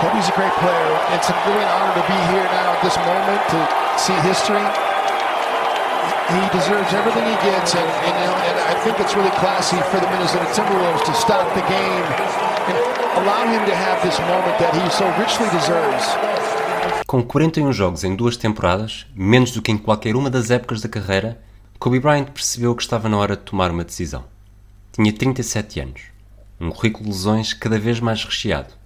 Kobe's 0.00 0.32
a 0.32 0.32
great 0.32 0.56
player. 0.64 0.92
It's 1.12 1.28
really 1.44 1.60
an 1.60 1.68
honor 1.76 1.92
to 1.92 2.04
be 2.08 2.16
here 2.32 2.48
now 2.56 2.72
at 2.72 2.80
this 2.80 2.96
moment 3.04 3.40
to 3.52 3.60
see 4.00 4.16
history. 4.24 4.64
He 6.32 6.40
deserves 6.56 6.88
everything 6.96 7.28
he 7.28 7.36
gets, 7.44 7.76
and, 7.76 7.84
and, 8.08 8.16
and 8.16 8.56
I 8.64 8.80
think 8.80 8.98
it's 8.98 9.14
really 9.14 9.34
classy 9.36 9.76
for 9.92 10.00
the 10.00 10.08
Minnesota 10.08 10.46
Timberwolves 10.56 11.04
to 11.04 11.12
stop 11.12 11.44
the 11.52 11.60
game 11.68 12.06
and 12.72 12.76
allow 13.20 13.44
him 13.44 13.60
to 13.68 13.76
have 13.76 14.00
this 14.00 14.18
moment 14.20 14.56
that 14.56 14.72
he 14.72 14.88
so 14.88 15.04
richly 15.20 15.44
deserves. 15.50 16.04
Com 17.06 17.22
41 17.22 17.70
jogos 17.70 18.02
em 18.02 18.16
duas 18.16 18.38
temporadas, 18.38 19.04
menos 19.14 19.50
do 19.50 19.60
que 19.60 19.70
em 19.70 19.76
qualquer 19.76 20.16
uma 20.16 20.30
das 20.30 20.50
épocas 20.50 20.80
da 20.80 20.88
carreira, 20.88 21.38
Kobe 21.78 22.00
Bryant 22.00 22.30
percebeu 22.32 22.74
que 22.74 22.82
estava 22.82 23.06
na 23.06 23.18
hora 23.18 23.36
de 23.36 23.42
tomar 23.42 23.70
uma 23.70 23.84
decisão. 23.84 24.24
Tinha 24.92 25.12
37 25.12 25.78
anos, 25.78 26.00
um 26.58 26.70
currículo 26.70 27.04
de 27.04 27.10
lesões 27.10 27.52
cada 27.52 27.78
vez 27.78 28.00
mais 28.00 28.24
recheado, 28.24 28.79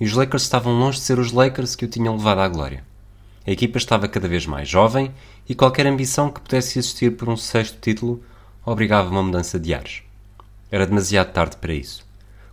e 0.00 0.04
os 0.04 0.12
Lakers 0.12 0.42
estavam 0.42 0.78
longe 0.78 0.98
de 0.98 1.04
ser 1.04 1.18
os 1.18 1.32
Lakers 1.32 1.74
que 1.74 1.84
o 1.84 1.88
tinham 1.88 2.16
levado 2.16 2.40
à 2.40 2.48
glória. 2.48 2.84
A 3.46 3.50
equipa 3.50 3.78
estava 3.78 4.06
cada 4.08 4.28
vez 4.28 4.46
mais 4.46 4.68
jovem 4.68 5.10
e 5.48 5.54
qualquer 5.54 5.86
ambição 5.86 6.30
que 6.30 6.40
pudesse 6.40 6.78
existir 6.78 7.16
por 7.16 7.28
um 7.28 7.36
sexto 7.36 7.78
título 7.80 8.22
obrigava 8.64 9.10
uma 9.10 9.22
mudança 9.22 9.58
de 9.58 9.72
ares. 9.72 10.02
Era 10.70 10.86
demasiado 10.86 11.32
tarde 11.32 11.56
para 11.56 11.72
isso. 11.72 12.06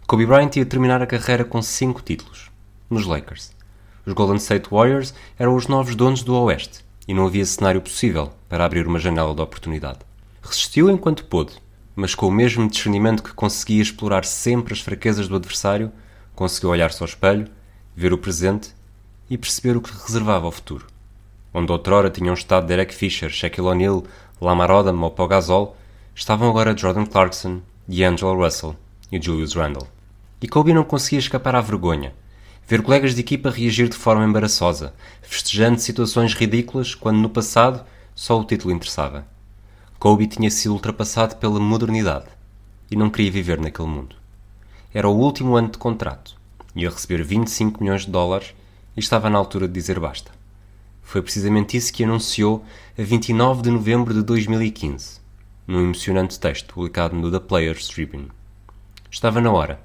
Kobe 0.08 0.26
Bryant 0.26 0.56
ia 0.56 0.66
terminar 0.66 1.02
a 1.02 1.08
carreira 1.08 1.44
com 1.44 1.62
cinco 1.62 2.02
títulos, 2.02 2.50
nos 2.90 3.06
Lakers. 3.06 3.52
Os 4.06 4.14
Golden 4.14 4.38
State 4.38 4.70
Warriors 4.70 5.14
eram 5.38 5.56
os 5.56 5.68
novos 5.68 5.96
donos 5.96 6.24
do 6.24 6.36
Oeste 6.36 6.86
e 7.08 7.14
não 7.14 7.26
havia 7.26 7.46
cenário 7.46 7.82
possível 7.82 8.32
para 8.48 8.64
abrir 8.64 8.88
uma 8.88 9.00
janela 9.00 9.34
de 9.36 9.42
oportunidade. 9.42 10.00
Resistiu 10.42 10.90
enquanto 10.90 11.26
pôde, 11.26 11.54
mas 11.96 12.14
com 12.14 12.28
o 12.28 12.32
mesmo 12.32 12.70
discernimento 12.70 13.24
que 13.24 13.34
conseguia 13.34 13.82
explorar 13.82 14.24
sempre 14.24 14.74
as 14.74 14.80
fraquezas 14.80 15.28
do 15.28 15.36
adversário, 15.36 15.92
conseguiu 16.36 16.70
olhar-se 16.70 17.02
ao 17.02 17.07
espelho, 17.07 17.48
ver 17.95 18.14
o 18.14 18.18
presente 18.18 18.76
e 19.30 19.38
perceber 19.38 19.78
o 19.78 19.82
que 19.82 19.91
reservava 19.91 20.45
ao 20.45 20.52
futuro. 20.52 20.86
Onde 21.53 21.72
outrora 21.72 22.10
tinham 22.10 22.34
estado 22.34 22.68
Derek 22.68 22.94
Fisher, 22.94 23.30
Shaquille 23.30 23.68
O'Neal, 23.68 24.03
Lamar 24.41 24.70
Odom 24.70 25.02
ou 25.02 25.12
Pau 25.12 25.28
Gasol, 25.28 25.76
estavam 26.14 26.49
agora 26.49 26.78
Jordan 26.78 27.06
Clarkson, 27.06 27.62
D'Angelo 27.88 28.36
Russell 28.36 28.76
e 29.12 29.22
Julius 29.22 29.53
Randle. 29.53 29.88
E 30.41 30.48
Kobe 30.48 30.74
não 30.74 30.84
conseguia 30.84 31.20
escapar 31.20 31.56
à 31.56 31.62
vergonha. 31.62 32.14
Ver 32.68 32.82
colegas 32.82 33.16
de 33.16 33.22
equipa 33.22 33.49
reagir 33.49 33.90
de 33.90 33.95
forma 33.95 34.26
embaraçosa, 34.26 34.94
festejando 35.22 35.80
situações 35.80 36.34
ridículas 36.34 36.94
quando 36.94 37.18
no 37.18 37.30
passado 37.30 37.86
só 38.14 38.40
o 38.40 38.44
título 38.44 38.74
interessava. 38.74 39.26
Kobe 39.98 40.28
tinha 40.28 40.52
sido 40.52 40.74
ultrapassado 40.74 41.38
pela 41.38 41.60
modernidade 41.60 42.28
e 42.91 42.95
não 42.95 43.10
queria 43.10 43.32
viver 43.32 43.60
naquele 43.60 43.88
mundo. 43.88 44.16
Era 44.96 45.10
o 45.10 45.14
último 45.14 45.58
ano 45.58 45.68
de 45.68 45.78
contrato, 45.78 46.38
ia 46.74 46.90
receber 46.90 47.22
25 47.22 47.84
milhões 47.84 48.06
de 48.06 48.12
dólares 48.12 48.56
e 48.96 49.02
estava 49.02 49.30
na 49.30 49.38
altura 49.38 49.68
de 49.68 49.74
dizer 49.74 50.00
basta. 50.00 50.32
Foi 51.04 51.22
precisamente 51.22 51.76
isso 51.76 51.92
que 51.92 52.06
anunciou 52.06 52.64
a 52.98 53.02
29 53.02 53.62
de 53.62 53.72
novembro 53.72 54.14
de 54.14 54.24
2015, 54.24 55.20
num 55.68 55.82
emocionante 55.82 56.40
texto 56.40 56.74
publicado 56.74 57.14
no 57.14 57.30
The 57.30 57.42
Players 57.42 57.90
Tribune. 57.90 58.30
Estava 59.12 59.42
na 59.42 59.52
hora. 59.52 59.82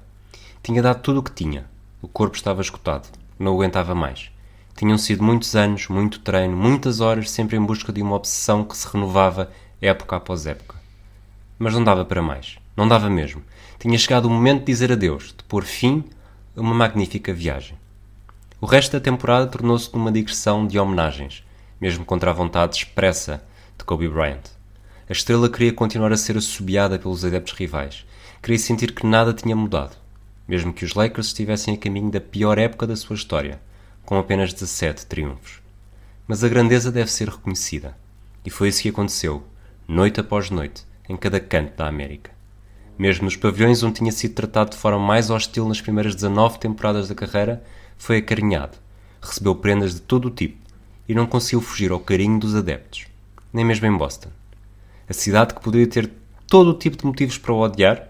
Tinha 0.63 0.81
dado 0.81 1.01
tudo 1.01 1.19
o 1.19 1.23
que 1.23 1.33
tinha. 1.33 1.65
O 2.01 2.07
corpo 2.07 2.37
estava 2.37 2.61
esgotado. 2.61 3.09
Não 3.37 3.51
aguentava 3.51 3.93
mais. 3.93 4.31
Tinham 4.77 4.97
sido 4.97 5.25
muitos 5.25 5.57
anos, 5.57 5.89
muito 5.89 6.21
treino, 6.21 6.55
muitas 6.55 7.01
horas, 7.01 7.29
sempre 7.29 7.57
em 7.57 7.65
busca 7.65 7.91
de 7.91 8.01
uma 8.01 8.15
obsessão 8.15 8.63
que 8.63 8.77
se 8.77 8.87
renovava 8.87 9.51
época 9.81 10.15
após 10.15 10.45
época. 10.45 10.77
Mas 11.59 11.73
não 11.73 11.83
dava 11.83 12.05
para 12.05 12.21
mais. 12.21 12.57
Não 12.77 12.87
dava 12.87 13.09
mesmo. 13.09 13.43
Tinha 13.81 13.97
chegado 13.97 14.25
o 14.25 14.29
momento 14.29 14.59
de 14.59 14.65
dizer 14.67 14.91
adeus, 14.91 15.33
de 15.35 15.43
pôr 15.45 15.63
fim 15.63 16.03
a 16.55 16.61
uma 16.61 16.71
magnífica 16.71 17.33
viagem. 17.33 17.75
O 18.61 18.67
resto 18.67 18.91
da 18.91 18.99
temporada 18.99 19.47
tornou-se 19.47 19.91
numa 19.91 20.11
digressão 20.11 20.67
de 20.67 20.77
homenagens, 20.77 21.43
mesmo 21.81 22.05
contra 22.05 22.29
a 22.29 22.33
vontade 22.33 22.75
expressa 22.75 23.43
de 23.75 23.83
Kobe 23.83 24.07
Bryant. 24.07 24.43
A 25.09 25.11
estrela 25.11 25.49
queria 25.49 25.73
continuar 25.73 26.13
a 26.13 26.17
ser 26.17 26.37
assobiada 26.37 26.99
pelos 26.99 27.25
adeptos 27.25 27.55
rivais. 27.55 28.05
Queria 28.39 28.59
sentir 28.59 28.93
que 28.93 29.03
nada 29.03 29.33
tinha 29.33 29.55
mudado, 29.55 29.97
mesmo 30.47 30.71
que 30.71 30.85
os 30.85 30.93
Lakers 30.93 31.25
estivessem 31.25 31.73
a 31.73 31.77
caminho 31.77 32.11
da 32.11 32.21
pior 32.21 32.59
época 32.59 32.85
da 32.85 32.95
sua 32.95 33.15
história, 33.15 33.59
com 34.05 34.15
apenas 34.15 34.53
17 34.53 35.07
triunfos. 35.07 35.59
Mas 36.27 36.43
a 36.43 36.49
grandeza 36.49 36.91
deve 36.91 37.11
ser 37.11 37.29
reconhecida. 37.29 37.97
E 38.45 38.51
foi 38.51 38.67
isso 38.67 38.83
que 38.83 38.89
aconteceu, 38.89 39.41
noite 39.87 40.19
após 40.19 40.51
noite, 40.51 40.85
em 41.09 41.17
cada 41.17 41.39
canto 41.39 41.75
da 41.77 41.87
América. 41.87 42.40
Mesmo 43.01 43.25
nos 43.25 43.35
pavilhões 43.35 43.81
onde 43.81 43.95
tinha 43.95 44.11
sido 44.11 44.35
tratado 44.35 44.69
de 44.69 44.77
forma 44.77 44.99
mais 44.99 45.31
hostil 45.31 45.67
nas 45.67 45.81
primeiras 45.81 46.13
19 46.13 46.59
temporadas 46.59 47.09
da 47.09 47.15
carreira, 47.15 47.63
foi 47.97 48.17
acarinhado, 48.17 48.77
recebeu 49.19 49.55
prendas 49.55 49.95
de 49.95 50.01
todo 50.01 50.27
o 50.27 50.29
tipo 50.29 50.59
e 51.09 51.15
não 51.15 51.25
conseguiu 51.25 51.61
fugir 51.61 51.91
ao 51.91 51.99
carinho 51.99 52.39
dos 52.39 52.53
adeptos, 52.53 53.07
nem 53.51 53.65
mesmo 53.65 53.87
em 53.87 53.97
Boston. 53.97 54.29
A 55.09 55.13
cidade 55.13 55.55
que 55.55 55.61
poderia 55.61 55.87
ter 55.87 56.11
todo 56.47 56.69
o 56.69 56.77
tipo 56.77 56.95
de 56.95 57.03
motivos 57.03 57.39
para 57.39 57.51
o 57.51 57.59
odiar, 57.61 58.07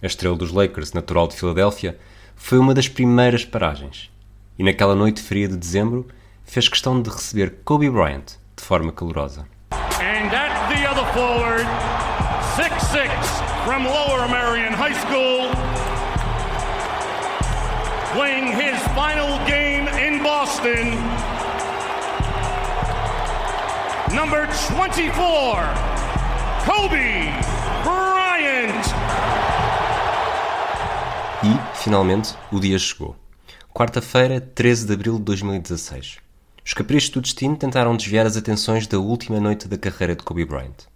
a 0.00 0.06
estrela 0.06 0.36
dos 0.36 0.52
Lakers, 0.52 0.92
natural 0.92 1.26
de 1.26 1.34
Filadélfia, 1.34 1.98
foi 2.36 2.60
uma 2.60 2.72
das 2.72 2.86
primeiras 2.86 3.44
paragens 3.44 4.08
e 4.56 4.62
naquela 4.62 4.94
noite 4.94 5.20
fria 5.20 5.48
de 5.48 5.56
dezembro 5.56 6.06
fez 6.44 6.68
questão 6.68 7.02
de 7.02 7.10
receber 7.10 7.56
Kobe 7.64 7.90
Bryant 7.90 8.36
de 8.56 8.62
forma 8.62 8.92
calorosa. 8.92 9.48
And 9.72 10.32
at 10.32 10.68
the 10.68 10.88
other 10.88 11.12
forward, 11.12 11.66
6'6 12.54 13.48
from 13.64 13.84
Marion 14.28 14.74
High 14.74 14.92
School, 14.92 15.48
playing 18.12 18.48
his 18.52 18.76
final 18.94 19.38
game 19.46 19.88
in 19.98 20.22
Boston. 20.22 20.92
Number 24.14 24.46
24, 24.46 25.12
Kobe 26.66 27.32
Bryant. 27.82 28.84
E, 31.42 31.76
finalmente, 31.82 32.34
o 32.52 32.60
dia 32.60 32.78
chegou. 32.78 33.16
Quarta-feira, 33.72 34.40
13 34.40 34.86
de 34.86 34.92
abril 34.92 35.16
de 35.16 35.24
2016. 35.24 36.18
Os 36.62 36.74
caprichos 36.74 37.08
do 37.08 37.22
destino 37.22 37.56
tentaram 37.56 37.96
desviar 37.96 38.26
as 38.26 38.36
atenções 38.36 38.86
da 38.86 38.98
última 38.98 39.40
noite 39.40 39.66
da 39.66 39.78
carreira 39.78 40.14
de 40.14 40.22
Kobe 40.22 40.44
Bryant. 40.44 40.86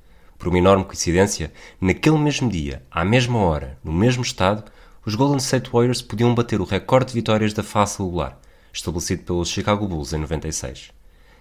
Por 0.43 0.49
uma 0.49 0.59
enorme 0.59 0.85
coincidência, 0.85 1.53
naquele 1.81 2.19
mesmo 2.19 2.51
dia, 2.51 2.83
à 2.91 3.05
mesma 3.05 3.39
hora, 3.39 3.79
no 3.85 3.93
mesmo 3.93 4.25
estado, 4.25 4.65
os 5.07 5.15
Golden 5.15 5.37
State 5.37 5.71
Warriors 5.71 6.03
podiam 6.03 6.35
bater 6.35 6.61
o 6.61 6.65
recorde 6.65 7.11
de 7.11 7.15
vitórias 7.15 7.53
da 7.53 7.63
fase 7.63 7.99
regular, 7.99 8.37
estabelecido 8.73 9.23
pelos 9.23 9.49
Chicago 9.49 9.87
Bulls 9.87 10.13
em 10.13 10.19
96. 10.19 10.91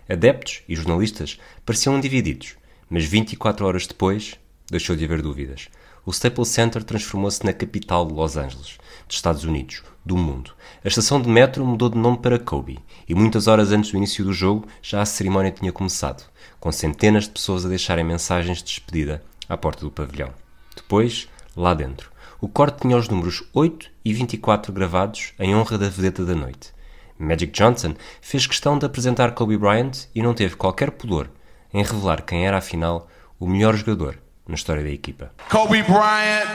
Adeptos 0.07 0.61
e 0.69 0.75
jornalistas 0.75 1.39
pareciam 1.65 1.99
divididos, 1.99 2.55
mas 2.87 3.03
24 3.03 3.65
horas 3.65 3.87
depois 3.87 4.35
deixou 4.69 4.95
de 4.95 5.03
haver 5.03 5.23
dúvidas. 5.23 5.67
O 6.05 6.11
Staples 6.11 6.49
Center 6.49 6.83
transformou-se 6.83 7.43
na 7.43 7.53
capital 7.53 8.05
de 8.05 8.13
Los 8.13 8.37
Angeles, 8.37 8.77
dos 9.07 9.15
Estados 9.15 9.43
Unidos, 9.43 9.81
do 10.05 10.15
mundo. 10.15 10.51
A 10.85 10.87
estação 10.87 11.19
de 11.19 11.27
metro 11.27 11.65
mudou 11.65 11.89
de 11.89 11.97
nome 11.97 12.19
para 12.19 12.37
Kobe, 12.37 12.77
e 13.09 13.15
muitas 13.15 13.47
horas 13.47 13.71
antes 13.71 13.89
do 13.89 13.97
início 13.97 14.23
do 14.23 14.31
jogo 14.31 14.67
já 14.79 15.01
a 15.01 15.05
cerimónia 15.07 15.51
tinha 15.51 15.71
começado, 15.71 16.23
com 16.61 16.71
centenas 16.71 17.25
de 17.25 17.31
pessoas 17.31 17.65
a 17.65 17.69
deixarem 17.69 18.05
mensagens 18.05 18.59
de 18.59 18.65
despedida 18.65 19.21
à 19.49 19.57
porta 19.57 19.81
do 19.81 19.91
pavilhão. 19.91 20.31
Depois, 20.75 21.27
lá 21.57 21.73
dentro, 21.73 22.11
o 22.39 22.47
corte 22.47 22.81
tinha 22.81 22.95
os 22.95 23.09
números 23.09 23.43
8 23.51 23.89
e 24.05 24.13
24 24.13 24.71
gravados 24.71 25.33
em 25.39 25.55
honra 25.55 25.77
da 25.77 25.89
vedeta 25.89 26.23
da 26.23 26.35
noite. 26.35 26.71
Magic 27.17 27.51
Johnson 27.51 27.95
fez 28.21 28.47
questão 28.47 28.77
de 28.77 28.85
apresentar 28.85 29.31
Kobe 29.31 29.57
Bryant 29.57 30.05
e 30.13 30.21
não 30.21 30.33
teve 30.33 30.55
qualquer 30.55 30.91
pudor 30.91 31.29
em 31.73 31.83
revelar 31.83 32.21
quem 32.21 32.45
era 32.45 32.57
afinal 32.57 33.07
o 33.39 33.47
melhor 33.47 33.75
jogador 33.75 34.17
na 34.47 34.55
história 34.55 34.83
da 34.83 34.89
equipa. 34.89 35.31
Kobe 35.49 35.81
Bryant 35.83 36.47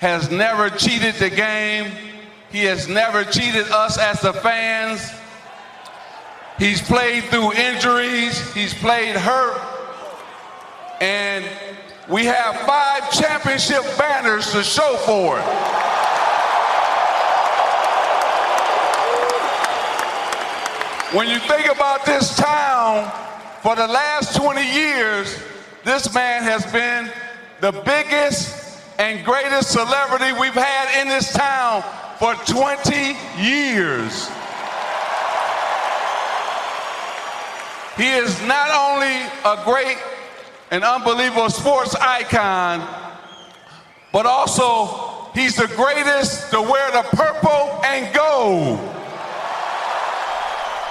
has 0.00 0.28
never 0.28 0.70
cheated 0.78 1.18
the 1.18 1.30
game. 1.30 1.90
He 2.52 2.66
has 2.66 2.86
never 2.86 3.24
cheated 3.30 3.66
us 3.70 3.98
as 3.98 4.20
the 4.20 4.32
fans. 4.32 5.23
He's 6.58 6.80
played 6.80 7.24
through 7.24 7.52
injuries, 7.54 8.54
he's 8.54 8.72
played 8.74 9.16
hurt, 9.16 9.60
and 11.00 11.44
we 12.08 12.24
have 12.26 12.54
five 12.60 13.10
championship 13.10 13.82
banners 13.98 14.52
to 14.52 14.62
show 14.62 14.96
for 15.04 15.38
it. 15.38 15.44
When 21.16 21.28
you 21.28 21.40
think 21.40 21.66
about 21.66 22.06
this 22.06 22.36
town, 22.36 23.10
for 23.62 23.74
the 23.74 23.88
last 23.88 24.36
20 24.36 24.62
years, 24.62 25.42
this 25.84 26.12
man 26.14 26.42
has 26.42 26.70
been 26.70 27.10
the 27.60 27.72
biggest 27.72 28.80
and 28.98 29.24
greatest 29.24 29.72
celebrity 29.72 30.32
we've 30.38 30.54
had 30.54 31.00
in 31.00 31.08
this 31.08 31.32
town 31.32 31.82
for 32.18 32.34
20 32.46 33.16
years. 33.42 34.30
He 37.96 38.18
is 38.18 38.40
not 38.40 38.70
only 38.72 39.22
a 39.44 39.56
great 39.64 39.98
and 40.72 40.82
unbelievable 40.82 41.48
sports 41.48 41.94
icon, 41.94 42.82
but 44.12 44.26
also 44.26 45.30
he's 45.32 45.54
the 45.54 45.68
greatest 45.76 46.50
to 46.50 46.60
wear 46.60 46.90
the 46.90 47.04
purple 47.16 47.80
and 47.84 48.12
gold. 48.12 48.80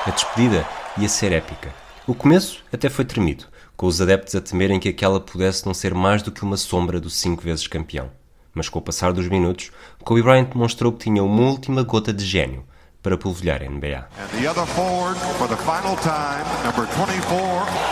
A 0.05 0.11
despedida 0.11 0.65
ia 0.97 1.09
ser 1.09 1.33
épica. 1.33 1.73
O 2.07 2.15
começo 2.15 2.63
até 2.71 2.89
foi 2.89 3.03
tremido, 3.03 3.47
com 3.75 3.85
os 3.85 3.99
adeptos 3.99 4.33
a 4.35 4.39
temerem 4.39 4.79
que 4.79 4.87
aquela 4.87 5.19
pudesse 5.19 5.65
não 5.65 5.73
ser 5.73 5.93
mais 5.93 6.21
do 6.21 6.31
que 6.31 6.43
uma 6.43 6.55
sombra 6.55 7.01
do 7.01 7.09
cinco 7.09 7.43
vezes 7.43 7.67
campeão. 7.67 8.09
Mas 8.53 8.69
com 8.69 8.79
o 8.79 8.81
passar 8.81 9.11
dos 9.11 9.27
minutos, 9.27 9.71
Kobe 10.05 10.21
Bryant 10.21 10.45
demonstrou 10.53 10.93
que 10.93 11.03
tinha 11.03 11.21
uma 11.21 11.49
última 11.49 11.83
gota 11.83 12.13
de 12.13 12.23
gênio 12.23 12.65
para 13.03 13.17
polvilhar 13.19 13.61
a 13.61 13.67
NBA. 13.67 13.99
And 14.17 14.29
the 14.39 14.47
other 14.47 14.65
forward 14.79 15.19
for 15.37 15.47
the 15.51 15.59
final 15.67 15.95
time, 15.99 16.47
number 16.63 16.87
24, 16.95 17.19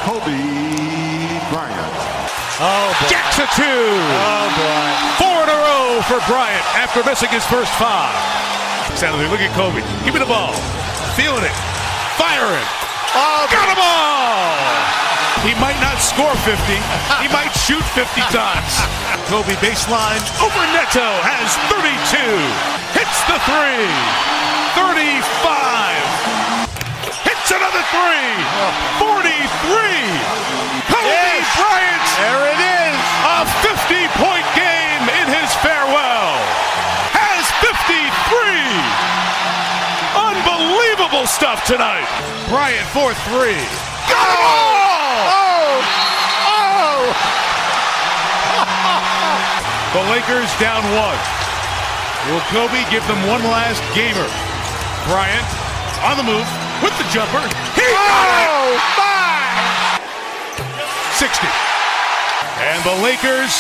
Kobe 0.07 0.39
Bryant. 1.51 1.93
Oh, 2.63 2.95
boy. 2.95 3.09
Gets 3.11 3.38
a 3.43 3.47
two. 3.51 3.67
Oh, 3.67 4.47
boy. 4.55 4.89
Four 5.19 5.38
in 5.43 5.49
a 5.51 5.59
row 5.67 5.99
for 6.07 6.17
Bryant 6.31 6.63
after 6.79 7.03
missing 7.03 7.27
his 7.29 7.43
first 7.51 7.69
five. 7.75 8.15
Stanley, 8.95 9.27
look 9.27 9.43
at 9.43 9.51
Kobe. 9.53 9.83
Give 10.07 10.15
me 10.15 10.19
the 10.23 10.31
ball. 10.31 10.55
Feeling 11.19 11.43
it. 11.43 11.55
Firing. 12.15 12.63
Oh, 13.11 13.43
got 13.51 13.67
them 13.67 13.81
all. 13.83 14.55
He 15.43 15.51
might 15.59 15.79
not 15.83 15.99
score 15.99 16.31
50. 16.47 16.55
he 17.19 17.27
might 17.35 17.51
shoot 17.57 17.83
50 17.97 18.21
times. 18.31 18.71
Kobe 19.27 19.57
baseline 19.59 20.21
over 20.39 20.63
Neto 20.71 21.07
has 21.25 21.51
32. 21.67 21.91
Hits 22.95 23.19
the 23.27 23.35
three. 23.49 24.60
35. 24.76 25.27
Hits 27.27 27.52
another 27.52 27.84
three. 27.91 28.31
43. 29.03 29.11
Kobe 30.88 31.27
Bryant. 31.60 32.06
There 32.15 32.45
it 32.56 32.61
is. 32.61 32.95
A 33.27 33.43
50 33.67 34.08
point 34.16 34.48
game 34.56 35.03
in 35.19 35.27
his 35.27 35.51
farewell. 35.59 36.40
Has 37.11 37.43
53. 37.59 38.16
Unbelievable 40.16 41.27
stuff 41.27 41.66
tonight. 41.67 42.08
Bryant 42.48 42.88
for 42.95 43.11
three. 43.27 43.59
Got 44.08 44.24
it 44.24 44.40
oh. 44.40 44.56
all! 44.56 45.27
Oh! 45.35 45.83
Oh! 46.48 47.11
the 50.00 50.03
Lakers 50.16 50.51
down 50.64 50.83
one. 50.95 51.19
Will 52.32 52.45
Kobe 52.53 52.88
give 52.90 53.06
them 53.08 53.19
one 53.27 53.43
last 53.43 53.83
gamer? 53.95 54.30
Bryant 55.09 55.47
on 56.05 56.17
the 56.17 56.23
move 56.23 56.47
with 56.81 56.93
the 56.97 57.05
jumper. 57.09 57.41
He 57.77 57.85
oh, 57.85 57.93
got 57.93 58.27
it! 58.38 58.49
My! 58.97 59.31
60. 61.17 61.47
And 62.61 62.81
the 62.83 62.97
Lakers 63.01 63.53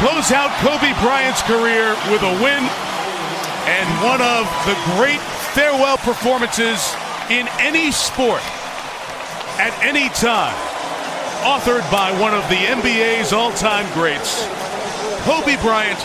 close 0.00 0.32
out 0.32 0.50
Kobe 0.60 0.92
Bryant's 1.00 1.42
career 1.42 1.96
with 2.12 2.22
a 2.22 2.34
win 2.42 2.64
and 3.68 3.88
one 4.04 4.20
of 4.20 4.48
the 4.64 4.76
great 4.96 5.20
farewell 5.52 5.98
performances 5.98 6.94
in 7.28 7.46
any 7.58 7.92
sport 7.92 8.42
at 9.58 9.76
any 9.82 10.08
time. 10.10 10.54
Authored 11.44 11.88
by 11.90 12.12
one 12.20 12.34
of 12.34 12.46
the 12.48 12.56
NBA's 12.56 13.32
all-time 13.32 13.86
greats, 13.94 14.46
Kobe 15.24 15.56
Bryant, 15.62 15.98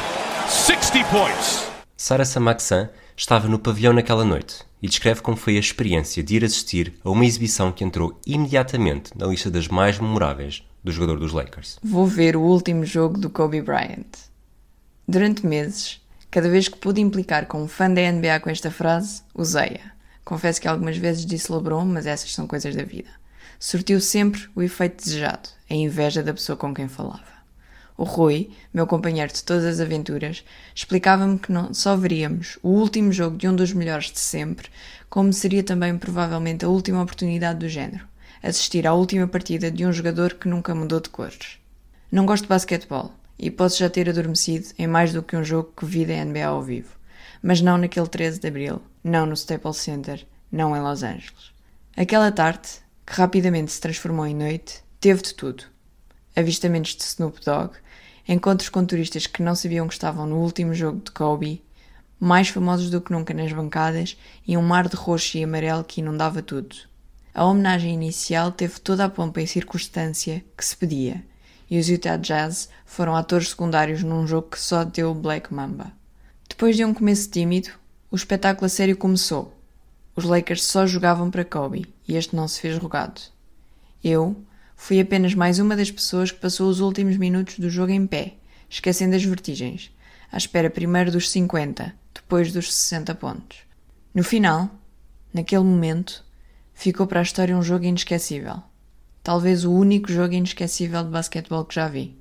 60 0.49 1.03
points. 1.03 1.69
Sarah 1.97 2.23
Samaksan 2.23 2.89
estava 3.17 3.47
no 3.47 3.57
pavilhão 3.57 3.93
naquela 3.93 4.25
noite 4.25 4.63
e 4.81 4.87
descreve 4.87 5.21
como 5.21 5.37
foi 5.37 5.55
a 5.55 5.59
experiência 5.59 6.21
de 6.21 6.35
ir 6.35 6.43
assistir 6.43 6.93
a 7.03 7.09
uma 7.09 7.25
exibição 7.25 7.71
que 7.71 7.83
entrou 7.83 8.19
imediatamente 8.25 9.11
na 9.15 9.25
lista 9.25 9.49
das 9.49 9.67
mais 9.67 9.97
memoráveis 9.97 10.63
do 10.83 10.91
jogador 10.91 11.19
dos 11.19 11.31
Lakers. 11.31 11.79
Vou 11.81 12.05
ver 12.05 12.35
o 12.35 12.41
último 12.41 12.85
jogo 12.85 13.17
do 13.17 13.29
Kobe 13.29 13.61
Bryant. 13.61 14.05
Durante 15.07 15.45
meses, 15.45 16.01
cada 16.29 16.49
vez 16.49 16.67
que 16.67 16.77
pude 16.77 17.01
implicar 17.01 17.47
com 17.47 17.63
um 17.63 17.67
fã 17.67 17.89
da 17.89 18.01
NBA 18.11 18.39
com 18.41 18.49
esta 18.49 18.69
frase, 18.69 19.21
usei-a. 19.33 19.95
Confesso 20.23 20.59
que 20.59 20.67
algumas 20.67 20.97
vezes 20.97 21.25
disse 21.25 21.51
LeBron, 21.51 21.85
mas 21.85 22.05
essas 22.05 22.33
são 22.33 22.47
coisas 22.47 22.75
da 22.75 22.83
vida. 22.83 23.09
Surtiu 23.59 24.01
sempre 24.01 24.47
o 24.55 24.61
efeito 24.61 25.03
desejado, 25.03 25.49
a 25.69 25.73
inveja 25.73 26.21
da 26.21 26.33
pessoa 26.33 26.57
com 26.57 26.73
quem 26.73 26.87
falava. 26.87 27.34
O 27.97 28.03
Rui, 28.03 28.49
meu 28.73 28.85
companheiro 28.85 29.31
de 29.31 29.43
todas 29.43 29.63
as 29.63 29.79
aventuras, 29.79 30.43
explicava-me 30.73 31.39
que 31.39 31.51
não 31.51 31.73
só 31.73 31.95
veríamos 31.95 32.59
o 32.61 32.69
último 32.69 33.11
jogo 33.11 33.37
de 33.37 33.47
um 33.47 33.55
dos 33.55 33.71
melhores 33.71 34.11
de 34.11 34.19
sempre, 34.19 34.67
como 35.09 35.31
seria 35.31 35.63
também 35.63 35.97
provavelmente 35.97 36.65
a 36.65 36.69
última 36.69 37.01
oportunidade 37.01 37.59
do 37.59 37.69
género, 37.69 38.05
assistir 38.43 38.85
à 38.85 38.93
última 38.93 39.27
partida 39.27 39.71
de 39.71 39.85
um 39.85 39.93
jogador 39.93 40.33
que 40.33 40.49
nunca 40.49 40.75
mudou 40.75 40.99
de 40.99 41.09
cores. 41.09 41.57
Não 42.11 42.25
gosto 42.25 42.43
de 42.43 42.49
basquetebol 42.49 43.13
e 43.39 43.49
posso 43.49 43.79
já 43.79 43.89
ter 43.89 44.09
adormecido 44.09 44.67
em 44.77 44.87
mais 44.87 45.13
do 45.13 45.23
que 45.23 45.37
um 45.37 45.43
jogo 45.43 45.71
que 45.75 45.85
vi 45.85 46.05
da 46.05 46.23
NBA 46.23 46.45
ao 46.45 46.61
vivo, 46.61 46.97
mas 47.41 47.61
não 47.61 47.77
naquele 47.77 48.07
13 48.07 48.41
de 48.41 48.47
abril, 48.47 48.81
não 49.01 49.25
no 49.25 49.33
Staples 49.35 49.77
Center, 49.77 50.25
não 50.51 50.75
em 50.75 50.81
Los 50.81 51.01
Angeles. 51.01 51.53
Aquela 51.95 52.31
tarde, 52.31 52.67
que 53.05 53.13
rapidamente 53.13 53.71
se 53.71 53.79
transformou 53.79 54.25
em 54.27 54.35
noite, 54.35 54.83
teve 54.99 55.21
de 55.21 55.33
tudo. 55.33 55.63
Avistamentos 56.35 56.95
de 56.95 57.03
Snoop 57.03 57.39
Dogg, 57.45 57.75
encontros 58.27 58.69
com 58.69 58.85
turistas 58.85 59.27
que 59.27 59.43
não 59.43 59.55
sabiam 59.55 59.87
que 59.87 59.93
estavam 59.93 60.25
no 60.25 60.37
último 60.37 60.73
jogo 60.73 61.01
de 61.03 61.11
Kobe, 61.11 61.63
mais 62.19 62.49
famosos 62.49 62.89
do 62.89 63.01
que 63.01 63.11
nunca 63.11 63.33
nas 63.33 63.51
bancadas 63.51 64.17
e 64.47 64.57
um 64.57 64.61
mar 64.61 64.87
de 64.87 64.95
roxo 64.95 65.37
e 65.37 65.43
amarelo 65.43 65.83
que 65.83 66.01
inundava 66.01 66.41
tudo. 66.41 66.75
A 67.33 67.45
homenagem 67.45 67.93
inicial 67.93 68.51
teve 68.51 68.79
toda 68.79 69.05
a 69.05 69.09
pompa 69.09 69.41
e 69.41 69.47
circunstância 69.47 70.43
que 70.57 70.65
se 70.65 70.75
pedia, 70.75 71.23
e 71.69 71.77
os 71.77 71.89
Utah 71.89 72.17
Jazz 72.17 72.69
foram 72.85 73.15
atores 73.15 73.49
secundários 73.49 74.01
num 74.01 74.25
jogo 74.25 74.49
que 74.51 74.59
só 74.59 74.83
deu 74.83 75.13
Black 75.13 75.53
Mamba. 75.53 75.91
Depois 76.47 76.75
de 76.75 76.85
um 76.85 76.93
começo 76.93 77.29
tímido, 77.29 77.69
o 78.09 78.15
espetáculo 78.15 78.65
a 78.65 78.69
sério 78.69 78.95
começou. 78.95 79.53
Os 80.15 80.23
Lakers 80.23 80.63
só 80.63 80.87
jogavam 80.87 81.29
para 81.29 81.43
Kobe 81.43 81.93
e 82.07 82.15
este 82.15 82.35
não 82.35 82.47
se 82.47 82.61
fez 82.61 82.77
rogado. 82.77 83.19
Eu 84.01 84.35
fui 84.85 84.99
apenas 84.99 85.33
mais 85.33 85.57
uma 85.57 85.75
das 85.75 85.89
pessoas 85.89 86.29
que 86.29 86.39
passou 86.39 86.69
os 86.69 86.79
últimos 86.79 87.17
minutos 87.17 87.57
do 87.57 87.71
jogo 87.71 87.91
em 87.91 88.05
pé, 88.05 88.35
esquecendo 88.69 89.15
as 89.15 89.23
vertigens, 89.23 89.89
à 90.31 90.37
espera 90.37 90.69
primeiro 90.69 91.11
dos 91.11 91.31
50, 91.31 91.91
depois 92.13 92.53
dos 92.53 92.71
60 92.71 93.15
pontos. 93.15 93.57
No 94.13 94.23
final, 94.23 94.69
naquele 95.33 95.63
momento, 95.63 96.23
ficou 96.71 97.07
para 97.07 97.19
a 97.19 97.23
história 97.23 97.57
um 97.57 97.63
jogo 97.63 97.83
inesquecível. 97.83 98.61
Talvez 99.23 99.65
o 99.65 99.73
único 99.73 100.11
jogo 100.11 100.35
inesquecível 100.35 101.03
de 101.03 101.09
basquetebol 101.09 101.65
que 101.65 101.73
já 101.73 101.87
vi. 101.87 102.15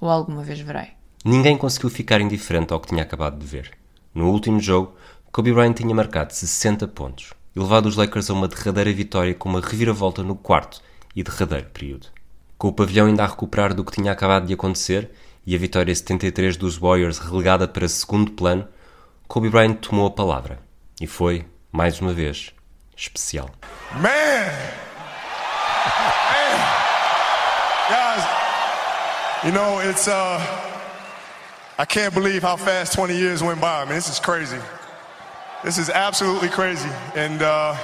Ou 0.00 0.10
alguma 0.10 0.42
vez 0.42 0.58
verei. 0.58 0.88
Ninguém 1.24 1.56
conseguiu 1.56 1.88
ficar 1.88 2.20
indiferente 2.20 2.72
ao 2.72 2.80
que 2.80 2.88
tinha 2.88 3.04
acabado 3.04 3.38
de 3.38 3.46
ver. 3.46 3.70
No 4.12 4.28
último 4.28 4.58
jogo, 4.58 4.96
Kobe 5.30 5.52
Bryant 5.52 5.74
tinha 5.74 5.94
marcado 5.94 6.34
60 6.34 6.88
pontos 6.88 7.32
e 7.54 7.60
levado 7.60 7.86
os 7.86 7.94
Lakers 7.94 8.28
a 8.28 8.32
uma 8.32 8.48
derradeira 8.48 8.92
vitória 8.92 9.36
com 9.36 9.48
uma 9.48 9.60
reviravolta 9.60 10.24
no 10.24 10.34
quarto 10.34 10.82
e 11.14 11.22
derradeiro 11.22 11.66
período. 11.70 12.06
Com 12.58 12.68
o 12.68 12.72
pavilhão 12.72 13.06
ainda 13.06 13.24
a 13.24 13.26
recuperar 13.26 13.74
do 13.74 13.84
que 13.84 13.92
tinha 13.92 14.12
acabado 14.12 14.46
de 14.46 14.54
acontecer 14.54 15.10
e 15.46 15.54
a 15.54 15.58
vitória 15.58 15.94
73 15.94 16.56
dos 16.56 16.76
Warriors 16.76 17.18
relegada 17.18 17.66
para 17.66 17.88
segundo 17.88 18.32
plano, 18.32 18.68
Kobe 19.26 19.48
Bryant 19.48 19.76
tomou 19.76 20.06
a 20.06 20.10
palavra 20.10 20.60
e 21.00 21.06
foi, 21.06 21.44
mais 21.72 22.00
uma 22.00 22.12
vez, 22.12 22.52
especial. 22.96 23.50
Man! 23.94 24.52
Guys, 27.88 28.24
you 29.44 29.52
know, 29.52 29.80
it's, 29.80 30.06
uh, 30.06 30.38
I 31.78 31.84
can't 31.84 32.14
believe 32.14 32.42
how 32.42 32.56
fast 32.56 32.92
20 32.94 33.16
years 33.16 33.42
went 33.42 33.60
by. 33.60 33.82
I 33.82 33.86
this 33.86 34.08
is 34.08 34.20
crazy. 34.20 34.60
This 35.64 35.78
is 35.78 35.90
absolutely 35.90 36.48
crazy. 36.48 36.88
And, 37.16 37.42
uh, 37.42 37.74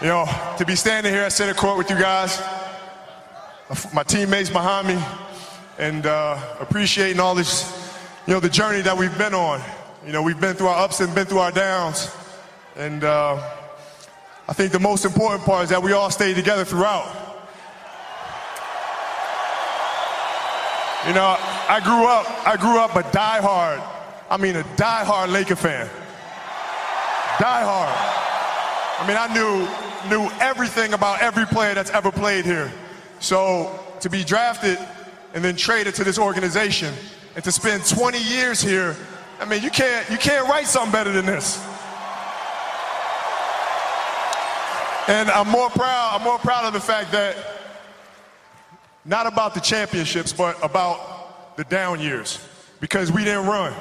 you 0.00 0.08
know, 0.08 0.26
to 0.58 0.66
be 0.66 0.74
standing 0.74 1.12
here 1.12 1.22
at 1.22 1.32
center 1.32 1.54
court 1.54 1.78
with 1.78 1.88
you 1.88 1.96
guys, 1.96 2.42
my 3.92 4.02
teammates 4.02 4.50
behind 4.50 4.88
me, 4.88 4.98
and 5.78 6.04
uh, 6.06 6.38
appreciating 6.60 7.20
all 7.20 7.34
this, 7.34 7.96
you 8.26 8.34
know, 8.34 8.40
the 8.40 8.48
journey 8.48 8.80
that 8.80 8.96
we've 8.96 9.16
been 9.16 9.34
on. 9.34 9.62
You 10.04 10.12
know, 10.12 10.22
we've 10.22 10.40
been 10.40 10.56
through 10.56 10.66
our 10.66 10.84
ups 10.84 11.00
and 11.00 11.14
been 11.14 11.26
through 11.26 11.38
our 11.38 11.52
downs. 11.52 12.10
And 12.76 13.04
uh, 13.04 13.36
I 14.48 14.52
think 14.52 14.72
the 14.72 14.80
most 14.80 15.04
important 15.04 15.44
part 15.44 15.64
is 15.64 15.70
that 15.70 15.82
we 15.82 15.92
all 15.92 16.10
stayed 16.10 16.34
together 16.34 16.64
throughout. 16.64 17.06
You 21.06 21.14
know, 21.14 21.36
I 21.68 21.80
grew 21.84 22.06
up, 22.06 22.46
I 22.46 22.56
grew 22.56 22.78
up 22.78 22.96
a 22.96 23.02
diehard, 23.02 23.82
I 24.30 24.36
mean 24.38 24.56
a 24.56 24.62
diehard 24.76 25.30
Laker 25.30 25.56
fan. 25.56 25.86
Diehard. 27.36 28.24
I 28.96 29.04
mean, 29.06 29.16
I 29.16 29.32
knew 29.34 29.83
knew 30.08 30.28
everything 30.40 30.92
about 30.92 31.22
every 31.22 31.46
player 31.46 31.74
that's 31.74 31.90
ever 31.90 32.10
played 32.10 32.44
here. 32.44 32.72
So 33.20 33.78
to 34.00 34.10
be 34.10 34.24
drafted 34.24 34.78
and 35.34 35.44
then 35.44 35.56
traded 35.56 35.94
to 35.96 36.04
this 36.04 36.18
organization 36.18 36.92
and 37.34 37.44
to 37.44 37.52
spend 37.52 37.84
20 37.84 38.18
years 38.22 38.60
here, 38.60 38.96
I 39.40 39.44
mean, 39.44 39.62
you 39.62 39.70
can't 39.70 40.08
you 40.10 40.16
can't 40.16 40.48
write 40.48 40.66
something 40.66 40.92
better 40.92 41.12
than 41.12 41.26
this. 41.26 41.62
And 45.06 45.30
I'm 45.30 45.48
more 45.48 45.68
proud, 45.70 46.14
I'm 46.14 46.22
more 46.22 46.38
proud 46.38 46.64
of 46.64 46.72
the 46.72 46.80
fact 46.80 47.12
that 47.12 47.36
not 49.04 49.26
about 49.26 49.52
the 49.52 49.60
championships, 49.60 50.32
but 50.32 50.56
about 50.64 51.56
the 51.56 51.64
down 51.64 52.00
years. 52.00 52.46
Because 52.80 53.12
we 53.12 53.24
didn't 53.24 53.46
run. 53.46 53.74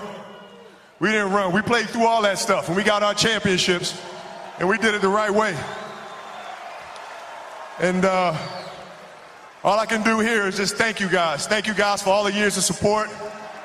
We 1.00 1.10
didn't 1.10 1.32
run. 1.32 1.54
We 1.54 1.62
played 1.62 1.90
through 1.90 2.08
all 2.08 2.22
that 2.24 2.40
stuff 2.40 2.68
and 2.68 2.76
we 2.76 2.84
got 2.84 3.04
our 3.04 3.14
championships 3.14 4.00
and 4.60 4.68
we 4.68 4.78
did 4.78 4.94
it 4.94 5.02
the 5.02 5.10
right 5.10 5.32
way. 5.32 5.58
And 7.80 8.06
uh, 8.06 8.38
all 9.64 9.80
I 9.80 9.86
can 9.86 10.04
do 10.04 10.20
here 10.20 10.46
is 10.48 10.58
just 10.58 10.76
thank 10.76 11.00
you 11.00 11.10
guys. 11.10 11.48
Thank 11.48 11.66
you 11.68 11.74
guys 11.74 12.04
for 12.04 12.12
all 12.12 12.24
the 12.24 12.32
years 12.32 12.56
of 12.58 12.64
support. 12.64 13.10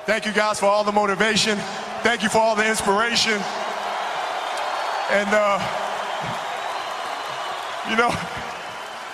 Thank 0.07 0.25
you 0.25 0.33
guys 0.33 0.59
for 0.59 0.67
all 0.67 0.83
the 0.83 0.93
motivation. 0.93 1.59
Thank 2.03 2.23
you 2.23 2.31
for 2.31 2.39
all 2.39 2.57
the 2.57 2.67
inspiration. 2.67 3.39
And, 5.11 5.29
uh, 5.31 5.59
you 7.91 7.97
know, 7.97 8.11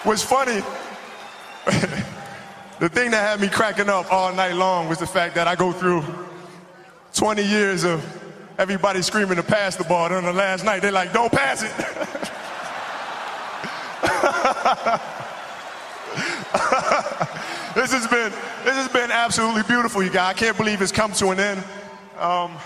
what's 0.05 0.23
funny, 0.23 0.61
the 2.79 2.89
thing 2.89 3.11
that 3.11 3.29
had 3.29 3.41
me 3.41 3.49
cracking 3.49 3.89
up 3.89 4.13
all 4.13 4.33
night 4.33 4.55
long 4.55 4.89
was 4.89 4.99
the 4.99 5.07
fact 5.07 5.35
that 5.35 5.49
I 5.49 5.57
go 5.57 5.73
through 5.73 6.05
20 7.15 7.43
years 7.43 7.85
of 7.85 8.05
everybody 8.59 9.03
screaming 9.03 9.37
to 9.37 9.43
pass 9.43 9.75
the 9.75 9.85
ball. 9.85 10.07
And 10.07 10.15
on 10.15 10.25
the 10.25 10.33
last 10.33 10.65
night, 10.65 10.83
they're 10.83 10.93
like, 10.93 11.13
don't 11.13 11.33
pass 11.33 11.63
it. 11.65 11.73
this 17.75 17.93
has 17.93 18.07
been 18.07 18.31
this 18.65 18.77
has 18.77 18.89
been 18.89 19.11
absolutely 19.11 19.63
beautiful, 19.63 20.03
you 20.03 20.11
guys. 20.11 20.37
I 20.37 20.39
can't 20.39 20.57
believe 20.57 20.83
it's 20.83 20.93
come 20.93 21.13
to 21.13 21.31
an 21.31 21.41
end. 21.41 21.65
Um, 22.19 22.57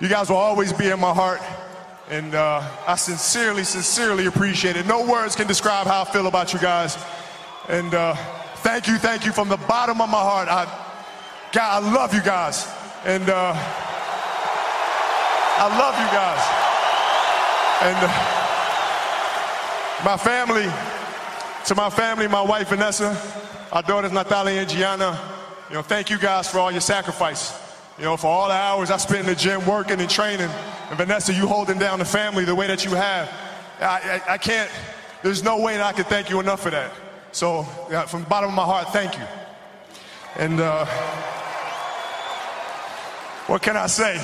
you 0.00 0.08
guys 0.08 0.30
will 0.30 0.36
always 0.36 0.72
be 0.72 0.88
in 0.88 0.98
my 0.98 1.12
heart, 1.12 1.40
and 2.08 2.34
uh, 2.34 2.62
I 2.86 2.96
sincerely, 2.96 3.64
sincerely 3.64 4.24
appreciate 4.26 4.76
it. 4.76 4.86
No 4.86 5.04
words 5.06 5.36
can 5.36 5.46
describe 5.46 5.86
how 5.86 6.02
I 6.02 6.04
feel 6.06 6.26
about 6.26 6.54
you 6.54 6.58
guys. 6.58 6.96
And 7.68 7.94
uh, 7.94 8.14
thank 8.64 8.88
you, 8.88 8.96
thank 8.96 9.26
you 9.26 9.32
from 9.32 9.48
the 9.48 9.58
bottom 9.58 10.00
of 10.00 10.08
my 10.08 10.20
heart. 10.20 10.48
I, 10.48 10.64
God, 11.52 11.82
I 11.82 11.92
love 11.92 12.14
you 12.14 12.22
guys, 12.22 12.66
and 13.04 13.28
uh, 13.28 13.52
I 15.56 15.68
love 15.78 15.98
you 16.00 16.06
guys. 16.10 16.40
And 17.82 17.96
uh, 18.06 18.39
my 20.04 20.16
family, 20.16 20.66
to 21.66 21.74
my 21.74 21.90
family, 21.90 22.26
my 22.26 22.40
wife 22.40 22.68
Vanessa, 22.68 23.20
our 23.70 23.82
daughters 23.82 24.12
Natalia 24.12 24.60
and 24.60 24.70
Gianna, 24.70 25.18
you 25.68 25.74
know, 25.74 25.82
thank 25.82 26.10
you 26.10 26.18
guys 26.18 26.48
for 26.50 26.58
all 26.58 26.72
your 26.72 26.80
sacrifice. 26.80 27.52
You 27.98 28.04
know, 28.04 28.16
for 28.16 28.28
all 28.28 28.48
the 28.48 28.54
hours 28.54 28.90
I 28.90 28.96
spent 28.96 29.20
in 29.20 29.26
the 29.26 29.34
gym 29.34 29.64
working 29.66 30.00
and 30.00 30.08
training. 30.08 30.48
And 30.88 30.96
Vanessa, 30.96 31.34
you 31.34 31.46
holding 31.46 31.78
down 31.78 31.98
the 31.98 32.04
family 32.04 32.46
the 32.46 32.54
way 32.54 32.66
that 32.66 32.84
you 32.84 32.92
have. 32.92 33.30
I, 33.78 34.22
I, 34.26 34.34
I 34.34 34.38
can't, 34.38 34.70
there's 35.22 35.44
no 35.44 35.60
way 35.60 35.76
that 35.76 35.84
I 35.84 35.92
can 35.92 36.04
thank 36.04 36.30
you 36.30 36.40
enough 36.40 36.62
for 36.62 36.70
that. 36.70 36.92
So, 37.32 37.66
yeah, 37.90 38.06
from 38.06 38.22
the 38.22 38.28
bottom 38.28 38.48
of 38.48 38.56
my 38.56 38.64
heart, 38.64 38.88
thank 38.88 39.18
you. 39.18 39.24
And 40.36 40.60
uh, 40.60 40.86
what 43.46 43.60
can 43.60 43.76
I 43.76 43.86
say? 43.86 44.18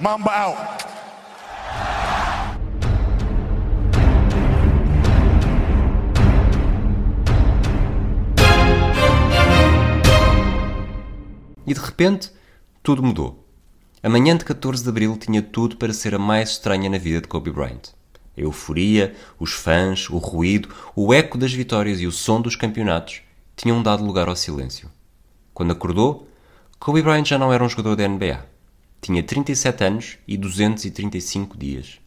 Mamba 0.00 0.30
out. 0.30 0.89
E 11.70 11.72
de 11.72 11.78
repente, 11.78 12.32
tudo 12.82 13.00
mudou. 13.00 13.46
A 14.02 14.08
manhã 14.08 14.36
de 14.36 14.44
14 14.44 14.82
de 14.82 14.88
abril 14.88 15.16
tinha 15.16 15.40
tudo 15.40 15.76
para 15.76 15.92
ser 15.92 16.16
a 16.16 16.18
mais 16.18 16.50
estranha 16.50 16.90
na 16.90 16.98
vida 16.98 17.20
de 17.20 17.28
Kobe 17.28 17.52
Bryant. 17.52 17.92
A 18.36 18.40
euforia, 18.40 19.14
os 19.38 19.52
fãs, 19.52 20.10
o 20.10 20.18
ruído, 20.18 20.68
o 20.96 21.14
eco 21.14 21.38
das 21.38 21.52
vitórias 21.52 22.00
e 22.00 22.08
o 22.08 22.10
som 22.10 22.40
dos 22.40 22.56
campeonatos 22.56 23.22
tinham 23.54 23.80
dado 23.84 24.04
lugar 24.04 24.28
ao 24.28 24.34
silêncio. 24.34 24.90
Quando 25.54 25.70
acordou, 25.70 26.28
Kobe 26.80 27.02
Bryant 27.02 27.26
já 27.26 27.38
não 27.38 27.52
era 27.52 27.62
um 27.62 27.68
jogador 27.68 27.94
da 27.94 28.08
NBA. 28.08 28.44
Tinha 29.00 29.22
37 29.22 29.84
anos 29.84 30.18
e 30.26 30.36
235 30.36 31.56
dias. 31.56 32.00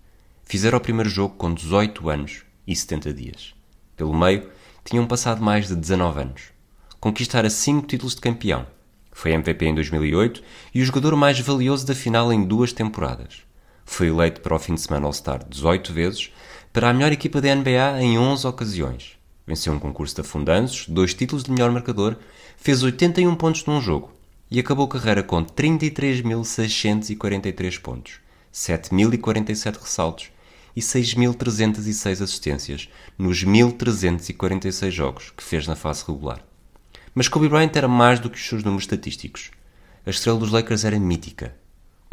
Fizera 0.44 0.76
o 0.76 0.82
primeiro 0.82 1.10
jogo 1.10 1.36
com 1.36 1.54
18 1.54 2.10
anos 2.10 2.44
e 2.68 2.76
70 2.76 3.14
dias. 3.14 3.56
Pelo 3.96 4.14
meio, 4.14 4.50
tinham 4.84 5.08
passado 5.08 5.42
mais 5.42 5.70
de 5.70 5.76
19 5.78 6.20
anos. 6.20 6.42
Conquistara 7.00 7.50
5 7.50 7.88
títulos 7.88 8.14
de 8.14 8.20
campeão. 8.20 8.68
Foi 9.14 9.32
MVP 9.32 9.66
em 9.66 9.76
2008 9.76 10.44
e 10.74 10.82
o 10.82 10.86
jogador 10.86 11.16
mais 11.16 11.40
valioso 11.40 11.86
da 11.86 11.96
final 11.96 12.34
em 12.34 12.44
duas 12.44 12.74
temporadas. 12.74 13.44
Foi 13.86 14.08
eleito 14.08 14.42
para 14.42 14.56
o 14.56 14.60
fim 14.60 14.76
de 14.76 14.82
semana 14.82 15.06
All-Star 15.06 15.48
18 15.48 15.94
vezes, 15.94 16.34
para 16.74 16.90
a 16.90 16.94
melhor 16.94 17.12
equipa 17.12 17.40
da 17.40 17.56
NBA 17.56 18.02
em 18.02 18.18
11 18.18 18.48
ocasiões. 18.48 19.12
Venceu 19.46 19.74
um 19.74 19.80
concurso 19.80 20.16
de 20.16 20.22
afundanços, 20.22 20.88
dois 20.88 21.14
títulos 21.14 21.44
de 21.44 21.52
melhor 21.52 21.72
marcador, 21.72 22.18
fez 22.58 22.82
81 22.82 23.36
pontos 23.36 23.64
num 23.66 23.80
jogo 23.80 24.12
e 24.50 24.60
acabou 24.60 24.86
a 24.86 24.90
carreira 24.90 25.22
com 25.22 25.44
33.643 25.44 27.80
pontos, 27.80 28.22
7.047 28.54 29.78
ressaltos 29.80 30.32
e 30.76 30.82
6.306 30.82 32.24
assistências 32.24 32.90
nos 33.18 33.44
1.346 33.44 34.92
jogos 34.92 35.34
que 35.36 35.44
fez 35.44 35.68
na 35.68 35.76
fase 35.76 36.06
regular. 36.08 36.42
Mas 37.16 37.28
Kobe 37.28 37.48
Bryant 37.48 37.72
era 37.76 37.88
mais 37.88 38.20
do 38.20 38.30
que 38.30 38.38
os 38.38 38.48
seus 38.48 38.64
números 38.64 38.84
estatísticos. 38.84 39.52
A 40.06 40.10
estrela 40.10 40.40
dos 40.40 40.52
Lakers 40.52 40.84
era 40.84 41.00
mítica. 41.00 41.56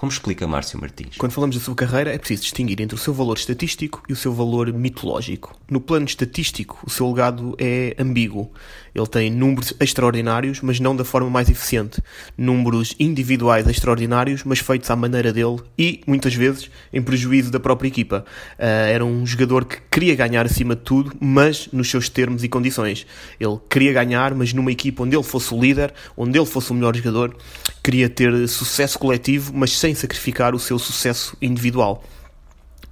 Como 0.00 0.10
explica 0.10 0.46
Márcio 0.46 0.80
Martins? 0.80 1.18
Quando 1.18 1.32
falamos 1.32 1.56
da 1.56 1.62
sua 1.62 1.74
carreira, 1.74 2.10
é 2.10 2.16
preciso 2.16 2.44
distinguir 2.44 2.80
entre 2.80 2.94
o 2.94 2.98
seu 2.98 3.12
valor 3.12 3.36
estatístico 3.36 4.02
e 4.08 4.14
o 4.14 4.16
seu 4.16 4.32
valor 4.32 4.72
mitológico. 4.72 5.54
No 5.70 5.78
plano 5.78 6.06
estatístico, 6.06 6.82
o 6.86 6.88
seu 6.88 7.06
legado 7.06 7.54
é 7.58 7.94
ambíguo. 7.98 8.50
Ele 8.94 9.06
tem 9.06 9.30
números 9.30 9.74
extraordinários, 9.78 10.62
mas 10.62 10.80
não 10.80 10.96
da 10.96 11.04
forma 11.04 11.28
mais 11.28 11.50
eficiente. 11.50 12.02
Números 12.34 12.94
individuais 12.98 13.68
extraordinários, 13.68 14.42
mas 14.42 14.60
feitos 14.60 14.90
à 14.90 14.96
maneira 14.96 15.34
dele 15.34 15.58
e, 15.78 16.00
muitas 16.06 16.34
vezes, 16.34 16.70
em 16.90 17.02
prejuízo 17.02 17.50
da 17.50 17.60
própria 17.60 17.88
equipa. 17.88 18.24
Uh, 18.58 18.64
era 18.64 19.04
um 19.04 19.26
jogador 19.26 19.66
que 19.66 19.76
queria 19.90 20.16
ganhar 20.16 20.46
acima 20.46 20.74
de 20.74 20.80
tudo, 20.80 21.12
mas 21.20 21.68
nos 21.74 21.90
seus 21.90 22.08
termos 22.08 22.42
e 22.42 22.48
condições. 22.48 23.06
Ele 23.38 23.58
queria 23.68 23.92
ganhar, 23.92 24.34
mas 24.34 24.54
numa 24.54 24.72
equipa 24.72 25.02
onde 25.02 25.14
ele 25.14 25.22
fosse 25.22 25.52
o 25.52 25.60
líder, 25.60 25.92
onde 26.16 26.38
ele 26.38 26.46
fosse 26.46 26.70
o 26.70 26.74
melhor 26.74 26.96
jogador, 26.96 27.36
queria 27.84 28.08
ter 28.08 28.48
sucesso 28.48 28.98
coletivo, 28.98 29.52
mas 29.54 29.72
sem 29.78 29.89
sacrificar 29.94 30.54
o 30.54 30.58
seu 30.58 30.78
sucesso 30.78 31.36
individual. 31.40 32.02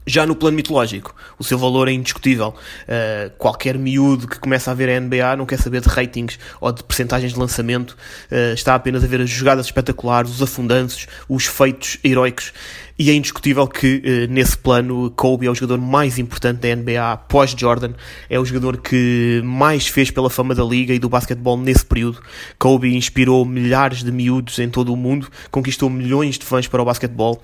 Já 0.09 0.27
no 0.27 0.35
plano 0.35 0.57
mitológico, 0.57 1.15
o 1.39 1.45
seu 1.45 1.59
valor 1.59 1.87
é 1.87 1.93
indiscutível. 1.93 2.55
Uh, 2.85 3.31
qualquer 3.37 3.77
miúdo 3.77 4.27
que 4.27 4.39
começa 4.39 4.71
a 4.71 4.75
ver 4.75 4.89
a 4.89 4.99
NBA 4.99 5.37
não 5.37 5.45
quer 5.45 5.59
saber 5.59 5.83
de 5.83 5.89
ratings 5.89 6.39
ou 6.63 6.73
de 6.73 6.83
percentagens 6.83 7.35
de 7.35 7.39
lançamento, 7.39 7.91
uh, 7.91 8.55
está 8.55 8.75
apenas 8.75 9.05
a 9.05 9.07
ver 9.07 9.21
as 9.21 9.29
jogadas 9.29 9.67
espetaculares, 9.67 10.31
os 10.31 10.43
afundanços, 10.43 11.07
os 11.29 11.45
feitos 11.45 11.99
heroicos. 12.03 12.55
E 12.99 13.11
é 13.11 13.15
indiscutível 13.15 13.67
que, 13.67 14.03
uh, 14.05 14.33
nesse 14.33 14.59
plano, 14.59 15.11
Kobe 15.11 15.47
é 15.47 15.51
o 15.51 15.55
jogador 15.55 15.79
mais 15.79 16.19
importante 16.19 16.61
da 16.61 16.75
NBA 16.75 17.17
pós-Jordan, 17.29 17.93
é 18.29 18.41
o 18.41 18.45
jogador 18.45 18.79
que 18.79 19.41
mais 19.45 19.87
fez 19.87 20.11
pela 20.11 20.29
fama 20.29 20.55
da 20.55 20.65
liga 20.65 20.93
e 20.93 20.99
do 20.99 21.09
basquetebol 21.09 21.57
nesse 21.57 21.85
período. 21.85 22.21
Kobe 22.59 22.95
inspirou 22.97 23.45
milhares 23.45 24.03
de 24.03 24.11
miúdos 24.11 24.59
em 24.59 24.69
todo 24.69 24.93
o 24.93 24.97
mundo, 24.97 25.29
conquistou 25.51 25.89
milhões 25.89 26.39
de 26.39 26.45
fãs 26.45 26.67
para 26.67 26.83
o 26.83 26.85
basquetebol. 26.85 27.41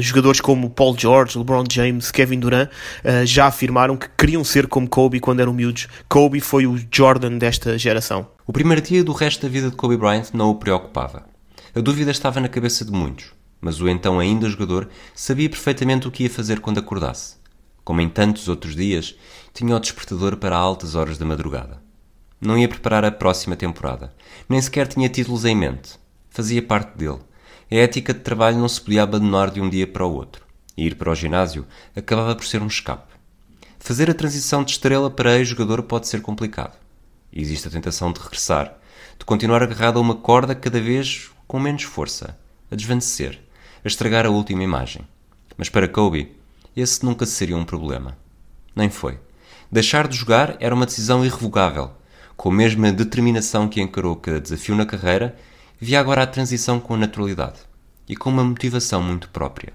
jogadores 0.00 0.40
como 0.40 0.70
Paul 0.70 0.96
George, 0.96 1.36
LeBron 1.36 1.64
James, 1.70 1.86
James, 1.86 2.10
Kevin 2.10 2.40
Durant, 2.40 2.68
uh, 2.68 3.26
já 3.26 3.46
afirmaram 3.46 3.96
que 3.96 4.08
queriam 4.16 4.44
ser 4.44 4.66
como 4.66 4.88
Kobe 4.88 5.20
quando 5.20 5.40
eram 5.40 5.52
miúdos. 5.52 5.88
Kobe 6.08 6.40
foi 6.40 6.66
o 6.66 6.78
Jordan 6.92 7.38
desta 7.38 7.78
geração. 7.78 8.28
O 8.46 8.52
primeiro 8.52 8.82
dia 8.82 9.02
do 9.02 9.12
resto 9.12 9.42
da 9.42 9.48
vida 9.48 9.70
de 9.70 9.76
Kobe 9.76 9.96
Bryant 9.96 10.26
não 10.32 10.50
o 10.50 10.54
preocupava. 10.54 11.24
A 11.74 11.80
dúvida 11.80 12.10
estava 12.10 12.40
na 12.40 12.48
cabeça 12.48 12.84
de 12.84 12.90
muitos, 12.90 13.26
mas 13.66 13.80
o 13.80 13.88
então 13.88 14.20
ainda 14.20 14.48
jogador 14.48 14.88
sabia 15.12 15.50
perfeitamente 15.50 16.06
o 16.06 16.10
que 16.12 16.22
ia 16.22 16.30
fazer 16.30 16.60
quando 16.60 16.78
acordasse. 16.78 17.34
Como 17.82 18.00
em 18.00 18.08
tantos 18.08 18.46
outros 18.46 18.76
dias, 18.76 19.16
tinha 19.52 19.74
o 19.74 19.80
despertador 19.80 20.36
para 20.36 20.56
altas 20.56 20.94
horas 20.94 21.18
da 21.18 21.26
madrugada. 21.26 21.82
Não 22.40 22.56
ia 22.56 22.68
preparar 22.68 23.04
a 23.04 23.10
próxima 23.10 23.56
temporada, 23.56 24.14
nem 24.48 24.62
sequer 24.62 24.86
tinha 24.86 25.08
títulos 25.08 25.44
em 25.44 25.56
mente. 25.56 25.98
Fazia 26.30 26.62
parte 26.62 26.96
dele. 26.96 27.18
A 27.68 27.74
ética 27.74 28.14
de 28.14 28.20
trabalho 28.20 28.56
não 28.56 28.68
se 28.68 28.80
podia 28.80 29.02
abandonar 29.02 29.50
de 29.50 29.60
um 29.60 29.68
dia 29.68 29.84
para 29.84 30.06
o 30.06 30.14
outro 30.14 30.46
e 30.76 30.86
ir 30.86 30.94
para 30.94 31.10
o 31.10 31.14
ginásio 31.16 31.66
acabava 31.96 32.36
por 32.36 32.44
ser 32.44 32.62
um 32.62 32.68
escape. 32.68 33.16
Fazer 33.80 34.08
a 34.08 34.14
transição 34.14 34.62
de 34.62 34.70
estrela 34.70 35.10
para 35.10 35.36
ex-jogador 35.38 35.82
pode 35.82 36.06
ser 36.06 36.22
complicado. 36.22 36.78
Existe 37.32 37.66
a 37.66 37.70
tentação 37.72 38.12
de 38.12 38.20
regressar, 38.20 38.78
de 39.18 39.24
continuar 39.24 39.60
agarrado 39.60 39.98
a 39.98 40.02
uma 40.02 40.14
corda 40.14 40.54
cada 40.54 40.80
vez 40.80 41.30
com 41.48 41.58
menos 41.58 41.82
força, 41.82 42.38
a 42.70 42.76
desvanecer, 42.76 43.40
a 43.86 43.88
estragar 43.88 44.26
a 44.26 44.30
última 44.30 44.62
imagem. 44.62 45.02
Mas 45.56 45.68
para 45.68 45.88
Kobe, 45.88 46.32
esse 46.76 47.04
nunca 47.04 47.24
seria 47.24 47.56
um 47.56 47.64
problema. 47.64 48.16
Nem 48.74 48.90
foi. 48.90 49.18
Deixar 49.72 50.06
de 50.06 50.16
jogar 50.16 50.56
era 50.60 50.74
uma 50.74 50.86
decisão 50.86 51.24
irrevogável. 51.24 51.90
Com 52.36 52.50
a 52.50 52.54
mesma 52.54 52.92
determinação 52.92 53.68
que 53.68 53.80
encarou 53.80 54.16
cada 54.16 54.40
desafio 54.40 54.74
na 54.74 54.84
carreira, 54.84 55.36
via 55.80 55.98
agora 55.98 56.22
a 56.22 56.26
transição 56.26 56.78
com 56.78 56.96
naturalidade 56.96 57.60
e 58.08 58.14
com 58.14 58.28
uma 58.28 58.44
motivação 58.44 59.02
muito 59.02 59.30
própria 59.30 59.72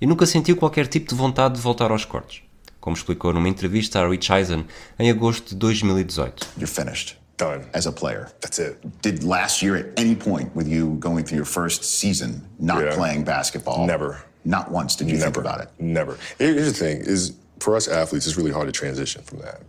e 0.00 0.06
nunca 0.06 0.26
sentiu 0.26 0.56
qualquer 0.56 0.86
tipo 0.86 1.08
de 1.08 1.14
vontade 1.14 1.54
de 1.54 1.60
voltar 1.60 1.90
aos 1.90 2.04
cortes, 2.04 2.42
como 2.80 2.96
explicou 2.96 3.32
numa 3.32 3.48
entrevista 3.48 4.00
a 4.00 4.08
Rich 4.08 4.32
Eisen 4.32 4.66
em 4.98 5.10
agosto 5.10 5.50
de 5.50 5.56
2018. 5.56 6.46
You're 6.56 6.66
finished. 6.66 7.17
Done. 7.38 7.64
As 7.72 7.86
a 7.86 7.92
player. 7.92 8.30
That's 8.40 8.58
it. 8.58 9.00
Did 9.00 9.22
last 9.24 9.62
year 9.62 9.76
at 9.76 9.98
any 9.98 10.14
point 10.14 10.54
with 10.56 10.68
you 10.68 10.96
going 10.96 11.24
through 11.24 11.36
your 11.36 11.44
first 11.44 11.84
season 11.84 12.46
not 12.58 12.84
Yeah. 12.84 12.94
playing 12.94 13.24
basketball? 13.24 13.86
Never. 13.86 14.20
Not 14.44 14.70
once 14.70 14.96
did 14.96 15.08
you 15.08 15.18
think 15.18 15.36
about 15.36 15.60
it. 15.60 15.70
Never. 15.78 16.18
Here- 16.38 16.52
Here's 16.54 16.72
the 16.72 16.78
thing: 16.78 16.98
is 16.98 17.32
for 17.60 17.76
us 17.76 17.86
athletes, 17.88 18.26
it's 18.26 18.36
really 18.36 18.50
hard 18.50 18.66
to 18.66 18.72
transition 18.72 19.22
from 19.22 19.38
that, 19.38 19.62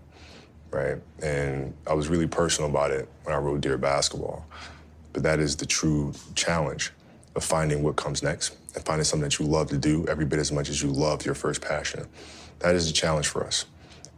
right? 0.72 0.98
And 1.22 1.74
I 1.88 1.94
was 1.94 2.08
really 2.08 2.28
personal 2.28 2.70
about 2.70 2.92
it 2.92 3.08
when 3.24 3.36
I 3.36 3.40
wrote 3.40 3.62
Dear 3.62 3.78
Basketball. 3.78 4.46
But 5.14 5.24
that 5.24 5.40
is 5.40 5.56
the 5.56 5.66
true 5.66 6.14
challenge 6.36 6.92
of 7.36 7.44
finding 7.44 7.84
what 7.84 7.96
comes 7.98 8.24
next 8.24 8.54
and 8.76 8.84
finding 8.86 9.04
something 9.04 9.30
that 9.30 9.38
you 9.40 9.46
love 9.46 9.70
to 9.70 9.78
do 9.78 10.06
every 10.08 10.26
bit 10.26 10.40
as 10.40 10.52
much 10.52 10.70
as 10.70 10.82
you 10.82 10.90
loved 10.90 11.26
your 11.26 11.36
first 11.36 11.62
passion. 11.62 12.08
That 12.60 12.74
is 12.76 12.88
the 12.88 12.94
challenge 12.94 13.28
for 13.28 13.46
us. 13.46 13.66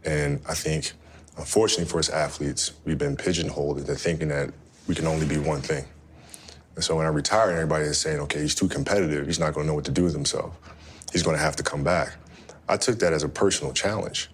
And 0.04 0.40
I 0.48 0.54
think, 0.54 0.92
unfortunately 1.36 1.86
for 1.86 1.98
us 1.98 2.08
athletes, 2.08 2.72
we've 2.84 2.98
been 2.98 3.16
pigeonholed 3.16 3.78
into 3.78 3.94
thinking 3.94 4.28
that 4.28 4.52
we 4.86 4.94
can 4.94 5.06
only 5.06 5.26
be 5.26 5.38
one 5.38 5.60
thing. 5.60 5.84
And 6.74 6.84
so 6.84 6.96
when 6.96 7.06
I 7.06 7.10
retired, 7.10 7.52
everybody 7.52 7.84
is 7.84 7.98
saying, 7.98 8.20
okay, 8.20 8.40
he's 8.40 8.54
too 8.54 8.68
competitive. 8.68 9.26
He's 9.26 9.38
not 9.38 9.54
going 9.54 9.66
to 9.66 9.68
know 9.68 9.74
what 9.74 9.84
to 9.84 9.90
do 9.90 10.04
with 10.04 10.14
himself. 10.14 10.56
He's 11.12 11.22
going 11.22 11.36
to 11.36 11.42
have 11.42 11.56
to 11.56 11.62
come 11.62 11.84
back. 11.84 12.14
I 12.68 12.76
took 12.76 12.98
that 13.00 13.12
as 13.12 13.22
a 13.22 13.28
personal 13.28 13.72
challenge 13.72 14.30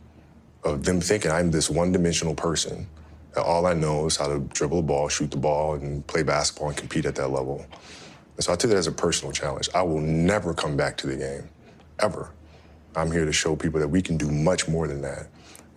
of 0.64 0.84
them 0.84 1.00
thinking 1.00 1.30
I'm 1.30 1.50
this 1.50 1.70
one 1.70 1.92
dimensional 1.92 2.34
person, 2.34 2.86
that 3.34 3.42
all 3.42 3.66
I 3.66 3.74
know 3.74 4.06
is 4.06 4.16
how 4.16 4.28
to 4.28 4.38
dribble 4.38 4.80
a 4.80 4.82
ball, 4.82 5.08
shoot 5.08 5.30
the 5.30 5.36
ball, 5.36 5.74
and 5.74 6.06
play 6.06 6.22
basketball 6.22 6.68
and 6.68 6.76
compete 6.76 7.06
at 7.06 7.14
that 7.16 7.28
level. 7.28 7.66
And 8.36 8.44
so 8.44 8.52
I 8.52 8.56
took 8.56 8.70
that 8.70 8.76
as 8.76 8.86
a 8.86 8.92
personal 8.92 9.32
challenge. 9.32 9.68
I 9.74 9.82
will 9.82 10.00
never 10.00 10.54
come 10.54 10.76
back 10.76 10.96
to 10.98 11.06
the 11.06 11.16
game, 11.16 11.48
ever. 11.98 12.30
I'm 12.94 13.10
here 13.10 13.24
to 13.24 13.32
show 13.32 13.56
people 13.56 13.80
that 13.80 13.88
we 13.88 14.02
can 14.02 14.16
do 14.16 14.30
much 14.30 14.68
more 14.68 14.88
than 14.88 15.00
that. 15.02 15.28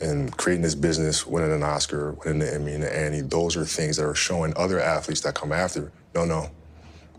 And 0.01 0.35
creating 0.35 0.63
this 0.63 0.73
business, 0.73 1.27
winning 1.27 1.53
an 1.53 1.63
Oscar, 1.63 2.13
winning 2.25 2.39
the 2.39 2.53
Emmy 2.55 2.73
and 2.73 2.83
the 2.83 2.91
Annie, 2.91 3.21
those 3.21 3.55
are 3.55 3.65
things 3.65 3.97
that 3.97 4.05
are 4.05 4.15
showing 4.15 4.51
other 4.57 4.79
athletes 4.79 5.21
that 5.21 5.35
come 5.35 5.51
after, 5.51 5.91
no, 6.15 6.25
no, 6.25 6.49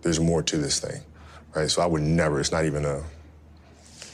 there's 0.02 0.18
more 0.18 0.42
to 0.42 0.56
this 0.58 0.80
thing, 0.80 1.00
right? 1.54 1.70
So 1.70 1.80
I 1.80 1.86
would 1.86 2.02
never, 2.02 2.40
it's 2.40 2.50
not 2.50 2.64
even 2.64 2.84
a, 2.84 3.02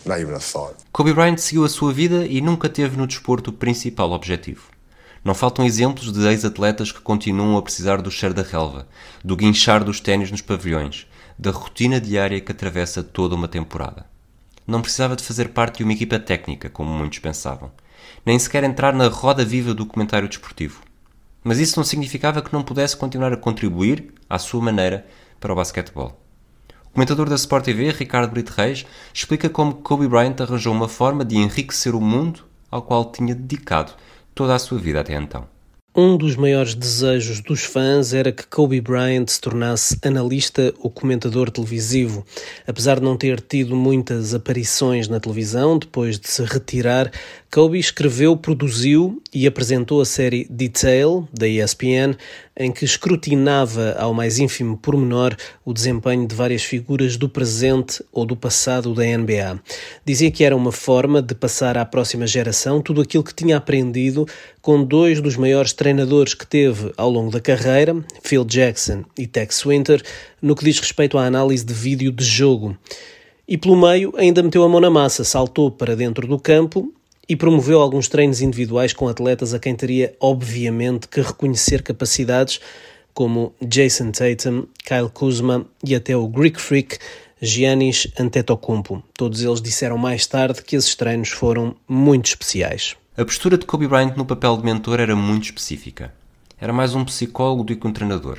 not 0.04 0.20
even 0.20 0.34
a 0.34 0.38
thought. 0.38 0.74
Kobe 0.92 1.14
Bryant 1.14 1.40
seguiu 1.40 1.64
a 1.64 1.68
sua 1.68 1.92
vida 1.94 2.26
e 2.26 2.42
nunca 2.42 2.68
teve 2.68 2.96
no 2.96 3.06
desporto 3.06 3.50
o 3.50 3.54
principal 3.54 4.12
objetivo. 4.12 4.70
Não 5.24 5.34
faltam 5.34 5.64
exemplos 5.64 6.12
de 6.12 6.26
ex-atletas 6.26 6.92
que 6.92 7.00
continuam 7.00 7.56
a 7.56 7.62
precisar 7.62 8.00
do 8.02 8.10
cheiro 8.10 8.34
da 8.34 8.42
relva, 8.42 8.86
do 9.24 9.34
guinchar 9.34 9.82
dos 9.82 9.98
ténis 9.98 10.30
nos 10.30 10.42
pavilhões, 10.42 11.06
da 11.38 11.50
rotina 11.50 12.00
diária 12.00 12.40
que 12.40 12.52
atravessa 12.52 13.02
toda 13.02 13.34
uma 13.34 13.48
temporada. 13.48 14.06
Não 14.66 14.82
precisava 14.82 15.16
de 15.16 15.24
fazer 15.24 15.48
parte 15.48 15.78
de 15.78 15.84
uma 15.84 15.92
equipa 15.92 16.18
técnica, 16.18 16.68
como 16.68 16.90
muitos 16.90 17.18
pensavam, 17.18 17.72
nem 18.24 18.38
sequer 18.38 18.64
entrar 18.64 18.92
na 18.92 19.08
roda 19.08 19.44
viva 19.44 19.74
do 19.74 19.86
comentário 19.86 20.28
desportivo. 20.28 20.82
Mas 21.42 21.58
isso 21.58 21.78
não 21.78 21.84
significava 21.84 22.42
que 22.42 22.52
não 22.52 22.62
pudesse 22.62 22.96
continuar 22.96 23.32
a 23.32 23.36
contribuir, 23.36 24.12
à 24.28 24.38
sua 24.38 24.60
maneira, 24.60 25.06
para 25.40 25.52
o 25.52 25.56
basquetebol. 25.56 26.20
O 26.86 26.90
comentador 26.90 27.28
da 27.28 27.36
Sport 27.36 27.64
TV, 27.64 27.90
Ricardo 27.90 28.30
Brito 28.30 28.52
Reis, 28.56 28.84
explica 29.14 29.48
como 29.48 29.74
Kobe 29.74 30.08
Bryant 30.08 30.40
arranjou 30.40 30.74
uma 30.74 30.88
forma 30.88 31.24
de 31.24 31.36
enriquecer 31.36 31.94
o 31.94 32.00
mundo 32.00 32.44
ao 32.70 32.82
qual 32.82 33.10
tinha 33.10 33.34
dedicado 33.34 33.92
toda 34.34 34.54
a 34.54 34.58
sua 34.58 34.78
vida 34.78 35.00
até 35.00 35.14
então. 35.14 35.46
Um 36.00 36.16
dos 36.16 36.36
maiores 36.36 36.76
desejos 36.76 37.40
dos 37.40 37.64
fãs 37.64 38.12
era 38.12 38.30
que 38.30 38.46
Kobe 38.46 38.80
Bryant 38.80 39.26
se 39.26 39.40
tornasse 39.40 39.98
analista 40.04 40.72
ou 40.78 40.90
comentador 40.90 41.50
televisivo. 41.50 42.24
Apesar 42.66 43.00
de 43.00 43.04
não 43.04 43.16
ter 43.16 43.40
tido 43.40 43.74
muitas 43.74 44.32
aparições 44.32 45.08
na 45.08 45.18
televisão 45.18 45.76
depois 45.76 46.16
de 46.16 46.28
se 46.28 46.44
retirar, 46.44 47.10
Kobe 47.50 47.78
escreveu, 47.78 48.36
produziu 48.36 49.22
e 49.32 49.46
apresentou 49.46 50.02
a 50.02 50.04
série 50.04 50.46
Detail, 50.50 51.26
da 51.32 51.48
ESPN, 51.48 52.14
em 52.54 52.70
que 52.70 52.84
escrutinava 52.84 53.96
ao 53.98 54.12
mais 54.12 54.38
ínfimo 54.38 54.76
pormenor 54.76 55.34
o 55.64 55.72
desempenho 55.72 56.26
de 56.26 56.34
várias 56.34 56.62
figuras 56.62 57.16
do 57.16 57.26
presente 57.26 58.04
ou 58.12 58.26
do 58.26 58.36
passado 58.36 58.92
da 58.92 59.02
NBA. 59.02 59.58
Dizia 60.04 60.30
que 60.30 60.44
era 60.44 60.54
uma 60.54 60.70
forma 60.70 61.22
de 61.22 61.34
passar 61.34 61.78
à 61.78 61.86
próxima 61.86 62.26
geração 62.26 62.82
tudo 62.82 63.00
aquilo 63.00 63.24
que 63.24 63.34
tinha 63.34 63.56
aprendido 63.56 64.26
com 64.60 64.84
dois 64.84 65.18
dos 65.18 65.34
maiores 65.34 65.72
treinadores 65.72 66.34
que 66.34 66.46
teve 66.46 66.92
ao 66.98 67.08
longo 67.08 67.30
da 67.30 67.40
carreira, 67.40 67.96
Phil 68.22 68.44
Jackson 68.44 69.04
e 69.16 69.26
Tex 69.26 69.64
Winter, 69.64 70.02
no 70.42 70.54
que 70.54 70.66
diz 70.66 70.78
respeito 70.78 71.16
à 71.16 71.24
análise 71.24 71.64
de 71.64 71.72
vídeo 71.72 72.12
de 72.12 72.24
jogo. 72.24 72.76
E 73.48 73.56
pelo 73.56 73.74
meio 73.74 74.12
ainda 74.18 74.42
meteu 74.42 74.62
a 74.62 74.68
mão 74.68 74.80
na 74.80 74.90
massa, 74.90 75.24
saltou 75.24 75.70
para 75.70 75.96
dentro 75.96 76.26
do 76.28 76.38
campo 76.38 76.92
e 77.28 77.36
promoveu 77.36 77.80
alguns 77.80 78.08
treinos 78.08 78.40
individuais 78.40 78.92
com 78.92 79.06
atletas 79.06 79.52
a 79.52 79.58
quem 79.58 79.74
teria, 79.74 80.14
obviamente, 80.18 81.06
que 81.06 81.20
reconhecer 81.20 81.82
capacidades 81.82 82.60
como 83.12 83.52
Jason 83.60 84.12
Tatum, 84.12 84.66
Kyle 84.84 85.10
Kuzma 85.12 85.66
e 85.84 85.94
até 85.94 86.16
o 86.16 86.26
Greek 86.26 86.60
Freak 86.60 86.98
Giannis 87.40 88.08
Antetokounmpo. 88.18 89.02
Todos 89.14 89.42
eles 89.42 89.60
disseram 89.60 89.98
mais 89.98 90.26
tarde 90.26 90.62
que 90.62 90.76
esses 90.76 90.94
treinos 90.94 91.28
foram 91.28 91.76
muito 91.86 92.26
especiais. 92.26 92.96
A 93.16 93.24
postura 93.24 93.58
de 93.58 93.66
Kobe 93.66 93.86
Bryant 93.88 94.16
no 94.16 94.24
papel 94.24 94.56
de 94.56 94.64
mentor 94.64 95.00
era 95.00 95.14
muito 95.14 95.44
específica. 95.44 96.14
Era 96.60 96.72
mais 96.72 96.94
um 96.94 97.04
psicólogo 97.04 97.64
do 97.64 97.76
que 97.76 97.86
um 97.86 97.92
treinador, 97.92 98.38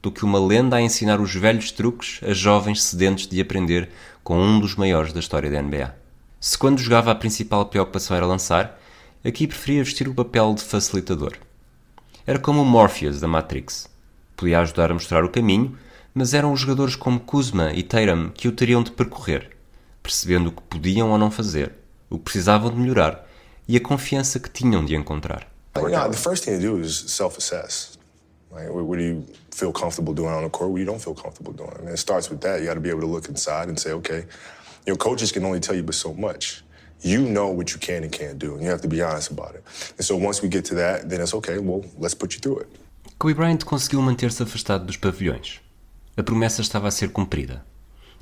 do 0.00 0.10
que 0.10 0.24
uma 0.24 0.38
lenda 0.38 0.76
a 0.76 0.82
ensinar 0.82 1.20
os 1.20 1.34
velhos 1.34 1.70
truques 1.70 2.20
a 2.22 2.32
jovens 2.32 2.82
sedentes 2.82 3.26
de 3.26 3.40
aprender 3.40 3.88
com 4.22 4.40
um 4.40 4.58
dos 4.58 4.74
maiores 4.76 5.12
da 5.12 5.20
história 5.20 5.50
da 5.50 5.60
NBA. 5.62 5.99
Se 6.40 6.56
quando 6.56 6.80
jogava 6.80 7.10
a 7.10 7.14
principal 7.14 7.66
preocupação 7.66 8.16
era 8.16 8.24
lançar, 8.24 8.80
aqui 9.22 9.46
preferia 9.46 9.84
vestir 9.84 10.08
o 10.08 10.14
papel 10.14 10.54
de 10.54 10.62
facilitador. 10.62 11.34
Era 12.26 12.38
como 12.38 12.62
o 12.62 12.64
Morpheus 12.64 13.20
da 13.20 13.28
Matrix. 13.28 13.86
Podia 14.34 14.60
ajudar 14.60 14.90
a 14.90 14.94
mostrar 14.94 15.22
o 15.22 15.28
caminho, 15.28 15.78
mas 16.14 16.32
eram 16.32 16.50
os 16.50 16.60
jogadores 16.60 16.96
como 16.96 17.20
Kuzma 17.20 17.74
e 17.74 17.82
Tatum 17.82 18.30
que 18.30 18.48
o 18.48 18.52
teriam 18.52 18.82
de 18.82 18.90
percorrer, 18.90 19.50
percebendo 20.02 20.48
o 20.48 20.52
que 20.52 20.62
podiam 20.62 21.10
ou 21.10 21.18
não 21.18 21.30
fazer, 21.30 21.74
o 22.08 22.16
que 22.16 22.24
precisavam 22.24 22.70
de 22.70 22.76
melhorar 22.76 23.28
e 23.68 23.76
a 23.76 23.80
confiança 23.80 24.40
que 24.40 24.48
tinham 24.48 24.82
de 24.82 24.94
encontrar. 24.94 25.46
Know, 25.76 26.10
the 26.10 26.16
first 26.16 26.44
thing 26.44 26.58
to 26.58 26.62
do 26.62 26.80
is 26.80 27.04
self-assess. 27.08 27.98
Like, 28.50 28.70
what 28.70 28.98
do 28.98 29.04
you 29.04 29.24
feel 29.52 29.72
comfortable 29.72 30.14
doing 30.14 30.32
on 30.32 30.42
the 30.42 30.48
court? 30.48 30.70
What 30.70 30.80
you 30.80 30.86
don't 30.86 31.00
feel 31.00 31.14
comfortable 31.14 31.52
doing? 31.52 31.76
And 31.80 31.90
it 31.90 31.98
starts 31.98 32.30
with 32.30 32.40
that. 32.40 32.60
You 32.60 32.66
got 32.66 32.74
to 32.74 32.80
be 32.80 32.88
able 32.88 33.02
to 33.02 33.06
look 33.06 33.28
inside 33.28 33.68
and 33.68 33.78
say, 33.78 33.92
okay, 33.92 34.24
you 34.86 34.92
know, 34.92 34.96
coaches 34.96 35.32
can 35.32 35.44
only 35.44 35.60
tell 35.60 35.76
you 35.76 35.82
but 35.82 35.94
so 35.94 36.12
much. 36.12 36.62
you 37.02 37.22
know 37.22 37.48
what 37.48 37.72
you 37.72 37.78
can 37.78 38.02
and 38.02 38.10
can't 38.10 38.38
do, 38.38 38.54
and 38.54 38.62
you 38.62 38.70
have 38.70 38.82
to 38.82 38.88
be 38.88 39.02
honest 39.02 39.30
about 39.30 39.54
it. 39.54 39.62
And 39.98 40.04
so 40.04 40.16
once 40.16 40.42
we 40.42 40.48
get 40.48 40.64
to 40.66 40.74
that, 40.74 41.08
then 41.08 41.20
it's 41.20 41.34
okay. 41.34 41.58
Well, 41.58 41.84
let's 41.98 42.14
put 42.14 42.34
you 42.34 42.40
through 42.40 42.60
it. 42.60 42.68
Kobe 43.18 43.34
Bryant 43.34 43.64
conseguiu 43.64 44.00
manter-se 44.02 44.42
afastado 44.42 44.86
dos 44.86 44.96
pavilhões. 44.96 45.60
A 46.16 46.22
promessa 46.22 46.62
estava 46.62 46.88
a 46.88 46.90
ser 46.90 47.10
cumprida. 47.10 47.64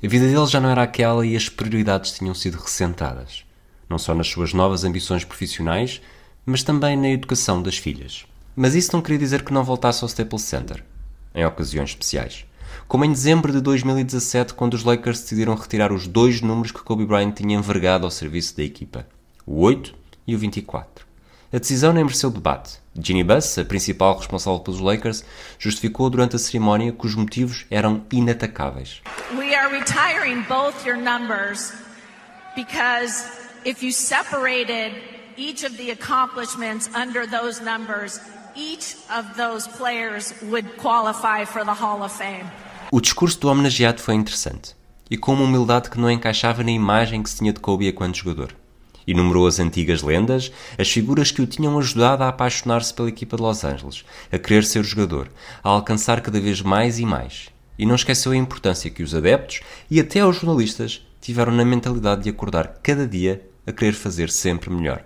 A 0.03 0.07
vida 0.07 0.25
dele 0.25 0.45
já 0.45 0.59
não 0.59 0.69
era 0.69 0.83
aquela 0.83 1.25
e 1.25 1.35
as 1.35 1.49
prioridades 1.49 2.11
tinham 2.11 2.33
sido 2.33 2.57
ressentadas, 2.57 3.43
não 3.89 3.97
só 3.97 4.13
nas 4.13 4.27
suas 4.27 4.53
novas 4.53 4.83
ambições 4.83 5.25
profissionais, 5.25 6.01
mas 6.45 6.63
também 6.63 6.95
na 6.95 7.09
educação 7.09 7.61
das 7.61 7.77
filhas. 7.77 8.25
Mas 8.55 8.75
isso 8.75 8.91
não 8.93 9.01
queria 9.01 9.19
dizer 9.19 9.43
que 9.43 9.53
não 9.53 9.63
voltasse 9.63 10.03
ao 10.03 10.07
Staples 10.07 10.43
Center, 10.43 10.83
em 11.35 11.45
ocasiões 11.45 11.89
especiais. 11.89 12.45
Como 12.89 13.05
em 13.05 13.11
dezembro 13.11 13.51
de 13.51 13.61
2017, 13.61 14.55
quando 14.55 14.73
os 14.73 14.83
Lakers 14.83 15.21
decidiram 15.21 15.53
retirar 15.53 15.93
os 15.93 16.07
dois 16.07 16.41
números 16.41 16.71
que 16.71 16.81
Kobe 16.81 17.05
Bryant 17.05 17.33
tinha 17.33 17.55
envergado 17.55 18.03
ao 18.03 18.09
serviço 18.09 18.57
da 18.57 18.63
equipa, 18.63 19.05
o 19.45 19.61
8 19.61 19.93
e 20.25 20.33
o 20.33 20.39
24. 20.39 21.05
A 21.53 21.59
decisão 21.59 21.93
nem 21.93 22.03
mereceu 22.03 22.31
debate. 22.31 22.79
Ginny 22.99 23.23
Buss, 23.23 23.59
a 23.59 23.63
principal 23.63 24.17
responsável 24.17 24.59
pelos 24.61 24.79
Lakers, 24.79 25.23
justificou 25.59 26.09
durante 26.09 26.35
a 26.35 26.39
cerimónia 26.39 26.91
que 26.91 27.05
os 27.05 27.13
motivos 27.13 27.67
eram 27.69 28.01
inatacáveis. 28.11 29.03
We 29.37 29.53
are 29.53 29.71
retiring 29.71 30.41
both 30.49 30.83
your 30.83 30.97
numbers 30.97 31.71
because 32.55 33.23
if 33.65 33.83
you 33.83 33.91
separated 33.91 34.95
each 35.37 35.63
of 35.63 35.77
the 35.77 35.91
accomplishments 35.91 36.89
under 36.95 37.29
those 37.29 37.63
numbers, 37.63 38.19
each 38.55 38.97
of 39.15 39.37
those 39.37 39.67
players 39.77 40.33
would 40.49 40.67
qualify 40.77 41.45
for 41.45 41.63
the 41.63 41.79
Hall 41.79 42.01
of 42.01 42.11
Fame. 42.11 42.49
O 42.91 42.99
discurso 42.99 43.39
do 43.39 43.49
homenageado 43.49 44.01
foi 44.01 44.15
interessante 44.15 44.75
e 45.11 45.15
com 45.15 45.33
uma 45.33 45.43
humildade 45.43 45.91
que 45.91 45.99
não 45.99 46.09
encaixava 46.09 46.63
na 46.63 46.71
imagem 46.71 47.21
que 47.21 47.29
se 47.29 47.37
tinha 47.37 47.53
de 47.53 47.59
Kobe 47.59 47.87
enquanto 47.87 48.17
jogador. 48.17 48.55
Enumerou 49.05 49.45
as 49.45 49.59
antigas 49.59 50.01
lendas, 50.01 50.51
as 50.75 50.89
figuras 50.89 51.29
que 51.31 51.39
o 51.39 51.45
tinham 51.45 51.77
ajudado 51.77 52.23
a 52.23 52.29
apaixonar-se 52.29 52.91
pela 52.91 53.09
equipa 53.09 53.37
de 53.37 53.43
Los 53.43 53.63
Angeles, 53.63 54.03
a 54.31 54.39
querer 54.39 54.63
ser 54.63 54.83
jogador, 54.83 55.29
a 55.63 55.69
alcançar 55.69 56.19
cada 56.21 56.39
vez 56.39 56.63
mais 56.63 56.97
e 56.97 57.05
mais. 57.05 57.49
E 57.77 57.85
não 57.85 57.93
esqueceu 57.93 58.31
a 58.31 58.35
importância 58.35 58.89
que 58.89 59.03
os 59.03 59.13
adeptos 59.13 59.61
e 59.89 59.99
até 59.99 60.25
os 60.25 60.37
jornalistas 60.37 61.05
tiveram 61.21 61.51
na 61.51 61.63
mentalidade 61.63 62.23
de 62.23 62.29
acordar 62.29 62.79
cada 62.81 63.07
dia 63.07 63.47
a 63.67 63.71
querer 63.71 63.93
fazer 63.93 64.31
sempre 64.31 64.71
melhor. 64.71 65.03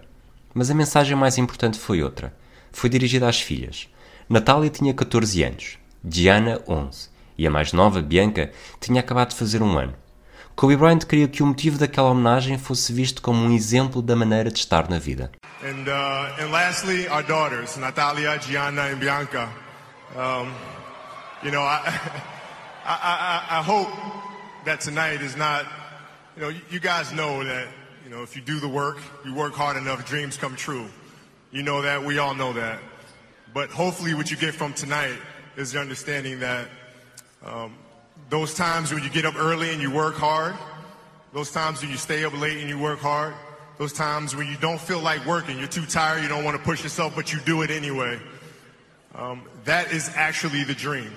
Mas 0.54 0.72
a 0.72 0.74
mensagem 0.74 1.18
mais 1.18 1.38
importante 1.38 1.78
foi 1.78 2.02
outra. 2.02 2.34
Foi 2.72 2.90
dirigida 2.90 3.28
às 3.28 3.42
filhas. 3.42 3.90
Natália 4.30 4.70
tinha 4.70 4.94
14 4.94 5.44
anos, 5.44 5.78
Diana 6.02 6.62
11 6.66 7.13
e 7.38 7.48
a 7.48 7.50
mais 7.50 7.74
nova, 7.74 8.02
Bianca, 8.02 8.52
tinha 8.80 9.00
acabado 9.00 9.30
de 9.30 9.36
fazer 9.36 9.62
um 9.62 9.78
ano. 9.78 9.94
Kobe 10.56 10.78
Bryant 10.78 11.00
queria 11.00 11.28
que 11.28 11.42
o 11.42 11.48
motivo 11.48 11.80
daquela 11.80 12.10
homenagem 12.10 12.60
fosse 12.60 12.94
visto 12.94 13.22
como 13.22 13.44
um 13.44 13.52
exemplo 13.52 14.02
da 14.02 14.16
maneira 14.16 14.52
de 14.52 14.60
estar 14.60 14.88
na 14.88 15.00
vida. 15.00 15.32
And, 15.64 15.88
uh, 15.88 16.42
and 16.42 16.52
lastly, 16.52 17.08
our 17.08 17.24
daughters, 17.24 17.76
Natalia, 17.78 18.38
Gianna, 18.38 18.84
and 18.84 19.00
Bianca. 19.00 19.50
Um, 20.16 20.54
you 21.42 21.52
know, 21.52 21.62
I, 21.64 21.82
I, 22.86 23.48
I, 23.50 23.60
I 23.60 23.64
hope 23.64 23.90
that 24.66 24.82
tonight 24.82 25.22
is 25.22 25.36
not, 25.36 25.66
you 26.36 26.44
know, 26.44 26.52
you 26.70 26.80
guys 26.80 27.12
know 27.12 27.44
that, 27.44 27.68
you 28.04 28.12
know, 28.12 28.22
if 28.22 28.36
you 28.36 28.42
do 28.42 28.60
the 28.60 28.68
work, 28.68 29.00
you 29.26 29.34
work 29.34 29.54
hard 29.54 29.76
enough, 29.78 30.06
dreams 30.06 30.38
come 30.38 30.56
true. 30.56 30.86
You 31.52 31.64
know 31.64 31.82
that, 31.82 32.04
we 32.04 32.20
all 32.20 32.36
know 32.36 32.54
that. 32.54 32.80
But 33.54 33.70
hopefully 33.70 34.14
what 34.14 34.30
you 34.30 34.38
get 34.38 34.54
from 34.54 34.74
tonight 34.74 35.18
is 35.56 35.72
the 35.72 35.80
understanding 35.80 36.40
that 36.40 36.68
um, 37.46 37.76
those 38.30 38.54
times 38.54 38.94
when 38.94 39.04
you 39.04 39.10
get 39.10 39.26
up 39.26 39.36
early 39.36 39.72
and 39.72 39.82
you 39.82 39.92
work 39.92 40.16
hard, 40.16 40.56
those 41.34 41.52
times 41.52 41.82
when 41.82 41.92
you 41.92 41.98
stay 41.98 42.24
up 42.24 42.40
late 42.40 42.58
and 42.58 42.70
you 42.70 42.80
work 42.80 43.00
hard, 43.00 43.34
those 43.78 43.94
times 43.94 44.36
when 44.36 44.48
you 44.48 44.58
don't 44.58 44.80
feel 44.80 45.00
like 45.00 45.26
working, 45.26 45.58
you're 45.58 45.68
too 45.68 45.86
tired, 45.86 46.22
you 46.22 46.30
don't 46.30 46.44
want 46.44 46.56
to 46.56 46.64
push 46.64 46.84
yourself, 46.84 47.16
but 47.16 47.34
you 47.34 47.40
do 47.42 47.64
it 47.64 47.72
anyway. 47.72 48.20
Um, 49.16 49.44
that 49.66 49.92
is 49.92 50.12
actually 50.16 50.64
the 50.64 50.74
dream. 50.76 51.12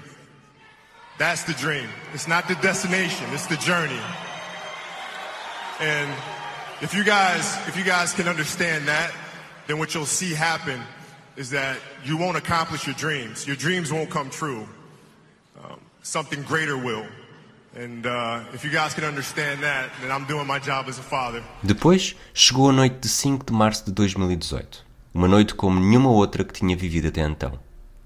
That's 1.18 1.44
the 1.44 1.52
dream. 1.54 1.88
It's 2.12 2.28
not 2.28 2.48
the 2.48 2.54
destination, 2.56 3.26
it's 3.32 3.46
the 3.46 3.56
journey. 3.56 4.00
And 5.80 6.10
if 6.80 6.94
you 6.94 7.04
guys, 7.04 7.56
if 7.68 7.76
you 7.76 7.84
guys 7.84 8.12
can 8.12 8.28
understand 8.28 8.88
that, 8.88 9.12
then 9.66 9.78
what 9.78 9.94
you'll 9.94 10.06
see 10.06 10.32
happen 10.32 10.80
is 11.36 11.50
that 11.50 11.78
you 12.04 12.16
won't 12.16 12.36
accomplish 12.36 12.86
your 12.86 12.94
dreams. 12.96 13.46
Your 13.46 13.56
dreams 13.56 13.92
won't 13.92 14.10
come 14.10 14.30
true. 14.30 14.66
Something 16.06 16.42
greater 16.42 16.76
will. 16.76 17.04
And 17.74 18.06
if 18.54 18.64
you 18.64 18.70
guys 18.70 18.94
can 18.94 19.02
understand 19.02 19.58
that, 19.62 19.90
then 20.00 20.12
I'm 20.12 20.24
doing 20.24 20.46
my 20.46 20.60
job 20.60 20.88
as 20.88 21.00
a 21.00 21.02
father. 21.02 21.42
Depois 21.64 22.14
chegou 22.32 22.70
a 22.70 22.72
noite 22.72 22.98
de 23.00 23.08
5 23.08 23.44
de 23.44 23.52
março 23.52 23.84
de 23.86 23.90
2018. 23.90 24.86
Uma 25.12 25.26
noite 25.26 25.56
como 25.56 25.80
nenhuma 25.80 26.08
outra 26.08 26.44
que 26.44 26.52
tinha 26.52 26.76
vivido 26.76 27.08
até 27.08 27.22
então. 27.22 27.58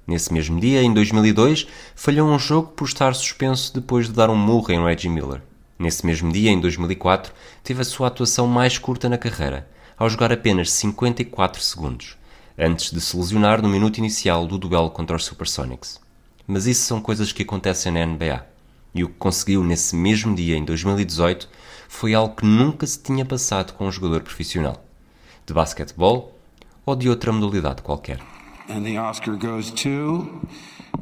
Nesse 0.07 0.33
mesmo 0.33 0.59
dia, 0.59 0.83
em 0.83 0.95
2002, 0.95 1.67
falhou 1.95 2.27
um 2.27 2.39
jogo 2.39 2.69
por 2.69 2.89
estar 2.89 3.15
suspenso 3.15 3.75
depois 3.75 4.07
de 4.07 4.15
dar 4.15 4.31
um 4.31 4.35
murro 4.35 4.73
em 4.73 4.83
Reggie 4.83 5.11
Miller. 5.11 5.43
Nesse 5.79 6.07
mesmo 6.07 6.33
dia, 6.33 6.51
em 6.51 6.59
2004, 6.59 7.35
teve 7.63 7.83
a 7.83 7.85
sua 7.85 8.07
atuação 8.07 8.47
mais 8.47 8.79
curta 8.79 9.11
na 9.11 9.19
carreira, 9.19 9.69
ao 9.99 10.09
jogar 10.09 10.33
apenas 10.33 10.73
54 10.73 11.61
segundos, 11.61 12.17
antes 12.59 12.93
de 12.93 13.01
se 13.01 13.15
lesionar 13.15 13.61
no 13.61 13.69
minuto 13.69 13.99
inicial 13.99 14.47
do 14.47 14.57
duelo 14.57 14.91
contra 14.91 15.17
os 15.17 15.27
Supersonics. 15.27 16.01
Mas 16.47 16.67
isso 16.67 16.87
são 16.87 17.01
coisas 17.01 17.33
que 17.33 17.43
acontecem 17.43 17.93
na 17.93 18.05
NBA. 18.05 18.45
E 18.95 19.05
o 19.05 19.09
que 19.09 19.15
conseguiu 19.15 19.63
nesse 19.63 19.95
mesmo 19.95 20.35
dia, 20.35 20.57
em 20.57 20.65
2018, 20.65 21.49
foi 21.89 22.15
algo 22.15 22.37
que 22.37 22.45
nunca 22.45 22.87
se 22.87 23.01
tinha 23.03 23.25
passado 23.25 23.73
com 23.75 23.87
um 23.87 23.93
jogador 23.93 24.23
profissional, 24.23 24.85
de 25.47 25.55
basquetebol 25.55 26.37
ou 26.85 26.97
de 26.97 27.09
outra 27.09 27.33
modalidade 27.33 27.83
qualquer. 27.83 28.21
And 28.69 28.83
the 28.85 28.99
Oscar 28.99 29.37
goes 29.37 29.71
to. 29.71 30.41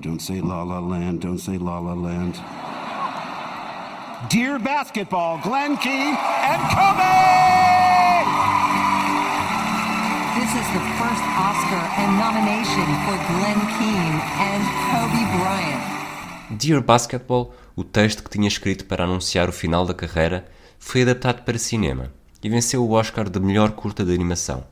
Don't 0.01 0.23
say 0.23 0.41
La 0.41 0.63
La 0.63 0.81
Land, 0.81 1.21
don't 1.21 1.41
say 1.41 1.59
La 1.59 1.79
La 1.79 1.95
Land. 1.95 2.35
Dear 4.29 4.59
Basketball, 4.59 5.39
Glenn 5.39 5.77
Key 5.77 5.89
and 5.89 6.61
Kobe! 6.71 8.58
This 10.49 10.63
is 10.63 10.73
the 10.73 10.81
first 10.97 11.25
Oscar 11.37 11.83
and 12.01 12.17
nomination 12.17 12.87
for 13.05 13.17
Glenn 13.29 13.61
Keane 13.77 14.19
and 14.41 14.63
Kobe 14.89 15.23
Bryant. 15.37 16.59
Dear 16.59 16.81
Basketball, 16.81 17.53
o 17.77 17.85
texto 17.85 18.23
que 18.23 18.31
tinha 18.31 18.49
escrito 18.49 18.87
para 18.87 19.05
anunciar 19.05 19.51
o 19.51 19.53
final 19.53 19.85
da 19.85 19.93
carreira, 19.93 20.49
foi 20.79 21.03
adaptado 21.03 21.45
para 21.45 21.59
cinema 21.59 22.11
e 22.43 22.49
venceu 22.49 22.83
o 22.83 22.93
Oscar 22.93 23.29
de 23.29 23.39
melhor 23.39 23.73
curta 23.73 24.07
de 24.07 24.15
animação. 24.15 24.65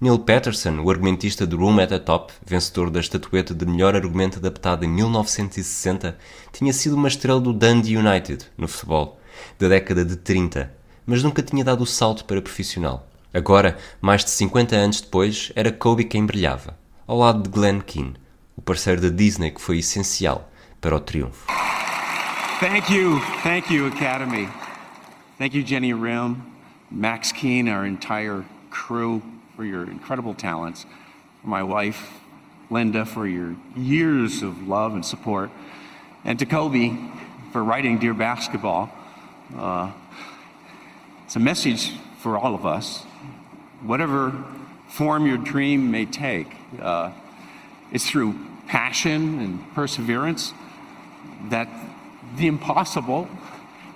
Neil 0.00 0.18
Patterson, 0.18 0.80
o 0.80 0.90
argumentista 0.90 1.46
de 1.46 1.54
Room 1.54 1.78
at 1.78 1.90
the 1.90 2.00
Top, 2.00 2.32
vencedor 2.44 2.90
da 2.90 2.98
estatueta 2.98 3.54
de 3.54 3.64
melhor 3.64 3.94
argumento 3.94 4.40
adaptado 4.40 4.84
em 4.84 4.88
1960, 4.88 6.18
tinha 6.52 6.72
sido 6.72 6.96
uma 6.96 7.06
estrela 7.06 7.40
do 7.40 7.52
Dundee 7.52 7.96
United, 7.96 8.44
no 8.58 8.66
futebol, 8.66 9.20
da 9.56 9.68
década 9.68 10.04
de 10.04 10.16
30, 10.16 10.74
mas 11.06 11.22
nunca 11.22 11.44
tinha 11.44 11.62
dado 11.62 11.82
o 11.82 11.86
salto 11.86 12.24
para 12.24 12.42
profissional. 12.42 13.06
Agora, 13.36 13.76
mais 14.00 14.24
de 14.24 14.30
50 14.30 14.74
anos 14.74 15.00
depois, 15.00 15.52
era 15.54 15.70
Kobe 15.70 16.04
quem 16.04 16.24
brilhava, 16.24 16.78
ao 17.06 17.18
lado 17.18 17.42
de 17.42 17.50
Glenn 17.50 17.80
Keane, 17.80 18.14
o 18.56 18.62
parceiro 18.62 19.00
da 19.00 19.08
Disney 19.08 19.50
que 19.50 19.60
foi 19.60 19.78
essencial 19.78 20.50
para 20.80 20.96
o 20.96 21.00
triunfo. 21.00 21.46
Thank 22.60 22.92
you, 22.92 23.20
thank 23.42 23.72
you, 23.72 23.86
Academy. 23.86 24.48
Thank 25.38 25.56
you, 25.56 25.66
Jenny 25.66 25.92
Rim, 25.92 26.42
Max 26.90 27.30
Keane, 27.32 27.70
our 27.70 27.86
entire 27.86 28.42
crew. 28.70 29.20
for 29.56 29.64
your 29.64 29.90
incredible 29.90 30.34
talents, 30.34 30.84
my 31.42 31.62
wife, 31.62 32.20
Linda, 32.68 33.06
for 33.06 33.26
your 33.26 33.56
years 33.74 34.42
of 34.42 34.68
love 34.68 34.92
and 34.92 35.04
support, 35.04 35.50
and 36.24 36.38
to 36.38 36.44
Kobe 36.44 36.94
for 37.52 37.64
writing 37.64 37.98
Dear 37.98 38.12
Basketball. 38.12 38.90
Uh, 39.56 39.92
it's 41.24 41.36
a 41.36 41.40
message 41.40 41.92
for 42.18 42.36
all 42.36 42.54
of 42.54 42.66
us. 42.66 43.02
Whatever 43.86 44.32
form 44.88 45.26
your 45.26 45.36
dream 45.38 45.90
may 45.90 46.06
take, 46.06 46.48
uh, 46.80 47.12
it's 47.92 48.08
through 48.08 48.34
passion 48.66 49.38
and 49.38 49.74
perseverance 49.74 50.52
that 51.50 51.68
the 52.36 52.48
impossible 52.48 53.28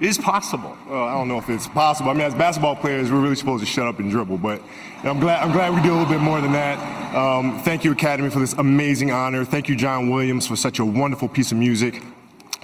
is 0.01 0.17
possible. 0.17 0.77
Well, 0.89 1.05
I 1.05 1.13
don't 1.13 1.29
know 1.29 1.39
if 1.39 1.51
it's 1.51 1.69
possible. 1.69 2.11
I 2.11 2.15
mean, 2.15 2.23
as 2.23 2.35
basketball 2.35 2.77
players, 2.77 3.11
we're 3.11 3.21
really 3.21 3.35
supposed 3.35 3.65
to 3.65 3.71
shut 3.71 3.87
up 3.87 3.99
and 3.99 4.11
dribble. 4.11 4.39
But 4.39 4.63
I'm 5.03 5.21
glad 5.21 5.43
I'm 5.43 5.53
glad 5.53 5.75
we 5.75 5.83
do 5.83 5.93
a 5.93 5.97
little 5.97 6.09
bit 6.09 6.21
more 6.21 6.41
than 6.41 6.53
that. 6.53 6.79
Um, 7.15 7.61
thank 7.63 7.85
you, 7.85 7.93
Academy, 7.93 8.31
for 8.31 8.39
this 8.39 8.55
amazing 8.55 9.11
honor. 9.11 9.45
Thank 9.45 9.69
you, 9.69 9.77
John 9.77 10.09
Williams, 10.09 10.47
for 10.47 10.57
such 10.57 10.79
a 10.79 10.85
wonderful 10.85 11.29
piece 11.29 11.53
of 11.53 11.59
music. 11.59 12.03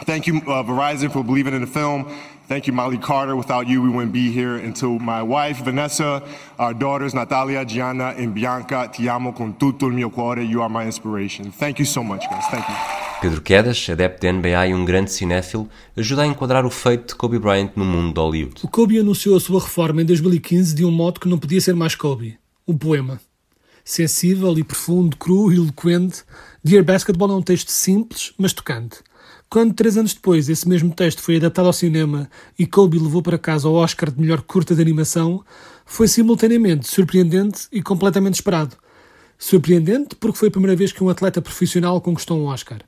Thank 0.04 0.26
you, 0.26 0.36
uh, 0.36 0.62
Verizon, 0.62 1.12
for 1.12 1.24
believing 1.24 1.54
in 1.54 1.62
the 1.62 1.66
film. 1.66 2.16
Thank 2.48 2.68
you, 2.68 2.72
Molly 2.72 2.98
Carter. 2.98 3.34
Without 3.34 3.66
you, 3.66 3.82
we 3.82 3.88
wouldn't 3.88 4.12
be 4.12 4.30
here. 4.30 4.54
And 4.54 4.74
to 4.76 4.98
my 5.00 5.20
wife, 5.20 5.64
Vanessa, 5.64 6.22
our 6.58 6.72
daughters, 6.72 7.12
Natalia, 7.12 7.64
Gianna, 7.64 8.14
and 8.16 8.32
Bianca, 8.32 8.86
ti 8.86 9.08
amo 9.08 9.32
con 9.32 9.56
tutto 9.56 9.86
il 9.86 9.92
mio 9.92 10.10
cuore. 10.10 10.44
You 10.44 10.62
are 10.62 10.70
my 10.70 10.84
inspiration. 10.84 11.50
Thank 11.50 11.80
you 11.80 11.86
so 11.86 12.04
much, 12.04 12.24
guys. 12.30 12.46
Thank 12.48 12.68
you. 12.68 12.74
Pedro 13.20 13.40
Quedas, 13.40 13.88
adepto 13.90 14.26
da 14.26 14.32
NBA 14.32 14.68
e 14.68 14.74
um 14.74 14.84
grande 14.84 15.10
cinéfilo, 15.10 15.68
ajuda 15.96 16.22
a 16.22 16.26
enquadrar 16.26 16.64
o 16.64 16.70
feito 16.70 17.08
de 17.08 17.14
Kobe 17.16 17.38
Bryant 17.38 17.72
no 17.74 17.84
mundo 17.84 18.12
de 18.14 18.20
Hollywood. 18.20 18.60
O 18.62 18.68
Kobe 18.68 18.98
anunciou 18.98 19.36
a 19.36 19.40
sua 19.40 19.58
reforma 19.58 20.02
em 20.02 20.04
2015 20.04 20.74
de 20.74 20.84
um 20.84 20.90
modo 20.92 21.18
que 21.18 21.28
não 21.28 21.38
podia 21.38 21.60
ser 21.60 21.74
mais 21.74 21.96
Kobe. 21.96 22.38
Um 22.68 22.76
poema. 22.76 23.18
Sensível 23.88 24.58
e 24.58 24.64
profundo, 24.64 25.16
cru 25.16 25.52
e 25.52 25.54
eloquente, 25.54 26.24
Dear 26.62 26.82
Basketball 26.82 27.30
é 27.30 27.34
um 27.36 27.40
texto 27.40 27.68
simples, 27.68 28.32
mas 28.36 28.52
tocante. 28.52 28.96
Quando, 29.48 29.74
três 29.74 29.96
anos 29.96 30.12
depois, 30.12 30.48
esse 30.48 30.68
mesmo 30.68 30.92
texto 30.92 31.22
foi 31.22 31.36
adaptado 31.36 31.66
ao 31.66 31.72
cinema 31.72 32.28
e 32.58 32.66
Kobe 32.66 32.98
levou 32.98 33.22
para 33.22 33.38
casa 33.38 33.68
o 33.68 33.74
Oscar 33.74 34.10
de 34.10 34.20
melhor 34.20 34.42
curta 34.42 34.74
de 34.74 34.82
animação, 34.82 35.44
foi 35.84 36.08
simultaneamente 36.08 36.88
surpreendente 36.88 37.68
e 37.70 37.80
completamente 37.80 38.34
esperado. 38.34 38.76
Surpreendente 39.38 40.16
porque 40.16 40.36
foi 40.36 40.48
a 40.48 40.50
primeira 40.50 40.74
vez 40.74 40.90
que 40.90 41.04
um 41.04 41.08
atleta 41.08 41.40
profissional 41.40 42.00
conquistou 42.00 42.40
um 42.40 42.46
Oscar. 42.46 42.80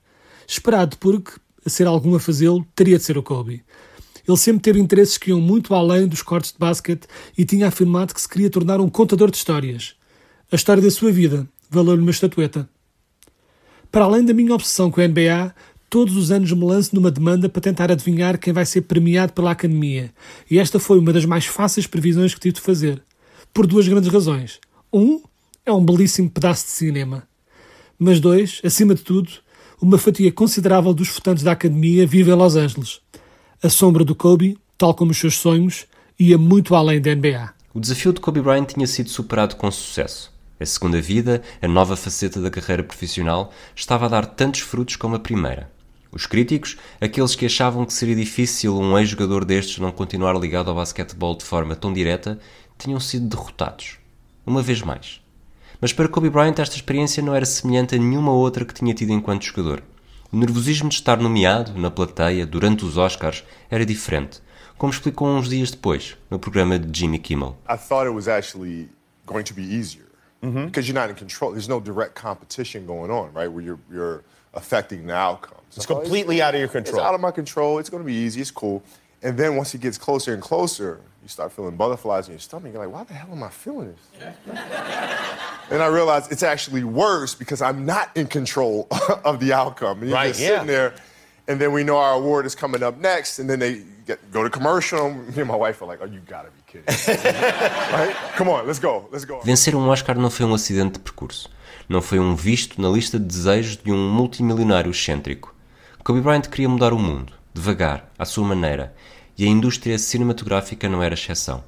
Esperado 0.49 0.99
porque, 0.99 1.31
a 1.65 1.71
ser 1.71 1.87
algum 1.87 2.17
a 2.17 2.21
fazê-lo, 2.21 2.67
teria 2.75 2.99
de 2.99 3.05
ser 3.05 3.17
o 3.17 3.23
Kobe. 3.23 3.63
Ele 4.27 4.37
sempre 4.37 4.63
teve 4.63 4.81
interesses 4.81 5.17
que 5.17 5.31
iam 5.31 5.41
muito 5.41 5.73
além 5.77 6.09
dos 6.09 6.23
cortes 6.23 6.51
de 6.51 6.59
basquete 6.59 7.07
e 7.39 7.45
tinha 7.45 7.69
afirmado 7.69 8.13
que 8.13 8.21
se 8.21 8.29
queria 8.29 8.51
tornar 8.51 8.81
um 8.81 8.89
contador 8.89 9.31
de 9.31 9.37
histórias. 9.37 9.97
A 10.51 10.57
história 10.57 10.83
da 10.83 10.91
sua 10.91 11.13
vida 11.13 11.47
valeu-lhe 11.69 12.01
uma 12.01 12.11
estatueta. 12.11 12.67
Para 13.93 14.07
além 14.07 14.25
da 14.25 14.33
minha 14.33 14.55
obsessão 14.55 14.91
com 14.91 14.99
a 14.99 15.07
NBA, 15.07 15.55
todos 15.91 16.17
os 16.17 16.31
anos 16.31 16.51
me 16.53 16.65
lanço 16.65 16.95
numa 16.95 17.11
demanda 17.11 17.51
para 17.51 17.61
tentar 17.61 17.93
adivinhar 17.93 18.39
quem 18.39 18.51
vai 18.51 18.65
ser 18.65 18.81
premiado 18.83 19.35
pela 19.35 19.51
Academia. 19.51 20.11
E 20.51 20.59
esta 20.59 20.79
foi 20.79 20.99
uma 20.99 21.13
das 21.13 21.27
mais 21.27 21.45
fáceis 21.45 21.87
previsões 21.87 22.33
que 22.33 22.41
tive 22.41 22.55
de 22.55 22.61
fazer. 22.63 23.03
Por 23.53 23.67
duas 23.67 23.87
grandes 23.87 24.11
razões. 24.11 24.59
Um, 24.91 25.21
é 25.67 25.73
um 25.73 25.85
belíssimo 25.85 26.31
pedaço 26.31 26.65
de 26.65 26.71
cinema. 26.71 27.25
Mas 27.99 28.19
dois, 28.19 28.63
acima 28.65 28.95
de 28.95 29.03
tudo, 29.03 29.31
uma 29.83 29.99
fatia 29.99 30.33
considerável 30.33 30.95
dos 30.95 31.11
votantes 31.11 31.45
da 31.45 31.53
Academia 31.53 32.07
vive 32.07 32.31
em 32.31 32.35
Los 32.35 32.57
Angeles. 32.57 33.03
A 33.63 33.69
sombra 33.69 34.03
do 34.03 34.15
Kobe, 34.15 34.57
tal 34.79 34.95
como 34.95 35.11
os 35.11 35.19
seus 35.19 35.37
sonhos, 35.37 35.85
ia 36.19 36.39
muito 36.39 36.75
além 36.75 37.03
da 37.03 37.15
NBA. 37.15 37.53
O 37.75 37.81
desafio 37.81 38.15
de 38.15 38.21
Kobe 38.21 38.41
Bryant 38.41 38.65
tinha 38.65 38.87
sido 38.87 39.11
superado 39.11 39.55
com 39.57 39.71
sucesso. 39.71 40.38
A 40.61 40.67
segunda 40.67 41.01
vida, 41.01 41.41
a 41.63 41.69
nova 41.69 41.97
faceta 41.97 42.41
da 42.41 42.51
carreira 42.51 42.83
profissional, 42.83 43.53
estava 43.77 44.07
a 44.07 44.09
dar 44.09 44.27
tantos 44.27 44.61
frutos 44.61 44.97
como 44.97 45.15
a 45.15 45.21
primeira. 45.21 45.71
Os 46.11 46.27
críticos, 46.27 46.77
aqueles 47.01 47.37
que 47.37 47.47
achavam 47.47 47.85
que 47.85 47.93
seria 47.93 48.17
difícil 48.17 48.77
um 48.77 48.99
ex-jogador 48.99 49.45
destes 49.45 49.79
não 49.79 49.93
continuar 49.93 50.37
ligado 50.37 50.69
ao 50.69 50.75
basquetebol 50.75 51.37
de 51.37 51.45
forma 51.45 51.77
tão 51.77 51.93
direta, 51.93 52.41
tinham 52.77 52.99
sido 52.99 53.29
derrotados. 53.29 53.99
Uma 54.45 54.61
vez 54.61 54.83
mais. 54.83 55.21
Mas 55.81 55.93
para 55.93 56.09
Kobe 56.09 56.29
Bryant 56.29 56.59
esta 56.59 56.75
experiência 56.75 57.23
não 57.23 57.37
era 57.37 57.47
semelhante 57.47 57.95
a 57.95 57.99
nenhuma 57.99 58.33
outra 58.33 58.65
que 58.65 58.75
tinha 58.75 58.95
tido 58.95 59.13
enquanto 59.13 59.45
jogador. 59.45 59.81
O 60.33 60.37
nervosismo 60.37 60.89
de 60.89 60.97
estar 60.97 61.19
nomeado, 61.19 61.79
na 61.79 61.91
plateia, 61.91 62.45
durante 62.45 62.85
os 62.85 62.97
Oscars, 62.97 63.45
era 63.71 63.87
diferente, 63.87 64.41
como 64.77 64.93
explicou 64.93 65.29
uns 65.29 65.49
dias 65.49 65.71
depois, 65.71 66.17
no 66.29 66.39
programa 66.39 66.81
de 66.81 66.99
Jimmy 66.99 67.21
Kimmel. 67.21 67.57
I 67.71 67.77
thought 67.77 68.09
it 68.09 68.15
was 68.15 68.27
actually 68.27 68.89
going 69.25 69.45
to 69.45 69.55
be 69.55 69.63
easier 69.63 70.08
Mm-hmm. 70.43 70.67
because 70.67 70.87
you're 70.87 70.95
not 70.95 71.11
in 71.11 71.17
control. 71.17 71.51
There's 71.51 71.69
no 71.69 71.81
direct 71.81 72.15
competition 72.15 72.87
going 72.87 73.11
on, 73.11 73.33
right? 73.33 73.49
Where 73.49 73.63
you're 73.63 73.79
you're 73.91 74.23
affecting 74.55 75.07
the 75.07 75.15
outcomes. 75.15 75.61
It's 75.77 75.85
completely 75.87 76.41
out 76.41 76.55
of 76.55 76.61
your 76.61 76.69
control. 76.69 76.97
It's 76.99 77.05
out 77.05 77.15
of 77.15 77.21
my 77.21 77.31
control. 77.33 77.79
It's 77.79 77.91
going 77.91 78.03
to 78.03 78.07
be 78.07 78.15
easy. 78.15 78.41
It's 78.41 78.51
cool. 78.51 78.83
And 79.23 79.37
then 79.37 79.57
once 79.57 79.75
it 79.75 79.81
gets 79.81 79.99
closer 79.99 80.33
and 80.33 80.41
closer, 80.43 81.01
you 81.23 81.29
start 81.29 81.51
feeling 81.53 81.77
butterflies 81.77 82.29
in 82.29 82.35
your 82.35 82.41
stomach. 82.41 82.73
You're 82.73 82.87
like, 82.87 82.95
why 82.95 83.03
the 83.05 83.15
hell 83.15 83.31
am 83.33 83.43
I 83.43 83.49
feeling 83.49 83.95
this? 84.17 84.35
and 85.71 85.83
I 85.83 85.87
realize 85.89 86.29
it's 86.31 86.43
actually 86.45 86.85
worse 86.85 87.35
because 87.35 87.61
I'm 87.61 87.85
not 87.85 88.17
in 88.17 88.27
control 88.29 88.87
of 89.25 89.41
the 89.41 89.53
outcome. 89.53 89.99
And 90.01 90.09
you're 90.09 90.17
Right, 90.17 90.29
just 90.29 90.41
yeah. 90.41 90.49
sitting 90.51 90.67
there, 90.69 90.95
and 91.49 91.61
then 91.61 91.73
we 91.73 91.83
know 91.83 91.99
our 91.99 92.15
award 92.15 92.47
is 92.47 92.55
coming 92.55 92.83
up 92.83 92.99
next, 92.99 93.39
and 93.41 93.51
then 93.51 93.59
they 93.59 93.83
get, 94.09 94.19
go 94.33 94.43
to 94.43 94.51
commercial. 94.51 95.11
Me 95.37 95.43
and 95.43 95.47
my 95.47 95.57
wife 95.57 95.83
are 95.83 95.87
like, 95.87 96.01
oh, 96.03 96.07
you 96.07 96.21
gotta 96.27 96.51
be 96.51 96.63
kidding. 96.67 96.87
right? 97.93 98.15
Come 98.37 98.49
on, 98.49 98.67
let's 98.67 98.81
go. 98.81 99.09
Let's 99.13 99.25
go. 99.25 99.41
Vencer 99.45 99.77
um 99.77 99.89
Oscar 99.89 100.19
não 100.19 100.31
foi 100.31 100.47
um 100.47 100.55
acidente 100.55 100.95
de 100.95 101.01
percurso. 101.01 101.49
Não 101.89 102.03
foi 102.03 102.19
um 102.19 102.35
visto 102.35 102.81
na 102.81 102.89
lista 102.89 103.19
de 103.19 103.27
desejos 103.27 103.77
de 103.77 103.93
um 103.93 104.11
multimilionário 104.11 104.91
excêntrico. 104.91 105.55
Kobe 106.03 106.21
Bryant 106.21 106.49
queria 106.49 106.69
mudar 106.69 106.93
o 106.93 106.99
mundo, 106.99 107.33
devagar, 107.53 108.11
à 108.19 108.25
sua 108.25 108.47
maneira, 108.47 108.95
e 109.37 109.45
a 109.45 109.49
indústria 109.49 109.99
cinematográfica 109.99 110.89
não 110.89 111.03
era 111.03 111.15
exceção. 111.15 111.63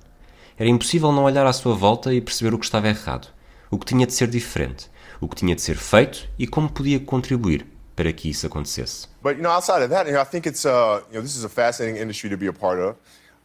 Era 0.59 0.69
impossível 0.69 1.13
não 1.13 1.25
olhar 1.25 1.47
à 1.47 1.53
sua 1.53 1.75
volta 1.75 2.13
e 2.13 2.21
perceber 2.21 2.55
o 2.55 2.59
que 2.59 2.65
estava 2.65 2.89
errado, 2.89 3.29
o 3.71 3.79
que 3.79 3.87
tinha 3.87 4.07
de 4.07 4.15
ser 4.15 4.29
diferente, 4.29 4.91
o 5.21 5.29
que 5.29 5.37
tinha 5.37 5.55
de 5.55 5.61
ser 5.63 5.77
feito 5.77 6.29
e 6.39 6.47
como 6.47 6.71
podia 6.71 6.99
contribuir 7.01 7.67
para 8.01 8.13
que 8.15 8.31
isso 8.31 8.47
acontecesse. 8.47 9.07
But 9.23 9.37
you 9.37 9.43
know, 9.43 9.51
outside 9.51 9.83
of 9.83 9.91
that, 9.91 10.07
you 10.07 10.13
know, 10.13 10.21
I 10.21 10.25
think 10.25 10.47
it's 10.47 10.65
uh, 10.65 11.03
you 11.11 11.17
know, 11.17 11.21
this 11.21 11.37
is 11.37 11.45
a 11.45 11.49
fascinating 11.49 12.01
industry 12.01 12.31
to 12.31 12.37
be 12.37 12.47
a 12.47 12.53
part 12.53 12.79
of. 12.79 12.97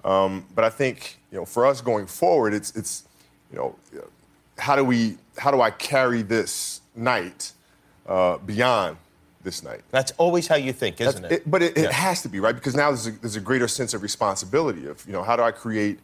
Um, 0.06 0.46
but 0.56 0.64
I 0.64 0.70
think 0.70 1.18
you 1.32 1.38
know, 1.38 1.46
for 1.46 1.66
us 1.66 1.82
going 1.82 2.08
forward, 2.08 2.54
it's 2.54 2.72
it's 2.76 3.04
you 3.52 3.58
know, 3.58 3.76
how 4.58 4.76
do 4.78 4.86
we 4.86 5.18
how 5.38 5.52
do 5.52 5.60
I 5.62 5.72
carry 5.72 6.22
this 6.22 6.80
night 6.96 7.52
uh, 8.08 8.38
beyond 8.38 8.96
this 9.44 9.62
night? 9.62 9.82
That's 9.92 10.14
always 10.18 10.48
how 10.48 10.56
you 10.56 10.72
think, 10.72 11.02
isn't 11.02 11.22
That's- 11.22 11.40
it? 11.40 11.52
But 11.52 11.62
it, 11.62 11.78
it 11.78 11.84
Yeah. 11.84 11.92
has 11.92 12.22
to 12.22 12.30
be 12.30 12.40
right 12.40 12.56
because 12.56 12.76
now 12.76 12.90
there's 12.92 13.08
a, 13.08 13.12
there's 13.12 13.36
a 13.36 13.42
greater 13.42 13.68
sense 13.68 13.94
of 13.94 14.02
responsibility 14.04 14.88
of 14.88 15.06
you 15.06 15.12
know 15.14 15.24
how 15.24 15.36
do 15.36 15.44
I 15.44 15.52
create, 15.52 16.00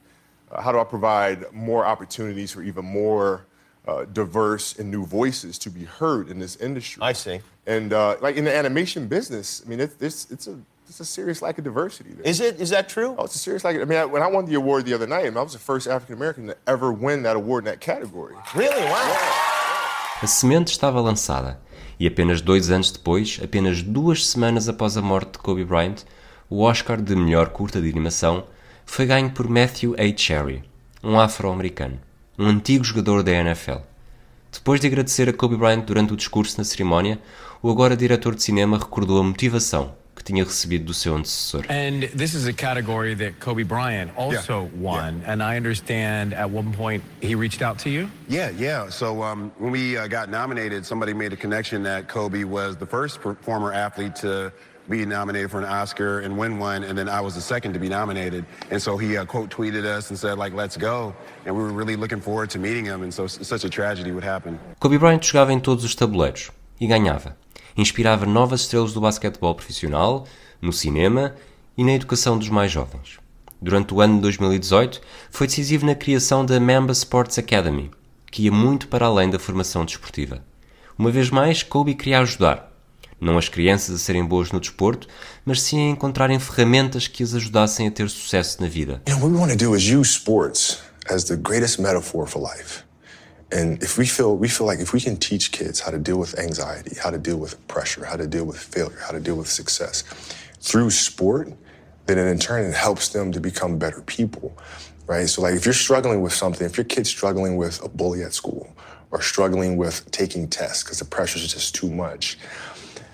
uh, 0.52 0.62
how 0.62 0.74
do 0.74 0.80
I 0.80 0.84
provide 0.84 1.46
more 1.54 1.86
opportunities 1.86 2.52
for 2.52 2.62
even 2.64 2.84
more 2.84 3.46
uh, 3.88 4.06
diverse 4.06 4.78
and 4.78 4.92
new 4.92 5.06
voices 5.06 5.58
to 5.60 5.70
be 5.70 5.86
heard 5.86 6.30
in 6.30 6.40
this 6.40 6.56
industry. 6.58 7.02
I 7.02 7.14
see. 7.14 7.42
And 7.66 7.94
uh, 7.94 8.18
like 8.22 8.36
in 8.36 8.46
the 8.46 8.56
animation 8.56 9.08
business, 9.08 9.62
I 9.66 9.70
mean, 9.70 9.80
it's 9.80 9.96
it's, 10.02 10.32
it's 10.32 10.48
a 10.48 10.60
it's 10.88 11.00
a 11.00 11.06
serious 11.06 11.42
lack 11.42 11.58
of 11.58 11.64
diversity. 11.64 12.12
There. 12.12 12.26
Is 12.26 12.42
it? 12.42 12.60
Is 12.60 12.70
that 12.72 12.90
true? 12.90 13.16
Oh, 13.18 13.26
it's 13.26 13.36
a 13.36 13.40
serious 13.40 13.64
lack. 13.64 13.76
Of, 13.76 13.82
I 13.82 13.86
mean, 13.86 13.98
I, 13.98 14.06
when 14.06 14.22
I 14.22 14.28
won 14.28 14.46
the 14.46 14.56
award 14.56 14.86
the 14.86 14.94
other 14.94 15.08
night, 15.08 15.26
I, 15.26 15.30
mean, 15.30 15.38
I 15.38 15.42
was 15.42 15.54
the 15.54 15.60
first 15.60 15.88
African 15.88 16.16
American 16.16 16.48
to 16.48 16.58
ever 16.68 16.92
win 16.92 17.24
that 17.24 17.36
award 17.36 17.66
in 17.66 17.72
that 17.72 17.80
category. 17.80 18.36
Really? 18.56 18.84
Wow. 18.84 19.52
A 20.22 20.28
semente 20.28 20.72
estava 20.72 21.02
lançada 21.02 21.60
e 22.00 22.06
apenas 22.06 22.42
dois 22.42 22.70
anos 22.70 22.92
depois, 22.92 23.40
apenas 23.44 23.82
duas 23.82 24.28
semanas 24.28 24.68
após 24.68 24.98
a 24.98 25.02
morte 25.02 25.34
de 25.34 25.40
Kobe 25.40 25.64
Bryant, 25.64 26.04
o 26.50 26.62
Oscar 26.62 27.02
de 27.02 27.16
melhor 27.16 27.50
curta 27.50 27.82
de 27.82 27.90
animação 27.90 28.46
foi 28.86 29.06
ganho 29.06 29.32
por 29.32 29.48
Matthew 29.48 29.96
A. 29.98 30.18
Cherry, 30.18 30.64
um 31.04 31.20
afro-americano, 31.20 32.00
um 32.42 32.48
antigo 32.48 32.84
jogador 32.84 33.22
da 33.24 33.32
NFL. 33.32 33.78
Depois 34.52 34.82
de 34.82 34.88
agradecer 34.88 35.30
a 35.30 35.34
Kobe 35.34 35.56
Bryant 35.56 35.86
durante 35.86 36.14
o 36.14 36.18
discurso 36.18 36.58
na 36.58 36.64
cerimónia, 36.64 37.20
o 37.62 37.70
agora 37.70 37.96
diretor 37.96 38.36
de 38.36 38.44
cinema 38.44 38.78
recordou 38.78 39.20
a 39.20 39.24
motivação 39.24 39.94
que 40.16 40.24
tinha 40.24 40.44
recebido 40.44 40.86
do 40.86 40.94
seu 40.94 41.16
antecessor. 41.16 41.66
And 41.70 42.08
this 42.16 42.34
is 42.34 42.48
a 42.48 42.54
category 42.54 43.16
that 43.16 43.40
Kobe 43.40 43.64
Bryant 43.64 44.12
also 44.18 44.70
won. 44.76 45.22
And 45.26 45.42
I 45.42 45.58
understand 45.58 46.34
at 46.34 46.50
one 46.50 46.74
point 46.74 47.04
he 47.22 47.34
reached 47.36 47.62
out 47.62 47.80
to 47.84 47.90
you. 47.90 48.10
Yeah, 48.28 48.52
yeah. 48.52 48.90
So 48.90 49.24
um, 49.24 49.52
when 49.58 49.72
we 49.72 49.98
uh, 49.98 50.08
got 50.08 50.30
nominated, 50.30 50.86
somebody 50.86 51.14
made 51.14 51.34
a 51.34 51.38
connection 51.38 51.84
that 51.84 52.08
Kobe 52.08 52.44
was 52.44 52.76
the 52.76 52.86
first 52.86 53.20
former 53.42 53.72
athlete 53.72 54.16
to 54.18 54.52
be 54.92 55.06
nominated 55.06 55.50
for 55.50 55.60
an 55.60 55.66
Oscar 55.66 56.20
and 56.20 56.38
win 56.38 56.60
one, 56.60 56.84
and 56.84 56.96
then 56.98 57.10
I 57.10 57.22
was 57.22 57.34
the 57.34 57.42
second 57.42 57.74
to 57.74 57.80
be 57.80 57.90
nominated. 57.90 58.46
And 58.70 58.80
so 58.80 58.98
he 58.98 59.18
uh, 59.18 59.26
quote 59.26 59.50
tweeted 59.50 59.86
us 59.86 60.12
and 60.12 60.20
said 60.20 60.38
like, 60.38 60.56
"Let's 60.56 60.78
go," 60.78 61.16
and 61.46 61.56
we 61.56 61.64
were 61.64 61.74
really 61.74 61.96
looking 61.96 62.22
forward 62.22 62.50
to 62.52 62.60
meeting 62.60 62.86
him. 62.86 63.02
And 63.02 63.12
so 63.12 63.26
such 63.28 63.64
a 63.66 63.70
tragedy 63.70 64.12
would 64.12 64.24
happen. 64.24 64.60
Kobe 64.80 64.98
Bryant 64.98 65.26
jogava 65.26 65.52
em 65.54 65.60
todos 65.60 65.84
os 65.84 65.96
tabuleiros 65.96 66.52
e 66.80 66.86
ganhava. 66.86 67.36
Inspirava 67.76 68.26
novas 68.26 68.62
estrelas 68.62 68.94
do 68.94 69.02
basquetebol 69.02 69.56
profissional, 69.56 70.28
no 70.62 70.74
cinema 70.74 71.34
e 71.78 71.84
na 71.84 71.94
educação 71.94 72.38
dos 72.38 72.50
mais 72.50 72.72
jovens. 72.72 73.20
Durante 73.62 73.94
o 73.94 74.02
ano 74.02 74.16
de 74.16 74.22
2018, 74.22 75.02
foi 75.30 75.48
decisivo 75.48 75.86
na 75.86 75.96
criação 75.96 76.46
da 76.46 76.60
Mamba 76.60 76.92
Sports 76.92 77.38
Academy, 77.38 77.92
que 78.30 78.44
ia 78.44 78.52
muito 78.52 78.88
para 78.88 79.06
além 79.06 79.30
da 79.30 79.40
formação 79.40 79.86
desportiva. 79.86 80.44
Uma 80.98 81.12
vez 81.12 81.30
mais, 81.30 81.64
Kobe 81.64 81.96
queria 81.96 82.20
ajudar, 82.20 82.71
não 83.22 83.38
as 83.38 83.48
crianças 83.48 83.96
a 83.96 83.98
serem 84.00 84.26
boas 84.26 84.52
no 84.52 84.60
desporto, 84.60 85.08
mas 85.46 85.62
sim 85.62 85.88
a 85.88 85.92
encontrarem 85.92 86.40
ferramentas 86.40 87.08
que 87.08 87.22
as 87.22 87.36
ajudassem 87.36 87.88
a 87.88 87.92
ter 87.92 88.10
sucesso 88.10 88.60
na 88.60 88.68
vida. 88.68 89.02
You 89.08 89.16
know, 89.16 89.24
what 89.24 89.32
we 89.32 89.40
want 89.40 89.52
to 89.52 89.58
do 89.58 89.76
is 89.76 89.84
use 89.84 90.12
sports 90.12 90.80
as 91.08 91.26
the 91.26 91.38
greatest 91.38 91.80
metaphor 91.80 92.28
for 92.28 92.42
life. 92.42 92.84
And 93.52 93.84
if 93.84 93.98
we 93.98 94.06
feel 94.06 94.36
we 94.36 94.48
feel 94.48 94.66
like 94.66 94.82
if 94.82 94.94
we 94.94 95.02
can 95.02 95.18
teach 95.18 95.52
kids 95.52 95.82
how 95.82 95.92
to 95.92 96.00
deal 96.00 96.18
with 96.18 96.40
anxiety, 96.40 96.96
how 96.98 97.12
to 97.12 97.18
deal 97.18 97.38
with 97.38 97.56
pressure, 97.68 98.06
how 98.06 98.16
to 98.16 98.26
deal 98.26 98.46
with 98.46 98.58
failure, 98.58 99.00
how 99.06 99.12
to 99.12 99.20
deal 99.20 99.36
with 99.36 99.50
success 99.50 100.04
through 100.62 100.90
sport, 100.90 101.52
then 102.06 102.18
in 102.18 102.40
turn 102.40 102.66
it 102.66 102.74
helps 102.74 103.10
them 103.10 103.32
to 103.34 103.40
become 103.40 103.78
better 103.78 104.02
people. 104.04 104.58
Right? 105.06 105.28
So 105.28 105.42
like 105.42 105.56
if 105.56 105.66
you're 105.66 105.74
struggling 105.74 106.22
with 106.22 106.34
something, 106.34 106.66
if 106.66 106.78
your 106.78 106.86
kid's 106.86 107.10
struggling 107.10 107.58
with 107.58 107.84
a 107.84 107.90
bully 107.90 108.24
at 108.24 108.34
school 108.34 108.74
or 109.12 109.22
struggling 109.22 109.76
with 109.76 110.10
taking 110.12 110.48
tests 110.48 110.84
because 110.84 111.00
the 111.00 111.06
pressure 111.06 111.38
is 111.38 111.52
just 111.52 111.76
too 111.76 111.92
much, 111.92 112.38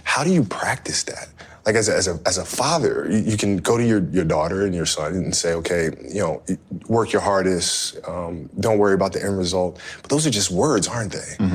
how 0.08 0.24
do 0.24 0.32
you 0.32 0.42
practice 0.42 1.04
that? 1.04 1.28
Like 1.66 1.76
as 1.76 1.90
a, 1.90 1.96
as 1.96 2.08
a, 2.08 2.18
as 2.26 2.38
a 2.38 2.46
father, 2.46 3.08
you, 3.12 3.18
you 3.32 3.38
can 3.38 3.58
go 3.58 3.78
to 3.78 3.86
your, 3.86 4.00
your 4.06 4.24
daughter 4.24 4.66
and 4.66 4.74
your 4.74 4.86
son 4.86 5.16
and 5.16 5.36
say, 5.36 5.54
okay, 5.56 5.90
you 6.02 6.22
know, 6.22 6.42
work 6.88 7.12
your 7.12 7.22
hardest, 7.22 8.00
um, 8.08 8.50
don't 8.62 8.78
worry 8.78 8.94
about 8.94 9.12
the 9.12 9.22
end 9.22 9.38
result. 9.38 9.82
But 10.02 10.10
those 10.10 10.26
are 10.26 10.30
just 10.30 10.50
words, 10.50 10.88
aren't 10.88 11.12
they? 11.12 11.46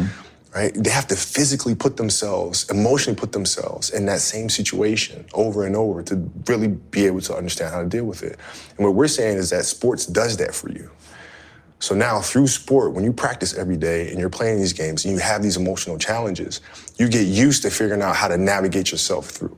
right? 0.55 0.75
They 0.75 0.91
have 0.91 1.07
to 1.07 1.17
physically 1.17 1.75
put 1.75 1.97
themselves, 1.97 2.69
emotionally 2.69 3.19
put 3.19 3.33
themselves 3.33 3.89
in 3.89 4.05
that 4.05 4.21
same 4.21 4.51
situation 4.51 5.25
over 5.33 5.65
and 5.65 5.75
over 5.75 6.03
to 6.03 6.31
really 6.47 6.69
be 6.69 7.07
able 7.07 7.23
to 7.23 7.35
understand 7.35 7.73
how 7.73 7.81
to 7.83 7.89
deal 7.89 8.05
with 8.05 8.23
it. 8.23 8.39
And 8.77 8.87
what 8.87 8.95
we're 8.95 9.09
saying 9.09 9.39
is 9.39 9.49
that 9.49 9.65
sports 9.65 10.05
does 10.05 10.37
that 10.37 10.55
for 10.55 10.71
you. 10.71 10.91
So 11.83 11.97
now 11.97 12.21
through 12.21 12.47
sport, 12.47 12.93
when 12.95 13.03
you 13.03 13.13
practice 13.13 13.59
every 13.59 13.77
day 13.77 14.09
and 14.09 14.17
you're 14.21 14.31
playing 14.31 14.61
these 14.61 14.73
games 14.73 15.05
and 15.05 15.13
you 15.13 15.21
have 15.21 15.43
these 15.43 15.57
emotional 15.57 15.99
challenges, 15.99 16.61
you 16.97 17.09
get 17.09 17.27
used 17.27 17.63
to 17.63 17.71
figuring 17.71 18.03
out 18.03 18.15
how 18.15 18.29
to 18.29 18.37
navigate 18.37 18.93
yourself 18.93 19.27
through. 19.27 19.57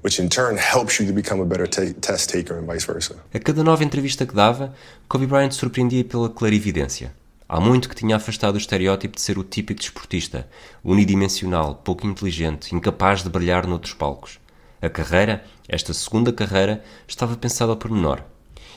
Which 0.00 0.20
in 0.20 0.28
turn 0.28 0.56
helps 0.56 1.00
you 1.00 1.06
to 1.08 1.12
become 1.12 1.40
a 1.40 1.44
better 1.44 1.66
test 1.66 2.30
taker 2.30 2.56
and 2.56 2.64
vice 2.64 2.84
versa. 2.84 3.16
A 3.34 3.40
cada 3.40 3.64
nova 3.64 3.82
entrevista 3.82 4.24
que 4.24 4.36
dava, 4.36 4.72
Kobe 5.08 5.26
Bryant 5.26 5.50
surpreendia 5.50 6.04
pela 6.04 6.30
clarividência. 6.30 7.12
Há 7.48 7.60
muito 7.60 7.88
que 7.88 7.96
tinha 7.96 8.14
afastado 8.14 8.54
o 8.54 8.58
estereótipo 8.58 9.16
de 9.16 9.22
ser 9.22 9.36
o 9.36 9.42
típico 9.42 9.80
desportista, 9.80 10.46
unidimensional, 10.84 11.74
pouco 11.74 12.06
inteligente, 12.06 12.72
incapaz 12.72 13.24
de 13.24 13.28
brilhar 13.28 13.66
noutros 13.66 13.94
palcos. 13.94 14.38
A 14.80 14.88
carreira, 14.88 15.42
esta 15.68 15.92
segunda 15.92 16.32
carreira, 16.32 16.84
estava 17.08 17.34
pensada 17.36 17.72
ao 17.72 17.76
pormenor. 17.76 18.22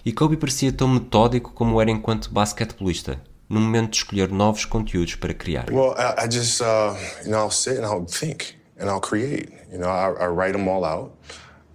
E 0.07 0.13
Kobe 0.13 0.37
parecia 0.37 0.71
tão 0.71 0.87
metódico 0.87 1.51
como 1.51 1.81
era 1.81 1.91
enquanto 1.91 2.31
basquetebolista, 2.31 3.19
no 3.49 3.59
momento 3.59 3.89
de 3.89 3.97
escolher 3.97 4.31
novos 4.31 4.63
conteúdos 4.63 5.15
para 5.15 5.33
criar. 5.33 5.65
Well, 5.69 5.95
I, 5.97 6.23
I 6.23 6.27
just, 6.29 6.61
uh, 6.61 6.95
you 7.25 7.31
know, 7.31 7.39
I'll 7.39 7.51
sit 7.51 7.75
and 7.75 7.85
I'll 7.85 8.05
think 8.05 8.55
and 8.79 8.89
I'll 8.89 9.01
create. 9.01 9.49
You 9.69 9.79
know, 9.79 9.89
I, 9.89 10.13
I 10.13 10.27
write 10.27 10.53
them 10.53 10.69
all 10.69 10.85
out 10.85 11.11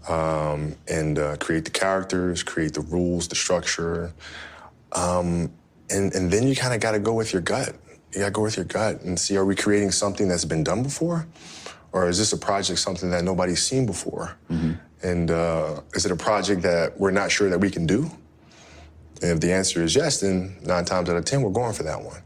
um, 0.08 0.74
and 0.88 1.18
uh, 1.18 1.36
create 1.36 1.66
the 1.66 1.70
characters, 1.70 2.42
create 2.42 2.72
the 2.72 2.80
rules, 2.80 3.28
the 3.28 3.34
structure. 3.34 4.14
Um, 4.92 5.52
and 5.90 6.14
and 6.14 6.30
then 6.30 6.48
you 6.48 6.56
kind 6.56 6.72
of 6.72 6.80
got 6.80 6.92
to 6.92 7.00
go 7.00 7.12
with 7.12 7.34
your 7.34 7.42
gut. 7.42 7.76
You 8.14 8.20
got 8.20 8.28
to 8.28 8.32
go 8.32 8.40
with 8.40 8.56
your 8.56 8.64
gut 8.64 9.02
and 9.02 9.20
see: 9.20 9.36
Are 9.36 9.44
we 9.44 9.54
creating 9.54 9.90
something 9.90 10.26
that's 10.26 10.46
been 10.46 10.64
done 10.64 10.82
before, 10.82 11.26
or 11.92 12.08
is 12.08 12.16
this 12.16 12.32
a 12.32 12.38
project 12.38 12.78
something 12.78 13.10
that 13.10 13.24
nobody's 13.24 13.62
seen 13.62 13.84
before? 13.84 14.38
Mm-hmm. 14.50 14.72
And 15.02 15.30
uh, 15.30 15.82
is 15.92 16.06
it 16.06 16.12
a 16.12 16.16
project 16.16 16.62
that 16.62 16.98
we're 16.98 17.10
not 17.10 17.30
sure 17.30 17.50
that 17.50 17.60
we 17.60 17.68
can 17.68 17.84
do? 17.86 18.10
And 19.22 19.30
if 19.32 19.40
the 19.40 19.52
answer 19.52 19.82
is 19.84 19.94
yes, 19.94 20.20
then 20.20 20.56
nine 20.64 20.84
times 20.84 21.08
out 21.08 21.16
of 21.16 21.24
ten, 21.24 21.42
we're 21.42 21.52
going 21.52 21.72
for 21.72 21.84
that 21.84 21.98
one. 22.02 22.20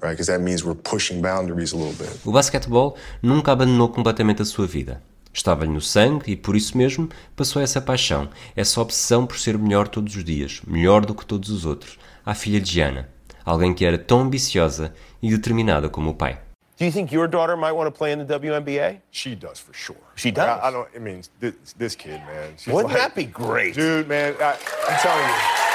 Right? 0.00 0.10
Because 0.10 0.26
that 0.26 0.40
means 0.40 0.64
we're 0.64 0.74
pushing 0.74 1.22
boundaries 1.22 1.72
a 1.72 1.76
little 1.76 1.94
bit. 1.94 2.10
O 2.26 2.32
basquetebol 2.32 2.96
nunca 3.22 3.52
abandonou 3.52 3.88
completamente 3.88 4.42
a 4.42 4.44
sua 4.44 4.66
vida. 4.66 5.00
Estava-lhe 5.32 5.70
no 5.72 5.80
sangue 5.80 6.32
e 6.32 6.36
por 6.36 6.56
isso 6.56 6.76
mesmo 6.76 7.08
passou 7.36 7.62
essa 7.62 7.80
paixão, 7.80 8.28
essa 8.56 8.80
obsessão 8.80 9.26
por 9.26 9.38
ser 9.38 9.56
melhor 9.56 9.88
todos 9.88 10.14
os 10.16 10.24
dias, 10.24 10.60
melhor 10.66 11.06
do 11.06 11.14
que 11.14 11.24
todos 11.24 11.48
os 11.48 11.64
outros, 11.64 11.98
à 12.26 12.34
filha 12.34 12.60
de 12.60 12.70
Gianna, 12.70 13.08
alguém 13.44 13.72
que 13.72 13.84
era 13.86 13.96
tão 13.96 14.20
ambiciosa 14.20 14.92
e 15.22 15.30
determinada 15.30 15.88
como 15.88 16.10
o 16.10 16.14
pai. 16.14 16.38
Do 16.78 16.84
you 16.84 16.92
think 16.92 17.14
your 17.14 17.28
daughter 17.28 17.56
might 17.56 17.72
want 17.72 17.86
to 17.86 17.96
play 17.96 18.12
in 18.12 18.18
the 18.18 18.24
WNBA? 18.38 19.00
She 19.12 19.36
does 19.36 19.60
for 19.60 19.72
sure. 19.72 19.96
She 20.16 20.32
does. 20.32 20.48
I, 20.48 20.68
I 20.68 20.70
don't. 20.72 20.88
I 20.94 20.98
mean, 20.98 21.22
this, 21.38 21.54
this 21.78 21.94
kid, 21.94 22.20
man. 22.26 22.54
she's 22.58 22.72
Wouldn't 22.74 22.92
like- 22.92 23.00
that 23.00 23.14
be 23.14 23.24
great? 23.24 23.74
dude? 23.74 24.08
Man, 24.08 24.34
I, 24.40 24.56
I'm 24.88 24.98
telling 24.98 25.24
you. 25.28 25.71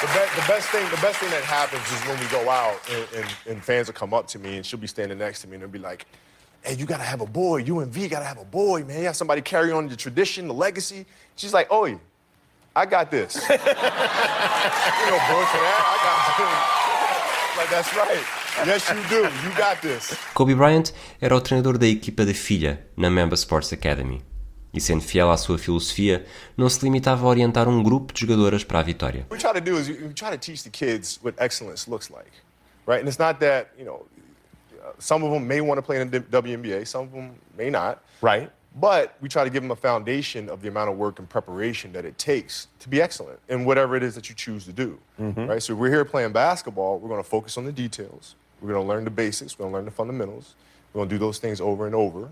The, 0.00 0.06
be- 0.08 0.40
the 0.40 0.46
best 0.46 0.68
thing, 0.68 0.84
the 0.90 1.00
best 1.00 1.18
thing 1.20 1.30
that 1.30 1.42
happens 1.42 1.82
is 1.90 2.00
when 2.06 2.18
we 2.20 2.26
go 2.26 2.50
out 2.50 2.78
and, 2.90 3.06
and, 3.16 3.34
and 3.48 3.64
fans 3.64 3.86
will 3.86 3.94
come 3.94 4.12
up 4.12 4.26
to 4.28 4.38
me 4.38 4.56
and 4.56 4.66
she'll 4.66 4.78
be 4.78 4.86
standing 4.86 5.16
next 5.18 5.40
to 5.40 5.48
me 5.48 5.54
and 5.54 5.62
they'll 5.62 5.70
be 5.70 5.78
like, 5.78 6.04
"Hey, 6.62 6.74
you 6.74 6.84
gotta 6.84 7.02
have 7.02 7.22
a 7.22 7.26
boy. 7.26 7.58
You 7.58 7.80
and 7.80 7.90
V 7.90 8.06
gotta 8.08 8.26
have 8.26 8.38
a 8.38 8.44
boy, 8.44 8.84
man. 8.84 8.98
You 9.00 9.06
have 9.06 9.16
somebody 9.16 9.40
carry 9.40 9.72
on 9.72 9.88
the 9.88 9.96
tradition, 9.96 10.48
the 10.48 10.54
legacy." 10.54 11.06
She's 11.36 11.54
like, 11.54 11.68
"Oh, 11.70 11.88
I 12.76 12.84
got 12.84 13.10
this. 13.10 13.36
you 13.48 13.56
know, 13.56 15.18
boy 15.32 15.44
for 15.48 15.60
that. 15.64 15.80
I 15.92 15.96
got 16.06 16.36
this. 16.42 16.58
like 17.58 17.70
that's 17.70 17.96
right. 17.96 18.24
Yes, 18.66 18.90
you 18.90 19.02
do. 19.08 19.22
You 19.48 19.56
got 19.56 19.80
this." 19.80 20.14
Kobe 20.34 20.52
Bryant 20.54 20.92
era 21.22 21.36
o 21.36 21.40
treinador 21.40 21.78
da 21.78 21.86
equipa 21.86 22.26
da 22.26 22.34
filha 22.34 22.78
na 22.98 23.08
Mamba 23.08 23.36
Sports 23.36 23.72
Academy. 23.72 24.22
E 24.76 24.80
sendo 24.80 25.00
fiel 25.02 25.30
à 25.30 25.38
sua 25.38 25.56
filosofia, 25.56 26.26
não 26.54 26.68
se 26.68 26.84
limitava 26.84 27.24
a 27.24 27.28
orientar 27.30 27.66
um 27.66 27.82
grupo 27.82 28.12
de 28.12 28.20
jogadoras 28.20 28.62
para 28.62 28.80
a 28.80 28.82
vitória. 28.82 29.20
What 29.30 29.32
we 29.32 29.38
try 29.38 29.54
to 29.54 29.60
do 29.60 29.78
is 29.78 29.88
we 29.88 29.94
we 30.08 30.12
try 30.12 30.30
to 30.30 30.36
teach 30.36 30.62
the 30.64 30.68
kids 30.70 31.18
what 31.24 31.34
excellence 31.38 31.88
looks 31.90 32.10
like, 32.10 32.30
right? 32.86 33.00
And 33.00 33.08
it's 33.08 33.18
not 33.18 33.40
that 33.40 33.68
you 33.78 33.86
know, 33.86 34.04
uh, 34.84 34.92
some 34.98 35.24
of 35.24 35.32
them 35.32 35.46
may 35.48 35.62
want 35.62 35.78
to 35.78 35.82
play 35.82 35.98
in 35.98 36.10
the 36.10 36.20
WNBA, 36.20 36.86
some 36.86 37.04
of 37.04 37.12
them 37.12 37.30
may 37.56 37.70
not, 37.70 38.02
right? 38.20 38.50
But 38.78 39.14
we 39.22 39.30
try 39.30 39.44
to 39.44 39.48
give 39.50 39.62
them 39.62 39.70
a 39.70 39.76
foundation 39.76 40.50
of 40.50 40.60
the 40.60 40.68
amount 40.68 40.90
of 40.90 40.98
work 40.98 41.18
and 41.18 41.26
preparation 41.26 41.90
that 41.94 42.04
it 42.04 42.18
takes 42.18 42.68
to 42.80 42.90
be 42.90 43.00
excellent 43.00 43.38
in 43.48 43.64
whatever 43.64 43.96
it 43.96 44.02
is 44.02 44.14
that 44.14 44.28
you 44.28 44.34
choose 44.34 44.66
to 44.66 44.72
do, 44.74 44.98
Mhm. 45.18 45.48
right? 45.48 45.62
So 45.62 45.74
we're 45.74 45.88
here 45.90 46.04
playing 46.04 46.32
basketball, 46.32 46.98
we're 46.98 47.08
going 47.08 47.22
to 47.22 47.28
focus 47.28 47.56
on 47.56 47.64
the 47.64 47.72
details. 47.72 48.34
We're 48.60 48.72
going 48.74 48.84
to 48.84 48.88
learn 48.88 49.04
the 49.04 49.10
basics. 49.10 49.58
We're 49.58 49.62
going 49.64 49.72
to 49.72 49.76
learn 49.78 49.84
the 49.86 49.90
fundamentals. 49.90 50.54
We're 50.92 50.98
going 51.00 51.08
to 51.08 51.14
do 51.14 51.18
those 51.18 51.38
things 51.38 51.58
over 51.62 51.86
and 51.86 51.94
over. 51.94 52.28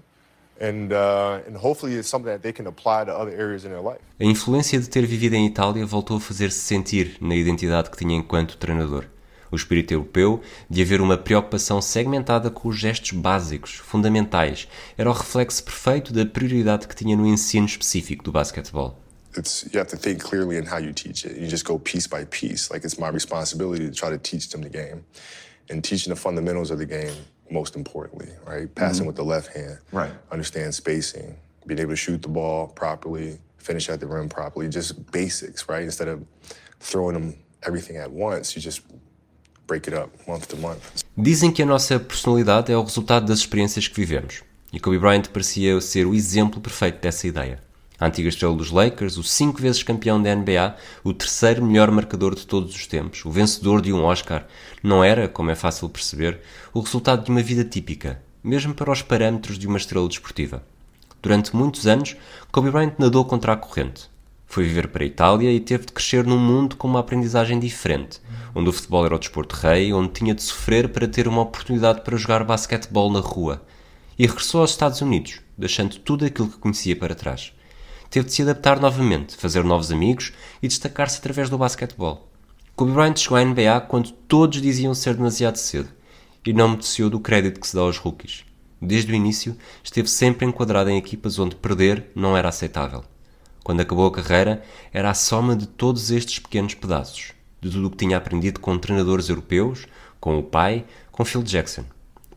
And, 0.60 0.92
uh, 0.92 1.48
and 1.48 1.56
hopefully 1.56 1.94
it's 1.96 2.08
something 2.08 2.30
that 2.30 2.42
they 2.42 2.52
can 2.52 2.66
apply 2.66 3.04
to 3.06 3.12
other 3.12 3.32
areas 3.32 3.64
in 3.64 3.70
their 3.70 3.82
life. 3.82 4.00
A 4.20 4.24
influência 4.24 4.78
de 4.78 4.88
ter 4.88 5.04
vivido 5.04 5.34
em 5.34 5.46
Itália 5.46 5.84
voltou 5.84 6.16
a 6.16 6.20
fazer-se 6.20 6.60
sentir 6.60 7.16
na 7.20 7.34
identidade 7.34 7.90
que 7.90 7.96
tinha 7.96 8.16
enquanto 8.16 8.56
treinador. 8.56 9.06
O 9.50 9.56
espírito 9.56 9.92
europeu 9.92 10.40
de 10.68 10.82
haver 10.82 11.00
uma 11.00 11.16
preocupação 11.16 11.80
segmentada 11.80 12.50
com 12.50 12.68
os 12.68 12.78
gestos 12.78 13.12
básicos, 13.12 13.74
fundamentais, 13.74 14.68
era 14.96 15.08
o 15.08 15.12
reflexo 15.12 15.62
perfeito 15.62 16.12
da 16.12 16.24
prioridade 16.26 16.88
que 16.88 16.96
tinha 16.96 17.16
no 17.16 17.26
ensino 17.26 17.66
específico 17.66 18.24
do 18.24 18.32
basquetebol. 18.32 18.98
it's 19.36 19.68
you 19.72 19.80
have 19.80 19.88
to 19.88 19.96
think 19.96 20.20
clearly 20.20 20.56
in 20.56 20.64
how 20.64 20.78
you 20.78 20.92
teach 20.92 21.24
it. 21.24 21.36
You 21.36 21.48
just 21.48 21.64
go 21.64 21.78
piece 21.78 22.06
by 22.06 22.24
piece. 22.24 22.70
Like 22.70 22.84
it's 22.84 22.98
my 22.98 23.08
responsibility 23.08 23.86
to 23.86 23.92
try 23.92 24.10
to 24.10 24.18
teach 24.18 24.48
them 24.50 24.62
the 24.62 24.70
game, 24.70 25.04
and 25.68 25.82
teaching 25.82 26.10
the 26.10 26.20
fundamentals 26.20 26.70
of 26.70 26.78
the 26.78 26.86
game 26.86 27.14
most 27.50 27.76
importantly, 27.76 28.28
right? 28.46 28.72
Passing 28.74 29.04
Mhm. 29.04 29.08
with 29.08 29.16
the 29.16 29.24
left 29.24 29.56
hand, 29.56 29.78
Right. 29.92 30.12
Understand 30.30 30.74
spacing, 30.74 31.36
being 31.66 31.80
able 31.80 31.90
to 31.94 31.96
shoot 31.96 32.20
the 32.22 32.28
ball 32.28 32.68
properly, 32.68 33.38
finish 33.58 33.88
at 33.90 33.98
the 34.00 34.06
rim 34.06 34.28
properly. 34.28 34.68
Just 34.68 34.94
basics, 35.12 35.66
right? 35.68 35.84
Instead 35.84 36.08
of 36.08 36.22
throwing 36.80 37.14
them 37.14 37.34
everything 37.62 37.96
at 37.98 38.10
once, 38.10 38.54
you 38.56 38.62
just 38.62 38.82
break 39.66 39.86
it 39.88 39.94
up 39.94 40.10
month 40.26 40.46
to 40.48 40.56
month. 40.56 40.80
Dizem 41.16 41.52
que 41.52 41.62
a 41.62 41.66
nossa 41.66 41.98
personalidade 41.98 42.72
é 42.72 42.76
o 42.76 42.82
resultado 42.82 43.26
das 43.26 43.38
experiências 43.38 43.88
que 43.88 43.94
vivemos. 43.96 44.42
E 44.72 44.80
Kobe 44.80 44.98
Bryant 44.98 45.28
parecia 45.28 45.80
ser 45.80 46.06
o 46.06 46.14
exemplo 46.14 46.60
perfeito 46.60 47.00
dessa 47.00 47.26
ideia. 47.26 47.60
A 48.04 48.08
antiga 48.08 48.28
estrela 48.28 48.54
dos 48.54 48.70
Lakers, 48.70 49.16
o 49.16 49.22
cinco 49.22 49.62
vezes 49.62 49.82
campeão 49.82 50.22
da 50.22 50.34
NBA, 50.34 50.76
o 51.02 51.14
terceiro 51.14 51.64
melhor 51.64 51.90
marcador 51.90 52.34
de 52.34 52.46
todos 52.46 52.74
os 52.74 52.86
tempos, 52.86 53.24
o 53.24 53.30
vencedor 53.30 53.80
de 53.80 53.94
um 53.94 54.04
Oscar, 54.04 54.46
não 54.82 55.02
era, 55.02 55.26
como 55.26 55.50
é 55.50 55.54
fácil 55.54 55.88
perceber, 55.88 56.40
o 56.74 56.80
resultado 56.80 57.24
de 57.24 57.30
uma 57.30 57.40
vida 57.40 57.64
típica, 57.64 58.22
mesmo 58.42 58.74
para 58.74 58.92
os 58.92 59.00
parâmetros 59.00 59.58
de 59.58 59.66
uma 59.66 59.78
estrela 59.78 60.06
desportiva. 60.06 60.62
Durante 61.22 61.56
muitos 61.56 61.86
anos, 61.86 62.14
Kobe 62.52 62.70
Bryant 62.70 62.92
nadou 62.98 63.24
contra 63.24 63.54
a 63.54 63.56
corrente. 63.56 64.10
Foi 64.46 64.64
viver 64.64 64.88
para 64.88 65.02
a 65.02 65.06
Itália 65.06 65.50
e 65.50 65.58
teve 65.58 65.86
de 65.86 65.92
crescer 65.94 66.26
num 66.26 66.38
mundo 66.38 66.76
com 66.76 66.86
uma 66.86 67.00
aprendizagem 67.00 67.58
diferente, 67.58 68.20
onde 68.54 68.68
o 68.68 68.72
futebol 68.74 69.06
era 69.06 69.16
o 69.16 69.18
desporto 69.18 69.56
rei, 69.56 69.94
onde 69.94 70.12
tinha 70.12 70.34
de 70.34 70.42
sofrer 70.42 70.90
para 70.90 71.08
ter 71.08 71.26
uma 71.26 71.40
oportunidade 71.40 72.02
para 72.02 72.18
jogar 72.18 72.44
basquetebol 72.44 73.10
na 73.10 73.20
rua. 73.20 73.62
E 74.18 74.26
regressou 74.26 74.60
aos 74.60 74.72
Estados 74.72 75.00
Unidos, 75.00 75.40
deixando 75.56 75.96
tudo 75.96 76.26
aquilo 76.26 76.50
que 76.50 76.58
conhecia 76.58 76.94
para 76.94 77.14
trás. 77.14 77.54
Teve 78.14 78.28
de 78.28 78.32
se 78.32 78.42
adaptar 78.42 78.78
novamente, 78.78 79.36
fazer 79.36 79.64
novos 79.64 79.90
amigos 79.90 80.32
e 80.62 80.68
destacar-se 80.68 81.18
através 81.18 81.50
do 81.50 81.58
basquetebol. 81.58 82.30
Kobe 82.76 82.92
Bryant 82.92 83.16
chegou 83.16 83.36
à 83.36 83.44
NBA 83.44 83.80
quando 83.88 84.12
todos 84.12 84.62
diziam 84.62 84.94
ser 84.94 85.16
demasiado 85.16 85.56
cedo 85.56 85.88
e 86.46 86.52
não 86.52 86.68
mereceu 86.68 87.10
do 87.10 87.18
crédito 87.18 87.58
que 87.58 87.66
se 87.66 87.74
dá 87.74 87.82
aos 87.82 87.98
rookies. 87.98 88.44
Desde 88.80 89.10
o 89.10 89.16
início, 89.16 89.56
esteve 89.82 90.08
sempre 90.08 90.46
enquadrado 90.46 90.90
em 90.90 90.96
equipas 90.96 91.40
onde 91.40 91.56
perder 91.56 92.12
não 92.14 92.36
era 92.36 92.50
aceitável. 92.50 93.02
Quando 93.64 93.80
acabou 93.80 94.06
a 94.06 94.12
carreira, 94.12 94.62
era 94.92 95.10
a 95.10 95.14
soma 95.14 95.56
de 95.56 95.66
todos 95.66 96.12
estes 96.12 96.38
pequenos 96.38 96.74
pedaços, 96.74 97.32
de 97.60 97.68
tudo 97.68 97.88
o 97.88 97.90
que 97.90 97.96
tinha 97.96 98.16
aprendido 98.16 98.60
com 98.60 98.78
treinadores 98.78 99.28
europeus, 99.28 99.88
com 100.20 100.38
o 100.38 100.42
pai, 100.44 100.84
com 101.10 101.24
Phil 101.24 101.42
Jackson. 101.42 101.84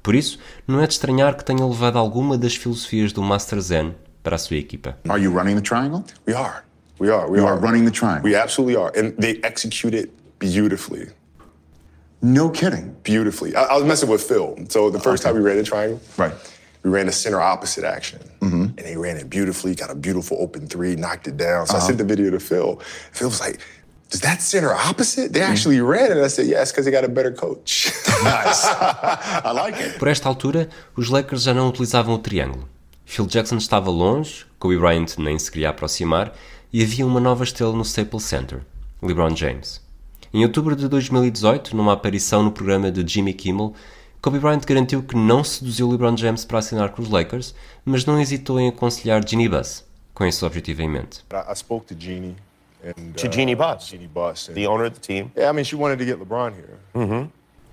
Por 0.01 0.15
isso, 0.15 0.39
não 0.67 0.81
é 0.81 0.87
de 0.87 0.93
estranhar 0.93 1.37
que 1.37 1.45
tenha 1.45 1.63
levado 1.63 1.99
alguma 1.99 2.35
das 2.35 2.55
filosofias 2.55 3.13
do 3.13 3.21
Master 3.21 3.61
Zen 3.61 3.93
para 4.23 4.35
a 4.35 4.39
sua 4.39 4.57
equipa. 4.57 4.95
Are 5.09 5.19
you 5.19 5.31
running 5.31 5.55
the 5.55 5.61
triangle? 5.61 6.03
We 6.25 6.33
are. 6.33 6.63
We 6.99 7.09
are. 7.09 7.29
We 7.29 7.37
You 7.39 7.45
are. 7.45 7.53
are 7.53 7.59
running 7.59 7.85
the 7.85 7.91
triangle. 7.91 8.23
We 8.23 8.35
absolutely 8.35 8.75
are. 8.75 8.91
And 8.95 9.15
they 9.17 9.39
execute 9.43 9.93
it 9.93 10.09
beautifully. 10.39 11.07
No 12.21 12.49
kidding. 12.49 12.95
Beautifully. 13.03 13.55
I, 13.55 13.63
I 13.63 13.75
was 13.75 13.83
messing 13.85 14.09
with 14.09 14.23
Phil. 14.23 14.55
So 14.69 14.89
the 14.89 14.99
first 14.99 15.23
time 15.23 15.35
we 15.35 15.41
ran 15.41 15.57
the 15.57 15.63
triangle, 15.63 15.99
Right. 16.17 16.33
we 16.83 16.89
ran 16.89 17.07
a 17.07 17.11
center 17.11 17.39
opposite 17.39 17.83
action. 17.83 18.19
Mm-hmm. 18.41 18.61
And 18.77 18.77
they 18.85 18.97
ran 18.97 19.17
it 19.17 19.29
beautifully, 19.29 19.75
got 19.75 19.91
a 19.91 19.95
beautiful 19.95 20.37
open 20.41 20.67
three, 20.67 20.95
knocked 20.95 21.27
it 21.27 21.37
down. 21.37 21.67
So 21.67 21.73
I 21.75 21.77
Uh-huh. 21.77 21.87
sent 21.87 21.97
the 21.99 22.03
video 22.03 22.31
to 22.31 22.39
Phil. 22.39 22.81
Phil 23.11 23.29
was 23.29 23.39
like, 23.39 23.59
Does 24.09 24.21
that 24.21 24.41
center 24.41 24.73
opposite? 24.73 25.33
They 25.33 25.41
actually 25.41 25.79
ran 25.81 26.11
it. 26.11 26.17
I 26.17 26.29
said, 26.29 26.47
Yes, 26.47 26.71
because 26.71 26.85
they 26.85 26.91
got 26.91 27.03
a 27.03 27.09
better 27.09 27.31
coach. 27.31 27.91
nice. 28.23 28.63
I 29.45 29.51
like 29.53 29.75
it. 29.79 29.99
Por 29.99 30.07
esta 30.07 30.27
altura, 30.29 30.69
os 30.95 31.09
Lakers 31.09 31.43
já 31.43 31.53
não 31.53 31.67
utilizavam 31.67 32.15
o 32.15 32.19
triângulo. 32.19 32.67
Phil 33.09 33.25
Jackson 33.25 33.55
estava 33.55 33.89
longe, 33.89 34.45
Kobe 34.59 34.77
Bryant 34.77 35.17
nem 35.17 35.39
se 35.39 35.49
queria 35.49 35.69
aproximar 35.69 36.33
e 36.73 36.83
havia 36.83 37.05
uma 37.05 37.21
nova 37.21 37.45
estrela 37.45 37.71
no 37.71 37.81
Staples 37.83 38.23
Center, 38.23 38.59
LeBron 39.01 39.33
James. 39.33 39.81
Em 40.33 40.43
outubro 40.43 40.75
de 40.75 40.89
2018, 40.89 41.73
numa 41.75 41.93
aparição 41.93 42.43
no 42.43 42.51
programa 42.51 42.91
de 42.91 43.07
Jimmy 43.11 43.33
Kimmel, 43.33 43.73
Kobe 44.21 44.39
Bryant 44.39 44.59
garantiu 44.67 45.01
que 45.01 45.15
não 45.15 45.41
seduziu 45.41 45.89
LeBron 45.89 46.17
James 46.17 46.43
para 46.43 46.59
assinar 46.59 46.89
com 46.89 47.01
os 47.01 47.09
Lakers, 47.09 47.55
mas 47.85 48.05
não 48.05 48.19
hesitou 48.19 48.59
em 48.59 48.67
aconselhar 48.67 49.25
Jeannie 49.25 49.47
Buss, 49.47 49.85
com 50.13 50.25
esse 50.25 50.43
objetivo 50.43 50.81
em 50.81 50.89
mente. 50.89 51.23
I, 51.31 51.55
spoke 51.55 51.85
to 51.85 51.95
Jeannie. 51.97 52.35
And, 52.83 53.13
To 53.13 53.29
Jeannie 53.31 53.55
Buss? 53.55 53.87
Jeannie 53.87 54.07
Buss. 54.09 54.49
and- 54.49 54.53
The 54.55 54.67
owner 54.67 54.85
of 54.87 54.95
the 54.95 54.99
team? 54.99 55.31
Yeah, 55.33 55.49
I 55.49 55.53
mean, 55.55 55.63
she 55.63 55.77
wanted 55.77 55.97
to 55.99 56.05
get 56.05 56.19
LeBron 56.19 56.53
here. 56.55 56.77
Mm-hmm. 56.93 57.29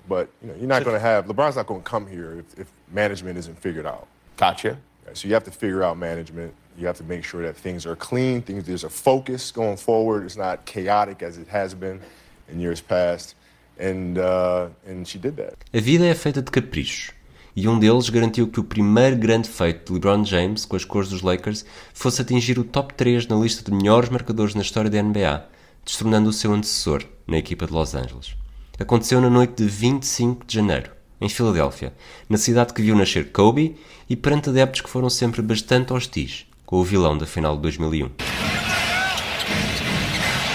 But, 0.07 0.29
you 0.41 0.47
know, 0.47 0.55
you're 0.57 0.67
not 0.67 0.85
going 0.85 0.95
to 0.95 0.99
have, 1.05 1.25
LeBron's 1.27 1.57
not 1.57 1.67
going 1.67 1.81
to 1.81 1.89
come 1.89 2.07
here 2.07 2.39
if, 2.39 2.57
if 2.57 2.67
management 2.89 3.37
isn't 3.37 3.59
figured 3.59 3.85
out. 3.85 4.07
Gotcha. 4.37 4.77
So 5.15 5.27
you 5.27 5.33
have 5.33 5.45
to 5.45 5.51
figure 5.51 5.81
out 5.81 5.97
management. 5.97 6.53
You 6.77 6.87
have 6.87 6.97
to 6.97 7.03
make 7.05 7.23
sure 7.23 7.41
that 7.43 7.55
things 7.55 7.85
are 7.85 7.95
clean, 7.95 8.41
things, 8.41 8.65
there's 8.65 8.83
a 8.83 8.89
focus 8.89 9.49
going 9.51 9.77
forward. 9.77 10.25
It's 10.25 10.35
not 10.35 10.65
chaotic 10.65 11.23
as 11.23 11.37
it 11.37 11.47
has 11.47 11.73
been 11.73 12.01
in 12.49 12.59
years 12.59 12.81
past. 12.81 13.35
And, 13.79 14.17
uh, 14.17 14.67
and 14.85 15.07
she 15.07 15.17
did 15.17 15.37
that. 15.37 15.55
A 15.73 15.79
vida 15.79 16.05
é 16.05 16.13
feita 16.13 16.41
de 16.41 16.51
caprichos, 16.51 17.11
e 17.55 17.67
um 17.69 17.79
deles 17.79 18.09
garantiu 18.09 18.47
que 18.49 18.59
o 18.59 18.63
primeiro 18.63 19.15
grande 19.15 19.47
feito 19.47 19.85
de 19.85 19.93
LeBron 19.93 20.25
James 20.25 20.65
com 20.65 20.75
as 20.75 20.83
cores 20.83 21.09
dos 21.09 21.21
Lakers 21.21 21.65
fosse 21.93 22.21
atingir 22.21 22.59
o 22.59 22.65
top 22.65 22.93
3 22.93 23.27
na 23.27 23.37
lista 23.37 23.69
de 23.69 23.75
melhores 23.75 24.09
marcadores 24.09 24.53
na 24.53 24.61
história 24.61 24.89
da 24.89 25.01
NBA, 25.01 25.47
destronando 25.83 26.29
o 26.29 26.33
seu 26.33 26.53
antecessor 26.53 27.05
na 27.25 27.37
equipa 27.37 27.65
de 27.65 27.71
Los 27.71 27.95
Angeles. 27.95 28.35
Aconteceu 28.77 29.21
na 29.21 29.29
noite 29.29 29.63
de 29.63 29.69
25 29.69 30.45
de 30.45 30.55
janeiro, 30.55 30.91
em 31.25 31.29
Filadélfia, 31.29 31.91
na 32.29 32.37
cidade 32.37 32.73
que 32.73 32.81
viu 32.81 32.95
nascer 32.95 33.31
Kobe 33.31 33.75
e 34.07 34.15
perante 34.15 34.49
adeptos 34.49 34.81
que 34.81 34.89
foram 34.89 35.09
sempre 35.09 35.41
bastante 35.41 35.91
hostis 35.91 36.45
com 36.65 36.77
o 36.77 36.83
vilão 36.83 37.17
da 37.17 37.25
final 37.25 37.55
de 37.55 37.63
2001. 37.63 38.11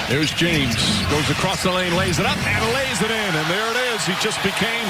There's 0.09 0.31
James. 0.31 0.75
Goes 1.09 1.31
across 1.31 1.63
the 1.63 1.71
lane, 1.71 1.95
lays 1.97 2.19
it 2.19 2.27
up, 2.27 2.37
and 2.37 2.65
lays 2.75 3.01
it 3.01 3.11
in. 3.11 3.31
And 3.37 3.47
there 3.47 3.71
it 3.71 3.79
is. 3.95 4.05
He 4.07 4.15
just 4.21 4.43
became 4.43 4.87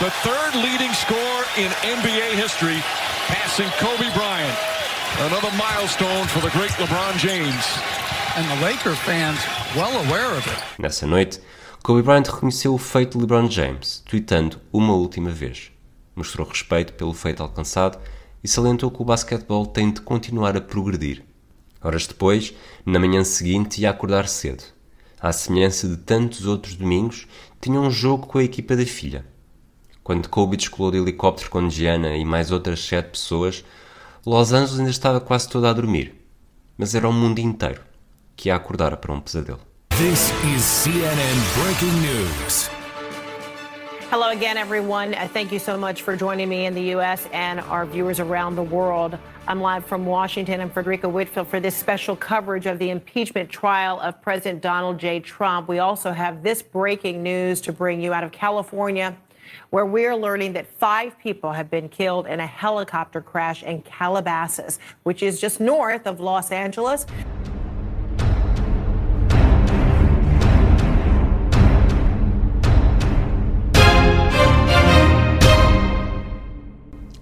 the 0.00 0.10
third 0.24 0.54
leading 0.54 0.92
scorer 0.94 1.44
in 1.58 1.68
NBA 1.84 2.32
history, 2.40 2.80
passing 3.28 3.68
Kobe 3.76 4.08
Bryant. 4.14 4.56
Another 5.28 5.52
milestone 5.58 6.26
for 6.28 6.40
the 6.40 6.48
great 6.56 6.72
LeBron 6.80 7.18
James. 7.18 7.64
And 8.34 8.48
the 8.48 8.64
Laker 8.64 8.94
fans 8.94 9.40
well 9.76 9.92
aware 10.06 10.32
of 10.32 10.46
it. 10.46 10.58
Nessa 10.78 11.06
noite, 11.06 11.38
Kobe 11.82 12.00
Bryant 12.00 12.28
reconheceu 12.28 12.72
o 12.72 12.78
feito 12.78 13.18
de 13.18 13.22
LeBron 13.22 13.50
James, 13.50 14.04
tweetando 14.08 14.60
uma 14.72 14.92
última 14.92 15.30
vez. 15.30 15.72
Mostrou 16.14 16.46
respeito 16.46 16.92
pelo 16.92 17.12
feito 17.12 17.42
alcançado 17.42 17.98
e 18.42 18.46
salientou 18.46 18.88
que 18.88 19.02
o 19.02 19.04
basquetebol 19.04 19.66
tem 19.66 19.90
de 19.90 20.00
continuar 20.00 20.56
a 20.56 20.60
progredir. 20.60 21.24
Horas 21.82 22.06
depois, 22.06 22.54
na 22.86 23.00
manhã 23.00 23.24
seguinte, 23.24 23.80
ia 23.80 23.90
acordar 23.90 24.28
cedo. 24.28 24.62
À 25.20 25.32
semelhança 25.32 25.88
de 25.88 25.96
tantos 25.96 26.46
outros 26.46 26.76
domingos, 26.76 27.26
tinha 27.60 27.80
um 27.80 27.90
jogo 27.90 28.28
com 28.28 28.38
a 28.38 28.44
equipa 28.44 28.76
da 28.76 28.86
filha. 28.86 29.26
Quando 30.04 30.28
Kobe 30.28 30.56
descolou 30.56 30.92
de 30.92 30.98
helicóptero 30.98 31.50
com 31.50 31.68
Gianna 31.68 32.16
e 32.16 32.24
mais 32.24 32.52
outras 32.52 32.78
sete 32.78 33.10
pessoas, 33.10 33.64
Los 34.24 34.52
Angeles 34.52 34.78
ainda 34.78 34.90
estava 34.92 35.20
quase 35.20 35.48
toda 35.48 35.68
a 35.68 35.72
dormir. 35.72 36.14
Mas 36.78 36.94
era 36.94 37.08
o 37.08 37.12
mundo 37.12 37.40
inteiro 37.40 37.80
que 38.36 38.50
ia 38.50 38.54
acordar 38.54 38.96
para 38.98 39.12
um 39.12 39.20
pesadelo. 39.20 39.71
This 39.98 40.30
is 40.44 40.62
CNN 40.62 41.62
Breaking 41.62 42.00
News. 42.00 42.68
Hello 44.08 44.30
again, 44.30 44.56
everyone. 44.56 45.14
Uh, 45.14 45.28
thank 45.28 45.52
you 45.52 45.58
so 45.58 45.76
much 45.76 46.00
for 46.00 46.16
joining 46.16 46.48
me 46.48 46.64
in 46.64 46.74
the 46.74 46.82
U.S. 46.94 47.28
and 47.30 47.60
our 47.60 47.84
viewers 47.84 48.18
around 48.18 48.56
the 48.56 48.62
world. 48.62 49.18
I'm 49.46 49.60
live 49.60 49.84
from 49.84 50.06
Washington. 50.06 50.62
I'm 50.62 50.70
Frederica 50.70 51.06
Whitfield 51.10 51.46
for 51.46 51.60
this 51.60 51.76
special 51.76 52.16
coverage 52.16 52.64
of 52.64 52.78
the 52.78 52.88
impeachment 52.88 53.50
trial 53.50 54.00
of 54.00 54.20
President 54.22 54.62
Donald 54.62 54.98
J. 54.98 55.20
Trump. 55.20 55.68
We 55.68 55.78
also 55.78 56.10
have 56.10 56.42
this 56.42 56.62
breaking 56.62 57.22
news 57.22 57.60
to 57.60 57.72
bring 57.72 58.00
you 58.00 58.14
out 58.14 58.24
of 58.24 58.32
California, 58.32 59.14
where 59.68 59.84
we're 59.84 60.16
learning 60.16 60.54
that 60.54 60.66
five 60.66 61.18
people 61.18 61.52
have 61.52 61.70
been 61.70 61.90
killed 61.90 62.26
in 62.26 62.40
a 62.40 62.46
helicopter 62.46 63.20
crash 63.20 63.62
in 63.62 63.82
Calabasas, 63.82 64.78
which 65.02 65.22
is 65.22 65.38
just 65.38 65.60
north 65.60 66.06
of 66.06 66.18
Los 66.18 66.50
Angeles. 66.50 67.04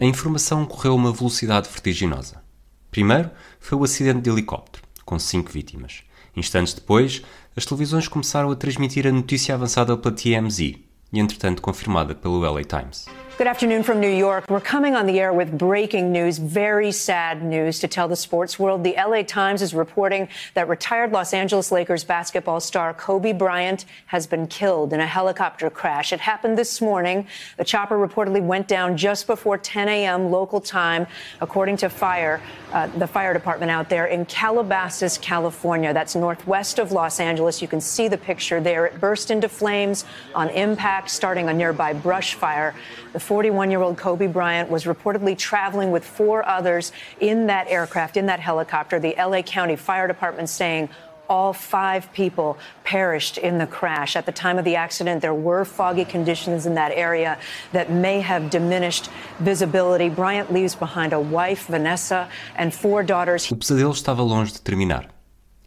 A 0.00 0.04
informação 0.06 0.64
correu 0.64 0.92
a 0.92 0.94
uma 0.94 1.12
velocidade 1.12 1.68
vertiginosa. 1.68 2.42
Primeiro 2.90 3.30
foi 3.58 3.76
o 3.76 3.84
acidente 3.84 4.22
de 4.22 4.30
helicóptero, 4.30 4.82
com 5.04 5.18
cinco 5.18 5.50
vítimas. 5.50 6.04
Instantes 6.34 6.72
depois, 6.72 7.20
as 7.54 7.66
televisões 7.66 8.08
começaram 8.08 8.50
a 8.50 8.56
transmitir 8.56 9.06
a 9.06 9.12
notícia 9.12 9.54
avançada 9.54 9.94
pela 9.98 10.14
TMZ 10.14 10.58
e, 10.58 10.80
entretanto, 11.12 11.60
confirmada 11.60 12.14
pelo 12.14 12.38
LA 12.38 12.64
Times. 12.64 13.04
Good 13.40 13.46
afternoon 13.46 13.84
from 13.84 14.00
New 14.00 14.10
York. 14.10 14.50
We're 14.50 14.60
coming 14.60 14.94
on 14.94 15.06
the 15.06 15.18
air 15.18 15.32
with 15.32 15.56
breaking 15.56 16.12
news, 16.12 16.36
very 16.36 16.92
sad 16.92 17.42
news 17.42 17.78
to 17.78 17.88
tell 17.88 18.06
the 18.06 18.14
sports 18.14 18.58
world. 18.58 18.84
The 18.84 18.94
LA 18.98 19.22
Times 19.22 19.62
is 19.62 19.72
reporting 19.72 20.28
that 20.52 20.68
retired 20.68 21.12
Los 21.12 21.32
Angeles 21.32 21.72
Lakers 21.72 22.04
basketball 22.04 22.60
star 22.60 22.92
Kobe 22.92 23.32
Bryant 23.32 23.86
has 24.08 24.26
been 24.26 24.46
killed 24.46 24.92
in 24.92 25.00
a 25.00 25.06
helicopter 25.06 25.70
crash. 25.70 26.12
It 26.12 26.20
happened 26.20 26.58
this 26.58 26.82
morning. 26.82 27.26
The 27.56 27.64
chopper 27.64 27.96
reportedly 27.96 28.42
went 28.42 28.68
down 28.68 28.98
just 28.98 29.26
before 29.26 29.56
10 29.56 29.88
a.m. 29.88 30.30
local 30.30 30.60
time, 30.60 31.06
according 31.40 31.78
to 31.78 31.88
fire, 31.88 32.42
uh, 32.74 32.88
the 32.88 33.06
fire 33.06 33.32
department 33.32 33.70
out 33.70 33.88
there 33.88 34.04
in 34.04 34.26
Calabasas, 34.26 35.16
California. 35.16 35.94
That's 35.94 36.14
northwest 36.14 36.78
of 36.78 36.92
Los 36.92 37.18
Angeles. 37.18 37.62
You 37.62 37.68
can 37.68 37.80
see 37.80 38.06
the 38.06 38.18
picture 38.18 38.60
there. 38.60 38.84
It 38.84 39.00
burst 39.00 39.30
into 39.30 39.48
flames 39.48 40.04
on 40.34 40.50
impact, 40.50 41.08
starting 41.08 41.48
a 41.48 41.54
nearby 41.54 41.94
brush 41.94 42.34
fire. 42.34 42.74
The 43.12 43.20
41 43.20 43.70
year 43.70 43.80
old 43.80 43.96
Kobe 43.96 44.28
Bryant 44.28 44.70
was 44.70 44.84
reportedly 44.84 45.36
traveling 45.36 45.90
with 45.90 46.04
four 46.04 46.46
others 46.46 46.92
in 47.18 47.46
that 47.46 47.66
aircraft, 47.68 48.16
in 48.16 48.26
that 48.26 48.40
helicopter. 48.40 49.00
The 49.00 49.14
LA 49.18 49.42
County 49.42 49.76
Fire 49.76 50.06
Department 50.06 50.48
saying 50.48 50.88
all 51.28 51.52
five 51.52 52.12
people 52.12 52.58
perished 52.84 53.38
in 53.38 53.58
the 53.58 53.66
crash. 53.66 54.16
At 54.16 54.26
the 54.26 54.32
time 54.32 54.58
of 54.58 54.64
the 54.64 54.74
accident, 54.74 55.22
there 55.22 55.34
were 55.34 55.64
foggy 55.64 56.04
conditions 56.04 56.66
in 56.66 56.74
that 56.74 56.92
area 56.92 57.38
that 57.72 57.90
may 57.90 58.20
have 58.20 58.50
diminished 58.50 59.08
visibility. 59.38 60.08
Bryant 60.08 60.52
leaves 60.52 60.74
behind 60.74 61.12
a 61.12 61.20
wife, 61.20 61.66
Vanessa, 61.68 62.28
and 62.56 62.74
four 62.74 63.04
daughters. 63.04 63.50
O 63.50 63.56
pesadelo 63.56 63.92
estava 63.92 64.22
longe 64.22 64.52
de 64.52 64.60
terminar. 64.60 65.08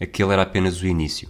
Aquele 0.02 0.34
era 0.34 0.42
apenas 0.42 0.82
o 0.82 0.86
início. 0.86 1.30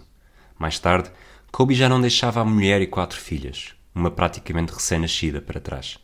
Mais 0.58 0.78
tarde, 0.80 1.10
Kobe 1.52 1.74
já 1.74 1.88
não 1.88 2.00
deixava 2.00 2.40
a 2.40 2.44
mulher 2.44 2.80
e 2.80 2.86
quatro 2.88 3.18
filhas, 3.18 3.74
uma 3.94 4.10
praticamente 4.10 4.72
recém-nascida, 4.72 5.40
para 5.40 5.60
trás. 5.60 6.03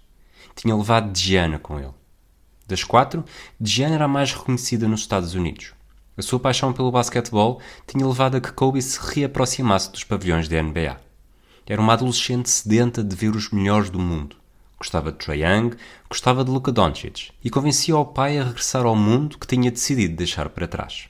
Tinha 0.61 0.77
levado 0.77 1.11
Diana 1.11 1.59
com 1.59 1.79
ele. 1.79 1.95
Das 2.67 2.85
quatro, 2.85 3.25
Diana 3.59 3.95
era 3.95 4.05
a 4.05 4.09
mais 4.09 4.35
reconhecida 4.35 4.87
nos 4.87 5.01
Estados 5.01 5.35
Unidos. 5.35 5.73
A 6.19 6.21
sua 6.21 6.39
paixão 6.39 6.71
pelo 6.71 6.93
basquetebol 6.93 7.63
tinha 7.87 8.07
levado 8.07 8.37
a 8.37 8.43
que 8.43 8.53
Kobe 8.53 8.83
se 8.83 9.01
reaproximasse 9.01 9.91
dos 9.91 10.05
pavilhões 10.05 10.49
da 10.49 10.63
NBA. 10.63 11.01
Era 11.67 11.81
uma 11.81 11.95
adolescente 11.95 12.51
sedenta 12.51 13.03
de 13.03 13.17
ver 13.17 13.35
os 13.35 13.49
melhores 13.49 13.89
do 13.89 13.99
mundo. 13.99 14.37
Gostava 14.79 15.11
de 15.11 15.17
Trae 15.17 15.43
Young, 15.43 15.71
gostava 16.11 16.45
de 16.45 16.51
Luka 16.51 16.71
Doncic 16.71 17.31
e 17.43 17.49
convencia 17.49 17.97
o 17.97 18.05
pai 18.05 18.39
a 18.39 18.45
regressar 18.45 18.85
ao 18.85 18.95
mundo 18.95 19.39
que 19.39 19.47
tinha 19.47 19.71
decidido 19.71 20.15
deixar 20.15 20.51
para 20.51 20.69
trás. 20.69 21.09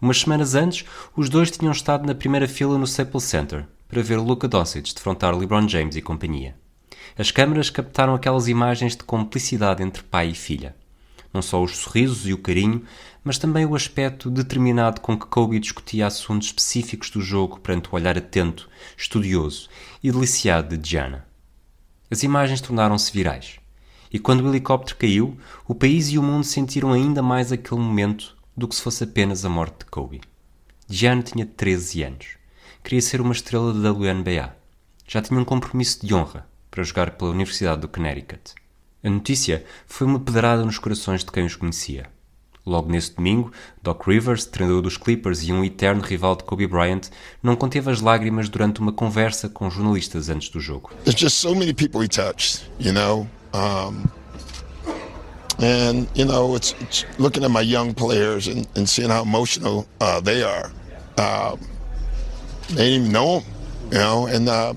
Umas 0.00 0.20
semanas 0.20 0.54
antes, 0.54 0.84
os 1.16 1.28
dois 1.28 1.50
tinham 1.50 1.72
estado 1.72 2.06
na 2.06 2.14
primeira 2.14 2.46
fila 2.46 2.78
no 2.78 2.84
Staples 2.84 3.24
Center 3.24 3.66
para 3.88 4.02
ver 4.04 4.18
Luka 4.18 4.46
Doncic 4.46 4.94
defrontar 4.94 5.36
LeBron 5.36 5.66
James 5.66 5.96
e 5.96 6.00
companhia. 6.00 6.54
As 7.18 7.32
câmaras 7.32 7.68
captaram 7.68 8.14
aquelas 8.14 8.46
imagens 8.46 8.96
de 8.96 9.02
complicidade 9.02 9.82
entre 9.82 10.04
pai 10.04 10.28
e 10.28 10.34
filha. 10.36 10.76
Não 11.34 11.42
só 11.42 11.60
os 11.60 11.76
sorrisos 11.76 12.28
e 12.28 12.32
o 12.32 12.38
carinho, 12.38 12.84
mas 13.24 13.38
também 13.38 13.66
o 13.66 13.74
aspecto 13.74 14.30
determinado 14.30 15.00
com 15.00 15.18
que 15.18 15.26
Kobe 15.26 15.58
discutia 15.58 16.06
assuntos 16.06 16.46
específicos 16.46 17.10
do 17.10 17.20
jogo 17.20 17.58
perante 17.58 17.88
o 17.88 17.96
olhar 17.96 18.16
atento, 18.16 18.70
estudioso 18.96 19.68
e 20.00 20.12
deliciado 20.12 20.78
de 20.78 20.90
Gianna. 20.90 21.26
As 22.08 22.22
imagens 22.22 22.60
tornaram-se 22.60 23.12
virais. 23.12 23.58
E 24.12 24.20
quando 24.20 24.44
o 24.44 24.48
helicóptero 24.48 24.96
caiu, 24.96 25.36
o 25.66 25.74
país 25.74 26.10
e 26.10 26.18
o 26.18 26.22
mundo 26.22 26.44
sentiram 26.44 26.92
ainda 26.92 27.20
mais 27.20 27.50
aquele 27.50 27.80
momento 27.80 28.36
do 28.56 28.68
que 28.68 28.76
se 28.76 28.82
fosse 28.82 29.02
apenas 29.02 29.44
a 29.44 29.48
morte 29.48 29.80
de 29.80 29.86
Kobe. 29.86 30.20
Gianna 30.88 31.24
tinha 31.24 31.44
13 31.44 32.04
anos. 32.04 32.26
Queria 32.84 33.02
ser 33.02 33.20
uma 33.20 33.32
estrela 33.32 33.74
da 33.74 33.92
WNBA. 33.92 34.56
Já 35.04 35.20
tinha 35.20 35.40
um 35.40 35.44
compromisso 35.44 36.06
de 36.06 36.14
honra 36.14 36.47
para 36.70 36.84
jogar 36.84 37.12
pela 37.12 37.30
Universidade 37.30 37.80
do 37.80 37.88
Connecticut. 37.88 38.54
A 39.02 39.10
notícia 39.10 39.64
foi 39.86 40.06
uma 40.06 40.18
pedrada 40.18 40.64
nos 40.64 40.78
corações 40.78 41.24
de 41.24 41.30
quem 41.30 41.44
os 41.46 41.56
conhecia. 41.56 42.06
Logo 42.66 42.90
nesse 42.90 43.14
domingo, 43.14 43.50
Doc 43.82 44.06
Rivers, 44.06 44.44
treinador 44.44 44.82
dos 44.82 44.98
Clippers 44.98 45.42
e 45.42 45.52
um 45.52 45.64
eterno 45.64 46.02
rival 46.02 46.36
de 46.36 46.44
Kobe 46.44 46.66
Bryant, 46.66 47.08
não 47.42 47.56
conteve 47.56 47.90
as 47.90 48.02
lágrimas 48.02 48.50
durante 48.50 48.80
uma 48.80 48.92
conversa 48.92 49.48
com 49.48 49.70
jornalistas 49.70 50.28
antes 50.28 50.50
do 50.50 50.60
jogo. 50.60 50.90
There's 51.04 51.18
just 51.18 51.36
so 51.36 51.54
many 51.54 51.72
people 51.72 52.02
he 52.02 52.08
touched, 52.08 52.68
you 52.78 52.92
know. 52.92 53.26
Um, 53.54 54.04
and 55.58 56.06
you 56.14 56.26
know, 56.26 56.54
it's, 56.54 56.74
it's 56.80 57.06
looking 57.18 57.42
at 57.42 57.50
my 57.50 57.62
young 57.62 57.94
players 57.94 58.48
and, 58.48 58.66
and 58.76 58.86
seeing 58.86 59.08
how 59.08 59.22
emotional 59.22 59.86
uh, 60.00 60.20
they 60.20 60.42
are. 60.42 60.70
Um, 61.16 61.58
they 62.68 62.90
didn't 62.90 63.02
even 63.04 63.12
know 63.12 63.40
him, 63.40 63.44
you 63.92 63.98
know, 63.98 64.26
and 64.26 64.48
uh, 64.48 64.74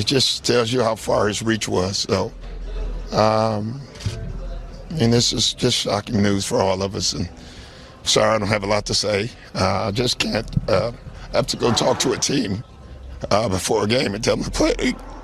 it 0.00 0.06
just 0.06 0.44
tells 0.44 0.72
you 0.72 0.82
how 0.82 0.96
far 0.96 1.28
his 1.28 1.42
reach 1.42 1.68
was. 1.68 2.06
So 2.08 2.32
Um, 3.12 3.80
and 5.00 5.12
this 5.12 5.32
is 5.32 5.52
just 5.54 5.76
shocking 5.78 6.22
news 6.22 6.44
for 6.46 6.60
all 6.60 6.82
of 6.82 6.94
us. 6.94 7.12
And 7.12 7.28
sorry, 8.04 8.36
I 8.36 8.38
don't 8.38 8.48
have 8.48 8.62
a 8.62 8.66
lot 8.66 8.86
to 8.86 8.94
say. 8.94 9.30
Uh, 9.54 9.88
I 9.88 9.90
just 9.90 10.18
can't. 10.18 10.48
Uh, 10.68 10.92
have 11.32 11.46
to 11.48 11.56
go 11.56 11.72
talk 11.72 11.98
to 12.00 12.12
a 12.12 12.18
team 12.18 12.62
uh, 13.30 13.48
before 13.48 13.84
a 13.84 13.86
game 13.86 14.14
and 14.14 14.22
tell 14.22 14.36
them 14.36 14.44
to 14.44 14.50
play 14.50 14.74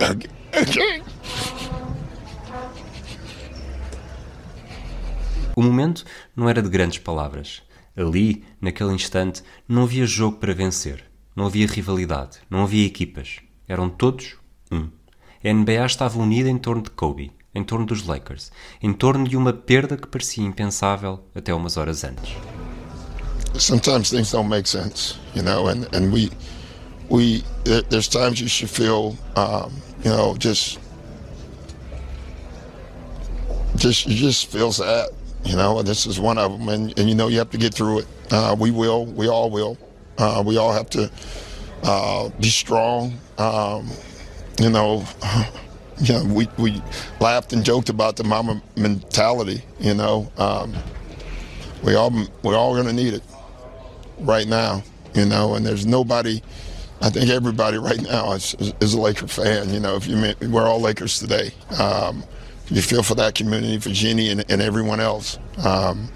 again. 0.01 1.03
O 5.57 5.63
momento 5.63 6.05
não 6.37 6.49
era 6.49 6.63
de 6.63 6.69
grandes 6.69 6.99
palavras. 6.99 7.63
Ali, 7.97 8.45
naquele 8.61 8.93
instante, 8.93 9.43
não 9.67 9.85
havia 9.85 10.07
jogo 10.07 10.37
para 10.37 10.53
vencer. 10.53 11.05
Não 11.35 11.47
havia 11.47 11.67
rivalidade. 11.67 12.39
Não 12.51 12.63
havia 12.63 12.87
equipas. 12.87 13.39
Eram 13.67 13.89
todos 13.89 14.37
um. 14.71 14.89
A 15.45 15.53
NBA 15.53 15.85
estava 15.85 16.19
unida 16.19 16.49
em 16.49 16.59
torno 16.59 16.83
de 16.83 16.91
Kobe, 16.91 17.33
em 17.55 17.63
torno 17.63 17.87
dos 17.87 18.07
Lakers, 18.07 18.51
em 18.83 18.93
torno 18.93 19.27
de 19.29 19.37
uma 19.37 19.53
perda 19.53 19.97
que 19.97 20.07
parecia 20.07 20.45
impensável 20.45 21.21
até 21.35 21.55
umas 21.55 21.77
horas 21.77 22.05
antes. 22.05 22.37
Sometimes 23.59 24.11
things 24.11 24.31
don't 24.31 24.49
make 24.49 24.69
sense, 24.69 25.17
you 25.35 25.43
know, 25.43 25.69
and, 25.69 25.87
and 25.95 26.13
we, 26.13 26.31
we, 27.09 27.43
there's 27.89 28.09
times 28.09 28.41
you 28.41 28.49
should 28.49 28.71
feel, 28.71 29.17
um, 29.37 29.73
you 30.05 30.11
know, 30.11 30.37
just, 30.37 30.79
just, 33.77 34.07
you 34.07 34.15
just 34.15 34.51
feel 34.51 34.73
sad 34.73 35.09
you 35.47 35.55
know, 35.55 35.81
this 35.83 36.07
is 36.07 36.19
one 36.19 36.39
of 36.39 36.51
them, 36.51 36.69
and, 36.69 36.99
and 36.99 37.09
you 37.09 37.15
know 37.15 37.29
you 37.29 37.39
have 37.39 37.51
to 37.51 37.59
get 37.59 37.73
through 37.73 38.01
it. 38.01 38.07
Uh, 38.31 38.57
we 38.59 38.73
will. 38.73 39.07
We 39.07 39.29
all 39.29 39.49
will. 39.49 39.79
Uh, 40.19 40.43
we 40.45 40.57
all 40.57 40.73
have 40.73 40.91
to 40.91 41.11
uh, 41.85 42.31
be 42.41 42.49
strong. 42.49 43.17
Um, 43.39 43.89
you 44.61 44.71
know, 44.71 45.05
you 46.01 46.15
know, 46.15 46.25
we 46.25 46.49
we 46.59 46.83
laughed 47.21 47.53
and 47.53 47.65
joked 47.65 47.89
about 47.89 48.17
the 48.17 48.25
mama 48.25 48.61
mentality. 48.77 49.63
You 49.81 49.95
know, 49.95 50.31
um, 50.39 50.75
we 51.83 51.95
all 51.95 52.13
we're 52.43 52.57
all 52.57 52.75
going 52.75 52.87
to 52.87 52.93
need 52.93 53.15
it 53.15 53.23
right 54.21 54.47
now. 54.47 54.83
You 55.15 55.25
know, 55.27 55.55
and 55.55 55.65
there's 55.65 55.87
nobody. 55.87 56.43
I 57.03 57.11
think 57.11 57.29
everybody 57.29 57.77
right 57.77 58.01
now 58.01 58.33
is, 58.33 58.55
is, 58.81 58.95
a 58.95 59.01
Laker 59.01 59.29
fan. 59.29 59.73
You 59.73 59.81
know, 59.81 59.97
if 59.97 60.07
you 60.07 60.35
we're 60.49 60.67
all 60.67 60.81
Lakers 60.81 61.19
today. 61.19 61.53
Um, 61.79 62.25
you 62.69 62.83
feel 62.83 63.03
for 63.03 63.15
that 63.15 63.35
community, 63.35 63.79
for 63.79 63.91
Jeannie 63.91 64.31
and, 64.31 64.45
and 64.51 64.61
everyone 64.61 64.99
else. 64.99 65.39
Um, 65.65 66.09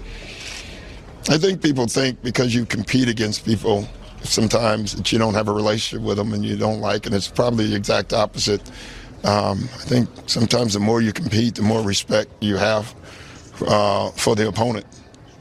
I 1.29 1.37
think 1.37 1.61
people 1.61 1.87
think 1.87 2.21
because 2.23 2.53
you 2.53 2.65
compete 2.65 3.07
against 3.07 3.45
people 3.45 3.87
sometimes 4.23 4.95
that 4.95 5.11
you 5.11 5.19
don't 5.19 5.33
have 5.33 5.47
a 5.47 5.53
relationship 5.53 6.05
with 6.05 6.17
them 6.17 6.33
and 6.33 6.45
you 6.45 6.57
don't 6.57 6.81
like, 6.81 7.05
and 7.05 7.15
it's 7.15 7.27
probably 7.27 7.67
the 7.67 7.75
exact 7.75 8.13
opposite. 8.13 8.61
Um, 9.23 9.59
I 9.75 9.83
think 9.85 10.09
sometimes 10.27 10.73
the 10.73 10.79
more 10.79 11.01
you 11.01 11.13
compete, 11.13 11.55
the 11.55 11.61
more 11.61 11.81
respect 11.81 12.31
you 12.41 12.57
have 12.57 12.95
uh, 13.67 14.09
for 14.11 14.35
the 14.35 14.47
opponent. 14.47 14.85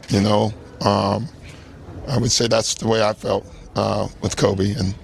You 0.09 0.21
know, 0.21 0.53
um, 0.85 1.29
I 2.09 2.19
would 2.19 2.33
say 2.33 2.49
that's 2.49 2.75
the 2.75 2.89
way 2.89 3.03
I 3.03 3.13
felt 3.13 3.47
uh, 3.77 4.09
with 4.23 4.37
Kobe, 4.37 4.75
and 4.75 4.95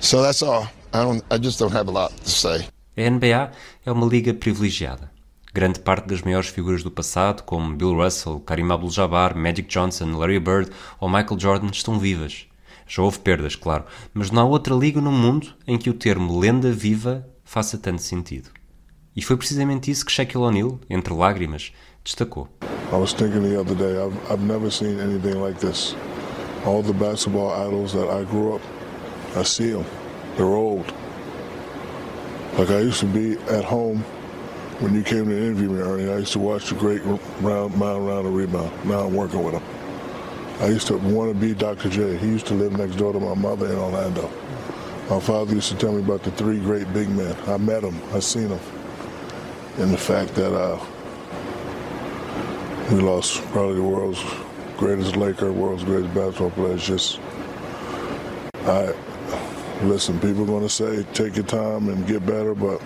so 0.00 0.22
that's 0.22 0.42
all. 0.42 0.66
I 0.92 1.04
don't. 1.04 1.22
I 1.30 1.38
just 1.38 1.58
don't 1.58 1.72
have 1.72 1.88
a 1.88 1.92
lot 1.92 2.16
to 2.16 2.30
say. 2.30 2.66
A 2.96 3.10
NBA 3.10 3.52
é 3.86 3.92
uma 3.92 4.06
liga 4.06 4.34
privilegiada. 4.34 5.08
Grande 5.54 5.78
parte 5.78 6.08
das 6.08 6.22
maiores 6.22 6.48
figuras 6.48 6.82
do 6.82 6.90
passado, 6.90 7.42
como 7.42 7.76
Bill 7.76 7.94
Russell, 7.94 8.40
Karim 8.40 8.70
Abdul-Jabbar, 8.70 9.36
Magic 9.36 9.68
Johnson, 9.68 10.16
Larry 10.16 10.40
Bird 10.40 10.70
ou 11.00 11.08
Michael 11.08 11.38
Jordan, 11.38 11.68
estão 11.72 11.98
vivas. 11.98 12.47
Já 12.88 13.02
houve 13.02 13.18
perdas, 13.18 13.54
claro, 13.54 13.84
mas 14.14 14.30
não 14.30 14.42
há 14.42 14.44
outra 14.46 14.74
liga 14.74 15.00
no 15.00 15.12
mundo 15.12 15.48
em 15.66 15.76
que 15.76 15.90
o 15.90 15.94
termo 15.94 16.38
lenda 16.38 16.72
viva 16.72 17.28
faça 17.44 17.76
tanto 17.76 18.00
sentido. 18.02 18.50
E 19.14 19.20
foi 19.20 19.36
precisamente 19.36 19.90
isso 19.90 20.06
que 20.06 20.12
Shaquille 20.12 20.42
O'Neal, 20.44 20.80
entre 20.88 21.12
lágrimas, 21.12 21.72
destacou. 22.02 22.48
I 22.90 22.96
was 22.96 23.12
thinking 23.12 23.42
the 23.42 23.60
other 23.60 23.74
day, 23.74 23.98
I've, 24.02 24.16
I've 24.32 24.42
never 24.42 24.70
seen 24.70 24.98
anything 24.98 25.38
like 25.38 25.60
this. 25.60 25.94
All 26.64 26.82
the 26.82 26.94
basketball 26.94 27.50
idols 27.50 27.92
that 27.92 28.08
I 28.08 28.24
grew 28.24 28.56
up, 28.56 28.62
I 29.36 29.44
see 29.44 29.70
them. 29.72 29.84
They're 30.36 30.46
old. 30.46 30.86
Like 32.56 32.70
I 32.70 32.80
used 32.80 33.00
to 33.00 33.06
be 33.06 33.36
at 33.54 33.64
home 33.64 34.02
when 34.80 34.94
you 34.94 35.02
came 35.02 35.26
to 35.26 35.36
interview 35.36 35.68
me, 35.68 35.80
Ernie. 35.80 36.10
I 36.10 36.18
used 36.18 36.32
to 36.32 36.38
watch 36.38 36.70
the 36.70 36.76
great 36.76 37.02
round, 37.40 37.78
round 37.78 38.26
and 38.26 38.34
rebound. 38.34 38.72
Now 38.84 39.00
I'm 39.00 39.14
working 39.14 39.44
with 39.44 39.54
him. 39.54 39.77
I 40.60 40.66
used 40.66 40.88
to 40.88 40.96
want 40.98 41.32
to 41.32 41.38
be 41.38 41.54
Dr. 41.54 41.88
J. 41.88 42.16
He 42.16 42.26
used 42.26 42.46
to 42.46 42.54
live 42.54 42.76
next 42.76 42.96
door 42.96 43.12
to 43.12 43.20
my 43.20 43.34
mother 43.34 43.66
in 43.66 43.78
Orlando. 43.78 44.28
My 45.08 45.20
father 45.20 45.54
used 45.54 45.70
to 45.70 45.76
tell 45.76 45.92
me 45.92 46.00
about 46.00 46.24
the 46.24 46.32
three 46.32 46.58
great 46.58 46.92
big 46.92 47.08
men. 47.10 47.34
I 47.46 47.56
met 47.58 47.82
them. 47.82 48.00
I 48.12 48.18
seen 48.18 48.48
them. 48.48 48.60
And 49.78 49.92
the 49.92 49.98
fact 49.98 50.34
that 50.34 50.52
uh, 50.52 50.78
we 52.90 53.00
lost 53.00 53.40
probably 53.52 53.76
the 53.76 53.84
world's 53.84 54.22
greatest 54.76 55.16
Laker, 55.16 55.52
world's 55.52 55.84
greatest 55.84 56.12
basketball 56.12 56.50
player. 56.50 56.74
It's 56.74 56.84
just, 56.84 57.20
I 58.66 58.92
listen. 59.82 60.18
People 60.18 60.42
are 60.42 60.46
going 60.46 60.62
to 60.62 60.68
say 60.68 61.04
take 61.14 61.36
your 61.36 61.46
time 61.46 61.88
and 61.88 62.04
get 62.06 62.26
better, 62.26 62.54
but 62.54 62.82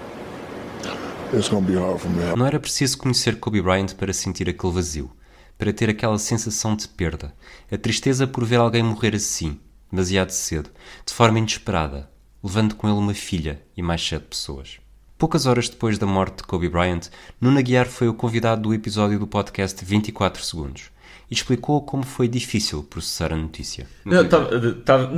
it's 1.32 1.48
going 1.48 1.64
to 1.64 1.72
be 1.72 1.78
hard 1.78 2.00
for 2.00 2.08
me. 2.10 2.22
Não 2.36 2.46
era 2.46 2.60
preciso 2.60 2.98
conhecer 2.98 3.36
Kobe 3.40 3.62
Bryant 3.62 3.94
para 3.94 4.12
sentir 4.12 4.48
aquele 4.48 4.72
vazio, 4.74 5.10
para 5.56 5.72
ter 5.72 5.88
aquela 5.90 6.18
sensação 6.18 6.74
de 6.74 6.88
perda, 6.88 7.34
a 7.70 7.76
tristeza 7.76 8.26
por 8.26 8.44
ver 8.44 8.56
alguém 8.56 8.82
morrer 8.82 9.14
assim, 9.14 9.58
demasiado 9.90 10.30
cedo, 10.30 10.70
de 11.06 11.12
forma 11.12 11.38
inesperada, 11.38 12.10
levando 12.42 12.74
com 12.74 12.88
ele 12.88 12.96
uma 12.96 13.14
filha 13.14 13.62
e 13.76 13.82
mais 13.82 14.06
sete 14.06 14.24
pessoas. 14.24 14.78
Poucas 15.16 15.46
horas 15.46 15.68
depois 15.68 15.98
da 15.98 16.06
morte 16.06 16.38
de 16.38 16.42
Kobe 16.42 16.68
Bryant, 16.68 17.08
Nuno 17.40 17.62
Guiar 17.62 17.86
foi 17.86 18.08
o 18.08 18.14
convidado 18.14 18.62
do 18.62 18.74
episódio 18.74 19.18
do 19.18 19.26
podcast 19.26 19.84
24 19.84 20.42
Segundos 20.42 20.90
e 21.30 21.34
explicou 21.34 21.80
como 21.82 22.02
foi 22.02 22.26
difícil 22.26 22.82
processar 22.82 23.32
a 23.32 23.36
notícia. 23.36 23.86
Não, 24.04 24.22
estava 24.22 25.10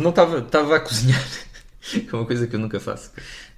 não 0.00 0.74
a 0.74 0.80
cozinhar, 0.80 1.24
que 1.82 2.08
é 2.10 2.16
uma 2.16 2.24
coisa 2.24 2.46
que 2.46 2.54
eu 2.54 2.60
nunca 2.60 2.78
faço. 2.78 3.10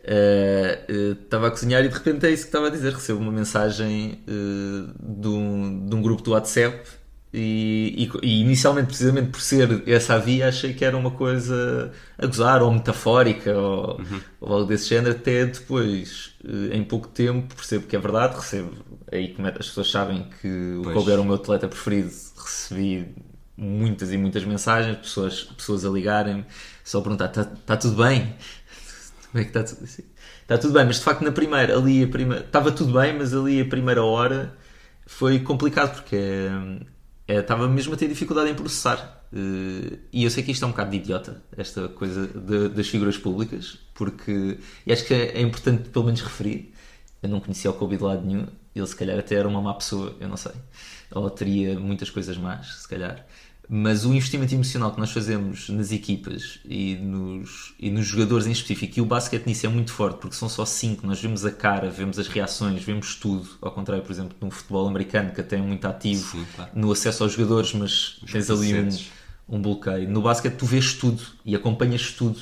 Estava 0.02 1.44
uh, 1.44 1.46
uh, 1.46 1.48
a 1.48 1.50
cozinhar 1.50 1.84
e 1.84 1.88
de 1.88 1.94
repente 1.94 2.26
é 2.26 2.30
isso 2.30 2.44
que 2.44 2.48
estava 2.48 2.68
a 2.68 2.70
dizer. 2.70 2.92
Recebo 2.92 3.20
uma 3.20 3.32
mensagem 3.32 4.20
uh, 4.26 4.92
de, 4.98 5.28
um, 5.28 5.86
de 5.86 5.94
um 5.94 6.02
grupo 6.02 6.22
do 6.22 6.32
WhatsApp 6.32 6.82
e, 7.32 8.08
e, 8.22 8.26
e, 8.26 8.40
inicialmente, 8.40 8.86
precisamente 8.86 9.30
por 9.30 9.40
ser 9.40 9.82
essa 9.88 10.14
a 10.14 10.18
via, 10.18 10.48
achei 10.48 10.72
que 10.72 10.84
era 10.84 10.96
uma 10.96 11.10
coisa 11.10 11.92
a 12.16 12.26
gozar 12.26 12.62
ou 12.62 12.70
metafórica 12.70 13.58
ou, 13.58 13.98
uhum. 13.98 14.20
ou 14.40 14.52
algo 14.54 14.66
desse 14.66 14.88
género. 14.88 15.16
Até 15.16 15.44
depois, 15.46 16.34
em 16.72 16.84
pouco 16.84 17.08
tempo, 17.08 17.54
percebo 17.54 17.86
que 17.86 17.96
é 17.96 17.98
verdade. 17.98 18.36
Recebo 18.36 18.72
aí 19.10 19.34
como 19.34 19.48
é, 19.48 19.50
as 19.50 19.66
pessoas 19.68 19.90
sabem 19.90 20.28
que 20.40 20.74
o 20.78 20.92
Kobe 20.92 21.10
era 21.10 21.20
o 21.20 21.24
meu 21.24 21.34
atleta 21.34 21.66
preferido. 21.66 22.10
Recebi 22.36 23.08
muitas 23.56 24.12
e 24.12 24.18
muitas 24.18 24.44
mensagens, 24.44 24.96
pessoas, 24.98 25.44
pessoas 25.44 25.84
a 25.84 25.90
ligarem 25.90 26.44
só 26.82 26.98
a 26.98 27.02
perguntar: 27.02 27.26
está 27.26 27.44
tá 27.44 27.76
tudo 27.76 28.02
bem? 28.02 28.34
Como 29.30 29.40
é 29.40 29.44
que 29.44 29.50
está 29.56 29.62
tudo 29.62 29.84
assim? 29.84 30.04
Está 30.42 30.58
tudo 30.58 30.74
bem, 30.74 30.84
mas 30.84 30.96
de 30.96 31.02
facto 31.02 31.22
na 31.22 31.32
primeira, 31.32 31.76
ali 31.76 32.04
a 32.04 32.08
primeira, 32.08 32.44
estava 32.44 32.70
tudo 32.70 32.92
bem, 32.92 33.16
mas 33.16 33.34
ali 33.34 33.60
a 33.60 33.64
primeira 33.64 34.02
hora 34.04 34.54
foi 35.06 35.38
complicado 35.40 35.94
porque 35.94 36.16
é, 37.26 37.38
estava 37.38 37.68
mesmo 37.68 37.94
a 37.94 37.96
ter 37.96 38.08
dificuldade 38.08 38.50
em 38.50 38.54
processar. 38.54 39.22
Uh, 39.32 39.98
e 40.12 40.22
eu 40.22 40.30
sei 40.30 40.44
que 40.44 40.52
isto 40.52 40.64
é 40.64 40.68
um 40.68 40.70
bocado 40.70 40.90
de 40.90 40.98
idiota, 40.98 41.42
esta 41.56 41.88
coisa 41.88 42.26
de, 42.28 42.68
das 42.68 42.88
figuras 42.88 43.18
públicas, 43.18 43.78
porque 43.94 44.58
e 44.86 44.92
acho 44.92 45.04
que 45.04 45.14
é, 45.14 45.38
é, 45.38 45.40
importante 45.40 45.88
pelo 45.88 46.04
menos 46.04 46.20
referir. 46.20 46.72
Eu 47.22 47.28
não 47.30 47.40
conhecia 47.40 47.70
o 47.70 47.74
Kobe 47.74 47.96
de 47.96 48.02
lado 48.02 48.24
nenhum, 48.24 48.46
ele 48.76 48.86
se 48.86 48.94
calhar 48.94 49.18
até 49.18 49.36
era 49.36 49.48
uma 49.48 49.60
má 49.62 49.74
pessoa, 49.74 50.14
eu 50.20 50.28
não 50.28 50.36
sei. 50.36 50.52
Ou 51.10 51.30
teria 51.30 51.78
muitas 51.80 52.10
coisas 52.10 52.36
más, 52.36 52.82
se 52.82 52.88
calhar. 52.88 53.26
Mas 53.68 54.04
o 54.04 54.12
investimento 54.12 54.54
emocional 54.54 54.92
que 54.92 55.00
nós 55.00 55.10
fazemos 55.10 55.70
nas 55.70 55.90
equipas 55.90 56.58
e 56.64 56.96
nos, 56.96 57.74
e 57.78 57.90
nos 57.90 58.06
jogadores 58.06 58.46
em 58.46 58.52
específico, 58.52 58.98
e 58.98 59.00
o 59.00 59.06
basquete 59.06 59.46
nisso 59.46 59.64
é 59.64 59.68
muito 59.68 59.92
forte, 59.92 60.18
porque 60.18 60.36
são 60.36 60.48
só 60.48 60.66
cinco, 60.66 61.06
nós 61.06 61.20
vemos 61.20 61.46
a 61.46 61.50
cara, 61.50 61.88
vemos 61.88 62.18
as 62.18 62.28
reações, 62.28 62.82
vemos 62.82 63.14
tudo, 63.16 63.48
ao 63.62 63.72
contrário, 63.72 64.04
por 64.04 64.12
exemplo, 64.12 64.36
de 64.38 64.44
um 64.44 64.50
futebol 64.50 64.86
americano 64.86 65.32
que 65.32 65.40
até 65.40 65.56
é 65.56 65.62
muito 65.62 65.86
ativo 65.86 66.32
Sim, 66.32 66.46
claro. 66.54 66.70
no 66.74 66.92
acesso 66.92 67.22
aos 67.22 67.32
jogadores, 67.32 67.72
mas 67.72 68.18
Os 68.22 68.30
tens 68.30 68.50
ali 68.50 68.74
um, 68.74 69.56
um 69.56 69.62
bloqueio. 69.62 70.10
No 70.10 70.20
basquete 70.20 70.56
tu 70.56 70.66
vês 70.66 70.92
tudo 70.92 71.22
e 71.44 71.56
acompanhas 71.56 72.12
tudo 72.12 72.40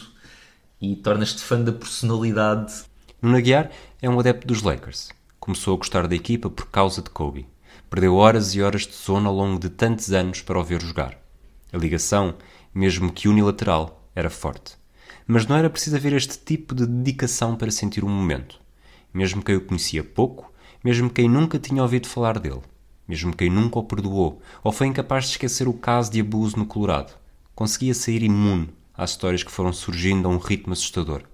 e 0.81 0.97
tornas-te 0.97 1.41
fã 1.41 1.61
da 1.61 1.73
personalidade. 1.73 2.83
Nuno 3.21 3.37
Aguiar 3.37 3.71
é 4.01 4.11
um 4.11 4.19
adepto 4.19 4.49
dos 4.49 4.63
Lakers. 4.63 5.11
Começou 5.39 5.75
a 5.75 5.77
gostar 5.77 6.09
da 6.09 6.17
equipa 6.17 6.51
por 6.51 6.67
causa 6.67 7.01
de 7.01 7.11
Kobe. 7.11 7.47
Perdeu 7.93 8.15
horas 8.15 8.55
e 8.55 8.63
horas 8.63 8.87
de 8.87 8.95
sono 8.95 9.29
ao 9.29 9.35
longo 9.37 9.61
de 9.61 9.69
tantos 9.69 10.13
anos 10.13 10.41
para 10.41 10.59
o 10.59 10.65
ver 10.65 10.81
jogar. 10.81 11.15
A 11.71 11.77
ligação, 11.77 12.37
mesmo 12.75 13.13
que 13.13 13.29
unilateral, 13.29 14.09
era 14.17 14.31
forte. 14.31 14.79
Mas 15.27 15.47
não 15.47 15.57
era 15.57 15.69
preciso 15.69 15.97
haver 15.97 16.15
este 16.15 16.39
tipo 16.39 16.75
de 16.75 16.87
dedicação 16.87 17.55
para 17.55 17.71
sentir 17.71 18.03
um 18.03 18.09
momento. 18.09 18.59
Mesmo 19.13 19.45
quem 19.45 19.57
o 19.57 19.61
conhecia 19.61 20.03
pouco, 20.03 20.51
mesmo 20.83 21.11
quem 21.11 21.29
nunca 21.29 21.59
tinha 21.59 21.83
ouvido 21.83 22.09
falar 22.09 22.39
dele, 22.39 22.63
mesmo 23.07 23.37
quem 23.37 23.51
nunca 23.51 23.79
o 23.79 23.85
perdoou 23.85 24.41
ou 24.65 24.73
foi 24.73 24.87
incapaz 24.87 25.25
de 25.25 25.33
esquecer 25.33 25.69
o 25.69 25.75
caso 25.75 26.11
de 26.11 26.23
abuso 26.23 26.57
no 26.57 26.65
Colorado, 26.65 27.13
conseguia 27.55 27.93
sair 27.93 28.23
imune 28.23 28.71
às 28.97 29.11
histórias 29.11 29.43
que 29.43 29.53
foram 29.53 29.71
surgindo 29.71 30.27
a 30.27 30.31
um 30.31 30.39
ritmo 30.39 30.73
assustador. 30.73 31.25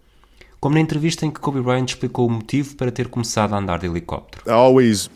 como 0.58 0.74
na 0.74 0.80
entrevista 0.80 1.24
em 1.24 1.30
que 1.30 1.38
Kobe 1.38 1.60
Bryant 1.60 1.86
explicou 1.86 2.26
o 2.26 2.30
motivo 2.32 2.74
para 2.74 2.90
ter 2.90 3.06
começado 3.06 3.54
a 3.54 3.58
andar 3.58 3.78
de 3.78 3.86
helicóptero. 3.86 4.50
Always 4.50 5.08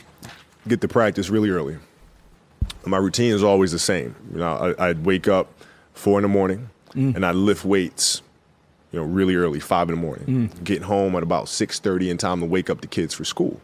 get 0.68 0.80
to 0.80 0.88
practice 0.88 1.30
really 1.30 1.50
early. 1.50 1.76
My 2.84 2.98
routine 2.98 3.32
is 3.32 3.42
always 3.42 3.72
the 3.72 3.78
same. 3.78 4.14
You 4.32 4.38
know, 4.38 4.74
I, 4.78 4.88
I'd 4.88 5.04
wake 5.04 5.28
up 5.28 5.52
four 5.94 6.18
in 6.18 6.22
the 6.22 6.28
morning 6.28 6.70
mm. 6.94 7.14
and 7.14 7.24
I'd 7.24 7.34
lift 7.34 7.64
weights, 7.64 8.22
you 8.92 9.00
know, 9.00 9.06
really 9.06 9.34
early, 9.34 9.60
five 9.60 9.88
in 9.88 9.94
the 9.96 10.00
morning. 10.00 10.48
Mm. 10.48 10.64
Get 10.64 10.82
home 10.82 11.14
at 11.16 11.22
about 11.22 11.48
six 11.48 11.78
thirty 11.78 12.10
in 12.10 12.18
time 12.18 12.40
to 12.40 12.46
wake 12.46 12.70
up 12.70 12.80
the 12.80 12.86
kids 12.86 13.14
for 13.14 13.24
school, 13.24 13.60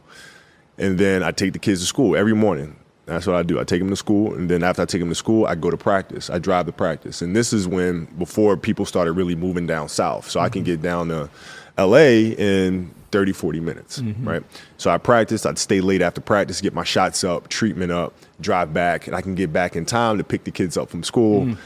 and 0.77 0.99
then 0.99 1.23
I 1.23 1.33
take 1.33 1.53
the 1.53 1.59
kids 1.59 1.81
to 1.81 1.87
school 1.87 2.17
every 2.17 2.35
morning. 2.35 2.77
That's 3.07 3.27
what 3.27 3.37
I 3.37 3.43
do. 3.43 3.59
I 3.59 3.65
take 3.65 3.81
them 3.81 3.89
to 3.89 3.97
school, 3.97 4.35
and 4.35 4.51
then 4.51 4.63
after 4.63 4.83
I 4.83 4.85
take 4.85 5.01
them 5.01 5.09
to 5.09 5.15
school, 5.15 5.47
I 5.47 5.55
go 5.55 5.71
to 5.71 5.79
practice. 5.79 6.29
I 6.29 6.39
drive 6.39 6.67
to 6.67 6.73
practice, 6.73 7.23
and 7.23 7.35
this 7.35 7.53
is 7.53 7.67
when 7.67 8.05
before 8.19 8.57
people 8.57 8.85
started 8.85 9.13
really 9.13 9.35
moving 9.35 9.67
down 9.67 9.89
south, 9.89 10.29
so 10.29 10.41
I 10.41 10.49
can 10.49 10.63
mm-hmm. 10.63 10.73
get 10.73 10.83
down 10.83 11.09
to 11.09 11.31
L.A. 11.79 12.33
in 12.33 12.91
30, 13.11 13.33
40 13.33 13.61
minutes, 13.61 14.01
mm-hmm. 14.01 14.29
right? 14.29 14.43
So 14.77 14.91
I 14.91 14.99
practice. 14.99 15.47
I'd 15.47 15.59
stay 15.59 15.81
late 15.81 16.03
after 16.03 16.21
practice, 16.21 16.61
get 16.61 16.75
my 16.75 16.85
shots 16.85 17.25
up, 17.25 17.49
treatment 17.49 17.93
up, 17.93 18.15
drive 18.41 18.73
back, 18.75 19.07
and 19.07 19.17
I 19.17 19.23
can 19.23 19.35
get 19.35 19.53
back 19.53 19.77
in 19.77 19.87
time 19.87 20.19
to 20.19 20.25
pick 20.25 20.45
the 20.45 20.51
kids 20.51 20.77
up 20.77 20.91
from 20.91 21.03
school. 21.03 21.47
Mm. 21.47 21.59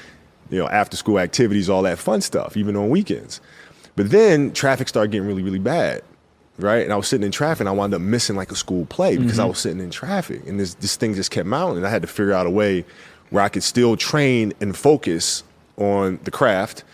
You 0.50 0.58
know, 0.58 0.68
after 0.68 0.96
school 0.96 1.18
activities, 1.18 1.68
all 1.68 1.82
that 1.82 1.98
fun 1.98 2.20
stuff, 2.20 2.56
even 2.56 2.76
on 2.76 2.90
weekends. 2.90 3.40
But 3.96 4.10
then 4.10 4.52
traffic 4.52 4.88
started 4.88 5.10
getting 5.10 5.26
really, 5.26 5.42
really 5.42 5.58
bad, 5.58 6.02
right? 6.58 6.82
And 6.82 6.92
I 6.92 6.96
was 6.96 7.08
sitting 7.08 7.24
in 7.24 7.32
traffic, 7.32 7.60
and 7.60 7.68
I 7.68 7.72
wound 7.72 7.94
up 7.94 8.00
missing 8.00 8.36
like 8.36 8.50
a 8.50 8.56
school 8.56 8.86
play 8.86 9.16
because 9.16 9.38
I 9.38 9.42
mm-hmm. 9.42 9.50
was 9.50 9.58
sitting 9.58 9.80
in 9.80 9.90
traffic, 9.90 10.46
and 10.46 10.60
this 10.60 10.74
this 10.74 10.96
thing 10.96 11.14
just 11.14 11.30
kept 11.30 11.46
mounting. 11.46 11.84
I 11.84 11.90
had 11.90 12.02
to 12.02 12.08
figure 12.08 12.32
out 12.32 12.46
a 12.46 12.50
way 12.50 12.84
where 13.30 13.42
I 13.42 13.48
could 13.48 13.62
still 13.62 13.96
train 13.96 14.52
and 14.60 14.76
focus 14.76 15.42
on 15.78 16.20
the 16.24 16.30
craft, 16.30 16.84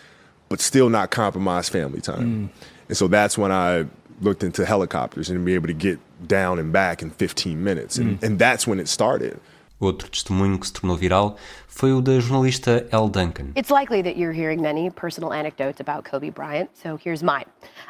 but 0.49 0.61
still 0.61 0.89
not 0.89 1.11
compromise 1.11 1.69
family 1.69 2.01
time. 2.01 2.51
Mm. 2.51 2.65
And 2.89 2.97
so 2.97 3.09
that's 3.09 3.37
when 3.37 3.53
I 3.53 3.87
looked 4.21 4.43
into 4.43 4.65
helicopters 4.65 5.31
and 5.31 5.45
be 5.45 5.55
able 5.55 5.69
to 5.69 5.75
get 5.75 5.99
down 6.27 6.59
and 6.59 6.73
back 6.73 7.03
in 7.03 7.11
15 7.11 7.63
minutes, 7.63 7.99
and, 7.99 8.21
mm. 8.21 8.23
and 8.23 8.39
that's 8.39 8.67
when 8.67 8.81
it 8.81 8.89
started. 8.89 9.41
Outro 9.81 10.09
testemunho 10.09 10.59
que 10.59 10.67
se 10.67 10.73
tornou 10.73 10.99
viral 10.99 11.37
foi 11.69 11.93
o 11.93 12.01
da 12.01 12.19
jornalista 12.19 12.89
Elle 12.91 13.09
Duncan. 13.09 13.53
It's 13.55 13.71
likely 13.71 14.03
that 14.03 14.17
you're 14.17 14.33
hearing 14.33 14.61
many 14.61 14.91
personal 14.91 15.33
anecdotes 15.33 15.79
about 15.79 16.05
Kobe 16.05 16.31
Bryant, 16.31 16.69
so 16.77 16.97
here's 16.97 17.23
mine. 17.23 17.45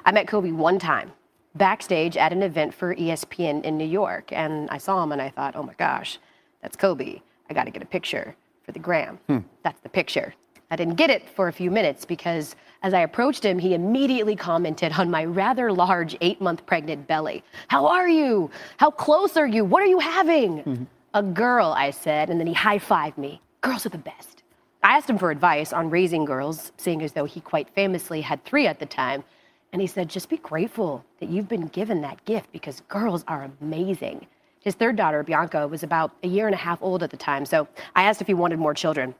I 0.05 0.13
met 0.13 0.29
Kobe 0.29 0.53
one 0.53 0.79
time 0.79 1.13
backstage 1.55 2.17
at 2.17 2.33
an 2.33 2.43
event 2.43 2.75
for 2.75 2.93
E 2.93 3.09
ESPN 3.09 3.65
in 3.65 3.77
New 3.77 3.87
York, 3.87 4.33
and 4.33 4.71
I 4.71 4.79
saw 4.79 5.03
him 5.03 5.13
and 5.13 5.21
I 5.21 5.31
thought, 5.31 5.57
oh 5.57 5.63
my 5.63 5.75
gosh, 5.75 6.19
that's 6.63 6.77
Kobe. 6.77 7.21
I 7.51 7.55
got 7.55 7.65
to 7.65 7.71
get 7.71 7.83
a 7.83 7.87
picture 7.87 8.35
for 8.63 8.73
the 8.73 8.79
gram. 8.79 9.19
Hmm. 9.27 9.39
That's 9.63 9.81
the 9.81 9.89
picture. 9.89 10.35
I 10.71 10.77
didn't 10.77 10.95
get 10.97 11.11
it 11.11 11.29
for 11.29 11.49
a 11.49 11.53
few 11.53 11.71
minutes 11.71 12.05
because 12.05 12.55
as 12.83 12.95
I 12.95 13.01
approached 13.01 13.45
him, 13.45 13.59
he 13.59 13.75
immediately 13.75 14.37
commented 14.37 14.93
on 14.99 15.11
my 15.11 15.25
rather 15.25 15.73
large 15.73 16.17
eight 16.21 16.41
month 16.41 16.65
pregnant 16.67 17.07
belly. 17.07 17.43
How 17.69 17.87
are 17.87 18.09
you? 18.09 18.51
How 18.77 18.91
close 18.91 19.37
are 19.37 19.47
you? 19.47 19.65
What 19.65 19.83
are 19.83 19.87
you 19.87 19.99
having? 19.99 20.59
Mm-hmm. 20.59 20.85
A 21.15 21.23
girl, 21.23 21.75
I 21.77 21.91
said, 21.91 22.31
and 22.31 22.39
then 22.39 22.47
he 22.47 22.53
high 22.53 22.79
fived 22.79 23.19
me. 23.19 23.41
Girls 23.61 23.87
are 23.87 23.91
the 23.91 23.99
best. 23.99 24.43
I 24.83 24.97
asked 24.97 25.11
him 25.11 25.19
for 25.19 25.31
advice 25.31 25.73
on 25.73 25.91
raising 25.91 26.25
girls, 26.25 26.71
seeing 26.77 27.03
as 27.03 27.13
though 27.13 27.25
he 27.25 27.41
quite 27.41 27.69
famously 27.71 28.21
had 28.21 28.45
three 28.45 28.67
at 28.67 28.79
the 28.79 28.87
time. 28.87 29.25
And 29.73 29.83
he 29.83 29.89
said, 29.89 30.09
just 30.09 30.29
be 30.29 30.37
grateful 30.37 31.05
that 31.19 31.29
you've 31.29 31.49
been 31.49 31.67
given 31.67 32.01
that 32.03 32.25
gift 32.25 32.53
because 32.53 32.81
girls 32.83 33.25
are 33.27 33.51
amazing. 33.61 34.27
His 34.61 34.75
third 34.75 34.97
daughter, 34.97 35.23
Bianca, 35.23 35.67
was 35.67 35.83
about 35.83 36.13
a 36.23 36.29
year 36.29 36.47
and 36.47 36.55
a 36.55 36.59
half 36.59 36.81
old 36.83 37.03
at 37.03 37.11
the 37.11 37.17
time. 37.17 37.45
So 37.45 37.67
I 37.97 38.05
asked 38.05 38.21
if 38.21 38.27
he 38.27 38.35
wanted 38.35 38.59
more 38.59 38.75
children. 38.75 39.15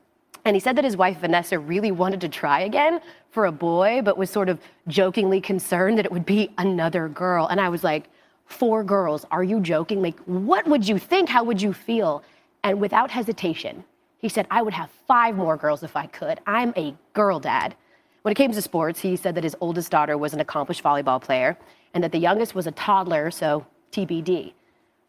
And 0.45 0.57
he 0.57 0.61
said 0.61 0.77
that 0.77 0.85
his 0.85 0.97
wife, 0.97 1.19
Vanessa, 1.19 1.59
really 1.59 1.91
wanted 1.91 2.21
to 2.23 2.29
try 2.29 2.61
again 2.61 3.01
for 3.31 3.47
a 3.47 3.53
boy, 3.53 4.01
but 4.03 4.17
was 4.17 4.31
sort 4.31 4.49
of 4.49 4.59
jokingly 4.87 5.41
concerned 5.41 5.99
that 5.99 6.07
it 6.07 6.13
would 6.13 6.25
be 6.25 6.51
another 6.59 7.09
girl. 7.09 7.47
And 7.47 7.61
I 7.61 7.69
was 7.69 7.85
like, 7.85 8.09
Four 8.49 8.83
girls, 8.83 9.27
are 9.31 9.45
you 9.45 9.61
joking? 9.61 10.01
Like, 10.01 10.19
what 10.21 10.67
would 10.67 10.89
you 10.89 10.99
think? 10.99 11.29
How 11.29 11.45
would 11.45 11.61
you 11.61 11.75
feel? 11.75 12.23
And 12.65 12.81
without 12.81 13.11
hesitation, 13.11 13.85
he 14.19 14.29
said, 14.29 14.47
I 14.51 14.63
would 14.63 14.73
have 14.73 14.91
five 15.07 15.37
more 15.37 15.57
girls 15.57 15.83
if 15.83 15.95
I 15.95 16.07
could. 16.07 16.41
I'm 16.47 16.73
a 16.77 16.95
girl 17.13 17.39
dad. 17.39 17.75
When 18.23 18.33
it 18.33 18.37
came 18.37 18.51
to 18.53 18.63
sports, 18.63 19.01
he 19.01 19.17
said 19.17 19.35
that 19.35 19.45
his 19.45 19.55
oldest 19.61 19.91
daughter 19.91 20.19
was 20.19 20.33
an 20.33 20.41
accomplished 20.41 20.83
volleyball 20.83 21.21
player 21.21 21.57
and 21.95 22.03
that 22.03 22.11
the 22.11 22.19
youngest 22.19 22.55
was 22.55 22.67
a 22.67 22.73
toddler, 22.73 23.31
so 23.31 23.65
TBD. 23.93 24.55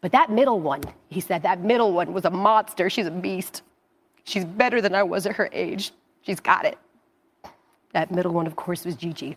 But 0.00 0.12
that 0.12 0.30
middle 0.30 0.60
one, 0.60 0.82
he 1.08 1.20
said, 1.20 1.42
that 1.42 1.60
middle 1.60 1.92
one 1.92 2.12
was 2.12 2.24
a 2.24 2.30
monster. 2.30 2.88
She's 2.88 3.06
a 3.06 3.10
beast. 3.10 3.62
She's 4.24 4.44
better 4.44 4.80
than 4.80 4.94
I 4.94 5.02
was 5.02 5.26
at 5.26 5.36
her 5.36 5.48
age. 5.52 5.92
She's 6.22 6.40
got 6.40 6.64
it. 6.64 6.78
That 7.92 8.10
middle 8.10 8.32
one, 8.32 8.46
of 8.46 8.56
course, 8.56 8.84
was 8.84 8.94
Gigi. 8.94 9.36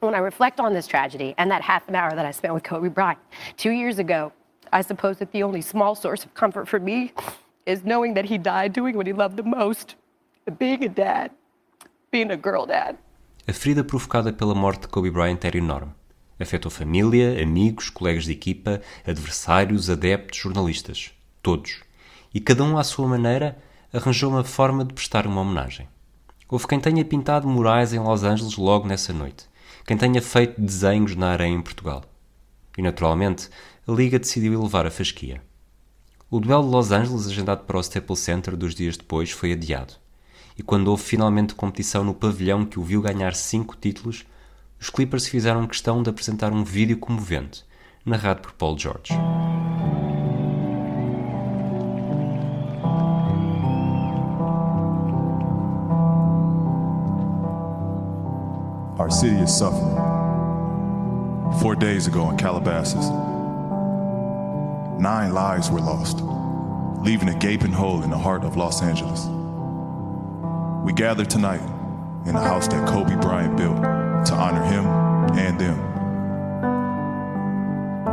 When 0.00 0.14
I 0.14 0.18
reflect 0.18 0.60
on 0.60 0.74
this 0.74 0.86
tragedy 0.86 1.34
and 1.38 1.50
that 1.50 1.62
half 1.62 1.88
an 1.88 1.94
hour 1.94 2.10
that 2.14 2.26
I 2.26 2.30
spent 2.30 2.52
with 2.52 2.62
Kobe 2.62 2.88
Bryant 2.88 3.18
two 3.56 3.70
years 3.70 3.98
ago, 3.98 4.32
I 4.72 4.82
suppose 4.82 5.18
that 5.18 5.30
the 5.32 5.42
only 5.42 5.60
small 5.60 5.94
source 5.94 6.24
of 6.24 6.34
comfort 6.34 6.68
for 6.68 6.80
me 6.80 7.12
is 7.64 7.84
knowing 7.84 8.14
that 8.14 8.24
he 8.24 8.38
died 8.38 8.72
doing 8.72 8.96
what 8.96 9.06
he 9.06 9.12
loved 9.12 9.36
the 9.36 9.42
most 9.42 9.94
being 10.58 10.84
a 10.84 10.88
dad, 10.88 11.30
being 12.10 12.30
a 12.30 12.36
girl 12.36 12.66
dad. 12.66 12.96
A 13.46 13.52
ferida 13.52 13.84
provocada 13.84 14.32
pela 14.32 14.54
morte 14.54 14.82
de 14.82 14.88
Kobe 14.88 15.10
Bryant 15.10 15.44
era 15.44 15.56
enorme. 15.56 15.94
Afetou 16.40 16.70
família, 16.70 17.40
amigos, 17.42 17.88
colegas 17.88 18.24
de 18.24 18.32
equipa, 18.32 18.80
adversários, 19.06 19.88
adeptos, 19.88 20.38
jornalistas. 20.38 21.12
Todos. 21.42 21.82
E 22.34 22.40
cada 22.40 22.64
um, 22.64 22.76
à 22.76 22.82
sua 22.82 23.06
maneira, 23.06 23.56
arranjou 23.94 24.28
uma 24.28 24.42
forma 24.42 24.84
de 24.84 24.92
prestar 24.92 25.24
uma 25.24 25.40
homenagem. 25.40 25.86
Houve 26.48 26.66
quem 26.66 26.80
tenha 26.80 27.04
pintado 27.04 27.48
murais 27.48 27.92
em 27.92 28.00
Los 28.00 28.24
Angeles 28.24 28.56
logo 28.56 28.88
nessa 28.88 29.12
noite. 29.12 29.46
Quem 29.86 29.96
tenha 29.96 30.20
feito 30.20 30.60
desenhos 30.60 31.14
na 31.14 31.28
areia 31.30 31.52
em 31.52 31.62
Portugal. 31.62 32.02
E, 32.76 32.82
naturalmente, 32.82 33.48
a 33.86 33.92
Liga 33.92 34.18
decidiu 34.18 34.52
elevar 34.54 34.84
a 34.84 34.90
fasquia. 34.90 35.40
O 36.28 36.40
duelo 36.40 36.64
de 36.64 36.70
Los 36.70 36.90
Angeles, 36.90 37.28
agendado 37.28 37.62
para 37.64 37.76
o 37.76 37.80
Staples 37.80 38.18
Center 38.18 38.56
dois 38.56 38.74
dias 38.74 38.96
depois, 38.96 39.30
foi 39.30 39.52
adiado. 39.52 39.94
E 40.58 40.62
quando 40.62 40.88
houve 40.88 41.02
finalmente 41.04 41.54
competição 41.54 42.02
no 42.02 42.14
pavilhão 42.14 42.64
que 42.64 42.80
o 42.80 42.82
viu 42.82 43.00
ganhar 43.00 43.34
cinco 43.34 43.76
títulos, 43.76 44.24
os 44.80 44.90
Clippers 44.90 45.28
fizeram 45.28 45.66
questão 45.68 46.02
de 46.02 46.10
apresentar 46.10 46.52
um 46.52 46.64
vídeo 46.64 46.98
comovente, 46.98 47.64
narrado 48.04 48.40
por 48.40 48.52
Paul 48.52 48.76
George. 48.76 49.12
Our 59.04 59.10
city 59.10 59.36
is 59.36 59.54
suffering. 59.54 59.96
Four 61.60 61.76
days 61.76 62.06
ago 62.06 62.30
in 62.30 62.38
Calabasas, 62.38 63.10
nine 64.98 65.34
lives 65.34 65.70
were 65.70 65.82
lost, 65.82 66.22
leaving 67.04 67.28
a 67.28 67.38
gaping 67.38 67.70
hole 67.70 68.02
in 68.02 68.08
the 68.08 68.16
heart 68.16 68.44
of 68.44 68.56
Los 68.56 68.80
Angeles. 68.80 69.26
We 70.86 70.94
gather 70.94 71.26
tonight 71.26 71.60
in 72.24 72.32
the 72.32 72.40
house 72.40 72.66
that 72.68 72.88
Kobe 72.88 73.14
Bryant 73.16 73.58
built 73.58 73.76
to 73.76 74.32
honor 74.32 74.64
him 74.64 74.86
and 75.36 75.60
them. 75.60 75.78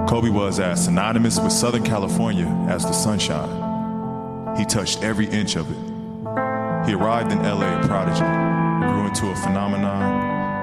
Kobe 0.10 0.28
was 0.28 0.60
as 0.60 0.84
synonymous 0.84 1.40
with 1.40 1.54
Southern 1.54 1.84
California 1.84 2.48
as 2.68 2.84
the 2.84 2.92
sunshine. 2.92 4.58
He 4.58 4.66
touched 4.66 5.04
every 5.04 5.28
inch 5.28 5.56
of 5.56 5.72
it. 5.72 5.78
He 6.86 6.96
arrived 6.96 7.32
in 7.32 7.42
LA 7.44 7.80
a 7.80 7.88
prodigy, 7.88 8.26
grew 8.92 9.08
into 9.08 9.28
a 9.28 9.36
phenomenon, 9.38 10.21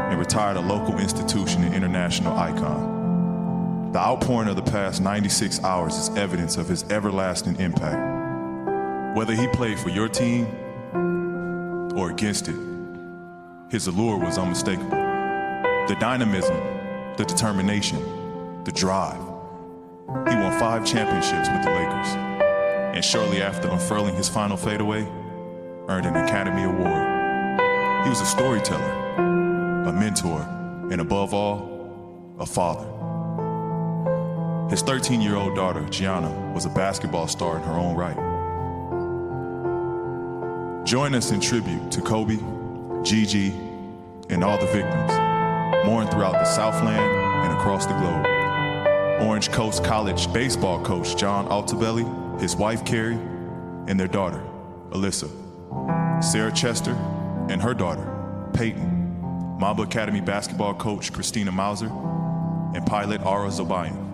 and 0.09 0.19
retired 0.19 0.57
a 0.57 0.61
local 0.61 0.99
institution 0.99 1.63
and 1.65 1.75
international 1.75 2.37
icon. 2.37 3.93
The 3.93 3.99
outpouring 3.99 4.49
of 4.49 4.57
the 4.57 4.63
past 4.63 5.01
96 5.01 5.63
hours 5.65 5.97
is 5.97 6.17
evidence 6.17 6.57
of 6.57 6.69
his 6.69 6.85
everlasting 6.91 7.59
impact. 7.61 9.17
Whether 9.17 9.35
he 9.35 9.47
played 9.49 9.79
for 9.79 9.89
your 9.89 10.09
team 10.09 10.47
or 11.97 12.11
against 12.11 12.49
it, 12.49 12.57
his 13.71 13.87
allure 13.87 14.19
was 14.19 14.39
unmistakable. 14.39 14.91
The 14.91 15.97
dynamism, 15.99 16.57
the 17.17 17.25
determination, 17.25 18.63
the 18.65 18.73
drive. 18.73 19.21
He 20.29 20.35
won 20.35 20.59
five 20.59 20.87
championships 20.87 21.49
with 21.49 21.65
the 21.65 21.71
Lakers, 21.71 22.15
and 22.95 23.05
shortly 23.05 23.43
after 23.43 23.69
unfurling 23.69 24.15
his 24.15 24.29
final 24.29 24.57
fadeaway, 24.57 25.03
earned 25.89 26.07
an 26.07 26.17
Academy 26.17 26.65
Award. 26.65 28.05
He 28.05 28.11
was 28.11 28.21
a 28.21 28.27
storyteller, 28.27 29.08
a 29.89 29.93
mentor, 29.93 30.41
and 30.91 31.01
above 31.01 31.35
all, 31.35 32.37
a 32.39 32.47
father. 32.47 32.87
His 34.71 34.83
13 34.83 35.21
year 35.21 35.35
old 35.37 35.57
daughter, 35.57 35.85
Gianna, 35.89 36.31
was 36.53 36.67
a 36.67 36.71
basketball 36.71 37.27
star 37.27 37.57
in 37.57 37.63
her 37.63 37.73
own 37.73 37.97
right. 37.97 38.17
Join 40.85 41.15
us 41.15 41.31
in 41.31 41.41
tribute 41.41 41.91
to 41.91 42.01
Kobe, 42.01 42.39
Gigi, 43.03 43.49
and 44.29 44.45
all 44.45 44.59
the 44.59 44.67
victims, 44.67 45.13
mourned 45.87 46.11
throughout 46.11 46.33
the 46.33 46.45
Southland 46.45 47.01
and 47.01 47.53
across 47.59 47.87
the 47.87 47.95
globe. 47.95 48.27
Orange 49.27 49.51
Coast 49.51 49.83
College 49.85 50.33
baseball 50.33 50.85
coach 50.85 51.17
John 51.17 51.49
Altabelli, 51.49 52.41
his 52.41 52.55
wife 52.57 52.85
Carrie, 52.85 53.19
and 53.87 53.99
their 53.99 54.07
daughter, 54.07 54.43
Alyssa. 54.91 55.29
Sarah 56.23 56.53
Chester 56.53 56.93
and 57.49 57.63
her 57.63 57.75
daughter, 57.75 58.49
Peyton. 58.53 58.98
Mamba 59.59 59.83
Academy 59.83 60.21
basketball 60.21 60.73
coach 60.75 61.11
Christina 61.11 61.51
Mauser, 61.51 61.91
and 62.77 62.85
pilot 62.87 63.21
Ara 63.27 63.51
Zobayan. 63.51 64.07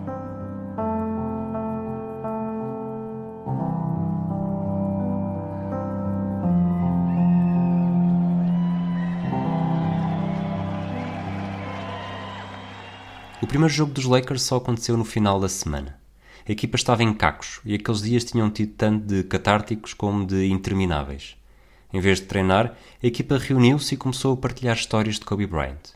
O 13.39 13.45
primeiro 13.45 13.71
jogo 13.71 13.93
dos 13.93 14.05
Lakers 14.05 14.41
só 14.41 14.55
aconteceu 14.55 14.97
no 14.97 15.05
final 15.05 15.39
da 15.39 15.47
semana. 15.47 15.99
A 16.49 16.51
equipa 16.51 16.75
estava 16.75 17.03
em 17.03 17.13
cacos 17.13 17.61
e 17.63 17.75
aqueles 17.75 18.01
dias 18.01 18.23
tinham 18.23 18.49
tido 18.49 18.73
tanto 18.73 19.05
de 19.05 19.23
catárticos 19.23 19.93
como 19.93 20.25
de 20.25 20.47
intermináveis. 20.47 21.37
Em 21.93 21.99
vez 21.99 22.19
de 22.19 22.25
treinar, 22.25 22.75
a 23.01 23.07
equipa 23.07 23.37
reuniu-se 23.37 23.93
e 23.93 23.97
começou 23.97 24.33
a 24.33 24.37
partilhar 24.37 24.75
histórias 24.75 25.15
de 25.15 25.25
Kobe 25.25 25.47
Bryant. 25.47 25.93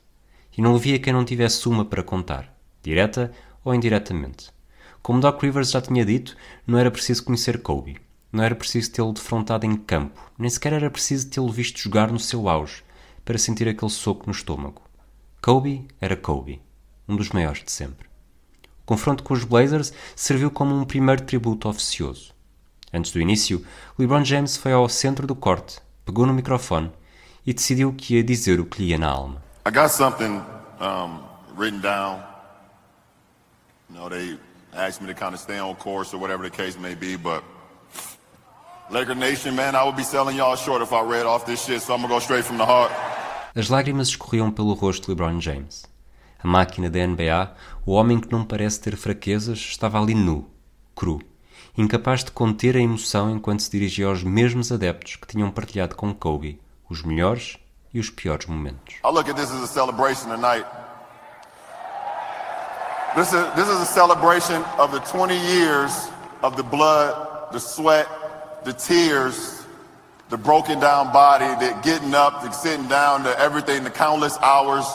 E 0.57 0.61
não 0.61 0.75
havia 0.75 0.99
quem 0.99 1.13
não 1.13 1.25
tivesse 1.25 1.67
uma 1.67 1.85
para 1.85 2.03
contar, 2.03 2.53
direta 2.81 3.31
ou 3.63 3.73
indiretamente. 3.73 4.49
Como 5.01 5.19
Doc 5.19 5.41
Rivers 5.41 5.71
já 5.71 5.81
tinha 5.81 6.05
dito, 6.05 6.35
não 6.67 6.77
era 6.77 6.91
preciso 6.91 7.23
conhecer 7.23 7.61
Kobe. 7.61 7.97
Não 8.31 8.43
era 8.43 8.55
preciso 8.55 8.91
tê-lo 8.91 9.11
defrontado 9.11 9.65
em 9.65 9.75
campo, 9.75 10.21
nem 10.37 10.49
sequer 10.49 10.73
era 10.73 10.91
preciso 10.91 11.29
tê-lo 11.29 11.51
visto 11.51 11.79
jogar 11.79 12.11
no 12.11 12.19
seu 12.19 12.47
auge 12.47 12.83
para 13.25 13.37
sentir 13.39 13.67
aquele 13.67 13.91
soco 13.91 14.25
no 14.27 14.31
estômago. 14.31 14.81
Kobe 15.41 15.87
era 15.99 16.15
Kobe, 16.15 16.61
um 17.07 17.15
dos 17.15 17.29
maiores 17.29 17.63
de 17.63 17.71
sempre. 17.71 18.07
O 18.81 18.85
confronto 18.85 19.23
com 19.23 19.33
os 19.33 19.43
Blazers 19.43 19.93
serviu 20.15 20.51
como 20.51 20.75
um 20.75 20.85
primeiro 20.85 21.23
tributo 21.23 21.69
oficioso. 21.69 22.33
Antes 22.93 23.11
do 23.11 23.21
início, 23.21 23.63
LeBron 23.97 24.23
James 24.23 24.57
foi 24.57 24.73
ao 24.73 24.89
centro 24.89 25.27
do 25.27 25.35
corte, 25.35 25.79
pegou 26.05 26.25
no 26.25 26.33
microfone 26.33 26.91
e 27.45 27.53
decidiu 27.53 27.93
que 27.93 28.15
ia 28.15 28.23
dizer 28.23 28.59
o 28.59 28.65
que 28.65 28.81
lhe 28.81 28.89
ia 28.89 28.97
na 28.97 29.09
alma. 29.09 29.41
I 29.65 29.71
got 29.71 29.89
something 29.91 30.41
um, 30.79 31.19
written 31.55 31.81
down. 31.81 32.23
You 33.89 33.95
know, 33.95 34.09
they 34.09 34.37
asked 34.73 35.01
me 35.01 35.13
to 35.13 35.19
kind 35.19 35.33
of 35.33 35.39
stay 35.39 35.59
on 35.59 35.75
course 35.75 36.15
or 36.15 36.19
whatever 36.19 36.49
the 36.49 36.55
case 36.55 36.77
may 36.79 36.95
be, 36.95 37.15
but 37.15 37.43
Laker 38.89 39.15
Nation, 39.15 39.55
man, 39.55 39.75
I 39.75 39.83
would 39.83 39.95
be 39.95 40.03
selling 40.03 40.37
y'all 40.37 40.55
short 40.55 40.81
if 40.81 40.91
I 40.91 41.01
read 41.01 41.27
off 41.27 41.45
this 41.45 41.63
shit, 41.63 41.81
so 41.81 41.93
I'm 41.93 42.01
gonna 42.01 42.13
go 42.13 42.19
straight 42.19 42.43
from 42.43 42.57
the 42.57 42.65
heart. 42.65 42.91
As 43.55 43.69
lágrimas 43.69 44.09
escorriam 44.09 44.51
pelo 44.51 44.73
rosto 44.73 45.05
de 45.05 45.11
LeBron 45.11 45.39
James. 45.39 45.85
A 46.41 46.47
máquina 46.47 46.89
da 46.89 47.05
NBA, 47.05 47.53
o 47.85 47.91
homem 47.91 48.19
que 48.19 48.31
não 48.31 48.45
parece 48.45 48.79
ter 48.79 48.95
fraquezas, 48.95 49.59
estava 49.59 50.01
ali 50.01 50.15
nu, 50.15 50.49
cru, 50.95 51.21
incapaz 51.79 52.25
de 52.25 52.31
conter 52.31 52.75
a 52.75 52.79
emoção 52.79 53.31
enquanto 53.31 53.63
se 53.63 53.71
dirigia 53.71 54.07
aos 54.07 54.21
mesmos 54.21 54.69
adeptos 54.69 55.15
que 55.15 55.25
tinham 55.25 55.49
partilhado 55.49 55.95
com 55.95 56.13
Kobe 56.13 56.59
os 56.89 57.01
melhores 57.01 57.57
e 57.93 57.99
os 57.99 58.09
piores 58.09 58.45
momentos. 58.47 58.95
I 58.95 59.07
look 59.07 59.29
at 59.29 59.35
this 59.35 59.49
as 59.49 59.63
a 59.63 59.67
celebration 59.67 60.29
tonight. 60.29 60.65
This 63.15 63.33
is, 63.33 63.41
this 63.55 63.67
is 63.67 63.81
a 63.81 63.85
celebration 63.85 64.61
of 64.77 64.91
the 64.91 64.99
20 64.99 65.33
years 65.33 66.09
of 66.43 66.57
the 66.57 66.63
blood, 66.63 67.51
the 67.53 67.59
sweat, 67.59 68.07
the 68.65 68.73
tears, 68.73 69.63
the 70.29 70.37
broken 70.37 70.79
down 70.79 71.11
body, 71.13 71.47
the 71.65 71.73
getting 71.81 72.13
up, 72.13 72.43
the 72.43 72.51
sitting 72.51 72.87
down, 72.87 73.23
the 73.23 73.39
everything, 73.39 73.83
the 73.83 73.89
countless 73.89 74.37
hours, 74.39 74.85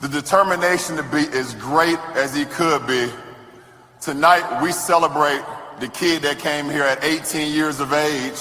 the 0.00 0.08
determination 0.08 0.96
to 0.96 1.02
be 1.04 1.24
as 1.32 1.54
great 1.54 1.98
as 2.14 2.34
he 2.34 2.44
could 2.44 2.84
be. 2.86 3.08
Tonight 4.00 4.60
we 4.62 4.72
celebrate 4.72 5.42
the 5.80 5.88
kid 5.88 6.22
that 6.22 6.38
came 6.38 6.68
here 6.68 6.82
at 6.82 7.04
18 7.04 7.52
years 7.52 7.80
of 7.80 7.92
age. 7.92 8.38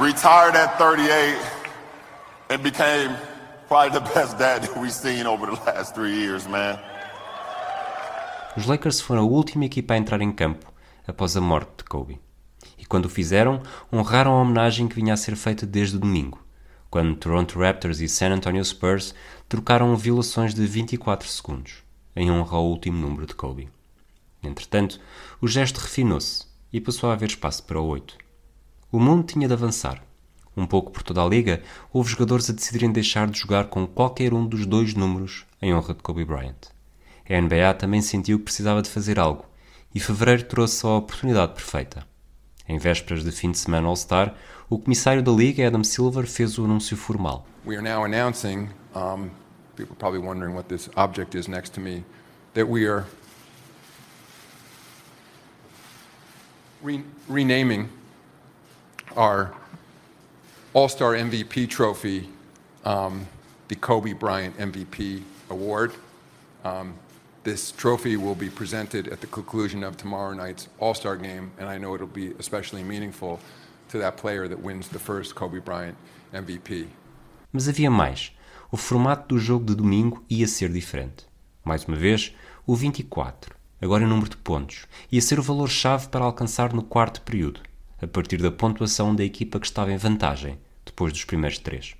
Retired 0.00 0.56
at 0.56 0.76
38 0.78 1.36
and 2.50 2.62
became 2.62 3.16
probably 3.68 3.98
the 3.98 4.04
best 4.14 4.38
dad 4.38 4.62
that 4.62 4.76
we've 4.76 4.92
seen 4.92 5.26
over 5.26 5.46
the 5.46 5.60
last 5.66 5.94
three 5.94 6.14
years, 6.14 6.46
man. 6.48 6.78
Os 8.56 8.66
Lakers 8.66 9.00
foram 9.00 9.22
a 9.22 9.26
última 9.26 9.64
equipa 9.64 9.94
a 9.94 9.96
entrar 9.96 10.20
em 10.20 10.32
campo 10.32 10.72
após 11.06 11.36
a 11.36 11.40
morte 11.40 11.70
de 11.78 11.84
Kobe. 11.84 12.20
E 12.78 12.84
quando 12.84 13.06
o 13.06 13.08
fizeram, 13.08 13.62
honraram 13.92 14.32
a 14.32 14.40
homenagem 14.40 14.88
que 14.88 14.94
vinha 14.94 15.14
a 15.14 15.16
ser 15.16 15.36
feita 15.36 15.66
desde 15.66 15.98
domingo, 15.98 16.38
quando 16.90 17.16
Toronto 17.16 17.58
Raptors 17.58 18.00
e 18.00 18.08
San 18.08 18.30
Antonio 18.30 18.64
Spurs 18.64 19.14
trocaram 19.48 19.94
violações 19.96 20.54
de 20.54 20.64
24 20.66 21.28
segundos, 21.28 21.83
em 22.16 22.30
honra 22.30 22.56
ao 22.56 22.66
último 22.66 22.98
número 22.98 23.26
de 23.26 23.34
Kobe. 23.34 23.68
Entretanto, 24.42 25.00
o 25.40 25.48
gesto 25.48 25.78
refinou-se 25.78 26.46
e 26.72 26.80
passou 26.80 27.10
a 27.10 27.12
haver 27.12 27.28
espaço 27.28 27.62
para 27.64 27.80
o 27.80 27.86
8. 27.86 28.16
O 28.90 29.00
mundo 29.00 29.24
tinha 29.24 29.48
de 29.48 29.54
avançar. 29.54 30.02
Um 30.56 30.66
pouco 30.66 30.92
por 30.92 31.02
toda 31.02 31.22
a 31.22 31.26
liga, 31.26 31.62
houve 31.92 32.10
jogadores 32.10 32.48
a 32.48 32.52
decidirem 32.52 32.92
deixar 32.92 33.28
de 33.28 33.38
jogar 33.38 33.64
com 33.66 33.86
qualquer 33.86 34.32
um 34.32 34.46
dos 34.46 34.66
dois 34.66 34.94
números 34.94 35.44
em 35.60 35.74
honra 35.74 35.94
de 35.94 36.02
Kobe 36.02 36.24
Bryant. 36.24 36.70
A 37.28 37.40
NBA 37.40 37.74
também 37.74 38.00
sentiu 38.00 38.38
que 38.38 38.44
precisava 38.44 38.82
de 38.82 38.90
fazer 38.90 39.18
algo, 39.18 39.46
e 39.94 39.98
fevereiro 39.98 40.44
trouxe 40.44 40.86
a 40.86 40.90
oportunidade 40.90 41.54
perfeita. 41.54 42.06
Em 42.68 42.78
vésperas 42.78 43.24
de 43.24 43.32
fim 43.32 43.50
de 43.50 43.58
semana 43.58 43.88
All-Star, 43.88 44.34
o 44.70 44.78
comissário 44.78 45.22
da 45.22 45.32
liga, 45.32 45.66
Adam 45.66 45.84
Silver, 45.84 46.26
fez 46.26 46.58
o 46.58 46.64
anúncio 46.64 46.96
formal. 46.96 47.46
We 47.66 47.76
are 47.76 47.82
now 47.82 48.04
announcing, 48.04 48.68
um, 48.94 49.30
people 49.76 49.94
are 49.94 49.98
probably 49.98 50.20
wondering 50.20 50.54
what 50.54 50.68
this 50.68 50.88
object 50.96 51.34
is 51.34 51.48
next 51.48 51.74
to 51.74 51.80
me, 51.80 52.04
that 52.54 52.68
we 52.68 52.86
are 52.86 53.06
re 56.82 57.02
renaming 57.28 57.88
our 59.16 59.54
All 60.72 60.88
Star 60.88 61.14
MVP 61.14 61.68
trophy 61.68 62.28
um, 62.84 63.26
the 63.68 63.76
Kobe 63.76 64.12
Bryant 64.12 64.56
MVP 64.58 65.22
Award. 65.50 65.92
Um, 66.64 66.94
this 67.42 67.72
trophy 67.72 68.16
will 68.16 68.34
be 68.34 68.48
presented 68.48 69.08
at 69.08 69.20
the 69.20 69.26
conclusion 69.26 69.84
of 69.84 69.96
tomorrow 69.96 70.32
night's 70.32 70.68
All 70.78 70.94
Star 70.94 71.16
game, 71.16 71.50
and 71.58 71.68
I 71.68 71.78
know 71.78 71.94
it'll 71.94 72.06
be 72.06 72.32
especially 72.38 72.82
meaningful 72.82 73.40
to 73.90 73.98
that 73.98 74.16
player 74.16 74.48
that 74.48 74.60
wins 74.60 74.88
the 74.88 74.98
first 74.98 75.34
Kobe 75.34 75.58
Bryant 75.58 75.96
MVP. 76.32 76.88
Mas 77.52 77.68
havia 77.68 77.90
mais. 77.90 78.30
O 78.70 78.76
formato 78.76 79.34
do 79.34 79.40
jogo 79.40 79.64
de 79.64 79.74
domingo 79.74 80.24
ia 80.28 80.48
ser 80.48 80.70
diferente. 80.70 81.26
Mais 81.64 81.84
uma 81.84 81.96
vez, 81.96 82.34
o 82.66 82.74
24, 82.74 83.54
agora 83.80 84.04
em 84.04 84.08
número 84.08 84.30
de 84.30 84.36
pontos, 84.36 84.86
ia 85.10 85.20
ser 85.20 85.38
o 85.38 85.42
valor-chave 85.42 86.08
para 86.08 86.24
alcançar 86.24 86.72
no 86.72 86.82
quarto 86.82 87.20
período, 87.22 87.60
a 88.00 88.06
partir 88.06 88.40
da 88.40 88.50
pontuação 88.50 89.14
da 89.14 89.24
equipa 89.24 89.60
que 89.60 89.66
estava 89.66 89.92
em 89.92 89.96
vantagem, 89.96 90.58
depois 90.84 91.12
dos 91.12 91.24
primeiros 91.24 91.58
três. 91.58 91.94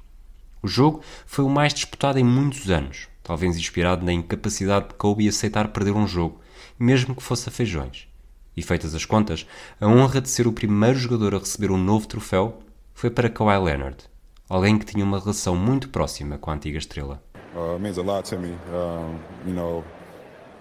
O 0.63 0.69
jogo 0.69 1.03
foi 1.27 1.45
o 1.45 1.51
mais 1.51 1.75
disputado 1.75 2.19
em 2.19 2.25
muitos 2.25 2.71
anos, 2.71 3.09
talvez 3.23 3.57
inspirado 3.57 4.05
na 4.05 4.13
incapacidade 4.13 4.89
de 4.89 4.95
Kobe 4.95 5.29
aceitar 5.29 5.69
perder 5.69 5.93
um 5.93 6.07
jogo, 6.07 6.41
mesmo 6.79 7.15
que 7.15 7.23
fosse 7.23 7.49
a 7.49 7.53
feijões. 7.53 8.09
E 8.57 8.63
feitas 8.63 8.95
as 8.95 9.05
contas, 9.05 9.47
a 9.81 9.87
honra 9.87 10.21
de 10.21 10.29
ser 10.29 10.47
o 10.47 10.53
primeiro 10.53 10.99
jogador 10.99 11.35
a 11.35 11.39
receber 11.39 11.71
um 11.71 11.79
novo 11.79 12.07
troféu 12.07 12.63
foi 12.95 13.11
para 13.11 13.29
Kawhi 13.29 13.59
Leonard, 13.59 13.99
alguém 14.49 14.79
que 14.79 14.85
tinha 14.85 15.05
uma 15.05 15.19
relação 15.19 15.57
muito 15.57 15.89
próxima 15.89 16.39
com 16.39 16.51
a 16.51 16.55
antiga 16.55 16.79
estrela. 16.79 17.23
Uh, 17.55 17.75
it 17.75 17.81
means 17.81 17.99
a 17.99 18.03
lot 18.03 18.29
to 18.29 18.37
me. 18.37 18.57
Um, 18.73 19.19
you 19.47 19.55
know, 19.55 19.85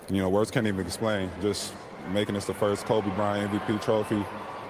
you 0.09 0.21
know, 0.21 0.29
words 0.29 0.51
can't 0.51 0.67
even 0.67 0.85
explain. 0.85 1.29
Just 1.41 1.73
making 2.13 2.35
this 2.35 2.45
the 2.45 2.53
first 2.53 2.85
Kobe 2.85 3.09
Bryant 3.15 3.51
MVP 3.51 3.81
trophy. 3.81 4.23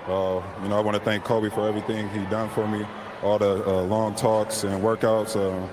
Uh, 0.07 0.41
you 0.61 0.69
know, 0.69 0.77
I 0.77 0.81
want 0.81 0.95
to 0.97 1.03
thank 1.03 1.23
Kobe 1.23 1.49
for 1.49 1.67
everything 1.67 2.09
he 2.09 2.25
done 2.29 2.49
for 2.49 2.67
me, 2.67 2.85
all 3.21 3.39
the 3.39 3.63
uh, 3.65 3.83
long 3.83 4.15
talks 4.15 4.63
and 4.63 4.81
workouts. 4.81 5.35
Uh, 5.35 5.67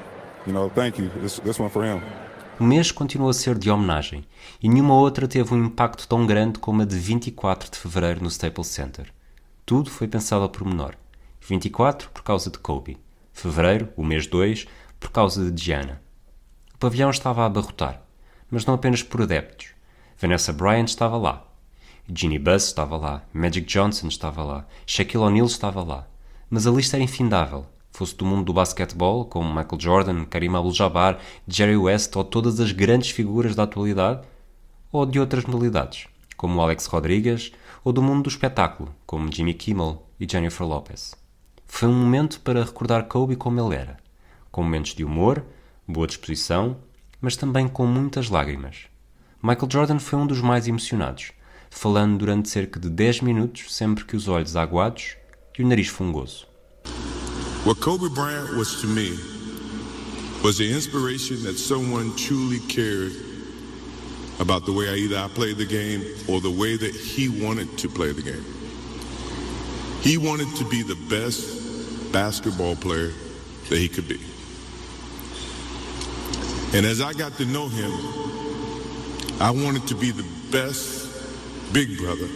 you 0.47 0.53
know, 0.53 0.69
thank 0.71 0.99
you. 0.99 1.09
This, 1.21 1.39
this 1.41 1.59
one 1.59 1.71
for 1.71 1.85
him. 1.85 2.01
O 2.59 2.65
mês 2.65 2.93
continuou 2.93 3.31
a 3.31 3.35
ser 3.35 3.57
de 3.57 3.71
homenagem 3.71 4.23
e 4.63 4.69
nenhuma 4.69 4.95
outra 4.95 5.27
teve 5.27 5.55
um 5.55 5.65
impacto 5.65 6.07
tão 6.07 6.27
grande 6.27 6.59
como 6.59 6.83
a 6.83 6.85
de 6.85 6.97
24 6.97 7.71
de 7.71 7.79
fevereiro 7.79 8.23
no 8.23 8.29
Staples 8.29 8.67
Center. 8.67 9.11
Tudo 9.65 9.91
foi 9.91 10.07
pensado 10.07 10.43
ao 10.43 10.49
pormenor. 10.51 10.95
24 11.41 12.11
por 12.11 12.23
causa 12.23 12.51
de 12.51 12.59
Kobe. 12.59 12.99
Fevereiro, 13.33 13.93
o 13.97 14.05
mês 14.05 14.27
2, 14.27 14.67
por 14.99 15.11
causa 15.11 15.51
de 15.51 15.65
Gianna. 15.65 16.03
O 16.75 16.79
pavilhão 16.79 17.11
estava 17.11 17.43
a 17.43 17.47
abarrotar, 17.47 18.03
mas 18.51 18.65
não 18.67 18.75
apenas 18.75 19.03
por 19.03 19.23
adeptos. 19.23 19.69
Vanessa 20.19 20.53
Bryant 20.53 20.87
estava 20.87 21.17
lá. 21.17 21.47
Ginny 22.13 22.39
Buss 22.39 22.67
estava 22.67 22.97
lá. 22.97 23.23
Magic 23.33 23.67
Johnson 23.67 24.09
estava 24.09 24.43
lá. 24.43 24.67
Shaquille 24.87 25.25
O'Neal 25.25 25.47
estava 25.47 25.83
lá. 25.83 26.07
Mas 26.51 26.67
a 26.67 26.71
lista 26.71 26.97
era 26.97 27.05
infindável 27.05 27.67
fosse 27.93 28.17
do 28.17 28.25
mundo 28.25 28.45
do 28.45 28.53
basquetebol, 28.53 29.25
como 29.25 29.49
Michael 29.49 29.81
Jordan, 29.81 30.25
Karim 30.25 30.55
Abdul-Jabbar, 30.55 31.19
Jerry 31.47 31.77
West 31.77 32.15
ou 32.17 32.25
todas 32.25 32.61
as 32.61 32.73
grandes 32.73 33.11
figuras 33.11 33.55
da 33.55 33.65
atualidade, 33.65 34.27
ou 34.93 35.05
de 35.05 35.21
outras 35.21 35.45
modalidades, 35.45 36.07
como 36.37 36.61
Alex 36.61 36.87
Rodrigues, 36.87 37.53
ou 37.85 37.93
do 37.93 38.03
mundo 38.03 38.25
do 38.25 38.29
espetáculo, 38.29 38.95
como 39.07 39.33
Jimmy 39.33 39.55
Kimmel 39.55 40.03
e 40.19 40.27
Jennifer 40.31 40.67
Lopez. 40.67 41.15
Foi 41.73 41.89
um 41.89 41.95
momento 41.95 42.41
para 42.41 42.63
recordar 42.63 43.05
Kobe 43.05 43.37
como 43.37 43.59
ele 43.59 43.75
era, 43.75 43.97
com 44.51 44.63
momentos 44.63 44.95
de 44.95 45.03
humor, 45.03 45.43
boa 45.89 46.07
disposição, 46.07 46.77
mas 47.23 47.37
também 47.37 47.67
com 47.67 47.87
muitas 47.87 48.29
lágrimas. 48.29 48.81
Michael 49.43 49.69
Jordan 49.71 49.99
foi 49.99 50.19
um 50.19 50.27
dos 50.27 50.43
mais 50.43 50.69
emocionados, 50.69 51.33
falando 51.71 52.19
durante 52.19 52.51
cerca 52.51 52.79
de 52.79 52.91
10 52.91 53.23
minutos, 53.23 53.75
sempre 53.75 54.05
que 54.05 54.15
os 54.15 54.29
olhos 54.29 54.57
aguados 54.57 55.17
e 55.59 55.63
o 55.63 55.67
nariz 55.67 55.89
fungoso. 55.89 56.47
What 57.65 57.81
Kobe 57.81 58.11
Bryant 58.11 58.59
was 58.59 58.83
to 58.83 58.87
me 58.87 59.19
was 60.43 60.59
the 60.59 60.71
inspiration 60.71 61.45
that 61.45 61.57
someone 61.57 62.15
truly 62.15 62.61
cared 62.69 63.13
about 64.39 64.67
the 64.67 64.73
way 64.73 64.87
I 64.87 64.99
either 64.99 65.17
I 65.17 65.29
played 65.29 65.57
the 65.57 65.67
game 65.67 66.05
or 66.29 66.43
the 66.43 66.51
way 66.51 66.77
that 66.77 66.95
he 66.95 67.29
wanted 67.29 67.79
to 67.79 67.89
play 67.89 68.13
the 68.13 68.23
game. 68.23 68.45
He 70.03 70.19
wanted 70.19 70.55
to 70.57 70.65
be 70.69 70.83
the 70.83 70.97
best 71.09 71.60
basketball 72.13 72.77
player 72.77 73.13
that 73.69 73.79
he 73.79 73.89
could 73.89 74.09
be. 74.09 74.21
And 76.77 76.87
as 76.87 77.01
I 77.01 77.13
got 77.13 77.37
to 77.39 77.45
know 77.45 77.69
him, 77.69 77.91
I 79.41 79.51
wanted 79.51 79.87
to 79.89 79.97
be 79.97 80.13
the 80.13 80.25
best 80.51 81.09
big 81.73 81.97
brother 81.99 82.29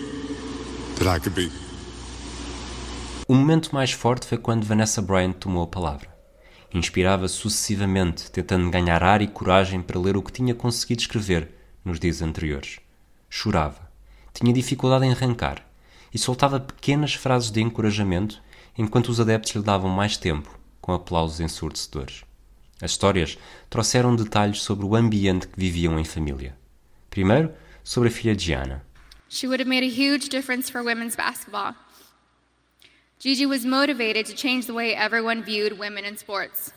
that 0.98 1.08
I 1.08 1.20
could 1.20 1.34
be. 1.34 1.50
O 3.26 3.34
momento 3.34 3.70
mais 3.72 3.90
forte 3.90 4.26
foi 4.26 4.38
quando 4.38 4.64
Vanessa 4.64 5.00
Bryant 5.00 5.34
tomou 5.34 5.62
a 5.62 5.66
palavra. 5.66 6.08
Inspirava 6.72 7.28
sucessivamente, 7.28 8.30
tentando 8.30 8.70
ganhar 8.70 9.02
ar 9.02 9.22
e 9.22 9.26
coragem 9.26 9.80
para 9.80 9.98
ler 9.98 10.16
o 10.16 10.22
que 10.22 10.32
tinha 10.32 10.54
conseguido 10.54 11.02
escrever 11.02 11.48
nos 11.84 11.98
dias 12.00 12.20
anteriores. 12.20 12.80
Chorava, 13.30 13.88
tinha 14.32 14.52
dificuldade 14.52 15.06
em 15.06 15.12
arrancar 15.12 15.64
e 16.12 16.18
soltava 16.18 16.60
pequenas 16.60 17.14
frases 17.14 17.50
de 17.50 17.60
encorajamento 17.60 18.42
enquanto 18.76 19.08
os 19.08 19.20
adeptos 19.20 19.54
lhe 19.54 19.62
davam 19.62 19.90
mais 19.90 20.16
tempo, 20.16 20.58
com 20.80 20.92
aplausos 20.92 21.40
ensurdecedores. 21.40 22.24
As 22.80 22.90
histórias 22.90 23.38
trouxeram 23.70 24.14
detalhes 24.14 24.62
sobre 24.62 24.84
o 24.84 24.94
ambiente 24.94 25.46
que 25.46 25.58
viviam 25.58 25.98
em 25.98 26.04
família. 26.04 26.56
Primeiro, 27.08 27.52
sobre 27.82 28.08
a 28.08 28.12
filha 28.12 28.38
Gianna. 28.38 28.84
She 29.28 29.46
would 29.46 29.60
have 29.60 29.68
made 29.68 29.84
a 29.84 29.88
huge 29.88 30.28
difference 30.28 30.70
for 30.70 30.82
women's 30.82 31.16
basketball. 31.16 31.74
Gigi 33.18 33.46
was 33.46 33.64
motivated 33.64 34.26
to 34.26 34.34
change 34.34 34.66
the 34.66 34.74
way 34.74 34.94
everyone 34.94 35.42
viewed 35.42 35.78
women 35.78 36.04
in 36.04 36.16
sports. 36.16 36.72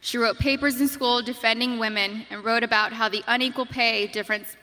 She 0.00 0.18
wrote 0.18 0.38
papers 0.38 0.80
in 0.80 0.88
school 0.88 1.22
defending 1.22 1.78
women 1.78 2.26
and 2.30 2.44
wrote 2.44 2.62
about 2.62 2.92
how 2.92 3.08
the 3.08 3.22
unequal 3.26 3.66
pay 3.66 4.06
difference 4.06 4.56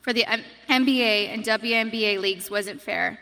for 0.00 0.12
the 0.12 0.24
NBA 0.68 1.28
and 1.28 1.44
WNBA 1.44 2.20
leagues 2.20 2.50
wasn't 2.50 2.80
fair. 2.80 3.18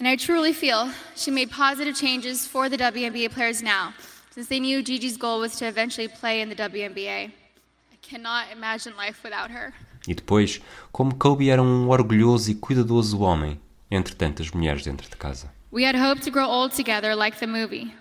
And 0.00 0.06
I 0.06 0.14
truly 0.14 0.52
feel 0.52 0.92
she 1.16 1.32
made 1.32 1.50
positive 1.50 1.96
changes 1.96 2.46
for 2.46 2.68
the 2.68 2.76
WNBA 2.76 3.32
players 3.32 3.64
now, 3.64 3.94
since 4.30 4.46
they 4.46 4.60
knew 4.60 4.80
Gigi's 4.80 5.16
goal 5.16 5.40
was 5.40 5.56
to 5.56 5.66
eventually 5.66 6.06
play 6.06 6.40
in 6.40 6.48
the 6.48 6.54
WNBA. 6.54 7.32
I 7.32 7.96
cannot 8.00 8.46
imagine 8.52 8.96
life 8.96 9.24
without 9.24 9.50
her. 9.50 9.74
E 10.06 10.14
depois, 10.14 10.60
como 10.92 11.16
Kobe 11.16 11.50
era 11.50 11.60
um 11.60 11.88
orgulhoso 11.88 12.48
e 12.48 12.54
cuidadoso 12.54 13.18
homem, 13.18 13.58
entre 13.90 14.14
tantas 14.14 14.52
mulheres 14.52 14.84
dentro 14.84 15.10
de 15.10 15.16
casa. 15.16 15.50
We 15.72 15.82
had 15.82 15.96
hoped 15.96 16.22
to 16.22 16.30
grow 16.30 16.46
old 16.46 16.70
together 16.74 17.16
like 17.16 17.40
the 17.40 17.48
movie. 17.48 17.92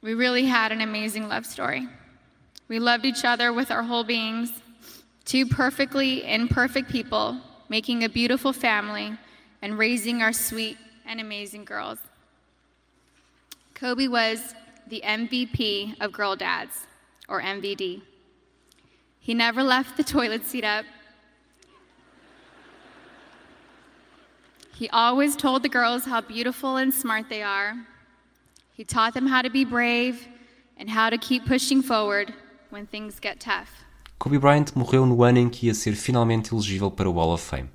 We 0.00 0.14
really 0.14 0.46
had 0.46 0.72
an 0.72 0.80
amazing 0.80 1.28
love 1.28 1.44
story. 1.44 1.86
We 2.68 2.78
loved 2.78 3.04
each 3.04 3.22
other 3.22 3.52
with 3.52 3.70
our 3.70 3.82
whole 3.82 4.02
beings, 4.02 4.50
two 5.26 5.44
perfectly 5.44 6.24
imperfect 6.24 6.88
people 6.88 7.36
making 7.68 8.02
a 8.02 8.08
beautiful 8.08 8.54
family 8.54 9.18
and 9.62 9.78
raising 9.78 10.22
our 10.22 10.32
sweet 10.32 10.76
and 11.06 11.20
amazing 11.20 11.64
girls. 11.64 11.98
Kobe 13.74 14.08
was 14.08 14.54
the 14.88 15.02
MVP 15.04 16.00
of 16.00 16.12
Girl 16.12 16.36
Dads, 16.36 16.86
or 17.28 17.40
MVD. 17.40 18.02
He 19.20 19.34
never 19.34 19.62
left 19.62 19.96
the 19.96 20.04
toilet 20.04 20.44
seat 20.46 20.64
up. 20.64 20.84
He 24.74 24.88
always 24.90 25.36
told 25.36 25.62
the 25.62 25.68
girls 25.68 26.06
how 26.06 26.20
beautiful 26.22 26.76
and 26.76 26.92
smart 26.92 27.28
they 27.28 27.42
are. 27.42 27.74
He 28.72 28.84
taught 28.84 29.14
them 29.14 29.26
how 29.26 29.42
to 29.42 29.50
be 29.50 29.64
brave 29.64 30.26
and 30.76 30.88
how 30.88 31.10
to 31.10 31.18
keep 31.18 31.46
pushing 31.46 31.82
forward 31.82 32.32
when 32.70 32.86
things 32.86 33.20
get 33.20 33.38
tough. 33.40 33.84
Kobe 34.18 34.38
Bryant 34.38 34.74
morreu 34.74 35.06
no 35.06 35.22
ano 35.22 35.38
em 35.38 35.50
que 35.50 35.68
ia 35.68 35.74
ser 35.74 35.94
finalmente 35.94 36.52
elegível 36.52 36.90
para 36.90 37.08
o 37.08 37.12
Hall 37.12 37.32
of 37.32 37.42
Fame. 37.42 37.70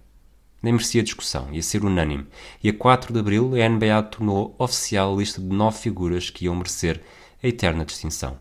Nem 0.66 0.74
merecia 0.74 1.04
discussão, 1.04 1.54
ia 1.54 1.62
ser 1.62 1.86
unânime, 1.86 2.26
e 2.64 2.68
a 2.68 2.74
4 2.74 3.14
de 3.14 3.20
abril 3.20 3.52
a 3.54 3.70
NBA 3.70 4.02
tornou 4.10 4.56
oficial 4.58 5.14
a 5.14 5.18
lista 5.20 5.40
de 5.40 5.48
nove 5.48 5.78
figuras 5.78 6.32
que 6.32 6.46
iam 6.46 6.56
merecer 6.56 7.04
a 7.44 7.48
eterna 7.48 7.86
distinção. 7.86 8.40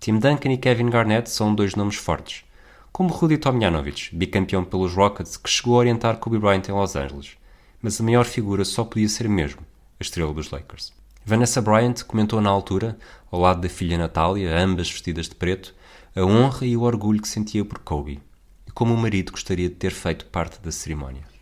Tim 0.00 0.18
Duncan 0.18 0.50
e 0.50 0.58
Kevin 0.58 0.90
Garnett 0.90 1.30
são 1.30 1.54
dois 1.54 1.76
nomes 1.76 1.94
fortes, 1.94 2.44
como 2.90 3.14
Rudy 3.14 3.38
Tomjanovich, 3.38 4.12
bicampeão 4.16 4.64
pelos 4.64 4.94
Rockets, 4.94 5.36
que 5.36 5.48
chegou 5.48 5.76
a 5.76 5.78
orientar 5.78 6.16
Kobe 6.16 6.40
Bryant 6.40 6.68
em 6.68 6.72
Los 6.72 6.96
Angeles, 6.96 7.36
mas 7.80 8.00
a 8.00 8.02
maior 8.02 8.24
figura 8.24 8.64
só 8.64 8.82
podia 8.82 9.08
ser 9.08 9.28
mesmo 9.28 9.60
a 10.00 10.02
estrela 10.02 10.34
dos 10.34 10.50
Lakers. 10.50 10.92
Vanessa 11.24 11.62
Bryant 11.62 12.02
comentou 12.02 12.40
na 12.40 12.50
altura, 12.50 12.98
ao 13.30 13.38
lado 13.38 13.60
da 13.60 13.68
filha 13.68 13.96
Natália, 13.96 14.58
ambas 14.58 14.90
vestidas 14.90 15.28
de 15.28 15.36
preto, 15.36 15.72
a 16.16 16.24
honra 16.24 16.66
e 16.66 16.76
o 16.76 16.82
orgulho 16.82 17.22
que 17.22 17.28
sentia 17.28 17.64
por 17.64 17.78
Kobe 17.78 18.20
e 18.66 18.72
como 18.72 18.92
o 18.92 18.96
marido 18.96 19.30
gostaria 19.30 19.68
de 19.68 19.76
ter 19.76 19.92
feito 19.92 20.26
parte 20.26 20.60
da 20.60 20.72
cerimónia. 20.72 21.32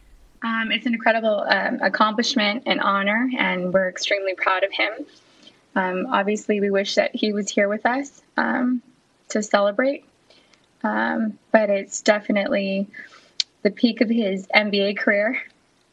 Um, 0.42 0.72
it's 0.72 0.86
an 0.86 0.94
incredible 0.94 1.44
um, 1.48 1.78
accomplishment 1.80 2.64
and 2.66 2.80
honor, 2.80 3.30
and 3.38 3.72
we're 3.72 3.88
extremely 3.88 4.34
proud 4.34 4.64
of 4.64 4.72
him. 4.72 4.92
Um, 5.76 6.06
obviously, 6.10 6.60
we 6.60 6.70
wish 6.70 6.96
that 6.96 7.14
he 7.14 7.32
was 7.32 7.48
here 7.48 7.68
with 7.68 7.86
us 7.86 8.22
um, 8.36 8.82
to 9.28 9.42
celebrate, 9.42 10.04
um, 10.82 11.38
but 11.52 11.70
it's 11.70 12.02
definitely 12.02 12.88
the 13.62 13.70
peak 13.70 14.00
of 14.00 14.08
his 14.08 14.46
NBA 14.48 14.98
career, 14.98 15.40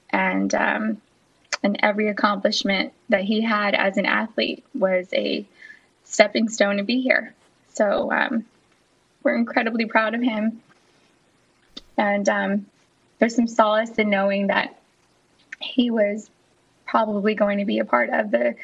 and 0.10 0.54
um, 0.56 1.02
and 1.62 1.78
every 1.84 2.08
accomplishment 2.08 2.92
that 3.10 3.24
he 3.24 3.42
had 3.42 3.76
as 3.76 3.98
an 3.98 4.06
athlete 4.06 4.66
was 4.74 5.08
a 5.14 5.46
stepping 6.06 6.50
stone 6.50 6.78
to 6.78 6.84
be 6.84 7.02
here. 7.02 7.36
So 7.74 8.12
we're 9.22 9.36
incredibly 9.36 9.86
proud 9.86 10.16
of 10.16 10.22
him, 10.22 10.62
and 11.98 12.28
there's 13.20 13.36
some 13.36 13.48
solace 13.48 14.02
in 14.02 14.10
knowing 14.10 14.48
that 14.48 14.76
he 15.62 15.92
was 15.92 16.30
probably 16.86 17.36
going 17.36 17.60
to 17.60 17.66
be 17.66 17.80
a 17.80 17.86
part 17.86 18.10
of 18.10 18.32
the 18.32 18.56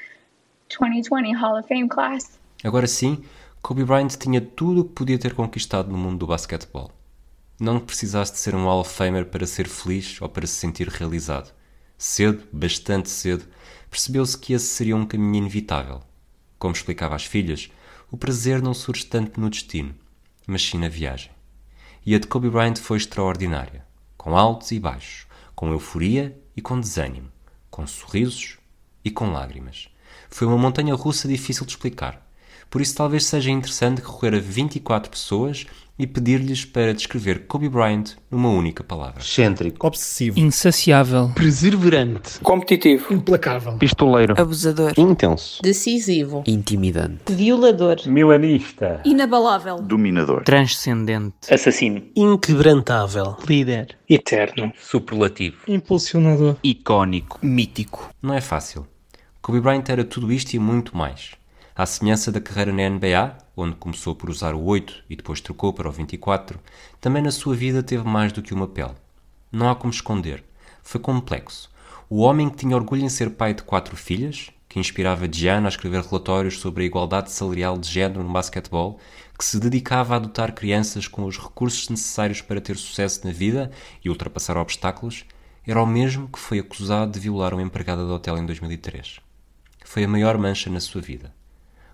2020 0.69 1.33
Hall 1.33 1.57
of 1.57 1.67
Fame 1.67 1.87
class. 1.87 2.39
Agora 2.63 2.87
sim, 2.87 3.23
Kobe 3.61 3.83
Bryant 3.83 4.17
tinha 4.17 4.41
tudo 4.41 4.81
o 4.81 4.83
que 4.85 4.93
podia 4.93 5.19
ter 5.19 5.33
conquistado 5.35 5.91
no 5.91 5.97
mundo 5.97 6.19
do 6.19 6.27
basquetebol. 6.27 6.91
Não 7.59 7.79
precisasse 7.79 8.33
de 8.33 8.39
ser 8.39 8.55
um 8.55 8.63
Hall 8.63 8.81
of 8.81 8.91
Famer 8.91 9.25
para 9.25 9.45
ser 9.45 9.67
feliz 9.67 10.19
ou 10.21 10.27
para 10.27 10.47
se 10.47 10.53
sentir 10.53 10.87
realizado. 10.87 11.53
Cedo, 11.97 12.43
bastante 12.51 13.09
cedo, 13.09 13.45
percebeu-se 13.89 14.37
que 14.37 14.53
esse 14.53 14.65
seria 14.65 14.95
um 14.95 15.05
caminho 15.05 15.37
inevitável. 15.37 16.01
Como 16.59 16.73
explicava 16.73 17.15
às 17.15 17.25
filhas, 17.25 17.69
o 18.11 18.17
prazer 18.17 18.61
não 18.61 18.73
surge 18.73 19.05
tanto 19.05 19.39
no 19.39 19.49
destino, 19.49 19.95
mas 20.47 20.63
sim 20.63 20.77
na 20.77 20.89
viagem. 20.89 21.31
E 22.05 22.13
a 22.13 22.19
de 22.19 22.27
Kobe 22.27 22.49
Bryant 22.49 22.77
foi 22.77 22.97
extraordinária, 22.97 23.84
com 24.25 24.35
altos 24.35 24.71
e 24.71 24.79
baixos, 24.79 25.27
com 25.53 25.69
euforia 25.69 26.35
e 26.57 26.61
com 26.61 26.79
desânimo, 26.79 27.31
com 27.69 27.85
sorrisos 27.85 28.57
e 29.03 29.11
com 29.11 29.31
lágrimas. 29.31 29.87
Foi 30.31 30.47
uma 30.47 30.57
montanha 30.57 30.95
russa 30.95 31.27
difícil 31.27 31.63
de 31.63 31.73
explicar. 31.73 32.24
Por 32.69 32.81
isso, 32.81 32.95
talvez 32.95 33.25
seja 33.25 33.51
interessante 33.51 33.99
recorrer 33.99 34.35
a 34.35 34.39
24 34.39 35.09
pessoas 35.09 35.65
e 35.97 36.05
pedir-lhes 36.05 36.65
para 36.65 36.93
descrever 36.93 37.45
Kobe 37.47 37.69
Bryant 37.69 38.15
numa 38.29 38.49
única 38.49 38.83
palavra. 38.83 39.21
Excêntrico. 39.21 39.87
Obsessivo. 39.87 40.37
Insaciável. 40.37 41.31
Perseverante. 41.33 42.39
Competitivo. 42.41 43.13
Implacável. 43.13 43.77
Pistoleiro. 43.77 44.35
Abusador. 44.39 44.93
Intenso. 44.97 45.61
Decisivo. 45.61 46.43
Intimidante. 46.45 47.33
Violador. 47.33 47.97
Milanista. 48.07 49.01
Inabalável. 49.05 49.81
Dominador. 49.81 50.43
Transcendente. 50.43 51.53
Assassino. 51.53 52.01
Inquebrantável. 52.15 53.37
Líder. 53.47 53.97
Eterno. 54.09 54.73
Superlativo. 54.77 55.57
Impulsionador. 55.67 56.57
Icónico. 56.63 57.39
Mítico. 57.41 58.09
Não 58.21 58.33
é 58.33 58.41
fácil. 58.41 58.85
Kobe 59.41 59.61
Bryant 59.61 59.87
era 59.89 60.03
tudo 60.03 60.31
isto 60.31 60.53
e 60.55 60.59
muito 60.59 60.97
mais. 60.97 61.31
À 61.77 61.85
semelhança 61.85 62.31
da 62.31 62.39
carreira 62.39 62.71
na 62.71 62.89
NBA, 62.89 63.37
onde 63.53 63.75
começou 63.75 64.15
por 64.15 64.29
usar 64.29 64.55
o 64.55 64.63
8 64.63 65.03
e 65.09 65.15
depois 65.17 65.41
trocou 65.41 65.73
para 65.73 65.89
o 65.89 65.91
24, 65.91 66.57
também 67.01 67.21
na 67.21 67.31
sua 67.31 67.53
vida 67.53 67.83
teve 67.83 68.07
mais 68.07 68.31
do 68.31 68.41
que 68.41 68.53
uma 68.53 68.65
pele. 68.65 68.93
Não 69.51 69.69
há 69.69 69.75
como 69.75 69.91
esconder. 69.91 70.41
Foi 70.81 71.01
complexo. 71.01 71.69
O 72.09 72.21
homem 72.21 72.49
que 72.49 72.55
tinha 72.55 72.77
orgulho 72.77 73.03
em 73.03 73.09
ser 73.09 73.31
pai 73.31 73.53
de 73.53 73.63
quatro 73.63 73.97
filhas, 73.97 74.51
que 74.69 74.79
inspirava 74.79 75.29
Gianna 75.29 75.67
a 75.67 75.69
escrever 75.69 76.01
relatórios 76.01 76.59
sobre 76.59 76.83
a 76.83 76.85
igualdade 76.85 77.29
salarial 77.29 77.77
de 77.77 77.89
género 77.89 78.23
no 78.23 78.31
basquetebol, 78.31 78.97
que 79.37 79.43
se 79.43 79.59
dedicava 79.59 80.13
a 80.13 80.17
adotar 80.17 80.55
crianças 80.55 81.09
com 81.09 81.25
os 81.25 81.37
recursos 81.37 81.89
necessários 81.89 82.41
para 82.41 82.61
ter 82.61 82.77
sucesso 82.77 83.27
na 83.27 83.33
vida 83.33 83.69
e 84.01 84.07
ultrapassar 84.07 84.55
obstáculos, 84.55 85.25
era 85.67 85.83
o 85.83 85.85
mesmo 85.85 86.29
que 86.29 86.39
foi 86.39 86.57
acusado 86.57 87.11
de 87.11 87.19
violar 87.19 87.53
uma 87.53 87.63
empregada 87.63 88.05
de 88.05 88.11
hotel 88.11 88.37
em 88.37 88.45
2003. 88.45 89.19
Foi 89.83 90.05
a 90.05 90.07
maior 90.07 90.37
mancha 90.37 90.69
na 90.69 90.79
sua 90.79 91.01
vida 91.01 91.33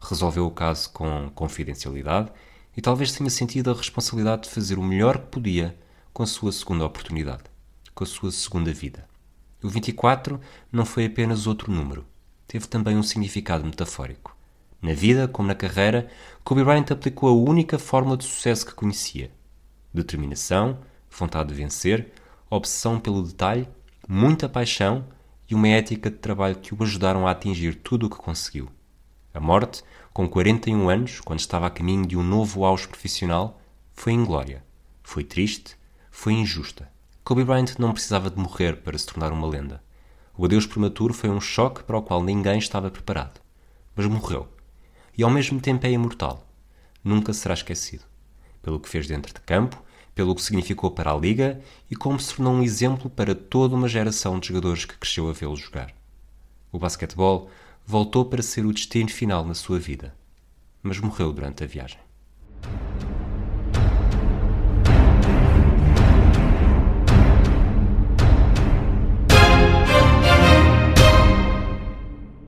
resolveu 0.02 0.46
o 0.46 0.52
caso 0.52 0.90
com 0.92 1.30
confidencialidade 1.36 2.32
e 2.76 2.82
talvez 2.82 3.12
tenha 3.12 3.30
sentido 3.30 3.72
a 3.72 3.76
responsabilidade 3.76 4.44
de 4.44 4.50
fazer 4.50 4.80
o 4.80 4.84
melhor 4.84 5.20
que 5.20 5.28
podia 5.28 5.78
com 6.12 6.24
a 6.24 6.28
sua 6.28 6.52
segunda 6.52 6.86
oportunidade, 6.86 7.44
com 7.94 8.04
a 8.04 8.08
sua 8.08 8.32
segunda 8.32 8.74
vida. 8.74 9.08
O 9.64 9.70
24 9.70 10.40
não 10.72 10.86
foi 10.86 11.06
apenas 11.06 11.46
outro 11.46 11.72
número, 11.72 12.06
teve 12.48 12.68
também 12.68 12.98
um 12.98 13.04
significado 13.04 13.64
metafórico. 13.64 14.36
Na 14.82 14.94
vida, 14.94 15.28
como 15.28 15.48
na 15.48 15.54
carreira, 15.54 16.10
Kobe 16.44 16.64
Bryant 16.64 16.90
aplicou 16.90 17.30
a 17.30 17.34
única 17.34 17.78
fórmula 17.78 18.18
de 18.18 18.26
sucesso 18.26 18.66
que 18.66 18.74
conhecia: 18.74 19.32
determinação, 19.94 20.80
vontade 21.10 21.50
de 21.50 21.56
vencer, 21.56 22.12
obsessão 22.50 23.00
pelo 23.00 23.22
detalhe, 23.22 23.68
muita 24.08 24.50
paixão 24.50 25.06
e 25.48 25.54
uma 25.54 25.68
ética 25.68 26.10
de 26.10 26.18
trabalho 26.18 26.56
que 26.56 26.74
o 26.74 26.82
ajudaram 26.82 27.28
a 27.28 27.32
atingir 27.32 27.76
tudo 27.76 28.08
o 28.08 28.10
que 28.10 28.18
conseguiu. 28.18 28.70
A 29.34 29.40
morte, 29.40 29.84
com 30.14 30.27
41 30.27 30.90
anos, 30.90 31.22
quando 31.22 31.40
estava 31.40 31.68
a 31.68 31.69
caminho 31.69 32.06
de 32.06 32.18
um 32.18 32.24
novo 32.24 32.66
auge 32.66 32.88
profissional, 32.88 33.61
foi 33.93 34.11
inglória. 34.11 34.64
Foi 35.03 35.24
triste, 35.24 35.77
foi 36.10 36.34
injusta. 36.34 36.92
Kobe 37.24 37.45
Bryant 37.45 37.77
não 37.80 37.93
precisava 37.93 38.30
de 38.30 38.38
morrer 38.38 38.82
para 38.82 38.98
se 38.98 39.06
tornar 39.06 39.32
uma 39.32 39.48
lenda. 39.48 39.82
O 40.38 40.43
adeus 40.43 40.66
prematuro 40.66 41.14
foi 41.14 41.30
um 41.30 41.40
choque 41.40 41.84
para 41.84 41.98
o 41.98 42.01
qual 42.01 42.22
ninguém 42.24 42.58
estava 42.58 42.92
preparado. 42.92 43.40
Mas 43.95 44.06
morreu. 44.06 44.50
E 45.18 45.24
ao 45.24 45.30
mesmo 45.30 45.61
tempo 45.61 45.85
é 45.85 45.92
imortal. 45.92 46.45
Nunca 47.03 47.32
será 47.32 47.53
esquecido. 47.53 48.03
Pelo 48.61 48.80
que 48.80 48.90
fez 48.90 49.08
dentro 49.08 49.34
de 49.34 49.40
campo, 49.42 49.82
pelo 50.14 50.35
que 50.35 50.42
significou 50.42 50.92
para 50.92 51.11
a 51.11 51.18
Liga 51.18 51.61
e 51.90 51.95
como 51.95 52.19
se 52.19 52.35
tornou 52.35 52.53
um 52.53 52.64
exemplo 52.64 53.10
para 53.10 53.34
toda 53.34 53.76
uma 53.76 53.88
geração 53.88 54.40
de 54.40 54.50
jogadores 54.50 54.84
que 54.84 54.98
cresceu 54.98 55.30
a 55.30 55.34
vê-lo 55.34 55.56
jogar. 55.56 55.93
O 56.72 56.80
basquetebol 56.80 57.50
voltou 57.92 58.24
para 58.24 58.42
ser 58.42 58.66
o 58.66 58.72
destino 58.72 59.10
final 59.10 59.45
na 59.45 59.53
sua 59.53 59.78
vida, 59.78 60.16
mas 60.82 60.98
morreu 60.98 61.34
durante 61.34 61.66
a 61.66 61.68
viagem. 61.68 62.00